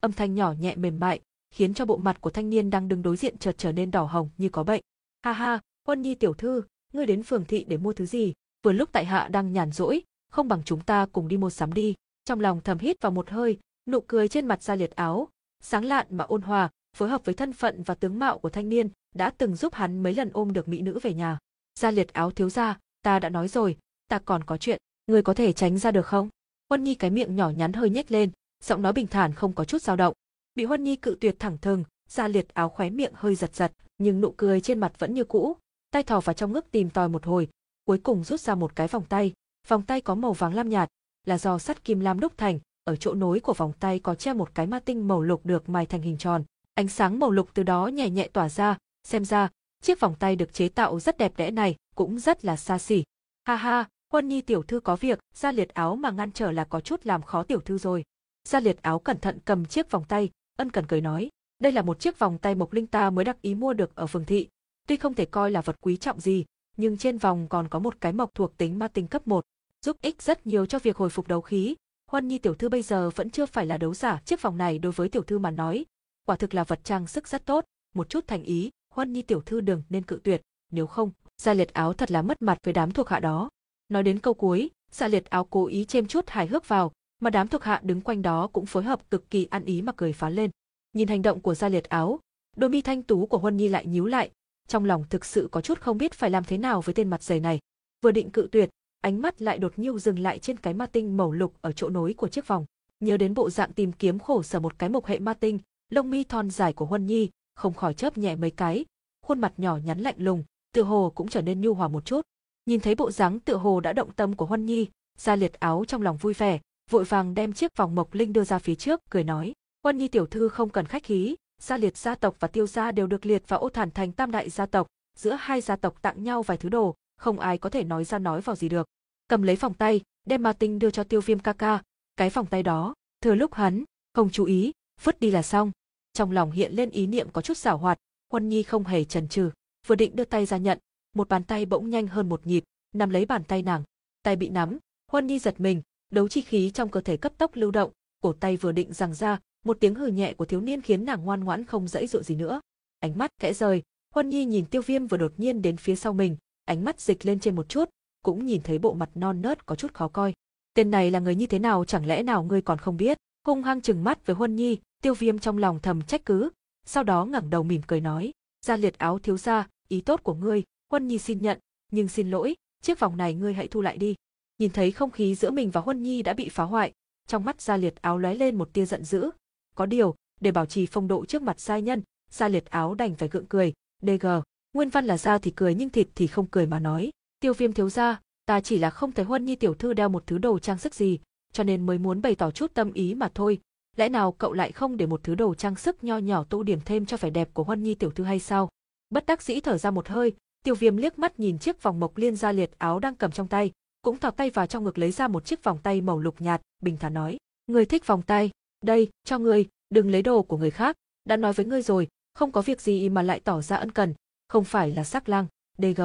âm 0.00 0.12
thanh 0.12 0.34
nhỏ 0.34 0.52
nhẹ 0.52 0.76
mềm 0.76 0.98
mại, 1.00 1.20
khiến 1.50 1.74
cho 1.74 1.84
bộ 1.84 1.96
mặt 1.96 2.20
của 2.20 2.30
thanh 2.30 2.50
niên 2.50 2.70
đang 2.70 2.88
đứng 2.88 3.02
đối 3.02 3.16
diện 3.16 3.38
chợt 3.38 3.54
trở 3.58 3.72
nên 3.72 3.90
đỏ 3.90 4.04
hồng 4.04 4.30
như 4.38 4.48
có 4.48 4.64
bệnh. 4.64 4.82
Ha 5.22 5.32
ha, 5.32 5.60
Huân 5.86 6.02
Nhi 6.02 6.14
tiểu 6.14 6.34
thư, 6.34 6.62
ngươi 6.92 7.06
đến 7.06 7.22
phường 7.22 7.44
thị 7.44 7.64
để 7.68 7.76
mua 7.76 7.92
thứ 7.92 8.06
gì? 8.06 8.32
Vừa 8.62 8.72
lúc 8.72 8.88
tại 8.92 9.04
hạ 9.04 9.28
đang 9.28 9.52
nhàn 9.52 9.72
rỗi, 9.72 10.02
không 10.30 10.48
bằng 10.48 10.62
chúng 10.64 10.80
ta 10.80 11.06
cùng 11.12 11.28
đi 11.28 11.36
mua 11.36 11.50
sắm 11.50 11.72
đi. 11.72 11.94
Trong 12.24 12.40
lòng 12.40 12.60
thầm 12.64 12.78
hít 12.78 13.02
vào 13.02 13.12
một 13.12 13.30
hơi, 13.30 13.58
Nụ 13.86 14.00
cười 14.00 14.28
trên 14.28 14.46
mặt 14.46 14.62
ra 14.62 14.74
Liệt 14.74 14.90
áo, 14.90 15.28
sáng 15.60 15.84
lạn 15.84 16.06
mà 16.10 16.24
ôn 16.24 16.42
hòa, 16.42 16.70
phối 16.96 17.08
hợp 17.08 17.24
với 17.24 17.34
thân 17.34 17.52
phận 17.52 17.82
và 17.82 17.94
tướng 17.94 18.18
mạo 18.18 18.38
của 18.38 18.50
thanh 18.50 18.68
niên, 18.68 18.88
đã 19.14 19.30
từng 19.30 19.56
giúp 19.56 19.74
hắn 19.74 20.02
mấy 20.02 20.14
lần 20.14 20.30
ôm 20.32 20.52
được 20.52 20.68
mỹ 20.68 20.80
nữ 20.80 20.98
về 21.02 21.14
nhà. 21.14 21.38
Gia 21.78 21.90
Liệt 21.90 22.12
áo 22.12 22.30
thiếu 22.30 22.50
gia, 22.50 22.78
ta 23.02 23.18
đã 23.18 23.28
nói 23.28 23.48
rồi, 23.48 23.76
ta 24.08 24.18
còn 24.18 24.44
có 24.44 24.56
chuyện, 24.56 24.78
người 25.06 25.22
có 25.22 25.34
thể 25.34 25.52
tránh 25.52 25.78
ra 25.78 25.90
được 25.90 26.06
không? 26.06 26.28
Huân 26.68 26.84
Nhi 26.84 26.94
cái 26.94 27.10
miệng 27.10 27.36
nhỏ 27.36 27.50
nhắn 27.50 27.72
hơi 27.72 27.90
nhếch 27.90 28.10
lên, 28.10 28.30
giọng 28.64 28.82
nói 28.82 28.92
bình 28.92 29.06
thản 29.06 29.34
không 29.34 29.52
có 29.52 29.64
chút 29.64 29.82
dao 29.82 29.96
động. 29.96 30.14
Bị 30.54 30.64
Huân 30.64 30.84
Nhi 30.84 30.96
cự 30.96 31.16
tuyệt 31.20 31.36
thẳng 31.38 31.58
thừng, 31.58 31.84
Gia 32.08 32.28
Liệt 32.28 32.54
áo 32.54 32.68
khóe 32.68 32.90
miệng 32.90 33.12
hơi 33.14 33.34
giật 33.34 33.54
giật, 33.54 33.72
nhưng 33.98 34.20
nụ 34.20 34.34
cười 34.36 34.60
trên 34.60 34.78
mặt 34.78 34.92
vẫn 34.98 35.14
như 35.14 35.24
cũ, 35.24 35.56
tay 35.90 36.02
thò 36.02 36.20
vào 36.20 36.34
trong 36.34 36.52
ngực 36.52 36.70
tìm 36.70 36.90
tòi 36.90 37.08
một 37.08 37.26
hồi, 37.26 37.48
cuối 37.84 37.98
cùng 37.98 38.24
rút 38.24 38.40
ra 38.40 38.54
một 38.54 38.76
cái 38.76 38.88
vòng 38.88 39.04
tay, 39.08 39.32
vòng 39.68 39.82
tay 39.82 40.00
có 40.00 40.14
màu 40.14 40.32
vàng 40.32 40.54
lam 40.54 40.68
nhạt, 40.68 40.88
là 41.26 41.38
do 41.38 41.58
sắt 41.58 41.84
kim 41.84 42.00
lam 42.00 42.20
đúc 42.20 42.32
thành, 42.36 42.58
ở 42.84 42.96
chỗ 42.96 43.14
nối 43.14 43.40
của 43.40 43.54
vòng 43.54 43.72
tay 43.80 43.98
có 43.98 44.14
treo 44.14 44.34
một 44.34 44.54
cái 44.54 44.66
ma 44.66 44.78
tinh 44.78 45.08
màu 45.08 45.22
lục 45.22 45.46
được 45.46 45.68
mài 45.68 45.86
thành 45.86 46.02
hình 46.02 46.18
tròn, 46.18 46.44
ánh 46.74 46.88
sáng 46.88 47.18
màu 47.18 47.30
lục 47.30 47.48
từ 47.54 47.62
đó 47.62 47.86
nhẹ 47.86 48.10
nhẹ 48.10 48.28
tỏa 48.28 48.48
ra, 48.48 48.78
xem 49.04 49.24
ra, 49.24 49.48
chiếc 49.84 50.00
vòng 50.00 50.14
tay 50.18 50.36
được 50.36 50.52
chế 50.52 50.68
tạo 50.68 51.00
rất 51.00 51.18
đẹp 51.18 51.32
đẽ 51.36 51.50
này 51.50 51.76
cũng 51.94 52.18
rất 52.18 52.44
là 52.44 52.56
xa 52.56 52.78
xỉ. 52.78 53.04
Ha 53.44 53.56
ha, 53.56 53.88
Huân 54.12 54.28
Nhi 54.28 54.40
tiểu 54.40 54.62
thư 54.62 54.80
có 54.80 54.96
việc, 54.96 55.18
Gia 55.34 55.52
Liệt 55.52 55.74
áo 55.74 55.96
mà 55.96 56.10
ngăn 56.10 56.32
trở 56.32 56.50
là 56.50 56.64
có 56.64 56.80
chút 56.80 57.06
làm 57.06 57.22
khó 57.22 57.42
tiểu 57.42 57.60
thư 57.60 57.78
rồi. 57.78 58.04
Gia 58.48 58.60
Liệt 58.60 58.82
áo 58.82 58.98
cẩn 58.98 59.18
thận 59.18 59.38
cầm 59.44 59.64
chiếc 59.64 59.90
vòng 59.90 60.04
tay, 60.08 60.30
ân 60.56 60.70
cần 60.70 60.86
cười 60.86 61.00
nói, 61.00 61.30
đây 61.58 61.72
là 61.72 61.82
một 61.82 62.00
chiếc 62.00 62.18
vòng 62.18 62.38
tay 62.38 62.54
Mộc 62.54 62.72
Linh 62.72 62.86
ta 62.86 63.10
mới 63.10 63.24
đặc 63.24 63.36
ý 63.42 63.54
mua 63.54 63.72
được 63.72 63.94
ở 63.94 64.06
phường 64.06 64.24
thị, 64.24 64.48
tuy 64.88 64.96
không 64.96 65.14
thể 65.14 65.24
coi 65.24 65.50
là 65.50 65.60
vật 65.60 65.76
quý 65.80 65.96
trọng 65.96 66.20
gì, 66.20 66.44
nhưng 66.76 66.96
trên 66.96 67.18
vòng 67.18 67.48
còn 67.48 67.68
có 67.68 67.78
một 67.78 68.00
cái 68.00 68.12
mộc 68.12 68.34
thuộc 68.34 68.56
tính 68.56 68.78
ma 68.78 68.88
tinh 68.88 69.06
cấp 69.06 69.26
1, 69.26 69.44
giúp 69.84 69.96
ích 70.00 70.22
rất 70.22 70.46
nhiều 70.46 70.66
cho 70.66 70.78
việc 70.78 70.96
hồi 70.96 71.10
phục 71.10 71.28
đấu 71.28 71.40
khí. 71.40 71.74
Huân 72.10 72.28
Nhi 72.28 72.38
tiểu 72.38 72.54
thư 72.54 72.68
bây 72.68 72.82
giờ 72.82 73.10
vẫn 73.14 73.30
chưa 73.30 73.46
phải 73.46 73.66
là 73.66 73.78
đấu 73.78 73.94
giả, 73.94 74.20
chiếc 74.24 74.42
vòng 74.42 74.58
này 74.58 74.78
đối 74.78 74.92
với 74.92 75.08
tiểu 75.08 75.22
thư 75.22 75.38
mà 75.38 75.50
nói, 75.50 75.84
quả 76.26 76.36
thực 76.36 76.54
là 76.54 76.64
vật 76.64 76.80
trang 76.84 77.06
sức 77.06 77.28
rất 77.28 77.46
tốt, 77.46 77.64
một 77.94 78.08
chút 78.08 78.24
thành 78.26 78.42
ý, 78.42 78.70
Hoan 78.94 79.12
Nhi 79.12 79.22
tiểu 79.22 79.40
thư 79.40 79.60
đừng 79.60 79.82
nên 79.90 80.02
cự 80.02 80.20
tuyệt, 80.24 80.42
nếu 80.70 80.86
không, 80.86 81.10
Gia 81.36 81.54
Liệt 81.54 81.72
áo 81.72 81.92
thật 81.92 82.10
là 82.10 82.22
mất 82.22 82.42
mặt 82.42 82.58
với 82.64 82.74
đám 82.74 82.90
thuộc 82.90 83.08
hạ 83.08 83.20
đó. 83.20 83.48
Nói 83.88 84.02
đến 84.02 84.18
câu 84.18 84.34
cuối, 84.34 84.70
Gia 84.90 85.08
Liệt 85.08 85.30
áo 85.30 85.44
cố 85.44 85.66
ý 85.66 85.84
chêm 85.84 86.06
chút 86.06 86.24
hài 86.28 86.46
hước 86.46 86.68
vào, 86.68 86.92
mà 87.20 87.30
đám 87.30 87.48
thuộc 87.48 87.62
hạ 87.62 87.80
đứng 87.82 88.00
quanh 88.00 88.22
đó 88.22 88.46
cũng 88.52 88.66
phối 88.66 88.82
hợp 88.82 89.10
cực 89.10 89.30
kỳ 89.30 89.46
ăn 89.50 89.64
ý 89.64 89.82
mà 89.82 89.92
cười 89.96 90.12
phá 90.12 90.30
lên. 90.30 90.50
Nhìn 90.92 91.08
hành 91.08 91.22
động 91.22 91.40
của 91.40 91.54
Gia 91.54 91.68
Liệt 91.68 91.88
áo, 91.88 92.20
đôi 92.56 92.70
mi 92.70 92.82
thanh 92.82 93.02
tú 93.02 93.26
của 93.26 93.38
Huân 93.38 93.56
Nhi 93.56 93.68
lại 93.68 93.86
nhíu 93.86 94.06
lại, 94.06 94.30
trong 94.68 94.84
lòng 94.84 95.04
thực 95.10 95.24
sự 95.24 95.48
có 95.52 95.60
chút 95.60 95.80
không 95.80 95.98
biết 95.98 96.14
phải 96.14 96.30
làm 96.30 96.44
thế 96.44 96.58
nào 96.58 96.80
với 96.80 96.94
tên 96.94 97.10
mặt 97.10 97.22
dày 97.22 97.40
này. 97.40 97.58
Vừa 98.02 98.10
định 98.10 98.30
cự 98.30 98.48
tuyệt, 98.52 98.70
ánh 99.00 99.22
mắt 99.22 99.42
lại 99.42 99.58
đột 99.58 99.72
nhiên 99.76 99.98
dừng 99.98 100.18
lại 100.18 100.38
trên 100.38 100.56
cái 100.56 100.74
ma 100.74 100.86
tinh 100.86 101.16
màu 101.16 101.32
lục 101.32 101.54
ở 101.60 101.72
chỗ 101.72 101.88
nối 101.88 102.14
của 102.14 102.28
chiếc 102.28 102.46
vòng. 102.48 102.64
Nhớ 103.00 103.16
đến 103.16 103.34
bộ 103.34 103.50
dạng 103.50 103.72
tìm 103.72 103.92
kiếm 103.92 104.18
khổ 104.18 104.42
sở 104.42 104.60
một 104.60 104.78
cái 104.78 104.88
mộc 104.88 105.06
hệ 105.06 105.18
ma 105.18 105.34
tinh, 105.34 105.58
lông 105.90 106.10
mi 106.10 106.24
thon 106.24 106.50
dài 106.50 106.72
của 106.72 106.84
Huân 106.84 107.06
Nhi, 107.06 107.30
không 107.54 107.74
khỏi 107.74 107.94
chớp 107.94 108.18
nhẹ 108.18 108.36
mấy 108.36 108.50
cái, 108.50 108.84
khuôn 109.26 109.40
mặt 109.40 109.52
nhỏ 109.56 109.76
nhắn 109.76 109.98
lạnh 109.98 110.14
lùng, 110.18 110.44
tựa 110.72 110.82
hồ 110.82 111.12
cũng 111.14 111.28
trở 111.28 111.42
nên 111.42 111.60
nhu 111.60 111.74
hòa 111.74 111.88
một 111.88 112.04
chút. 112.04 112.20
Nhìn 112.66 112.80
thấy 112.80 112.94
bộ 112.94 113.10
dáng 113.10 113.40
tựa 113.40 113.56
hồ 113.56 113.80
đã 113.80 113.92
động 113.92 114.12
tâm 114.12 114.36
của 114.36 114.46
Hoan 114.46 114.66
Nhi, 114.66 114.88
Gia 115.18 115.36
Liệt 115.36 115.52
áo 115.52 115.84
trong 115.88 116.02
lòng 116.02 116.16
vui 116.16 116.34
vẻ, 116.34 116.60
vội 116.90 117.04
vàng 117.04 117.34
đem 117.34 117.52
chiếc 117.52 117.76
vòng 117.76 117.94
mộc 117.94 118.14
linh 118.14 118.32
đưa 118.32 118.44
ra 118.44 118.58
phía 118.58 118.74
trước, 118.74 119.00
cười 119.10 119.24
nói: 119.24 119.52
Hoan 119.82 119.98
Nhi 119.98 120.08
tiểu 120.08 120.26
thư 120.26 120.48
không 120.48 120.70
cần 120.70 120.86
khách 120.86 121.04
khí, 121.04 121.36
Gia 121.62 121.76
Liệt 121.76 121.96
gia 121.96 122.14
tộc 122.14 122.36
và 122.40 122.48
Tiêu 122.48 122.66
gia 122.66 122.92
đều 122.92 123.06
được 123.06 123.26
liệt 123.26 123.48
vào 123.48 123.60
Ô 123.60 123.68
Thản 123.68 123.90
thành 123.90 124.12
tam 124.12 124.30
đại 124.30 124.50
gia 124.50 124.66
tộc, 124.66 124.86
giữa 125.16 125.36
hai 125.40 125.60
gia 125.60 125.76
tộc 125.76 126.02
tặng 126.02 126.24
nhau 126.24 126.42
vài 126.42 126.56
thứ 126.56 126.68
đồ, 126.68 126.94
không 127.16 127.38
ai 127.38 127.58
có 127.58 127.70
thể 127.70 127.84
nói 127.84 128.04
ra 128.04 128.18
nói 128.18 128.40
vào 128.40 128.56
gì 128.56 128.68
được." 128.68 128.86
Cầm 129.28 129.42
lấy 129.42 129.56
vòng 129.56 129.74
tay, 129.74 130.00
đem 130.26 130.42
ma 130.42 130.52
tinh 130.52 130.78
đưa 130.78 130.90
cho 130.90 131.04
Tiêu 131.04 131.20
Viêm 131.20 131.38
ca 131.38 131.52
ca, 131.52 131.82
cái 132.16 132.30
vòng 132.30 132.46
tay 132.46 132.62
đó, 132.62 132.94
thừa 133.20 133.34
lúc 133.34 133.54
hắn 133.54 133.84
không 134.14 134.30
chú 134.30 134.44
ý, 134.44 134.72
vứt 135.02 135.20
đi 135.20 135.30
là 135.30 135.42
xong. 135.42 135.70
Trong 136.14 136.30
lòng 136.30 136.50
hiện 136.50 136.72
lên 136.72 136.90
ý 136.90 137.06
niệm 137.06 137.28
có 137.32 137.42
chút 137.42 137.56
xảo 137.56 137.78
hoạt, 137.78 137.98
Huân 138.32 138.48
Nhi 138.48 138.62
không 138.62 138.84
hề 138.84 139.04
chần 139.04 139.28
chừ, 139.28 139.50
vừa 139.86 139.94
định 139.94 140.16
đưa 140.16 140.24
tay 140.24 140.46
ra 140.46 140.56
nhận, 140.56 140.78
một 141.14 141.28
bàn 141.28 141.44
tay 141.44 141.66
bỗng 141.66 141.90
nhanh 141.90 142.06
hơn 142.06 142.28
một 142.28 142.46
nhịp, 142.46 142.64
nắm 142.92 143.10
lấy 143.10 143.26
bàn 143.26 143.44
tay 143.44 143.62
nàng. 143.62 143.82
Tay 144.22 144.36
bị 144.36 144.48
nắm, 144.48 144.78
Huân 145.12 145.26
Nhi 145.26 145.38
giật 145.38 145.60
mình, 145.60 145.82
đấu 146.10 146.28
chi 146.28 146.40
khí 146.40 146.70
trong 146.70 146.88
cơ 146.88 147.00
thể 147.00 147.16
cấp 147.16 147.32
tốc 147.38 147.50
lưu 147.54 147.70
động, 147.70 147.90
cổ 148.20 148.32
tay 148.32 148.56
vừa 148.56 148.72
định 148.72 148.92
giằng 148.92 149.14
ra, 149.14 149.38
một 149.64 149.76
tiếng 149.80 149.94
hừ 149.94 150.06
nhẹ 150.06 150.32
của 150.32 150.44
thiếu 150.44 150.60
niên 150.60 150.82
khiến 150.82 151.04
nàng 151.04 151.24
ngoan 151.24 151.44
ngoãn 151.44 151.64
không 151.64 151.88
dãy 151.88 152.06
dụa 152.06 152.22
gì 152.22 152.34
nữa. 152.34 152.60
Ánh 153.00 153.18
mắt 153.18 153.30
kẽ 153.40 153.52
rời, 153.52 153.82
Huân 154.14 154.28
Nhi 154.28 154.44
nhìn 154.44 154.66
Tiêu 154.66 154.82
Viêm 154.82 155.06
vừa 155.06 155.16
đột 155.16 155.32
nhiên 155.36 155.62
đến 155.62 155.76
phía 155.76 155.96
sau 155.96 156.12
mình, 156.12 156.36
ánh 156.64 156.84
mắt 156.84 157.00
dịch 157.00 157.26
lên 157.26 157.40
trên 157.40 157.56
một 157.56 157.68
chút, 157.68 157.90
cũng 158.22 158.46
nhìn 158.46 158.62
thấy 158.62 158.78
bộ 158.78 158.92
mặt 158.94 159.10
non 159.14 159.42
nớt 159.42 159.66
có 159.66 159.74
chút 159.76 159.94
khó 159.94 160.08
coi. 160.08 160.34
Tên 160.74 160.90
này 160.90 161.10
là 161.10 161.18
người 161.18 161.34
như 161.34 161.46
thế 161.46 161.58
nào 161.58 161.84
chẳng 161.84 162.06
lẽ 162.06 162.22
nào 162.22 162.42
ngươi 162.42 162.62
còn 162.62 162.78
không 162.78 162.96
biết? 162.96 163.18
Hung 163.46 163.62
hăng 163.62 163.80
chừng 163.80 164.04
mắt 164.04 164.26
với 164.26 164.36
Huân 164.36 164.56
Nhi, 164.56 164.78
Tiêu 165.04 165.14
Viêm 165.14 165.38
trong 165.38 165.58
lòng 165.58 165.78
thầm 165.82 166.02
trách 166.02 166.24
cứ, 166.24 166.50
sau 166.86 167.04
đó 167.04 167.24
ngẩng 167.24 167.50
đầu 167.50 167.62
mỉm 167.62 167.80
cười 167.86 168.00
nói, 168.00 168.32
"Gia 168.66 168.76
liệt 168.76 168.98
áo 168.98 169.18
thiếu 169.18 169.36
gia, 169.36 169.68
ý 169.88 170.00
tốt 170.00 170.20
của 170.22 170.34
ngươi, 170.34 170.62
Huân 170.90 171.08
Nhi 171.08 171.18
xin 171.18 171.38
nhận, 171.42 171.58
nhưng 171.92 172.08
xin 172.08 172.30
lỗi, 172.30 172.54
chiếc 172.82 173.00
vòng 173.00 173.16
này 173.16 173.34
ngươi 173.34 173.54
hãy 173.54 173.68
thu 173.68 173.80
lại 173.80 173.96
đi." 173.96 174.14
Nhìn 174.58 174.70
thấy 174.70 174.90
không 174.90 175.10
khí 175.10 175.34
giữa 175.34 175.50
mình 175.50 175.70
và 175.70 175.80
Huân 175.80 176.02
Nhi 176.02 176.22
đã 176.22 176.32
bị 176.32 176.48
phá 176.48 176.64
hoại, 176.64 176.92
trong 177.26 177.44
mắt 177.44 177.60
Gia 177.60 177.76
liệt 177.76 178.02
áo 178.02 178.18
lóe 178.18 178.34
lên 178.34 178.58
một 178.58 178.72
tia 178.72 178.84
giận 178.84 179.04
dữ. 179.04 179.30
Có 179.74 179.86
điều, 179.86 180.14
để 180.40 180.50
bảo 180.50 180.66
trì 180.66 180.86
phong 180.86 181.08
độ 181.08 181.24
trước 181.24 181.42
mặt 181.42 181.60
sai 181.60 181.82
nhân, 181.82 182.02
Gia 182.30 182.48
liệt 182.48 182.70
áo 182.70 182.94
đành 182.94 183.14
phải 183.14 183.28
gượng 183.28 183.46
cười, 183.46 183.72
"DG, 184.02 184.26
nguyên 184.72 184.88
văn 184.88 185.04
là 185.04 185.18
da 185.18 185.38
thì 185.38 185.50
cười 185.50 185.74
nhưng 185.74 185.90
thịt 185.90 186.08
thì 186.14 186.26
không 186.26 186.46
cười 186.46 186.66
mà 186.66 186.78
nói, 186.78 187.10
Tiêu 187.40 187.54
Viêm 187.54 187.72
thiếu 187.72 187.90
gia, 187.90 188.20
ta 188.46 188.60
chỉ 188.60 188.78
là 188.78 188.90
không 188.90 189.12
thấy 189.12 189.24
Huân 189.24 189.44
Nhi 189.44 189.56
tiểu 189.56 189.74
thư 189.74 189.92
đeo 189.92 190.08
một 190.08 190.26
thứ 190.26 190.38
đồ 190.38 190.58
trang 190.58 190.78
sức 190.78 190.94
gì, 190.94 191.18
cho 191.52 191.64
nên 191.64 191.86
mới 191.86 191.98
muốn 191.98 192.22
bày 192.22 192.34
tỏ 192.34 192.50
chút 192.50 192.74
tâm 192.74 192.92
ý 192.92 193.14
mà 193.14 193.30
thôi, 193.34 193.60
lẽ 193.96 194.08
nào 194.08 194.32
cậu 194.32 194.52
lại 194.52 194.72
không 194.72 194.96
để 194.96 195.06
một 195.06 195.20
thứ 195.22 195.34
đồ 195.34 195.54
trang 195.54 195.76
sức 195.76 196.04
nho 196.04 196.18
nhỏ 196.18 196.44
tô 196.44 196.62
điểm 196.62 196.80
thêm 196.84 197.06
cho 197.06 197.16
vẻ 197.16 197.30
đẹp 197.30 197.48
của 197.54 197.64
Huân 197.64 197.82
Nhi 197.82 197.94
tiểu 197.94 198.10
thư 198.10 198.24
hay 198.24 198.40
sao? 198.40 198.68
Bất 199.10 199.26
đắc 199.26 199.42
dĩ 199.42 199.60
thở 199.60 199.78
ra 199.78 199.90
một 199.90 200.08
hơi, 200.08 200.32
Tiêu 200.62 200.74
Viêm 200.74 200.96
liếc 200.96 201.18
mắt 201.18 201.40
nhìn 201.40 201.58
chiếc 201.58 201.82
vòng 201.82 202.00
mộc 202.00 202.16
liên 202.16 202.36
gia 202.36 202.52
liệt 202.52 202.70
áo 202.78 202.98
đang 202.98 203.14
cầm 203.14 203.30
trong 203.30 203.48
tay, 203.48 203.72
cũng 204.02 204.18
thò 204.18 204.30
tay 204.30 204.50
vào 204.50 204.66
trong 204.66 204.84
ngực 204.84 204.98
lấy 204.98 205.12
ra 205.12 205.28
một 205.28 205.44
chiếc 205.44 205.64
vòng 205.64 205.78
tay 205.82 206.00
màu 206.00 206.18
lục 206.18 206.40
nhạt, 206.40 206.60
bình 206.82 206.96
thản 206.96 207.14
nói: 207.14 207.36
"Ngươi 207.66 207.86
thích 207.86 208.06
vòng 208.06 208.22
tay, 208.22 208.50
đây, 208.82 209.10
cho 209.24 209.38
ngươi, 209.38 209.66
đừng 209.90 210.10
lấy 210.10 210.22
đồ 210.22 210.42
của 210.42 210.56
người 210.56 210.70
khác, 210.70 210.96
đã 211.24 211.36
nói 211.36 211.52
với 211.52 211.66
ngươi 211.66 211.82
rồi, 211.82 212.08
không 212.34 212.52
có 212.52 212.62
việc 212.62 212.80
gì 212.80 213.08
mà 213.08 213.22
lại 213.22 213.40
tỏ 213.40 213.62
ra 213.62 213.76
ân 213.76 213.92
cần, 213.92 214.14
không 214.48 214.64
phải 214.64 214.90
là 214.90 215.04
sắc 215.04 215.28
lang, 215.28 215.46
DG, 215.78 216.02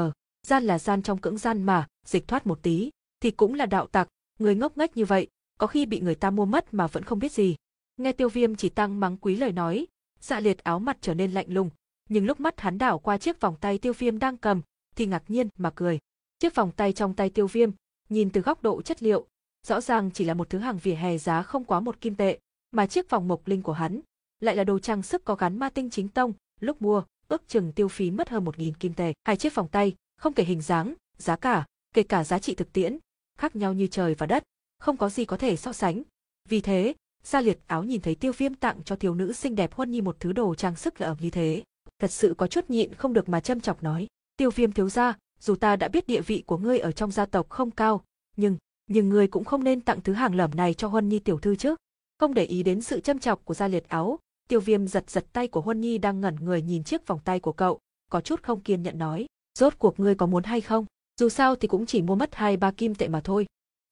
gian 0.48 0.64
là 0.64 0.80
gian 0.80 1.02
trong 1.02 1.18
cưỡng 1.18 1.38
gian 1.38 1.64
mà, 1.64 1.88
dịch 2.06 2.28
thoát 2.28 2.48
một 2.48 2.60
tí, 2.61 2.90
thì 3.20 3.32
cũng 3.32 3.53
là 3.53 3.66
đạo 3.66 3.88
tặc, 3.88 4.07
người 4.40 4.56
ngốc 4.56 4.78
nghếch 4.78 4.98
như 4.98 5.06
vậy, 5.06 5.28
có 5.57 5.68
khi 5.68 5.86
bị 5.86 5.99
người 5.99 6.16
ta 6.16 6.30
mua 6.30 6.45
mất 6.45 6.74
mà 6.74 6.88
vẫn 6.88 7.03
không 7.03 7.20
biết 7.20 7.32
gì." 7.32 7.56
Nghe 8.00 8.12
tiêu 8.12 8.30
viêm 8.30 8.56
chỉ 8.56 8.70
tăng 8.70 9.00
mắng 9.00 9.18
quý 9.18 9.36
lời 9.36 9.52
nói, 9.52 9.88
dạ 10.20 10.40
liệt 10.40 10.64
áo 10.64 10.80
mặt 10.80 10.98
trở 11.02 11.14
nên 11.14 11.32
lạnh 11.32 11.46
lùng, 11.50 11.70
nhưng 12.10 12.26
lúc 12.26 12.40
mắt 12.40 12.60
hắn 12.60 12.78
đảo 12.78 13.00
qua 13.00 13.18
chiếc 13.18 13.42
vòng 13.42 13.56
tay 13.62 13.78
tiêu 13.78 13.94
viêm 13.94 14.20
đang 14.20 14.38
cầm, 14.38 14.62
thì 14.96 15.06
ngạc 15.06 15.24
nhiên 15.28 15.50
mà 15.58 15.72
cười. 15.76 16.00
Chiếc 16.40 16.56
vòng 16.56 16.72
tay 16.72 16.94
trong 16.94 17.14
tay 17.14 17.30
tiêu 17.30 17.48
viêm, 17.48 17.72
nhìn 18.10 18.30
từ 18.30 18.42
góc 18.42 18.64
độ 18.64 18.82
chất 18.82 19.04
liệu, 19.04 19.28
rõ 19.68 19.82
ràng 19.82 20.12
chỉ 20.12 20.26
là 20.26 20.34
một 20.34 20.50
thứ 20.50 20.60
hàng 20.60 20.78
vỉa 20.78 20.94
hè 20.94 21.18
giá 21.18 21.44
không 21.44 21.64
quá 21.64 21.80
một 21.80 22.02
kim 22.02 22.16
tệ, 22.16 22.40
mà 22.72 22.88
chiếc 22.88 23.10
vòng 23.10 23.28
mộc 23.28 23.48
linh 23.48 23.62
của 23.62 23.74
hắn, 23.74 24.02
lại 24.40 24.56
là 24.56 24.64
đồ 24.64 24.80
trang 24.80 25.02
sức 25.02 25.26
có 25.26 25.36
gắn 25.36 25.60
ma 25.60 25.70
tinh 25.70 25.90
chính 25.90 26.08
tông, 26.08 26.34
lúc 26.60 26.82
mua, 26.82 27.04
ước 27.28 27.48
chừng 27.48 27.72
tiêu 27.72 27.88
phí 27.88 28.12
mất 28.12 28.30
hơn 28.30 28.46
một 28.46 28.60
nghìn 28.60 28.74
kim 28.74 28.94
tệ. 28.94 29.14
Hai 29.24 29.38
chiếc 29.38 29.56
vòng 29.56 29.68
tay, 29.68 29.96
không 30.18 30.34
kể 30.34 30.44
hình 30.44 30.62
dáng, 30.62 30.94
giá 31.18 31.36
cả, 31.36 31.66
kể 31.94 32.04
cả 32.04 32.24
giá 32.24 32.40
trị 32.40 32.56
thực 32.56 32.74
tiễn, 32.74 32.98
khác 33.38 33.56
nhau 33.56 33.74
như 33.74 33.88
trời 33.88 34.16
và 34.16 34.26
đất, 34.26 34.44
không 34.80 34.98
có 34.98 35.10
gì 35.10 35.26
có 35.26 35.38
thể 35.38 35.56
so 35.56 35.74
sánh. 35.74 36.04
Vì 36.50 36.62
thế, 36.62 36.94
Gia 37.24 37.41
liệt 37.41 37.60
áo 37.68 37.84
nhìn 37.84 38.02
thấy 38.02 38.16
tiêu 38.16 38.32
viêm 38.38 38.54
tặng 38.54 38.84
cho 38.86 38.96
thiếu 38.96 39.16
nữ 39.16 39.34
xinh 39.34 39.56
đẹp 39.56 39.74
huân 39.74 39.91
nhi 39.91 40.02
một 40.02 40.20
thứ 40.20 40.32
đồ 40.32 40.56
trang 40.56 40.76
sức 40.76 41.02
lạ 41.02 41.16
như 41.20 41.30
thế. 41.30 41.64
Thật 42.00 42.12
sự 42.12 42.34
có 42.38 42.48
chút 42.48 42.70
nhịn 42.70 42.94
không 42.94 43.14
được 43.14 43.30
mà 43.30 43.40
châm 43.40 43.62
chọc 43.62 43.84
nói. 43.84 44.08
Tiêu 44.38 44.52
viêm 44.52 44.72
thiếu 44.72 44.90
gia, 44.90 45.14
dù 45.40 45.56
ta 45.56 45.76
đã 45.76 45.88
biết 45.88 46.08
địa 46.08 46.22
vị 46.22 46.44
của 46.46 46.58
ngươi 46.58 46.80
ở 46.80 46.91
trong 46.91 47.12
gia 47.12 47.26
tộc 47.26 47.50
không 47.50 47.72
cao, 47.72 48.04
nhưng, 48.38 48.58
nhưng 48.88 49.10
ngươi 49.10 49.28
cũng 49.28 49.44
không 49.44 49.64
nên 49.64 49.82
tặng 49.82 50.02
thứ 50.02 50.14
hàng 50.14 50.36
lởm 50.36 50.56
này 50.56 50.74
cho 50.74 50.88
huân 50.88 51.10
nhi 51.10 51.20
tiểu 51.20 51.40
thư 51.40 51.56
chứ. 51.56 51.76
Không 52.20 52.34
để 52.34 52.44
ý 52.44 52.64
đến 52.64 52.82
sự 52.82 53.00
châm 53.00 53.20
chọc 53.20 53.46
của 53.46 53.54
gia 53.54 53.68
liệt 53.68 53.88
áo, 53.88 54.20
tiêu 54.48 54.60
viêm 54.60 54.88
giật 54.88 55.10
giật 55.10 55.26
tay 55.34 55.48
của 55.48 55.62
huân 55.62 55.82
nhi 55.82 55.98
đang 55.98 56.22
ngẩn 56.22 56.36
người 56.36 56.62
nhìn 56.62 56.84
chiếc 56.84 57.08
vòng 57.08 57.20
tay 57.26 57.40
của 57.40 57.54
cậu, 57.54 57.80
có 58.12 58.22
chút 58.22 58.44
không 58.44 58.62
kiên 58.62 58.84
nhận 58.84 58.98
nói. 58.98 59.26
Rốt 59.60 59.74
cuộc 59.80 60.00
ngươi 60.00 60.16
có 60.16 60.26
muốn 60.26 60.44
hay 60.44 60.62
không? 60.62 60.86
Dù 61.20 61.30
sao 61.30 61.56
thì 61.56 61.68
cũng 61.68 61.86
chỉ 61.86 62.02
mua 62.02 62.16
mất 62.16 62.36
hai 62.36 62.58
ba 62.58 62.72
kim 62.72 62.96
tệ 62.96 63.08
mà 63.08 63.22
thôi. 63.24 63.46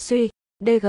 Suy, 0.04 0.30
DG, 0.60 0.88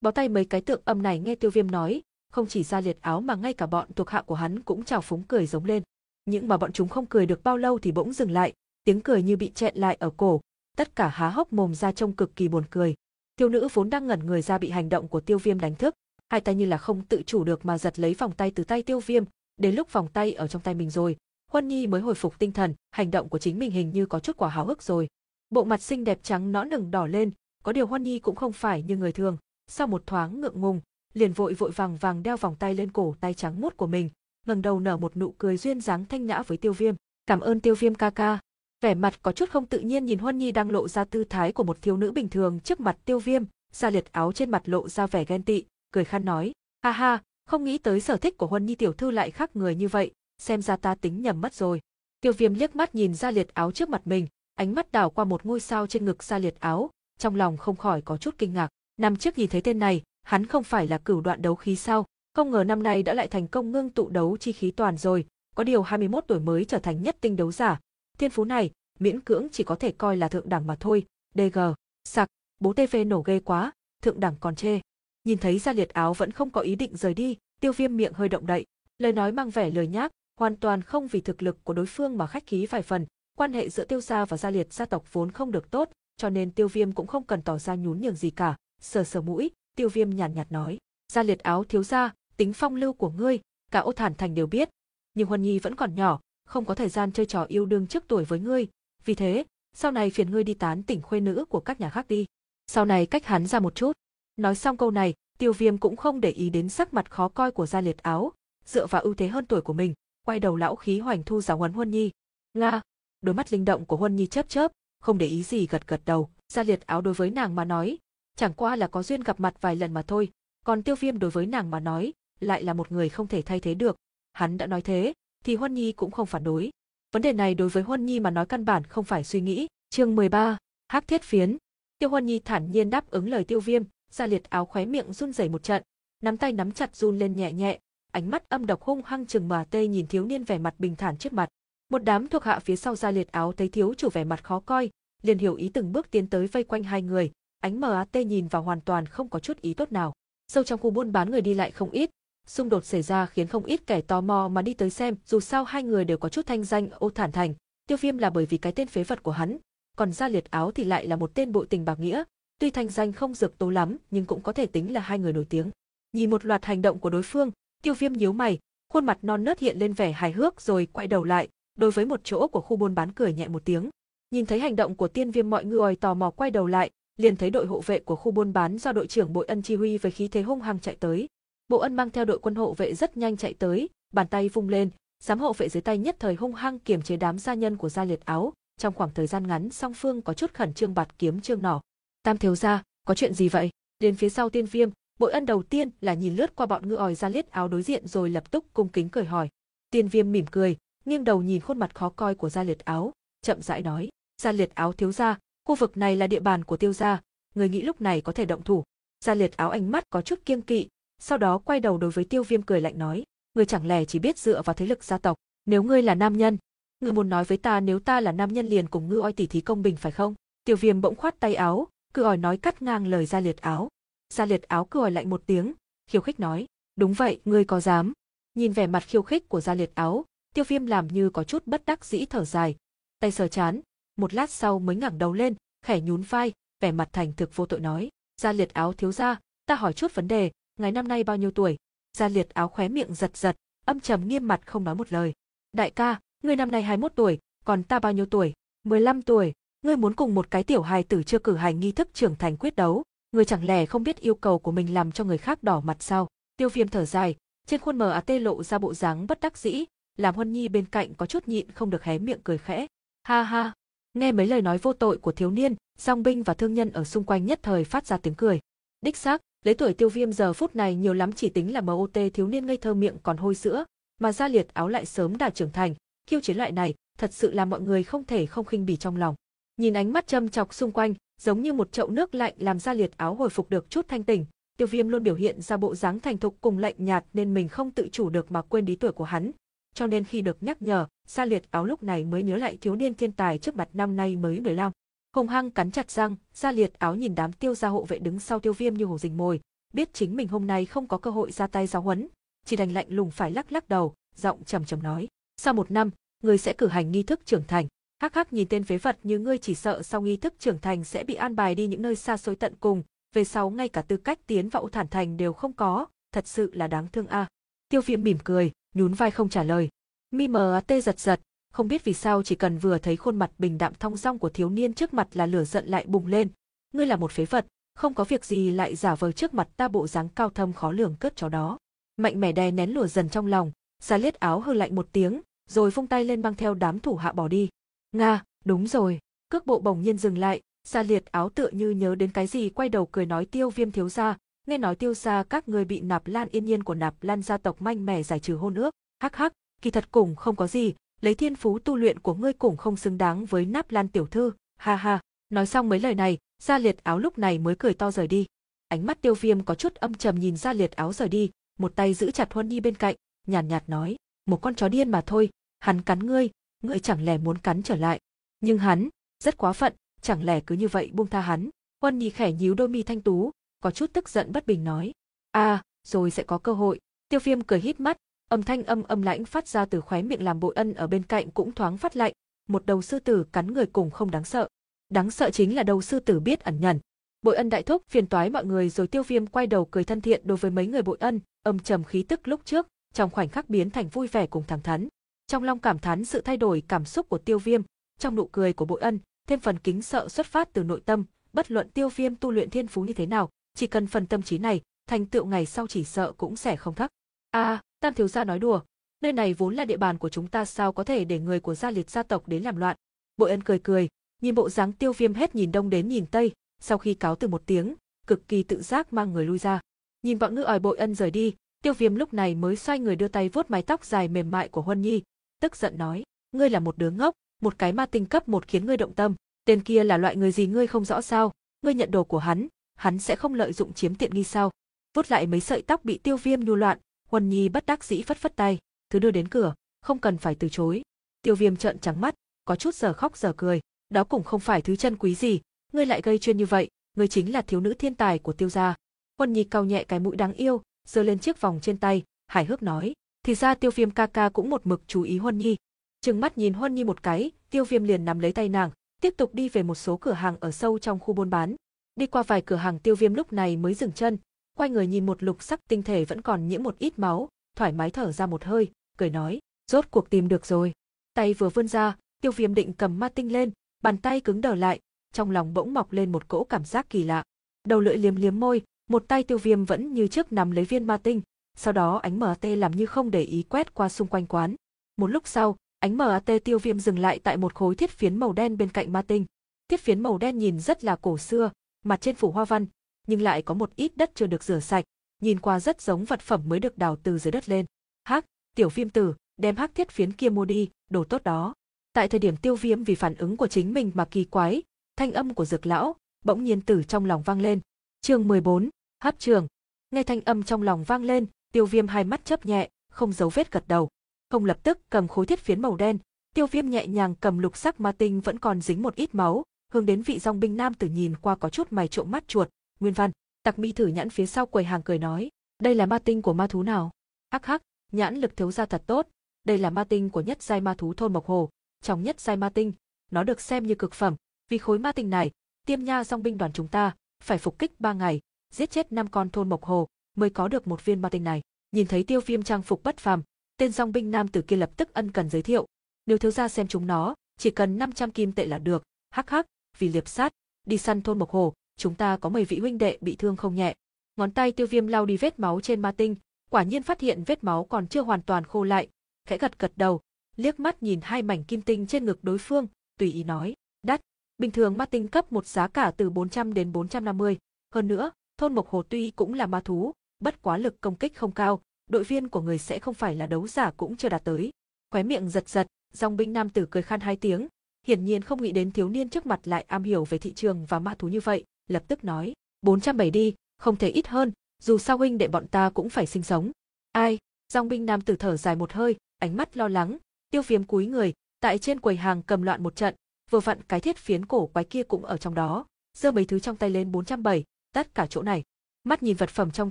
Bó 0.00 0.10
tay 0.10 0.28
mấy 0.28 0.44
cái 0.44 0.60
tượng 0.60 0.82
âm 0.84 1.02
này 1.02 1.18
nghe 1.18 1.34
tiêu 1.34 1.50
viêm 1.50 1.70
nói, 1.70 2.02
không 2.32 2.46
chỉ 2.46 2.62
ra 2.62 2.80
liệt 2.80 2.98
áo 3.00 3.20
mà 3.20 3.34
ngay 3.34 3.54
cả 3.54 3.66
bọn 3.66 3.88
thuộc 3.96 4.10
hạ 4.10 4.22
của 4.22 4.34
hắn 4.34 4.62
cũng 4.62 4.84
trào 4.84 5.00
phúng 5.00 5.22
cười 5.22 5.46
giống 5.46 5.64
lên. 5.64 5.82
Nhưng 6.24 6.48
mà 6.48 6.56
bọn 6.56 6.72
chúng 6.72 6.88
không 6.88 7.06
cười 7.06 7.26
được 7.26 7.44
bao 7.44 7.56
lâu 7.56 7.78
thì 7.78 7.92
bỗng 7.92 8.12
dừng 8.12 8.30
lại, 8.30 8.52
tiếng 8.84 9.00
cười 9.00 9.22
như 9.22 9.36
bị 9.36 9.52
chẹn 9.54 9.76
lại 9.76 9.96
ở 10.00 10.10
cổ, 10.16 10.40
tất 10.76 10.96
cả 10.96 11.08
há 11.08 11.28
hốc 11.28 11.52
mồm 11.52 11.74
ra 11.74 11.92
trông 11.92 12.12
cực 12.12 12.36
kỳ 12.36 12.48
buồn 12.48 12.64
cười. 12.70 12.94
Tiêu 13.36 13.48
nữ 13.48 13.68
vốn 13.72 13.90
đang 13.90 14.06
ngẩn 14.06 14.26
người 14.26 14.42
ra 14.42 14.58
bị 14.58 14.70
hành 14.70 14.88
động 14.88 15.08
của 15.08 15.20
tiêu 15.20 15.38
viêm 15.38 15.60
đánh 15.60 15.74
thức, 15.74 15.94
hai 16.30 16.40
tay 16.40 16.54
như 16.54 16.64
là 16.66 16.78
không 16.78 17.04
tự 17.04 17.22
chủ 17.26 17.44
được 17.44 17.66
mà 17.66 17.78
giật 17.78 17.98
lấy 17.98 18.14
vòng 18.14 18.32
tay 18.32 18.50
từ 18.50 18.64
tay 18.64 18.82
tiêu 18.82 19.00
viêm, 19.00 19.24
đến 19.56 19.74
lúc 19.74 19.92
vòng 19.92 20.08
tay 20.12 20.32
ở 20.32 20.48
trong 20.48 20.62
tay 20.62 20.74
mình 20.74 20.90
rồi, 20.90 21.16
Huân 21.52 21.68
Nhi 21.68 21.86
mới 21.86 22.00
hồi 22.00 22.14
phục 22.14 22.38
tinh 22.38 22.52
thần, 22.52 22.74
hành 22.90 23.10
động 23.10 23.28
của 23.28 23.38
chính 23.38 23.58
mình 23.58 23.70
hình 23.70 23.90
như 23.90 24.06
có 24.06 24.20
chút 24.20 24.36
quả 24.36 24.48
háo 24.48 24.66
hức 24.66 24.82
rồi. 24.82 25.08
Bộ 25.50 25.64
mặt 25.64 25.82
xinh 25.82 26.04
đẹp 26.04 26.18
trắng 26.22 26.52
nõn 26.52 26.68
nừng 26.68 26.90
đỏ 26.90 27.06
lên, 27.06 27.30
có 27.62 27.72
điều 27.72 27.86
Huân 27.86 28.02
Nhi 28.02 28.18
cũng 28.18 28.36
không 28.36 28.52
phải 28.52 28.82
như 28.82 28.96
người 28.96 29.12
thường, 29.12 29.36
sau 29.68 29.86
một 29.86 30.06
thoáng 30.06 30.40
ngượng 30.40 30.60
ngùng, 30.60 30.80
liền 31.14 31.32
vội 31.32 31.54
vội 31.54 31.70
vàng 31.70 31.96
vàng 31.96 32.22
đeo 32.22 32.36
vòng 32.36 32.56
tay 32.58 32.74
lên 32.74 32.92
cổ 32.92 33.14
tay 33.20 33.34
trắng 33.34 33.60
muốt 33.60 33.76
của 33.76 33.86
mình, 33.86 34.10
ngẩng 34.46 34.62
đầu 34.62 34.80
nở 34.80 34.96
một 34.96 35.16
nụ 35.16 35.34
cười 35.38 35.56
duyên 35.56 35.80
dáng 35.80 36.04
thanh 36.04 36.26
nhã 36.26 36.42
với 36.42 36.58
Tiêu 36.58 36.72
Viêm. 36.72 36.94
"Cảm 37.26 37.40
ơn 37.40 37.60
Tiêu 37.60 37.74
Viêm 37.74 37.94
ca 37.94 38.10
ca." 38.10 38.38
Vẻ 38.80 38.94
mặt 38.94 39.22
có 39.22 39.32
chút 39.32 39.50
không 39.50 39.66
tự 39.66 39.78
nhiên 39.78 40.04
nhìn 40.04 40.18
Huân 40.18 40.38
Nhi 40.38 40.52
đang 40.52 40.70
lộ 40.70 40.88
ra 40.88 41.04
tư 41.04 41.24
thái 41.24 41.52
của 41.52 41.64
một 41.64 41.82
thiếu 41.82 41.96
nữ 41.96 42.12
bình 42.12 42.28
thường 42.28 42.60
trước 42.60 42.80
mặt 42.80 42.96
Tiêu 43.04 43.18
Viêm, 43.18 43.44
da 43.72 43.90
liệt 43.90 44.12
áo 44.12 44.32
trên 44.32 44.50
mặt 44.50 44.62
lộ 44.68 44.88
ra 44.88 45.06
vẻ 45.06 45.24
ghen 45.24 45.42
tị, 45.42 45.64
cười 45.92 46.04
khan 46.04 46.24
nói: 46.24 46.52
"Ha 46.82 46.90
ha, 46.90 47.22
không 47.46 47.64
nghĩ 47.64 47.78
tới 47.78 48.00
sở 48.00 48.16
thích 48.16 48.38
của 48.38 48.46
Huân 48.46 48.66
Nhi 48.66 48.74
tiểu 48.74 48.92
thư 48.92 49.10
lại 49.10 49.30
khác 49.30 49.56
người 49.56 49.74
như 49.74 49.88
vậy, 49.88 50.10
xem 50.38 50.62
ra 50.62 50.76
ta 50.76 50.94
tính 50.94 51.22
nhầm 51.22 51.40
mất 51.40 51.54
rồi." 51.54 51.80
Tiêu 52.20 52.32
Viêm 52.32 52.54
liếc 52.54 52.76
mắt 52.76 52.94
nhìn 52.94 53.14
ra 53.14 53.30
liệt 53.30 53.54
áo 53.54 53.72
trước 53.72 53.88
mặt 53.88 54.02
mình, 54.04 54.26
ánh 54.54 54.74
mắt 54.74 54.92
đảo 54.92 55.10
qua 55.10 55.24
một 55.24 55.46
ngôi 55.46 55.60
sao 55.60 55.86
trên 55.86 56.04
ngực 56.04 56.22
ra 56.22 56.38
liệt 56.38 56.60
áo, 56.60 56.90
trong 57.18 57.34
lòng 57.36 57.56
không 57.56 57.76
khỏi 57.76 58.02
có 58.02 58.16
chút 58.16 58.34
kinh 58.38 58.52
ngạc. 58.52 58.68
Năm 58.98 59.16
trước 59.16 59.38
nhìn 59.38 59.48
thấy 59.48 59.60
tên 59.60 59.78
này, 59.78 60.02
hắn 60.22 60.46
không 60.46 60.64
phải 60.64 60.86
là 60.88 60.98
cửu 60.98 61.20
đoạn 61.20 61.42
đấu 61.42 61.54
khí 61.54 61.76
sao? 61.76 62.04
Không 62.34 62.50
ngờ 62.50 62.64
năm 62.64 62.82
nay 62.82 63.02
đã 63.02 63.14
lại 63.14 63.28
thành 63.28 63.48
công 63.48 63.72
ngưng 63.72 63.90
tụ 63.90 64.08
đấu 64.08 64.36
chi 64.36 64.52
khí 64.52 64.70
toàn 64.70 64.96
rồi, 64.96 65.26
có 65.54 65.64
điều 65.64 65.82
21 65.82 66.24
tuổi 66.26 66.40
mới 66.40 66.64
trở 66.64 66.78
thành 66.78 67.02
nhất 67.02 67.16
tinh 67.20 67.36
đấu 67.36 67.52
giả. 67.52 67.80
Thiên 68.18 68.30
phú 68.30 68.44
này, 68.44 68.70
miễn 68.98 69.20
cưỡng 69.20 69.48
chỉ 69.52 69.64
có 69.64 69.74
thể 69.74 69.92
coi 69.92 70.16
là 70.16 70.28
thượng 70.28 70.48
đẳng 70.48 70.66
mà 70.66 70.76
thôi. 70.80 71.06
DG, 71.34 71.58
sặc, 72.04 72.28
bố 72.60 72.72
TV 72.72 72.96
nổ 73.06 73.22
ghê 73.22 73.40
quá, 73.40 73.72
thượng 74.02 74.20
đẳng 74.20 74.34
còn 74.40 74.56
chê. 74.56 74.80
Nhìn 75.24 75.38
thấy 75.38 75.58
ra 75.58 75.72
liệt 75.72 75.88
áo 75.88 76.14
vẫn 76.14 76.30
không 76.30 76.50
có 76.50 76.60
ý 76.60 76.74
định 76.74 76.96
rời 76.96 77.14
đi, 77.14 77.36
tiêu 77.60 77.72
viêm 77.72 77.96
miệng 77.96 78.12
hơi 78.12 78.28
động 78.28 78.46
đậy, 78.46 78.64
lời 78.98 79.12
nói 79.12 79.32
mang 79.32 79.50
vẻ 79.50 79.70
lời 79.70 79.86
nhác, 79.86 80.10
hoàn 80.40 80.56
toàn 80.56 80.82
không 80.82 81.06
vì 81.06 81.20
thực 81.20 81.42
lực 81.42 81.64
của 81.64 81.72
đối 81.72 81.86
phương 81.86 82.18
mà 82.18 82.26
khách 82.26 82.46
khí 82.46 82.66
vài 82.66 82.82
phần, 82.82 83.06
quan 83.36 83.52
hệ 83.52 83.68
giữa 83.68 83.84
tiêu 83.84 84.00
gia 84.00 84.24
và 84.24 84.36
gia 84.36 84.50
liệt 84.50 84.72
gia 84.72 84.84
tộc 84.84 85.12
vốn 85.12 85.30
không 85.32 85.50
được 85.50 85.70
tốt, 85.70 85.90
cho 86.16 86.30
nên 86.30 86.50
tiêu 86.50 86.68
viêm 86.68 86.92
cũng 86.92 87.06
không 87.06 87.24
cần 87.24 87.42
tỏ 87.42 87.58
ra 87.58 87.74
nhún 87.74 88.00
nhường 88.00 88.14
gì 88.14 88.30
cả, 88.30 88.56
sờ 88.80 89.04
sờ 89.04 89.20
mũi, 89.20 89.50
tiêu 89.76 89.88
viêm 89.88 90.10
nhàn 90.10 90.16
nhạt, 90.16 90.30
nhạt 90.30 90.52
nói, 90.52 90.78
gia 91.12 91.22
liệt 91.22 91.38
áo 91.38 91.64
thiếu 91.64 91.82
gia, 91.82 92.14
tính 92.36 92.52
phong 92.52 92.74
lưu 92.74 92.92
của 92.92 93.10
ngươi, 93.10 93.40
cả 93.70 93.80
ô 93.80 93.92
thản 93.92 94.14
thành 94.14 94.34
đều 94.34 94.46
biết, 94.46 94.68
nhưng 95.14 95.28
Huân 95.28 95.42
Nhi 95.42 95.58
vẫn 95.58 95.74
còn 95.74 95.94
nhỏ, 95.94 96.20
không 96.44 96.64
có 96.64 96.74
thời 96.74 96.88
gian 96.88 97.12
chơi 97.12 97.26
trò 97.26 97.44
yêu 97.44 97.66
đương 97.66 97.86
trước 97.86 98.04
tuổi 98.08 98.24
với 98.24 98.40
ngươi, 98.40 98.66
vì 99.04 99.14
thế, 99.14 99.44
sau 99.76 99.90
này 99.90 100.10
phiền 100.10 100.30
ngươi 100.30 100.44
đi 100.44 100.54
tán 100.54 100.82
tỉnh 100.82 101.02
khuê 101.02 101.20
nữ 101.20 101.44
của 101.48 101.60
các 101.60 101.80
nhà 101.80 101.90
khác 101.90 102.08
đi. 102.08 102.26
Sau 102.66 102.84
này 102.84 103.06
cách 103.06 103.26
hắn 103.26 103.46
ra 103.46 103.60
một 103.60 103.74
chút. 103.74 103.92
Nói 104.36 104.54
xong 104.54 104.76
câu 104.76 104.90
này, 104.90 105.14
tiêu 105.38 105.52
viêm 105.52 105.78
cũng 105.78 105.96
không 105.96 106.20
để 106.20 106.30
ý 106.30 106.50
đến 106.50 106.68
sắc 106.68 106.94
mặt 106.94 107.10
khó 107.10 107.28
coi 107.28 107.50
của 107.50 107.66
gia 107.66 107.80
liệt 107.80 108.02
áo, 108.02 108.32
dựa 108.64 108.86
vào 108.86 109.02
ưu 109.02 109.14
thế 109.14 109.28
hơn 109.28 109.46
tuổi 109.46 109.60
của 109.60 109.72
mình, 109.72 109.94
quay 110.26 110.40
đầu 110.40 110.56
lão 110.56 110.76
khí 110.76 110.98
hoành 110.98 111.22
thu 111.24 111.40
giáo 111.40 111.56
huấn 111.56 111.72
Huân 111.72 111.90
Nhi. 111.90 112.10
Nga, 112.54 112.80
đôi 113.20 113.34
mắt 113.34 113.52
linh 113.52 113.64
động 113.64 113.84
của 113.84 113.96
Huân 113.96 114.16
Nhi 114.16 114.26
chớp 114.26 114.48
chớp, 114.48 114.72
không 115.00 115.18
để 115.18 115.26
ý 115.26 115.42
gì 115.42 115.66
gật 115.66 115.88
gật 115.88 116.00
đầu, 116.04 116.30
gia 116.52 116.62
liệt 116.62 116.86
áo 116.86 117.00
đối 117.00 117.14
với 117.14 117.30
nàng 117.30 117.54
mà 117.54 117.64
nói, 117.64 117.98
chẳng 118.38 118.54
qua 118.54 118.76
là 118.76 118.86
có 118.86 119.02
duyên 119.02 119.20
gặp 119.20 119.40
mặt 119.40 119.54
vài 119.60 119.76
lần 119.76 119.92
mà 119.94 120.02
thôi, 120.02 120.28
còn 120.64 120.82
tiêu 120.82 120.94
viêm 120.94 121.18
đối 121.18 121.30
với 121.30 121.46
nàng 121.46 121.70
mà 121.70 121.80
nói, 121.80 122.12
lại 122.40 122.62
là 122.62 122.74
một 122.74 122.92
người 122.92 123.08
không 123.08 123.26
thể 123.26 123.42
thay 123.42 123.60
thế 123.60 123.74
được. 123.74 123.96
Hắn 124.32 124.58
đã 124.58 124.66
nói 124.66 124.82
thế, 124.82 125.12
thì 125.44 125.54
Huân 125.54 125.74
Nhi 125.74 125.92
cũng 125.92 126.10
không 126.10 126.26
phản 126.26 126.44
đối. 126.44 126.70
Vấn 127.12 127.22
đề 127.22 127.32
này 127.32 127.54
đối 127.54 127.68
với 127.68 127.82
Huân 127.82 128.06
Nhi 128.06 128.20
mà 128.20 128.30
nói 128.30 128.46
căn 128.46 128.64
bản 128.64 128.84
không 128.84 129.04
phải 129.04 129.24
suy 129.24 129.40
nghĩ. 129.40 129.66
Chương 129.90 130.16
13, 130.16 130.58
Hắc 130.88 131.08
Thiết 131.08 131.22
Phiến. 131.22 131.56
Tiêu 131.98 132.10
Huân 132.10 132.26
Nhi 132.26 132.38
thản 132.38 132.70
nhiên 132.70 132.90
đáp 132.90 133.10
ứng 133.10 133.28
lời 133.28 133.44
Tiêu 133.44 133.60
Viêm, 133.60 133.82
gia 134.10 134.26
liệt 134.26 134.50
áo 134.50 134.66
khóe 134.66 134.84
miệng 134.84 135.12
run 135.12 135.32
rẩy 135.32 135.48
một 135.48 135.62
trận, 135.62 135.82
nắm 136.22 136.36
tay 136.36 136.52
nắm 136.52 136.72
chặt 136.72 136.96
run 136.96 137.18
lên 137.18 137.36
nhẹ 137.36 137.52
nhẹ, 137.52 137.78
ánh 138.10 138.30
mắt 138.30 138.48
âm 138.48 138.66
độc 138.66 138.82
hung 138.82 139.02
hăng 139.04 139.26
chừng 139.26 139.48
mà 139.48 139.64
tê 139.64 139.86
nhìn 139.86 140.06
thiếu 140.06 140.24
niên 140.24 140.44
vẻ 140.44 140.58
mặt 140.58 140.74
bình 140.78 140.96
thản 140.96 141.18
trước 141.18 141.32
mặt. 141.32 141.48
Một 141.90 141.98
đám 141.98 142.28
thuộc 142.28 142.44
hạ 142.44 142.58
phía 142.58 142.76
sau 142.76 142.96
gia 142.96 143.10
liệt 143.10 143.32
áo 143.32 143.52
thấy 143.52 143.68
thiếu 143.68 143.94
chủ 143.94 144.08
vẻ 144.12 144.24
mặt 144.24 144.44
khó 144.44 144.60
coi, 144.60 144.90
liền 145.22 145.38
hiểu 145.38 145.54
ý 145.54 145.68
từng 145.68 145.92
bước 145.92 146.10
tiến 146.10 146.26
tới 146.26 146.46
vây 146.46 146.64
quanh 146.64 146.82
hai 146.82 147.02
người, 147.02 147.30
ánh 147.60 147.80
MAT 147.80 148.12
tê 148.12 148.24
nhìn 148.24 148.48
vào 148.48 148.62
hoàn 148.62 148.80
toàn 148.80 149.06
không 149.06 149.28
có 149.28 149.38
chút 149.38 149.60
ý 149.60 149.74
tốt 149.74 149.92
nào. 149.92 150.12
Sâu 150.52 150.64
trong 150.64 150.80
khu 150.80 150.90
buôn 150.90 151.12
bán 151.12 151.30
người 151.30 151.40
đi 151.40 151.54
lại 151.54 151.70
không 151.70 151.90
ít, 151.90 152.10
xung 152.46 152.68
đột 152.68 152.84
xảy 152.84 153.02
ra 153.02 153.26
khiến 153.26 153.46
không 153.46 153.64
ít 153.64 153.86
kẻ 153.86 154.00
tò 154.00 154.20
mò 154.20 154.48
mà 154.48 154.62
đi 154.62 154.74
tới 154.74 154.90
xem, 154.90 155.16
dù 155.26 155.40
sao 155.40 155.64
hai 155.64 155.82
người 155.82 156.04
đều 156.04 156.18
có 156.18 156.28
chút 156.28 156.46
thanh 156.46 156.64
danh 156.64 156.88
ô 156.90 157.10
thản 157.10 157.32
thành, 157.32 157.54
tiêu 157.86 157.98
viêm 158.00 158.18
là 158.18 158.30
bởi 158.30 158.46
vì 158.46 158.58
cái 158.58 158.72
tên 158.72 158.88
phế 158.88 159.04
vật 159.04 159.22
của 159.22 159.30
hắn, 159.30 159.58
còn 159.96 160.12
gia 160.12 160.28
liệt 160.28 160.50
áo 160.50 160.70
thì 160.70 160.84
lại 160.84 161.06
là 161.06 161.16
một 161.16 161.34
tên 161.34 161.52
bội 161.52 161.66
tình 161.66 161.84
bạc 161.84 162.00
nghĩa, 162.00 162.22
tuy 162.58 162.70
thanh 162.70 162.88
danh 162.88 163.12
không 163.12 163.34
dược 163.34 163.58
tố 163.58 163.70
lắm 163.70 163.96
nhưng 164.10 164.24
cũng 164.24 164.42
có 164.42 164.52
thể 164.52 164.66
tính 164.66 164.92
là 164.92 165.00
hai 165.00 165.18
người 165.18 165.32
nổi 165.32 165.46
tiếng. 165.48 165.70
Nhìn 166.12 166.30
một 166.30 166.44
loạt 166.44 166.64
hành 166.64 166.82
động 166.82 166.98
của 166.98 167.10
đối 167.10 167.22
phương, 167.22 167.50
tiêu 167.82 167.94
viêm 167.94 168.12
nhíu 168.12 168.32
mày, 168.32 168.58
khuôn 168.92 169.06
mặt 169.06 169.18
non 169.22 169.44
nớt 169.44 169.58
hiện 169.58 169.78
lên 169.78 169.92
vẻ 169.92 170.12
hài 170.12 170.32
hước 170.32 170.60
rồi 170.60 170.86
quay 170.92 171.06
đầu 171.06 171.24
lại, 171.24 171.48
đối 171.76 171.90
với 171.90 172.06
một 172.06 172.20
chỗ 172.24 172.48
của 172.48 172.60
khu 172.60 172.76
buôn 172.76 172.94
bán 172.94 173.12
cười 173.12 173.32
nhẹ 173.32 173.48
một 173.48 173.62
tiếng. 173.64 173.90
Nhìn 174.30 174.46
thấy 174.46 174.60
hành 174.60 174.76
động 174.76 174.94
của 174.94 175.08
tiên 175.08 175.30
viêm 175.30 175.50
mọi 175.50 175.64
người 175.64 175.96
tò 175.96 176.14
mò 176.14 176.30
quay 176.30 176.50
đầu 176.50 176.66
lại, 176.66 176.90
liền 177.18 177.36
thấy 177.36 177.50
đội 177.50 177.66
hộ 177.66 177.80
vệ 177.86 178.00
của 178.00 178.16
khu 178.16 178.32
buôn 178.32 178.52
bán 178.52 178.78
do 178.78 178.92
đội 178.92 179.06
trưởng 179.06 179.32
Bội 179.32 179.46
Ân 179.46 179.62
chỉ 179.62 179.74
huy 179.74 179.98
với 179.98 180.12
khí 180.12 180.28
thế 180.28 180.42
hung 180.42 180.60
hăng 180.60 180.80
chạy 180.80 180.96
tới. 181.00 181.26
Bộ 181.68 181.78
Ân 181.78 181.94
mang 181.94 182.10
theo 182.10 182.24
đội 182.24 182.38
quân 182.38 182.54
hộ 182.54 182.74
vệ 182.74 182.94
rất 182.94 183.16
nhanh 183.16 183.36
chạy 183.36 183.54
tới, 183.54 183.88
bàn 184.12 184.26
tay 184.26 184.48
vung 184.48 184.68
lên, 184.68 184.90
giám 185.22 185.38
hộ 185.38 185.52
vệ 185.52 185.68
dưới 185.68 185.80
tay 185.80 185.98
nhất 185.98 186.16
thời 186.18 186.34
hung 186.34 186.54
hăng 186.54 186.78
kiểm 186.78 187.02
chế 187.02 187.16
đám 187.16 187.38
gia 187.38 187.54
nhân 187.54 187.76
của 187.76 187.88
gia 187.88 188.04
liệt 188.04 188.24
áo. 188.24 188.52
Trong 188.80 188.94
khoảng 188.94 189.10
thời 189.14 189.26
gian 189.26 189.46
ngắn, 189.46 189.70
song 189.70 189.94
phương 189.94 190.22
có 190.22 190.34
chút 190.34 190.54
khẩn 190.54 190.74
trương 190.74 190.94
bạt 190.94 191.18
kiếm 191.18 191.40
trương 191.40 191.62
nỏ. 191.62 191.80
Tam 192.22 192.38
thiếu 192.38 192.56
gia, 192.56 192.82
có 193.04 193.14
chuyện 193.14 193.34
gì 193.34 193.48
vậy? 193.48 193.70
Đến 193.98 194.14
phía 194.14 194.28
sau 194.28 194.50
tiên 194.50 194.66
viêm, 194.66 194.90
Bội 195.18 195.32
Ân 195.32 195.46
đầu 195.46 195.62
tiên 195.62 195.90
là 196.00 196.14
nhìn 196.14 196.36
lướt 196.36 196.56
qua 196.56 196.66
bọn 196.66 196.88
ngư 196.88 196.94
ỏi 196.94 197.14
gia 197.14 197.28
liệt 197.28 197.50
áo 197.50 197.68
đối 197.68 197.82
diện 197.82 198.06
rồi 198.06 198.30
lập 198.30 198.50
tức 198.50 198.64
cung 198.72 198.88
kính 198.88 199.08
cười 199.08 199.24
hỏi. 199.24 199.48
Tiên 199.90 200.08
viêm 200.08 200.32
mỉm 200.32 200.44
cười, 200.50 200.76
nghiêng 201.04 201.24
đầu 201.24 201.42
nhìn 201.42 201.60
khuôn 201.60 201.78
mặt 201.78 201.94
khó 201.94 202.08
coi 202.08 202.34
của 202.34 202.48
gia 202.48 202.62
liệt 202.62 202.84
áo, 202.84 203.12
chậm 203.42 203.62
rãi 203.62 203.82
nói, 203.82 204.08
gia 204.42 204.52
liệt 204.52 204.74
áo 204.74 204.92
thiếu 204.92 205.12
gia, 205.12 205.38
khu 205.68 205.74
vực 205.74 205.96
này 205.96 206.16
là 206.16 206.26
địa 206.26 206.40
bàn 206.40 206.64
của 206.64 206.76
tiêu 206.76 206.92
gia, 206.92 207.20
người 207.54 207.68
nghĩ 207.68 207.82
lúc 207.82 208.00
này 208.00 208.20
có 208.20 208.32
thể 208.32 208.44
động 208.44 208.62
thủ. 208.62 208.84
Gia 209.24 209.34
liệt 209.34 209.56
áo 209.56 209.70
ánh 209.70 209.90
mắt 209.90 210.10
có 210.10 210.22
chút 210.22 210.40
kiêng 210.44 210.62
kỵ, 210.62 210.88
sau 211.18 211.38
đó 211.38 211.58
quay 211.58 211.80
đầu 211.80 211.98
đối 211.98 212.10
với 212.10 212.24
tiêu 212.24 212.42
viêm 212.42 212.62
cười 212.62 212.80
lạnh 212.80 212.98
nói, 212.98 213.24
người 213.54 213.66
chẳng 213.66 213.86
lẽ 213.86 214.04
chỉ 214.04 214.18
biết 214.18 214.38
dựa 214.38 214.62
vào 214.62 214.74
thế 214.74 214.86
lực 214.86 215.04
gia 215.04 215.18
tộc, 215.18 215.36
nếu 215.66 215.82
ngươi 215.82 216.02
là 216.02 216.14
nam 216.14 216.36
nhân, 216.36 216.56
ngươi 217.00 217.12
muốn 217.12 217.28
nói 217.28 217.44
với 217.44 217.58
ta 217.58 217.80
nếu 217.80 217.98
ta 217.98 218.20
là 218.20 218.32
nam 218.32 218.52
nhân 218.52 218.66
liền 218.66 218.88
cùng 218.88 219.08
ngư 219.08 219.20
oi 219.20 219.32
tỉ 219.32 219.46
thí 219.46 219.60
công 219.60 219.82
bình 219.82 219.96
phải 219.96 220.12
không? 220.12 220.34
Tiêu 220.64 220.76
viêm 220.76 221.00
bỗng 221.00 221.16
khoát 221.16 221.40
tay 221.40 221.54
áo, 221.54 221.88
cứ 222.14 222.22
ỏi 222.22 222.36
nói 222.36 222.56
cắt 222.56 222.82
ngang 222.82 223.06
lời 223.06 223.26
gia 223.26 223.40
liệt 223.40 223.60
áo. 223.60 223.88
Gia 224.34 224.46
liệt 224.46 224.62
áo 224.62 224.84
cười 224.84 225.02
ỏi 225.02 225.10
lạnh 225.10 225.30
một 225.30 225.42
tiếng, 225.46 225.72
khiêu 226.10 226.20
khích 226.20 226.40
nói, 226.40 226.66
đúng 226.96 227.12
vậy, 227.12 227.40
ngươi 227.44 227.64
có 227.64 227.80
dám. 227.80 228.12
Nhìn 228.54 228.72
vẻ 228.72 228.86
mặt 228.86 229.04
khiêu 229.06 229.22
khích 229.22 229.48
của 229.48 229.60
gia 229.60 229.74
liệt 229.74 229.94
áo, 229.94 230.24
tiêu 230.54 230.64
viêm 230.68 230.86
làm 230.86 231.08
như 231.08 231.30
có 231.30 231.44
chút 231.44 231.66
bất 231.66 231.82
đắc 231.86 232.04
dĩ 232.04 232.26
thở 232.26 232.44
dài, 232.44 232.76
tay 233.20 233.30
sờ 233.30 233.48
chán, 233.48 233.80
một 234.18 234.34
lát 234.34 234.50
sau 234.50 234.78
mới 234.78 234.96
ngẩng 234.96 235.18
đầu 235.18 235.32
lên, 235.32 235.54
khẽ 235.84 236.00
nhún 236.00 236.22
vai, 236.22 236.52
vẻ 236.80 236.92
mặt 236.92 237.08
thành 237.12 237.32
thực 237.32 237.56
vô 237.56 237.66
tội 237.66 237.80
nói, 237.80 238.08
gia 238.40 238.52
liệt 238.52 238.74
áo 238.74 238.92
thiếu 238.92 239.12
gia, 239.12 239.40
ta 239.66 239.74
hỏi 239.74 239.92
chút 239.92 240.14
vấn 240.14 240.28
đề, 240.28 240.50
ngài 240.78 240.92
năm 240.92 241.08
nay 241.08 241.24
bao 241.24 241.36
nhiêu 241.36 241.50
tuổi? 241.50 241.76
Gia 242.18 242.28
liệt 242.28 242.54
áo 242.54 242.68
khóe 242.68 242.88
miệng 242.88 243.14
giật 243.14 243.36
giật, 243.36 243.56
âm 243.86 244.00
trầm 244.00 244.28
nghiêm 244.28 244.48
mặt 244.48 244.60
không 244.66 244.84
nói 244.84 244.94
một 244.94 245.12
lời. 245.12 245.32
Đại 245.72 245.90
ca, 245.90 246.20
ngươi 246.42 246.56
năm 246.56 246.70
nay 246.70 246.82
21 246.82 247.12
tuổi, 247.14 247.38
còn 247.64 247.82
ta 247.82 247.98
bao 247.98 248.12
nhiêu 248.12 248.26
tuổi? 248.26 248.52
15 248.84 249.22
tuổi, 249.22 249.52
ngươi 249.82 249.96
muốn 249.96 250.14
cùng 250.14 250.34
một 250.34 250.50
cái 250.50 250.64
tiểu 250.64 250.82
hài 250.82 251.02
tử 251.02 251.22
chưa 251.22 251.38
cử 251.38 251.56
hành 251.56 251.80
nghi 251.80 251.92
thức 251.92 252.08
trưởng 252.14 252.36
thành 252.36 252.56
quyết 252.56 252.76
đấu, 252.76 253.02
ngươi 253.32 253.44
chẳng 253.44 253.64
lẽ 253.64 253.86
không 253.86 254.02
biết 254.02 254.20
yêu 254.20 254.34
cầu 254.34 254.58
của 254.58 254.72
mình 254.72 254.94
làm 254.94 255.12
cho 255.12 255.24
người 255.24 255.38
khác 255.38 255.62
đỏ 255.62 255.80
mặt 255.80 255.96
sao? 256.00 256.28
Tiêu 256.56 256.68
Viêm 256.68 256.88
thở 256.88 257.04
dài, 257.04 257.36
trên 257.66 257.80
khuôn 257.80 257.98
mờ 257.98 258.20
tê 258.26 258.38
lộ 258.38 258.62
ra 258.62 258.78
bộ 258.78 258.94
dáng 258.94 259.26
bất 259.26 259.40
đắc 259.40 259.58
dĩ, 259.58 259.84
làm 260.16 260.34
Huân 260.34 260.52
Nhi 260.52 260.68
bên 260.68 260.84
cạnh 260.84 261.14
có 261.14 261.26
chút 261.26 261.48
nhịn 261.48 261.70
không 261.70 261.90
được 261.90 262.04
hé 262.04 262.18
miệng 262.18 262.40
cười 262.44 262.58
khẽ. 262.58 262.86
Ha 263.22 263.42
ha, 263.42 263.72
nghe 264.18 264.32
mấy 264.32 264.46
lời 264.46 264.62
nói 264.62 264.78
vô 264.78 264.92
tội 264.92 265.18
của 265.18 265.32
thiếu 265.32 265.50
niên, 265.50 265.74
song 265.98 266.22
binh 266.22 266.42
và 266.42 266.54
thương 266.54 266.74
nhân 266.74 266.90
ở 266.90 267.04
xung 267.04 267.24
quanh 267.24 267.46
nhất 267.46 267.58
thời 267.62 267.84
phát 267.84 268.06
ra 268.06 268.16
tiếng 268.16 268.34
cười. 268.34 268.60
Đích 269.00 269.16
xác, 269.16 269.40
lấy 269.64 269.74
tuổi 269.74 269.94
tiêu 269.94 270.08
viêm 270.08 270.32
giờ 270.32 270.52
phút 270.52 270.76
này 270.76 270.94
nhiều 270.94 271.14
lắm 271.14 271.32
chỉ 271.32 271.48
tính 271.48 271.72
là 271.72 271.80
MOT 271.80 272.18
thiếu 272.34 272.48
niên 272.48 272.66
ngây 272.66 272.76
thơ 272.76 272.94
miệng 272.94 273.16
còn 273.22 273.36
hôi 273.36 273.54
sữa, 273.54 273.84
mà 274.20 274.32
gia 274.32 274.48
liệt 274.48 274.74
áo 274.74 274.88
lại 274.88 275.06
sớm 275.06 275.38
đã 275.38 275.50
trưởng 275.50 275.72
thành, 275.72 275.94
khiêu 276.26 276.40
chiến 276.40 276.56
loại 276.56 276.72
này, 276.72 276.94
thật 277.18 277.34
sự 277.34 277.52
là 277.52 277.64
mọi 277.64 277.80
người 277.80 278.02
không 278.02 278.24
thể 278.24 278.46
không 278.46 278.64
khinh 278.64 278.86
bỉ 278.86 278.96
trong 278.96 279.16
lòng. 279.16 279.34
Nhìn 279.76 279.96
ánh 279.96 280.12
mắt 280.12 280.26
châm 280.26 280.48
chọc 280.48 280.74
xung 280.74 280.92
quanh, 280.92 281.14
giống 281.40 281.62
như 281.62 281.72
một 281.72 281.92
chậu 281.92 282.10
nước 282.10 282.34
lạnh 282.34 282.54
làm 282.56 282.78
gia 282.78 282.94
liệt 282.94 283.16
áo 283.16 283.34
hồi 283.34 283.50
phục 283.50 283.70
được 283.70 283.90
chút 283.90 284.08
thanh 284.08 284.24
tỉnh, 284.24 284.44
tiêu 284.76 284.88
viêm 284.88 285.08
luôn 285.08 285.22
biểu 285.22 285.34
hiện 285.34 285.62
ra 285.62 285.76
bộ 285.76 285.94
dáng 285.94 286.20
thành 286.20 286.38
thục 286.38 286.56
cùng 286.60 286.78
lạnh 286.78 286.94
nhạt 286.98 287.24
nên 287.32 287.54
mình 287.54 287.68
không 287.68 287.90
tự 287.90 288.08
chủ 288.12 288.30
được 288.30 288.52
mà 288.52 288.62
quên 288.62 288.84
đi 288.84 288.96
tuổi 288.96 289.12
của 289.12 289.24
hắn. 289.24 289.50
Cho 289.94 290.06
nên 290.06 290.24
khi 290.24 290.40
được 290.40 290.62
nhắc 290.62 290.82
nhở, 290.82 291.06
gia 291.26 291.44
liệt 291.44 291.70
áo 291.70 291.84
lúc 291.84 292.02
này 292.02 292.24
mới 292.24 292.42
nhớ 292.42 292.56
lại 292.56 292.78
thiếu 292.80 292.94
niên 292.94 293.14
thiên 293.14 293.32
tài 293.32 293.58
trước 293.58 293.76
mặt 293.76 293.88
năm 293.92 294.16
nay 294.16 294.36
mới 294.36 294.60
15. 294.60 294.92
Hùng 295.36 295.48
hăng 295.48 295.70
cắn 295.70 295.90
chặt 295.90 296.10
răng, 296.10 296.36
gia 296.54 296.72
liệt 296.72 296.98
áo 296.98 297.14
nhìn 297.14 297.34
đám 297.34 297.52
tiêu 297.52 297.74
gia 297.74 297.88
hộ 297.88 298.04
vệ 298.04 298.18
đứng 298.18 298.40
sau 298.40 298.60
tiêu 298.60 298.72
viêm 298.72 298.94
như 298.94 299.04
hồ 299.04 299.18
rình 299.18 299.36
mồi, 299.36 299.60
biết 299.92 300.12
chính 300.12 300.36
mình 300.36 300.48
hôm 300.48 300.66
nay 300.66 300.86
không 300.86 301.08
có 301.08 301.18
cơ 301.18 301.30
hội 301.30 301.52
ra 301.52 301.66
tay 301.66 301.86
giáo 301.86 302.02
huấn, 302.02 302.28
chỉ 302.64 302.76
đành 302.76 302.92
lạnh 302.92 303.06
lùng 303.08 303.30
phải 303.30 303.50
lắc 303.50 303.72
lắc 303.72 303.88
đầu, 303.88 304.14
giọng 304.36 304.64
trầm 304.64 304.84
trầm 304.84 305.02
nói. 305.02 305.28
Sau 305.56 305.74
một 305.74 305.90
năm, 305.90 306.10
người 306.42 306.58
sẽ 306.58 306.72
cử 306.72 306.86
hành 306.86 307.10
nghi 307.10 307.22
thức 307.22 307.40
trưởng 307.46 307.64
thành. 307.64 307.86
Hắc 308.18 308.34
hắc 308.34 308.52
nhìn 308.52 308.68
tên 308.68 308.84
phế 308.84 308.98
vật 308.98 309.18
như 309.22 309.38
ngươi 309.38 309.58
chỉ 309.58 309.74
sợ 309.74 310.02
sau 310.02 310.20
nghi 310.20 310.36
thức 310.36 310.54
trưởng 310.58 310.78
thành 310.78 311.04
sẽ 311.04 311.24
bị 311.24 311.34
an 311.34 311.56
bài 311.56 311.74
đi 311.74 311.86
những 311.86 312.02
nơi 312.02 312.16
xa 312.16 312.36
xôi 312.36 312.56
tận 312.56 312.74
cùng, 312.80 313.02
về 313.34 313.44
sau 313.44 313.70
ngay 313.70 313.88
cả 313.88 314.02
tư 314.02 314.16
cách 314.16 314.46
tiến 314.46 314.68
vào 314.68 314.88
thản 314.88 315.08
thành 315.08 315.36
đều 315.36 315.52
không 315.52 315.72
có, 315.72 316.06
thật 316.32 316.46
sự 316.46 316.70
là 316.74 316.86
đáng 316.86 317.08
thương 317.12 317.26
a. 317.26 317.46
Tiêu 317.88 318.00
viêm 318.00 318.22
mỉm 318.22 318.38
cười, 318.44 318.70
nhún 318.94 319.14
vai 319.14 319.30
không 319.30 319.48
trả 319.48 319.62
lời. 319.62 319.88
Mi 320.30 320.48
mờ 320.48 320.80
tê 320.86 321.00
giật 321.00 321.18
giật, 321.18 321.40
không 321.72 321.88
biết 321.88 322.04
vì 322.04 322.14
sao 322.14 322.42
chỉ 322.42 322.54
cần 322.54 322.78
vừa 322.78 322.98
thấy 322.98 323.16
khuôn 323.16 323.36
mặt 323.36 323.50
bình 323.58 323.78
đạm 323.78 323.94
thong 323.94 324.16
dong 324.16 324.38
của 324.38 324.48
thiếu 324.48 324.70
niên 324.70 324.94
trước 324.94 325.14
mặt 325.14 325.28
là 325.32 325.46
lửa 325.46 325.64
giận 325.64 325.86
lại 325.86 326.04
bùng 326.06 326.26
lên. 326.26 326.48
Ngươi 326.92 327.06
là 327.06 327.16
một 327.16 327.32
phế 327.32 327.44
vật, 327.44 327.66
không 327.94 328.14
có 328.14 328.24
việc 328.24 328.44
gì 328.44 328.70
lại 328.70 328.96
giả 328.96 329.14
vờ 329.14 329.32
trước 329.32 329.54
mặt 329.54 329.68
ta 329.76 329.88
bộ 329.88 330.06
dáng 330.06 330.28
cao 330.28 330.50
thâm 330.50 330.72
khó 330.72 330.92
lường 330.92 331.14
cướp 331.14 331.36
chó 331.36 331.48
đó. 331.48 331.78
Mạnh 332.16 332.40
mẽ 332.40 332.52
đè 332.52 332.70
nén 332.70 332.90
lửa 332.90 333.06
dần 333.06 333.28
trong 333.28 333.46
lòng, 333.46 333.72
xa 334.02 334.16
liết 334.16 334.34
áo 334.34 334.60
hư 334.60 334.72
lạnh 334.72 334.94
một 334.94 335.08
tiếng, 335.12 335.40
rồi 335.68 335.90
vung 335.90 336.06
tay 336.06 336.24
lên 336.24 336.42
băng 336.42 336.54
theo 336.54 336.74
đám 336.74 337.00
thủ 337.00 337.16
hạ 337.16 337.32
bỏ 337.32 337.48
đi. 337.48 337.68
Nga, 338.12 338.44
đúng 338.64 338.86
rồi, 338.86 339.18
cước 339.50 339.66
bộ 339.66 339.80
bỗng 339.80 340.02
nhiên 340.02 340.18
dừng 340.18 340.38
lại, 340.38 340.60
xa 340.84 341.02
liệt 341.02 341.26
áo 341.26 341.48
tựa 341.48 341.68
như 341.72 341.90
nhớ 341.90 342.14
đến 342.14 342.30
cái 342.32 342.46
gì 342.46 342.70
quay 342.70 342.88
đầu 342.88 343.06
cười 343.06 343.26
nói 343.26 343.46
tiêu 343.46 343.70
viêm 343.70 343.90
thiếu 343.90 344.08
gia, 344.08 344.36
nghe 344.68 344.78
nói 344.78 344.96
tiêu 344.96 345.14
gia 345.14 345.42
các 345.42 345.68
người 345.68 345.84
bị 345.84 346.00
nạp 346.00 346.26
lan 346.26 346.48
yên 346.50 346.64
nhiên 346.64 346.82
của 346.82 346.94
nạp 346.94 347.14
lan 347.22 347.42
gia 347.42 347.58
tộc 347.58 347.82
manh 347.82 348.06
mẻ 348.06 348.22
giải 348.22 348.40
trừ 348.40 348.56
hôn 348.56 348.74
ước, 348.74 348.94
hắc 349.18 349.36
hắc, 349.36 349.52
kỳ 349.82 349.90
thật 349.90 350.08
cùng 350.10 350.36
không 350.36 350.56
có 350.56 350.66
gì, 350.66 350.94
lấy 351.20 351.34
thiên 351.34 351.54
phú 351.54 351.78
tu 351.78 351.96
luyện 351.96 352.18
của 352.18 352.34
ngươi 352.34 352.52
cũng 352.52 352.76
không 352.76 352.96
xứng 352.96 353.18
đáng 353.18 353.44
với 353.44 353.64
nạp 353.64 353.90
lan 353.90 354.08
tiểu 354.08 354.26
thư, 354.26 354.52
ha 354.76 354.96
ha. 354.96 355.20
Nói 355.50 355.66
xong 355.66 355.88
mấy 355.88 356.00
lời 356.00 356.14
này, 356.14 356.38
Gia 356.62 356.78
liệt 356.78 357.04
áo 357.04 357.18
lúc 357.18 357.38
này 357.38 357.58
mới 357.58 357.74
cười 357.78 357.94
to 357.94 358.10
rời 358.10 358.26
đi. 358.26 358.46
Ánh 358.88 359.06
mắt 359.06 359.20
tiêu 359.20 359.34
viêm 359.34 359.64
có 359.64 359.74
chút 359.74 359.94
âm 359.94 360.14
trầm 360.14 360.38
nhìn 360.38 360.56
Gia 360.56 360.72
liệt 360.72 360.92
áo 360.92 361.12
rời 361.12 361.28
đi, 361.28 361.50
một 361.78 361.92
tay 361.96 362.14
giữ 362.14 362.30
chặt 362.30 362.52
Huân 362.52 362.68
Nhi 362.68 362.80
bên 362.80 362.94
cạnh, 362.94 363.14
nhàn 363.46 363.68
nhạt, 363.68 363.82
nhạt 363.82 363.88
nói, 363.88 364.16
một 364.46 364.56
con 364.56 364.74
chó 364.74 364.88
điên 364.88 365.10
mà 365.10 365.20
thôi, 365.20 365.50
hắn 365.80 366.02
cắn 366.02 366.18
ngươi, 366.18 366.50
ngươi 366.82 366.98
chẳng 366.98 367.24
lẽ 367.24 367.38
muốn 367.38 367.58
cắn 367.58 367.82
trở 367.82 367.96
lại. 367.96 368.20
Nhưng 368.60 368.78
hắn, 368.78 369.08
rất 369.44 369.56
quá 369.58 369.72
phận, 369.72 369.92
chẳng 370.20 370.44
lẽ 370.44 370.60
cứ 370.60 370.74
như 370.74 370.88
vậy 370.88 371.10
buông 371.12 371.26
tha 371.26 371.40
hắn. 371.40 371.70
Huân 372.00 372.18
Nhi 372.18 372.30
khẽ 372.30 372.52
nhíu 372.52 372.74
đôi 372.74 372.88
mi 372.88 373.02
thanh 373.02 373.20
tú, 373.20 373.50
có 373.80 373.90
chút 373.90 374.10
tức 374.12 374.28
giận 374.28 374.52
bất 374.52 374.66
bình 374.66 374.84
nói. 374.84 375.12
À, 375.52 375.82
rồi 376.06 376.30
sẽ 376.30 376.42
có 376.42 376.58
cơ 376.58 376.72
hội. 376.72 377.00
Tiêu 377.28 377.40
viêm 377.40 377.60
cười 377.60 377.80
hít 377.80 378.00
mắt, 378.00 378.16
âm 378.48 378.62
thanh 378.62 378.82
âm 378.82 379.02
âm 379.02 379.22
lãnh 379.22 379.44
phát 379.44 379.68
ra 379.68 379.84
từ 379.84 380.00
khóe 380.00 380.22
miệng 380.22 380.42
làm 380.42 380.60
bội 380.60 380.74
ân 380.76 380.94
ở 380.94 381.06
bên 381.06 381.22
cạnh 381.22 381.50
cũng 381.50 381.74
thoáng 381.74 381.96
phát 381.96 382.16
lạnh. 382.16 382.32
Một 382.68 382.86
đầu 382.86 383.02
sư 383.02 383.18
tử 383.18 383.44
cắn 383.52 383.66
người 383.66 383.86
cùng 383.86 384.10
không 384.10 384.30
đáng 384.30 384.44
sợ. 384.44 384.68
Đáng 385.08 385.30
sợ 385.30 385.50
chính 385.50 385.76
là 385.76 385.82
đầu 385.82 386.02
sư 386.02 386.20
tử 386.20 386.40
biết 386.40 386.60
ẩn 386.60 386.80
nhẫn. 386.80 386.98
Bội 387.42 387.56
ân 387.56 387.68
đại 387.68 387.82
thúc 387.82 388.02
phiền 388.08 388.26
toái 388.26 388.50
mọi 388.50 388.64
người 388.64 388.88
rồi 388.88 389.06
tiêu 389.06 389.22
viêm 389.22 389.46
quay 389.46 389.66
đầu 389.66 389.84
cười 389.84 390.04
thân 390.04 390.20
thiện 390.20 390.40
đối 390.44 390.56
với 390.56 390.70
mấy 390.70 390.86
người 390.86 391.02
bội 391.02 391.16
ân, 391.20 391.40
âm 391.62 391.78
trầm 391.78 392.04
khí 392.04 392.22
tức 392.22 392.48
lúc 392.48 392.60
trước, 392.64 392.88
trong 393.14 393.30
khoảnh 393.30 393.48
khắc 393.48 393.70
biến 393.70 393.90
thành 393.90 394.08
vui 394.08 394.26
vẻ 394.26 394.46
cùng 394.46 394.64
thẳng 394.66 394.82
thắn. 394.82 395.08
Trong 395.46 395.62
lòng 395.62 395.78
cảm 395.78 395.98
thán 395.98 396.24
sự 396.24 396.40
thay 396.40 396.56
đổi 396.56 396.82
cảm 396.88 397.04
xúc 397.04 397.28
của 397.28 397.38
tiêu 397.38 397.58
viêm, 397.58 397.82
trong 398.18 398.34
nụ 398.34 398.46
cười 398.46 398.72
của 398.72 398.84
bội 398.84 399.00
ân, 399.00 399.18
thêm 399.46 399.60
phần 399.60 399.78
kính 399.78 400.02
sợ 400.02 400.28
xuất 400.28 400.46
phát 400.46 400.72
từ 400.72 400.84
nội 400.84 401.00
tâm, 401.04 401.24
bất 401.52 401.70
luận 401.70 401.90
tiêu 401.90 402.08
viêm 402.08 402.36
tu 402.36 402.50
luyện 402.50 402.70
thiên 402.70 402.86
phú 402.86 403.02
như 403.02 403.12
thế 403.12 403.26
nào, 403.26 403.48
chỉ 403.78 403.86
cần 403.86 404.06
phần 404.06 404.26
tâm 404.26 404.42
trí 404.42 404.58
này, 404.58 404.80
thành 405.06 405.26
tựu 405.26 405.44
ngày 405.46 405.66
sau 405.66 405.86
chỉ 405.86 406.04
sợ 406.04 406.32
cũng 406.32 406.56
sẽ 406.56 406.76
không 406.76 406.94
thấp. 406.94 407.10
A, 407.50 407.62
à, 407.62 407.82
Tam 408.00 408.14
thiếu 408.14 408.28
gia 408.28 408.44
nói 408.44 408.58
đùa, 408.58 408.80
nơi 409.20 409.32
này 409.32 409.54
vốn 409.54 409.74
là 409.74 409.84
địa 409.84 409.96
bàn 409.96 410.18
của 410.18 410.28
chúng 410.28 410.46
ta 410.46 410.64
sao 410.64 410.92
có 410.92 411.04
thể 411.04 411.24
để 411.24 411.38
người 411.38 411.60
của 411.60 411.74
gia 411.74 411.90
liệt 411.90 412.10
gia 412.10 412.22
tộc 412.22 412.48
đến 412.48 412.62
làm 412.62 412.76
loạn. 412.76 412.96
Bội 413.36 413.50
ân 413.50 413.62
cười 413.62 413.78
cười, 413.78 414.08
nhìn 414.42 414.54
bộ 414.54 414.70
dáng 414.70 414.92
tiêu 414.92 415.12
viêm 415.12 415.34
hết 415.34 415.54
nhìn 415.54 415.72
đông 415.72 415.90
đến 415.90 416.08
nhìn 416.08 416.26
tây, 416.26 416.52
sau 416.80 416.98
khi 416.98 417.14
cáo 417.14 417.36
từ 417.36 417.48
một 417.48 417.62
tiếng, 417.66 417.94
cực 418.26 418.48
kỳ 418.48 418.62
tự 418.62 418.82
giác 418.82 419.12
mang 419.12 419.32
người 419.32 419.44
lui 419.44 419.58
ra. 419.58 419.80
Nhìn 420.22 420.38
bọn 420.38 420.54
ngư 420.54 420.62
ỏi 420.62 420.78
bội 420.78 420.98
ân 420.98 421.14
rời 421.14 421.30
đi, 421.30 421.54
tiêu 421.82 421.92
viêm 421.92 422.14
lúc 422.14 422.34
này 422.34 422.54
mới 422.54 422.76
xoay 422.76 422.98
người 422.98 423.16
đưa 423.16 423.28
tay 423.28 423.48
vuốt 423.48 423.70
mái 423.70 423.82
tóc 423.82 424.04
dài 424.04 424.28
mềm 424.28 424.50
mại 424.50 424.68
của 424.68 424.82
Huân 424.82 425.02
Nhi, 425.02 425.22
tức 425.60 425.76
giận 425.76 425.98
nói, 425.98 426.22
ngươi 426.52 426.70
là 426.70 426.80
một 426.80 426.98
đứa 426.98 427.10
ngốc, 427.10 427.34
một 427.62 427.78
cái 427.78 427.92
ma 427.92 428.06
tinh 428.06 428.26
cấp 428.26 428.48
một 428.48 428.68
khiến 428.68 428.86
ngươi 428.86 428.96
động 428.96 429.14
tâm, 429.14 429.34
tên 429.64 429.82
kia 429.82 430.04
là 430.04 430.16
loại 430.16 430.36
người 430.36 430.52
gì 430.52 430.66
ngươi 430.66 430.86
không 430.86 431.04
rõ 431.04 431.20
sao, 431.20 431.52
ngươi 431.82 431.94
nhận 431.94 432.10
đồ 432.10 432.24
của 432.24 432.38
hắn, 432.38 432.68
hắn 432.98 433.18
sẽ 433.18 433.36
không 433.36 433.54
lợi 433.54 433.72
dụng 433.72 433.92
chiếm 433.92 434.14
tiện 434.14 434.34
nghi 434.34 434.44
sao. 434.44 434.70
vút 435.14 435.30
lại 435.30 435.46
mấy 435.46 435.60
sợi 435.60 435.82
tóc 435.82 436.04
bị 436.04 436.18
tiêu 436.18 436.36
viêm 436.36 436.60
nhu 436.60 436.74
loạn, 436.74 436.98
Huân 437.28 437.48
Nhi 437.48 437.68
bất 437.68 437.86
đắc 437.86 438.04
dĩ 438.04 438.22
phất 438.22 438.36
phất 438.36 438.56
tay, 438.56 438.78
thứ 439.10 439.18
đưa 439.18 439.30
đến 439.30 439.48
cửa, 439.48 439.74
không 440.00 440.18
cần 440.18 440.38
phải 440.38 440.54
từ 440.54 440.68
chối. 440.68 441.02
Tiêu 441.42 441.54
viêm 441.54 441.76
trợn 441.76 441.98
trắng 441.98 442.20
mắt, 442.20 442.34
có 442.64 442.76
chút 442.76 442.94
giờ 442.94 443.12
khóc 443.12 443.36
giờ 443.36 443.52
cười, 443.56 443.80
đó 444.08 444.24
cũng 444.24 444.42
không 444.42 444.60
phải 444.60 444.82
thứ 444.82 444.96
chân 444.96 445.16
quý 445.16 445.34
gì, 445.34 445.60
ngươi 445.92 446.06
lại 446.06 446.20
gây 446.22 446.38
chuyên 446.38 446.56
như 446.56 446.66
vậy, 446.66 446.88
ngươi 447.16 447.28
chính 447.28 447.52
là 447.52 447.62
thiếu 447.62 447.80
nữ 447.80 447.94
thiên 447.94 448.14
tài 448.14 448.38
của 448.38 448.52
tiêu 448.52 448.68
gia. 448.68 448.94
Huân 449.38 449.52
Nhi 449.52 449.64
cau 449.64 449.84
nhẹ 449.84 450.04
cái 450.04 450.20
mũi 450.20 450.36
đáng 450.36 450.52
yêu, 450.52 450.82
giơ 451.08 451.22
lên 451.22 451.38
chiếc 451.38 451.60
vòng 451.60 451.78
trên 451.82 451.98
tay, 451.98 452.24
hài 452.46 452.64
hước 452.64 452.82
nói, 452.82 453.12
thì 453.42 453.54
ra 453.54 453.74
tiêu 453.74 453.90
viêm 453.90 454.10
ca 454.10 454.26
ca 454.26 454.48
cũng 454.48 454.70
một 454.70 454.86
mực 454.86 455.02
chú 455.06 455.22
ý 455.22 455.38
Huân 455.38 455.58
Nhi. 455.58 455.76
Trừng 456.20 456.40
mắt 456.40 456.58
nhìn 456.58 456.72
Huân 456.72 456.94
Nhi 456.94 457.04
một 457.04 457.22
cái, 457.22 457.50
tiêu 457.70 457.84
viêm 457.84 458.04
liền 458.04 458.24
nắm 458.24 458.38
lấy 458.38 458.52
tay 458.52 458.68
nàng, 458.68 458.90
tiếp 459.22 459.34
tục 459.36 459.54
đi 459.54 459.68
về 459.68 459.82
một 459.82 459.94
số 459.94 460.16
cửa 460.16 460.32
hàng 460.32 460.56
ở 460.60 460.70
sâu 460.70 460.98
trong 460.98 461.18
khu 461.18 461.34
buôn 461.34 461.50
bán. 461.50 461.76
Đi 462.18 462.26
qua 462.26 462.42
vài 462.42 462.62
cửa 462.62 462.76
hàng 462.76 462.98
tiêu 462.98 463.14
viêm 463.14 463.34
lúc 463.34 463.52
này 463.52 463.76
mới 463.76 463.94
dừng 463.94 464.12
chân, 464.12 464.38
quay 464.76 464.90
người 464.90 465.06
nhìn 465.06 465.26
một 465.26 465.42
lục 465.42 465.62
sắc 465.62 465.88
tinh 465.88 466.02
thể 466.02 466.24
vẫn 466.24 466.42
còn 466.42 466.68
nhiễm 466.68 466.82
một 466.82 466.98
ít 466.98 467.18
máu, 467.18 467.48
thoải 467.76 467.92
mái 467.92 468.10
thở 468.10 468.32
ra 468.32 468.46
một 468.46 468.64
hơi, 468.64 468.90
cười 469.18 469.30
nói, 469.30 469.58
rốt 469.90 470.10
cuộc 470.10 470.30
tìm 470.30 470.48
được 470.48 470.66
rồi. 470.66 470.92
Tay 471.34 471.54
vừa 471.54 471.68
vươn 471.68 471.88
ra, 471.88 472.16
tiêu 472.42 472.52
viêm 472.52 472.74
định 472.74 472.92
cầm 472.92 473.18
ma 473.18 473.28
tinh 473.28 473.52
lên, 473.52 473.70
bàn 474.02 474.16
tay 474.16 474.40
cứng 474.40 474.60
đờ 474.60 474.74
lại, 474.74 475.00
trong 475.32 475.50
lòng 475.50 475.74
bỗng 475.74 475.94
mọc 475.94 476.12
lên 476.12 476.32
một 476.32 476.48
cỗ 476.48 476.64
cảm 476.64 476.84
giác 476.84 477.10
kỳ 477.10 477.24
lạ. 477.24 477.42
Đầu 477.88 478.00
lưỡi 478.00 478.16
liếm 478.16 478.36
liếm 478.36 478.60
môi, 478.60 478.82
một 479.08 479.24
tay 479.28 479.42
tiêu 479.42 479.58
viêm 479.58 479.84
vẫn 479.84 480.12
như 480.12 480.26
trước 480.26 480.52
nắm 480.52 480.70
lấy 480.70 480.84
viên 480.84 481.04
ma 481.04 481.16
tinh, 481.16 481.42
sau 481.76 481.92
đó 481.92 482.16
ánh 482.16 482.38
MT 482.38 482.64
làm 482.64 482.92
như 482.96 483.06
không 483.06 483.30
để 483.30 483.42
ý 483.42 483.62
quét 483.62 483.94
qua 483.94 484.08
xung 484.08 484.28
quanh 484.28 484.46
quán. 484.46 484.74
Một 485.16 485.26
lúc 485.26 485.46
sau, 485.46 485.76
ánh 485.98 486.16
MAT 486.16 486.50
tiêu 486.64 486.78
viêm 486.78 486.98
dừng 486.98 487.18
lại 487.18 487.40
tại 487.42 487.56
một 487.56 487.74
khối 487.74 487.94
thiết 487.94 488.10
phiến 488.10 488.36
màu 488.36 488.52
đen 488.52 488.76
bên 488.76 488.88
cạnh 488.88 489.12
ma 489.12 489.22
tinh. 489.22 489.44
Thiết 489.88 490.00
phiến 490.00 490.20
màu 490.20 490.38
đen 490.38 490.58
nhìn 490.58 490.80
rất 490.80 491.04
là 491.04 491.16
cổ 491.16 491.38
xưa, 491.38 491.70
mặt 492.08 492.20
trên 492.20 492.36
phủ 492.36 492.50
hoa 492.50 492.64
văn, 492.64 492.86
nhưng 493.26 493.42
lại 493.42 493.62
có 493.62 493.74
một 493.74 493.96
ít 493.96 494.16
đất 494.16 494.30
chưa 494.34 494.46
được 494.46 494.64
rửa 494.64 494.80
sạch, 494.80 495.04
nhìn 495.40 495.60
qua 495.60 495.80
rất 495.80 496.00
giống 496.00 496.24
vật 496.24 496.40
phẩm 496.40 496.62
mới 496.66 496.80
được 496.80 496.98
đào 496.98 497.16
từ 497.22 497.38
dưới 497.38 497.52
đất 497.52 497.68
lên. 497.68 497.86
Hắc, 498.24 498.44
tiểu 498.74 498.88
viêm 498.88 499.08
tử, 499.08 499.34
đem 499.56 499.76
hắc 499.76 499.94
thiết 499.94 500.10
phiến 500.10 500.32
kia 500.32 500.48
mua 500.48 500.64
đi, 500.64 500.88
đồ 501.10 501.24
tốt 501.24 501.44
đó. 501.44 501.74
Tại 502.12 502.28
thời 502.28 502.38
điểm 502.38 502.56
tiêu 502.56 502.76
viêm 502.76 503.04
vì 503.04 503.14
phản 503.14 503.34
ứng 503.34 503.56
của 503.56 503.66
chính 503.66 503.94
mình 503.94 504.10
mà 504.14 504.24
kỳ 504.24 504.44
quái, 504.44 504.82
thanh 505.16 505.32
âm 505.32 505.54
của 505.54 505.64
dược 505.64 505.86
lão, 505.86 506.16
bỗng 506.44 506.64
nhiên 506.64 506.80
tử 506.80 507.02
trong 507.02 507.24
lòng 507.24 507.42
vang 507.42 507.60
lên. 507.60 507.80
chương 508.20 508.48
14, 508.48 508.90
hấp 509.22 509.38
trường. 509.38 509.66
Nghe 510.10 510.22
thanh 510.22 510.40
âm 510.40 510.62
trong 510.62 510.82
lòng 510.82 511.04
vang 511.04 511.24
lên, 511.24 511.46
tiêu 511.72 511.86
viêm 511.86 512.08
hai 512.08 512.24
mắt 512.24 512.44
chớp 512.44 512.66
nhẹ, 512.66 512.88
không 513.10 513.32
giấu 513.32 513.48
vết 513.48 513.72
gật 513.72 513.84
đầu. 513.88 514.08
Không 514.50 514.64
lập 514.64 514.78
tức 514.82 514.98
cầm 515.10 515.28
khối 515.28 515.46
thiết 515.46 515.60
phiến 515.60 515.82
màu 515.82 515.96
đen, 515.96 516.18
tiêu 516.54 516.66
viêm 516.66 516.88
nhẹ 516.88 517.06
nhàng 517.06 517.34
cầm 517.34 517.58
lục 517.58 517.76
sắc 517.76 518.00
ma 518.00 518.12
tinh 518.12 518.40
vẫn 518.40 518.58
còn 518.58 518.80
dính 518.80 519.02
một 519.02 519.14
ít 519.14 519.34
máu, 519.34 519.64
hướng 519.92 520.06
đến 520.06 520.22
vị 520.22 520.38
dòng 520.38 520.60
binh 520.60 520.76
nam 520.76 520.94
tử 520.94 521.08
nhìn 521.08 521.36
qua 521.36 521.56
có 521.56 521.70
chút 521.70 521.88
mày 521.90 522.08
trộm 522.08 522.30
mắt 522.30 522.48
chuột, 522.48 522.68
nguyên 523.00 523.14
văn. 523.14 523.30
Tặc 523.62 523.78
mi 523.78 523.92
thử 523.92 524.06
nhãn 524.06 524.30
phía 524.30 524.46
sau 524.46 524.66
quầy 524.66 524.84
hàng 524.84 525.02
cười 525.02 525.18
nói, 525.18 525.50
đây 525.82 525.94
là 525.94 526.06
ma 526.06 526.18
tinh 526.18 526.42
của 526.42 526.52
ma 526.52 526.66
thú 526.66 526.82
nào? 526.82 527.10
Hắc 527.50 527.66
hắc, 527.66 527.82
nhãn 528.12 528.36
lực 528.36 528.56
thiếu 528.56 528.72
gia 528.72 528.86
thật 528.86 529.02
tốt, 529.06 529.28
đây 529.64 529.78
là 529.78 529.90
ma 529.90 530.04
tinh 530.04 530.30
của 530.30 530.40
nhất 530.40 530.62
giai 530.62 530.80
ma 530.80 530.94
thú 530.94 531.14
thôn 531.14 531.32
Mộc 531.32 531.46
Hồ, 531.46 531.70
trong 532.02 532.22
nhất 532.22 532.40
giai 532.40 532.56
ma 532.56 532.68
tinh, 532.68 532.92
nó 533.30 533.44
được 533.44 533.60
xem 533.60 533.86
như 533.86 533.94
cực 533.94 534.14
phẩm, 534.14 534.36
vì 534.68 534.78
khối 534.78 534.98
ma 534.98 535.12
tinh 535.12 535.30
này, 535.30 535.50
tiêm 535.86 536.04
nha 536.04 536.24
dòng 536.24 536.42
binh 536.42 536.58
đoàn 536.58 536.72
chúng 536.72 536.88
ta 536.88 537.14
phải 537.42 537.58
phục 537.58 537.78
kích 537.78 538.00
ba 538.00 538.12
ngày, 538.12 538.40
giết 538.72 538.90
chết 538.90 539.12
năm 539.12 539.28
con 539.28 539.50
thôn 539.50 539.68
Mộc 539.68 539.84
Hồ 539.84 540.08
mới 540.36 540.50
có 540.50 540.68
được 540.68 540.86
một 540.86 541.04
viên 541.04 541.22
ma 541.22 541.28
tinh 541.28 541.44
này. 541.44 541.62
Nhìn 541.92 542.06
thấy 542.06 542.22
Tiêu 542.22 542.40
Viêm 542.46 542.62
trang 542.62 542.82
phục 542.82 543.02
bất 543.02 543.16
phàm, 543.16 543.42
tên 543.76 543.92
dòng 543.92 544.12
binh 544.12 544.30
nam 544.30 544.48
tử 544.48 544.62
kia 544.62 544.76
lập 544.76 544.90
tức 544.96 545.12
ân 545.12 545.32
cần 545.32 545.48
giới 545.50 545.62
thiệu, 545.62 545.86
nếu 546.26 546.38
thiếu 546.38 546.50
gia 546.50 546.68
xem 546.68 546.88
chúng 546.88 547.06
nó, 547.06 547.34
chỉ 547.58 547.70
cần 547.70 547.98
500 547.98 548.30
kim 548.30 548.52
tệ 548.52 548.66
là 548.66 548.78
được, 548.78 549.02
hắc 549.30 549.50
hắc, 549.50 549.66
vì 549.98 550.08
liệp 550.08 550.28
sát, 550.28 550.52
đi 550.86 550.98
săn 550.98 551.22
thôn 551.22 551.38
Mộc 551.38 551.50
Hồ, 551.50 551.74
chúng 551.96 552.14
ta 552.14 552.36
có 552.36 552.48
10 552.48 552.64
vị 552.64 552.78
huynh 552.78 552.98
đệ 552.98 553.18
bị 553.20 553.36
thương 553.36 553.56
không 553.56 553.74
nhẹ. 553.74 553.94
Ngón 554.36 554.50
tay 554.50 554.72
Tiêu 554.72 554.86
Viêm 554.86 555.06
lau 555.06 555.26
đi 555.26 555.36
vết 555.36 555.58
máu 555.58 555.80
trên 555.80 556.00
ma 556.00 556.12
tinh, 556.12 556.36
quả 556.70 556.82
nhiên 556.82 557.02
phát 557.02 557.20
hiện 557.20 557.44
vết 557.46 557.64
máu 557.64 557.84
còn 557.84 558.06
chưa 558.06 558.22
hoàn 558.22 558.42
toàn 558.42 558.64
khô 558.64 558.84
lại, 558.84 559.08
khẽ 559.46 559.58
gật 559.58 559.78
gật 559.78 559.92
đầu, 559.96 560.20
liếc 560.56 560.80
mắt 560.80 561.02
nhìn 561.02 561.20
hai 561.22 561.42
mảnh 561.42 561.64
kim 561.64 561.82
tinh 561.82 562.06
trên 562.06 562.24
ngực 562.24 562.44
đối 562.44 562.58
phương, 562.58 562.86
tùy 563.18 563.32
ý 563.32 563.44
nói, 563.44 563.74
đắt, 564.02 564.20
bình 564.58 564.70
thường 564.70 564.98
ma 564.98 565.04
tinh 565.04 565.28
cấp 565.28 565.52
một 565.52 565.66
giá 565.66 565.88
cả 565.88 566.12
từ 566.16 566.30
400 566.30 566.74
đến 566.74 566.92
450, 566.92 567.58
hơn 567.94 568.08
nữa, 568.08 568.30
thôn 568.58 568.74
Mộc 568.74 568.88
Hồ 568.88 569.02
tuy 569.02 569.30
cũng 569.30 569.54
là 569.54 569.66
ma 569.66 569.80
thú, 569.80 570.12
bất 570.40 570.62
quá 570.62 570.78
lực 570.78 571.00
công 571.00 571.14
kích 571.14 571.36
không 571.36 571.52
cao, 571.52 571.82
đội 572.10 572.24
viên 572.24 572.48
của 572.48 572.60
người 572.60 572.78
sẽ 572.78 572.98
không 572.98 573.14
phải 573.14 573.34
là 573.34 573.46
đấu 573.46 573.68
giả 573.68 573.90
cũng 573.96 574.16
chưa 574.16 574.28
đạt 574.28 574.44
tới. 574.44 574.70
Khóe 575.10 575.22
miệng 575.22 575.48
giật 575.48 575.68
giật, 575.68 575.86
dòng 576.12 576.36
binh 576.36 576.52
nam 576.52 576.70
tử 576.70 576.86
cười 576.90 577.02
khan 577.02 577.20
hai 577.20 577.36
tiếng, 577.36 577.68
hiển 578.08 578.24
nhiên 578.24 578.42
không 578.42 578.62
nghĩ 578.62 578.72
đến 578.72 578.90
thiếu 578.90 579.08
niên 579.08 579.28
trước 579.28 579.46
mặt 579.46 579.60
lại 579.64 579.84
am 579.88 580.02
hiểu 580.02 580.24
về 580.24 580.38
thị 580.38 580.52
trường 580.52 580.86
và 580.86 580.98
ma 580.98 581.14
thú 581.18 581.28
như 581.28 581.40
vậy, 581.40 581.64
lập 581.88 582.02
tức 582.08 582.24
nói, 582.24 582.52
407 582.82 583.30
đi, 583.30 583.54
không 583.78 583.96
thể 583.96 584.08
ít 584.08 584.28
hơn, 584.28 584.52
dù 584.82 584.98
sao 584.98 585.18
huynh 585.18 585.38
đệ 585.38 585.48
bọn 585.48 585.66
ta 585.66 585.90
cũng 585.90 586.08
phải 586.08 586.26
sinh 586.26 586.42
sống. 586.42 586.70
Ai? 587.12 587.38
Dòng 587.72 587.88
binh 587.88 588.06
nam 588.06 588.20
tử 588.20 588.36
thở 588.36 588.56
dài 588.56 588.76
một 588.76 588.92
hơi, 588.92 589.16
ánh 589.38 589.56
mắt 589.56 589.76
lo 589.76 589.88
lắng, 589.88 590.18
tiêu 590.50 590.62
phiếm 590.62 590.84
cúi 590.84 591.06
người, 591.06 591.32
tại 591.60 591.78
trên 591.78 592.00
quầy 592.00 592.16
hàng 592.16 592.42
cầm 592.42 592.62
loạn 592.62 592.82
một 592.82 592.96
trận, 592.96 593.14
vừa 593.50 593.60
vặn 593.60 593.82
cái 593.82 594.00
thiết 594.00 594.16
phiến 594.16 594.46
cổ 594.46 594.66
quái 594.66 594.84
kia 594.84 595.02
cũng 595.02 595.24
ở 595.24 595.36
trong 595.36 595.54
đó, 595.54 595.86
giơ 596.18 596.32
mấy 596.32 596.44
thứ 596.44 596.58
trong 596.58 596.76
tay 596.76 596.90
lên 596.90 597.12
407, 597.12 597.64
tất 597.92 598.14
cả 598.14 598.26
chỗ 598.30 598.42
này. 598.42 598.62
Mắt 599.04 599.22
nhìn 599.22 599.36
vật 599.36 599.50
phẩm 599.50 599.70
trong 599.70 599.90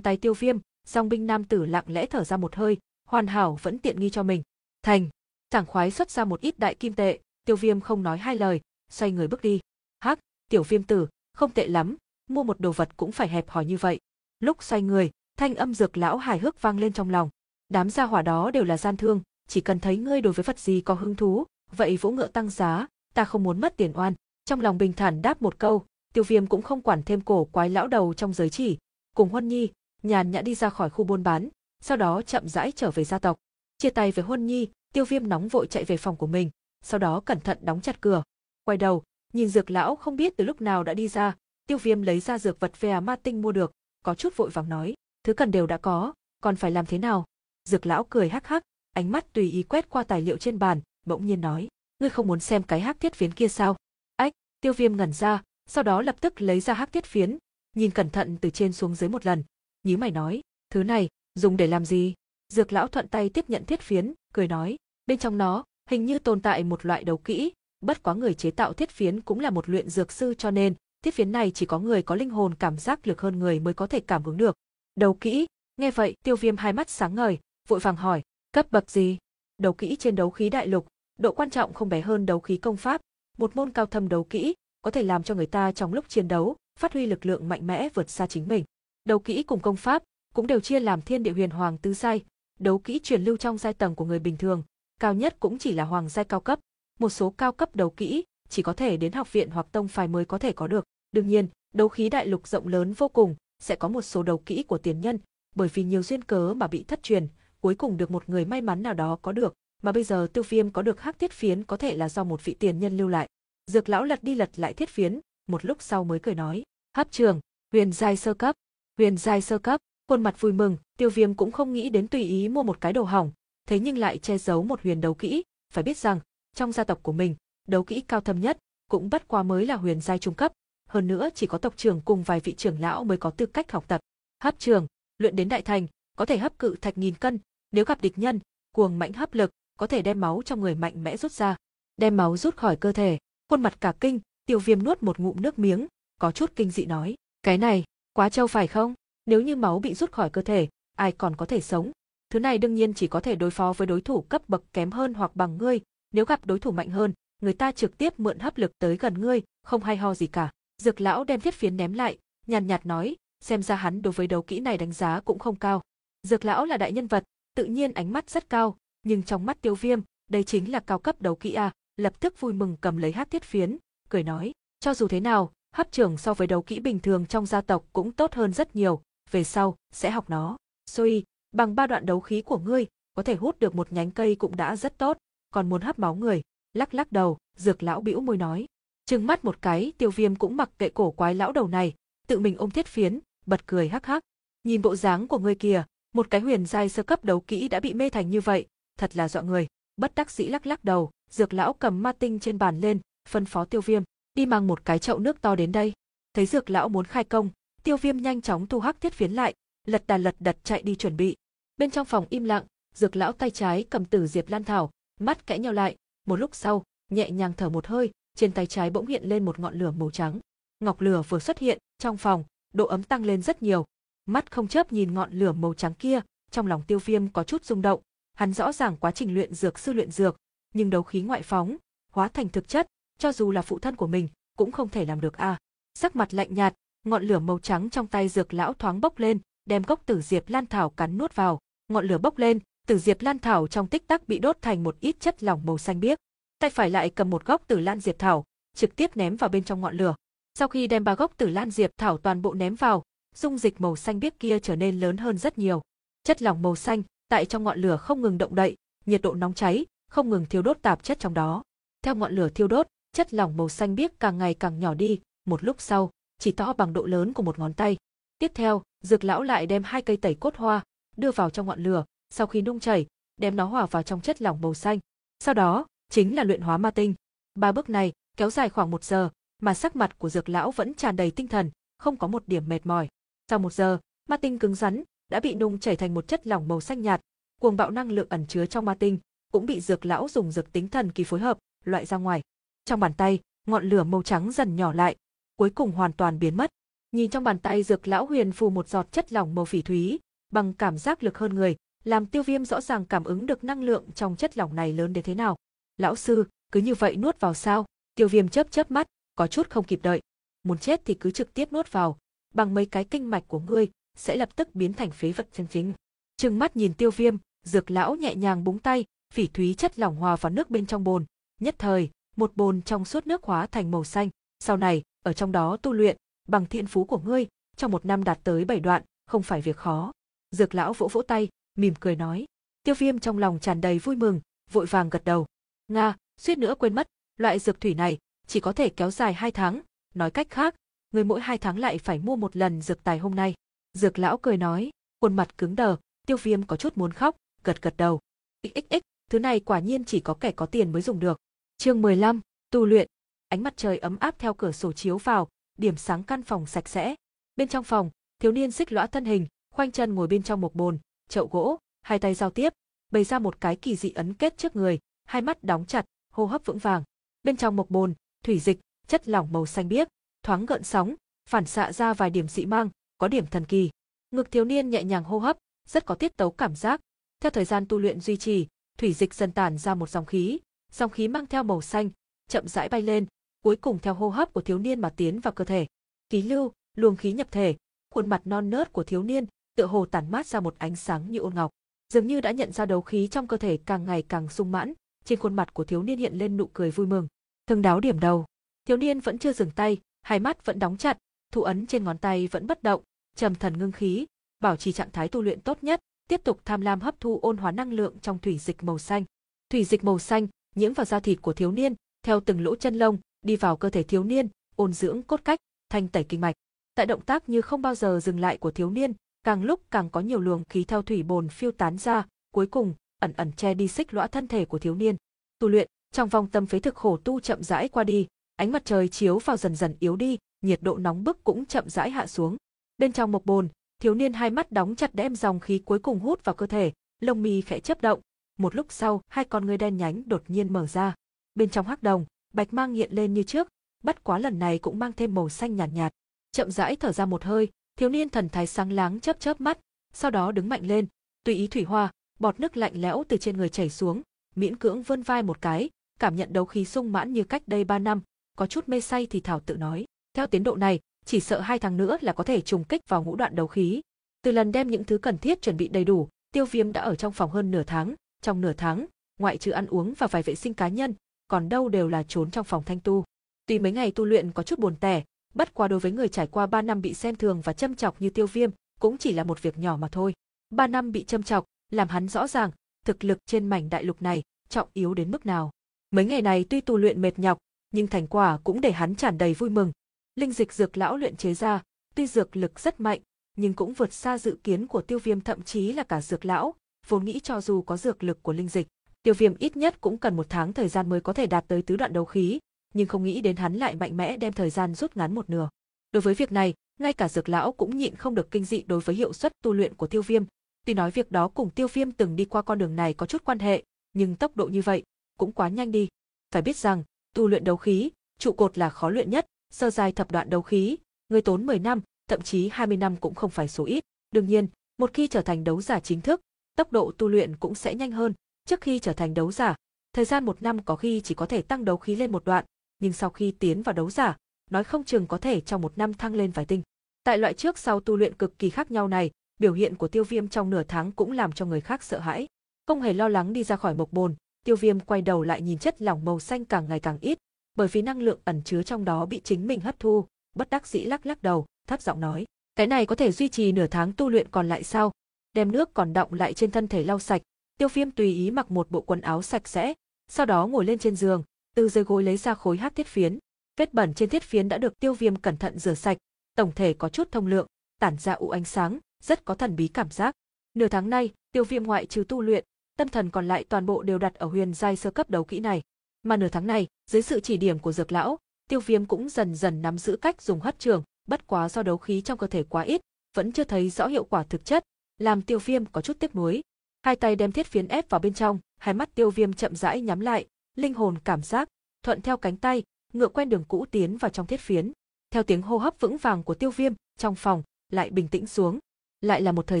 tay 0.00 0.16
tiêu 0.16 0.34
viêm, 0.34 0.58
dòng 0.86 1.08
binh 1.08 1.26
nam 1.26 1.44
tử 1.44 1.66
lặng 1.66 1.84
lẽ 1.86 2.06
thở 2.06 2.24
ra 2.24 2.36
một 2.36 2.54
hơi, 2.54 2.76
hoàn 3.08 3.26
hảo 3.26 3.58
vẫn 3.62 3.78
tiện 3.78 4.00
nghi 4.00 4.10
cho 4.10 4.22
mình. 4.22 4.42
Thành, 4.82 5.08
sảng 5.52 5.66
khoái 5.66 5.90
xuất 5.90 6.10
ra 6.10 6.24
một 6.24 6.40
ít 6.40 6.58
đại 6.58 6.74
kim 6.74 6.94
tệ, 6.94 7.18
tiêu 7.48 7.56
viêm 7.56 7.80
không 7.80 8.02
nói 8.02 8.18
hai 8.18 8.36
lời, 8.36 8.60
xoay 8.90 9.12
người 9.12 9.28
bước 9.28 9.42
đi. 9.42 9.60
Hắc, 10.00 10.18
tiểu 10.50 10.62
viêm 10.62 10.82
tử, 10.82 11.08
không 11.32 11.50
tệ 11.50 11.66
lắm, 11.66 11.96
mua 12.30 12.42
một 12.42 12.60
đồ 12.60 12.72
vật 12.72 12.88
cũng 12.96 13.12
phải 13.12 13.28
hẹp 13.28 13.48
hòi 13.48 13.64
như 13.64 13.76
vậy. 13.76 14.00
Lúc 14.40 14.62
xoay 14.62 14.82
người, 14.82 15.10
thanh 15.36 15.54
âm 15.54 15.74
dược 15.74 15.96
lão 15.96 16.16
hài 16.16 16.38
hước 16.38 16.62
vang 16.62 16.78
lên 16.78 16.92
trong 16.92 17.10
lòng. 17.10 17.30
Đám 17.68 17.90
gia 17.90 18.04
hỏa 18.04 18.22
đó 18.22 18.50
đều 18.50 18.64
là 18.64 18.76
gian 18.76 18.96
thương, 18.96 19.20
chỉ 19.48 19.60
cần 19.60 19.80
thấy 19.80 19.96
ngươi 19.96 20.20
đối 20.20 20.32
với 20.32 20.42
vật 20.42 20.58
gì 20.58 20.80
có 20.80 20.94
hứng 20.94 21.14
thú, 21.14 21.44
vậy 21.76 21.96
vỗ 21.96 22.10
ngựa 22.10 22.26
tăng 22.26 22.50
giá, 22.50 22.86
ta 23.14 23.24
không 23.24 23.42
muốn 23.42 23.60
mất 23.60 23.76
tiền 23.76 23.92
oan. 23.94 24.14
Trong 24.44 24.60
lòng 24.60 24.78
bình 24.78 24.92
thản 24.92 25.22
đáp 25.22 25.42
một 25.42 25.58
câu, 25.58 25.84
Tiêu 26.14 26.24
Viêm 26.24 26.46
cũng 26.46 26.62
không 26.62 26.82
quản 26.82 27.02
thêm 27.02 27.20
cổ 27.20 27.44
quái 27.44 27.70
lão 27.70 27.88
đầu 27.88 28.14
trong 28.14 28.32
giới 28.32 28.50
chỉ, 28.50 28.78
cùng 29.14 29.28
Huân 29.28 29.48
Nhi, 29.48 29.70
nhàn 30.02 30.30
nhã 30.30 30.42
đi 30.42 30.54
ra 30.54 30.70
khỏi 30.70 30.90
khu 30.90 31.04
buôn 31.04 31.22
bán, 31.22 31.48
sau 31.80 31.96
đó 31.96 32.22
chậm 32.22 32.48
rãi 32.48 32.72
trở 32.72 32.90
về 32.90 33.04
gia 33.04 33.18
tộc. 33.18 33.36
Chia 33.78 33.90
tay 33.90 34.12
với 34.12 34.24
Huân 34.24 34.46
Nhi, 34.46 34.68
Tiêu 34.92 35.04
Viêm 35.04 35.28
nóng 35.28 35.48
vội 35.48 35.66
chạy 35.66 35.84
về 35.84 35.96
phòng 35.96 36.16
của 36.16 36.26
mình, 36.26 36.50
sau 36.82 36.98
đó 36.98 37.20
cẩn 37.20 37.40
thận 37.40 37.58
đóng 37.60 37.80
chặt 37.80 38.00
cửa. 38.00 38.22
Quay 38.64 38.78
đầu, 38.78 39.02
nhìn 39.32 39.48
dược 39.48 39.70
lão 39.70 39.96
không 39.96 40.16
biết 40.16 40.36
từ 40.36 40.44
lúc 40.44 40.60
nào 40.60 40.84
đã 40.84 40.94
đi 40.94 41.08
ra, 41.08 41.36
Tiêu 41.66 41.78
Viêm 41.78 42.02
lấy 42.02 42.20
ra 42.20 42.38
dược 42.38 42.60
vật 42.60 42.80
về 42.80 43.00
ma 43.00 43.16
tinh 43.16 43.42
mua 43.42 43.52
được, 43.52 43.72
có 44.04 44.14
chút 44.14 44.36
vội 44.36 44.50
vàng 44.50 44.68
nói, 44.68 44.94
thứ 45.24 45.34
cần 45.34 45.50
đều 45.50 45.66
đã 45.66 45.76
có, 45.76 46.12
còn 46.40 46.56
phải 46.56 46.70
làm 46.70 46.86
thế 46.86 46.98
nào? 46.98 47.24
Dược 47.64 47.86
lão 47.86 48.04
cười 48.04 48.28
hắc 48.28 48.46
hắc, 48.46 48.62
ánh 48.92 49.12
mắt 49.12 49.32
tùy 49.32 49.50
ý 49.50 49.62
quét 49.62 49.90
qua 49.90 50.04
tài 50.04 50.22
liệu 50.22 50.36
trên 50.36 50.58
bàn, 50.58 50.80
bỗng 51.06 51.26
nhiên 51.26 51.40
nói, 51.40 51.68
ngươi 51.98 52.10
không 52.10 52.26
muốn 52.26 52.40
xem 52.40 52.62
cái 52.62 52.80
hắc 52.80 53.00
thiết 53.00 53.14
phiến 53.14 53.32
kia 53.32 53.48
sao? 53.48 53.76
Ách, 54.16 54.32
Tiêu 54.60 54.72
Viêm 54.72 54.96
ngẩn 54.96 55.12
ra, 55.12 55.42
sau 55.66 55.84
đó 55.84 56.02
lập 56.02 56.16
tức 56.20 56.40
lấy 56.40 56.60
ra 56.60 56.74
hắc 56.74 56.92
thiết 56.92 57.04
phiến, 57.04 57.38
nhìn 57.76 57.90
cẩn 57.90 58.10
thận 58.10 58.36
từ 58.40 58.50
trên 58.50 58.72
xuống 58.72 58.94
dưới 58.94 59.10
một 59.10 59.26
lần, 59.26 59.44
nhíu 59.82 59.98
mày 59.98 60.10
nói, 60.10 60.40
thứ 60.70 60.82
này, 60.82 61.08
dùng 61.34 61.56
để 61.56 61.66
làm 61.66 61.84
gì? 61.84 62.14
Dược 62.52 62.72
lão 62.72 62.88
thuận 62.88 63.08
tay 63.08 63.28
tiếp 63.28 63.50
nhận 63.50 63.64
thiết 63.64 63.80
phiến, 63.80 64.12
cười 64.32 64.48
nói, 64.48 64.76
bên 65.06 65.18
trong 65.18 65.38
nó, 65.38 65.64
hình 65.88 66.06
như 66.06 66.18
tồn 66.18 66.40
tại 66.40 66.64
một 66.64 66.86
loại 66.86 67.04
đấu 67.04 67.16
kỹ, 67.16 67.52
bất 67.80 68.02
quá 68.02 68.14
người 68.14 68.34
chế 68.34 68.50
tạo 68.50 68.72
thiết 68.72 68.90
phiến 68.90 69.20
cũng 69.20 69.40
là 69.40 69.50
một 69.50 69.68
luyện 69.68 69.88
dược 69.88 70.12
sư 70.12 70.34
cho 70.34 70.50
nên, 70.50 70.74
thiết 71.02 71.14
phiến 71.14 71.32
này 71.32 71.50
chỉ 71.50 71.66
có 71.66 71.78
người 71.78 72.02
có 72.02 72.14
linh 72.14 72.30
hồn 72.30 72.54
cảm 72.54 72.78
giác 72.78 73.06
lực 73.06 73.20
hơn 73.20 73.38
người 73.38 73.60
mới 73.60 73.74
có 73.74 73.86
thể 73.86 74.00
cảm 74.00 74.24
ứng 74.24 74.36
được. 74.36 74.56
Đấu 74.94 75.14
kỹ, 75.14 75.46
nghe 75.76 75.90
vậy, 75.90 76.14
Tiêu 76.24 76.36
Viêm 76.36 76.56
hai 76.56 76.72
mắt 76.72 76.90
sáng 76.90 77.14
ngời, 77.14 77.38
vội 77.68 77.80
vàng 77.80 77.96
hỏi, 77.96 78.22
cấp 78.52 78.66
bậc 78.70 78.90
gì? 78.90 79.18
Đấu 79.58 79.72
kỹ 79.72 79.96
trên 79.96 80.16
đấu 80.16 80.30
khí 80.30 80.50
đại 80.50 80.66
lục, 80.66 80.86
độ 81.18 81.32
quan 81.32 81.50
trọng 81.50 81.74
không 81.74 81.88
bé 81.88 82.00
hơn 82.00 82.26
đấu 82.26 82.40
khí 82.40 82.56
công 82.56 82.76
pháp, 82.76 83.00
một 83.38 83.56
môn 83.56 83.72
cao 83.72 83.86
thâm 83.86 84.08
đấu 84.08 84.24
kỹ, 84.24 84.54
có 84.82 84.90
thể 84.90 85.02
làm 85.02 85.22
cho 85.22 85.34
người 85.34 85.46
ta 85.46 85.72
trong 85.72 85.92
lúc 85.92 86.08
chiến 86.08 86.28
đấu, 86.28 86.56
phát 86.78 86.92
huy 86.92 87.06
lực 87.06 87.26
lượng 87.26 87.48
mạnh 87.48 87.66
mẽ 87.66 87.88
vượt 87.94 88.10
xa 88.10 88.26
chính 88.26 88.48
mình. 88.48 88.64
Đấu 89.04 89.18
kỹ 89.18 89.42
cùng 89.42 89.60
công 89.60 89.76
pháp 89.76 90.02
cũng 90.34 90.46
đều 90.46 90.60
chia 90.60 90.80
làm 90.80 91.02
Thiên 91.02 91.22
Địa 91.22 91.32
Huyền 91.32 91.50
Hoàng 91.50 91.78
tứ 91.78 91.94
giai, 91.94 92.24
đấu 92.58 92.78
kỹ 92.78 92.98
truyền 93.02 93.24
lưu 93.24 93.36
trong 93.36 93.58
giai 93.58 93.74
tầng 93.74 93.94
của 93.94 94.04
người 94.04 94.18
bình 94.18 94.36
thường, 94.36 94.62
cao 95.00 95.14
nhất 95.14 95.36
cũng 95.40 95.58
chỉ 95.58 95.72
là 95.72 95.84
hoàng 95.84 96.08
giai 96.08 96.24
cao 96.24 96.40
cấp, 96.40 96.60
một 96.98 97.08
số 97.08 97.30
cao 97.30 97.52
cấp 97.52 97.76
đấu 97.76 97.90
kỹ 97.90 98.24
chỉ 98.48 98.62
có 98.62 98.72
thể 98.72 98.96
đến 98.96 99.12
học 99.12 99.32
viện 99.32 99.50
hoặc 99.50 99.66
tông 99.72 99.88
phái 99.88 100.08
mới 100.08 100.24
có 100.24 100.38
thể 100.38 100.52
có 100.52 100.66
được. 100.66 100.84
Đương 101.12 101.28
nhiên, 101.28 101.48
đấu 101.74 101.88
khí 101.88 102.08
đại 102.08 102.26
lục 102.26 102.48
rộng 102.48 102.68
lớn 102.68 102.92
vô 102.92 103.08
cùng, 103.08 103.34
sẽ 103.62 103.76
có 103.76 103.88
một 103.88 104.02
số 104.02 104.22
đấu 104.22 104.38
kỹ 104.38 104.62
của 104.62 104.78
tiền 104.78 105.00
nhân, 105.00 105.18
bởi 105.54 105.68
vì 105.74 105.82
nhiều 105.82 106.02
duyên 106.02 106.24
cớ 106.24 106.54
mà 106.54 106.66
bị 106.66 106.82
thất 106.82 107.02
truyền, 107.02 107.28
cuối 107.60 107.74
cùng 107.74 107.96
được 107.96 108.10
một 108.10 108.28
người 108.28 108.44
may 108.44 108.60
mắn 108.60 108.82
nào 108.82 108.94
đó 108.94 109.18
có 109.22 109.32
được, 109.32 109.54
mà 109.82 109.92
bây 109.92 110.04
giờ 110.04 110.28
Tiêu 110.32 110.44
Viêm 110.48 110.70
có 110.70 110.82
được 110.82 111.00
hắc 111.00 111.18
thiết 111.18 111.32
phiến 111.32 111.64
có 111.64 111.76
thể 111.76 111.96
là 111.96 112.08
do 112.08 112.24
một 112.24 112.44
vị 112.44 112.54
tiền 112.54 112.78
nhân 112.78 112.96
lưu 112.96 113.08
lại. 113.08 113.28
Dược 113.66 113.88
lão 113.88 114.04
lật 114.04 114.22
đi 114.22 114.34
lật 114.34 114.50
lại 114.56 114.74
thiết 114.74 114.88
phiến, 114.88 115.20
một 115.48 115.64
lúc 115.64 115.82
sau 115.82 116.04
mới 116.04 116.18
cười 116.18 116.34
nói, 116.34 116.62
"Hấp 116.96 117.10
trường, 117.10 117.40
huyền 117.72 117.92
giai 117.92 118.16
sơ 118.16 118.34
cấp." 118.34 118.56
Huyền 118.98 119.16
giai 119.16 119.40
sơ 119.40 119.58
cấp, 119.58 119.80
khuôn 120.08 120.22
mặt 120.22 120.40
vui 120.40 120.52
mừng, 120.52 120.76
Tiêu 120.96 121.10
Viêm 121.10 121.34
cũng 121.34 121.52
không 121.52 121.72
nghĩ 121.72 121.88
đến 121.88 122.08
tùy 122.08 122.22
ý 122.22 122.48
mua 122.48 122.62
một 122.62 122.80
cái 122.80 122.92
đồ 122.92 123.02
hỏng, 123.02 123.32
thế 123.68 123.78
nhưng 123.78 123.98
lại 123.98 124.18
che 124.18 124.38
giấu 124.38 124.62
một 124.62 124.82
huyền 124.82 125.00
đấu 125.00 125.14
kỹ, 125.14 125.42
phải 125.72 125.84
biết 125.84 125.96
rằng, 125.96 126.20
trong 126.54 126.72
gia 126.72 126.84
tộc 126.84 127.02
của 127.02 127.12
mình, 127.12 127.36
đấu 127.66 127.84
kỹ 127.84 128.00
cao 128.00 128.20
thâm 128.20 128.40
nhất 128.40 128.58
cũng 128.90 129.10
bất 129.10 129.28
quá 129.28 129.42
mới 129.42 129.66
là 129.66 129.76
huyền 129.76 130.00
giai 130.00 130.18
trung 130.18 130.34
cấp, 130.34 130.52
hơn 130.88 131.06
nữa 131.06 131.28
chỉ 131.34 131.46
có 131.46 131.58
tộc 131.58 131.76
trưởng 131.76 132.00
cùng 132.04 132.22
vài 132.22 132.40
vị 132.40 132.54
trưởng 132.54 132.80
lão 132.80 133.04
mới 133.04 133.18
có 133.18 133.30
tư 133.30 133.46
cách 133.46 133.72
học 133.72 133.84
tập. 133.88 134.00
Hấp 134.42 134.58
trường, 134.58 134.86
luyện 135.18 135.36
đến 135.36 135.48
đại 135.48 135.62
thành, 135.62 135.86
có 136.16 136.26
thể 136.26 136.38
hấp 136.38 136.58
cự 136.58 136.76
thạch 136.76 136.98
nghìn 136.98 137.14
cân, 137.14 137.38
nếu 137.72 137.84
gặp 137.84 138.02
địch 138.02 138.18
nhân, 138.18 138.40
cuồng 138.72 138.98
mãnh 138.98 139.12
hấp 139.12 139.34
lực, 139.34 139.50
có 139.76 139.86
thể 139.86 140.02
đem 140.02 140.20
máu 140.20 140.42
trong 140.44 140.60
người 140.60 140.74
mạnh 140.74 141.04
mẽ 141.04 141.16
rút 141.16 141.32
ra, 141.32 141.56
đem 141.96 142.16
máu 142.16 142.36
rút 142.36 142.56
khỏi 142.56 142.76
cơ 142.76 142.92
thể. 142.92 143.18
Khuôn 143.48 143.62
mặt 143.62 143.80
cả 143.80 143.94
kinh, 144.00 144.20
Tiêu 144.46 144.58
Viêm 144.58 144.84
nuốt 144.84 145.02
một 145.02 145.18
ngụm 145.18 145.42
nước 145.42 145.58
miếng, 145.58 145.86
có 146.20 146.32
chút 146.32 146.52
kinh 146.56 146.70
dị 146.70 146.86
nói, 146.86 147.14
cái 147.42 147.58
này, 147.58 147.84
quá 148.12 148.28
trâu 148.28 148.46
phải 148.46 148.66
không? 148.66 148.94
Nếu 149.26 149.40
như 149.40 149.56
máu 149.56 149.78
bị 149.78 149.94
rút 149.94 150.12
khỏi 150.12 150.30
cơ 150.30 150.42
thể, 150.42 150.68
ai 150.96 151.12
còn 151.12 151.36
có 151.36 151.46
thể 151.46 151.60
sống? 151.60 151.90
Thứ 152.30 152.38
này 152.38 152.58
đương 152.58 152.74
nhiên 152.74 152.94
chỉ 152.94 153.06
có 153.06 153.20
thể 153.20 153.36
đối 153.36 153.50
phó 153.50 153.72
với 153.72 153.86
đối 153.86 154.00
thủ 154.00 154.20
cấp 154.20 154.48
bậc 154.48 154.72
kém 154.72 154.90
hơn 154.90 155.14
hoặc 155.14 155.36
bằng 155.36 155.58
ngươi, 155.58 155.80
nếu 156.12 156.24
gặp 156.24 156.46
đối 156.46 156.58
thủ 156.58 156.70
mạnh 156.70 156.90
hơn, 156.90 157.12
người 157.42 157.52
ta 157.52 157.72
trực 157.72 157.98
tiếp 157.98 158.20
mượn 158.20 158.38
hấp 158.38 158.58
lực 158.58 158.72
tới 158.78 158.96
gần 158.96 159.14
ngươi, 159.14 159.42
không 159.62 159.82
hay 159.82 159.96
ho 159.96 160.14
gì 160.14 160.26
cả. 160.26 160.50
Dược 160.82 161.00
lão 161.00 161.24
đem 161.24 161.40
thiết 161.40 161.54
phiến 161.54 161.76
ném 161.76 161.92
lại, 161.92 162.18
nhàn 162.46 162.66
nhạt 162.66 162.86
nói, 162.86 163.16
xem 163.40 163.62
ra 163.62 163.74
hắn 163.74 164.02
đối 164.02 164.12
với 164.12 164.26
đấu 164.26 164.42
kỹ 164.42 164.60
này 164.60 164.78
đánh 164.78 164.92
giá 164.92 165.20
cũng 165.20 165.38
không 165.38 165.56
cao. 165.56 165.82
Dược 166.22 166.44
lão 166.44 166.64
là 166.64 166.76
đại 166.76 166.92
nhân 166.92 167.06
vật, 167.06 167.24
tự 167.54 167.64
nhiên 167.64 167.92
ánh 167.92 168.12
mắt 168.12 168.30
rất 168.30 168.50
cao, 168.50 168.76
nhưng 169.02 169.22
trong 169.22 169.46
mắt 169.46 169.60
Tiêu 169.60 169.74
Viêm, 169.74 170.00
đây 170.30 170.44
chính 170.44 170.72
là 170.72 170.80
cao 170.80 170.98
cấp 170.98 171.22
đấu 171.22 171.36
kỹ 171.36 171.52
a, 171.52 171.72
lập 171.96 172.20
tức 172.20 172.40
vui 172.40 172.52
mừng 172.52 172.76
cầm 172.80 172.96
lấy 172.96 173.12
hát 173.12 173.30
thiết 173.30 173.42
phiến, 173.42 173.76
cười 174.08 174.22
nói, 174.22 174.52
cho 174.80 174.94
dù 174.94 175.08
thế 175.08 175.20
nào, 175.20 175.52
hấp 175.74 175.92
trưởng 175.92 176.16
so 176.16 176.34
với 176.34 176.46
đấu 176.46 176.62
kỹ 176.62 176.80
bình 176.80 177.00
thường 177.00 177.26
trong 177.26 177.46
gia 177.46 177.60
tộc 177.60 177.84
cũng 177.92 178.12
tốt 178.12 178.34
hơn 178.34 178.52
rất 178.52 178.76
nhiều, 178.76 179.02
về 179.30 179.44
sau 179.44 179.76
sẽ 179.92 180.10
học 180.10 180.30
nó. 180.30 180.56
Soi, 180.86 181.22
bằng 181.52 181.74
ba 181.74 181.86
đoạn 181.86 182.06
đấu 182.06 182.20
khí 182.20 182.42
của 182.42 182.58
ngươi, 182.58 182.86
có 183.14 183.22
thể 183.22 183.34
hút 183.34 183.58
được 183.58 183.74
một 183.74 183.92
nhánh 183.92 184.10
cây 184.10 184.34
cũng 184.34 184.56
đã 184.56 184.76
rất 184.76 184.98
tốt, 184.98 185.18
còn 185.50 185.68
muốn 185.68 185.82
hấp 185.82 185.98
máu 185.98 186.14
người, 186.14 186.42
lắc 186.74 186.94
lắc 186.94 187.12
đầu, 187.12 187.38
dược 187.56 187.82
lão 187.82 188.00
bĩu 188.00 188.20
môi 188.20 188.36
nói. 188.36 188.66
Trừng 189.06 189.26
mắt 189.26 189.44
một 189.44 189.62
cái, 189.62 189.92
tiêu 189.98 190.10
viêm 190.10 190.36
cũng 190.36 190.56
mặc 190.56 190.70
kệ 190.78 190.88
cổ 190.88 191.10
quái 191.10 191.34
lão 191.34 191.52
đầu 191.52 191.68
này, 191.68 191.94
tự 192.26 192.38
mình 192.38 192.56
ôm 192.56 192.70
thiết 192.70 192.86
phiến, 192.86 193.18
bật 193.46 193.66
cười 193.66 193.88
hắc 193.88 194.06
hắc. 194.06 194.22
Nhìn 194.64 194.82
bộ 194.82 194.96
dáng 194.96 195.28
của 195.28 195.38
ngươi 195.38 195.54
kìa, 195.54 195.84
một 196.14 196.30
cái 196.30 196.40
huyền 196.40 196.66
giai 196.66 196.88
sơ 196.88 197.02
cấp 197.02 197.24
đấu 197.24 197.40
kỹ 197.40 197.68
đã 197.68 197.80
bị 197.80 197.94
mê 197.94 198.10
thành 198.10 198.30
như 198.30 198.40
vậy, 198.40 198.66
thật 198.98 199.16
là 199.16 199.28
dọa 199.28 199.42
người. 199.42 199.66
Bất 199.96 200.14
đắc 200.14 200.30
dĩ 200.30 200.46
lắc 200.46 200.66
lắc 200.66 200.84
đầu, 200.84 201.10
dược 201.30 201.52
lão 201.52 201.72
cầm 201.72 202.02
ma 202.02 202.12
tinh 202.12 202.38
trên 202.38 202.58
bàn 202.58 202.80
lên, 202.80 203.00
phân 203.28 203.44
phó 203.44 203.64
tiêu 203.64 203.80
viêm, 203.80 204.02
đi 204.34 204.46
mang 204.46 204.66
một 204.66 204.84
cái 204.84 204.98
chậu 204.98 205.18
nước 205.18 205.40
to 205.40 205.54
đến 205.54 205.72
đây. 205.72 205.92
Thấy 206.34 206.46
dược 206.46 206.70
lão 206.70 206.88
muốn 206.88 207.04
khai 207.04 207.24
công, 207.24 207.50
tiêu 207.82 207.96
viêm 207.96 208.16
nhanh 208.16 208.40
chóng 208.40 208.66
thu 208.66 208.80
hắc 208.80 209.00
thiết 209.00 209.12
phiến 209.12 209.32
lại, 209.32 209.54
lật 209.88 210.06
đà 210.06 210.18
lật 210.18 210.36
đật 210.38 210.64
chạy 210.64 210.82
đi 210.82 210.94
chuẩn 210.94 211.16
bị. 211.16 211.36
Bên 211.76 211.90
trong 211.90 212.06
phòng 212.06 212.26
im 212.30 212.44
lặng, 212.44 212.64
dược 212.94 213.16
lão 213.16 213.32
tay 213.32 213.50
trái 213.50 213.84
cầm 213.90 214.04
tử 214.04 214.26
diệp 214.26 214.48
lan 214.48 214.64
thảo, 214.64 214.90
mắt 215.20 215.46
kẽ 215.46 215.58
nhau 215.58 215.72
lại, 215.72 215.96
một 216.26 216.36
lúc 216.36 216.54
sau, 216.54 216.82
nhẹ 217.10 217.30
nhàng 217.30 217.52
thở 217.56 217.68
một 217.68 217.86
hơi, 217.86 218.10
trên 218.36 218.52
tay 218.52 218.66
trái 218.66 218.90
bỗng 218.90 219.06
hiện 219.06 219.24
lên 219.24 219.44
một 219.44 219.58
ngọn 219.58 219.78
lửa 219.78 219.90
màu 219.90 220.10
trắng. 220.10 220.40
Ngọc 220.80 221.00
lửa 221.00 221.22
vừa 221.28 221.38
xuất 221.38 221.58
hiện, 221.58 221.78
trong 221.98 222.16
phòng, 222.16 222.44
độ 222.74 222.86
ấm 222.86 223.02
tăng 223.02 223.24
lên 223.24 223.42
rất 223.42 223.62
nhiều. 223.62 223.84
Mắt 224.26 224.50
không 224.50 224.68
chớp 224.68 224.92
nhìn 224.92 225.14
ngọn 225.14 225.32
lửa 225.32 225.52
màu 225.52 225.74
trắng 225.74 225.94
kia, 225.94 226.20
trong 226.50 226.66
lòng 226.66 226.82
Tiêu 226.86 226.98
Viêm 226.98 227.28
có 227.28 227.44
chút 227.44 227.64
rung 227.64 227.82
động, 227.82 228.00
hắn 228.34 228.52
rõ 228.52 228.72
ràng 228.72 228.96
quá 228.96 229.10
trình 229.10 229.34
luyện 229.34 229.54
dược 229.54 229.78
sư 229.78 229.92
luyện 229.92 230.10
dược, 230.10 230.36
nhưng 230.74 230.90
đấu 230.90 231.02
khí 231.02 231.20
ngoại 231.20 231.42
phóng, 231.42 231.76
hóa 232.12 232.28
thành 232.28 232.48
thực 232.48 232.68
chất, 232.68 232.86
cho 233.18 233.32
dù 233.32 233.50
là 233.50 233.62
phụ 233.62 233.78
thân 233.78 233.96
của 233.96 234.06
mình, 234.06 234.28
cũng 234.56 234.72
không 234.72 234.88
thể 234.88 235.04
làm 235.04 235.20
được 235.20 235.36
a. 235.36 235.58
Sắc 235.94 236.16
mặt 236.16 236.34
lạnh 236.34 236.54
nhạt, 236.54 236.74
ngọn 237.04 237.22
lửa 237.22 237.38
màu 237.38 237.58
trắng 237.58 237.90
trong 237.90 238.06
tay 238.06 238.28
dược 238.28 238.54
lão 238.54 238.72
thoáng 238.72 239.00
bốc 239.00 239.18
lên, 239.18 239.38
đem 239.68 239.82
gốc 239.82 240.02
tử 240.06 240.20
diệp 240.20 240.48
lan 240.48 240.66
thảo 240.66 240.90
cắn 240.90 241.18
nuốt 241.18 241.34
vào, 241.34 241.58
ngọn 241.88 242.06
lửa 242.06 242.18
bốc 242.18 242.38
lên, 242.38 242.58
tử 242.86 242.98
diệp 242.98 243.22
lan 243.22 243.38
thảo 243.38 243.66
trong 243.66 243.86
tích 243.86 244.06
tắc 244.06 244.28
bị 244.28 244.38
đốt 244.38 244.56
thành 244.62 244.84
một 244.84 244.96
ít 245.00 245.20
chất 245.20 245.42
lỏng 245.42 245.66
màu 245.66 245.78
xanh 245.78 246.00
biếc. 246.00 246.18
Tay 246.58 246.70
phải 246.70 246.90
lại 246.90 247.10
cầm 247.10 247.30
một 247.30 247.44
gốc 247.44 247.62
tử 247.66 247.80
lan 247.80 248.00
diệp 248.00 248.18
thảo, 248.18 248.44
trực 248.76 248.96
tiếp 248.96 249.16
ném 249.16 249.36
vào 249.36 249.50
bên 249.50 249.64
trong 249.64 249.80
ngọn 249.80 249.96
lửa. 249.96 250.14
Sau 250.58 250.68
khi 250.68 250.86
đem 250.86 251.04
ba 251.04 251.14
gốc 251.14 251.32
tử 251.36 251.48
lan 251.48 251.70
diệp 251.70 251.90
thảo 251.96 252.18
toàn 252.18 252.42
bộ 252.42 252.54
ném 252.54 252.74
vào, 252.74 253.02
dung 253.34 253.58
dịch 253.58 253.80
màu 253.80 253.96
xanh 253.96 254.20
biếc 254.20 254.40
kia 254.40 254.58
trở 254.58 254.76
nên 254.76 255.00
lớn 255.00 255.16
hơn 255.16 255.38
rất 255.38 255.58
nhiều. 255.58 255.82
Chất 256.24 256.42
lỏng 256.42 256.62
màu 256.62 256.76
xanh 256.76 257.02
tại 257.28 257.44
trong 257.44 257.64
ngọn 257.64 257.78
lửa 257.78 257.96
không 257.96 258.20
ngừng 258.20 258.38
động 258.38 258.54
đậy, 258.54 258.76
nhiệt 259.06 259.22
độ 259.22 259.34
nóng 259.34 259.54
cháy, 259.54 259.86
không 260.10 260.30
ngừng 260.30 260.46
thiêu 260.46 260.62
đốt 260.62 260.78
tạp 260.82 261.02
chất 261.02 261.20
trong 261.20 261.34
đó. 261.34 261.62
Theo 262.02 262.14
ngọn 262.14 262.32
lửa 262.32 262.48
thiêu 262.48 262.68
đốt, 262.68 262.86
chất 263.12 263.34
lỏng 263.34 263.56
màu 263.56 263.68
xanh 263.68 263.94
biếc 263.94 264.20
càng 264.20 264.38
ngày 264.38 264.54
càng 264.54 264.80
nhỏ 264.80 264.94
đi, 264.94 265.20
một 265.44 265.64
lúc 265.64 265.80
sau, 265.80 266.10
chỉ 266.38 266.52
to 266.52 266.72
bằng 266.72 266.92
độ 266.92 267.06
lớn 267.06 267.32
của 267.32 267.42
một 267.42 267.58
ngón 267.58 267.74
tay. 267.74 267.96
Tiếp 268.38 268.52
theo, 268.54 268.82
dược 269.04 269.24
lão 269.24 269.42
lại 269.42 269.66
đem 269.66 269.82
hai 269.82 270.02
cây 270.02 270.16
tẩy 270.16 270.34
cốt 270.34 270.56
hoa, 270.56 270.82
đưa 271.16 271.30
vào 271.30 271.50
trong 271.50 271.66
ngọn 271.66 271.82
lửa, 271.82 272.04
sau 272.30 272.46
khi 272.46 272.62
nung 272.62 272.80
chảy, 272.80 273.06
đem 273.36 273.56
nó 273.56 273.64
hòa 273.64 273.86
vào 273.86 274.02
trong 274.02 274.20
chất 274.20 274.42
lỏng 274.42 274.60
màu 274.60 274.74
xanh. 274.74 274.98
Sau 275.38 275.54
đó, 275.54 275.86
chính 276.10 276.36
là 276.36 276.44
luyện 276.44 276.60
hóa 276.60 276.78
ma 276.78 276.90
tinh. 276.90 277.14
Ba 277.54 277.72
bước 277.72 277.90
này 277.90 278.12
kéo 278.36 278.50
dài 278.50 278.68
khoảng 278.68 278.90
một 278.90 279.04
giờ, 279.04 279.30
mà 279.62 279.74
sắc 279.74 279.96
mặt 279.96 280.18
của 280.18 280.28
dược 280.28 280.48
lão 280.48 280.70
vẫn 280.70 280.94
tràn 280.94 281.16
đầy 281.16 281.30
tinh 281.30 281.48
thần, 281.48 281.70
không 281.98 282.16
có 282.16 282.26
một 282.26 282.42
điểm 282.46 282.68
mệt 282.68 282.86
mỏi. 282.86 283.08
Sau 283.50 283.58
một 283.58 283.72
giờ, 283.72 283.98
ma 284.28 284.36
tinh 284.36 284.58
cứng 284.58 284.74
rắn 284.74 285.02
đã 285.28 285.40
bị 285.40 285.54
nung 285.54 285.78
chảy 285.78 285.96
thành 285.96 286.14
một 286.14 286.28
chất 286.28 286.46
lỏng 286.46 286.68
màu 286.68 286.80
xanh 286.80 287.02
nhạt, 287.02 287.20
cuồng 287.60 287.76
bạo 287.76 287.90
năng 287.90 288.12
lượng 288.12 288.28
ẩn 288.30 288.46
chứa 288.46 288.66
trong 288.66 288.84
ma 288.84 288.94
tinh 288.94 289.18
cũng 289.52 289.66
bị 289.66 289.80
dược 289.80 290.06
lão 290.06 290.28
dùng 290.28 290.52
dược 290.52 290.72
tính 290.72 290.88
thần 290.88 291.12
kỳ 291.12 291.24
phối 291.24 291.40
hợp 291.40 291.58
loại 291.84 292.06
ra 292.06 292.16
ngoài. 292.16 292.40
Trong 292.84 293.00
bàn 293.00 293.14
tay, 293.14 293.40
ngọn 293.66 293.88
lửa 293.88 294.04
màu 294.04 294.22
trắng 294.22 294.52
dần 294.52 294.76
nhỏ 294.76 294.92
lại, 294.92 295.16
cuối 295.56 295.70
cùng 295.70 295.92
hoàn 295.92 296.12
toàn 296.12 296.38
biến 296.38 296.56
mất. 296.56 296.70
Nhìn 297.12 297.30
trong 297.30 297.44
bàn 297.44 297.58
tay 297.58 297.82
dược 297.82 298.08
lão 298.08 298.26
huyền 298.26 298.52
phù 298.52 298.70
một 298.70 298.88
giọt 298.88 299.12
chất 299.12 299.32
lỏng 299.32 299.54
màu 299.54 299.64
phỉ 299.64 299.82
thúy, 299.82 300.18
bằng 300.50 300.72
cảm 300.74 300.98
giác 300.98 301.22
lực 301.22 301.38
hơn 301.38 301.54
người, 301.54 301.76
làm 302.04 302.26
tiêu 302.26 302.42
viêm 302.42 302.64
rõ 302.64 302.80
ràng 302.80 303.04
cảm 303.04 303.24
ứng 303.24 303.46
được 303.46 303.64
năng 303.64 303.82
lượng 303.82 304.04
trong 304.14 304.36
chất 304.36 304.58
lỏng 304.58 304.76
này 304.76 304.92
lớn 304.92 305.12
đến 305.12 305.24
thế 305.24 305.34
nào. 305.34 305.56
Lão 305.96 306.16
sư, 306.16 306.44
cứ 306.72 306.80
như 306.80 306.94
vậy 306.94 307.16
nuốt 307.16 307.40
vào 307.40 307.54
sao? 307.54 307.86
Tiêu 308.14 308.28
viêm 308.28 308.48
chớp 308.48 308.70
chớp 308.70 308.90
mắt, 308.90 309.06
có 309.36 309.46
chút 309.46 309.70
không 309.70 309.84
kịp 309.84 310.00
đợi. 310.02 310.20
Muốn 310.62 310.78
chết 310.78 311.02
thì 311.04 311.14
cứ 311.14 311.30
trực 311.30 311.54
tiếp 311.54 311.72
nuốt 311.72 311.92
vào, 311.92 312.18
bằng 312.54 312.74
mấy 312.74 312.86
cái 312.86 313.04
kinh 313.04 313.30
mạch 313.30 313.44
của 313.48 313.60
ngươi, 313.60 313.88
sẽ 314.16 314.36
lập 314.36 314.56
tức 314.56 314.74
biến 314.74 314.92
thành 314.92 315.10
phế 315.10 315.32
vật 315.32 315.48
chân 315.52 315.66
chính. 315.70 315.92
Trừng 316.36 316.58
mắt 316.58 316.76
nhìn 316.76 316.94
tiêu 316.94 317.10
viêm, 317.10 317.36
dược 317.66 317.90
lão 317.90 318.16
nhẹ 318.16 318.34
nhàng 318.34 318.64
búng 318.64 318.78
tay, 318.78 319.04
phỉ 319.34 319.46
thúy 319.46 319.74
chất 319.74 319.98
lỏng 319.98 320.16
hòa 320.16 320.36
vào 320.36 320.50
nước 320.50 320.70
bên 320.70 320.86
trong 320.86 321.04
bồn. 321.04 321.24
Nhất 321.60 321.74
thời, 321.78 322.10
một 322.36 322.56
bồn 322.56 322.82
trong 322.82 323.04
suốt 323.04 323.26
nước 323.26 323.44
hóa 323.44 323.66
thành 323.66 323.90
màu 323.90 324.04
xanh. 324.04 324.28
Sau 324.58 324.76
này, 324.76 325.02
ở 325.24 325.32
trong 325.32 325.52
đó 325.52 325.76
tu 325.76 325.92
luyện, 325.92 326.16
bằng 326.48 326.66
thiên 326.66 326.86
phú 326.86 327.04
của 327.04 327.18
ngươi, 327.18 327.46
trong 327.76 327.90
một 327.90 328.06
năm 328.06 328.24
đạt 328.24 328.38
tới 328.44 328.64
bảy 328.64 328.80
đoạn, 328.80 329.02
không 329.26 329.42
phải 329.42 329.60
việc 329.60 329.76
khó. 329.76 330.12
Dược 330.50 330.74
lão 330.74 330.92
vỗ 330.92 331.08
vỗ 331.12 331.22
tay, 331.22 331.48
mỉm 331.74 331.94
cười 332.00 332.16
nói. 332.16 332.44
Tiêu 332.82 332.94
viêm 332.94 333.18
trong 333.18 333.38
lòng 333.38 333.58
tràn 333.58 333.80
đầy 333.80 333.98
vui 333.98 334.16
mừng, 334.16 334.40
vội 334.72 334.86
vàng 334.86 335.10
gật 335.10 335.24
đầu. 335.24 335.46
Nga, 335.88 336.16
suýt 336.40 336.58
nữa 336.58 336.74
quên 336.78 336.94
mất, 336.94 337.08
loại 337.36 337.58
dược 337.58 337.80
thủy 337.80 337.94
này 337.94 338.18
chỉ 338.46 338.60
có 338.60 338.72
thể 338.72 338.88
kéo 338.88 339.10
dài 339.10 339.34
hai 339.34 339.50
tháng, 339.50 339.80
nói 340.14 340.30
cách 340.30 340.50
khác, 340.50 340.74
người 341.10 341.24
mỗi 341.24 341.40
hai 341.40 341.58
tháng 341.58 341.78
lại 341.78 341.98
phải 341.98 342.18
mua 342.18 342.36
một 342.36 342.56
lần 342.56 342.82
dược 342.82 343.04
tài 343.04 343.18
hôm 343.18 343.34
nay. 343.34 343.54
Dược 343.94 344.18
lão 344.18 344.38
cười 344.38 344.56
nói, 344.56 344.90
khuôn 345.20 345.36
mặt 345.36 345.58
cứng 345.58 345.76
đờ, 345.76 345.96
tiêu 346.26 346.36
viêm 346.36 346.62
có 346.62 346.76
chút 346.76 346.96
muốn 346.96 347.12
khóc, 347.12 347.36
gật 347.64 347.82
gật 347.82 347.94
đầu. 347.96 348.20
XXX, 348.62 348.98
thứ 349.30 349.38
này 349.38 349.60
quả 349.60 349.78
nhiên 349.78 350.04
chỉ 350.04 350.20
có 350.20 350.34
kẻ 350.34 350.52
có 350.52 350.66
tiền 350.66 350.92
mới 350.92 351.02
dùng 351.02 351.20
được. 351.20 351.38
Chương 351.78 352.02
15, 352.02 352.40
tu 352.70 352.86
luyện. 352.86 353.08
Ánh 353.48 353.62
mặt 353.62 353.74
trời 353.76 353.98
ấm 353.98 354.16
áp 354.20 354.38
theo 354.38 354.54
cửa 354.54 354.72
sổ 354.72 354.92
chiếu 354.92 355.18
vào, 355.18 355.48
điểm 355.78 355.96
sáng 355.96 356.22
căn 356.22 356.42
phòng 356.42 356.66
sạch 356.66 356.88
sẽ. 356.88 357.14
Bên 357.56 357.68
trong 357.68 357.84
phòng, 357.84 358.10
thiếu 358.38 358.52
niên 358.52 358.70
xích 358.70 358.92
lõa 358.92 359.06
thân 359.06 359.24
hình, 359.24 359.46
khoanh 359.74 359.92
chân 359.92 360.14
ngồi 360.14 360.26
bên 360.26 360.42
trong 360.42 360.60
một 360.60 360.74
bồn, 360.74 360.98
chậu 361.28 361.46
gỗ, 361.46 361.78
hai 362.02 362.18
tay 362.18 362.34
giao 362.34 362.50
tiếp, 362.50 362.72
bày 363.12 363.24
ra 363.24 363.38
một 363.38 363.60
cái 363.60 363.76
kỳ 363.76 363.96
dị 363.96 364.10
ấn 364.10 364.34
kết 364.34 364.56
trước 364.56 364.76
người, 364.76 364.98
hai 365.24 365.42
mắt 365.42 365.64
đóng 365.64 365.84
chặt, 365.86 366.04
hô 366.30 366.46
hấp 366.46 366.64
vững 366.64 366.78
vàng. 366.78 367.02
Bên 367.42 367.56
trong 367.56 367.76
một 367.76 367.90
bồn, 367.90 368.14
thủy 368.44 368.58
dịch, 368.58 368.80
chất 369.06 369.28
lỏng 369.28 369.52
màu 369.52 369.66
xanh 369.66 369.88
biếc, 369.88 370.08
thoáng 370.42 370.66
gợn 370.66 370.82
sóng, 370.82 371.14
phản 371.48 371.66
xạ 371.66 371.92
ra 371.92 372.14
vài 372.14 372.30
điểm 372.30 372.48
dị 372.48 372.66
mang, 372.66 372.90
có 373.18 373.28
điểm 373.28 373.46
thần 373.46 373.64
kỳ. 373.64 373.90
Ngực 374.30 374.50
thiếu 374.50 374.64
niên 374.64 374.90
nhẹ 374.90 375.04
nhàng 375.04 375.24
hô 375.24 375.38
hấp, 375.38 375.56
rất 375.88 376.06
có 376.06 376.14
tiết 376.14 376.36
tấu 376.36 376.50
cảm 376.50 376.74
giác. 376.74 377.00
Theo 377.40 377.50
thời 377.50 377.64
gian 377.64 377.86
tu 377.88 377.98
luyện 377.98 378.20
duy 378.20 378.36
trì, 378.36 378.66
thủy 378.98 379.12
dịch 379.12 379.34
dần 379.34 379.52
tản 379.52 379.78
ra 379.78 379.94
một 379.94 380.10
dòng 380.10 380.26
khí, 380.26 380.58
dòng 380.92 381.10
khí 381.10 381.28
mang 381.28 381.46
theo 381.46 381.62
màu 381.62 381.82
xanh, 381.82 382.10
chậm 382.48 382.68
rãi 382.68 382.88
bay 382.88 383.02
lên, 383.02 383.26
cuối 383.62 383.76
cùng 383.76 383.98
theo 383.98 384.14
hô 384.14 384.28
hấp 384.28 384.52
của 384.52 384.60
thiếu 384.60 384.78
niên 384.78 385.00
mà 385.00 385.10
tiến 385.10 385.40
vào 385.40 385.52
cơ 385.52 385.64
thể. 385.64 385.86
Khí 386.30 386.42
lưu, 386.42 386.72
luồng 386.96 387.16
khí 387.16 387.32
nhập 387.32 387.52
thể, 387.52 387.76
khuôn 388.10 388.28
mặt 388.28 388.42
non 388.44 388.70
nớt 388.70 388.92
của 388.92 389.04
thiếu 389.04 389.22
niên 389.22 389.44
tựa 389.76 389.86
hồ 389.86 390.06
tản 390.06 390.30
mát 390.30 390.46
ra 390.46 390.60
một 390.60 390.74
ánh 390.78 390.96
sáng 390.96 391.30
như 391.30 391.38
ôn 391.38 391.54
ngọc. 391.54 391.70
Dường 392.12 392.26
như 392.26 392.40
đã 392.40 392.50
nhận 392.50 392.72
ra 392.72 392.86
đấu 392.86 393.00
khí 393.00 393.28
trong 393.28 393.46
cơ 393.46 393.56
thể 393.56 393.78
càng 393.86 394.04
ngày 394.04 394.22
càng 394.22 394.48
sung 394.48 394.72
mãn, 394.72 394.92
trên 395.24 395.38
khuôn 395.38 395.54
mặt 395.54 395.74
của 395.74 395.84
thiếu 395.84 396.02
niên 396.02 396.18
hiện 396.18 396.34
lên 396.34 396.56
nụ 396.56 396.66
cười 396.72 396.90
vui 396.90 397.06
mừng. 397.06 397.28
Thương 397.66 397.82
đáo 397.82 398.00
điểm 398.00 398.20
đầu, 398.20 398.44
thiếu 398.84 398.96
niên 398.96 399.20
vẫn 399.20 399.38
chưa 399.38 399.52
dừng 399.52 399.70
tay, 399.70 399.98
hai 400.22 400.40
mắt 400.40 400.66
vẫn 400.66 400.78
đóng 400.78 400.96
chặt, 400.96 401.18
thủ 401.52 401.62
ấn 401.62 401.86
trên 401.86 402.04
ngón 402.04 402.18
tay 402.18 402.46
vẫn 402.46 402.66
bất 402.66 402.82
động, 402.82 403.02
trầm 403.36 403.54
thần 403.54 403.78
ngưng 403.78 403.92
khí, 403.92 404.26
bảo 404.60 404.76
trì 404.76 404.92
trạng 404.92 405.10
thái 405.10 405.28
tu 405.28 405.42
luyện 405.42 405.60
tốt 405.60 405.78
nhất, 405.82 406.00
tiếp 406.28 406.40
tục 406.44 406.60
tham 406.64 406.80
lam 406.80 407.00
hấp 407.00 407.20
thu 407.20 407.38
ôn 407.42 407.56
hóa 407.56 407.72
năng 407.72 407.92
lượng 407.92 408.18
trong 408.22 408.38
thủy 408.38 408.58
dịch 408.58 408.82
màu 408.82 408.98
xanh. 408.98 409.24
Thủy 409.70 409.84
dịch 409.84 410.04
màu 410.04 410.18
xanh 410.18 410.46
nhiễm 410.74 410.92
vào 410.92 411.06
da 411.06 411.20
thịt 411.20 411.42
của 411.42 411.52
thiếu 411.52 411.72
niên, 411.72 411.94
theo 412.22 412.40
từng 412.40 412.60
lỗ 412.60 412.76
chân 412.76 412.94
lông, 412.94 413.18
đi 413.42 413.56
vào 413.56 413.76
cơ 413.76 413.90
thể 413.90 414.02
thiếu 414.02 414.24
niên, 414.24 414.48
ôn 414.76 414.92
dưỡng 414.92 415.22
cốt 415.22 415.40
cách, 415.44 415.58
thanh 415.88 416.08
tẩy 416.08 416.24
kinh 416.24 416.40
mạch. 416.40 416.54
Tại 416.94 417.06
động 417.06 417.20
tác 417.20 417.48
như 417.48 417.60
không 417.60 417.82
bao 417.82 417.94
giờ 417.94 418.20
dừng 418.22 418.40
lại 418.40 418.56
của 418.58 418.70
thiếu 418.70 418.90
niên, 418.90 419.12
càng 419.42 419.64
lúc 419.64 419.80
càng 419.90 420.10
có 420.10 420.20
nhiều 420.20 420.40
luồng 420.40 420.64
khí 420.64 420.84
theo 420.84 421.02
thủy 421.02 421.22
bồn 421.22 421.48
phiêu 421.48 421.70
tán 421.72 421.98
ra, 421.98 422.26
cuối 422.50 422.66
cùng 422.66 422.94
ẩn 423.20 423.32
ẩn 423.32 423.52
che 423.52 423.74
đi 423.74 423.88
xích 423.88 424.14
lõa 424.14 424.26
thân 424.26 424.48
thể 424.48 424.64
của 424.64 424.78
thiếu 424.78 424.94
niên. 424.94 425.16
Tu 425.58 425.68
luyện, 425.68 425.88
trong 426.12 426.28
vòng 426.28 426.46
tâm 426.50 426.66
phế 426.66 426.80
thực 426.80 426.94
khổ 426.94 427.16
tu 427.16 427.40
chậm 427.40 427.62
rãi 427.62 427.88
qua 427.88 428.04
đi, 428.04 428.26
ánh 428.56 428.72
mặt 428.72 428.82
trời 428.84 429.08
chiếu 429.08 429.38
vào 429.38 429.56
dần 429.56 429.76
dần 429.76 429.94
yếu 430.00 430.16
đi, 430.16 430.38
nhiệt 430.62 430.82
độ 430.82 430.98
nóng 430.98 431.24
bức 431.24 431.44
cũng 431.44 431.66
chậm 431.66 431.88
rãi 431.88 432.10
hạ 432.10 432.26
xuống. 432.26 432.56
Bên 432.98 433.12
trong 433.12 433.32
một 433.32 433.46
bồn, 433.46 433.68
thiếu 434.02 434.14
niên 434.14 434.32
hai 434.32 434.50
mắt 434.50 434.72
đóng 434.72 434.96
chặt 434.96 435.14
đem 435.14 435.36
dòng 435.36 435.60
khí 435.60 435.78
cuối 435.78 435.98
cùng 435.98 436.20
hút 436.20 436.44
vào 436.44 436.54
cơ 436.54 436.66
thể, 436.66 436.92
lông 437.20 437.42
mi 437.42 437.60
khẽ 437.60 437.80
chớp 437.80 438.02
động. 438.02 438.20
Một 438.58 438.74
lúc 438.74 438.86
sau, 438.90 439.20
hai 439.28 439.44
con 439.44 439.66
ngươi 439.66 439.76
đen 439.76 439.96
nhánh 439.96 440.28
đột 440.28 440.42
nhiên 440.48 440.72
mở 440.72 440.86
ra. 440.86 441.14
Bên 441.54 441.70
trong 441.70 441.86
hắc 441.86 442.02
đồng, 442.02 442.26
bạch 442.58 442.72
mang 442.72 442.94
hiện 442.94 443.12
lên 443.12 443.34
như 443.34 443.42
trước, 443.42 443.68
bất 444.02 444.24
quá 444.24 444.38
lần 444.38 444.58
này 444.58 444.78
cũng 444.78 444.98
mang 444.98 445.12
thêm 445.12 445.34
màu 445.34 445.48
xanh 445.48 445.76
nhạt 445.76 445.90
nhạt. 445.92 446.12
Chậm 446.52 446.70
rãi 446.70 446.96
thở 446.96 447.12
ra 447.12 447.26
một 447.26 447.44
hơi, 447.44 447.68
thiếu 447.96 448.08
niên 448.08 448.28
thần 448.28 448.48
thái 448.48 448.66
sáng 448.66 448.92
láng 448.92 449.20
chớp 449.20 449.40
chớp 449.40 449.60
mắt, 449.60 449.78
sau 450.12 450.30
đó 450.30 450.52
đứng 450.52 450.68
mạnh 450.68 450.86
lên, 450.86 451.06
tùy 451.44 451.54
ý 451.54 451.66
thủy 451.66 451.82
hoa, 451.82 452.12
bọt 452.38 452.60
nước 452.60 452.76
lạnh 452.76 452.92
lẽo 452.94 453.24
từ 453.28 453.36
trên 453.36 453.56
người 453.56 453.68
chảy 453.68 453.90
xuống, 453.90 454.22
miễn 454.56 454.76
cưỡng 454.76 455.02
vươn 455.02 455.22
vai 455.22 455.42
một 455.42 455.60
cái, 455.60 455.90
cảm 456.20 456.36
nhận 456.36 456.52
đấu 456.52 456.64
khí 456.64 456.84
sung 456.84 457.12
mãn 457.12 457.32
như 457.32 457.44
cách 457.44 457.62
đây 457.66 457.84
ba 457.84 457.98
năm, 457.98 458.22
có 458.56 458.66
chút 458.66 458.88
mê 458.88 459.00
say 459.00 459.26
thì 459.26 459.40
thảo 459.40 459.60
tự 459.60 459.76
nói. 459.76 460.04
Theo 460.34 460.46
tiến 460.46 460.62
độ 460.62 460.76
này, 460.76 461.00
chỉ 461.24 461.40
sợ 461.40 461.60
hai 461.60 461.78
tháng 461.78 461.96
nữa 461.96 462.18
là 462.20 462.32
có 462.32 462.44
thể 462.44 462.60
trùng 462.60 462.84
kích 462.84 463.08
vào 463.08 463.24
ngũ 463.24 463.36
đoạn 463.36 463.54
đấu 463.54 463.66
khí. 463.66 464.00
Từ 464.42 464.52
lần 464.52 464.72
đem 464.72 464.90
những 464.90 465.04
thứ 465.04 465.18
cần 465.18 465.38
thiết 465.38 465.62
chuẩn 465.62 465.76
bị 465.76 465.88
đầy 465.88 466.04
đủ, 466.04 466.28
Tiêu 466.52 466.64
Viêm 466.64 466.92
đã 466.92 467.00
ở 467.00 467.14
trong 467.14 467.32
phòng 467.32 467.50
hơn 467.50 467.70
nửa 467.70 467.82
tháng, 467.86 468.14
trong 468.42 468.60
nửa 468.60 468.72
tháng, 468.72 469.06
ngoại 469.38 469.58
trừ 469.58 469.70
ăn 469.70 469.86
uống 469.86 470.14
và 470.18 470.26
vài 470.26 470.42
vệ 470.42 470.54
sinh 470.54 470.74
cá 470.74 470.88
nhân, 470.88 471.14
còn 471.48 471.68
đâu 471.68 471.88
đều 471.88 472.08
là 472.08 472.22
trốn 472.22 472.50
trong 472.50 472.64
phòng 472.64 472.84
thanh 472.84 473.00
tu. 473.00 473.24
Tuy 473.66 473.78
mấy 473.78 473.92
ngày 473.92 474.10
tu 474.10 474.24
luyện 474.24 474.52
có 474.52 474.62
chút 474.62 474.78
buồn 474.78 474.96
tẻ, 475.00 475.22
bất 475.54 475.74
quá 475.74 475.88
đối 475.88 476.00
với 476.00 476.12
người 476.12 476.28
trải 476.28 476.46
qua 476.46 476.66
3 476.66 476.82
năm 476.82 477.02
bị 477.02 477.14
xem 477.14 477.36
thường 477.36 477.60
và 477.60 477.72
châm 477.72 477.94
chọc 477.94 478.22
như 478.22 478.30
Tiêu 478.30 478.46
Viêm, 478.46 478.70
cũng 479.00 479.18
chỉ 479.18 479.32
là 479.32 479.44
một 479.44 479.62
việc 479.62 479.78
nhỏ 479.78 479.96
mà 479.96 480.08
thôi. 480.08 480.34
3 480.70 480.86
năm 480.86 481.12
bị 481.12 481.24
châm 481.24 481.42
chọc, 481.42 481.64
làm 481.90 482.08
hắn 482.08 482.28
rõ 482.28 482.46
ràng, 482.46 482.70
thực 483.04 483.24
lực 483.24 483.38
trên 483.46 483.66
mảnh 483.66 483.90
đại 483.90 484.04
lục 484.04 484.22
này 484.22 484.42
trọng 484.68 484.88
yếu 484.92 485.14
đến 485.14 485.30
mức 485.30 485.46
nào. 485.46 485.70
Mấy 486.10 486.24
ngày 486.24 486.42
này 486.42 486.64
tuy 486.70 486.80
tu 486.80 486.96
luyện 486.96 487.22
mệt 487.22 487.38
nhọc, 487.38 487.58
nhưng 487.90 488.06
thành 488.06 488.26
quả 488.26 488.58
cũng 488.64 488.80
để 488.80 488.92
hắn 488.92 489.14
tràn 489.14 489.38
đầy 489.38 489.54
vui 489.54 489.70
mừng. 489.70 489.92
Linh 490.36 490.52
dịch 490.52 490.72
dược 490.72 490.96
lão 490.96 491.16
luyện 491.16 491.36
chế 491.36 491.54
ra, 491.54 491.82
tuy 492.14 492.26
dược 492.26 492.56
lực 492.56 492.80
rất 492.80 493.00
mạnh, 493.00 493.20
nhưng 493.56 493.74
cũng 493.74 493.92
vượt 493.92 494.12
xa 494.12 494.38
dự 494.38 494.58
kiến 494.64 494.86
của 494.86 495.02
tiêu 495.02 495.18
viêm 495.18 495.40
thậm 495.40 495.62
chí 495.62 495.92
là 495.92 496.02
cả 496.02 496.20
dược 496.20 496.44
lão, 496.44 496.74
vốn 497.08 497.24
nghĩ 497.24 497.40
cho 497.40 497.60
dù 497.60 497.82
có 497.82 497.96
dược 497.96 498.22
lực 498.22 498.42
của 498.42 498.52
linh 498.52 498.68
dịch, 498.68 498.88
tiêu 499.28 499.34
viêm 499.34 499.54
ít 499.58 499.76
nhất 499.76 500.00
cũng 500.00 500.18
cần 500.18 500.36
một 500.36 500.46
tháng 500.48 500.72
thời 500.72 500.88
gian 500.88 501.08
mới 501.08 501.20
có 501.20 501.32
thể 501.32 501.46
đạt 501.46 501.64
tới 501.68 501.82
tứ 501.82 501.96
đoạn 501.96 502.12
đấu 502.12 502.24
khí, 502.24 502.58
nhưng 502.94 503.08
không 503.08 503.24
nghĩ 503.24 503.40
đến 503.40 503.56
hắn 503.56 503.74
lại 503.74 503.94
mạnh 503.94 504.16
mẽ 504.16 504.36
đem 504.36 504.52
thời 504.52 504.70
gian 504.70 504.94
rút 504.94 505.16
ngắn 505.16 505.34
một 505.34 505.50
nửa. 505.50 505.68
Đối 506.12 506.20
với 506.20 506.34
việc 506.34 506.52
này, 506.52 506.74
ngay 507.00 507.12
cả 507.12 507.28
dược 507.28 507.48
lão 507.48 507.72
cũng 507.72 507.98
nhịn 507.98 508.14
không 508.14 508.34
được 508.34 508.50
kinh 508.50 508.64
dị 508.64 508.82
đối 508.82 509.00
với 509.00 509.16
hiệu 509.16 509.32
suất 509.32 509.52
tu 509.62 509.72
luyện 509.72 509.94
của 509.94 510.06
tiêu 510.06 510.22
viêm, 510.22 510.44
tuy 510.86 510.94
nói 510.94 511.10
việc 511.10 511.32
đó 511.32 511.48
cùng 511.48 511.70
tiêu 511.70 511.88
viêm 511.92 512.12
từng 512.12 512.36
đi 512.36 512.44
qua 512.44 512.62
con 512.62 512.78
đường 512.78 512.96
này 512.96 513.14
có 513.14 513.26
chút 513.26 513.44
quan 513.44 513.58
hệ, 513.58 513.82
nhưng 514.12 514.36
tốc 514.36 514.56
độ 514.56 514.66
như 514.66 514.82
vậy, 514.82 515.02
cũng 515.38 515.52
quá 515.52 515.68
nhanh 515.68 515.92
đi. 515.92 516.08
Phải 516.52 516.62
biết 516.62 516.76
rằng, 516.76 517.04
tu 517.34 517.48
luyện 517.48 517.64
đấu 517.64 517.76
khí, 517.76 518.10
trụ 518.38 518.52
cột 518.52 518.78
là 518.78 518.90
khó 518.90 519.10
luyện 519.10 519.30
nhất, 519.30 519.46
sơ 519.70 519.90
giai 519.90 520.12
thập 520.12 520.32
đoạn 520.32 520.50
đấu 520.50 520.62
khí, 520.62 520.96
người 521.28 521.42
tốn 521.42 521.66
10 521.66 521.78
năm, 521.78 522.00
thậm 522.28 522.42
chí 522.42 522.68
20 522.72 522.96
năm 522.96 523.16
cũng 523.16 523.34
không 523.34 523.50
phải 523.50 523.68
số 523.68 523.84
ít. 523.84 524.04
Đương 524.30 524.46
nhiên, 524.46 524.68
một 524.98 525.10
khi 525.14 525.26
trở 525.26 525.42
thành 525.42 525.64
đấu 525.64 525.80
giả 525.82 526.00
chính 526.00 526.20
thức, 526.20 526.40
tốc 526.76 526.92
độ 526.92 527.12
tu 527.18 527.28
luyện 527.28 527.56
cũng 527.56 527.74
sẽ 527.74 527.94
nhanh 527.94 528.12
hơn. 528.12 528.32
Trước 528.68 528.80
khi 528.80 528.98
trở 528.98 529.12
thành 529.12 529.34
đấu 529.34 529.52
giả, 529.52 529.74
thời 530.12 530.24
gian 530.24 530.44
một 530.44 530.62
năm 530.62 530.82
có 530.82 530.96
khi 530.96 531.20
chỉ 531.20 531.34
có 531.34 531.46
thể 531.46 531.62
tăng 531.62 531.84
đấu 531.84 531.96
khí 531.96 532.16
lên 532.16 532.32
một 532.32 532.44
đoạn, 532.44 532.64
nhưng 532.98 533.12
sau 533.12 533.30
khi 533.30 533.50
tiến 533.50 533.82
vào 533.82 533.92
đấu 533.92 534.10
giả, 534.10 534.36
nói 534.70 534.84
không 534.84 535.04
chừng 535.04 535.26
có 535.26 535.38
thể 535.38 535.60
trong 535.60 535.82
một 535.82 535.98
năm 535.98 536.14
thăng 536.14 536.34
lên 536.34 536.50
vài 536.50 536.64
tinh. 536.64 536.82
Tại 537.24 537.38
loại 537.38 537.54
trước 537.54 537.78
sau 537.78 538.00
tu 538.00 538.16
luyện 538.16 538.34
cực 538.34 538.58
kỳ 538.58 538.70
khác 538.70 538.90
nhau 538.90 539.08
này, 539.08 539.30
biểu 539.58 539.72
hiện 539.72 539.94
của 539.94 540.08
tiêu 540.08 540.24
viêm 540.24 540.48
trong 540.48 540.70
nửa 540.70 540.82
tháng 540.82 541.12
cũng 541.12 541.32
làm 541.32 541.52
cho 541.52 541.66
người 541.66 541.80
khác 541.80 542.02
sợ 542.02 542.18
hãi. 542.18 542.46
Không 542.86 543.00
hề 543.02 543.12
lo 543.12 543.28
lắng 543.28 543.52
đi 543.52 543.64
ra 543.64 543.76
khỏi 543.76 543.94
mộc 543.94 544.12
bồn, 544.12 544.34
tiêu 544.64 544.76
viêm 544.76 545.00
quay 545.00 545.22
đầu 545.22 545.42
lại 545.42 545.62
nhìn 545.62 545.78
chất 545.78 546.02
lỏng 546.02 546.24
màu 546.24 546.40
xanh 546.40 546.64
càng 546.64 546.88
ngày 546.88 547.00
càng 547.00 547.18
ít, 547.20 547.38
bởi 547.74 547.88
vì 547.88 548.02
năng 548.02 548.22
lượng 548.22 548.40
ẩn 548.44 548.62
chứa 548.64 548.82
trong 548.82 549.04
đó 549.04 549.26
bị 549.26 549.40
chính 549.44 549.66
mình 549.66 549.80
hấp 549.80 550.00
thu, 550.00 550.24
bất 550.56 550.70
đắc 550.70 550.86
dĩ 550.86 551.00
lắc 551.04 551.26
lắc 551.26 551.42
đầu, 551.42 551.66
thấp 551.86 552.02
giọng 552.02 552.20
nói, 552.20 552.44
cái 552.76 552.86
này 552.86 553.06
có 553.06 553.14
thể 553.14 553.32
duy 553.32 553.48
trì 553.48 553.72
nửa 553.72 553.86
tháng 553.86 554.12
tu 554.12 554.28
luyện 554.28 554.48
còn 554.50 554.68
lại 554.68 554.82
sao? 554.82 555.12
Đem 555.54 555.72
nước 555.72 555.94
còn 555.94 556.12
đọng 556.12 556.34
lại 556.34 556.54
trên 556.54 556.70
thân 556.70 556.88
thể 556.88 557.04
lau 557.04 557.18
sạch, 557.18 557.42
tiêu 557.78 557.88
viêm 557.88 558.10
tùy 558.10 558.34
ý 558.34 558.50
mặc 558.50 558.70
một 558.70 558.90
bộ 558.90 559.00
quần 559.00 559.20
áo 559.20 559.42
sạch 559.42 559.68
sẽ, 559.68 559.94
sau 560.28 560.46
đó 560.46 560.66
ngồi 560.66 560.84
lên 560.84 560.98
trên 560.98 561.16
giường, 561.16 561.42
từ 561.74 561.88
dưới 561.88 562.04
gối 562.04 562.22
lấy 562.22 562.36
ra 562.36 562.54
khối 562.54 562.76
hắc 562.76 562.94
thiết 562.94 563.06
phiến. 563.06 563.38
Vết 563.76 563.94
bẩn 563.94 564.14
trên 564.14 564.28
thiết 564.28 564.42
phiến 564.42 564.68
đã 564.68 564.78
được 564.78 565.00
tiêu 565.00 565.14
viêm 565.14 565.36
cẩn 565.36 565.56
thận 565.56 565.78
rửa 565.78 565.94
sạch, 565.94 566.18
tổng 566.56 566.72
thể 566.74 566.92
có 566.92 567.08
chút 567.08 567.32
thông 567.32 567.46
lượng, 567.46 567.66
tản 568.00 568.18
ra 568.18 568.32
u 568.32 568.50
ánh 568.50 568.64
sáng, 568.64 568.98
rất 569.22 569.44
có 569.44 569.54
thần 569.54 569.76
bí 569.76 569.88
cảm 569.88 570.10
giác. 570.10 570.34
Nửa 570.74 570.88
tháng 570.88 571.10
nay, 571.10 571.32
tiêu 571.52 571.64
viêm 571.64 571.82
ngoại 571.82 572.06
trừ 572.06 572.24
tu 572.28 572.40
luyện, 572.40 572.64
tâm 572.96 573.08
thần 573.08 573.30
còn 573.30 573.48
lại 573.48 573.64
toàn 573.64 573.86
bộ 573.86 574.02
đều 574.02 574.18
đặt 574.18 574.34
ở 574.34 574.46
huyền 574.46 574.74
giai 574.74 574.96
sơ 574.96 575.10
cấp 575.10 575.30
đấu 575.30 575.44
kỹ 575.44 575.60
này. 575.60 575.82
Mà 576.22 576.36
nửa 576.36 576.48
tháng 576.48 576.66
này, 576.66 576.86
dưới 577.10 577.22
sự 577.22 577.40
chỉ 577.40 577.56
điểm 577.56 577.78
của 577.78 577.92
dược 577.92 578.12
lão, 578.12 578.38
tiêu 578.68 578.80
viêm 578.80 579.06
cũng 579.06 579.28
dần 579.28 579.54
dần 579.54 579.82
nắm 579.82 579.98
giữ 579.98 580.16
cách 580.16 580.42
dùng 580.42 580.60
hất 580.60 580.78
trường, 580.78 581.02
bất 581.26 581.46
quá 581.46 581.68
do 581.68 581.82
đấu 581.82 581.96
khí 581.96 582.20
trong 582.20 582.38
cơ 582.38 582.46
thể 582.46 582.62
quá 582.62 582.82
ít, 582.82 583.00
vẫn 583.36 583.52
chưa 583.52 583.64
thấy 583.64 583.90
rõ 583.90 584.06
hiệu 584.06 584.24
quả 584.24 584.42
thực 584.42 584.64
chất, 584.64 584.84
làm 585.18 585.42
tiêu 585.42 585.58
viêm 585.58 585.86
có 585.86 586.00
chút 586.00 586.16
tiếc 586.20 586.34
nuối. 586.34 586.62
Hai 587.02 587.16
tay 587.16 587.36
đem 587.36 587.52
thiết 587.52 587.66
phiến 587.66 587.88
ép 587.88 588.10
vào 588.10 588.20
bên 588.20 588.34
trong, 588.34 588.58
hai 588.78 588.94
mắt 588.94 589.14
tiêu 589.14 589.30
viêm 589.30 589.52
chậm 589.52 589.76
rãi 589.76 590.00
nhắm 590.00 590.20
lại, 590.20 590.46
linh 590.76 590.94
hồn 590.94 591.18
cảm 591.24 591.42
giác, 591.42 591.68
thuận 592.02 592.22
theo 592.22 592.36
cánh 592.36 592.56
tay, 592.56 592.82
ngựa 593.12 593.28
quen 593.28 593.48
đường 593.48 593.64
cũ 593.68 593.86
tiến 593.90 594.16
vào 594.16 594.30
trong 594.30 594.46
thiết 594.46 594.60
phiến. 594.60 594.92
Theo 595.30 595.42
tiếng 595.42 595.62
hô 595.62 595.78
hấp 595.78 596.00
vững 596.00 596.16
vàng 596.16 596.42
của 596.42 596.54
tiêu 596.54 596.70
viêm, 596.70 596.92
trong 597.18 597.34
phòng, 597.34 597.62
lại 597.92 598.10
bình 598.10 598.28
tĩnh 598.28 598.46
xuống. 598.46 598.78
Lại 599.20 599.42
là 599.42 599.52
một 599.52 599.66
thời 599.66 599.80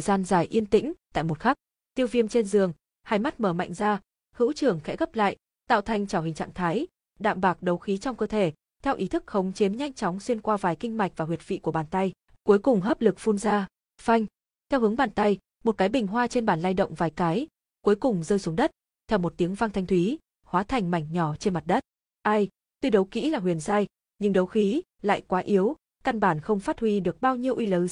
gian 0.00 0.24
dài 0.24 0.46
yên 0.46 0.66
tĩnh, 0.66 0.92
tại 1.14 1.24
một 1.24 1.40
khắc, 1.40 1.56
tiêu 1.94 2.06
viêm 2.06 2.28
trên 2.28 2.46
giường, 2.46 2.72
hai 3.02 3.18
mắt 3.18 3.40
mở 3.40 3.52
mạnh 3.52 3.74
ra, 3.74 4.00
hữu 4.34 4.52
trưởng 4.52 4.80
khẽ 4.80 4.96
gấp 4.96 5.14
lại, 5.14 5.36
tạo 5.68 5.80
thành 5.82 6.06
trào 6.06 6.22
hình 6.22 6.34
trạng 6.34 6.54
thái, 6.54 6.86
đạm 7.18 7.40
bạc 7.40 7.62
đấu 7.62 7.78
khí 7.78 7.98
trong 7.98 8.16
cơ 8.16 8.26
thể, 8.26 8.52
theo 8.82 8.94
ý 8.94 9.08
thức 9.08 9.26
khống 9.26 9.52
chiếm 9.52 9.72
nhanh 9.72 9.92
chóng 9.92 10.20
xuyên 10.20 10.40
qua 10.40 10.56
vài 10.56 10.76
kinh 10.76 10.96
mạch 10.96 11.12
và 11.16 11.24
huyệt 11.24 11.48
vị 11.48 11.58
của 11.58 11.72
bàn 11.72 11.86
tay, 11.90 12.12
cuối 12.42 12.58
cùng 12.58 12.80
hấp 12.80 13.00
lực 13.00 13.18
phun 13.18 13.38
ra, 13.38 13.66
phanh. 14.00 14.26
Theo 14.68 14.80
hướng 14.80 14.96
bàn 14.96 15.10
tay, 15.10 15.38
một 15.64 15.78
cái 15.78 15.88
bình 15.88 16.06
hoa 16.06 16.26
trên 16.26 16.46
bàn 16.46 16.60
lay 16.60 16.74
động 16.74 16.94
vài 16.94 17.10
cái, 17.10 17.46
cuối 17.82 17.96
cùng 17.96 18.22
rơi 18.22 18.38
xuống 18.38 18.56
đất, 18.56 18.70
theo 19.08 19.18
một 19.18 19.34
tiếng 19.36 19.54
vang 19.54 19.70
thanh 19.70 19.86
thúy, 19.86 20.18
hóa 20.44 20.62
thành 20.62 20.90
mảnh 20.90 21.12
nhỏ 21.12 21.36
trên 21.36 21.54
mặt 21.54 21.62
đất. 21.66 21.82
Ai, 22.22 22.48
tuy 22.80 22.90
đấu 22.90 23.04
kỹ 23.04 23.30
là 23.30 23.38
huyền 23.38 23.60
giai, 23.60 23.86
nhưng 24.18 24.32
đấu 24.32 24.46
khí, 24.46 24.82
lại 25.02 25.22
quá 25.28 25.40
yếu, 25.40 25.76
căn 26.04 26.20
bản 26.20 26.40
không 26.40 26.60
phát 26.60 26.80
huy 26.80 27.00
được 27.00 27.20
bao 27.20 27.36
nhiêu 27.36 27.54
uy 27.54 27.66
lực. 27.66 27.86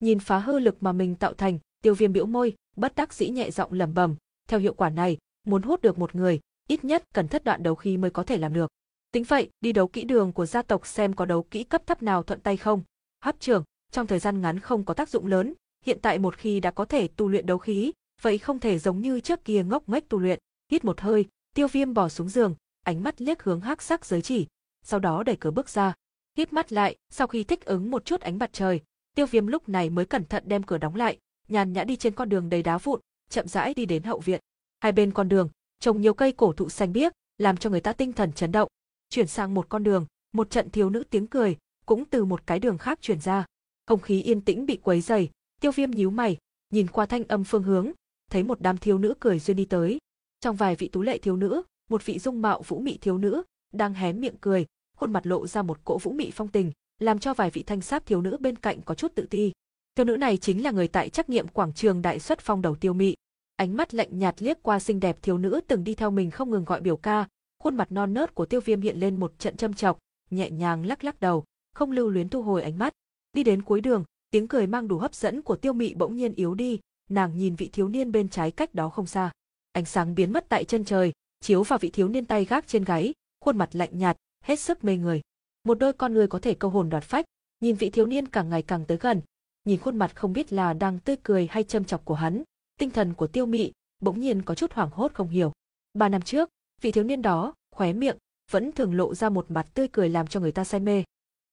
Nhìn 0.00 0.18
phá 0.18 0.38
hư 0.38 0.58
lực 0.58 0.82
mà 0.82 0.92
mình 0.92 1.14
tạo 1.14 1.34
thành, 1.34 1.58
tiêu 1.82 1.94
viêm 1.94 2.12
bĩu 2.12 2.26
môi, 2.26 2.54
bất 2.76 2.94
đắc 2.94 3.14
dĩ 3.14 3.28
nhẹ 3.28 3.50
giọng 3.50 3.72
lẩm 3.72 3.94
bẩm, 3.94 4.16
theo 4.48 4.60
hiệu 4.60 4.74
quả 4.74 4.90
này, 4.90 5.18
muốn 5.46 5.62
hút 5.62 5.82
được 5.82 5.98
một 5.98 6.14
người, 6.14 6.40
ít 6.68 6.84
nhất 6.84 7.04
cần 7.14 7.28
thất 7.28 7.44
đoạn 7.44 7.62
đấu 7.62 7.74
khí 7.74 7.96
mới 7.96 8.10
có 8.10 8.22
thể 8.22 8.38
làm 8.38 8.52
được. 8.52 8.70
Tính 9.12 9.24
vậy, 9.24 9.50
đi 9.60 9.72
đấu 9.72 9.88
kỹ 9.88 10.04
đường 10.04 10.32
của 10.32 10.46
gia 10.46 10.62
tộc 10.62 10.86
xem 10.86 11.12
có 11.12 11.24
đấu 11.24 11.42
kỹ 11.42 11.64
cấp 11.64 11.82
thấp 11.86 12.02
nào 12.02 12.22
thuận 12.22 12.40
tay 12.40 12.56
không. 12.56 12.82
Hấp 13.20 13.40
trưởng, 13.40 13.64
trong 13.90 14.06
thời 14.06 14.18
gian 14.18 14.40
ngắn 14.40 14.60
không 14.60 14.84
có 14.84 14.94
tác 14.94 15.08
dụng 15.08 15.26
lớn, 15.26 15.54
hiện 15.82 15.98
tại 16.02 16.18
một 16.18 16.36
khi 16.36 16.60
đã 16.60 16.70
có 16.70 16.84
thể 16.84 17.08
tu 17.08 17.28
luyện 17.28 17.46
đấu 17.46 17.58
khí, 17.58 17.92
vậy 18.22 18.38
không 18.38 18.58
thể 18.58 18.78
giống 18.78 19.00
như 19.00 19.20
trước 19.20 19.44
kia 19.44 19.62
ngốc 19.64 19.88
nghếch 19.88 20.08
tu 20.08 20.18
luyện. 20.18 20.38
Hít 20.70 20.84
một 20.84 21.00
hơi, 21.00 21.26
Tiêu 21.54 21.68
Viêm 21.68 21.94
bỏ 21.94 22.08
xuống 22.08 22.28
giường, 22.28 22.54
ánh 22.84 23.02
mắt 23.02 23.20
liếc 23.20 23.42
hướng 23.42 23.60
hắc 23.60 23.82
sắc 23.82 24.06
giới 24.06 24.22
chỉ, 24.22 24.46
sau 24.84 25.00
đó 25.00 25.22
đẩy 25.22 25.36
cửa 25.36 25.50
bước 25.50 25.68
ra. 25.68 25.94
Hít 26.36 26.52
mắt 26.52 26.72
lại, 26.72 26.96
sau 27.10 27.26
khi 27.26 27.44
thích 27.44 27.64
ứng 27.64 27.90
một 27.90 28.04
chút 28.04 28.20
ánh 28.20 28.38
mặt 28.38 28.50
trời, 28.52 28.80
Tiêu 29.14 29.26
Viêm 29.26 29.46
lúc 29.46 29.68
này 29.68 29.90
mới 29.90 30.04
cẩn 30.04 30.24
thận 30.24 30.44
đem 30.46 30.62
cửa 30.62 30.78
đóng 30.78 30.94
lại, 30.94 31.18
nhàn 31.48 31.72
nhã 31.72 31.84
đi 31.84 31.96
trên 31.96 32.14
con 32.14 32.28
đường 32.28 32.48
đầy 32.48 32.62
đá 32.62 32.78
vụn, 32.78 33.00
chậm 33.30 33.48
rãi 33.48 33.74
đi 33.74 33.86
đến 33.86 34.02
hậu 34.02 34.18
viện. 34.18 34.40
Hai 34.80 34.92
bên 34.92 35.12
con 35.12 35.28
đường, 35.28 35.48
trồng 35.80 36.00
nhiều 36.00 36.14
cây 36.14 36.32
cổ 36.32 36.52
thụ 36.52 36.68
xanh 36.68 36.92
biếc, 36.92 37.12
làm 37.38 37.56
cho 37.56 37.70
người 37.70 37.80
ta 37.80 37.92
tinh 37.92 38.12
thần 38.12 38.32
chấn 38.32 38.52
động. 38.52 38.68
Chuyển 39.10 39.26
sang 39.26 39.54
một 39.54 39.68
con 39.68 39.84
đường, 39.84 40.06
một 40.32 40.50
trận 40.50 40.70
thiếu 40.70 40.90
nữ 40.90 41.04
tiếng 41.10 41.26
cười, 41.26 41.56
cũng 41.86 42.04
từ 42.04 42.24
một 42.24 42.46
cái 42.46 42.58
đường 42.58 42.78
khác 42.78 43.02
truyền 43.02 43.20
ra. 43.20 43.44
Không 43.86 44.00
khí 44.00 44.22
yên 44.22 44.40
tĩnh 44.40 44.66
bị 44.66 44.76
quấy 44.82 45.00
rầy, 45.00 45.30
Tiêu 45.62 45.72
Viêm 45.72 45.90
nhíu 45.90 46.10
mày, 46.10 46.36
nhìn 46.70 46.86
qua 46.88 47.06
thanh 47.06 47.24
âm 47.24 47.44
phương 47.44 47.62
hướng, 47.62 47.90
thấy 48.30 48.42
một 48.42 48.60
đám 48.60 48.78
thiếu 48.78 48.98
nữ 48.98 49.14
cười 49.20 49.38
duyên 49.38 49.56
đi 49.56 49.64
tới. 49.64 49.98
Trong 50.40 50.56
vài 50.56 50.76
vị 50.76 50.88
tú 50.88 51.02
lệ 51.02 51.18
thiếu 51.18 51.36
nữ, 51.36 51.62
một 51.90 52.06
vị 52.06 52.18
dung 52.18 52.42
mạo 52.42 52.62
vũ 52.62 52.78
mị 52.78 52.98
thiếu 52.98 53.18
nữ 53.18 53.42
đang 53.72 53.94
hé 53.94 54.12
miệng 54.12 54.36
cười, 54.40 54.66
khuôn 54.96 55.12
mặt 55.12 55.26
lộ 55.26 55.46
ra 55.46 55.62
một 55.62 55.84
cỗ 55.84 55.98
vũ 55.98 56.12
mị 56.12 56.30
phong 56.34 56.48
tình, 56.48 56.72
làm 56.98 57.18
cho 57.18 57.34
vài 57.34 57.50
vị 57.50 57.62
thanh 57.62 57.80
sát 57.80 58.06
thiếu 58.06 58.22
nữ 58.22 58.36
bên 58.40 58.56
cạnh 58.56 58.80
có 58.82 58.94
chút 58.94 59.12
tự 59.14 59.26
ti. 59.30 59.52
Thiếu 59.94 60.04
nữ 60.04 60.16
này 60.16 60.36
chính 60.36 60.62
là 60.62 60.70
người 60.70 60.88
tại 60.88 61.08
trắc 61.08 61.28
nghiệm 61.28 61.48
quảng 61.48 61.72
trường 61.72 62.02
đại 62.02 62.20
xuất 62.20 62.40
phong 62.40 62.62
đầu 62.62 62.74
Tiêu 62.74 62.92
Mị. 62.92 63.14
Ánh 63.56 63.76
mắt 63.76 63.94
lạnh 63.94 64.18
nhạt 64.18 64.42
liếc 64.42 64.62
qua 64.62 64.80
xinh 64.80 65.00
đẹp 65.00 65.18
thiếu 65.22 65.38
nữ 65.38 65.60
từng 65.68 65.84
đi 65.84 65.94
theo 65.94 66.10
mình 66.10 66.30
không 66.30 66.50
ngừng 66.50 66.64
gọi 66.64 66.80
biểu 66.80 66.96
ca, 66.96 67.26
khuôn 67.58 67.76
mặt 67.76 67.92
non 67.92 68.14
nớt 68.14 68.34
của 68.34 68.46
Tiêu 68.46 68.60
Viêm 68.60 68.80
hiện 68.80 69.00
lên 69.00 69.20
một 69.20 69.38
trận 69.38 69.56
châm 69.56 69.74
chọc, 69.74 69.98
nhẹ 70.30 70.50
nhàng 70.50 70.86
lắc 70.86 71.04
lắc 71.04 71.20
đầu, 71.20 71.44
không 71.74 71.90
lưu 71.90 72.08
luyến 72.08 72.28
thu 72.28 72.42
hồi 72.42 72.62
ánh 72.62 72.78
mắt. 72.78 72.92
Đi 73.32 73.44
đến 73.44 73.62
cuối 73.62 73.80
đường, 73.80 74.04
tiếng 74.32 74.48
cười 74.48 74.66
mang 74.66 74.88
đủ 74.88 74.98
hấp 74.98 75.14
dẫn 75.14 75.42
của 75.42 75.56
Tiêu 75.56 75.72
Mị 75.72 75.94
bỗng 75.94 76.16
nhiên 76.16 76.34
yếu 76.34 76.54
đi, 76.54 76.80
nàng 77.10 77.38
nhìn 77.38 77.56
vị 77.56 77.70
thiếu 77.72 77.88
niên 77.88 78.12
bên 78.12 78.28
trái 78.28 78.50
cách 78.50 78.74
đó 78.74 78.88
không 78.88 79.06
xa. 79.06 79.30
Ánh 79.72 79.84
sáng 79.84 80.14
biến 80.14 80.32
mất 80.32 80.46
tại 80.48 80.64
chân 80.64 80.84
trời, 80.84 81.12
chiếu 81.40 81.62
vào 81.62 81.78
vị 81.78 81.90
thiếu 81.90 82.08
niên 82.08 82.26
tay 82.26 82.44
gác 82.44 82.66
trên 82.66 82.84
gáy, 82.84 83.12
khuôn 83.40 83.58
mặt 83.58 83.68
lạnh 83.72 83.98
nhạt, 83.98 84.16
hết 84.44 84.60
sức 84.60 84.84
mê 84.84 84.96
người. 84.96 85.20
Một 85.64 85.78
đôi 85.78 85.92
con 85.92 86.14
người 86.14 86.26
có 86.26 86.38
thể 86.38 86.54
câu 86.54 86.70
hồn 86.70 86.88
đoạt 86.88 87.04
phách, 87.04 87.24
nhìn 87.60 87.76
vị 87.76 87.90
thiếu 87.90 88.06
niên 88.06 88.28
càng 88.28 88.48
ngày 88.48 88.62
càng 88.62 88.84
tới 88.84 88.98
gần, 88.98 89.20
nhìn 89.64 89.80
khuôn 89.80 89.96
mặt 89.96 90.16
không 90.16 90.32
biết 90.32 90.52
là 90.52 90.72
đang 90.72 90.98
tươi 90.98 91.16
cười 91.22 91.46
hay 91.50 91.64
châm 91.64 91.84
chọc 91.84 92.04
của 92.04 92.14
hắn, 92.14 92.42
tinh 92.78 92.90
thần 92.90 93.14
của 93.14 93.26
Tiêu 93.26 93.46
Mị 93.46 93.72
bỗng 94.00 94.20
nhiên 94.20 94.42
có 94.42 94.54
chút 94.54 94.72
hoảng 94.72 94.90
hốt 94.92 95.12
không 95.14 95.28
hiểu. 95.28 95.52
Ba 95.94 96.08
năm 96.08 96.22
trước, 96.22 96.48
vị 96.80 96.92
thiếu 96.92 97.04
niên 97.04 97.22
đó, 97.22 97.54
khóe 97.70 97.92
miệng 97.92 98.16
vẫn 98.50 98.72
thường 98.72 98.94
lộ 98.94 99.14
ra 99.14 99.28
một 99.28 99.50
mặt 99.50 99.66
tươi 99.74 99.88
cười 99.92 100.08
làm 100.08 100.26
cho 100.26 100.40
người 100.40 100.52
ta 100.52 100.64
say 100.64 100.80
mê. 100.80 101.04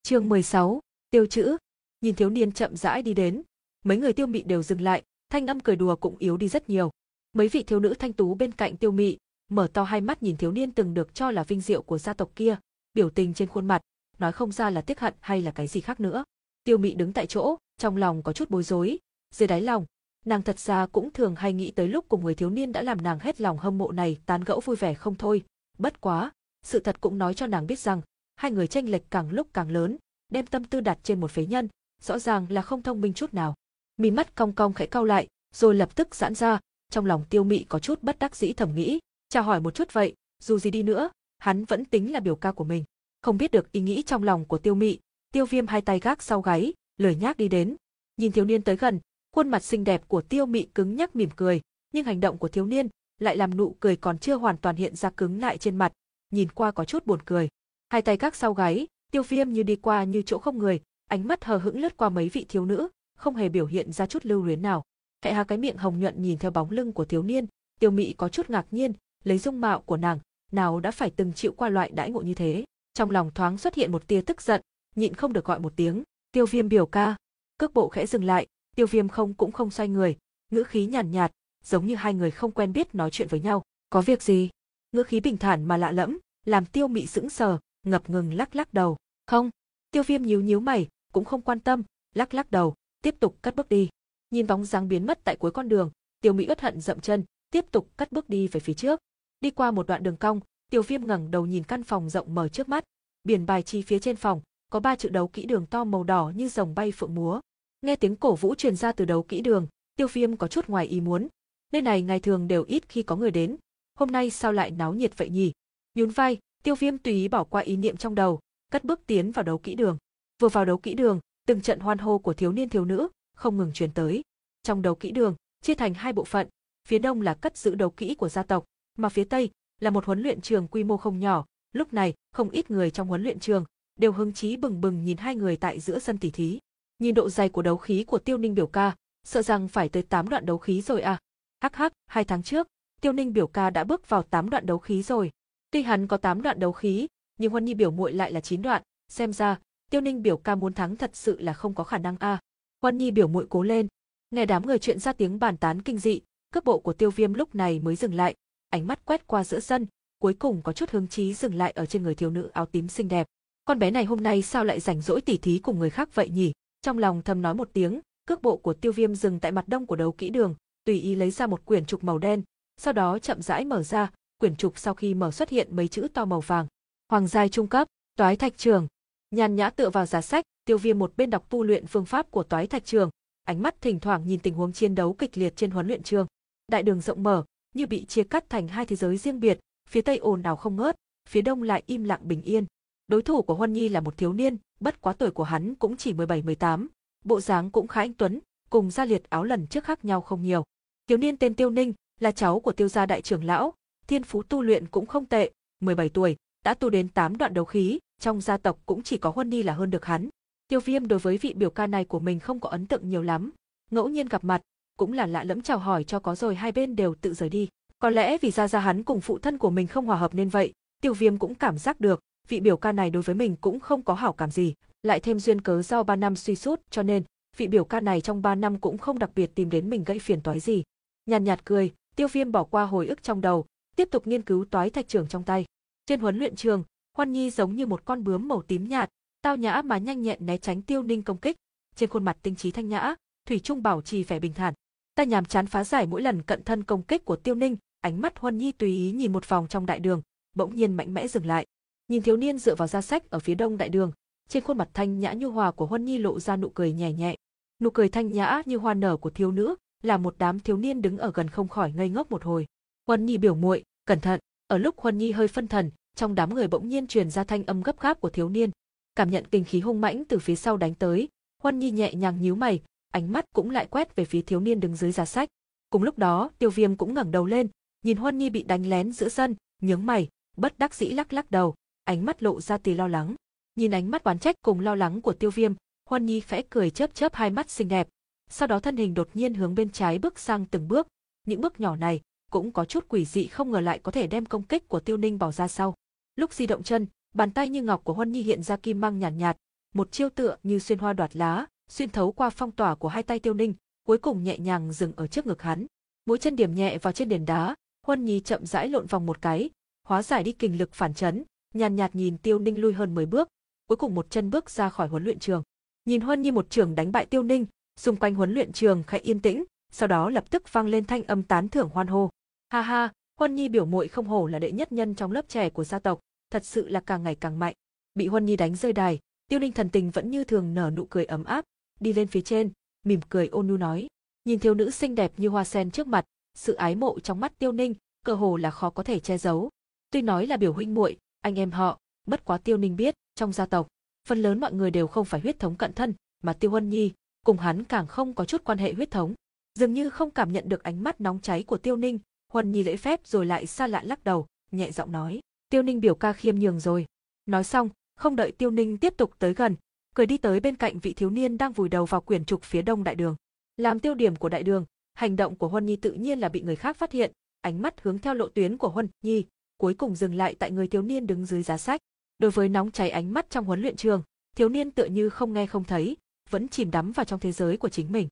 Chương 0.04 0.30
16, 0.30 0.80
Tiêu 1.10 1.26
chữ. 1.26 1.58
Nhìn 2.02 2.16
thiếu 2.16 2.30
niên 2.30 2.52
chậm 2.52 2.76
rãi 2.76 3.02
đi 3.02 3.14
đến, 3.14 3.42
mấy 3.84 3.98
người 3.98 4.14
Tiêu 4.14 4.28
Mị 4.28 4.44
đều 4.44 4.64
dừng 4.64 4.82
lại, 4.82 5.04
thanh 5.30 5.48
âm 5.48 5.60
cười 5.60 5.76
đùa 5.76 5.96
cũng 5.96 6.18
yếu 6.18 6.38
đi 6.38 6.48
rất 6.48 6.70
nhiều. 6.70 6.90
Mấy 7.34 7.48
vị 7.48 7.64
thiếu 7.64 7.80
nữ 7.80 7.94
thanh 7.94 8.14
tú 8.14 8.36
bên 8.36 8.52
cạnh 8.52 8.78
Tiêu 8.78 8.92
Mị, 8.92 9.18
mở 9.50 9.68
to 9.74 9.84
hai 9.84 10.02
mắt 10.02 10.24
nhìn 10.24 10.38
thiếu 10.38 10.52
niên 10.52 10.72
từng 10.72 10.94
được 10.94 11.16
cho 11.16 11.32
là 11.32 11.44
vinh 11.44 11.62
diệu 11.62 11.82
của 11.82 11.98
gia 11.98 12.14
tộc 12.14 12.32
kia, 12.36 12.58
biểu 12.94 13.10
tình 13.10 13.34
trên 13.34 13.48
khuôn 13.48 13.68
mặt, 13.68 13.82
nói 14.20 14.32
không 14.32 14.52
ra 14.52 14.70
là 14.70 14.82
tiếc 14.82 15.00
hận 15.00 15.14
hay 15.20 15.42
là 15.42 15.52
cái 15.52 15.68
gì 15.68 15.82
khác 15.82 16.00
nữa. 16.00 16.24
Tiêu 16.64 16.78
Mị 16.78 16.94
đứng 16.94 17.14
tại 17.14 17.28
chỗ, 17.28 17.56
trong 17.78 17.98
lòng 17.98 18.24
có 18.24 18.34
chút 18.34 18.50
bối 18.50 18.64
rối, 18.64 19.00
dưới 19.36 19.48
đáy 19.48 19.62
lòng, 19.62 19.86
nàng 20.26 20.42
thật 20.42 20.60
ra 20.60 20.88
cũng 20.88 21.12
thường 21.14 21.36
hay 21.36 21.54
nghĩ 21.54 21.72
tới 21.72 21.88
lúc 21.88 22.06
cùng 22.10 22.24
người 22.24 22.36
thiếu 22.36 22.50
niên 22.50 22.72
đã 22.72 22.82
làm 22.82 23.02
nàng 23.02 23.20
hết 23.20 23.42
lòng 23.42 23.58
hâm 23.58 23.78
mộ 23.78 23.92
này 23.92 24.18
tán 24.26 24.44
gẫu 24.44 24.60
vui 24.60 24.76
vẻ 24.76 24.94
không 24.94 25.16
thôi, 25.16 25.44
bất 25.78 26.02
quá, 26.02 26.32
sự 26.66 26.80
thật 26.80 27.02
cũng 27.02 27.18
nói 27.18 27.34
cho 27.34 27.48
nàng 27.48 27.68
biết 27.68 27.80
rằng, 27.80 28.02
hai 28.36 28.52
người 28.52 28.68
tranh 28.68 28.90
lệch 28.90 29.12
càng 29.12 29.30
lúc 29.30 29.48
càng 29.54 29.72
lớn, 29.72 29.98
đem 30.32 30.46
tâm 30.46 30.64
tư 30.64 30.82
đặt 30.82 31.00
trên 31.04 31.20
một 31.20 31.32
phế 31.32 31.46
nhân, 31.46 31.68
rõ 32.04 32.20
ràng 32.20 32.48
là 32.50 32.62
không 32.62 32.82
thông 32.82 33.02
minh 33.02 33.14
chút 33.14 33.34
nào. 33.34 33.56
Mí 33.98 34.12
mắt 34.12 34.36
cong 34.36 34.54
cong 34.54 34.74
khẽ 34.74 34.86
cau 34.86 35.06
lại, 35.06 35.28
rồi 35.54 35.76
lập 35.76 35.96
tức 35.96 36.16
giãn 36.16 36.36
ra, 36.36 36.60
trong 36.92 37.06
lòng 37.06 37.26
Tiêu 37.30 37.44
Mị 37.44 37.64
có 37.64 37.80
chút 37.80 38.04
bất 38.04 38.20
đắc 38.20 38.36
dĩ 38.36 38.54
thầm 38.54 38.76
nghĩ, 38.76 39.00
chào 39.30 39.44
hỏi 39.44 39.60
một 39.60 39.76
chút 39.76 39.94
vậy, 39.94 40.16
dù 40.44 40.60
gì 40.60 40.72
đi 40.72 40.84
nữa, 40.84 41.10
hắn 41.38 41.66
vẫn 41.66 41.86
tính 41.86 42.12
là 42.12 42.20
biểu 42.20 42.36
ca 42.36 42.52
của 42.52 42.64
mình. 42.64 42.84
Không 43.22 43.38
biết 43.38 43.52
được 43.52 43.72
ý 43.72 43.82
nghĩ 43.82 44.02
trong 44.02 44.24
lòng 44.24 44.46
của 44.46 44.58
Tiêu 44.58 44.76
Mị, 44.76 45.00
Tiêu 45.32 45.46
Viêm 45.46 45.68
hai 45.68 45.82
tay 45.82 46.00
gác 46.00 46.24
sau 46.24 46.42
gáy, 46.42 46.74
lười 46.98 47.16
nhác 47.16 47.38
đi 47.38 47.48
đến. 47.48 47.76
Nhìn 48.18 48.32
thiếu 48.32 48.46
niên 48.46 48.62
tới 48.62 48.76
gần, 48.76 49.00
khuôn 49.32 49.50
mặt 49.50 49.64
xinh 49.64 49.84
đẹp 49.84 50.08
của 50.08 50.22
Tiêu 50.22 50.46
Mị 50.46 50.64
cứng 50.76 50.96
nhắc 50.96 51.16
mỉm 51.16 51.30
cười, 51.36 51.62
nhưng 51.94 52.06
hành 52.06 52.20
động 52.20 52.38
của 52.38 52.48
thiếu 52.48 52.66
niên 52.66 52.88
lại 53.20 53.38
làm 53.38 53.58
nụ 53.58 53.76
cười 53.80 53.96
còn 53.96 54.20
chưa 54.20 54.36
hoàn 54.36 54.58
toàn 54.58 54.76
hiện 54.76 54.96
ra 54.96 55.10
cứng 55.10 55.40
lại 55.42 55.58
trên 55.58 55.76
mặt, 55.76 55.94
nhìn 56.32 56.50
qua 56.52 56.72
có 56.72 56.86
chút 56.86 57.06
buồn 57.06 57.20
cười. 57.26 57.50
Hai 57.90 58.02
tay 58.02 58.18
gác 58.18 58.36
sau 58.36 58.54
gáy, 58.54 58.88
Tiêu 59.12 59.24
Viêm 59.24 59.50
như 59.50 59.64
đi 59.64 59.76
qua 59.76 60.04
như 60.04 60.22
chỗ 60.26 60.40
không 60.40 60.58
người, 60.58 60.80
ánh 61.10 61.28
mắt 61.28 61.46
hờ 61.46 61.58
hững 61.58 61.80
lướt 61.80 61.98
qua 61.98 62.10
mấy 62.10 62.30
vị 62.30 62.46
thiếu 62.50 62.66
nữ, 62.66 62.88
không 63.18 63.36
hề 63.36 63.50
biểu 63.50 63.66
hiện 63.66 63.92
ra 63.92 64.06
chút 64.06 64.26
lưu 64.26 64.44
luyến 64.44 64.62
nào. 64.62 64.84
Hệ 65.24 65.34
Hà 65.34 65.44
cái 65.44 65.58
miệng 65.58 65.78
hồng 65.78 66.00
nhuận 66.00 66.22
nhìn 66.22 66.38
theo 66.38 66.52
bóng 66.52 66.72
lưng 66.72 66.94
của 66.94 67.06
thiếu 67.06 67.24
niên, 67.24 67.46
Tiêu 67.80 67.92
Mị 67.92 68.14
có 68.14 68.30
chút 68.30 68.50
ngạc 68.50 68.66
nhiên, 68.72 68.94
lấy 69.24 69.38
dung 69.38 69.62
mạo 69.62 69.82
của 69.82 69.98
nàng, 69.98 70.20
nào 70.52 70.80
đã 70.80 70.92
phải 70.92 71.10
từng 71.10 71.34
chịu 71.34 71.54
qua 71.58 71.70
loại 71.70 71.90
đãi 71.90 72.12
ngộ 72.12 72.22
như 72.22 72.34
thế. 72.34 72.64
Trong 72.94 73.12
lòng 73.12 73.32
thoáng 73.36 73.58
xuất 73.58 73.76
hiện 73.76 73.92
một 73.92 74.08
tia 74.08 74.22
tức 74.22 74.42
giận, 74.42 74.62
nhịn 74.96 75.14
không 75.14 75.34
được 75.34 75.46
gọi 75.46 75.60
một 75.60 75.74
tiếng, 75.76 76.04
Tiêu 76.32 76.46
Viêm 76.46 76.70
biểu 76.70 76.86
ca. 76.86 77.16
Cước 77.58 77.74
bộ 77.74 77.90
khẽ 77.90 78.06
dừng 78.06 78.24
lại, 78.24 78.48
Tiêu 78.76 78.88
Viêm 78.88 79.10
không 79.10 79.34
cũng 79.34 79.52
không 79.52 79.72
xoay 79.72 79.90
người, 79.90 80.18
ngữ 80.52 80.64
khí 80.64 80.86
nhàn 80.86 81.12
nhạt, 81.12 81.32
nhạt, 81.32 81.32
giống 81.64 81.86
như 81.86 81.96
hai 81.96 82.14
người 82.14 82.32
không 82.32 82.52
quen 82.52 82.74
biết 82.74 82.96
nói 82.96 83.10
chuyện 83.12 83.28
với 83.28 83.40
nhau. 83.40 83.64
Có 83.90 84.02
việc 84.02 84.24
gì? 84.24 84.50
Ngữ 84.92 85.04
khí 85.04 85.20
bình 85.20 85.38
thản 85.38 85.64
mà 85.64 85.78
lạ 85.78 85.92
lẫm, 85.92 86.20
làm 86.46 86.66
Tiêu 86.66 86.88
Mị 86.88 87.06
sững 87.06 87.30
sờ, 87.30 87.60
ngập 87.86 88.10
ngừng 88.10 88.34
lắc 88.34 88.56
lắc 88.56 88.74
đầu. 88.74 88.98
Không. 89.28 89.50
Tiêu 89.92 90.04
Viêm 90.04 90.24
nhíu 90.24 90.42
nhíu 90.42 90.60
mày, 90.60 90.88
cũng 91.14 91.26
không 91.26 91.42
quan 91.42 91.60
tâm, 91.60 91.84
lắc 92.16 92.34
lắc 92.34 92.52
đầu, 92.52 92.74
tiếp 93.02 93.16
tục 93.20 93.38
cất 93.42 93.56
bước 93.56 93.70
đi. 93.70 93.90
Nhìn 94.32 94.48
bóng 94.48 94.66
dáng 94.66 94.88
biến 94.88 95.06
mất 95.06 95.20
tại 95.24 95.36
cuối 95.36 95.52
con 95.52 95.70
đường, 95.70 95.92
Tiêu 96.22 96.34
Mỹ 96.34 96.46
uất 96.50 96.62
hận 96.62 96.82
dậm 96.82 97.00
chân, 97.00 97.24
tiếp 97.52 97.66
tục 97.72 97.90
cất 97.98 98.12
bước 98.12 98.30
đi 98.30 98.48
về 98.48 98.60
phía 98.60 98.74
trước. 98.74 99.00
Đi 99.42 99.52
qua 99.52 99.72
một 99.72 99.88
đoạn 99.88 100.04
đường 100.04 100.18
cong, 100.18 100.40
Tiêu 100.72 100.82
Viêm 100.82 101.08
ngẩng 101.08 101.32
đầu 101.32 101.46
nhìn 101.46 101.64
căn 101.64 101.84
phòng 101.84 102.10
rộng 102.10 102.36
mở 102.36 102.50
trước 102.50 102.70
mắt, 102.70 102.84
biển 103.24 103.46
bài 103.46 103.64
chi 103.64 103.82
phía 103.82 104.00
trên 104.00 104.16
phòng, 104.16 104.42
có 104.72 104.80
ba 104.80 104.96
chữ 104.96 105.10
đấu 105.10 105.28
kỹ 105.28 105.46
đường 105.46 105.66
to 105.66 105.84
màu 105.84 106.04
đỏ 106.04 106.32
như 106.36 106.50
rồng 106.50 106.76
bay 106.76 106.92
phượng 106.92 107.16
múa. 107.16 107.40
Nghe 107.82 107.96
tiếng 107.96 108.16
cổ 108.16 108.36
vũ 108.36 108.56
truyền 108.56 108.76
ra 108.76 108.92
từ 108.92 109.06
đấu 109.06 109.24
kỹ 109.24 109.42
đường, 109.42 109.68
Tiêu 109.96 110.08
Viêm 110.14 110.38
có 110.38 110.48
chút 110.48 110.68
ngoài 110.68 110.88
ý 110.88 111.02
muốn. 111.02 111.28
Nơi 111.72 111.82
này 111.82 112.02
ngày 112.02 112.20
thường 112.20 112.48
đều 112.48 112.64
ít 112.64 112.90
khi 112.90 113.04
có 113.04 113.16
người 113.16 113.32
đến, 113.32 113.56
hôm 113.96 114.12
nay 114.12 114.30
sao 114.30 114.54
lại 114.54 114.72
náo 114.72 114.94
nhiệt 114.94 115.18
vậy 115.18 115.30
nhỉ? 115.30 115.52
Nhún 115.96 116.10
vai, 116.10 116.38
Tiêu 116.64 116.76
Viêm 116.76 116.98
tùy 116.98 117.14
ý 117.14 117.28
bỏ 117.28 117.44
qua 117.44 117.62
ý 117.62 117.78
niệm 117.78 117.98
trong 117.98 118.16
đầu, 118.16 118.40
cất 118.72 118.84
bước 118.84 119.02
tiến 119.08 119.32
vào 119.32 119.44
đấu 119.44 119.58
kỹ 119.58 119.76
đường. 119.76 119.98
Vừa 120.40 120.50
vào 120.50 120.66
đấu 120.66 120.78
kỹ 120.78 120.94
đường, 120.94 121.20
từng 121.48 121.62
trận 121.62 121.80
hoan 121.80 121.98
hô 121.98 122.18
của 122.18 122.34
thiếu 122.34 122.52
niên 122.52 122.70
thiếu 122.70 122.86
nữ 122.86 123.08
không 123.36 123.58
ngừng 123.58 123.74
truyền 123.74 123.92
tới. 123.92 124.22
Trong 124.64 124.82
đấu 124.82 124.96
kỹ 124.96 125.12
đường, 125.12 125.36
chia 125.62 125.76
thành 125.76 125.94
hai 125.94 126.14
bộ 126.14 126.24
phận, 126.24 126.48
phía 126.88 127.00
đông 127.00 127.22
là 127.22 127.34
cất 127.34 127.58
giữ 127.58 127.76
đấu 127.76 127.90
kỹ 127.90 128.16
của 128.16 128.30
gia 128.30 128.44
tộc, 128.44 128.66
mà 128.98 129.10
phía 129.10 129.24
tây 129.24 129.50
là 129.80 129.90
một 129.90 130.06
huấn 130.06 130.22
luyện 130.22 130.42
trường 130.42 130.68
quy 130.68 130.84
mô 130.84 130.98
không 130.98 131.20
nhỏ. 131.20 131.46
Lúc 131.72 131.94
này, 131.94 132.14
không 132.32 132.50
ít 132.50 132.72
người 132.72 132.92
trong 132.92 133.08
huấn 133.08 133.24
luyện 133.24 133.40
trường 133.40 133.66
đều 134.00 134.12
hứng 134.12 134.34
chí 134.34 134.58
bừng 134.58 134.82
bừng 134.82 135.06
nhìn 135.06 135.18
hai 135.18 135.36
người 135.36 135.56
tại 135.56 135.80
giữa 135.80 136.00
sân 136.00 136.18
tỉ 136.18 136.32
thí. 136.32 136.60
Nhìn 137.00 137.16
độ 137.16 137.30
dày 137.30 137.50
của 137.50 137.62
đấu 137.62 137.78
khí 137.78 138.04
của 138.04 138.20
Tiêu 138.20 138.38
Ninh 138.38 138.56
biểu 138.56 138.68
ca, 138.68 138.96
sợ 139.24 139.42
rằng 139.42 139.68
phải 139.68 139.90
tới 139.90 140.04
8 140.04 140.30
đoạn 140.30 140.46
đấu 140.46 140.58
khí 140.58 140.82
rồi 140.82 141.02
à. 141.02 141.20
Hắc 141.62 141.76
hắc, 141.76 141.94
hai 142.08 142.24
tháng 142.24 142.44
trước, 142.44 142.68
Tiêu 143.02 143.14
Ninh 143.14 143.34
biểu 143.34 143.48
ca 143.48 143.70
đã 143.70 143.84
bước 143.84 144.10
vào 144.10 144.24
8 144.24 144.50
đoạn 144.50 144.66
đấu 144.66 144.78
khí 144.78 145.04
rồi. 145.04 145.32
Tuy 145.72 145.82
hắn 145.82 146.08
có 146.08 146.18
8 146.18 146.42
đoạn 146.42 146.60
đấu 146.60 146.72
khí, 146.72 147.08
nhưng 147.38 147.52
Huân 147.52 147.66
Nhi 147.66 147.74
biểu 147.74 147.92
muội 147.92 148.14
lại 148.14 148.32
là 148.32 148.42
9 148.42 148.62
đoạn, 148.62 148.84
xem 149.10 149.34
ra, 149.34 149.60
Tiêu 149.90 150.02
Ninh 150.02 150.22
biểu 150.22 150.38
ca 150.38 150.56
muốn 150.56 150.74
thắng 150.74 150.96
thật 150.96 151.12
sự 151.14 151.40
là 151.40 151.54
không 151.54 151.76
có 151.76 151.84
khả 151.84 151.98
năng 151.98 152.16
a. 152.20 152.40
À. 152.82 152.92
Nhi 152.92 153.12
biểu 153.12 153.28
muội 153.28 153.46
cố 153.50 153.64
lên. 153.64 153.88
Nghe 154.32 154.46
đám 154.46 154.66
người 154.66 154.80
chuyện 154.80 155.00
ra 155.00 155.14
tiếng 155.14 155.40
bàn 155.40 155.58
tán 155.58 155.82
kinh 155.82 155.98
dị, 155.98 156.22
cước 156.54 156.64
bộ 156.64 156.80
của 156.80 156.94
Tiêu 156.94 157.12
Viêm 157.12 157.34
lúc 157.34 157.56
này 157.56 157.80
mới 157.80 157.96
dừng 157.96 158.14
lại, 158.14 158.36
ánh 158.70 158.88
mắt 158.88 159.06
quét 159.06 159.28
qua 159.28 159.44
giữa 159.44 159.60
sân, 159.60 159.88
cuối 160.20 160.34
cùng 160.34 160.62
có 160.62 160.74
chút 160.74 160.90
hứng 160.90 161.08
chí 161.08 161.34
dừng 161.34 161.56
lại 161.56 161.72
ở 161.72 161.86
trên 161.86 162.04
người 162.04 162.16
thiếu 162.16 162.30
nữ 162.30 162.50
áo 162.54 162.66
tím 162.66 162.88
xinh 162.88 163.08
đẹp. 163.08 163.28
Con 163.66 163.80
bé 163.80 163.92
này 163.92 164.06
hôm 164.06 164.24
nay 164.24 164.42
sao 164.42 164.66
lại 164.66 164.80
rảnh 164.80 165.02
rỗi 165.02 165.22
tỉ 165.22 165.38
thí 165.38 165.60
cùng 165.60 165.80
người 165.80 165.90
khác 165.90 166.16
vậy 166.16 166.30
nhỉ? 166.30 166.52
Trong 166.82 166.98
lòng 166.98 167.22
thầm 167.22 167.42
nói 167.42 167.54
một 167.54 167.70
tiếng, 167.74 168.00
cước 168.28 168.42
bộ 168.42 168.58
của 168.58 168.74
Tiêu 168.74 168.92
Viêm 168.92 169.16
dừng 169.16 169.40
tại 169.40 169.52
mặt 169.52 169.68
đông 169.68 169.86
của 169.86 169.96
đấu 169.96 170.12
kỹ 170.12 170.30
đường, 170.30 170.56
tùy 170.86 171.00
ý 171.00 171.16
lấy 171.16 171.32
ra 171.32 171.48
một 171.48 171.66
quyển 171.66 171.86
trục 171.86 172.04
màu 172.04 172.18
đen, 172.18 172.42
sau 172.78 172.94
đó 172.94 173.20
chậm 173.20 173.42
rãi 173.42 173.66
mở 173.66 173.84
ra, 173.84 174.12
quyển 174.40 174.56
trục 174.56 174.78
sau 174.80 174.94
khi 174.94 175.14
mở 175.14 175.32
xuất 175.32 175.50
hiện 175.50 175.76
mấy 175.76 175.88
chữ 175.88 176.08
to 176.14 176.26
màu 176.26 176.40
vàng. 176.40 176.68
Hoàng 177.10 177.28
giai 177.28 177.50
trung 177.50 177.68
cấp, 177.68 177.88
Toái 178.16 178.36
Thạch 178.36 178.58
Trường. 178.58 178.88
Nhàn 179.32 179.56
nhã 179.56 179.70
tựa 179.70 179.90
vào 179.90 180.06
giá 180.06 180.22
sách, 180.22 180.46
Tiêu 180.66 180.78
Viêm 180.78 181.00
một 181.00 181.14
bên 181.18 181.30
đọc 181.30 181.50
tu 181.50 181.64
luyện 181.64 181.88
phương 181.88 182.06
pháp 182.06 182.32
của 182.32 182.44
Toái 182.44 182.68
Thạch 182.68 182.86
Trường, 182.86 183.10
ánh 183.44 183.62
mắt 183.62 183.82
thỉnh 183.82 184.00
thoảng 184.00 184.28
nhìn 184.28 184.40
tình 184.40 184.54
huống 184.54 184.74
chiến 184.74 184.96
đấu 184.96 185.14
kịch 185.14 185.38
liệt 185.38 185.56
trên 185.56 185.72
huấn 185.72 185.88
luyện 185.88 186.04
trường. 186.04 186.28
Đại 186.68 186.84
đường 186.84 187.02
rộng 187.02 187.24
mở, 187.24 187.44
như 187.76 187.88
bị 187.88 188.06
chia 188.06 188.24
cắt 188.24 188.50
thành 188.50 188.68
hai 188.68 188.86
thế 188.86 188.96
giới 188.96 189.18
riêng 189.18 189.40
biệt, 189.40 189.60
phía 189.90 190.02
tây 190.02 190.18
ồn 190.18 190.44
ào 190.44 190.56
không 190.56 190.76
ngớt, 190.76 190.96
phía 191.30 191.42
đông 191.42 191.64
lại 191.64 191.84
im 191.86 192.04
lặng 192.04 192.20
bình 192.24 192.42
yên. 192.42 192.66
Đối 193.08 193.22
thủ 193.22 193.42
của 193.42 193.56
Huân 193.56 193.74
Nhi 193.74 193.90
là 193.90 194.00
một 194.00 194.18
thiếu 194.18 194.34
niên, 194.34 194.58
bất 194.80 195.02
quá 195.02 195.14
tuổi 195.14 195.32
của 195.32 195.44
hắn 195.44 195.76
cũng 195.76 195.98
chỉ 195.98 196.14
17-18, 196.14 196.88
bộ 197.26 197.40
dáng 197.40 197.72
cũng 197.72 197.88
khá 197.88 198.02
anh 198.02 198.14
tuấn, 198.14 198.40
cùng 198.70 198.92
gia 198.92 199.06
liệt 199.06 199.30
áo 199.30 199.44
lần 199.44 199.68
trước 199.68 199.84
khác 199.84 200.06
nhau 200.06 200.22
không 200.22 200.42
nhiều. 200.42 200.64
Thiếu 201.08 201.18
niên 201.18 201.38
tên 201.38 201.56
Tiêu 201.56 201.70
Ninh, 201.70 201.94
là 202.20 202.32
cháu 202.32 202.60
của 202.60 202.72
Tiêu 202.72 202.88
gia 202.88 203.06
đại 203.06 203.22
trưởng 203.22 203.44
lão, 203.44 203.74
thiên 204.08 204.24
phú 204.24 204.44
tu 204.44 204.62
luyện 204.62 204.88
cũng 204.88 205.06
không 205.06 205.26
tệ, 205.26 205.52
17 205.80 206.10
tuổi, 206.10 206.36
đã 206.64 206.74
tu 206.74 206.90
đến 206.90 207.10
8 207.10 207.38
đoạn 207.38 207.54
đấu 207.54 207.66
khí, 207.66 208.00
trong 208.20 208.42
gia 208.42 208.58
tộc 208.58 208.80
cũng 208.86 209.04
chỉ 209.04 209.18
có 209.18 209.30
Huân 209.30 209.50
Ni 209.50 209.64
là 209.64 209.74
hơn 209.74 209.90
được 209.90 210.06
hắn. 210.06 210.30
Tiêu 210.68 210.80
Viêm 210.80 211.08
đối 211.08 211.20
với 211.20 211.38
vị 211.38 211.54
biểu 211.54 211.70
ca 211.70 211.88
này 211.88 212.06
của 212.06 212.20
mình 212.20 212.40
không 212.40 212.60
có 212.60 212.70
ấn 212.70 212.88
tượng 212.88 213.10
nhiều 213.10 213.24
lắm, 213.24 213.52
ngẫu 213.92 214.10
nhiên 214.10 214.28
gặp 214.28 214.44
mặt, 214.44 214.62
cũng 214.98 215.14
là 215.14 215.26
lạ 215.26 215.44
lẫm 215.44 215.62
chào 215.62 215.78
hỏi 215.78 216.04
cho 216.04 216.20
có 216.20 216.36
rồi 216.36 216.56
hai 216.56 216.72
bên 216.72 216.96
đều 216.96 217.16
tự 217.16 217.34
rời 217.34 217.50
đi. 217.50 217.68
Có 218.00 218.10
lẽ 218.10 218.38
vì 218.38 218.52
ra 218.52 218.68
ra 218.68 218.80
hắn 218.80 219.04
cùng 219.04 219.22
phụ 219.22 219.40
thân 219.40 219.58
của 219.58 219.70
mình 219.70 219.88
không 219.88 220.06
hòa 220.06 220.18
hợp 220.18 220.34
nên 220.34 220.50
vậy, 220.50 220.74
Tiêu 221.02 221.14
Viêm 221.14 221.38
cũng 221.38 221.56
cảm 221.56 221.78
giác 221.78 222.00
được, 222.00 222.20
vị 222.48 222.60
biểu 222.60 222.78
ca 222.78 222.92
này 222.92 223.10
đối 223.10 223.24
với 223.24 223.36
mình 223.36 223.56
cũng 223.62 223.80
không 223.80 224.04
có 224.04 224.14
hảo 224.14 224.34
cảm 224.34 224.52
gì, 224.52 224.74
lại 225.04 225.20
thêm 225.20 225.40
duyên 225.40 225.62
cớ 225.62 225.82
do 225.82 226.04
3 226.04 226.16
năm 226.16 226.36
suy 226.36 226.56
sút 226.56 226.82
cho 226.90 227.04
nên, 227.04 227.24
vị 227.58 227.68
biểu 227.68 227.84
ca 227.84 228.00
này 228.00 228.22
trong 228.22 228.42
3 228.42 228.56
năm 228.56 228.80
cũng 228.80 228.98
không 228.98 229.20
đặc 229.20 229.30
biệt 229.36 229.52
tìm 229.56 229.70
đến 229.70 229.90
mình 229.90 230.04
gây 230.04 230.20
phiền 230.20 230.42
toái 230.42 230.60
gì. 230.60 230.84
Nhàn 231.26 231.44
nhạt, 231.44 231.60
nhạt 231.60 231.66
cười, 231.66 231.92
Tiêu 232.16 232.28
Viêm 232.28 232.52
bỏ 232.52 232.64
qua 232.64 232.86
hồi 232.86 233.08
ức 233.08 233.24
trong 233.24 233.42
đầu, 233.42 233.66
tiếp 233.96 234.08
tục 234.12 234.28
nghiên 234.28 234.42
cứu 234.42 234.66
toái 234.66 234.90
thạch 234.90 235.08
trường 235.08 235.28
trong 235.28 235.44
tay. 235.44 235.66
Trên 236.06 236.20
huấn 236.20 236.38
luyện 236.38 236.56
trường, 236.56 236.84
Hoan 237.20 237.32
Nhi 237.32 237.50
giống 237.50 237.76
như 237.76 237.86
một 237.86 238.06
con 238.06 238.24
bướm 238.24 238.48
màu 238.48 238.62
tím 238.62 238.88
nhạt, 238.88 239.10
tao 239.42 239.56
nhã 239.58 239.82
mà 239.82 239.98
nhanh 239.98 240.22
nhẹn 240.22 240.46
né 240.46 240.58
tránh 240.58 240.82
Tiêu 240.82 241.04
Ninh 241.04 241.24
công 241.24 241.38
kích, 241.38 241.56
trên 241.96 242.10
khuôn 242.10 242.26
mặt 242.26 242.38
tinh 242.42 242.56
trí 242.56 242.72
thanh 242.72 242.90
nhã, 242.90 243.16
thủy 243.48 243.60
trung 243.60 243.84
bảo 243.84 244.02
trì 244.02 244.24
vẻ 244.24 244.40
bình 244.40 244.54
thản. 244.54 244.74
Ta 245.16 245.24
nhàm 245.24 245.46
chán 245.46 245.66
phá 245.66 245.84
giải 245.84 246.08
mỗi 246.08 246.22
lần 246.22 246.42
cận 246.42 246.64
thân 246.64 246.84
công 246.84 247.04
kích 247.04 247.26
của 247.26 247.36
Tiêu 247.36 247.56
Ninh, 247.56 247.78
ánh 248.02 248.22
mắt 248.22 248.38
Hoan 248.38 248.58
Nhi 248.58 248.72
tùy 248.72 248.90
ý 248.90 249.12
nhìn 249.12 249.34
một 249.34 249.50
vòng 249.50 249.68
trong 249.68 249.86
đại 249.86 250.00
đường, 250.00 250.22
bỗng 250.56 250.76
nhiên 250.76 250.94
mạnh 250.94 251.14
mẽ 251.14 251.28
dừng 251.28 251.46
lại. 251.46 251.66
Nhìn 252.08 252.22
thiếu 252.22 252.38
niên 252.38 252.58
dựa 252.58 252.76
vào 252.76 252.88
gia 252.88 253.02
sách 253.02 253.30
ở 253.30 253.40
phía 253.40 253.56
đông 253.56 253.78
đại 253.78 253.90
đường, 253.90 254.12
trên 254.50 254.64
khuôn 254.64 254.78
mặt 254.78 254.90
thanh 254.94 255.20
nhã 255.20 255.34
như 255.34 255.48
hòa 255.48 255.72
của 255.72 255.86
Hoan 255.86 256.06
Nhi 256.06 256.18
lộ 256.18 256.40
ra 256.40 256.56
nụ 256.56 256.70
cười 256.70 256.94
nhẹ 256.94 257.14
nhẹ. 257.14 257.36
Nụ 257.80 257.90
cười 257.90 258.10
thanh 258.10 258.32
nhã 258.32 258.62
như 258.66 258.78
hoa 258.78 258.94
nở 258.94 259.18
của 259.18 259.30
thiếu 259.30 259.52
nữ, 259.52 259.76
là 260.04 260.18
một 260.18 260.36
đám 260.38 260.60
thiếu 260.60 260.78
niên 260.78 261.02
đứng 261.02 261.18
ở 261.18 261.32
gần 261.34 261.48
không 261.48 261.68
khỏi 261.68 261.92
ngây 261.92 262.10
ngốc 262.10 262.32
một 262.32 262.44
hồi. 262.44 262.66
Huân 263.08 263.26
Nhi 263.26 263.38
biểu 263.38 263.56
muội, 263.56 263.84
cẩn 264.06 264.20
thận. 264.20 264.40
Ở 264.68 264.78
lúc 264.78 264.98
Huân 264.98 265.18
Nhi 265.18 265.32
hơi 265.32 265.48
phân 265.48 265.68
thần, 265.68 265.92
trong 266.20 266.36
đám 266.36 266.56
người 266.56 266.68
bỗng 266.68 266.90
nhiên 266.90 267.08
truyền 267.08 267.30
ra 267.30 267.44
thanh 267.44 267.66
âm 267.66 267.82
gấp 267.82 268.00
gáp 268.00 268.22
của 268.22 268.30
thiếu 268.30 268.50
niên. 268.50 268.70
Cảm 269.16 269.32
nhận 269.32 269.46
kinh 269.52 269.64
khí 269.64 269.80
hung 269.80 270.02
mãnh 270.02 270.26
từ 270.26 270.40
phía 270.40 270.56
sau 270.56 270.78
đánh 270.78 270.96
tới, 270.96 271.28
Huân 271.64 271.80
Nhi 271.80 271.92
nhẹ 271.92 272.14
nhàng 272.14 272.42
nhíu 272.42 272.56
mày, 272.56 272.82
ánh 273.12 273.32
mắt 273.32 273.46
cũng 273.54 273.70
lại 273.70 273.86
quét 273.86 274.16
về 274.16 274.26
phía 274.26 274.42
thiếu 274.42 274.60
niên 274.60 274.80
đứng 274.80 274.96
dưới 274.96 275.12
giá 275.12 275.26
sách. 275.26 275.50
Cùng 275.90 276.04
lúc 276.04 276.18
đó, 276.18 276.50
Tiêu 276.58 276.70
Viêm 276.70 276.96
cũng 276.96 277.14
ngẩng 277.14 277.32
đầu 277.32 277.46
lên, 277.46 277.68
nhìn 278.06 278.18
Huân 278.18 278.38
Nhi 278.38 278.50
bị 278.50 278.64
đánh 278.64 278.90
lén 278.90 279.12
giữa 279.12 279.30
sân, 279.30 279.56
nhướng 279.82 280.06
mày, 280.06 280.28
bất 280.58 280.80
đắc 280.80 280.94
dĩ 280.94 281.10
lắc 281.10 281.34
lắc 281.34 281.52
đầu, 281.52 281.76
ánh 282.04 282.26
mắt 282.26 282.44
lộ 282.44 282.62
ra 282.62 282.78
tì 282.78 282.94
lo 282.94 283.08
lắng. 283.08 283.36
Nhìn 283.76 283.92
ánh 283.92 284.12
mắt 284.12 284.24
oán 284.24 284.40
trách 284.40 284.56
cùng 284.62 284.80
lo 284.80 284.96
lắng 284.96 285.22
của 285.22 285.34
Tiêu 285.34 285.52
Viêm, 285.52 285.74
Huân 286.10 286.26
Nhi 286.26 286.40
khẽ 286.40 286.62
cười 286.70 286.90
chớp 286.90 287.16
chớp 287.16 287.36
hai 287.36 287.50
mắt 287.50 287.70
xinh 287.70 287.88
đẹp, 287.88 288.08
sau 288.50 288.68
đó 288.68 288.80
thân 288.80 288.98
hình 288.98 289.14
đột 289.14 289.30
nhiên 289.34 289.54
hướng 289.54 289.76
bên 289.76 289.90
trái 289.90 290.20
bước 290.20 290.40
sang 290.40 290.66
từng 290.66 290.88
bước, 290.88 291.08
những 291.46 291.62
bước 291.62 291.80
nhỏ 291.80 291.96
này 291.96 292.22
cũng 292.52 292.72
có 292.72 292.86
chút 292.86 293.06
quỷ 293.08 293.26
dị 293.26 293.48
không 293.48 293.72
ngờ 293.72 293.80
lại 293.80 294.00
có 294.00 294.12
thể 294.12 294.28
đem 294.28 294.46
công 294.46 294.64
kích 294.64 294.88
của 294.88 295.00
Tiêu 295.00 295.18
Ninh 295.18 295.40
bỏ 295.40 295.52
ra 295.52 295.68
sau. 295.68 295.96
Lúc 296.40 296.54
di 296.54 296.66
động 296.66 296.84
chân, 296.84 297.08
bàn 297.34 297.52
tay 297.52 297.70
như 297.70 297.84
ngọc 297.84 298.04
của 298.04 298.14
Huân 298.14 298.32
Nhi 298.32 298.42
hiện 298.42 298.64
ra 298.64 298.78
kim 298.78 299.02
mang 299.02 299.20
nhàn 299.20 299.38
nhạt, 299.38 299.56
nhạt, 299.56 299.58
một 299.96 300.12
chiêu 300.12 300.30
tựa 300.30 300.58
như 300.64 300.80
xuyên 300.80 301.00
hoa 301.00 301.14
đoạt 301.14 301.36
lá, 301.36 301.66
xuyên 301.90 302.10
thấu 302.10 302.32
qua 302.32 302.50
phong 302.50 302.72
tỏa 302.72 302.96
của 302.96 303.08
hai 303.08 303.24
tay 303.24 303.40
Tiêu 303.40 303.54
Ninh, 303.54 303.74
cuối 304.08 304.18
cùng 304.18 304.44
nhẹ 304.44 304.58
nhàng 304.58 304.94
dừng 304.94 305.14
ở 305.16 305.28
trước 305.28 305.48
ngực 305.48 305.62
hắn. 305.62 305.86
Mũi 306.26 306.38
chân 306.38 306.56
điểm 306.56 306.76
nhẹ 306.76 306.98
vào 306.98 307.14
trên 307.14 307.30
đền 307.30 307.46
đá, 307.46 307.76
Huân 308.06 308.26
Nhi 308.26 308.40
chậm 308.40 308.66
rãi 308.66 308.88
lộn 308.88 309.06
vòng 309.06 309.26
một 309.26 309.42
cái, 309.42 309.70
hóa 310.08 310.24
giải 310.24 310.44
đi 310.44 310.52
kình 310.52 310.78
lực 310.78 310.94
phản 310.94 311.14
chấn, 311.14 311.44
nhàn 311.74 311.96
nhạt 311.96 312.16
nhìn 312.16 312.38
Tiêu 312.38 312.60
Ninh 312.60 312.82
lui 312.82 312.94
hơn 312.94 313.16
10 313.16 313.26
bước, 313.26 313.50
cuối 313.88 313.96
cùng 313.96 314.16
một 314.16 314.30
chân 314.30 314.50
bước 314.50 314.70
ra 314.70 314.90
khỏi 314.90 315.08
huấn 315.08 315.24
luyện 315.24 315.40
trường. 315.40 315.64
Nhìn 316.06 316.22
Huân 316.22 316.42
Nhi 316.42 316.52
một 316.52 316.70
trường 316.70 316.96
đánh 316.96 317.12
bại 317.12 317.26
Tiêu 317.26 317.44
Ninh, 317.44 317.66
xung 318.00 318.16
quanh 318.16 318.36
huấn 318.36 318.54
luyện 318.54 318.72
trường 318.72 319.04
khẽ 319.04 319.18
yên 319.18 319.40
tĩnh, 319.40 319.64
sau 319.92 320.08
đó 320.08 320.30
lập 320.30 320.50
tức 320.50 320.74
vang 320.74 320.88
lên 320.88 321.06
thanh 321.06 321.24
âm 321.24 321.44
tán 321.44 321.70
thưởng 321.70 321.90
hoan 321.94 322.08
hô. 322.08 322.30
Ha 322.70 322.82
ha, 322.82 323.14
Huân 323.40 323.56
Nhi 323.56 323.70
biểu 323.70 323.86
muội 323.86 324.08
không 324.08 324.26
hổ 324.26 324.48
là 324.48 324.60
đệ 324.60 324.72
nhất 324.72 324.92
nhân 324.92 325.16
trong 325.16 325.32
lớp 325.32 325.48
trẻ 325.48 325.70
của 325.70 325.84
gia 325.84 326.00
tộc, 326.00 326.20
thật 326.50 326.66
sự 326.66 326.90
là 326.90 327.00
càng 327.00 327.24
ngày 327.24 327.36
càng 327.36 327.60
mạnh. 327.60 327.74
Bị 328.16 328.28
Huân 328.28 328.46
Nhi 328.46 328.56
đánh 328.56 328.76
rơi 328.76 328.94
đài, 328.94 329.20
Tiêu 329.48 329.60
Ninh 329.60 329.72
thần 329.72 329.90
tình 329.90 330.12
vẫn 330.12 330.32
như 330.32 330.44
thường 330.44 330.74
nở 330.74 330.92
nụ 330.96 331.06
cười 331.06 331.26
ấm 331.26 331.44
áp, 331.44 331.66
đi 332.00 332.14
lên 332.14 332.28
phía 332.28 332.42
trên, 332.42 332.72
mỉm 333.06 333.20
cười 333.30 333.48
ôn 333.48 333.68
nhu 333.68 333.78
nói, 333.78 334.08
nhìn 334.46 334.60
thiếu 334.60 334.74
nữ 334.74 334.90
xinh 334.90 335.16
đẹp 335.16 335.32
như 335.38 335.48
hoa 335.48 335.64
sen 335.64 335.92
trước 335.92 336.08
mặt, 336.08 336.26
sự 336.56 336.74
ái 336.74 336.96
mộ 336.96 337.20
trong 337.20 337.40
mắt 337.40 337.60
Tiêu 337.60 337.72
Ninh, 337.72 337.94
cơ 338.26 338.34
hồ 338.34 338.58
là 338.58 338.72
khó 338.72 338.90
có 338.90 339.04
thể 339.04 339.20
che 339.20 339.38
giấu. 339.38 339.70
Tuy 340.12 340.22
nói 340.22 340.48
là 340.48 340.58
biểu 340.58 340.74
huynh 340.74 340.94
muội, 340.94 341.18
anh 341.42 341.60
em 341.60 341.72
họ, 341.72 342.00
bất 342.28 342.46
quá 342.46 342.58
Tiêu 342.58 342.78
Ninh 342.78 342.96
biết, 342.96 343.16
trong 343.36 343.54
gia 343.54 343.66
tộc, 343.66 343.88
phần 344.28 344.42
lớn 344.42 344.60
mọi 344.60 344.74
người 344.74 344.92
đều 344.92 345.08
không 345.08 345.26
phải 345.26 345.42
huyết 345.42 345.60
thống 345.60 345.76
cận 345.76 345.94
thân, 345.94 346.14
mà 346.44 346.54
Tiêu 346.54 346.72
Huân 346.72 346.90
Nhi, 346.90 347.14
cùng 347.46 347.58
hắn 347.58 347.84
càng 347.84 348.08
không 348.08 348.34
có 348.34 348.46
chút 348.46 348.64
quan 348.64 348.78
hệ 348.78 348.94
huyết 348.94 349.12
thống. 349.12 349.34
Dường 349.80 349.94
như 349.94 350.10
không 350.10 350.32
cảm 350.32 350.52
nhận 350.52 350.70
được 350.70 350.84
ánh 350.84 351.04
mắt 351.04 351.22
nóng 351.22 351.42
cháy 351.42 351.64
của 351.64 351.78
Tiêu 351.78 351.96
Ninh, 351.96 352.20
Huân 352.52 352.72
Nhi 352.72 352.84
lễ 352.84 352.98
phép 352.98 353.28
rồi 353.28 353.46
lại 353.46 353.68
xa 353.68 353.88
lạ 353.88 354.04
lắc 354.04 354.24
đầu, 354.24 354.48
nhẹ 354.72 354.92
giọng 354.92 355.12
nói, 355.12 355.40
Tiêu 355.70 355.84
Ninh 355.84 356.02
biểu 356.02 356.16
ca 356.16 356.34
khiêm 356.34 356.56
nhường 356.56 356.80
rồi. 356.80 357.06
Nói 357.46 357.64
xong, 357.64 357.90
không 358.16 358.36
đợi 358.36 358.52
Tiêu 358.52 358.72
Ninh 358.72 358.98
tiếp 358.98 359.14
tục 359.18 359.32
tới 359.40 359.54
gần, 359.54 359.76
cười 360.16 360.26
đi 360.26 360.38
tới 360.38 360.60
bên 360.60 360.76
cạnh 360.76 361.00
vị 361.00 361.14
thiếu 361.14 361.30
niên 361.30 361.58
đang 361.58 361.72
vùi 361.72 361.90
đầu 361.90 362.06
vào 362.06 362.22
quyển 362.22 362.46
trục 362.46 362.64
phía 362.64 362.82
đông 362.82 363.04
đại 363.04 363.16
đường. 363.16 363.36
Làm 363.78 364.00
tiêu 364.00 364.14
điểm 364.14 364.36
của 364.36 364.50
đại 364.50 364.64
đường, 364.64 364.86
hành 365.14 365.36
động 365.36 365.56
của 365.56 365.68
Huân 365.68 365.86
Nhi 365.86 365.96
tự 365.96 366.14
nhiên 366.14 366.40
là 366.40 366.50
bị 366.50 366.62
người 366.62 366.76
khác 366.76 366.98
phát 366.98 367.12
hiện, 367.12 367.32
ánh 367.62 367.82
mắt 367.82 368.02
hướng 368.02 368.20
theo 368.20 368.34
lộ 368.34 368.48
tuyến 368.48 368.78
của 368.78 368.90
Huân 368.90 369.08
Nhi, 369.22 369.46
cuối 369.78 369.94
cùng 369.94 370.16
dừng 370.16 370.36
lại 370.36 370.56
tại 370.60 370.72
người 370.72 370.88
thiếu 370.88 371.02
niên 371.02 371.28
đứng 371.28 371.46
dưới 371.46 371.64
giá 371.64 371.78
sách. 371.78 372.02
Đối 372.40 372.52
với 372.52 372.70
nóng 372.70 372.92
cháy 372.92 373.10
ánh 373.10 373.34
mắt 373.34 373.50
trong 373.50 373.66
huấn 373.66 373.82
luyện 373.82 373.96
trường, 373.96 374.24
thiếu 374.56 374.70
niên 374.70 374.92
tựa 374.92 375.06
như 375.06 375.30
không 375.30 375.54
nghe 375.54 375.66
không 375.66 375.84
thấy, 375.84 376.18
vẫn 376.50 376.68
chìm 376.68 376.92
đắm 376.92 377.12
vào 377.12 377.26
trong 377.26 377.40
thế 377.40 377.52
giới 377.52 377.78
của 377.78 377.90
chính 377.90 378.12
mình. 378.12 378.28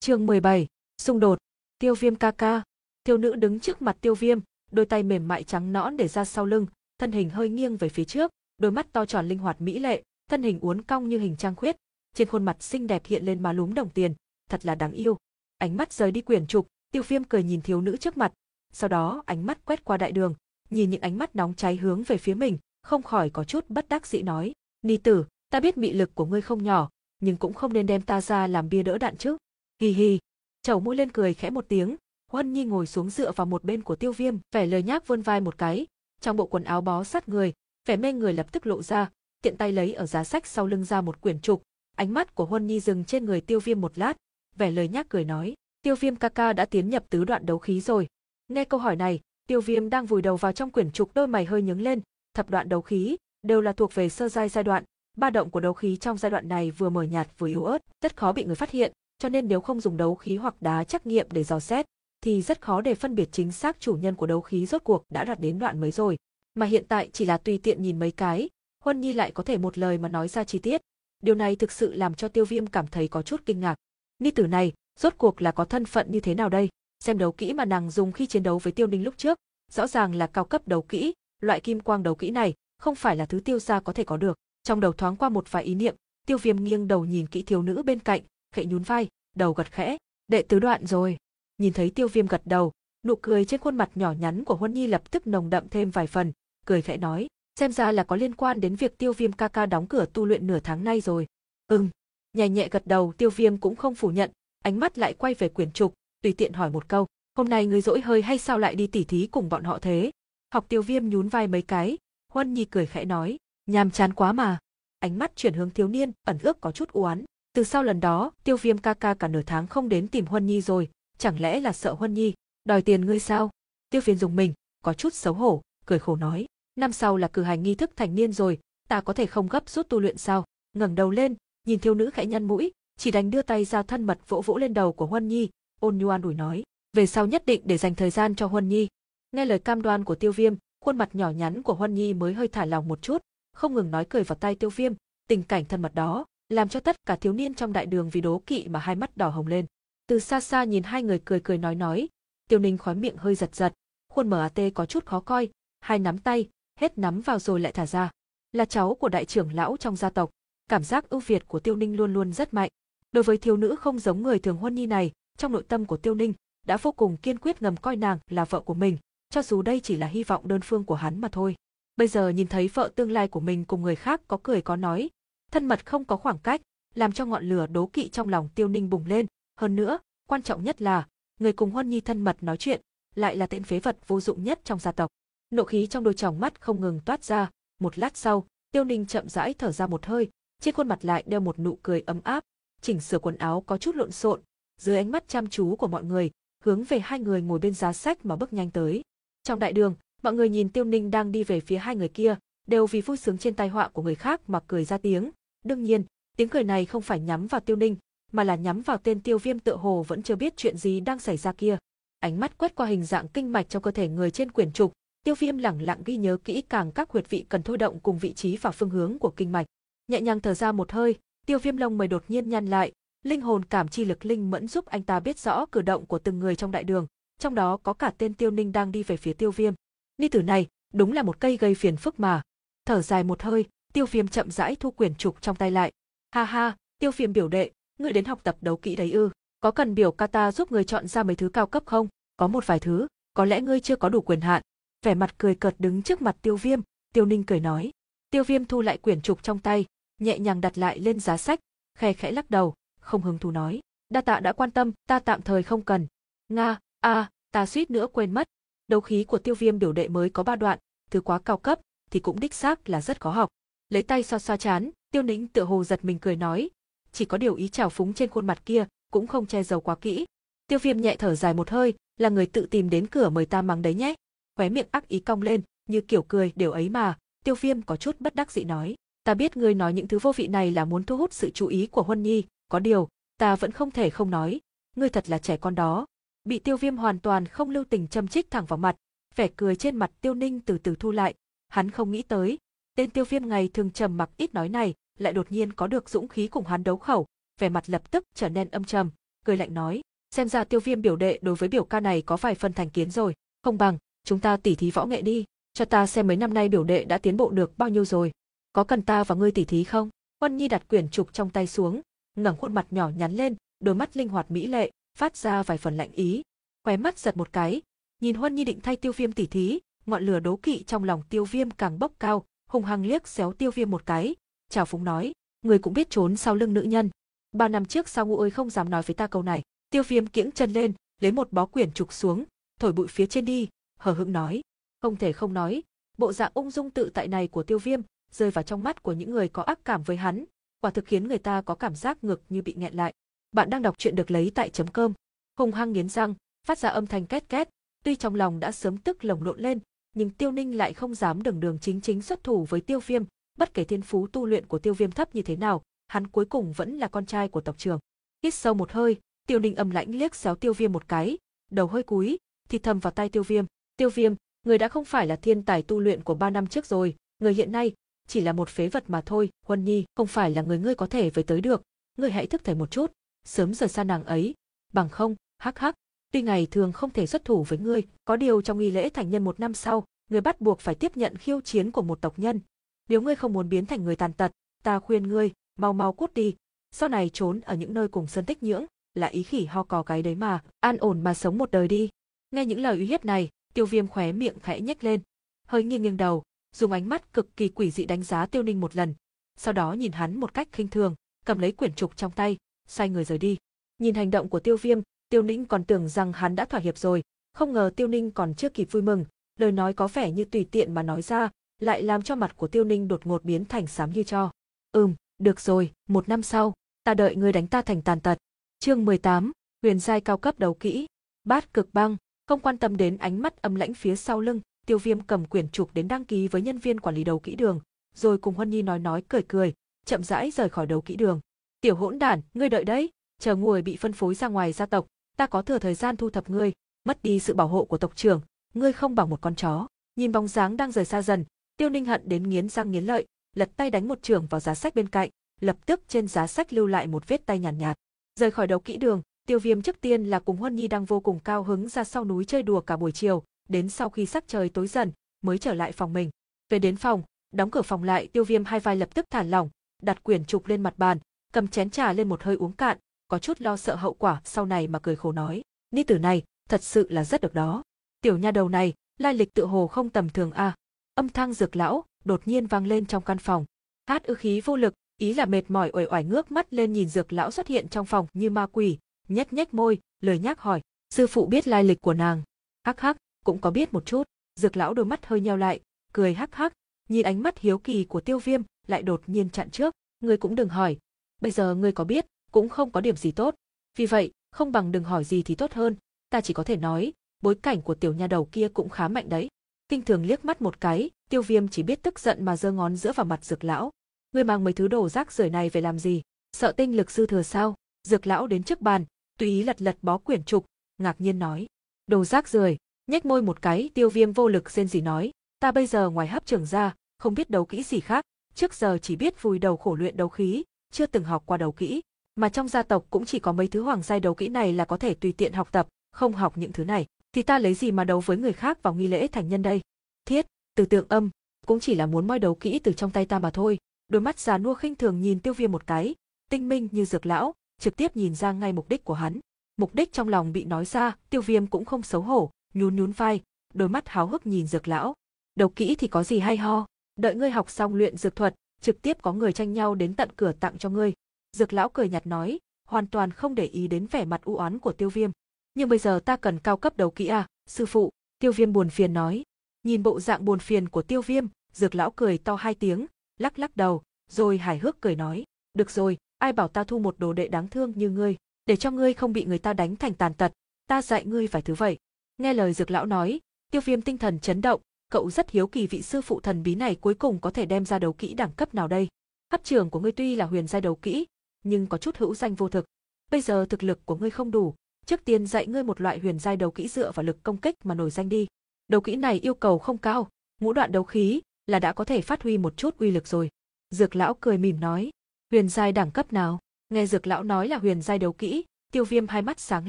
Chương 0.00 0.26
17, 0.26 0.66
xung 1.02 1.20
đột. 1.20 1.38
Tiêu 1.78 1.94
Viêm 1.94 2.14
ca 2.14 2.30
ca. 2.30 2.62
Thiếu 3.04 3.18
nữ 3.18 3.34
đứng 3.34 3.60
trước 3.60 3.82
mặt 3.82 3.96
Tiêu 4.00 4.14
Viêm, 4.14 4.38
đôi 4.70 4.86
tay 4.86 5.02
mềm 5.02 5.28
mại 5.28 5.44
trắng 5.44 5.72
nõn 5.72 5.96
để 5.96 6.08
ra 6.08 6.24
sau 6.24 6.46
lưng, 6.46 6.66
thân 7.02 7.12
hình 7.12 7.30
hơi 7.30 7.48
nghiêng 7.48 7.76
về 7.76 7.88
phía 7.88 8.04
trước, 8.04 8.30
đôi 8.58 8.70
mắt 8.70 8.92
to 8.92 9.04
tròn 9.04 9.28
linh 9.28 9.38
hoạt 9.38 9.60
mỹ 9.60 9.78
lệ, 9.78 10.02
thân 10.30 10.42
hình 10.42 10.60
uốn 10.60 10.82
cong 10.82 11.08
như 11.08 11.18
hình 11.18 11.36
trang 11.36 11.54
khuyết, 11.56 11.76
trên 12.14 12.28
khuôn 12.28 12.44
mặt 12.44 12.62
xinh 12.62 12.86
đẹp 12.86 13.06
hiện 13.06 13.24
lên 13.24 13.42
má 13.42 13.52
lúm 13.52 13.74
đồng 13.74 13.88
tiền, 13.88 14.14
thật 14.50 14.66
là 14.66 14.74
đáng 14.74 14.92
yêu. 14.92 15.16
Ánh 15.58 15.76
mắt 15.76 15.92
rời 15.92 16.10
đi 16.10 16.20
quyển 16.20 16.46
trục, 16.46 16.66
Tiêu 16.90 17.02
Viêm 17.08 17.24
cười 17.24 17.42
nhìn 17.42 17.60
thiếu 17.60 17.80
nữ 17.80 17.96
trước 17.96 18.16
mặt, 18.16 18.32
sau 18.72 18.88
đó 18.88 19.22
ánh 19.26 19.46
mắt 19.46 19.64
quét 19.64 19.84
qua 19.84 19.96
đại 19.96 20.12
đường, 20.12 20.34
nhìn 20.70 20.90
những 20.90 21.00
ánh 21.00 21.18
mắt 21.18 21.36
nóng 21.36 21.54
cháy 21.54 21.76
hướng 21.76 22.02
về 22.02 22.18
phía 22.18 22.34
mình, 22.34 22.58
không 22.82 23.02
khỏi 23.02 23.30
có 23.30 23.44
chút 23.44 23.64
bất 23.68 23.88
đắc 23.88 24.06
dĩ 24.06 24.22
nói, 24.22 24.52
Ni 24.82 24.96
tử, 24.96 25.24
ta 25.50 25.60
biết 25.60 25.78
mị 25.78 25.92
lực 25.92 26.14
của 26.14 26.26
ngươi 26.26 26.40
không 26.40 26.62
nhỏ, 26.62 26.88
nhưng 27.20 27.36
cũng 27.36 27.54
không 27.54 27.72
nên 27.72 27.86
đem 27.86 28.02
ta 28.02 28.20
ra 28.20 28.46
làm 28.46 28.68
bia 28.68 28.82
đỡ 28.82 28.98
đạn 28.98 29.16
chứ. 29.16 29.36
Hi 29.80 29.88
hi. 29.88 30.18
Chầu 30.62 30.80
mũi 30.80 30.96
lên 30.96 31.12
cười 31.12 31.34
khẽ 31.34 31.50
một 31.50 31.64
tiếng, 31.68 31.96
Huân 32.30 32.52
Nhi 32.52 32.64
ngồi 32.64 32.86
xuống 32.86 33.10
dựa 33.10 33.32
vào 33.32 33.46
một 33.46 33.64
bên 33.64 33.82
của 33.82 33.96
Tiêu 33.96 34.12
Viêm, 34.12 34.36
vẻ 34.52 34.66
lời 34.66 34.82
nhác 34.82 35.06
vươn 35.06 35.22
vai 35.22 35.40
một 35.40 35.58
cái, 35.58 35.86
trong 36.22 36.36
bộ 36.36 36.46
quần 36.46 36.64
áo 36.64 36.80
bó 36.80 37.04
sát 37.04 37.28
người, 37.28 37.52
vẻ 37.88 37.96
mê 37.96 38.12
người 38.12 38.32
lập 38.32 38.52
tức 38.52 38.66
lộ 38.66 38.82
ra, 38.82 39.10
tiện 39.42 39.56
tay 39.56 39.72
lấy 39.72 39.94
ở 39.94 40.06
giá 40.06 40.24
sách 40.24 40.46
sau 40.46 40.66
lưng 40.66 40.84
ra 40.84 41.00
một 41.00 41.20
quyển 41.20 41.40
trục, 41.40 41.62
ánh 41.96 42.14
mắt 42.14 42.34
của 42.34 42.44
Huân 42.44 42.66
Nhi 42.66 42.80
dừng 42.80 43.04
trên 43.04 43.24
người 43.24 43.40
Tiêu 43.40 43.60
Viêm 43.60 43.80
một 43.80 43.98
lát, 43.98 44.16
vẻ 44.56 44.70
lời 44.70 44.88
nhác 44.88 45.08
cười 45.08 45.24
nói, 45.24 45.54
Tiêu 45.82 45.94
Viêm 46.00 46.16
ca 46.16 46.28
ca 46.28 46.52
đã 46.52 46.64
tiến 46.64 46.90
nhập 46.90 47.04
tứ 47.10 47.24
đoạn 47.24 47.46
đấu 47.46 47.58
khí 47.58 47.80
rồi. 47.80 48.06
Nghe 48.48 48.64
câu 48.64 48.80
hỏi 48.80 48.96
này, 48.96 49.20
Tiêu 49.48 49.60
Viêm 49.60 49.90
đang 49.90 50.06
vùi 50.06 50.22
đầu 50.22 50.36
vào 50.36 50.52
trong 50.52 50.70
quyển 50.70 50.90
trục 50.90 51.14
đôi 51.14 51.26
mày 51.26 51.44
hơi 51.44 51.62
nhướng 51.62 51.82
lên, 51.82 52.00
thập 52.34 52.50
đoạn 52.50 52.68
đấu 52.68 52.80
khí 52.80 53.16
đều 53.42 53.60
là 53.60 53.72
thuộc 53.72 53.94
về 53.94 54.08
sơ 54.08 54.28
giai 54.28 54.48
giai 54.48 54.64
đoạn, 54.64 54.84
ba 55.16 55.30
động 55.30 55.50
của 55.50 55.60
đấu 55.60 55.72
khí 55.72 55.96
trong 55.96 56.18
giai 56.18 56.30
đoạn 56.30 56.48
này 56.48 56.70
vừa 56.70 56.90
mờ 56.90 57.02
nhạt 57.02 57.28
vừa 57.38 57.48
yếu 57.48 57.64
ớt, 57.64 57.82
rất 58.02 58.16
khó 58.16 58.32
bị 58.32 58.44
người 58.44 58.54
phát 58.54 58.70
hiện, 58.70 58.92
cho 59.18 59.28
nên 59.28 59.48
nếu 59.48 59.60
không 59.60 59.80
dùng 59.80 59.96
đấu 59.96 60.14
khí 60.14 60.36
hoặc 60.36 60.54
đá 60.60 60.84
trắc 60.84 61.06
nghiệm 61.06 61.26
để 61.30 61.44
dò 61.44 61.60
xét, 61.60 61.86
thì 62.22 62.42
rất 62.42 62.60
khó 62.60 62.80
để 62.80 62.94
phân 62.94 63.14
biệt 63.14 63.28
chính 63.32 63.52
xác 63.52 63.80
chủ 63.80 63.94
nhân 63.94 64.14
của 64.14 64.26
đấu 64.26 64.40
khí 64.40 64.66
rốt 64.66 64.84
cuộc 64.84 65.04
đã 65.10 65.24
đạt 65.24 65.40
đến 65.40 65.58
đoạn 65.58 65.80
mới 65.80 65.90
rồi. 65.90 66.16
Mà 66.54 66.66
hiện 66.66 66.84
tại 66.88 67.10
chỉ 67.12 67.24
là 67.24 67.38
tùy 67.38 67.58
tiện 67.58 67.82
nhìn 67.82 67.98
mấy 67.98 68.10
cái, 68.10 68.48
Huân 68.84 69.00
Nhi 69.00 69.12
lại 69.12 69.30
có 69.30 69.42
thể 69.42 69.58
một 69.58 69.78
lời 69.78 69.98
mà 69.98 70.08
nói 70.08 70.28
ra 70.28 70.44
chi 70.44 70.58
tiết. 70.58 70.80
Điều 71.22 71.34
này 71.34 71.56
thực 71.56 71.72
sự 71.72 71.94
làm 71.94 72.14
cho 72.14 72.28
Tiêu 72.28 72.44
Viêm 72.44 72.66
cảm 72.66 72.86
thấy 72.86 73.08
có 73.08 73.22
chút 73.22 73.42
kinh 73.46 73.60
ngạc. 73.60 73.74
Ni 74.18 74.30
tử 74.30 74.46
này, 74.46 74.72
rốt 74.98 75.14
cuộc 75.18 75.42
là 75.42 75.52
có 75.52 75.64
thân 75.64 75.84
phận 75.84 76.12
như 76.12 76.20
thế 76.20 76.34
nào 76.34 76.48
đây? 76.48 76.68
Xem 77.00 77.18
đấu 77.18 77.32
kỹ 77.32 77.52
mà 77.52 77.64
nàng 77.64 77.90
dùng 77.90 78.12
khi 78.12 78.26
chiến 78.26 78.42
đấu 78.42 78.58
với 78.58 78.72
Tiêu 78.72 78.86
Ninh 78.86 79.04
lúc 79.04 79.14
trước, 79.16 79.38
rõ 79.70 79.86
ràng 79.86 80.14
là 80.14 80.26
cao 80.26 80.44
cấp 80.44 80.68
đấu 80.68 80.82
kỹ, 80.82 81.12
loại 81.40 81.60
kim 81.60 81.80
quang 81.80 82.02
đấu 82.02 82.14
kỹ 82.14 82.30
này 82.30 82.54
không 82.78 82.94
phải 82.94 83.16
là 83.16 83.26
thứ 83.26 83.40
tiêu 83.40 83.58
gia 83.58 83.80
có 83.80 83.92
thể 83.92 84.04
có 84.04 84.16
được. 84.16 84.38
Trong 84.62 84.80
đầu 84.80 84.92
thoáng 84.92 85.16
qua 85.16 85.28
một 85.28 85.52
vài 85.52 85.64
ý 85.64 85.74
niệm, 85.74 85.94
Tiêu 86.26 86.38
Viêm 86.38 86.56
nghiêng 86.56 86.88
đầu 86.88 87.04
nhìn 87.04 87.26
kỹ 87.26 87.42
thiếu 87.42 87.62
nữ 87.62 87.82
bên 87.82 87.98
cạnh, 87.98 88.22
khẽ 88.54 88.64
nhún 88.64 88.82
vai, 88.82 89.08
đầu 89.36 89.52
gật 89.52 89.72
khẽ, 89.72 89.96
đệ 90.28 90.42
tứ 90.42 90.58
đoạn 90.58 90.86
rồi. 90.86 91.16
Nhìn 91.62 91.72
thấy 91.72 91.90
Tiêu 91.90 92.08
Viêm 92.08 92.26
gật 92.26 92.42
đầu, 92.44 92.72
nụ 93.06 93.14
cười 93.22 93.44
trên 93.44 93.60
khuôn 93.60 93.76
mặt 93.76 93.90
nhỏ 93.94 94.12
nhắn 94.12 94.44
của 94.44 94.54
Huân 94.54 94.74
Nhi 94.74 94.86
lập 94.86 95.10
tức 95.10 95.26
nồng 95.26 95.50
đậm 95.50 95.68
thêm 95.68 95.90
vài 95.90 96.06
phần, 96.06 96.32
cười 96.66 96.82
khẽ 96.82 96.96
nói, 96.96 97.26
xem 97.60 97.72
ra 97.72 97.92
là 97.92 98.04
có 98.04 98.16
liên 98.16 98.34
quan 98.34 98.60
đến 98.60 98.74
việc 98.76 98.98
Tiêu 98.98 99.12
Viêm 99.12 99.32
ca 99.32 99.48
ca 99.48 99.66
đóng 99.66 99.86
cửa 99.86 100.06
tu 100.12 100.24
luyện 100.24 100.46
nửa 100.46 100.60
tháng 100.60 100.84
nay 100.84 101.00
rồi. 101.00 101.26
Ừm, 101.66 101.88
nhẹ 102.32 102.48
nhẹ 102.48 102.68
gật 102.70 102.86
đầu, 102.86 103.12
Tiêu 103.16 103.30
Viêm 103.30 103.56
cũng 103.56 103.76
không 103.76 103.94
phủ 103.94 104.08
nhận, 104.08 104.30
ánh 104.62 104.80
mắt 104.80 104.98
lại 104.98 105.14
quay 105.14 105.34
về 105.34 105.48
quyển 105.48 105.72
trục, 105.72 105.94
tùy 106.22 106.32
tiện 106.32 106.52
hỏi 106.52 106.70
một 106.70 106.88
câu, 106.88 107.06
hôm 107.36 107.48
nay 107.48 107.66
người 107.66 107.80
dỗi 107.80 108.00
hơi 108.00 108.22
hay 108.22 108.38
sao 108.38 108.58
lại 108.58 108.74
đi 108.74 108.86
tỉ 108.86 109.04
thí 109.04 109.26
cùng 109.26 109.48
bọn 109.48 109.64
họ 109.64 109.78
thế? 109.78 110.10
Học 110.54 110.66
Tiêu 110.68 110.82
Viêm 110.82 111.08
nhún 111.08 111.28
vai 111.28 111.46
mấy 111.46 111.62
cái, 111.62 111.98
Huân 112.32 112.54
Nhi 112.54 112.64
cười 112.64 112.86
khẽ 112.86 113.04
nói, 113.04 113.36
nhàm 113.66 113.90
chán 113.90 114.12
quá 114.12 114.32
mà. 114.32 114.58
ánh 114.98 115.18
mắt 115.18 115.32
chuyển 115.36 115.54
hướng 115.54 115.70
thiếu 115.70 115.88
niên, 115.88 116.12
ẩn 116.26 116.38
ước 116.42 116.60
có 116.60 116.72
chút 116.72 116.92
u 116.92 117.02
oán. 117.02 117.24
Từ 117.54 117.64
sau 117.64 117.82
lần 117.82 118.00
đó, 118.00 118.32
tiêu 118.44 118.56
viêm 118.56 118.78
ca 118.78 118.94
ca 118.94 119.14
cả 119.14 119.28
nửa 119.28 119.42
tháng 119.46 119.66
không 119.66 119.88
đến 119.88 120.08
tìm 120.08 120.26
Huân 120.26 120.46
Nhi 120.46 120.60
rồi, 120.60 120.88
chẳng 121.18 121.40
lẽ 121.40 121.60
là 121.60 121.72
sợ 121.72 121.92
Huân 121.92 122.14
Nhi, 122.14 122.34
đòi 122.64 122.82
tiền 122.82 123.06
ngươi 123.06 123.18
sao? 123.18 123.50
Tiêu 123.90 124.02
viêm 124.04 124.16
dùng 124.16 124.36
mình, 124.36 124.52
có 124.84 124.94
chút 124.94 125.14
xấu 125.14 125.34
hổ, 125.34 125.62
cười 125.86 125.98
khổ 125.98 126.16
nói. 126.16 126.46
Năm 126.76 126.92
sau 126.92 127.16
là 127.16 127.28
cử 127.28 127.42
hành 127.42 127.62
nghi 127.62 127.74
thức 127.74 127.90
thành 127.96 128.14
niên 128.14 128.32
rồi, 128.32 128.58
ta 128.88 129.00
có 129.00 129.12
thể 129.12 129.26
không 129.26 129.48
gấp 129.48 129.68
rút 129.68 129.88
tu 129.88 130.00
luyện 130.00 130.18
sao? 130.18 130.44
ngẩng 130.72 130.94
đầu 130.94 131.10
lên, 131.10 131.34
nhìn 131.66 131.78
thiếu 131.78 131.94
nữ 131.94 132.10
khẽ 132.10 132.26
nhăn 132.26 132.44
mũi, 132.44 132.72
chỉ 132.98 133.10
đành 133.10 133.30
đưa 133.30 133.42
tay 133.42 133.64
ra 133.64 133.82
thân 133.82 134.04
mật 134.04 134.18
vỗ 134.28 134.40
vỗ 134.40 134.56
lên 134.56 134.74
đầu 134.74 134.92
của 134.92 135.06
Huân 135.06 135.28
Nhi, 135.28 135.48
ôn 135.80 135.98
nhu 135.98 136.08
an 136.08 136.22
ủi 136.22 136.34
nói, 136.34 136.62
về 136.96 137.06
sau 137.06 137.26
nhất 137.26 137.46
định 137.46 137.62
để 137.64 137.78
dành 137.78 137.94
thời 137.94 138.10
gian 138.10 138.34
cho 138.34 138.46
Huân 138.46 138.68
Nhi. 138.68 138.88
Nghe 139.32 139.44
lời 139.44 139.58
cam 139.58 139.82
đoan 139.82 140.04
của 140.04 140.14
Tiêu 140.14 140.32
Viêm, 140.32 140.54
khuôn 140.84 140.98
mặt 140.98 141.14
nhỏ 141.14 141.30
nhắn 141.30 141.62
của 141.62 141.74
Huân 141.74 141.94
Nhi 141.94 142.14
mới 142.14 142.34
hơi 142.34 142.48
thả 142.48 142.64
lòng 142.64 142.88
một 142.88 143.02
chút, 143.02 143.22
không 143.52 143.74
ngừng 143.74 143.90
nói 143.90 144.04
cười 144.04 144.24
vào 144.24 144.36
tay 144.36 144.54
Tiêu 144.54 144.70
Viêm, 144.70 144.92
tình 145.28 145.42
cảnh 145.42 145.64
thân 145.64 145.82
mật 145.82 145.94
đó, 145.94 146.26
làm 146.48 146.68
cho 146.68 146.80
tất 146.80 146.96
cả 147.06 147.16
thiếu 147.16 147.32
niên 147.32 147.54
trong 147.54 147.72
đại 147.72 147.86
đường 147.86 148.10
vì 148.10 148.20
đố 148.20 148.42
kỵ 148.46 148.68
mà 148.68 148.78
hai 148.78 148.94
mắt 148.94 149.16
đỏ 149.16 149.28
hồng 149.28 149.46
lên. 149.46 149.66
Từ 150.06 150.18
xa 150.18 150.40
xa 150.40 150.64
nhìn 150.64 150.82
hai 150.82 151.02
người 151.02 151.20
cười 151.24 151.40
cười 151.40 151.58
nói 151.58 151.74
nói, 151.74 152.08
Tiêu 152.48 152.58
Ninh 152.58 152.78
khóe 152.78 152.94
miệng 152.94 153.16
hơi 153.16 153.34
giật 153.34 153.54
giật, 153.54 153.72
khuôn 154.08 154.28
MAT 154.28 154.58
có 154.74 154.86
chút 154.86 155.06
khó 155.06 155.20
coi, 155.20 155.48
hai 155.80 155.98
nắm 155.98 156.18
tay, 156.18 156.48
hết 156.80 156.98
nắm 156.98 157.20
vào 157.20 157.38
rồi 157.38 157.60
lại 157.60 157.72
thả 157.72 157.86
ra. 157.86 158.10
Là 158.52 158.64
cháu 158.64 158.94
của 158.94 159.08
đại 159.08 159.24
trưởng 159.24 159.54
lão 159.54 159.76
trong 159.76 159.96
gia 159.96 160.10
tộc, 160.10 160.30
cảm 160.68 160.84
giác 160.84 161.08
ưu 161.10 161.20
việt 161.20 161.48
của 161.48 161.60
Tiêu 161.60 161.76
Ninh 161.76 161.96
luôn 161.96 162.12
luôn 162.12 162.32
rất 162.32 162.54
mạnh. 162.54 162.70
Đối 163.12 163.24
với 163.24 163.38
thiếu 163.38 163.56
nữ 163.56 163.76
không 163.76 163.98
giống 163.98 164.22
người 164.22 164.38
thường 164.38 164.56
Huân 164.56 164.74
Nhi 164.74 164.86
này, 164.86 165.12
trong 165.38 165.52
nội 165.52 165.62
tâm 165.68 165.84
của 165.84 165.96
Tiêu 165.96 166.14
Ninh 166.14 166.34
đã 166.66 166.76
vô 166.76 166.92
cùng 166.92 167.16
kiên 167.16 167.38
quyết 167.38 167.62
ngầm 167.62 167.76
coi 167.76 167.96
nàng 167.96 168.18
là 168.28 168.44
vợ 168.44 168.60
của 168.60 168.74
mình, 168.74 168.98
cho 169.30 169.42
dù 169.42 169.62
đây 169.62 169.80
chỉ 169.80 169.96
là 169.96 170.06
hy 170.06 170.24
vọng 170.24 170.48
đơn 170.48 170.60
phương 170.60 170.84
của 170.84 170.94
hắn 170.94 171.20
mà 171.20 171.28
thôi. 171.32 171.54
Bây 171.96 172.08
giờ 172.08 172.28
nhìn 172.28 172.46
thấy 172.46 172.68
vợ 172.68 172.90
tương 172.94 173.10
lai 173.10 173.28
của 173.28 173.40
mình 173.40 173.64
cùng 173.64 173.82
người 173.82 173.96
khác 173.96 174.20
có 174.28 174.38
cười 174.42 174.62
có 174.62 174.76
nói, 174.76 175.10
thân 175.50 175.66
mật 175.66 175.86
không 175.86 176.04
có 176.04 176.16
khoảng 176.16 176.38
cách, 176.38 176.60
làm 176.94 177.12
cho 177.12 177.26
ngọn 177.26 177.48
lửa 177.48 177.66
đố 177.66 177.86
kỵ 177.86 178.08
trong 178.08 178.28
lòng 178.28 178.48
Tiêu 178.54 178.68
Ninh 178.68 178.90
bùng 178.90 179.06
lên, 179.06 179.26
hơn 179.62 179.76
nữa, 179.76 179.98
quan 180.28 180.42
trọng 180.42 180.64
nhất 180.64 180.82
là, 180.82 181.06
người 181.40 181.52
cùng 181.52 181.70
Huân 181.70 181.90
Nhi 181.90 182.00
thân 182.00 182.20
mật 182.20 182.36
nói 182.42 182.56
chuyện, 182.56 182.80
lại 183.14 183.36
là 183.36 183.46
tên 183.46 183.62
phế 183.62 183.78
vật 183.78 183.98
vô 184.06 184.20
dụng 184.20 184.44
nhất 184.44 184.60
trong 184.64 184.78
gia 184.78 184.92
tộc. 184.92 185.10
Nộ 185.50 185.64
khí 185.64 185.86
trong 185.86 186.04
đôi 186.04 186.14
tròng 186.14 186.40
mắt 186.40 186.60
không 186.60 186.80
ngừng 186.80 187.00
toát 187.04 187.24
ra, 187.24 187.50
một 187.80 187.98
lát 187.98 188.16
sau, 188.16 188.46
Tiêu 188.70 188.84
Ninh 188.84 189.06
chậm 189.06 189.28
rãi 189.28 189.54
thở 189.54 189.72
ra 189.72 189.86
một 189.86 190.06
hơi, 190.06 190.28
trên 190.60 190.74
khuôn 190.74 190.88
mặt 190.88 191.04
lại 191.04 191.22
đeo 191.26 191.40
một 191.40 191.58
nụ 191.58 191.78
cười 191.82 192.00
ấm 192.00 192.20
áp, 192.24 192.44
chỉnh 192.80 193.00
sửa 193.00 193.18
quần 193.18 193.36
áo 193.36 193.60
có 193.66 193.78
chút 193.78 193.96
lộn 193.96 194.10
xộn, 194.10 194.40
dưới 194.80 194.96
ánh 194.96 195.10
mắt 195.10 195.28
chăm 195.28 195.46
chú 195.46 195.76
của 195.76 195.88
mọi 195.88 196.04
người, 196.04 196.30
hướng 196.64 196.84
về 196.84 196.98
hai 196.98 197.20
người 197.20 197.42
ngồi 197.42 197.58
bên 197.58 197.74
giá 197.74 197.92
sách 197.92 198.26
mà 198.26 198.36
bước 198.36 198.52
nhanh 198.52 198.70
tới. 198.70 199.02
Trong 199.42 199.58
đại 199.58 199.72
đường, 199.72 199.94
mọi 200.22 200.32
người 200.32 200.48
nhìn 200.48 200.68
Tiêu 200.68 200.84
Ninh 200.84 201.10
đang 201.10 201.32
đi 201.32 201.44
về 201.44 201.60
phía 201.60 201.78
hai 201.78 201.96
người 201.96 202.08
kia, 202.08 202.36
đều 202.66 202.86
vì 202.86 203.00
vui 203.00 203.16
sướng 203.16 203.38
trên 203.38 203.54
tai 203.54 203.68
họa 203.68 203.88
của 203.88 204.02
người 204.02 204.14
khác 204.14 204.40
mà 204.46 204.60
cười 204.66 204.84
ra 204.84 204.98
tiếng. 204.98 205.30
Đương 205.64 205.82
nhiên, 205.82 206.04
tiếng 206.36 206.48
cười 206.48 206.64
này 206.64 206.86
không 206.86 207.02
phải 207.02 207.20
nhắm 207.20 207.46
vào 207.46 207.60
Tiêu 207.60 207.76
Ninh, 207.76 207.96
mà 208.32 208.44
là 208.44 208.56
nhắm 208.56 208.82
vào 208.82 208.98
tên 208.98 209.20
Tiêu 209.20 209.38
Viêm 209.38 209.58
tựa 209.58 209.76
hồ 209.76 210.04
vẫn 210.08 210.22
chưa 210.22 210.36
biết 210.36 210.56
chuyện 210.56 210.76
gì 210.76 211.00
đang 211.00 211.18
xảy 211.18 211.36
ra 211.36 211.52
kia. 211.52 211.76
Ánh 212.20 212.40
mắt 212.40 212.58
quét 212.58 212.74
qua 212.74 212.86
hình 212.86 213.04
dạng 213.04 213.28
kinh 213.28 213.52
mạch 213.52 213.68
trong 213.68 213.82
cơ 213.82 213.90
thể 213.90 214.08
người 214.08 214.30
trên 214.30 214.50
quyển 214.50 214.72
trục, 214.72 214.92
Tiêu 215.24 215.34
Viêm 215.38 215.58
lẳng 215.58 215.82
lặng 215.82 216.02
ghi 216.04 216.16
nhớ 216.16 216.36
kỹ 216.44 216.62
càng 216.62 216.92
các 216.92 217.10
huyệt 217.10 217.30
vị 217.30 217.44
cần 217.48 217.62
thôi 217.62 217.78
động 217.78 218.00
cùng 218.00 218.18
vị 218.18 218.32
trí 218.32 218.56
và 218.56 218.70
phương 218.70 218.90
hướng 218.90 219.18
của 219.18 219.30
kinh 219.30 219.52
mạch. 219.52 219.66
Nhẹ 220.08 220.20
nhàng 220.20 220.40
thở 220.40 220.54
ra 220.54 220.72
một 220.72 220.92
hơi, 220.92 221.14
Tiêu 221.46 221.58
Viêm 221.58 221.76
lông 221.76 221.98
mày 221.98 222.08
đột 222.08 222.24
nhiên 222.28 222.48
nhăn 222.48 222.66
lại, 222.66 222.92
linh 223.22 223.40
hồn 223.40 223.64
cảm 223.64 223.88
chi 223.88 224.04
lực 224.04 224.26
linh 224.26 224.50
mẫn 224.50 224.68
giúp 224.68 224.86
anh 224.86 225.02
ta 225.02 225.20
biết 225.20 225.38
rõ 225.38 225.66
cử 225.66 225.82
động 225.82 226.06
của 226.06 226.18
từng 226.18 226.38
người 226.38 226.56
trong 226.56 226.70
đại 226.70 226.84
đường, 226.84 227.06
trong 227.38 227.54
đó 227.54 227.76
có 227.76 227.92
cả 227.92 228.12
tên 228.18 228.34
Tiêu 228.34 228.50
Ninh 228.50 228.72
đang 228.72 228.92
đi 228.92 229.02
về 229.02 229.16
phía 229.16 229.32
Tiêu 229.32 229.50
Viêm. 229.50 229.74
Ni 230.18 230.28
tử 230.28 230.42
này, 230.42 230.66
đúng 230.92 231.12
là 231.12 231.22
một 231.22 231.40
cây 231.40 231.56
gây 231.56 231.74
phiền 231.74 231.96
phức 231.96 232.20
mà. 232.20 232.42
Thở 232.84 233.02
dài 233.02 233.24
một 233.24 233.42
hơi, 233.42 233.64
Tiêu 233.92 234.06
Viêm 234.06 234.28
chậm 234.28 234.50
rãi 234.50 234.76
thu 234.76 234.90
quyển 234.90 235.14
trục 235.14 235.42
trong 235.42 235.56
tay 235.56 235.70
lại. 235.70 235.92
Ha 236.30 236.44
ha, 236.44 236.76
Tiêu 236.98 237.10
Viêm 237.16 237.32
biểu 237.32 237.48
đệ, 237.48 237.70
ngươi 237.98 238.12
đến 238.12 238.24
học 238.24 238.40
tập 238.42 238.56
đấu 238.60 238.76
kỹ 238.76 238.96
đấy 238.96 239.12
ư? 239.12 239.30
Có 239.60 239.70
cần 239.70 239.94
biểu 239.94 240.12
Kata 240.12 240.52
giúp 240.52 240.72
người 240.72 240.84
chọn 240.84 241.08
ra 241.08 241.22
mấy 241.22 241.36
thứ 241.36 241.48
cao 241.48 241.66
cấp 241.66 241.82
không? 241.86 242.08
Có 242.36 242.48
một 242.48 242.66
vài 242.66 242.78
thứ, 242.78 243.06
có 243.34 243.44
lẽ 243.44 243.60
ngươi 243.60 243.80
chưa 243.80 243.96
có 243.96 244.08
đủ 244.08 244.20
quyền 244.20 244.40
hạn. 244.40 244.62
Vẻ 245.04 245.14
mặt 245.14 245.34
cười 245.38 245.54
cợt 245.54 245.74
đứng 245.78 246.02
trước 246.02 246.22
mặt 246.22 246.36
Tiêu 246.42 246.56
Viêm, 246.56 246.80
Tiêu 247.14 247.26
Ninh 247.26 247.44
cười 247.44 247.60
nói. 247.60 247.90
Tiêu 248.30 248.44
Viêm 248.44 248.64
thu 248.64 248.80
lại 248.80 248.98
quyển 248.98 249.22
trục 249.22 249.42
trong 249.42 249.58
tay, 249.58 249.84
nhẹ 250.20 250.38
nhàng 250.38 250.60
đặt 250.60 250.78
lại 250.78 250.98
lên 250.98 251.20
giá 251.20 251.36
sách, 251.36 251.60
khe 251.98 252.12
khẽ 252.12 252.30
lắc 252.30 252.50
đầu, 252.50 252.74
không 253.00 253.22
hứng 253.22 253.38
thú 253.38 253.50
nói. 253.50 253.80
Đa 254.08 254.20
tạ 254.20 254.40
đã 254.40 254.52
quan 254.52 254.70
tâm, 254.70 254.92
ta 255.08 255.18
tạm 255.18 255.42
thời 255.42 255.62
không 255.62 255.84
cần. 255.84 256.06
Nga, 256.48 256.78
a, 257.00 257.30
ta 257.50 257.66
suýt 257.66 257.90
nữa 257.90 258.06
quên 258.12 258.32
mất. 258.32 258.48
Đấu 258.88 259.00
khí 259.00 259.24
của 259.24 259.38
tiêu 259.38 259.54
viêm 259.54 259.78
biểu 259.78 259.92
đệ 259.92 260.08
mới 260.08 260.30
có 260.30 260.42
ba 260.42 260.56
đoạn, 260.56 260.78
thứ 261.10 261.20
quá 261.20 261.38
cao 261.38 261.58
cấp, 261.58 261.80
thì 262.10 262.20
cũng 262.20 262.40
đích 262.40 262.54
xác 262.54 262.88
là 262.88 263.00
rất 263.00 263.20
khó 263.20 263.30
học. 263.30 263.48
Lấy 263.88 264.02
tay 264.02 264.22
xoa 264.22 264.38
xoa 264.38 264.56
chán, 264.56 264.90
tiêu 265.10 265.22
Ninh 265.22 265.48
tựa 265.48 265.64
hồ 265.64 265.84
giật 265.84 266.04
mình 266.04 266.18
cười 266.18 266.36
nói. 266.36 266.70
Chỉ 267.12 267.24
có 267.24 267.38
điều 267.38 267.54
ý 267.54 267.68
trào 267.68 267.90
phúng 267.90 268.14
trên 268.14 268.30
khuôn 268.30 268.46
mặt 268.46 268.66
kia, 268.66 268.86
cũng 269.12 269.26
không 269.26 269.46
che 269.46 269.62
giấu 269.62 269.80
quá 269.80 269.94
kỹ. 269.94 270.24
Tiêu 270.66 270.78
viêm 270.78 271.00
nhẹ 271.00 271.16
thở 271.16 271.34
dài 271.34 271.54
một 271.54 271.70
hơi, 271.70 271.94
là 272.18 272.28
người 272.28 272.46
tự 272.46 272.66
tìm 272.66 272.90
đến 272.90 273.06
cửa 273.06 273.28
mời 273.28 273.46
ta 273.46 273.62
mắng 273.62 273.82
đấy 273.82 273.94
nhé. 273.94 274.14
Khóe 274.56 274.68
miệng 274.68 274.86
ác 274.90 275.08
ý 275.08 275.20
cong 275.20 275.42
lên, 275.42 275.60
như 275.88 276.00
kiểu 276.00 276.22
cười 276.22 276.52
đều 276.56 276.72
ấy 276.72 276.88
mà, 276.88 277.18
tiêu 277.44 277.54
viêm 277.54 277.82
có 277.82 277.96
chút 277.96 278.16
bất 278.20 278.34
đắc 278.34 278.52
dĩ 278.52 278.64
nói. 278.64 278.94
Ta 279.24 279.34
biết 279.34 279.56
ngươi 279.56 279.74
nói 279.74 279.92
những 279.92 280.08
thứ 280.08 280.18
vô 280.18 280.32
vị 280.32 280.46
này 280.46 280.70
là 280.70 280.84
muốn 280.84 281.04
thu 281.04 281.16
hút 281.16 281.32
sự 281.32 281.50
chú 281.50 281.66
ý 281.66 281.86
của 281.86 282.02
Huân 282.02 282.22
Nhi, 282.22 282.44
có 282.68 282.78
điều, 282.78 283.08
ta 283.38 283.56
vẫn 283.56 283.70
không 283.70 283.90
thể 283.90 284.10
không 284.10 284.30
nói, 284.30 284.60
ngươi 284.96 285.08
thật 285.08 285.30
là 285.30 285.38
trẻ 285.38 285.56
con 285.56 285.74
đó. 285.74 286.06
Bị 286.44 286.58
tiêu 286.58 286.76
viêm 286.76 286.96
hoàn 286.96 287.18
toàn 287.18 287.46
không 287.46 287.70
lưu 287.70 287.84
tình 287.84 288.08
châm 288.08 288.28
chích 288.28 288.50
thẳng 288.50 288.66
vào 288.66 288.76
mặt, 288.76 288.96
vẻ 289.36 289.48
cười 289.56 289.76
trên 289.76 289.96
mặt 289.96 290.10
tiêu 290.20 290.34
ninh 290.34 290.60
từ 290.60 290.78
từ 290.78 290.96
thu 290.96 291.10
lại, 291.10 291.34
hắn 291.68 291.90
không 291.90 292.10
nghĩ 292.10 292.22
tới, 292.22 292.58
tên 292.96 293.10
tiêu 293.10 293.24
viêm 293.24 293.48
ngày 293.48 293.68
thường 293.68 293.90
trầm 293.90 294.16
mặc 294.16 294.30
ít 294.36 294.54
nói 294.54 294.68
này, 294.68 294.94
lại 295.18 295.32
đột 295.32 295.52
nhiên 295.52 295.72
có 295.72 295.86
được 295.86 296.10
dũng 296.10 296.28
khí 296.28 296.48
cùng 296.48 296.66
hắn 296.66 296.84
đấu 296.84 296.96
khẩu, 296.96 297.26
vẻ 297.60 297.68
mặt 297.68 297.84
lập 297.86 298.10
tức 298.10 298.24
trở 298.34 298.48
nên 298.48 298.68
âm 298.68 298.84
trầm, 298.84 299.10
cười 299.44 299.56
lạnh 299.56 299.74
nói, 299.74 300.00
xem 300.30 300.48
ra 300.48 300.64
tiêu 300.64 300.80
viêm 300.80 301.02
biểu 301.02 301.16
đệ 301.16 301.38
đối 301.42 301.54
với 301.54 301.68
biểu 301.68 301.84
ca 301.84 302.00
này 302.00 302.22
có 302.22 302.36
vài 302.36 302.54
phần 302.54 302.72
thành 302.72 302.90
kiến 302.90 303.10
rồi, 303.10 303.34
không 303.62 303.78
bằng, 303.78 303.98
chúng 304.24 304.40
ta 304.40 304.56
tỉ 304.56 304.74
thí 304.74 304.90
võ 304.90 305.06
nghệ 305.06 305.22
đi, 305.22 305.44
cho 305.74 305.84
ta 305.84 306.06
xem 306.06 306.26
mấy 306.26 306.36
năm 306.36 306.54
nay 306.54 306.68
biểu 306.68 306.84
đệ 306.84 307.04
đã 307.04 307.18
tiến 307.18 307.36
bộ 307.36 307.50
được 307.50 307.78
bao 307.78 307.88
nhiêu 307.88 308.04
rồi 308.04 308.32
có 308.72 308.84
cần 308.84 309.02
ta 309.02 309.24
và 309.24 309.34
ngươi 309.34 309.50
tỉ 309.50 309.64
thí 309.64 309.84
không? 309.84 310.10
Huân 310.40 310.56
Nhi 310.56 310.68
đặt 310.68 310.88
quyển 310.88 311.08
trục 311.08 311.32
trong 311.32 311.50
tay 311.50 311.66
xuống, 311.66 312.00
ngẩng 312.34 312.56
khuôn 312.56 312.74
mặt 312.74 312.86
nhỏ 312.90 313.08
nhắn 313.08 313.32
lên, 313.32 313.54
đôi 313.80 313.94
mắt 313.94 314.16
linh 314.16 314.28
hoạt 314.28 314.50
mỹ 314.50 314.66
lệ, 314.66 314.90
phát 315.18 315.36
ra 315.36 315.62
vài 315.62 315.78
phần 315.78 315.96
lạnh 315.96 316.12
ý. 316.12 316.42
Khóe 316.84 316.96
mắt 316.96 317.18
giật 317.18 317.36
một 317.36 317.52
cái, 317.52 317.82
nhìn 318.20 318.34
Huân 318.34 318.54
Nhi 318.54 318.64
định 318.64 318.80
thay 318.80 318.96
Tiêu 318.96 319.12
Viêm 319.12 319.32
tỉ 319.32 319.46
thí, 319.46 319.80
ngọn 320.06 320.26
lửa 320.26 320.40
đố 320.40 320.56
kỵ 320.56 320.82
trong 320.82 321.04
lòng 321.04 321.22
Tiêu 321.28 321.44
Viêm 321.44 321.70
càng 321.70 321.98
bốc 321.98 322.12
cao, 322.20 322.44
hung 322.68 322.84
hăng 322.84 323.06
liếc 323.06 323.28
xéo 323.28 323.52
Tiêu 323.52 323.70
Viêm 323.70 323.90
một 323.90 324.06
cái, 324.06 324.34
chào 324.72 324.84
phúng 324.84 325.04
nói, 325.04 325.32
người 325.62 325.78
cũng 325.78 325.94
biết 325.94 326.10
trốn 326.10 326.36
sau 326.36 326.54
lưng 326.54 326.74
nữ 326.74 326.82
nhân. 326.82 327.10
Ba 327.52 327.68
năm 327.68 327.84
trước 327.84 328.08
sao 328.08 328.26
ngu 328.26 328.38
ơi 328.38 328.50
không 328.50 328.70
dám 328.70 328.90
nói 328.90 329.02
với 329.02 329.14
ta 329.14 329.26
câu 329.26 329.42
này. 329.42 329.62
Tiêu 329.90 330.02
Viêm 330.02 330.26
kiễng 330.26 330.52
chân 330.52 330.72
lên, 330.72 330.92
lấy 331.20 331.32
một 331.32 331.52
bó 331.52 331.66
quyển 331.66 331.92
trục 331.92 332.12
xuống, 332.12 332.44
thổi 332.80 332.92
bụi 332.92 333.06
phía 333.06 333.26
trên 333.26 333.44
đi, 333.44 333.68
hờ 333.98 334.12
hững 334.12 334.32
nói, 334.32 334.60
không 335.02 335.16
thể 335.16 335.32
không 335.32 335.54
nói, 335.54 335.82
bộ 336.18 336.32
dạng 336.32 336.50
ung 336.54 336.70
dung 336.70 336.90
tự 336.90 337.10
tại 337.14 337.28
này 337.28 337.48
của 337.48 337.62
Tiêu 337.62 337.78
Viêm, 337.78 338.00
rơi 338.30 338.50
vào 338.50 338.62
trong 338.62 338.82
mắt 338.82 339.02
của 339.02 339.12
những 339.12 339.30
người 339.30 339.48
có 339.48 339.62
ác 339.62 339.78
cảm 339.84 340.02
với 340.02 340.16
hắn, 340.16 340.44
quả 340.80 340.90
thực 340.90 341.04
khiến 341.04 341.28
người 341.28 341.38
ta 341.38 341.62
có 341.62 341.74
cảm 341.74 341.94
giác 341.94 342.24
ngực 342.24 342.42
như 342.48 342.62
bị 342.62 342.74
nghẹn 342.76 342.94
lại. 342.94 343.12
Bạn 343.52 343.70
đang 343.70 343.82
đọc 343.82 343.98
truyện 343.98 344.16
được 344.16 344.30
lấy 344.30 344.52
tại 344.54 344.70
chấm 344.70 344.86
cơm. 344.86 345.12
Hùng 345.58 345.72
hăng 345.72 345.92
nghiến 345.92 346.08
răng, 346.08 346.34
phát 346.66 346.78
ra 346.78 346.88
âm 346.88 347.06
thanh 347.06 347.26
két 347.26 347.48
két, 347.48 347.68
tuy 348.04 348.16
trong 348.16 348.34
lòng 348.34 348.60
đã 348.60 348.72
sớm 348.72 348.96
tức 348.96 349.24
lồng 349.24 349.42
lộn 349.42 349.60
lên, 349.60 349.78
nhưng 350.14 350.30
Tiêu 350.30 350.52
Ninh 350.52 350.76
lại 350.76 350.94
không 350.94 351.14
dám 351.14 351.42
đường 351.42 351.60
đường 351.60 351.78
chính 351.80 352.00
chính 352.00 352.22
xuất 352.22 352.44
thủ 352.44 352.66
với 352.68 352.80
Tiêu 352.80 353.00
Viêm, 353.00 353.24
bất 353.56 353.74
kể 353.74 353.84
thiên 353.84 354.02
phú 354.02 354.26
tu 354.26 354.46
luyện 354.46 354.66
của 354.66 354.78
Tiêu 354.78 354.94
Viêm 354.94 355.10
thấp 355.10 355.34
như 355.34 355.42
thế 355.42 355.56
nào, 355.56 355.82
hắn 356.08 356.26
cuối 356.26 356.44
cùng 356.44 356.72
vẫn 356.72 356.98
là 356.98 357.08
con 357.08 357.26
trai 357.26 357.48
của 357.48 357.60
tộc 357.60 357.78
trưởng. 357.78 357.98
Hít 358.42 358.54
sâu 358.54 358.74
một 358.74 358.92
hơi, 358.92 359.16
Tiêu 359.46 359.58
Ninh 359.58 359.74
âm 359.74 359.90
lãnh 359.90 360.14
liếc 360.14 360.34
xéo 360.34 360.54
Tiêu 360.54 360.72
Viêm 360.72 360.92
một 360.92 361.08
cái, 361.08 361.38
đầu 361.70 361.86
hơi 361.86 362.02
cúi, 362.02 362.38
thì 362.68 362.78
thầm 362.78 362.98
vào 362.98 363.10
tay 363.10 363.28
Tiêu 363.28 363.42
Viêm, 363.42 363.64
"Tiêu 363.96 364.10
Viêm, 364.10 364.34
người 364.66 364.78
đã 364.78 364.88
không 364.88 365.04
phải 365.04 365.26
là 365.26 365.36
thiên 365.36 365.62
tài 365.62 365.82
tu 365.82 366.00
luyện 366.00 366.22
của 366.22 366.34
ba 366.34 366.50
năm 366.50 366.66
trước 366.66 366.86
rồi, 366.86 367.16
người 367.38 367.54
hiện 367.54 367.72
nay 367.72 367.92
chỉ 368.28 368.40
là 368.40 368.52
một 368.52 368.68
phế 368.68 368.88
vật 368.88 369.04
mà 369.08 369.20
thôi, 369.20 369.50
Huân 369.66 369.84
Nhi, 369.84 370.04
không 370.16 370.26
phải 370.26 370.50
là 370.50 370.62
người 370.62 370.78
ngươi 370.78 370.94
có 370.94 371.06
thể 371.06 371.30
với 371.30 371.44
tới 371.44 371.60
được, 371.60 371.82
ngươi 372.16 372.30
hãy 372.30 372.46
thức 372.46 372.64
thời 372.64 372.74
một 372.74 372.90
chút, 372.90 373.12
sớm 373.44 373.74
rời 373.74 373.88
xa 373.88 374.04
nàng 374.04 374.24
ấy, 374.24 374.54
bằng 374.92 375.08
không, 375.08 375.34
hắc 375.58 375.78
hắc, 375.78 375.94
tuy 376.32 376.42
ngày 376.42 376.66
thường 376.70 376.92
không 376.92 377.10
thể 377.10 377.26
xuất 377.26 377.44
thủ 377.44 377.64
với 377.64 377.78
ngươi, 377.78 378.02
có 378.24 378.36
điều 378.36 378.62
trong 378.62 378.78
nghi 378.78 378.90
lễ 378.90 379.08
thành 379.08 379.30
nhân 379.30 379.44
một 379.44 379.60
năm 379.60 379.74
sau, 379.74 380.04
ngươi 380.30 380.40
bắt 380.40 380.60
buộc 380.60 380.80
phải 380.80 380.94
tiếp 380.94 381.16
nhận 381.16 381.36
khiêu 381.36 381.60
chiến 381.60 381.90
của 381.90 382.02
một 382.02 382.20
tộc 382.20 382.38
nhân. 382.38 382.60
Nếu 383.08 383.22
ngươi 383.22 383.34
không 383.34 383.52
muốn 383.52 383.68
biến 383.68 383.86
thành 383.86 384.04
người 384.04 384.16
tàn 384.16 384.32
tật, 384.32 384.52
ta 384.82 384.98
khuyên 384.98 385.28
ngươi, 385.28 385.52
mau 385.78 385.92
mau 385.92 386.12
cút 386.12 386.34
đi, 386.34 386.56
sau 386.90 387.08
này 387.08 387.30
trốn 387.32 387.60
ở 387.60 387.74
những 387.74 387.94
nơi 387.94 388.08
cùng 388.08 388.26
sơn 388.26 388.44
tích 388.44 388.62
nhưỡng, 388.62 388.84
là 389.14 389.26
ý 389.26 389.42
khỉ 389.42 389.64
ho 389.64 389.82
cò 389.82 390.02
cái 390.02 390.22
đấy 390.22 390.34
mà, 390.34 390.62
an 390.80 390.96
ổn 390.96 391.20
mà 391.20 391.34
sống 391.34 391.58
một 391.58 391.70
đời 391.70 391.88
đi. 391.88 392.08
Nghe 392.50 392.66
những 392.66 392.80
lời 392.80 392.96
uy 392.96 393.06
hiếp 393.06 393.24
này, 393.24 393.48
tiêu 393.74 393.86
viêm 393.86 394.06
khóe 394.06 394.32
miệng 394.32 394.60
khẽ 394.60 394.80
nhếch 394.80 395.04
lên, 395.04 395.20
hơi 395.66 395.82
nghiêng 395.84 396.02
nghiêng 396.02 396.16
đầu, 396.16 396.42
dùng 396.76 396.92
ánh 396.92 397.08
mắt 397.08 397.32
cực 397.32 397.56
kỳ 397.56 397.68
quỷ 397.68 397.90
dị 397.90 398.04
đánh 398.04 398.22
giá 398.22 398.46
Tiêu 398.46 398.62
Ninh 398.62 398.80
một 398.80 398.96
lần, 398.96 399.14
sau 399.56 399.72
đó 399.72 399.92
nhìn 399.92 400.12
hắn 400.12 400.40
một 400.40 400.54
cách 400.54 400.68
khinh 400.72 400.88
thường, 400.88 401.14
cầm 401.46 401.58
lấy 401.58 401.72
quyển 401.72 401.94
trục 401.94 402.16
trong 402.16 402.32
tay, 402.32 402.56
xoay 402.88 403.08
người 403.08 403.24
rời 403.24 403.38
đi. 403.38 403.56
Nhìn 403.98 404.14
hành 404.14 404.30
động 404.30 404.48
của 404.48 404.60
Tiêu 404.60 404.76
Viêm, 404.76 405.00
Tiêu 405.28 405.42
Ninh 405.42 405.64
còn 405.64 405.84
tưởng 405.84 406.08
rằng 406.08 406.32
hắn 406.32 406.56
đã 406.56 406.64
thỏa 406.64 406.80
hiệp 406.80 406.98
rồi, 406.98 407.22
không 407.52 407.72
ngờ 407.72 407.90
Tiêu 407.96 408.08
Ninh 408.08 408.30
còn 408.30 408.54
chưa 408.54 408.68
kịp 408.68 408.88
vui 408.90 409.02
mừng, 409.02 409.24
lời 409.58 409.72
nói 409.72 409.92
có 409.92 410.08
vẻ 410.08 410.30
như 410.30 410.44
tùy 410.44 410.68
tiện 410.70 410.94
mà 410.94 411.02
nói 411.02 411.22
ra, 411.22 411.50
lại 411.82 412.02
làm 412.02 412.22
cho 412.22 412.34
mặt 412.34 412.56
của 412.56 412.68
Tiêu 412.68 412.84
Ninh 412.84 413.08
đột 413.08 413.26
ngột 413.26 413.44
biến 413.44 413.64
thành 413.64 413.86
xám 413.86 414.10
như 414.10 414.22
cho. 414.22 414.50
Ừm, 414.92 415.14
được 415.38 415.60
rồi, 415.60 415.92
một 416.08 416.28
năm 416.28 416.42
sau, 416.42 416.74
ta 417.04 417.14
đợi 417.14 417.36
ngươi 417.36 417.52
đánh 417.52 417.66
ta 417.66 417.82
thành 417.82 418.02
tàn 418.02 418.20
tật. 418.20 418.38
Chương 418.78 419.04
18, 419.04 419.52
huyền 419.82 419.98
giai 419.98 420.20
cao 420.20 420.38
cấp 420.38 420.58
đấu 420.58 420.74
kỹ. 420.74 421.06
Bát 421.44 421.74
cực 421.74 421.94
băng, 421.94 422.16
không 422.46 422.60
quan 422.60 422.78
tâm 422.78 422.96
đến 422.96 423.16
ánh 423.16 423.42
mắt 423.42 423.62
âm 423.62 423.74
lãnh 423.74 423.94
phía 423.94 424.16
sau 424.16 424.40
lưng, 424.40 424.60
Tiêu 424.86 424.98
Viêm 424.98 425.20
cầm 425.20 425.44
quyển 425.44 425.68
trục 425.68 425.94
đến 425.94 426.08
đăng 426.08 426.24
ký 426.24 426.48
với 426.48 426.62
nhân 426.62 426.78
viên 426.78 427.00
quản 427.00 427.14
lý 427.14 427.24
đấu 427.24 427.38
kỹ 427.38 427.56
đường, 427.56 427.80
rồi 428.14 428.38
cùng 428.38 428.54
Huân 428.54 428.70
Nhi 428.70 428.82
nói 428.82 428.98
nói 428.98 429.22
cười 429.28 429.42
cười, 429.42 429.74
chậm 430.04 430.24
rãi 430.24 430.50
rời 430.50 430.68
khỏi 430.68 430.86
đấu 430.86 431.00
kỹ 431.00 431.16
đường. 431.16 431.40
Tiểu 431.80 431.96
hỗn 431.96 432.18
đản, 432.18 432.40
ngươi 432.54 432.68
đợi 432.68 432.84
đấy, 432.84 433.10
chờ 433.40 433.56
ngồi 433.56 433.82
bị 433.82 433.96
phân 433.96 434.12
phối 434.12 434.34
ra 434.34 434.48
ngoài 434.48 434.72
gia 434.72 434.86
tộc, 434.86 435.06
ta 435.36 435.46
có 435.46 435.62
thừa 435.62 435.78
thời 435.78 435.94
gian 435.94 436.16
thu 436.16 436.30
thập 436.30 436.50
ngươi, 436.50 436.72
mất 437.04 437.22
đi 437.22 437.40
sự 437.40 437.54
bảo 437.54 437.68
hộ 437.68 437.84
của 437.84 437.98
tộc 437.98 438.16
trưởng, 438.16 438.40
ngươi 438.74 438.92
không 438.92 439.14
bằng 439.14 439.30
một 439.30 439.40
con 439.40 439.54
chó. 439.54 439.86
Nhìn 440.16 440.32
bóng 440.32 440.48
dáng 440.48 440.76
đang 440.76 440.92
rời 440.92 441.04
xa 441.04 441.22
dần, 441.22 441.44
Tiêu 441.82 441.90
Ninh 441.90 442.04
hận 442.04 442.22
đến 442.24 442.42
nghiến 442.42 442.68
răng 442.68 442.90
nghiến 442.90 443.04
lợi, 443.04 443.26
lật 443.56 443.70
tay 443.76 443.90
đánh 443.90 444.08
một 444.08 444.18
trường 444.22 444.46
vào 444.46 444.60
giá 444.60 444.74
sách 444.74 444.94
bên 444.94 445.08
cạnh, 445.08 445.30
lập 445.60 445.76
tức 445.86 446.02
trên 446.08 446.28
giá 446.28 446.46
sách 446.46 446.72
lưu 446.72 446.86
lại 446.86 447.06
một 447.06 447.28
vết 447.28 447.46
tay 447.46 447.58
nhàn 447.58 447.78
nhạt, 447.78 447.88
nhạt. 447.88 447.96
Rời 448.40 448.50
khỏi 448.50 448.66
đấu 448.66 448.78
kỹ 448.78 448.96
đường, 448.96 449.22
Tiêu 449.46 449.58
Viêm 449.58 449.82
trước 449.82 450.00
tiên 450.00 450.24
là 450.24 450.40
cùng 450.40 450.56
Huân 450.56 450.76
Nhi 450.76 450.88
đang 450.88 451.04
vô 451.04 451.20
cùng 451.20 451.40
cao 451.40 451.62
hứng 451.62 451.88
ra 451.88 452.04
sau 452.04 452.24
núi 452.24 452.44
chơi 452.44 452.62
đùa 452.62 452.80
cả 452.80 452.96
buổi 452.96 453.12
chiều, 453.12 453.42
đến 453.68 453.88
sau 453.88 454.10
khi 454.10 454.26
sắc 454.26 454.44
trời 454.48 454.68
tối 454.68 454.86
dần, 454.86 455.12
mới 455.42 455.58
trở 455.58 455.74
lại 455.74 455.92
phòng 455.92 456.12
mình. 456.12 456.30
Về 456.68 456.78
đến 456.78 456.96
phòng, 456.96 457.22
đóng 457.52 457.70
cửa 457.70 457.82
phòng 457.82 458.02
lại, 458.02 458.26
Tiêu 458.26 458.44
Viêm 458.44 458.64
hai 458.64 458.80
vai 458.80 458.96
lập 458.96 459.14
tức 459.14 459.26
thả 459.30 459.42
lỏng, 459.42 459.70
đặt 460.02 460.22
quyển 460.22 460.44
trục 460.44 460.66
lên 460.66 460.82
mặt 460.82 460.94
bàn, 460.96 461.18
cầm 461.52 461.68
chén 461.68 461.90
trà 461.90 462.12
lên 462.12 462.28
một 462.28 462.42
hơi 462.42 462.56
uống 462.56 462.72
cạn, 462.72 462.98
có 463.28 463.38
chút 463.38 463.60
lo 463.60 463.76
sợ 463.76 463.94
hậu 463.94 464.14
quả 464.14 464.40
sau 464.44 464.66
này 464.66 464.88
mà 464.88 464.98
cười 464.98 465.16
khổ 465.16 465.32
nói, 465.32 465.62
ni 465.90 466.02
tử 466.02 466.18
này, 466.18 466.42
thật 466.68 466.82
sự 466.82 467.06
là 467.10 467.24
rất 467.24 467.40
được 467.40 467.54
đó. 467.54 467.82
Tiểu 468.20 468.38
nha 468.38 468.50
đầu 468.50 468.68
này, 468.68 468.94
lai 469.18 469.34
lịch 469.34 469.54
tự 469.54 469.66
hồ 469.66 469.86
không 469.86 470.10
tầm 470.10 470.28
thường 470.28 470.50
a. 470.50 470.74
Âm 471.14 471.28
thang 471.28 471.52
dược 471.52 471.76
lão 471.76 472.04
đột 472.24 472.42
nhiên 472.44 472.66
vang 472.66 472.86
lên 472.86 473.06
trong 473.06 473.22
căn 473.22 473.38
phòng. 473.38 473.64
Hát 474.06 474.24
ư 474.24 474.34
khí 474.34 474.60
vô 474.60 474.76
lực, 474.76 474.94
ý 475.18 475.34
là 475.34 475.46
mệt 475.46 475.62
mỏi 475.68 475.90
uể 475.92 476.06
oải 476.10 476.24
ngước 476.24 476.50
mắt 476.50 476.72
lên 476.72 476.92
nhìn 476.92 477.08
dược 477.08 477.32
lão 477.32 477.50
xuất 477.50 477.66
hiện 477.66 477.88
trong 477.88 478.06
phòng 478.06 478.26
như 478.32 478.50
ma 478.50 478.66
quỷ, 478.72 478.98
nhếch 479.28 479.52
nhếch 479.52 479.74
môi, 479.74 479.98
lời 480.20 480.38
nhắc 480.38 480.60
hỏi, 480.60 480.80
sư 481.10 481.26
phụ 481.26 481.46
biết 481.46 481.68
lai 481.68 481.84
lịch 481.84 482.00
của 482.00 482.14
nàng. 482.14 482.42
Hắc 482.82 483.00
hắc, 483.00 483.16
cũng 483.44 483.58
có 483.58 483.70
biết 483.70 483.92
một 483.92 484.06
chút. 484.06 484.22
Dược 484.60 484.76
lão 484.76 484.94
đôi 484.94 485.04
mắt 485.04 485.26
hơi 485.26 485.40
nheo 485.40 485.56
lại, 485.56 485.80
cười 486.12 486.34
hắc 486.34 486.54
hắc, 486.54 486.72
nhìn 487.08 487.24
ánh 487.24 487.42
mắt 487.42 487.58
hiếu 487.58 487.78
kỳ 487.78 488.04
của 488.04 488.20
Tiêu 488.20 488.38
Viêm, 488.38 488.62
lại 488.86 489.02
đột 489.02 489.22
nhiên 489.26 489.50
chặn 489.50 489.70
trước, 489.70 489.94
ngươi 490.20 490.36
cũng 490.36 490.54
đừng 490.54 490.68
hỏi, 490.68 490.96
bây 491.40 491.50
giờ 491.50 491.74
ngươi 491.74 491.92
có 491.92 492.04
biết, 492.04 492.26
cũng 492.52 492.68
không 492.68 492.90
có 492.90 493.00
điểm 493.00 493.16
gì 493.16 493.32
tốt. 493.32 493.54
Vì 493.96 494.06
vậy, 494.06 494.32
không 494.50 494.72
bằng 494.72 494.92
đừng 494.92 495.04
hỏi 495.04 495.24
gì 495.24 495.42
thì 495.42 495.54
tốt 495.54 495.72
hơn, 495.72 495.96
ta 496.30 496.40
chỉ 496.40 496.54
có 496.54 496.64
thể 496.64 496.76
nói, 496.76 497.12
bối 497.42 497.54
cảnh 497.54 497.82
của 497.82 497.94
tiểu 497.94 498.14
nha 498.14 498.26
đầu 498.26 498.44
kia 498.44 498.68
cũng 498.68 498.88
khá 498.88 499.08
mạnh 499.08 499.28
đấy 499.28 499.48
tinh 499.92 500.02
thường 500.02 500.26
liếc 500.26 500.44
mắt 500.44 500.62
một 500.62 500.80
cái, 500.80 501.10
tiêu 501.30 501.42
viêm 501.42 501.68
chỉ 501.68 501.82
biết 501.82 502.02
tức 502.02 502.18
giận 502.18 502.44
mà 502.44 502.56
giơ 502.56 502.72
ngón 502.72 502.96
giữa 502.96 503.12
vào 503.12 503.26
mặt 503.26 503.44
dược 503.44 503.64
lão. 503.64 503.90
Ngươi 504.32 504.44
mang 504.44 504.64
mấy 504.64 504.72
thứ 504.72 504.88
đồ 504.88 505.08
rác 505.08 505.32
rưởi 505.32 505.50
này 505.50 505.70
về 505.70 505.80
làm 505.80 505.98
gì? 505.98 506.22
Sợ 506.52 506.72
tinh 506.72 506.96
lực 506.96 507.10
dư 507.10 507.26
thừa 507.26 507.42
sao? 507.42 507.74
Dược 508.08 508.26
lão 508.26 508.46
đến 508.46 508.62
trước 508.62 508.80
bàn, 508.80 509.04
tùy 509.38 509.48
ý 509.48 509.62
lật 509.62 509.82
lật 509.82 509.96
bó 510.02 510.18
quyển 510.18 510.44
trục, 510.44 510.66
ngạc 510.98 511.20
nhiên 511.20 511.38
nói. 511.38 511.66
Đồ 512.06 512.24
rác 512.24 512.48
rưởi, 512.48 512.76
nhếch 513.06 513.24
môi 513.24 513.42
một 513.42 513.62
cái, 513.62 513.90
tiêu 513.94 514.10
viêm 514.10 514.32
vô 514.32 514.48
lực 514.48 514.70
rên 514.70 514.88
gì 514.88 515.00
nói. 515.00 515.30
Ta 515.58 515.72
bây 515.72 515.86
giờ 515.86 516.10
ngoài 516.10 516.28
hấp 516.28 516.46
trưởng 516.46 516.66
ra, 516.66 516.94
không 517.18 517.34
biết 517.34 517.50
đấu 517.50 517.64
kỹ 517.64 517.82
gì 517.82 518.00
khác, 518.00 518.24
trước 518.54 518.74
giờ 518.74 518.98
chỉ 519.02 519.16
biết 519.16 519.42
vùi 519.42 519.58
đầu 519.58 519.76
khổ 519.76 519.94
luyện 519.94 520.16
đấu 520.16 520.28
khí, 520.28 520.64
chưa 520.92 521.06
từng 521.06 521.24
học 521.24 521.42
qua 521.46 521.56
đấu 521.56 521.72
kỹ, 521.72 522.00
mà 522.34 522.48
trong 522.48 522.68
gia 522.68 522.82
tộc 522.82 523.06
cũng 523.10 523.24
chỉ 523.24 523.38
có 523.38 523.52
mấy 523.52 523.68
thứ 523.68 523.82
hoàng 523.82 524.02
giai 524.02 524.20
đấu 524.20 524.34
kỹ 524.34 524.48
này 524.48 524.72
là 524.72 524.84
có 524.84 524.96
thể 524.96 525.14
tùy 525.14 525.32
tiện 525.32 525.52
học 525.52 525.68
tập, 525.72 525.88
không 526.12 526.32
học 526.32 526.58
những 526.58 526.72
thứ 526.72 526.84
này, 526.84 527.06
thì 527.32 527.42
ta 527.42 527.58
lấy 527.58 527.74
gì 527.74 527.90
mà 527.90 528.04
đấu 528.04 528.20
với 528.20 528.36
người 528.36 528.52
khác 528.52 528.82
vào 528.82 528.94
nghi 528.94 529.06
lễ 529.06 529.28
thành 529.28 529.48
nhân 529.48 529.62
đây? 529.62 529.80
Thiết, 530.24 530.46
từ 530.74 530.86
tượng 530.86 531.08
âm, 531.08 531.30
cũng 531.66 531.80
chỉ 531.80 531.94
là 531.94 532.06
muốn 532.06 532.26
moi 532.26 532.38
đấu 532.38 532.54
kỹ 532.54 532.78
từ 532.78 532.92
trong 532.92 533.10
tay 533.10 533.26
ta 533.26 533.38
mà 533.38 533.50
thôi. 533.50 533.78
Đôi 534.08 534.20
mắt 534.20 534.38
già 534.38 534.58
nua 534.58 534.74
khinh 534.74 534.94
thường 534.94 535.20
nhìn 535.20 535.40
Tiêu 535.40 535.54
Viêm 535.54 535.72
một 535.72 535.86
cái, 535.86 536.14
tinh 536.50 536.68
minh 536.68 536.88
như 536.92 537.04
dược 537.04 537.26
lão, 537.26 537.52
trực 537.80 537.96
tiếp 537.96 538.16
nhìn 538.16 538.34
ra 538.34 538.52
ngay 538.52 538.72
mục 538.72 538.88
đích 538.88 539.04
của 539.04 539.14
hắn. 539.14 539.40
Mục 539.76 539.94
đích 539.94 540.12
trong 540.12 540.28
lòng 540.28 540.52
bị 540.52 540.64
nói 540.64 540.84
ra, 540.84 541.16
Tiêu 541.30 541.42
Viêm 541.42 541.66
cũng 541.66 541.84
không 541.84 542.02
xấu 542.02 542.22
hổ, 542.22 542.50
nhún 542.74 542.96
nhún 542.96 543.12
vai, 543.12 543.42
đôi 543.74 543.88
mắt 543.88 544.08
háo 544.08 544.26
hức 544.26 544.46
nhìn 544.46 544.66
dược 544.66 544.88
lão. 544.88 545.14
Đấu 545.54 545.68
kỹ 545.68 545.94
thì 545.94 546.08
có 546.08 546.24
gì 546.24 546.38
hay 546.38 546.56
ho, 546.56 546.86
đợi 547.16 547.34
ngươi 547.34 547.50
học 547.50 547.70
xong 547.70 547.94
luyện 547.94 548.16
dược 548.16 548.36
thuật, 548.36 548.54
trực 548.80 549.02
tiếp 549.02 549.22
có 549.22 549.32
người 549.32 549.52
tranh 549.52 549.72
nhau 549.72 549.94
đến 549.94 550.14
tận 550.14 550.30
cửa 550.36 550.52
tặng 550.52 550.78
cho 550.78 550.90
ngươi. 550.90 551.12
Dược 551.56 551.72
lão 551.72 551.88
cười 551.88 552.08
nhạt 552.08 552.26
nói, 552.26 552.58
hoàn 552.88 553.06
toàn 553.06 553.30
không 553.30 553.54
để 553.54 553.64
ý 553.64 553.88
đến 553.88 554.06
vẻ 554.06 554.24
mặt 554.24 554.40
u 554.44 554.56
oán 554.56 554.78
của 554.78 554.92
Tiêu 554.92 555.10
Viêm. 555.10 555.30
Nhưng 555.74 555.88
bây 555.88 555.98
giờ 555.98 556.20
ta 556.24 556.36
cần 556.36 556.58
cao 556.58 556.76
cấp 556.76 556.96
đấu 556.96 557.10
kỹ 557.10 557.26
à, 557.26 557.46
sư 557.66 557.86
phụ, 557.86 558.10
Tiêu 558.38 558.52
Viêm 558.52 558.72
buồn 558.72 558.90
phiền 558.90 559.12
nói. 559.12 559.42
Nhìn 559.82 560.02
bộ 560.02 560.20
dạng 560.20 560.44
buồn 560.44 560.58
phiền 560.58 560.88
của 560.88 561.02
Tiêu 561.02 561.22
Viêm, 561.22 561.46
Dược 561.72 561.94
lão 561.94 562.10
cười 562.10 562.38
to 562.38 562.54
hai 562.54 562.74
tiếng, 562.74 563.06
lắc 563.38 563.58
lắc 563.58 563.76
đầu, 563.76 564.02
rồi 564.28 564.58
hài 564.58 564.78
hước 564.78 565.00
cười 565.00 565.16
nói, 565.16 565.44
được 565.74 565.90
rồi, 565.90 566.18
ai 566.38 566.52
bảo 566.52 566.68
ta 566.68 566.84
thu 566.84 566.98
một 566.98 567.18
đồ 567.18 567.32
đệ 567.32 567.48
đáng 567.48 567.68
thương 567.68 567.92
như 567.96 568.10
ngươi, 568.10 568.36
để 568.66 568.76
cho 568.76 568.90
ngươi 568.90 569.14
không 569.14 569.32
bị 569.32 569.44
người 569.44 569.58
ta 569.58 569.72
đánh 569.72 569.96
thành 569.96 570.14
tàn 570.14 570.34
tật, 570.34 570.52
ta 570.86 571.02
dạy 571.02 571.24
ngươi 571.24 571.46
vài 571.46 571.62
thứ 571.62 571.74
vậy. 571.74 571.98
Nghe 572.38 572.54
lời 572.54 572.72
Dược 572.72 572.90
lão 572.90 573.06
nói, 573.06 573.40
Tiêu 573.70 573.82
Viêm 573.84 574.02
tinh 574.02 574.18
thần 574.18 574.40
chấn 574.40 574.60
động, 574.60 574.80
cậu 575.08 575.30
rất 575.30 575.50
hiếu 575.50 575.66
kỳ 575.66 575.86
vị 575.86 576.02
sư 576.02 576.20
phụ 576.20 576.40
thần 576.40 576.62
bí 576.62 576.74
này 576.74 576.94
cuối 576.94 577.14
cùng 577.14 577.40
có 577.40 577.50
thể 577.50 577.66
đem 577.66 577.84
ra 577.84 577.98
đấu 577.98 578.12
kỹ 578.12 578.34
đẳng 578.34 578.52
cấp 578.52 578.74
nào 578.74 578.88
đây. 578.88 579.08
Hấp 579.52 579.64
trưởng 579.64 579.90
của 579.90 580.00
ngươi 580.00 580.12
tuy 580.12 580.36
là 580.36 580.46
huyền 580.46 580.66
giai 580.66 580.80
đấu 580.80 580.94
kỹ, 580.94 581.26
nhưng 581.64 581.86
có 581.86 581.98
chút 581.98 582.16
hữu 582.16 582.34
danh 582.34 582.54
vô 582.54 582.68
thực. 582.68 582.84
Bây 583.30 583.40
giờ 583.40 583.66
thực 583.70 583.82
lực 583.82 584.06
của 584.06 584.16
ngươi 584.16 584.30
không 584.30 584.50
đủ, 584.50 584.74
trước 585.06 585.24
tiên 585.24 585.46
dạy 585.46 585.66
ngươi 585.66 585.82
một 585.82 586.00
loại 586.00 586.18
huyền 586.18 586.38
giai 586.38 586.56
đấu 586.56 586.70
kỹ 586.70 586.88
dựa 586.88 587.12
vào 587.12 587.24
lực 587.24 587.42
công 587.42 587.56
kích 587.56 587.86
mà 587.86 587.94
nổi 587.94 588.10
danh 588.10 588.28
đi. 588.28 588.46
Đấu 588.88 589.00
kỹ 589.00 589.16
này 589.16 589.38
yêu 589.38 589.54
cầu 589.54 589.78
không 589.78 589.98
cao, 589.98 590.28
ngũ 590.60 590.72
đoạn 590.72 590.92
đấu 590.92 591.04
khí 591.04 591.40
là 591.66 591.78
đã 591.78 591.92
có 591.92 592.04
thể 592.04 592.20
phát 592.20 592.42
huy 592.42 592.58
một 592.58 592.76
chút 592.76 592.98
uy 592.98 593.10
lực 593.10 593.26
rồi. 593.26 593.50
Dược 593.90 594.16
lão 594.16 594.34
cười 594.34 594.58
mỉm 594.58 594.80
nói, 594.80 595.10
huyền 595.50 595.68
giai 595.68 595.92
đẳng 595.92 596.10
cấp 596.10 596.32
nào? 596.32 596.58
Nghe 596.90 597.06
dược 597.06 597.26
lão 597.26 597.42
nói 597.42 597.68
là 597.68 597.78
huyền 597.78 598.02
giai 598.02 598.18
đấu 598.18 598.32
kỹ, 598.32 598.64
tiêu 598.92 599.04
viêm 599.04 599.28
hai 599.28 599.42
mắt 599.42 599.60
sáng 599.60 599.88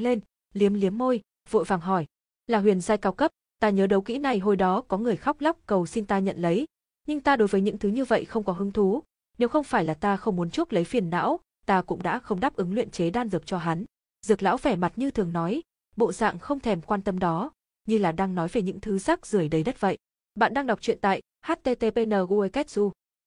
lên, 0.00 0.20
liếm 0.54 0.74
liếm 0.74 0.98
môi, 0.98 1.20
vội 1.50 1.64
vàng 1.64 1.80
hỏi, 1.80 2.06
là 2.46 2.60
huyền 2.60 2.80
giai 2.80 2.98
cao 2.98 3.12
cấp, 3.12 3.30
ta 3.58 3.70
nhớ 3.70 3.86
đấu 3.86 4.00
kỹ 4.00 4.18
này 4.18 4.38
hồi 4.38 4.56
đó 4.56 4.80
có 4.80 4.98
người 4.98 5.16
khóc 5.16 5.40
lóc 5.40 5.58
cầu 5.66 5.86
xin 5.86 6.06
ta 6.06 6.18
nhận 6.18 6.36
lấy, 6.38 6.66
nhưng 7.06 7.20
ta 7.20 7.36
đối 7.36 7.48
với 7.48 7.60
những 7.60 7.78
thứ 7.78 7.88
như 7.88 8.04
vậy 8.04 8.24
không 8.24 8.44
có 8.44 8.52
hứng 8.52 8.72
thú, 8.72 9.02
nếu 9.38 9.48
không 9.48 9.64
phải 9.64 9.84
là 9.84 9.94
ta 9.94 10.16
không 10.16 10.36
muốn 10.36 10.50
chuốc 10.50 10.72
lấy 10.72 10.84
phiền 10.84 11.10
não, 11.10 11.40
ta 11.66 11.82
cũng 11.82 12.02
đã 12.02 12.18
không 12.18 12.40
đáp 12.40 12.56
ứng 12.56 12.74
luyện 12.74 12.90
chế 12.90 13.10
đan 13.10 13.28
dược 13.28 13.46
cho 13.46 13.58
hắn. 13.58 13.84
Dược 14.24 14.42
lão 14.42 14.56
vẻ 14.56 14.76
mặt 14.76 14.92
như 14.96 15.10
thường 15.10 15.32
nói, 15.32 15.62
bộ 15.96 16.12
dạng 16.12 16.38
không 16.38 16.60
thèm 16.60 16.80
quan 16.80 17.02
tâm 17.02 17.18
đó, 17.18 17.52
như 17.88 17.98
là 17.98 18.12
đang 18.12 18.34
nói 18.34 18.48
về 18.48 18.62
những 18.62 18.80
thứ 18.80 18.98
rác 18.98 19.26
rưởi 19.26 19.48
đầy 19.48 19.62
đất 19.62 19.80
vậy. 19.80 19.98
Bạn 20.34 20.54
đang 20.54 20.66
đọc 20.66 20.80
truyện 20.80 20.98
tại 21.00 21.20
http 21.46 21.98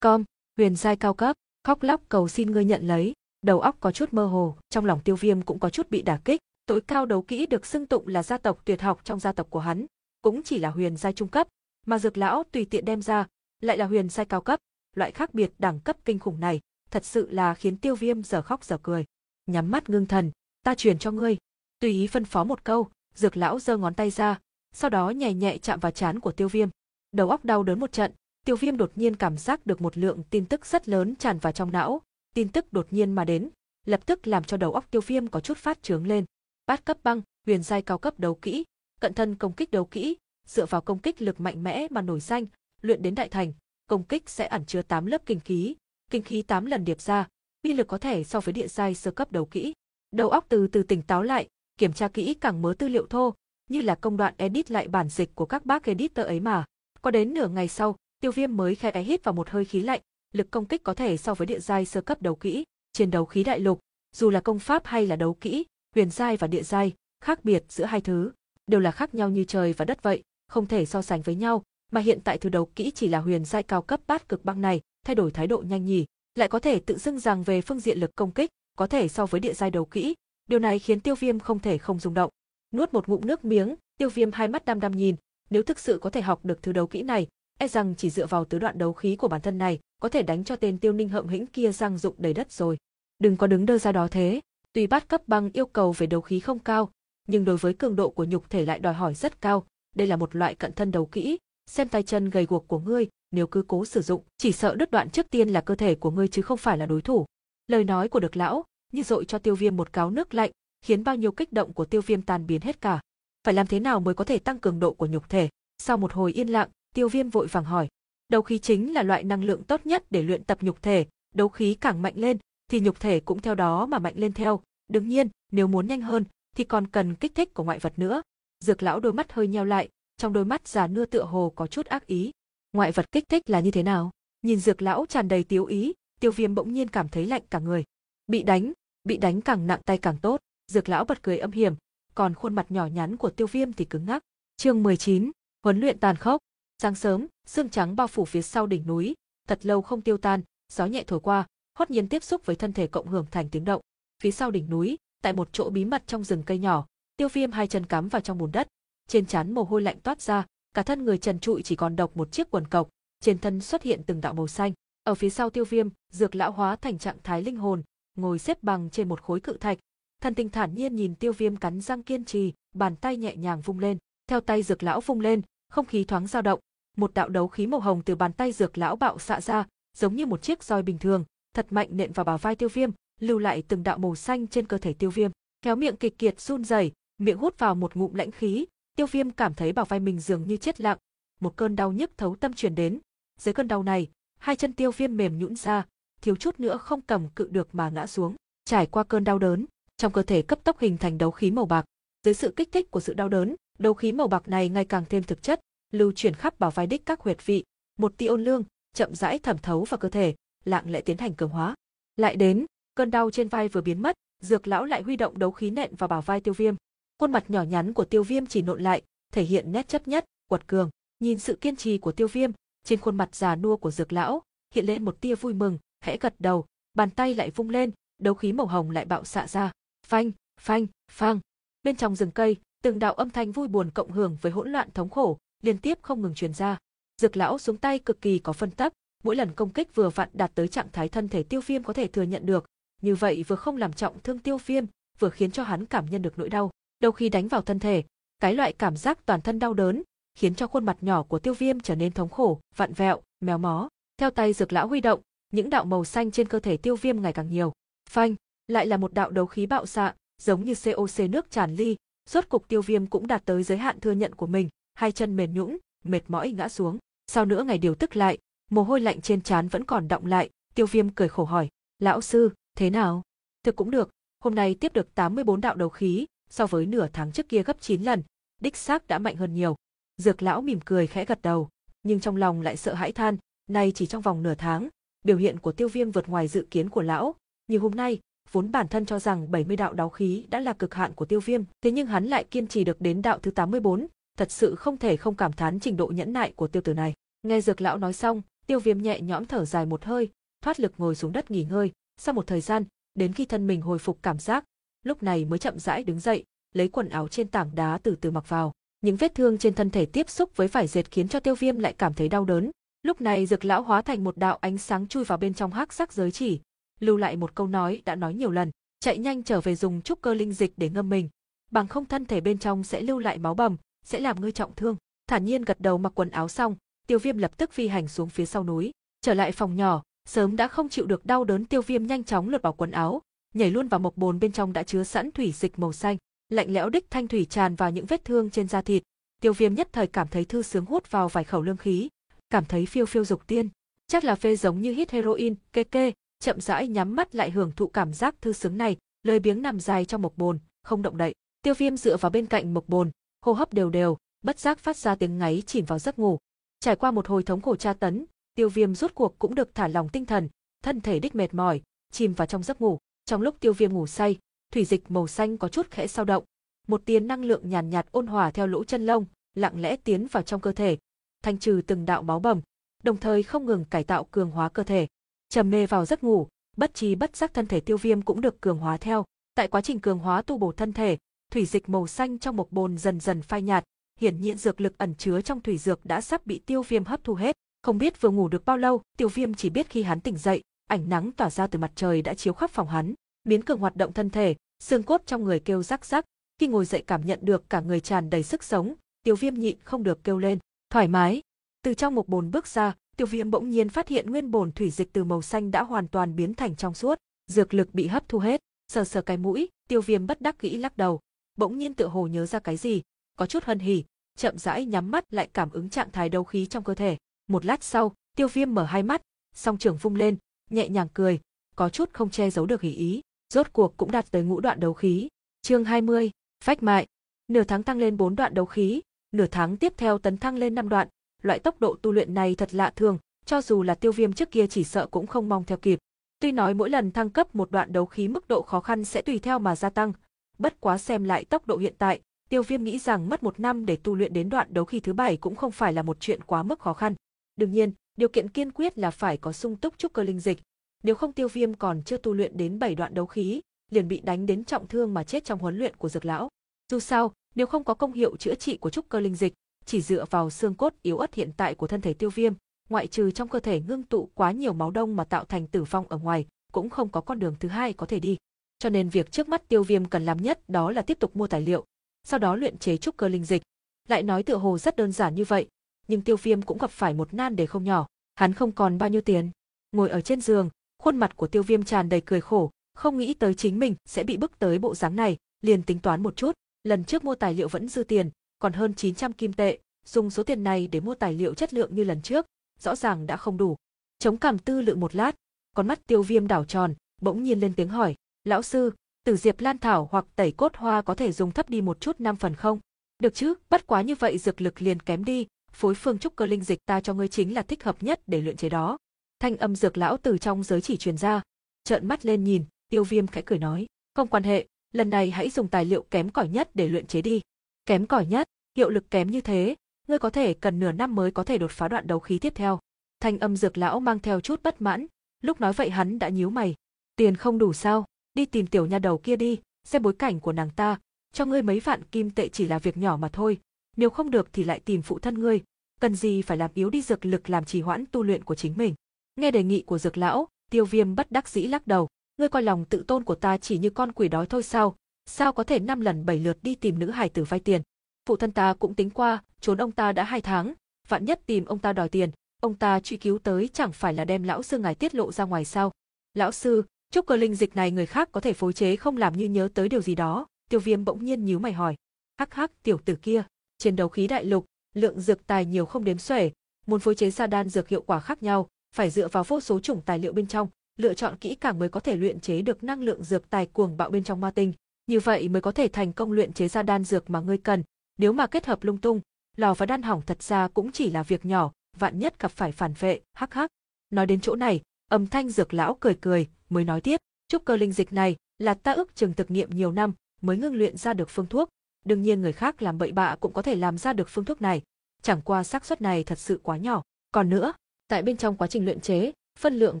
com 0.00 0.24
huyền 0.56 0.76
giai 0.76 0.96
cao 0.96 1.14
cấp, 1.14 1.36
khóc 1.64 1.82
lóc 1.82 2.02
cầu 2.08 2.28
xin 2.28 2.50
ngươi 2.50 2.64
nhận 2.64 2.86
lấy, 2.86 3.12
đầu 3.42 3.60
óc 3.60 3.76
có 3.80 3.92
chút 3.92 4.12
mơ 4.12 4.26
hồ, 4.26 4.56
trong 4.70 4.84
lòng 4.84 5.00
tiêu 5.04 5.16
viêm 5.16 5.42
cũng 5.42 5.58
có 5.58 5.70
chút 5.70 5.90
bị 5.90 6.02
đả 6.02 6.20
kích, 6.24 6.40
tối 6.66 6.80
cao 6.80 7.06
đấu 7.06 7.22
kỹ 7.22 7.46
được 7.46 7.66
xưng 7.66 7.86
tụng 7.86 8.08
là 8.08 8.22
gia 8.22 8.38
tộc 8.38 8.62
tuyệt 8.64 8.80
học 8.80 9.00
trong 9.04 9.20
gia 9.20 9.32
tộc 9.32 9.46
của 9.50 9.60
hắn, 9.60 9.86
cũng 10.22 10.42
chỉ 10.42 10.58
là 10.58 10.70
huyền 10.70 10.96
giai 10.96 11.12
trung 11.12 11.28
cấp, 11.28 11.48
mà 11.86 11.98
dược 11.98 12.18
lão 12.18 12.42
tùy 12.52 12.64
tiện 12.64 12.84
đem 12.84 13.02
ra, 13.02 13.26
lại 13.60 13.76
là 13.76 13.86
huyền 13.86 14.08
giai 14.08 14.26
cao 14.26 14.40
cấp, 14.40 14.60
loại 14.96 15.10
khác 15.10 15.34
biệt 15.34 15.52
đẳng 15.58 15.80
cấp 15.80 15.96
kinh 16.04 16.18
khủng 16.18 16.40
này, 16.40 16.60
thật 16.90 17.04
sự 17.04 17.30
là 17.30 17.54
khiến 17.54 17.76
tiêu 17.76 17.94
viêm 17.94 18.22
giờ 18.22 18.42
khóc 18.42 18.64
giờ 18.64 18.78
cười. 18.82 19.04
Nhắm 19.46 19.70
mắt 19.70 19.90
ngưng 19.90 20.06
thần, 20.06 20.30
ta 20.62 20.74
truyền 20.74 20.98
cho 20.98 21.10
ngươi. 21.10 21.36
Tùy 21.80 21.92
ý 21.92 22.06
phân 22.06 22.24
phó 22.24 22.44
một 22.44 22.64
câu, 22.64 22.88
dược 23.14 23.36
lão 23.36 23.58
giơ 23.58 23.76
ngón 23.76 23.94
tay 23.94 24.10
ra, 24.10 24.38
sau 24.74 24.90
đó 24.90 25.10
nhẹ 25.10 25.34
nhẹ 25.34 25.58
chạm 25.58 25.80
vào 25.80 25.92
trán 25.92 26.20
của 26.20 26.32
tiêu 26.32 26.48
viêm. 26.48 26.68
Đầu 27.12 27.30
óc 27.30 27.44
đau 27.44 27.62
đớn 27.62 27.80
một 27.80 27.92
trận, 27.92 28.12
tiêu 28.44 28.56
viêm 28.56 28.76
đột 28.76 28.92
nhiên 28.94 29.16
cảm 29.16 29.38
giác 29.38 29.66
được 29.66 29.80
một 29.80 29.98
lượng 29.98 30.22
tin 30.30 30.46
tức 30.46 30.66
rất 30.66 30.88
lớn 30.88 31.16
tràn 31.16 31.38
vào 31.38 31.52
trong 31.52 31.72
não. 31.72 32.02
Tin 32.34 32.48
tức 32.48 32.72
đột 32.72 32.86
nhiên 32.90 33.12
mà 33.12 33.24
đến, 33.24 33.50
lập 33.86 34.06
tức 34.06 34.26
làm 34.26 34.44
cho 34.44 34.56
đầu 34.56 34.72
óc 34.72 34.90
tiêu 34.90 35.00
viêm 35.00 35.26
có 35.26 35.40
chút 35.40 35.58
phát 35.58 35.82
trướng 35.82 36.06
lên. 36.06 36.24
Bát 36.66 36.84
cấp 36.84 36.98
băng, 37.02 37.22
huyền 37.46 37.62
giai 37.62 37.82
cao 37.82 37.98
cấp 37.98 38.14
đấu 38.18 38.34
kỹ, 38.34 38.64
cận 39.00 39.14
thân 39.14 39.36
công 39.36 39.52
kích 39.52 39.70
đấu 39.70 39.84
kỹ, 39.84 40.16
dựa 40.46 40.66
vào 40.66 40.80
công 40.80 40.98
kích 40.98 41.22
lực 41.22 41.40
mạnh 41.40 41.62
mẽ 41.62 41.86
mà 41.90 42.02
nổi 42.02 42.20
danh, 42.20 42.46
luyện 42.82 43.02
đến 43.02 43.14
đại 43.14 43.28
thành, 43.28 43.52
công 43.86 44.04
kích 44.04 44.28
sẽ 44.28 44.46
ẩn 44.46 44.64
chứa 44.64 44.82
8 44.82 45.06
lớp 45.06 45.22
kinh 45.26 45.40
khí, 45.40 45.76
kinh 46.10 46.22
khí 46.22 46.42
8 46.42 46.66
lần 46.66 46.84
điệp 46.84 47.00
ra, 47.00 47.28
uy 47.62 47.72
lực 47.72 47.88
có 47.88 47.98
thể 47.98 48.24
so 48.24 48.40
với 48.40 48.52
địa 48.52 48.68
giai 48.68 48.94
sơ 48.94 49.10
cấp 49.10 49.32
đấu 49.32 49.44
kỹ. 49.44 49.72
Đầu 50.16 50.30
óc 50.30 50.46
từ 50.48 50.66
từ 50.66 50.82
tỉnh 50.82 51.02
táo 51.02 51.22
lại, 51.22 51.48
kiểm 51.78 51.92
tra 51.92 52.08
kỹ 52.08 52.34
càng 52.34 52.62
mớ 52.62 52.74
tư 52.78 52.88
liệu 52.88 53.06
thô, 53.06 53.34
như 53.68 53.80
là 53.80 53.94
công 53.94 54.16
đoạn 54.16 54.34
edit 54.36 54.70
lại 54.70 54.88
bản 54.88 55.08
dịch 55.08 55.34
của 55.34 55.46
các 55.46 55.66
bác 55.66 55.84
editor 55.84 56.26
ấy 56.26 56.40
mà. 56.40 56.64
Có 57.02 57.10
đến 57.10 57.34
nửa 57.34 57.48
ngày 57.48 57.68
sau, 57.68 57.96
Tiêu 58.20 58.32
Viêm 58.32 58.56
mới 58.56 58.74
khẽ 58.74 59.02
hít 59.02 59.24
vào 59.24 59.32
một 59.32 59.50
hơi 59.50 59.64
khí 59.64 59.80
lạnh, 59.80 60.00
lực 60.32 60.50
công 60.50 60.64
kích 60.64 60.82
có 60.82 60.94
thể 60.94 61.16
so 61.16 61.34
với 61.34 61.46
địa 61.46 61.58
giai 61.58 61.86
sơ 61.86 62.00
cấp 62.00 62.22
đấu 62.22 62.34
kỹ, 62.34 62.64
trên 62.92 63.10
đấu 63.10 63.24
khí 63.24 63.44
đại 63.44 63.60
lục, 63.60 63.80
dù 64.16 64.30
là 64.30 64.40
công 64.40 64.58
pháp 64.58 64.86
hay 64.86 65.06
là 65.06 65.16
đấu 65.16 65.34
kỹ, 65.34 65.64
huyền 65.94 66.10
giai 66.10 66.36
và 66.36 66.46
địa 66.46 66.62
giai, 66.62 66.94
khác 67.24 67.44
biệt 67.44 67.64
giữa 67.68 67.84
hai 67.84 68.00
thứ 68.00 68.32
đều 68.66 68.80
là 68.80 68.90
khác 68.90 69.14
nhau 69.14 69.28
như 69.28 69.44
trời 69.44 69.72
và 69.72 69.84
đất 69.84 70.02
vậy, 70.02 70.22
không 70.48 70.66
thể 70.66 70.86
so 70.86 71.02
sánh 71.02 71.22
với 71.22 71.34
nhau, 71.34 71.62
mà 71.92 72.00
hiện 72.00 72.20
tại 72.24 72.38
thứ 72.38 72.48
đấu 72.48 72.66
kỹ 72.76 72.90
chỉ 72.94 73.08
là 73.08 73.18
huyền 73.18 73.44
giai 73.44 73.62
cao 73.62 73.82
cấp 73.82 74.00
bát 74.06 74.28
cực 74.28 74.44
băng 74.44 74.60
này, 74.60 74.80
thay 75.06 75.14
đổi 75.14 75.30
thái 75.30 75.46
độ 75.46 75.62
nhanh 75.62 75.84
nhỉ, 75.84 76.06
lại 76.34 76.48
có 76.48 76.58
thể 76.58 76.80
tự 76.80 76.98
xưng 76.98 77.18
rằng 77.18 77.42
về 77.42 77.60
phương 77.60 77.80
diện 77.80 77.98
lực 77.98 78.10
công 78.16 78.32
kích, 78.32 78.50
có 78.76 78.86
thể 78.86 79.08
so 79.08 79.26
với 79.26 79.40
địa 79.40 79.52
giai 79.52 79.70
đấu 79.70 79.84
kỹ, 79.84 80.14
điều 80.48 80.58
này 80.58 80.78
khiến 80.78 81.00
Tiêu 81.00 81.14
Viêm 81.14 81.38
không 81.38 81.58
thể 81.58 81.78
không 81.78 81.98
rung 81.98 82.14
động. 82.14 82.30
Nuốt 82.74 82.94
một 82.94 83.08
ngụm 83.08 83.20
nước 83.24 83.44
miếng, 83.44 83.74
Tiêu 83.96 84.08
Viêm 84.08 84.32
hai 84.32 84.48
mắt 84.48 84.64
đăm 84.64 84.80
đăm 84.80 84.92
nhìn, 84.92 85.16
nếu 85.50 85.62
thực 85.62 85.78
sự 85.78 85.98
có 85.98 86.10
thể 86.10 86.20
học 86.20 86.44
được 86.44 86.62
thứ 86.62 86.72
đấu 86.72 86.86
kỹ 86.86 87.02
này, 87.02 87.26
e 87.58 87.68
rằng 87.68 87.94
chỉ 87.96 88.10
dựa 88.10 88.26
vào 88.26 88.44
tứ 88.44 88.58
đoạn 88.58 88.78
đấu 88.78 88.92
khí 88.92 89.16
của 89.16 89.28
bản 89.28 89.40
thân 89.40 89.58
này, 89.58 89.78
có 90.00 90.08
thể 90.08 90.22
đánh 90.22 90.44
cho 90.44 90.56
tên 90.56 90.78
tiêu 90.78 90.92
ninh 90.92 91.08
hậm 91.08 91.28
hĩnh 91.28 91.46
kia 91.46 91.72
răng 91.72 91.98
rụng 91.98 92.14
đầy 92.18 92.34
đất 92.34 92.52
rồi. 92.52 92.76
Đừng 93.18 93.36
có 93.36 93.46
đứng 93.46 93.66
đơ 93.66 93.78
ra 93.78 93.92
đó 93.92 94.08
thế, 94.10 94.40
tuy 94.72 94.86
bát 94.86 95.08
cấp 95.08 95.22
băng 95.26 95.50
yêu 95.52 95.66
cầu 95.66 95.92
về 95.92 96.06
đấu 96.06 96.20
khí 96.20 96.40
không 96.40 96.58
cao, 96.58 96.90
nhưng 97.28 97.44
đối 97.44 97.56
với 97.56 97.74
cường 97.74 97.96
độ 97.96 98.10
của 98.10 98.24
nhục 98.24 98.50
thể 98.50 98.64
lại 98.64 98.78
đòi 98.78 98.94
hỏi 98.94 99.14
rất 99.14 99.40
cao, 99.40 99.66
đây 99.96 100.06
là 100.06 100.16
một 100.16 100.36
loại 100.36 100.54
cận 100.54 100.72
thân 100.72 100.90
đấu 100.90 101.06
kỹ, 101.06 101.38
xem 101.66 101.88
tay 101.88 102.02
chân 102.02 102.30
gầy 102.30 102.46
guộc 102.46 102.68
của 102.68 102.78
ngươi, 102.78 103.08
nếu 103.30 103.46
cứ 103.46 103.64
cố 103.68 103.84
sử 103.84 104.02
dụng, 104.02 104.22
chỉ 104.38 104.52
sợ 104.52 104.74
đứt 104.74 104.90
đoạn 104.90 105.10
trước 105.10 105.30
tiên 105.30 105.48
là 105.48 105.60
cơ 105.60 105.74
thể 105.74 105.94
của 105.94 106.10
ngươi 106.10 106.28
chứ 106.28 106.42
không 106.42 106.58
phải 106.58 106.78
là 106.78 106.86
đối 106.86 107.02
thủ. 107.02 107.26
Lời 107.70 107.84
nói 107.84 108.08
của 108.08 108.20
được 108.20 108.36
lão, 108.36 108.64
như 108.92 109.02
dội 109.02 109.24
cho 109.24 109.38
tiêu 109.38 109.54
viêm 109.54 109.76
một 109.76 109.92
cáo 109.92 110.10
nước 110.10 110.34
lạnh, 110.34 110.50
khiến 110.82 111.04
bao 111.04 111.16
nhiêu 111.16 111.32
kích 111.32 111.52
động 111.52 111.72
của 111.72 111.84
tiêu 111.84 112.00
viêm 112.00 112.22
tan 112.22 112.46
biến 112.46 112.60
hết 112.60 112.80
cả. 112.80 113.00
Phải 113.44 113.54
làm 113.54 113.66
thế 113.66 113.80
nào 113.80 114.00
mới 114.00 114.14
có 114.14 114.24
thể 114.24 114.38
tăng 114.38 114.58
cường 114.58 114.80
độ 114.80 114.92
của 114.92 115.06
nhục 115.06 115.28
thể? 115.28 115.48
Sau 115.78 115.96
một 115.96 116.12
hồi 116.12 116.32
yên 116.32 116.48
lặng, 116.48 116.68
tiêu 116.94 117.08
viêm 117.08 117.28
vội 117.28 117.46
vàng 117.46 117.64
hỏi. 117.64 117.88
Đấu 118.28 118.42
khí 118.42 118.58
chính 118.58 118.94
là 118.94 119.02
loại 119.02 119.24
năng 119.24 119.44
lượng 119.44 119.62
tốt 119.62 119.86
nhất 119.86 120.04
để 120.10 120.22
luyện 120.22 120.44
tập 120.44 120.58
nhục 120.60 120.82
thể, 120.82 121.06
đấu 121.34 121.48
khí 121.48 121.74
càng 121.74 122.02
mạnh 122.02 122.14
lên, 122.16 122.38
thì 122.70 122.80
nhục 122.80 123.00
thể 123.00 123.20
cũng 123.20 123.40
theo 123.40 123.54
đó 123.54 123.86
mà 123.86 123.98
mạnh 123.98 124.14
lên 124.16 124.32
theo. 124.32 124.62
Đương 124.88 125.08
nhiên, 125.08 125.28
nếu 125.52 125.66
muốn 125.66 125.86
nhanh 125.86 126.00
hơn, 126.00 126.24
thì 126.56 126.64
còn 126.64 126.86
cần 126.86 127.14
kích 127.14 127.34
thích 127.34 127.54
của 127.54 127.64
ngoại 127.64 127.78
vật 127.78 127.92
nữa. 127.98 128.22
Dược 128.64 128.82
lão 128.82 129.00
đôi 129.00 129.12
mắt 129.12 129.32
hơi 129.32 129.48
nheo 129.48 129.64
lại, 129.64 129.88
trong 130.16 130.32
đôi 130.32 130.44
mắt 130.44 130.68
già 130.68 130.86
nưa 130.86 131.04
tựa 131.04 131.24
hồ 131.24 131.52
có 131.56 131.66
chút 131.66 131.86
ác 131.86 132.06
ý. 132.06 132.30
Ngoại 132.72 132.92
vật 132.92 133.12
kích 133.12 133.28
thích 133.28 133.50
là 133.50 133.60
như 133.60 133.70
thế 133.70 133.82
nào? 133.82 134.10
Nhìn 134.42 134.60
dược 134.60 134.82
lão 134.82 135.06
tràn 135.06 135.28
đầy 135.28 135.44
tiếu 135.44 135.64
ý, 135.64 135.92
tiêu 136.20 136.30
viêm 136.30 136.54
bỗng 136.54 136.74
nhiên 136.74 136.88
cảm 136.88 137.08
thấy 137.08 137.26
lạnh 137.26 137.42
cả 137.50 137.58
người. 137.58 137.84
Bị 138.26 138.42
đánh, 138.42 138.72
bị 139.04 139.16
đánh 139.16 139.40
càng 139.40 139.66
nặng 139.66 139.80
tay 139.86 139.98
càng 139.98 140.18
tốt, 140.18 140.40
dược 140.72 140.88
lão 140.88 141.04
bật 141.04 141.22
cười 141.22 141.38
âm 141.38 141.50
hiểm, 141.50 141.74
còn 142.14 142.34
khuôn 142.34 142.54
mặt 142.54 142.66
nhỏ 142.70 142.86
nhắn 142.86 143.16
của 143.16 143.30
tiêu 143.30 143.46
viêm 143.46 143.72
thì 143.72 143.84
cứng 143.84 144.04
ngắc. 144.04 144.22
Chương 144.56 144.82
19, 144.82 145.30
huấn 145.62 145.80
luyện 145.80 145.98
tàn 145.98 146.16
khốc. 146.16 146.40
Sáng 146.82 146.94
sớm, 146.94 147.26
sương 147.46 147.68
trắng 147.68 147.96
bao 147.96 148.06
phủ 148.06 148.24
phía 148.24 148.42
sau 148.42 148.66
đỉnh 148.66 148.86
núi, 148.86 149.14
thật 149.48 149.58
lâu 149.62 149.82
không 149.82 150.02
tiêu 150.02 150.18
tan, 150.18 150.42
gió 150.72 150.86
nhẹ 150.86 151.04
thổi 151.06 151.20
qua, 151.20 151.46
hót 151.78 151.90
nhiên 151.90 152.08
tiếp 152.08 152.24
xúc 152.24 152.46
với 152.46 152.56
thân 152.56 152.72
thể 152.72 152.86
cộng 152.86 153.08
hưởng 153.08 153.26
thành 153.30 153.48
tiếng 153.48 153.64
động. 153.64 153.80
Phía 154.22 154.30
sau 154.30 154.50
đỉnh 154.50 154.70
núi, 154.70 154.96
tại 155.22 155.32
một 155.32 155.48
chỗ 155.52 155.70
bí 155.70 155.84
mật 155.84 156.02
trong 156.06 156.24
rừng 156.24 156.42
cây 156.42 156.58
nhỏ, 156.58 156.86
Tiêu 157.16 157.28
Viêm 157.28 157.52
hai 157.52 157.66
chân 157.66 157.86
cắm 157.86 158.08
vào 158.08 158.22
trong 158.22 158.38
bùn 158.38 158.52
đất, 158.52 158.68
trên 159.08 159.26
trán 159.26 159.54
mồ 159.54 159.62
hôi 159.62 159.82
lạnh 159.82 160.00
toát 160.00 160.20
ra, 160.20 160.46
cả 160.74 160.82
thân 160.82 161.04
người 161.04 161.18
trần 161.18 161.40
trụi 161.40 161.62
chỉ 161.62 161.76
còn 161.76 161.96
độc 161.96 162.16
một 162.16 162.32
chiếc 162.32 162.50
quần 162.50 162.66
cộc, 162.66 162.88
trên 163.20 163.38
thân 163.38 163.60
xuất 163.60 163.82
hiện 163.82 164.02
từng 164.06 164.20
đạo 164.20 164.34
màu 164.34 164.46
xanh. 164.46 164.72
Ở 165.10 165.14
phía 165.14 165.30
sau 165.30 165.50
Tiêu 165.50 165.64
Viêm, 165.64 165.88
dược 166.10 166.34
lão 166.34 166.52
hóa 166.52 166.76
thành 166.76 166.98
trạng 166.98 167.16
thái 167.22 167.42
linh 167.42 167.56
hồn, 167.56 167.82
ngồi 168.18 168.38
xếp 168.38 168.62
bằng 168.62 168.90
trên 168.90 169.08
một 169.08 169.22
khối 169.22 169.40
cự 169.40 169.52
thạch. 169.52 169.78
Thần 170.22 170.34
tình 170.34 170.48
thản 170.48 170.74
nhiên 170.74 170.96
nhìn 170.96 171.14
Tiêu 171.14 171.32
Viêm 171.32 171.56
cắn 171.56 171.80
răng 171.80 172.02
kiên 172.02 172.24
trì, 172.24 172.52
bàn 172.74 172.96
tay 172.96 173.16
nhẹ 173.16 173.36
nhàng 173.36 173.60
vung 173.60 173.78
lên, 173.78 173.98
theo 174.26 174.40
tay 174.40 174.62
dược 174.62 174.82
lão 174.82 175.00
vung 175.00 175.20
lên, 175.20 175.42
không 175.68 175.86
khí 175.86 176.04
thoáng 176.04 176.26
dao 176.26 176.42
động, 176.42 176.60
một 176.96 177.14
đạo 177.14 177.28
đấu 177.28 177.48
khí 177.48 177.66
màu 177.66 177.80
hồng 177.80 178.02
từ 178.02 178.14
bàn 178.14 178.32
tay 178.32 178.52
dược 178.52 178.78
lão 178.78 178.96
bạo 178.96 179.18
xạ 179.18 179.40
ra, 179.40 179.66
giống 179.96 180.16
như 180.16 180.26
một 180.26 180.42
chiếc 180.42 180.64
roi 180.64 180.82
bình 180.82 180.98
thường, 180.98 181.24
thật 181.54 181.66
mạnh 181.70 181.88
nện 181.90 182.12
vào 182.12 182.24
bả 182.24 182.36
vai 182.36 182.56
Tiêu 182.56 182.68
Viêm, 182.68 182.90
lưu 183.20 183.38
lại 183.38 183.62
từng 183.68 183.82
đạo 183.82 183.98
màu 183.98 184.14
xanh 184.14 184.46
trên 184.46 184.66
cơ 184.66 184.78
thể 184.78 184.92
Tiêu 184.92 185.10
Viêm. 185.10 185.30
Kéo 185.62 185.76
miệng 185.76 185.96
kịch 185.96 186.18
kiệt 186.18 186.40
run 186.40 186.64
rẩy, 186.64 186.92
miệng 187.18 187.38
hút 187.38 187.58
vào 187.58 187.74
một 187.74 187.96
ngụm 187.96 188.14
lãnh 188.14 188.30
khí, 188.30 188.66
Tiêu 188.96 189.06
Viêm 189.06 189.30
cảm 189.30 189.54
thấy 189.54 189.72
bả 189.72 189.84
vai 189.84 190.00
mình 190.00 190.20
dường 190.20 190.46
như 190.46 190.56
chết 190.56 190.80
lặng, 190.80 190.98
một 191.40 191.56
cơn 191.56 191.76
đau 191.76 191.92
nhức 191.92 192.10
thấu 192.16 192.36
tâm 192.36 192.52
truyền 192.52 192.74
đến. 192.74 192.98
Dưới 193.38 193.54
cơn 193.54 193.68
đau 193.68 193.82
này, 193.82 194.08
hai 194.40 194.56
chân 194.56 194.72
Tiêu 194.72 194.90
Viêm 194.90 195.16
mềm 195.16 195.38
nhũn 195.38 195.56
ra, 195.56 195.86
thiếu 196.22 196.36
chút 196.36 196.60
nữa 196.60 196.76
không 196.76 197.00
cầm 197.00 197.28
cự 197.28 197.48
được 197.50 197.74
mà 197.74 197.88
ngã 197.88 198.06
xuống. 198.06 198.34
Trải 198.64 198.86
qua 198.86 199.04
cơn 199.04 199.24
đau 199.24 199.38
đớn, 199.38 199.66
trong 199.96 200.12
cơ 200.12 200.22
thể 200.22 200.42
cấp 200.42 200.58
tốc 200.64 200.78
hình 200.78 200.98
thành 200.98 201.18
đấu 201.18 201.30
khí 201.30 201.50
màu 201.50 201.66
bạc. 201.66 201.84
Dưới 202.24 202.34
sự 202.34 202.52
kích 202.56 202.72
thích 202.72 202.90
của 202.90 203.00
sự 203.00 203.14
đau 203.14 203.28
đớn, 203.28 203.56
đấu 203.78 203.94
khí 203.94 204.12
màu 204.12 204.28
bạc 204.28 204.48
này 204.48 204.68
ngày 204.68 204.84
càng 204.84 205.04
thêm 205.08 205.22
thực 205.22 205.42
chất, 205.42 205.60
lưu 205.92 206.12
chuyển 206.12 206.34
khắp 206.34 206.58
bảo 206.58 206.70
vai 206.70 206.86
đích 206.86 207.06
các 207.06 207.20
huyệt 207.20 207.46
vị, 207.46 207.64
một 207.98 208.16
tia 208.16 208.26
ôn 208.26 208.44
lương 208.44 208.64
chậm 208.94 209.14
rãi 209.14 209.38
thẩm 209.38 209.58
thấu 209.58 209.84
vào 209.84 209.98
cơ 209.98 210.08
thể, 210.08 210.34
lặng 210.64 210.90
lẽ 210.90 211.00
tiến 211.00 211.18
hành 211.18 211.34
cường 211.34 211.50
hóa. 211.50 211.74
Lại 212.16 212.36
đến, 212.36 212.66
cơn 212.94 213.10
đau 213.10 213.30
trên 213.30 213.48
vai 213.48 213.68
vừa 213.68 213.80
biến 213.80 214.02
mất, 214.02 214.16
dược 214.42 214.68
lão 214.68 214.84
lại 214.84 215.02
huy 215.02 215.16
động 215.16 215.38
đấu 215.38 215.50
khí 215.50 215.70
nện 215.70 215.94
vào 215.94 216.08
bảo 216.08 216.22
vai 216.22 216.40
tiêu 216.40 216.54
viêm. 216.54 216.74
Khuôn 217.18 217.32
mặt 217.32 217.44
nhỏ 217.48 217.62
nhắn 217.62 217.92
của 217.92 218.04
tiêu 218.04 218.22
viêm 218.22 218.46
chỉ 218.46 218.62
nộn 218.62 218.82
lại, 218.82 219.02
thể 219.32 219.42
hiện 219.42 219.72
nét 219.72 219.88
chấp 219.88 220.08
nhất, 220.08 220.24
quật 220.48 220.66
cường. 220.66 220.90
Nhìn 221.20 221.38
sự 221.38 221.56
kiên 221.56 221.76
trì 221.76 221.98
của 221.98 222.12
tiêu 222.12 222.28
viêm, 222.28 222.50
trên 222.84 223.00
khuôn 223.00 223.16
mặt 223.16 223.34
già 223.34 223.56
nua 223.56 223.76
của 223.76 223.90
dược 223.90 224.12
lão, 224.12 224.42
hiện 224.74 224.86
lên 224.86 225.04
một 225.04 225.20
tia 225.20 225.34
vui 225.34 225.54
mừng, 225.54 225.78
khẽ 226.04 226.16
gật 226.20 226.34
đầu, 226.38 226.64
bàn 226.94 227.10
tay 227.10 227.34
lại 227.34 227.50
vung 227.50 227.70
lên, 227.70 227.90
đấu 228.18 228.34
khí 228.34 228.52
màu 228.52 228.66
hồng 228.66 228.90
lại 228.90 229.04
bạo 229.04 229.24
xạ 229.24 229.46
ra. 229.46 229.72
Phanh, 230.06 230.30
phanh, 230.60 230.86
phang. 231.10 231.40
Bên 231.82 231.96
trong 231.96 232.16
rừng 232.16 232.30
cây, 232.30 232.56
từng 232.82 232.98
đạo 232.98 233.14
âm 233.14 233.30
thanh 233.30 233.52
vui 233.52 233.68
buồn 233.68 233.90
cộng 233.90 234.10
hưởng 234.10 234.36
với 234.40 234.52
hỗn 234.52 234.72
loạn 234.72 234.88
thống 234.94 235.10
khổ, 235.10 235.38
liên 235.62 235.78
tiếp 235.78 235.98
không 236.02 236.22
ngừng 236.22 236.34
truyền 236.34 236.54
ra. 236.54 236.78
Dược 237.20 237.36
lão 237.36 237.58
xuống 237.58 237.76
tay 237.76 237.98
cực 237.98 238.20
kỳ 238.20 238.38
có 238.38 238.52
phân 238.52 238.70
tấp, 238.70 238.92
mỗi 239.22 239.36
lần 239.36 239.52
công 239.54 239.72
kích 239.72 239.94
vừa 239.94 240.08
vặn 240.10 240.28
đạt 240.32 240.50
tới 240.54 240.68
trạng 240.68 240.88
thái 240.92 241.08
thân 241.08 241.28
thể 241.28 241.42
tiêu 241.42 241.60
viêm 241.66 241.82
có 241.82 241.92
thể 241.92 242.06
thừa 242.06 242.22
nhận 242.22 242.46
được, 242.46 242.66
như 243.02 243.14
vậy 243.14 243.44
vừa 243.48 243.56
không 243.56 243.76
làm 243.76 243.92
trọng 243.92 244.20
thương 244.22 244.38
tiêu 244.38 244.58
viêm, 244.66 244.84
vừa 245.18 245.30
khiến 245.30 245.50
cho 245.50 245.62
hắn 245.62 245.86
cảm 245.86 246.06
nhận 246.06 246.22
được 246.22 246.38
nỗi 246.38 246.48
đau. 246.48 246.70
Đầu 247.00 247.12
khi 247.12 247.28
đánh 247.28 247.48
vào 247.48 247.62
thân 247.62 247.78
thể, 247.78 248.04
cái 248.40 248.54
loại 248.54 248.72
cảm 248.72 248.96
giác 248.96 249.26
toàn 249.26 249.40
thân 249.40 249.58
đau 249.58 249.74
đớn, 249.74 250.02
khiến 250.40 250.54
cho 250.54 250.66
khuôn 250.66 250.84
mặt 250.84 250.96
nhỏ 251.00 251.22
của 251.22 251.38
tiêu 251.38 251.54
viêm 251.54 251.80
trở 251.80 251.94
nên 251.94 252.12
thống 252.12 252.28
khổ, 252.28 252.60
vặn 252.76 252.92
vẹo, 252.92 253.22
méo 253.40 253.58
mó. 253.58 253.88
Theo 254.16 254.30
tay 254.30 254.52
dược 254.52 254.72
lão 254.72 254.88
huy 254.88 255.00
động, 255.00 255.20
những 255.52 255.70
đạo 255.70 255.84
màu 255.84 256.04
xanh 256.04 256.30
trên 256.30 256.48
cơ 256.48 256.60
thể 256.60 256.76
tiêu 256.76 256.96
viêm 256.96 257.22
ngày 257.22 257.32
càng 257.32 257.48
nhiều. 257.48 257.72
Phanh, 258.10 258.34
lại 258.68 258.86
là 258.86 258.96
một 258.96 259.12
đạo 259.12 259.30
đấu 259.30 259.46
khí 259.46 259.66
bạo 259.66 259.86
xạ, 259.86 260.14
giống 260.42 260.64
như 260.64 260.74
COC 260.84 261.30
nước 261.30 261.50
tràn 261.50 261.74
ly, 261.74 261.96
rốt 262.30 262.48
cục 262.48 262.68
tiêu 262.68 262.82
viêm 262.82 263.06
cũng 263.06 263.26
đạt 263.26 263.42
tới 263.44 263.62
giới 263.62 263.78
hạn 263.78 264.00
thừa 264.00 264.12
nhận 264.12 264.34
của 264.34 264.46
mình, 264.46 264.68
hai 264.94 265.12
chân 265.12 265.36
mềm 265.36 265.54
nhũn, 265.54 265.78
mệt 266.04 266.22
mỏi 266.28 266.52
ngã 266.52 266.68
xuống. 266.68 266.98
Sau 267.26 267.44
nữa 267.44 267.64
ngày 267.64 267.78
điều 267.78 267.94
tức 267.94 268.16
lại, 268.16 268.38
mồ 268.70 268.82
hôi 268.82 269.00
lạnh 269.00 269.20
trên 269.20 269.40
trán 269.40 269.68
vẫn 269.68 269.84
còn 269.84 270.08
đọng 270.08 270.26
lại, 270.26 270.50
tiêu 270.74 270.86
viêm 270.86 271.10
cười 271.10 271.28
khổ 271.28 271.44
hỏi, 271.44 271.68
lão 271.98 272.20
sư, 272.20 272.50
thế 272.76 272.90
nào? 272.90 273.22
Thực 273.64 273.76
cũng 273.76 273.90
được, 273.90 274.10
hôm 274.44 274.54
nay 274.54 274.74
tiếp 274.74 274.92
được 274.92 275.14
84 275.14 275.60
đạo 275.60 275.74
đấu 275.74 275.88
khí, 275.88 276.26
so 276.50 276.66
với 276.66 276.86
nửa 276.86 277.08
tháng 277.12 277.32
trước 277.32 277.48
kia 277.48 277.62
gấp 277.62 277.80
9 277.80 278.02
lần, 278.02 278.22
đích 278.60 278.76
xác 278.76 279.06
đã 279.06 279.18
mạnh 279.18 279.36
hơn 279.36 279.54
nhiều. 279.54 279.76
Dược 280.20 280.42
lão 280.42 280.60
mỉm 280.60 280.80
cười 280.84 281.06
khẽ 281.06 281.24
gật 281.24 281.42
đầu, 281.42 281.68
nhưng 282.02 282.20
trong 282.20 282.36
lòng 282.36 282.60
lại 282.60 282.76
sợ 282.76 282.94
hãi 282.94 283.12
than, 283.12 283.36
nay 283.70 283.92
chỉ 283.94 284.06
trong 284.06 284.22
vòng 284.22 284.42
nửa 284.42 284.54
tháng, 284.54 284.88
biểu 285.24 285.36
hiện 285.36 285.58
của 285.58 285.72
tiêu 285.72 285.88
viêm 285.88 286.10
vượt 286.10 286.28
ngoài 286.28 286.48
dự 286.48 286.66
kiến 286.70 286.90
của 286.90 287.02
lão, 287.02 287.34
như 287.66 287.78
hôm 287.78 287.94
nay, 287.94 288.20
vốn 288.52 288.72
bản 288.72 288.88
thân 288.88 289.06
cho 289.06 289.18
rằng 289.18 289.50
70 289.50 289.76
đạo 289.76 289.92
đáo 289.92 290.08
khí 290.08 290.44
đã 290.50 290.60
là 290.60 290.72
cực 290.72 290.94
hạn 290.94 291.12
của 291.14 291.24
tiêu 291.24 291.40
viêm, 291.40 291.62
thế 291.82 291.90
nhưng 291.90 292.06
hắn 292.06 292.24
lại 292.24 292.44
kiên 292.44 292.66
trì 292.66 292.84
được 292.84 293.00
đến 293.00 293.22
đạo 293.22 293.38
thứ 293.38 293.50
84, 293.50 294.06
thật 294.38 294.50
sự 294.50 294.74
không 294.74 294.96
thể 294.96 295.16
không 295.16 295.34
cảm 295.34 295.52
thán 295.52 295.80
trình 295.80 295.96
độ 295.96 296.06
nhẫn 296.06 296.32
nại 296.32 296.52
của 296.56 296.68
tiêu 296.68 296.82
tử 296.82 296.94
này. 296.94 297.14
Nghe 297.42 297.60
dược 297.60 297.80
lão 297.80 297.98
nói 297.98 298.12
xong, 298.12 298.42
tiêu 298.66 298.80
viêm 298.80 298.98
nhẹ 298.98 299.20
nhõm 299.20 299.44
thở 299.44 299.64
dài 299.64 299.86
một 299.86 300.04
hơi, 300.04 300.28
thoát 300.62 300.80
lực 300.80 300.92
ngồi 300.98 301.14
xuống 301.14 301.32
đất 301.32 301.50
nghỉ 301.50 301.64
ngơi, 301.64 301.92
sau 302.16 302.34
một 302.34 302.46
thời 302.46 302.60
gian, 302.60 302.84
đến 303.14 303.32
khi 303.32 303.44
thân 303.44 303.66
mình 303.66 303.80
hồi 303.80 303.98
phục 303.98 304.18
cảm 304.22 304.38
giác, 304.38 304.64
lúc 305.02 305.22
này 305.22 305.44
mới 305.44 305.58
chậm 305.58 305.78
rãi 305.78 306.04
đứng 306.04 306.20
dậy, 306.20 306.44
lấy 306.74 306.88
quần 306.88 307.08
áo 307.08 307.28
trên 307.28 307.48
tảng 307.48 307.74
đá 307.74 307.98
từ 308.02 308.16
từ 308.20 308.30
mặc 308.30 308.48
vào. 308.48 308.72
Những 309.00 309.16
vết 309.16 309.34
thương 309.34 309.58
trên 309.58 309.74
thân 309.74 309.90
thể 309.90 310.06
tiếp 310.06 310.30
xúc 310.30 310.56
với 310.56 310.68
vải 310.68 310.86
dệt 310.86 311.10
khiến 311.10 311.28
cho 311.28 311.40
tiêu 311.40 311.54
viêm 311.54 311.78
lại 311.78 311.94
cảm 311.98 312.14
thấy 312.14 312.28
đau 312.28 312.44
đớn. 312.44 312.70
Lúc 313.02 313.20
này 313.20 313.46
dược 313.46 313.64
lão 313.64 313.82
hóa 313.82 314.02
thành 314.02 314.24
một 314.24 314.36
đạo 314.36 314.58
ánh 314.60 314.78
sáng 314.78 315.06
chui 315.06 315.24
vào 315.24 315.38
bên 315.38 315.54
trong 315.54 315.72
hắc 315.72 315.92
sắc 315.92 316.12
giới 316.12 316.30
chỉ, 316.30 316.60
lưu 317.00 317.16
lại 317.16 317.36
một 317.36 317.54
câu 317.54 317.66
nói 317.66 318.02
đã 318.04 318.16
nói 318.16 318.34
nhiều 318.34 318.50
lần, 318.50 318.70
chạy 319.00 319.18
nhanh 319.18 319.42
trở 319.42 319.60
về 319.60 319.74
dùng 319.74 320.02
trúc 320.02 320.22
cơ 320.22 320.34
linh 320.34 320.52
dịch 320.52 320.72
để 320.76 320.88
ngâm 320.88 321.08
mình, 321.08 321.28
bằng 321.70 321.88
không 321.88 322.04
thân 322.04 322.26
thể 322.26 322.40
bên 322.40 322.58
trong 322.58 322.84
sẽ 322.84 323.00
lưu 323.00 323.18
lại 323.18 323.38
máu 323.38 323.54
bầm, 323.54 323.76
sẽ 324.04 324.20
làm 324.20 324.40
ngươi 324.40 324.52
trọng 324.52 324.74
thương. 324.74 324.96
Thản 325.26 325.44
nhiên 325.44 325.62
gật 325.62 325.80
đầu 325.80 325.98
mặc 325.98 326.12
quần 326.14 326.30
áo 326.30 326.48
xong, 326.48 326.76
Tiêu 327.06 327.18
Viêm 327.18 327.38
lập 327.38 327.56
tức 327.56 327.72
phi 327.72 327.88
hành 327.88 328.08
xuống 328.08 328.28
phía 328.28 328.46
sau 328.46 328.64
núi, 328.64 328.92
trở 329.20 329.34
lại 329.34 329.52
phòng 329.52 329.76
nhỏ, 329.76 330.02
sớm 330.28 330.56
đã 330.56 330.68
không 330.68 330.88
chịu 330.88 331.06
được 331.06 331.26
đau 331.26 331.44
đớn 331.44 331.64
Tiêu 331.64 331.82
Viêm 331.82 332.06
nhanh 332.06 332.24
chóng 332.24 332.48
lột 332.48 332.62
bỏ 332.62 332.72
quần 332.72 332.90
áo, 332.90 333.22
nhảy 333.54 333.70
luôn 333.70 333.88
vào 333.88 334.00
mộc 334.00 334.16
bồn 334.16 334.38
bên 334.38 334.52
trong 334.52 334.72
đã 334.72 334.82
chứa 334.82 335.04
sẵn 335.04 335.30
thủy 335.30 335.52
dịch 335.52 335.78
màu 335.78 335.92
xanh, 335.92 336.16
lạnh 336.50 336.72
lẽo 336.72 336.90
đích 336.90 337.10
thanh 337.10 337.28
thủy 337.28 337.46
tràn 337.50 337.74
vào 337.74 337.90
những 337.90 338.06
vết 338.06 338.24
thương 338.24 338.50
trên 338.50 338.68
da 338.68 338.82
thịt. 338.82 339.02
Tiêu 339.42 339.52
Viêm 339.52 339.74
nhất 339.74 339.88
thời 339.92 340.06
cảm 340.06 340.28
thấy 340.28 340.44
thư 340.44 340.62
sướng 340.62 340.84
hút 340.84 341.10
vào 341.10 341.28
vài 341.28 341.44
khẩu 341.44 341.62
lương 341.62 341.76
khí, 341.76 342.08
cảm 342.50 342.64
thấy 342.64 342.86
phiêu 342.86 343.06
phiêu 343.06 343.24
dục 343.24 343.46
tiên, 343.46 343.68
chắc 344.06 344.24
là 344.24 344.34
phê 344.34 344.56
giống 344.56 344.80
như 344.80 344.92
hít 344.92 345.10
heroin, 345.10 345.54
kê 345.72 345.84
kê, 345.84 346.12
chậm 346.40 346.60
rãi 346.60 346.88
nhắm 346.88 347.16
mắt 347.16 347.34
lại 347.34 347.50
hưởng 347.50 347.72
thụ 347.76 347.86
cảm 347.86 348.12
giác 348.12 348.34
thư 348.40 348.52
sướng 348.52 348.78
này, 348.78 348.96
lười 349.22 349.38
biếng 349.38 349.62
nằm 349.62 349.80
dài 349.80 350.04
trong 350.04 350.22
mộc 350.22 350.36
bồn, 350.36 350.58
không 350.82 351.02
động 351.02 351.16
đậy. 351.16 351.34
Tiêu 351.62 351.74
Viêm 351.74 351.96
dựa 351.96 352.16
vào 352.16 352.30
bên 352.30 352.46
cạnh 352.46 352.74
mộc 352.74 352.88
bồn, 352.88 353.10
hô 353.44 353.52
hấp 353.52 353.72
đều 353.72 353.90
đều, 353.90 354.16
bất 354.44 354.58
giác 354.58 354.78
phát 354.78 354.96
ra 354.96 355.14
tiếng 355.14 355.38
ngáy 355.38 355.62
chìm 355.66 355.84
vào 355.84 355.98
giấc 355.98 356.18
ngủ. 356.18 356.38
Trải 356.80 356.96
qua 356.96 357.10
một 357.10 357.26
hồi 357.26 357.42
thống 357.42 357.60
khổ 357.60 357.76
tra 357.76 357.92
tấn, 357.92 358.24
Tiêu 358.54 358.68
Viêm 358.68 358.94
rút 358.94 359.14
cuộc 359.14 359.38
cũng 359.38 359.54
được 359.54 359.74
thả 359.74 359.88
lòng 359.88 360.08
tinh 360.08 360.26
thần, 360.26 360.48
thân 360.82 361.00
thể 361.00 361.18
đích 361.18 361.34
mệt 361.34 361.54
mỏi, 361.54 361.82
chìm 362.12 362.32
vào 362.32 362.46
trong 362.46 362.62
giấc 362.62 362.80
ngủ. 362.80 362.98
Trong 363.24 363.42
lúc 363.42 363.60
Tiêu 363.60 363.72
Viêm 363.72 363.92
ngủ 363.92 364.06
say, 364.06 364.38
thủy 364.70 364.84
dịch 364.84 365.10
màu 365.10 365.26
xanh 365.26 365.58
có 365.58 365.68
chút 365.68 365.90
khẽ 365.90 366.06
dao 366.06 366.24
động, 366.24 366.44
một 366.88 367.02
tia 367.04 367.20
năng 367.20 367.44
lượng 367.44 367.68
nhàn 367.68 367.90
nhạt, 367.90 368.04
nhạt 368.04 368.12
ôn 368.12 368.26
hòa 368.26 368.50
theo 368.50 368.66
lỗ 368.66 368.84
chân 368.84 369.06
lông, 369.06 369.24
lặng 369.54 369.80
lẽ 369.80 369.96
tiến 369.96 370.26
vào 370.26 370.42
trong 370.42 370.60
cơ 370.60 370.72
thể, 370.72 370.98
thanh 371.42 371.58
trừ 371.58 371.80
từng 371.86 372.06
đạo 372.06 372.22
máu 372.22 372.40
bầm, 372.40 372.60
đồng 373.02 373.16
thời 373.16 373.42
không 373.42 373.66
ngừng 373.66 373.84
cải 373.84 374.04
tạo 374.04 374.24
cường 374.24 374.50
hóa 374.50 374.68
cơ 374.68 374.82
thể. 374.82 375.06
Trầm 375.48 375.70
mê 375.70 375.86
vào 375.86 376.06
giấc 376.06 376.24
ngủ, 376.24 376.48
bất 376.76 376.94
trí 376.94 377.14
bất 377.14 377.36
giác 377.36 377.54
thân 377.54 377.66
thể 377.66 377.80
Tiêu 377.80 377.96
Viêm 377.96 378.22
cũng 378.22 378.40
được 378.40 378.60
cường 378.60 378.78
hóa 378.78 378.96
theo. 378.96 379.24
Tại 379.54 379.68
quá 379.68 379.80
trình 379.80 380.00
cường 380.00 380.18
hóa 380.18 380.42
tu 380.42 380.58
bổ 380.58 380.72
thân 380.72 380.92
thể, 380.92 381.18
thủy 381.50 381.66
dịch 381.66 381.88
màu 381.88 382.06
xanh 382.06 382.38
trong 382.38 382.56
một 382.56 382.72
bồn 382.72 382.98
dần 382.98 383.20
dần 383.20 383.42
phai 383.42 383.62
nhạt, 383.62 383.84
hiển 384.20 384.40
nhiên 384.40 384.58
dược 384.58 384.80
lực 384.80 384.98
ẩn 384.98 385.14
chứa 385.14 385.40
trong 385.40 385.60
thủy 385.60 385.78
dược 385.78 386.04
đã 386.04 386.20
sắp 386.20 386.46
bị 386.46 386.58
tiêu 386.66 386.82
viêm 386.82 387.04
hấp 387.04 387.24
thu 387.24 387.34
hết. 387.34 387.56
Không 387.82 387.98
biết 387.98 388.20
vừa 388.20 388.30
ngủ 388.30 388.48
được 388.48 388.64
bao 388.64 388.76
lâu, 388.76 389.02
Tiêu 389.18 389.28
Viêm 389.28 389.54
chỉ 389.54 389.70
biết 389.70 389.90
khi 389.90 390.02
hắn 390.02 390.20
tỉnh 390.20 390.38
dậy, 390.38 390.62
ánh 390.86 391.08
nắng 391.08 391.32
tỏa 391.32 391.50
ra 391.50 391.66
từ 391.66 391.78
mặt 391.78 391.92
trời 391.94 392.22
đã 392.22 392.34
chiếu 392.34 392.52
khắp 392.52 392.70
phòng 392.70 392.88
hắn, 392.88 393.14
biến 393.44 393.62
cường 393.62 393.78
hoạt 393.78 393.96
động 393.96 394.12
thân 394.12 394.30
thể, 394.30 394.54
xương 394.82 395.02
cốt 395.02 395.22
trong 395.26 395.44
người 395.44 395.60
kêu 395.60 395.82
rắc 395.82 396.04
rắc, 396.04 396.24
khi 396.58 396.66
ngồi 396.66 396.84
dậy 396.84 397.04
cảm 397.06 397.26
nhận 397.26 397.38
được 397.42 397.70
cả 397.70 397.80
người 397.80 398.00
tràn 398.00 398.30
đầy 398.30 398.42
sức 398.42 398.64
sống, 398.64 398.94
Tiêu 399.22 399.36
Viêm 399.36 399.54
nhịn 399.54 399.78
không 399.84 400.02
được 400.02 400.24
kêu 400.24 400.38
lên, 400.38 400.58
thoải 400.90 401.08
mái. 401.08 401.42
Từ 401.82 401.94
trong 401.94 402.14
một 402.14 402.28
bồn 402.28 402.50
bước 402.50 402.66
ra, 402.66 402.94
Tiêu 403.16 403.26
Viêm 403.26 403.50
bỗng 403.50 403.70
nhiên 403.70 403.88
phát 403.88 404.08
hiện 404.08 404.30
nguyên 404.30 404.50
bồn 404.50 404.72
thủy 404.72 404.90
dịch 404.90 405.12
từ 405.12 405.24
màu 405.24 405.42
xanh 405.42 405.70
đã 405.70 405.82
hoàn 405.82 406.08
toàn 406.08 406.36
biến 406.36 406.54
thành 406.54 406.76
trong 406.76 406.94
suốt, 406.94 407.18
dược 407.46 407.74
lực 407.74 407.94
bị 407.94 408.06
hấp 408.06 408.28
thu 408.28 408.38
hết, 408.38 408.60
sờ 408.88 409.04
sờ 409.04 409.22
cái 409.22 409.36
mũi, 409.36 409.68
Tiêu 409.88 410.00
Viêm 410.00 410.26
bất 410.26 410.40
đắc 410.40 410.62
dĩ 410.62 410.70
lắc 410.70 410.96
đầu, 410.96 411.20
bỗng 411.56 411.78
nhiên 411.78 411.94
tựa 411.94 412.06
hồ 412.06 412.26
nhớ 412.26 412.46
ra 412.46 412.58
cái 412.58 412.76
gì, 412.76 413.02
có 413.36 413.46
chút 413.46 413.64
hân 413.64 413.78
hỉ, 413.78 414.04
chậm 414.36 414.58
rãi 414.58 414.84
nhắm 414.84 415.10
mắt 415.10 415.34
lại 415.34 415.48
cảm 415.52 415.70
ứng 415.70 415.90
trạng 415.90 416.10
thái 416.10 416.28
đấu 416.28 416.44
khí 416.44 416.66
trong 416.66 416.84
cơ 416.84 416.94
thể. 416.94 417.16
Một 417.48 417.64
lát 417.64 417.84
sau, 417.84 418.14
Tiêu 418.36 418.48
Viêm 418.48 418.74
mở 418.74 418.84
hai 418.84 419.02
mắt, 419.02 419.22
song 419.54 419.78
trưởng 419.78 419.96
vung 419.96 420.14
lên, 420.14 420.36
nhẹ 420.70 420.88
nhàng 420.88 421.08
cười, 421.14 421.40
có 421.76 421.88
chút 421.88 422.10
không 422.12 422.30
che 422.30 422.50
giấu 422.50 422.66
được 422.66 422.82
hỉ 422.82 422.90
ý, 422.90 423.20
rốt 423.54 423.72
cuộc 423.72 423.96
cũng 423.96 424.10
đạt 424.10 424.30
tới 424.30 424.42
ngũ 424.42 424.60
đoạn 424.60 424.80
đấu 424.80 424.92
khí. 424.92 425.28
Chương 425.62 425.84
20, 425.84 426.30
phách 426.64 426.82
mại. 426.82 427.06
Nửa 427.48 427.64
tháng 427.64 427.82
tăng 427.82 427.98
lên 427.98 428.16
4 428.16 428.36
đoạn 428.36 428.54
đấu 428.54 428.66
khí, 428.66 429.00
nửa 429.32 429.46
tháng 429.46 429.76
tiếp 429.76 429.92
theo 429.96 430.18
tấn 430.18 430.36
thăng 430.36 430.56
lên 430.56 430.74
5 430.74 430.88
đoạn, 430.88 431.08
loại 431.42 431.58
tốc 431.58 431.80
độ 431.80 431.96
tu 432.02 432.12
luyện 432.12 432.34
này 432.34 432.54
thật 432.54 432.74
lạ 432.74 432.92
thường, 432.96 433.18
cho 433.44 433.62
dù 433.62 433.82
là 433.82 433.94
Tiêu 433.94 434.12
Viêm 434.12 434.32
trước 434.32 434.50
kia 434.50 434.66
chỉ 434.66 434.84
sợ 434.84 435.06
cũng 435.06 435.26
không 435.26 435.48
mong 435.48 435.64
theo 435.64 435.78
kịp. 435.78 435.98
Tuy 436.40 436.52
nói 436.52 436.74
mỗi 436.74 436.90
lần 436.90 437.12
thăng 437.12 437.30
cấp 437.30 437.54
một 437.54 437.70
đoạn 437.70 437.92
đấu 437.92 438.06
khí 438.06 438.28
mức 438.28 438.48
độ 438.48 438.62
khó 438.62 438.80
khăn 438.80 439.04
sẽ 439.04 439.22
tùy 439.22 439.38
theo 439.38 439.58
mà 439.58 439.76
gia 439.76 439.90
tăng, 439.90 440.12
bất 440.58 440.80
quá 440.80 440.98
xem 440.98 441.24
lại 441.24 441.44
tốc 441.44 441.66
độ 441.66 441.76
hiện 441.76 441.94
tại, 441.98 442.20
Tiêu 442.48 442.62
Viêm 442.62 442.84
nghĩ 442.84 442.98
rằng 442.98 443.28
mất 443.28 443.42
một 443.42 443.60
năm 443.60 443.86
để 443.86 443.96
tu 443.96 444.14
luyện 444.14 444.32
đến 444.32 444.48
đoạn 444.48 444.66
đấu 444.70 444.84
khí 444.84 445.00
thứ 445.00 445.12
bảy 445.12 445.36
cũng 445.36 445.56
không 445.56 445.72
phải 445.72 445.92
là 445.92 446.02
một 446.02 446.20
chuyện 446.20 446.40
quá 446.42 446.62
mức 446.62 446.80
khó 446.80 446.92
khăn. 446.92 447.14
Đương 447.56 447.72
nhiên, 447.72 447.92
điều 448.16 448.28
kiện 448.28 448.48
kiên 448.48 448.70
quyết 448.70 448.98
là 448.98 449.10
phải 449.10 449.36
có 449.36 449.52
sung 449.52 449.76
túc 449.76 449.98
trúc 449.98 450.12
cơ 450.12 450.22
linh 450.22 450.40
dịch. 450.40 450.58
Nếu 451.02 451.14
không 451.14 451.32
Tiêu 451.32 451.48
Viêm 451.48 451.74
còn 451.74 452.02
chưa 452.02 452.16
tu 452.16 452.32
luyện 452.32 452.56
đến 452.56 452.78
7 452.78 452.94
đoạn 452.94 453.14
đấu 453.14 453.26
khí, 453.26 453.60
liền 453.90 454.08
bị 454.08 454.20
đánh 454.20 454.46
đến 454.46 454.64
trọng 454.64 454.88
thương 454.88 455.14
mà 455.14 455.24
chết 455.24 455.44
trong 455.44 455.58
huấn 455.58 455.78
luyện 455.78 455.96
của 455.96 456.08
dược 456.08 456.24
lão. 456.24 456.48
Dù 456.90 457.00
sao, 457.00 457.32
nếu 457.54 457.66
không 457.66 457.84
có 457.84 457.94
công 457.94 458.12
hiệu 458.12 458.36
chữa 458.36 458.54
trị 458.54 458.76
của 458.76 458.90
trúc 458.90 459.08
cơ 459.08 459.20
linh 459.20 459.34
dịch, 459.34 459.54
chỉ 459.84 460.00
dựa 460.00 460.24
vào 460.30 460.50
xương 460.50 460.74
cốt 460.74 460.94
yếu 461.02 461.18
ớt 461.18 461.34
hiện 461.34 461.52
tại 461.56 461.74
của 461.74 461.86
thân 461.86 462.00
thể 462.00 462.14
Tiêu 462.14 462.30
Viêm, 462.30 462.52
ngoại 462.88 463.06
trừ 463.06 463.30
trong 463.30 463.48
cơ 463.48 463.60
thể 463.60 463.80
ngưng 463.80 464.02
tụ 464.02 464.30
quá 464.34 464.52
nhiều 464.52 464.72
máu 464.72 464.90
đông 464.90 465.16
mà 465.16 465.24
tạo 465.24 465.44
thành 465.44 465.66
tử 465.66 465.84
vong 465.84 466.06
ở 466.08 466.18
ngoài, 466.18 466.46
cũng 466.72 466.90
không 466.90 467.08
có 467.08 467.20
con 467.20 467.38
đường 467.38 467.54
thứ 467.60 467.68
hai 467.68 467.92
có 467.92 468.06
thể 468.06 468.20
đi. 468.20 468.36
Cho 468.78 468.88
nên 468.88 469.08
việc 469.08 469.32
trước 469.32 469.48
mắt 469.48 469.68
Tiêu 469.68 469.82
Viêm 469.82 470.04
cần 470.04 470.24
làm 470.24 470.42
nhất 470.42 470.60
đó 470.68 470.90
là 470.90 471.02
tiếp 471.02 471.18
tục 471.20 471.36
mua 471.36 471.46
tài 471.46 471.60
liệu, 471.60 471.84
sau 472.24 472.38
đó 472.38 472.56
luyện 472.56 472.78
chế 472.78 472.96
trúc 472.96 473.16
cơ 473.16 473.28
linh 473.28 473.44
dịch. 473.44 473.62
Lại 474.08 474.22
nói 474.22 474.42
tựa 474.42 474.56
hồ 474.56 474.78
rất 474.78 474.96
đơn 474.96 475.12
giản 475.12 475.34
như 475.34 475.44
vậy, 475.44 475.66
nhưng 476.08 476.22
Tiêu 476.22 476.36
Viêm 476.36 476.62
cũng 476.62 476.78
gặp 476.78 476.90
phải 476.90 477.14
một 477.14 477.34
nan 477.34 477.56
đề 477.56 477.66
không 477.66 477.84
nhỏ, 477.84 478.06
hắn 478.34 478.52
không 478.52 478.72
còn 478.72 478.98
bao 478.98 479.08
nhiêu 479.08 479.20
tiền. 479.20 479.50
Ngồi 479.92 480.08
ở 480.08 480.20
trên 480.20 480.40
giường, 480.40 480.70
khuôn 481.00 481.16
mặt 481.16 481.36
của 481.36 481.46
Tiêu 481.46 481.62
Viêm 481.62 481.82
tràn 481.84 482.08
đầy 482.08 482.20
cười 482.20 482.40
khổ, 482.40 482.70
không 482.94 483.16
nghĩ 483.16 483.34
tới 483.34 483.54
chính 483.54 483.78
mình 483.78 483.94
sẽ 484.08 484.24
bị 484.24 484.36
bức 484.36 484.58
tới 484.58 484.78
bộ 484.78 484.94
dáng 484.94 485.16
này, 485.16 485.36
liền 485.62 485.82
tính 485.82 485.98
toán 485.98 486.22
một 486.22 486.36
chút, 486.36 486.52
lần 486.84 487.04
trước 487.04 487.24
mua 487.24 487.34
tài 487.34 487.54
liệu 487.54 487.68
vẫn 487.68 487.88
dư 487.88 488.04
tiền, 488.04 488.30
còn 488.58 488.72
hơn 488.72 488.94
900 488.94 489.32
kim 489.32 489.52
tệ, 489.52 489.78
dùng 490.06 490.30
số 490.30 490.42
tiền 490.42 490.64
này 490.64 490.88
để 490.92 491.00
mua 491.00 491.14
tài 491.14 491.34
liệu 491.34 491.54
chất 491.54 491.74
lượng 491.74 491.94
như 491.94 492.04
lần 492.04 492.22
trước, 492.22 492.46
rõ 492.80 492.96
ràng 492.96 493.26
đã 493.26 493.36
không 493.36 493.56
đủ. 493.56 493.76
Chống 494.18 494.36
cảm 494.36 494.58
tư 494.58 494.80
lượng 494.80 495.00
một 495.00 495.14
lát, 495.14 495.34
con 495.74 495.86
mắt 495.86 496.06
Tiêu 496.06 496.22
Viêm 496.22 496.46
đảo 496.46 496.64
tròn, 496.64 496.94
bỗng 497.20 497.42
nhiên 497.42 497.60
lên 497.60 497.74
tiếng 497.74 497.88
hỏi, 497.88 498.14
"Lão 498.44 498.62
sư, 498.62 498.92
Tử 499.24 499.36
Diệp 499.36 499.60
Lan 499.60 499.78
thảo 499.78 500.08
hoặc 500.10 500.24
tẩy 500.36 500.52
cốt 500.52 500.76
hoa 500.76 501.02
có 501.02 501.14
thể 501.14 501.32
dùng 501.32 501.52
thấp 501.52 501.70
đi 501.70 501.80
một 501.80 502.00
chút 502.00 502.20
năm 502.20 502.36
phần 502.36 502.54
không?" 502.54 502.80
"Được 503.18 503.34
chứ, 503.34 503.54
bất 503.70 503.86
quá 503.86 504.02
như 504.02 504.14
vậy 504.14 504.38
dược 504.38 504.60
lực 504.60 504.82
liền 504.82 505.00
kém 505.00 505.24
đi, 505.24 505.46
phối 505.72 505.94
phương 505.94 506.18
trúc 506.18 506.36
cơ 506.36 506.46
linh 506.46 506.64
dịch 506.64 506.78
ta 506.86 507.00
cho 507.00 507.14
ngươi 507.14 507.28
chính 507.28 507.54
là 507.54 507.62
thích 507.62 507.84
hợp 507.84 508.02
nhất 508.02 508.20
để 508.26 508.40
luyện 508.40 508.56
chế 508.56 508.68
đó." 508.68 508.98
Thanh 509.40 509.56
âm 509.56 509.76
dược 509.76 509.98
lão 509.98 510.16
từ 510.16 510.38
trong 510.38 510.62
giới 510.62 510.80
chỉ 510.80 510.96
truyền 510.96 511.16
ra, 511.16 511.42
trợn 511.84 512.08
mắt 512.08 512.26
lên 512.26 512.44
nhìn, 512.44 512.64
Tiêu 512.88 513.04
Viêm 513.04 513.26
khẽ 513.26 513.42
cười 513.46 513.58
nói, 513.58 513.86
"Không 514.14 514.28
quan 514.28 514.42
hệ, 514.42 514.66
lần 514.92 515.10
này 515.10 515.30
hãy 515.30 515.50
dùng 515.50 515.68
tài 515.68 515.84
liệu 515.84 516.02
kém 516.02 516.30
cỏi 516.30 516.48
nhất 516.48 516.70
để 516.74 516.88
luyện 516.88 517.06
chế 517.06 517.22
đi." 517.22 517.40
Kém 517.86 518.06
cỏi 518.06 518.26
nhất, 518.26 518.48
hiệu 518.76 518.88
lực 518.88 519.10
kém 519.10 519.30
như 519.30 519.40
thế, 519.40 519.74
ngươi 520.08 520.18
có 520.18 520.30
thể 520.30 520.54
cần 520.54 520.78
nửa 520.78 520.92
năm 520.92 521.14
mới 521.14 521.30
có 521.30 521.44
thể 521.44 521.58
đột 521.58 521.70
phá 521.70 521.88
đoạn 521.88 522.06
đấu 522.06 522.18
khí 522.20 522.38
tiếp 522.38 522.52
theo. 522.56 522.78
Thanh 523.20 523.38
âm 523.38 523.56
dược 523.56 523.78
lão 523.78 524.00
mang 524.00 524.18
theo 524.18 524.40
chút 524.40 524.62
bất 524.62 524.82
mãn, 524.82 525.06
lúc 525.42 525.60
nói 525.60 525.72
vậy 525.72 525.90
hắn 525.90 526.18
đã 526.18 526.28
nhíu 526.28 526.50
mày. 526.50 526.74
Tiền 527.16 527.36
không 527.36 527.58
đủ 527.58 527.72
sao, 527.72 528.04
đi 528.34 528.46
tìm 528.46 528.66
tiểu 528.66 528.86
nha 528.86 528.98
đầu 528.98 529.18
kia 529.18 529.36
đi, 529.36 529.58
xem 529.84 530.02
bối 530.02 530.12
cảnh 530.12 530.40
của 530.40 530.52
nàng 530.52 530.70
ta, 530.76 530.98
cho 531.32 531.44
ngươi 531.44 531.62
mấy 531.62 531.80
vạn 531.80 532.02
kim 532.04 532.30
tệ 532.30 532.48
chỉ 532.48 532.66
là 532.66 532.78
việc 532.78 532.96
nhỏ 532.96 533.16
mà 533.16 533.28
thôi, 533.32 533.60
nếu 533.96 534.10
không 534.10 534.30
được 534.30 534.48
thì 534.52 534.64
lại 534.64 534.80
tìm 534.80 535.02
phụ 535.02 535.18
thân 535.18 535.38
ngươi, 535.38 535.60
cần 536.00 536.14
gì 536.14 536.42
phải 536.42 536.56
làm 536.56 536.70
yếu 536.74 536.90
đi 536.90 537.02
dược 537.02 537.26
lực 537.26 537.50
làm 537.50 537.64
trì 537.64 537.80
hoãn 537.80 538.04
tu 538.12 538.22
luyện 538.22 538.44
của 538.44 538.54
chính 538.54 538.74
mình. 538.76 538.94
Nghe 539.40 539.50
đề 539.50 539.62
nghị 539.62 539.82
của 539.82 539.98
dược 539.98 540.18
lão, 540.18 540.48
tiêu 540.70 540.84
viêm 540.84 541.14
bất 541.14 541.32
đắc 541.32 541.48
dĩ 541.48 541.66
lắc 541.66 541.86
đầu, 541.86 542.08
ngươi 542.38 542.48
coi 542.48 542.62
lòng 542.62 542.84
tự 542.84 543.04
tôn 543.08 543.24
của 543.24 543.34
ta 543.34 543.58
chỉ 543.58 543.78
như 543.78 543.90
con 543.90 544.12
quỷ 544.12 544.28
đói 544.28 544.46
thôi 544.46 544.62
sao, 544.62 544.96
sao 545.26 545.52
có 545.52 545.64
thể 545.64 545.78
năm 545.78 546.00
lần 546.00 546.26
bảy 546.26 546.38
lượt 546.38 546.58
đi 546.62 546.74
tìm 546.74 546.98
nữ 546.98 547.10
hải 547.10 547.28
tử 547.28 547.44
vay 547.44 547.60
tiền. 547.60 547.82
Phụ 548.28 548.36
thân 548.36 548.52
ta 548.52 548.74
cũng 548.74 548.94
tính 548.94 549.10
qua, 549.10 549.42
trốn 549.60 549.78
ông 549.78 549.92
ta 549.92 550.12
đã 550.12 550.24
hai 550.24 550.40
tháng, 550.40 550.74
vạn 551.08 551.24
nhất 551.24 551.40
tìm 551.46 551.64
ông 551.64 551.78
ta 551.78 551.92
đòi 551.92 552.08
tiền, 552.08 552.30
ông 552.60 552.74
ta 552.74 553.00
truy 553.00 553.16
cứu 553.16 553.38
tới 553.38 553.68
chẳng 553.72 553.92
phải 553.92 554.14
là 554.14 554.24
đem 554.24 554.42
lão 554.42 554.62
sư 554.62 554.78
ngài 554.78 554.94
tiết 554.94 555.14
lộ 555.14 555.32
ra 555.32 555.44
ngoài 555.44 555.64
sao. 555.64 555.92
Lão 556.34 556.52
sư, 556.52 556.82
chúc 557.12 557.26
cơ 557.26 557.36
linh 557.36 557.54
dịch 557.54 557.76
này 557.76 557.90
người 557.90 558.06
khác 558.06 558.28
có 558.32 558.40
thể 558.40 558.52
phối 558.52 558.72
chế 558.72 558.96
không 558.96 559.16
làm 559.16 559.36
như 559.36 559.44
nhớ 559.44 559.68
tới 559.74 559.88
điều 559.88 560.00
gì 560.00 560.14
đó, 560.14 560.46
tiêu 560.70 560.80
viêm 560.80 561.04
bỗng 561.04 561.24
nhiên 561.24 561.44
nhíu 561.44 561.58
mày 561.58 561.72
hỏi. 561.72 561.94
Hắc 562.38 562.54
hắc 562.54 562.82
tiểu 562.82 562.98
tử 563.04 563.16
kia, 563.22 563.42
trên 563.78 563.96
đấu 563.96 564.08
khí 564.08 564.26
đại 564.26 564.44
lục, 564.44 564.66
lượng 564.94 565.20
dược 565.20 565.46
tài 565.46 565.64
nhiều 565.64 565.86
không 565.86 566.04
đếm 566.04 566.18
xuể, 566.18 566.50
muốn 566.86 567.00
phối 567.00 567.14
chế 567.14 567.30
ra 567.30 567.46
đan 567.46 567.68
dược 567.68 567.88
hiệu 567.88 568.02
quả 568.02 568.20
khác 568.20 568.42
nhau, 568.42 568.68
phải 568.94 569.10
dựa 569.10 569.28
vào 569.28 569.44
vô 569.44 569.60
số 569.60 569.80
chủng 569.80 570.02
tài 570.02 570.18
liệu 570.18 570.32
bên 570.32 570.46
trong, 570.46 570.68
lựa 570.96 571.14
chọn 571.14 571.36
kỹ 571.36 571.54
càng 571.54 571.78
mới 571.78 571.88
có 571.88 572.00
thể 572.00 572.16
luyện 572.16 572.40
chế 572.40 572.62
được 572.62 572.84
năng 572.84 573.02
lượng 573.02 573.24
dược 573.24 573.50
tài 573.50 573.66
cuồng 573.66 573.96
bạo 573.96 574.10
bên 574.10 574.24
trong 574.24 574.40
ma 574.40 574.50
tinh, 574.50 574.72
như 575.06 575.20
vậy 575.20 575.48
mới 575.48 575.62
có 575.62 575.72
thể 575.72 575.88
thành 575.88 576.12
công 576.12 576.32
luyện 576.32 576.52
chế 576.52 576.68
ra 576.68 576.82
đan 576.82 577.04
dược 577.04 577.30
mà 577.30 577.40
ngươi 577.40 577.58
cần, 577.58 577.82
nếu 578.18 578.32
mà 578.32 578.46
kết 578.46 578.66
hợp 578.66 578.84
lung 578.84 578.98
tung, 578.98 579.20
lò 579.56 579.74
và 579.74 579.86
đan 579.86 580.02
hỏng 580.02 580.22
thật 580.26 580.42
ra 580.42 580.68
cũng 580.68 580.92
chỉ 580.92 581.10
là 581.10 581.22
việc 581.22 581.44
nhỏ, 581.44 581.72
vạn 581.98 582.18
nhất 582.18 582.34
gặp 582.38 582.52
phải 582.52 582.72
phản 582.72 582.92
vệ, 582.98 583.20
hắc 583.32 583.54
hắc. 583.54 583.70
Nói 584.10 584.26
đến 584.26 584.40
chỗ 584.40 584.54
này, 584.56 584.80
âm 585.10 585.26
thanh 585.26 585.48
dược 585.48 585.74
lão 585.74 585.96
cười 586.00 586.14
cười, 586.20 586.48
mới 586.68 586.84
nói 586.84 587.00
tiếp, 587.00 587.20
trúc 587.48 587.64
cơ 587.64 587.76
linh 587.76 587.92
dịch 587.92 588.12
này 588.12 588.36
là 588.58 588.74
ta 588.74 588.92
ước 588.92 589.16
chừng 589.16 589.34
thực 589.34 589.50
nghiệm 589.50 589.70
nhiều 589.70 589.92
năm 589.92 590.14
mới 590.40 590.56
ngưng 590.56 590.74
luyện 590.74 590.96
ra 590.96 591.12
được 591.12 591.30
phương 591.30 591.46
thuốc, 591.46 591.68
đương 592.04 592.22
nhiên 592.22 592.42
người 592.42 592.52
khác 592.52 592.82
làm 592.82 592.98
bậy 592.98 593.12
bạ 593.12 593.36
cũng 593.40 593.52
có 593.52 593.62
thể 593.62 593.74
làm 593.74 593.98
ra 593.98 594.12
được 594.12 594.28
phương 594.28 594.44
thuốc 594.44 594.62
này, 594.62 594.82
chẳng 595.22 595.42
qua 595.42 595.64
xác 595.64 595.84
suất 595.84 596.02
này 596.02 596.24
thật 596.24 596.38
sự 596.38 596.60
quá 596.62 596.76
nhỏ. 596.76 597.02
Còn 597.32 597.48
nữa, 597.48 597.72
tại 598.10 598.22
bên 598.22 598.36
trong 598.36 598.56
quá 598.56 598.66
trình 598.66 598.84
luyện 598.84 599.00
chế, 599.00 599.32
phân 599.58 599.74
lượng 599.74 600.00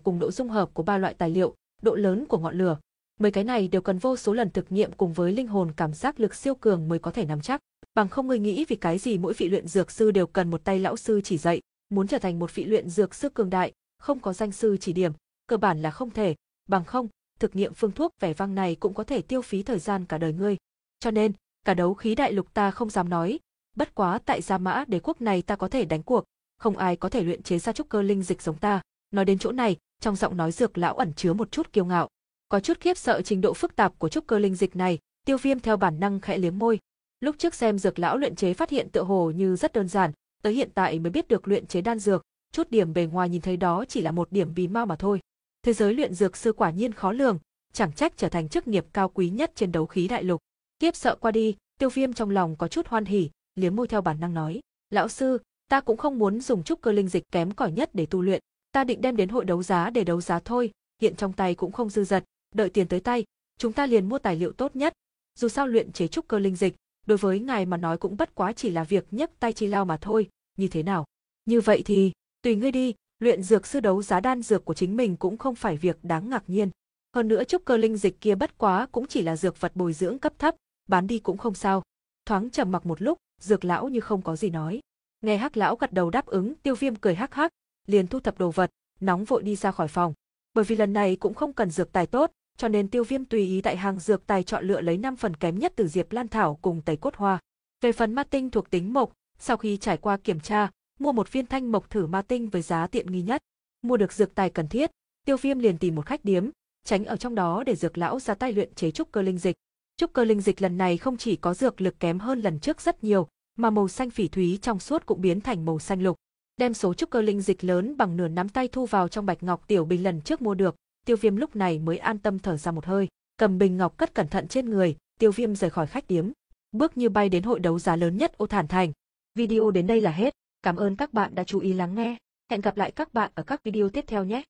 cùng 0.00 0.18
độ 0.18 0.30
dung 0.30 0.48
hợp 0.48 0.70
của 0.74 0.82
ba 0.82 0.98
loại 0.98 1.14
tài 1.14 1.30
liệu, 1.30 1.54
độ 1.82 1.94
lớn 1.94 2.26
của 2.28 2.38
ngọn 2.38 2.58
lửa, 2.58 2.78
mấy 3.20 3.30
cái 3.30 3.44
này 3.44 3.68
đều 3.68 3.80
cần 3.80 3.98
vô 3.98 4.16
số 4.16 4.32
lần 4.32 4.50
thực 4.50 4.72
nghiệm 4.72 4.92
cùng 4.92 5.12
với 5.12 5.32
linh 5.32 5.46
hồn 5.46 5.72
cảm 5.76 5.94
giác 5.94 6.20
lực 6.20 6.34
siêu 6.34 6.54
cường 6.54 6.88
mới 6.88 6.98
có 6.98 7.10
thể 7.10 7.24
nắm 7.24 7.40
chắc. 7.40 7.60
Bằng 7.94 8.08
không 8.08 8.26
ngươi 8.26 8.38
nghĩ 8.38 8.64
vì 8.68 8.76
cái 8.76 8.98
gì 8.98 9.18
mỗi 9.18 9.32
vị 9.32 9.48
luyện 9.48 9.66
dược 9.66 9.90
sư 9.90 10.10
đều 10.10 10.26
cần 10.26 10.50
một 10.50 10.64
tay 10.64 10.78
lão 10.78 10.96
sư 10.96 11.20
chỉ 11.24 11.38
dạy, 11.38 11.60
muốn 11.90 12.06
trở 12.06 12.18
thành 12.18 12.38
một 12.38 12.54
vị 12.54 12.64
luyện 12.64 12.88
dược 12.88 13.14
sư 13.14 13.28
cường 13.28 13.50
đại, 13.50 13.72
không 13.98 14.18
có 14.18 14.32
danh 14.32 14.52
sư 14.52 14.76
chỉ 14.80 14.92
điểm, 14.92 15.12
cơ 15.46 15.56
bản 15.56 15.82
là 15.82 15.90
không 15.90 16.10
thể, 16.10 16.34
bằng 16.68 16.84
không, 16.84 17.08
thực 17.40 17.56
nghiệm 17.56 17.74
phương 17.74 17.92
thuốc 17.92 18.12
vẻ 18.20 18.32
vang 18.32 18.54
này 18.54 18.74
cũng 18.74 18.94
có 18.94 19.04
thể 19.04 19.22
tiêu 19.22 19.42
phí 19.42 19.62
thời 19.62 19.78
gian 19.78 20.04
cả 20.04 20.18
đời 20.18 20.32
ngươi. 20.32 20.56
Cho 21.00 21.10
nên, 21.10 21.32
cả 21.64 21.74
đấu 21.74 21.94
khí 21.94 22.14
đại 22.14 22.32
lục 22.32 22.54
ta 22.54 22.70
không 22.70 22.90
dám 22.90 23.08
nói, 23.08 23.38
bất 23.76 23.94
quá 23.94 24.18
tại 24.24 24.42
Gia 24.42 24.58
Mã 24.58 24.84
đế 24.86 25.00
quốc 25.00 25.20
này 25.20 25.42
ta 25.42 25.56
có 25.56 25.68
thể 25.68 25.84
đánh 25.84 26.02
cuộc, 26.02 26.24
không 26.60 26.76
ai 26.76 26.96
có 26.96 27.08
thể 27.08 27.22
luyện 27.22 27.42
chế 27.42 27.58
ra 27.58 27.72
trúc 27.72 27.88
cơ 27.88 28.02
linh 28.02 28.22
dịch 28.22 28.42
giống 28.42 28.58
ta. 28.58 28.80
Nói 29.10 29.24
đến 29.24 29.38
chỗ 29.38 29.52
này, 29.52 29.76
trong 30.00 30.16
giọng 30.16 30.36
nói 30.36 30.52
dược 30.52 30.78
lão 30.78 30.94
ẩn 30.94 31.12
chứa 31.12 31.32
một 31.32 31.52
chút 31.52 31.72
kiêu 31.72 31.84
ngạo. 31.84 32.08
Có 32.48 32.60
chút 32.60 32.80
khiếp 32.80 32.98
sợ 32.98 33.22
trình 33.24 33.40
độ 33.40 33.54
phức 33.54 33.76
tạp 33.76 33.98
của 33.98 34.08
trúc 34.08 34.26
cơ 34.26 34.38
linh 34.38 34.54
dịch 34.54 34.76
này, 34.76 34.98
Tiêu 35.26 35.36
Viêm 35.36 35.60
theo 35.60 35.76
bản 35.76 36.00
năng 36.00 36.20
khẽ 36.20 36.38
liếm 36.38 36.58
môi, 36.58 36.78
Lúc 37.20 37.36
trước 37.38 37.54
xem 37.54 37.78
dược 37.78 37.98
lão 37.98 38.16
luyện 38.16 38.36
chế 38.36 38.54
phát 38.54 38.70
hiện 38.70 38.88
tựa 38.90 39.02
hồ 39.02 39.30
như 39.30 39.56
rất 39.56 39.72
đơn 39.72 39.88
giản, 39.88 40.12
tới 40.42 40.54
hiện 40.54 40.70
tại 40.74 40.98
mới 40.98 41.10
biết 41.10 41.28
được 41.28 41.48
luyện 41.48 41.66
chế 41.66 41.80
đan 41.80 41.98
dược, 41.98 42.22
chút 42.52 42.70
điểm 42.70 42.92
bề 42.92 43.06
ngoài 43.06 43.28
nhìn 43.28 43.40
thấy 43.40 43.56
đó 43.56 43.84
chỉ 43.88 44.00
là 44.00 44.10
một 44.10 44.32
điểm 44.32 44.54
bí 44.54 44.68
mau 44.68 44.86
mà 44.86 44.96
thôi. 44.96 45.20
Thế 45.62 45.72
giới 45.72 45.94
luyện 45.94 46.14
dược 46.14 46.36
sư 46.36 46.52
quả 46.52 46.70
nhiên 46.70 46.92
khó 46.92 47.12
lường, 47.12 47.38
chẳng 47.72 47.92
trách 47.92 48.16
trở 48.16 48.28
thành 48.28 48.48
chức 48.48 48.68
nghiệp 48.68 48.86
cao 48.92 49.08
quý 49.08 49.30
nhất 49.30 49.52
trên 49.54 49.72
đấu 49.72 49.86
khí 49.86 50.08
đại 50.08 50.22
lục. 50.22 50.40
Kiếp 50.78 50.96
sợ 50.96 51.16
qua 51.20 51.30
đi, 51.30 51.56
Tiêu 51.78 51.90
Viêm 51.90 52.12
trong 52.12 52.30
lòng 52.30 52.56
có 52.56 52.68
chút 52.68 52.86
hoan 52.86 53.04
hỉ, 53.04 53.30
liếm 53.54 53.76
môi 53.76 53.88
theo 53.88 54.00
bản 54.00 54.20
năng 54.20 54.34
nói: 54.34 54.60
"Lão 54.90 55.08
sư, 55.08 55.38
ta 55.70 55.80
cũng 55.80 55.96
không 55.96 56.18
muốn 56.18 56.40
dùng 56.40 56.62
trúc 56.62 56.80
cơ 56.80 56.92
linh 56.92 57.08
dịch 57.08 57.24
kém 57.32 57.50
cỏi 57.50 57.72
nhất 57.72 57.90
để 57.92 58.06
tu 58.06 58.22
luyện, 58.22 58.40
ta 58.72 58.84
định 58.84 59.00
đem 59.00 59.16
đến 59.16 59.28
hội 59.28 59.44
đấu 59.44 59.62
giá 59.62 59.90
để 59.90 60.04
đấu 60.04 60.20
giá 60.20 60.40
thôi, 60.40 60.70
hiện 61.02 61.16
trong 61.16 61.32
tay 61.32 61.54
cũng 61.54 61.72
không 61.72 61.90
dư 61.90 62.04
dật, 62.04 62.24
đợi 62.54 62.70
tiền 62.70 62.88
tới 62.88 63.00
tay, 63.00 63.24
chúng 63.58 63.72
ta 63.72 63.86
liền 63.86 64.08
mua 64.08 64.18
tài 64.18 64.36
liệu 64.36 64.52
tốt 64.52 64.76
nhất. 64.76 64.92
Dù 65.38 65.48
sao 65.48 65.66
luyện 65.66 65.92
chế 65.92 66.08
trúc 66.08 66.28
cơ 66.28 66.38
linh 66.38 66.56
dịch, 66.56 66.74
đối 67.06 67.18
với 67.18 67.40
ngài 67.40 67.66
mà 67.66 67.76
nói 67.76 67.98
cũng 67.98 68.16
bất 68.16 68.34
quá 68.34 68.52
chỉ 68.52 68.70
là 68.70 68.84
việc 68.84 69.06
nhấc 69.10 69.30
tay 69.40 69.52
chi 69.52 69.66
lao 69.66 69.84
mà 69.84 69.96
thôi, 69.96 70.28
như 70.56 70.68
thế 70.68 70.82
nào? 70.82 71.04
Như 71.44 71.60
vậy 71.60 71.82
thì, 71.84 72.12
tùy 72.42 72.54
ngươi 72.54 72.72
đi, 72.72 72.94
luyện 73.18 73.42
dược 73.42 73.66
sư 73.66 73.80
đấu 73.80 74.02
giá 74.02 74.20
đan 74.20 74.42
dược 74.42 74.64
của 74.64 74.74
chính 74.74 74.96
mình 74.96 75.16
cũng 75.16 75.38
không 75.38 75.54
phải 75.54 75.76
việc 75.76 76.04
đáng 76.04 76.30
ngạc 76.30 76.44
nhiên. 76.46 76.70
Hơn 77.14 77.28
nữa 77.28 77.44
trúc 77.44 77.64
cơ 77.64 77.76
linh 77.76 77.96
dịch 77.96 78.20
kia 78.20 78.34
bất 78.34 78.58
quá 78.58 78.88
cũng 78.92 79.06
chỉ 79.06 79.22
là 79.22 79.36
dược 79.36 79.60
vật 79.60 79.72
bồi 79.74 79.92
dưỡng 79.92 80.18
cấp 80.18 80.32
thấp, 80.38 80.54
bán 80.88 81.06
đi 81.06 81.18
cũng 81.18 81.38
không 81.38 81.54
sao. 81.54 81.82
Thoáng 82.26 82.50
trầm 82.50 82.72
mặc 82.72 82.86
một 82.86 83.02
lúc, 83.02 83.18
dược 83.40 83.64
lão 83.64 83.88
như 83.88 84.00
không 84.00 84.22
có 84.22 84.36
gì 84.36 84.50
nói. 84.50 84.80
Nghe 85.20 85.36
hắc 85.36 85.56
lão 85.56 85.76
gật 85.76 85.92
đầu 85.92 86.10
đáp 86.10 86.26
ứng, 86.26 86.54
tiêu 86.54 86.74
viêm 86.74 86.96
cười 86.96 87.14
hắc 87.14 87.34
hắc, 87.34 87.52
liền 87.86 88.06
thu 88.06 88.20
thập 88.20 88.38
đồ 88.38 88.50
vật, 88.50 88.70
nóng 89.00 89.24
vội 89.24 89.42
đi 89.42 89.56
ra 89.56 89.70
khỏi 89.70 89.88
phòng. 89.88 90.14
Bởi 90.54 90.64
vì 90.64 90.76
lần 90.76 90.92
này 90.92 91.16
cũng 91.16 91.34
không 91.34 91.52
cần 91.52 91.70
dược 91.70 91.92
tài 91.92 92.06
tốt, 92.06 92.30
cho 92.56 92.68
nên 92.68 92.88
tiêu 92.88 93.04
viêm 93.04 93.24
tùy 93.24 93.46
ý 93.46 93.60
tại 93.60 93.76
hàng 93.76 93.98
dược 93.98 94.26
tài 94.26 94.42
chọn 94.42 94.64
lựa 94.64 94.80
lấy 94.80 94.96
5 94.96 95.16
phần 95.16 95.36
kém 95.36 95.58
nhất 95.58 95.72
từ 95.76 95.88
Diệp 95.88 96.12
Lan 96.12 96.28
Thảo 96.28 96.58
cùng 96.62 96.82
tẩy 96.82 96.96
cốt 96.96 97.14
hoa. 97.16 97.38
Về 97.80 97.92
phần 97.92 98.14
ma 98.14 98.24
tinh 98.24 98.50
thuộc 98.50 98.70
tính 98.70 98.92
mộc, 98.92 99.12
sau 99.38 99.56
khi 99.56 99.76
trải 99.76 99.96
qua 99.96 100.16
kiểm 100.16 100.40
tra, 100.40 100.70
mua 100.98 101.12
một 101.12 101.32
viên 101.32 101.46
thanh 101.46 101.72
mộc 101.72 101.90
thử 101.90 102.06
ma 102.06 102.22
tinh 102.22 102.48
với 102.48 102.62
giá 102.62 102.86
tiện 102.86 103.06
nghi 103.06 103.22
nhất. 103.22 103.42
Mua 103.82 103.96
được 103.96 104.12
dược 104.12 104.34
tài 104.34 104.50
cần 104.50 104.68
thiết, 104.68 104.90
tiêu 105.26 105.36
viêm 105.36 105.58
liền 105.58 105.78
tìm 105.78 105.94
một 105.94 106.06
khách 106.06 106.24
điếm, 106.24 106.48
tránh 106.84 107.04
ở 107.04 107.16
trong 107.16 107.34
đó 107.34 107.62
để 107.66 107.76
dược 107.76 107.98
lão 107.98 108.20
ra 108.20 108.34
tay 108.34 108.52
luyện 108.52 108.74
chế 108.74 108.90
trúc 108.90 109.12
cơ 109.12 109.22
linh 109.22 109.38
dịch. 109.38 109.56
Trúc 109.96 110.12
cơ 110.12 110.24
linh 110.24 110.40
dịch 110.40 110.62
lần 110.62 110.78
này 110.78 110.98
không 110.98 111.16
chỉ 111.16 111.36
có 111.36 111.54
dược 111.54 111.80
lực 111.80 112.00
kém 112.00 112.18
hơn 112.18 112.40
lần 112.40 112.60
trước 112.60 112.80
rất 112.80 113.04
nhiều, 113.04 113.28
mà 113.60 113.70
màu 113.70 113.88
xanh 113.88 114.10
phỉ 114.10 114.28
thúy 114.28 114.58
trong 114.62 114.80
suốt 114.80 115.06
cũng 115.06 115.20
biến 115.20 115.40
thành 115.40 115.64
màu 115.64 115.78
xanh 115.78 116.02
lục. 116.02 116.16
Đem 116.56 116.74
số 116.74 116.94
trúc 116.94 117.10
cơ 117.10 117.20
linh 117.20 117.40
dịch 117.40 117.64
lớn 117.64 117.96
bằng 117.96 118.16
nửa 118.16 118.28
nắm 118.28 118.48
tay 118.48 118.68
thu 118.68 118.86
vào 118.86 119.08
trong 119.08 119.26
bạch 119.26 119.42
ngọc 119.42 119.64
tiểu 119.66 119.84
bình 119.84 120.02
lần 120.02 120.20
trước 120.20 120.42
mua 120.42 120.54
được, 120.54 120.76
Tiêu 121.06 121.16
Viêm 121.16 121.36
lúc 121.36 121.56
này 121.56 121.78
mới 121.78 121.98
an 121.98 122.18
tâm 122.18 122.38
thở 122.38 122.56
ra 122.56 122.72
một 122.72 122.84
hơi, 122.84 123.08
cầm 123.36 123.58
bình 123.58 123.76
ngọc 123.76 123.96
cất 123.96 124.14
cẩn 124.14 124.28
thận 124.28 124.48
trên 124.48 124.70
người, 124.70 124.96
Tiêu 125.18 125.32
Viêm 125.32 125.54
rời 125.54 125.70
khỏi 125.70 125.86
khách 125.86 126.06
điếm, 126.06 126.30
bước 126.72 126.96
như 126.96 127.08
bay 127.08 127.28
đến 127.28 127.42
hội 127.42 127.60
đấu 127.60 127.78
giá 127.78 127.96
lớn 127.96 128.16
nhất 128.16 128.38
Ô 128.38 128.46
Thản 128.46 128.68
Thành. 128.68 128.92
Video 129.34 129.70
đến 129.70 129.86
đây 129.86 130.00
là 130.00 130.10
hết, 130.10 130.34
cảm 130.62 130.76
ơn 130.76 130.96
các 130.96 131.12
bạn 131.12 131.34
đã 131.34 131.44
chú 131.44 131.60
ý 131.60 131.72
lắng 131.72 131.94
nghe, 131.94 132.16
hẹn 132.50 132.60
gặp 132.60 132.76
lại 132.76 132.90
các 132.90 133.14
bạn 133.14 133.30
ở 133.34 133.42
các 133.42 133.64
video 133.64 133.88
tiếp 133.88 134.04
theo 134.06 134.24
nhé. 134.24 134.42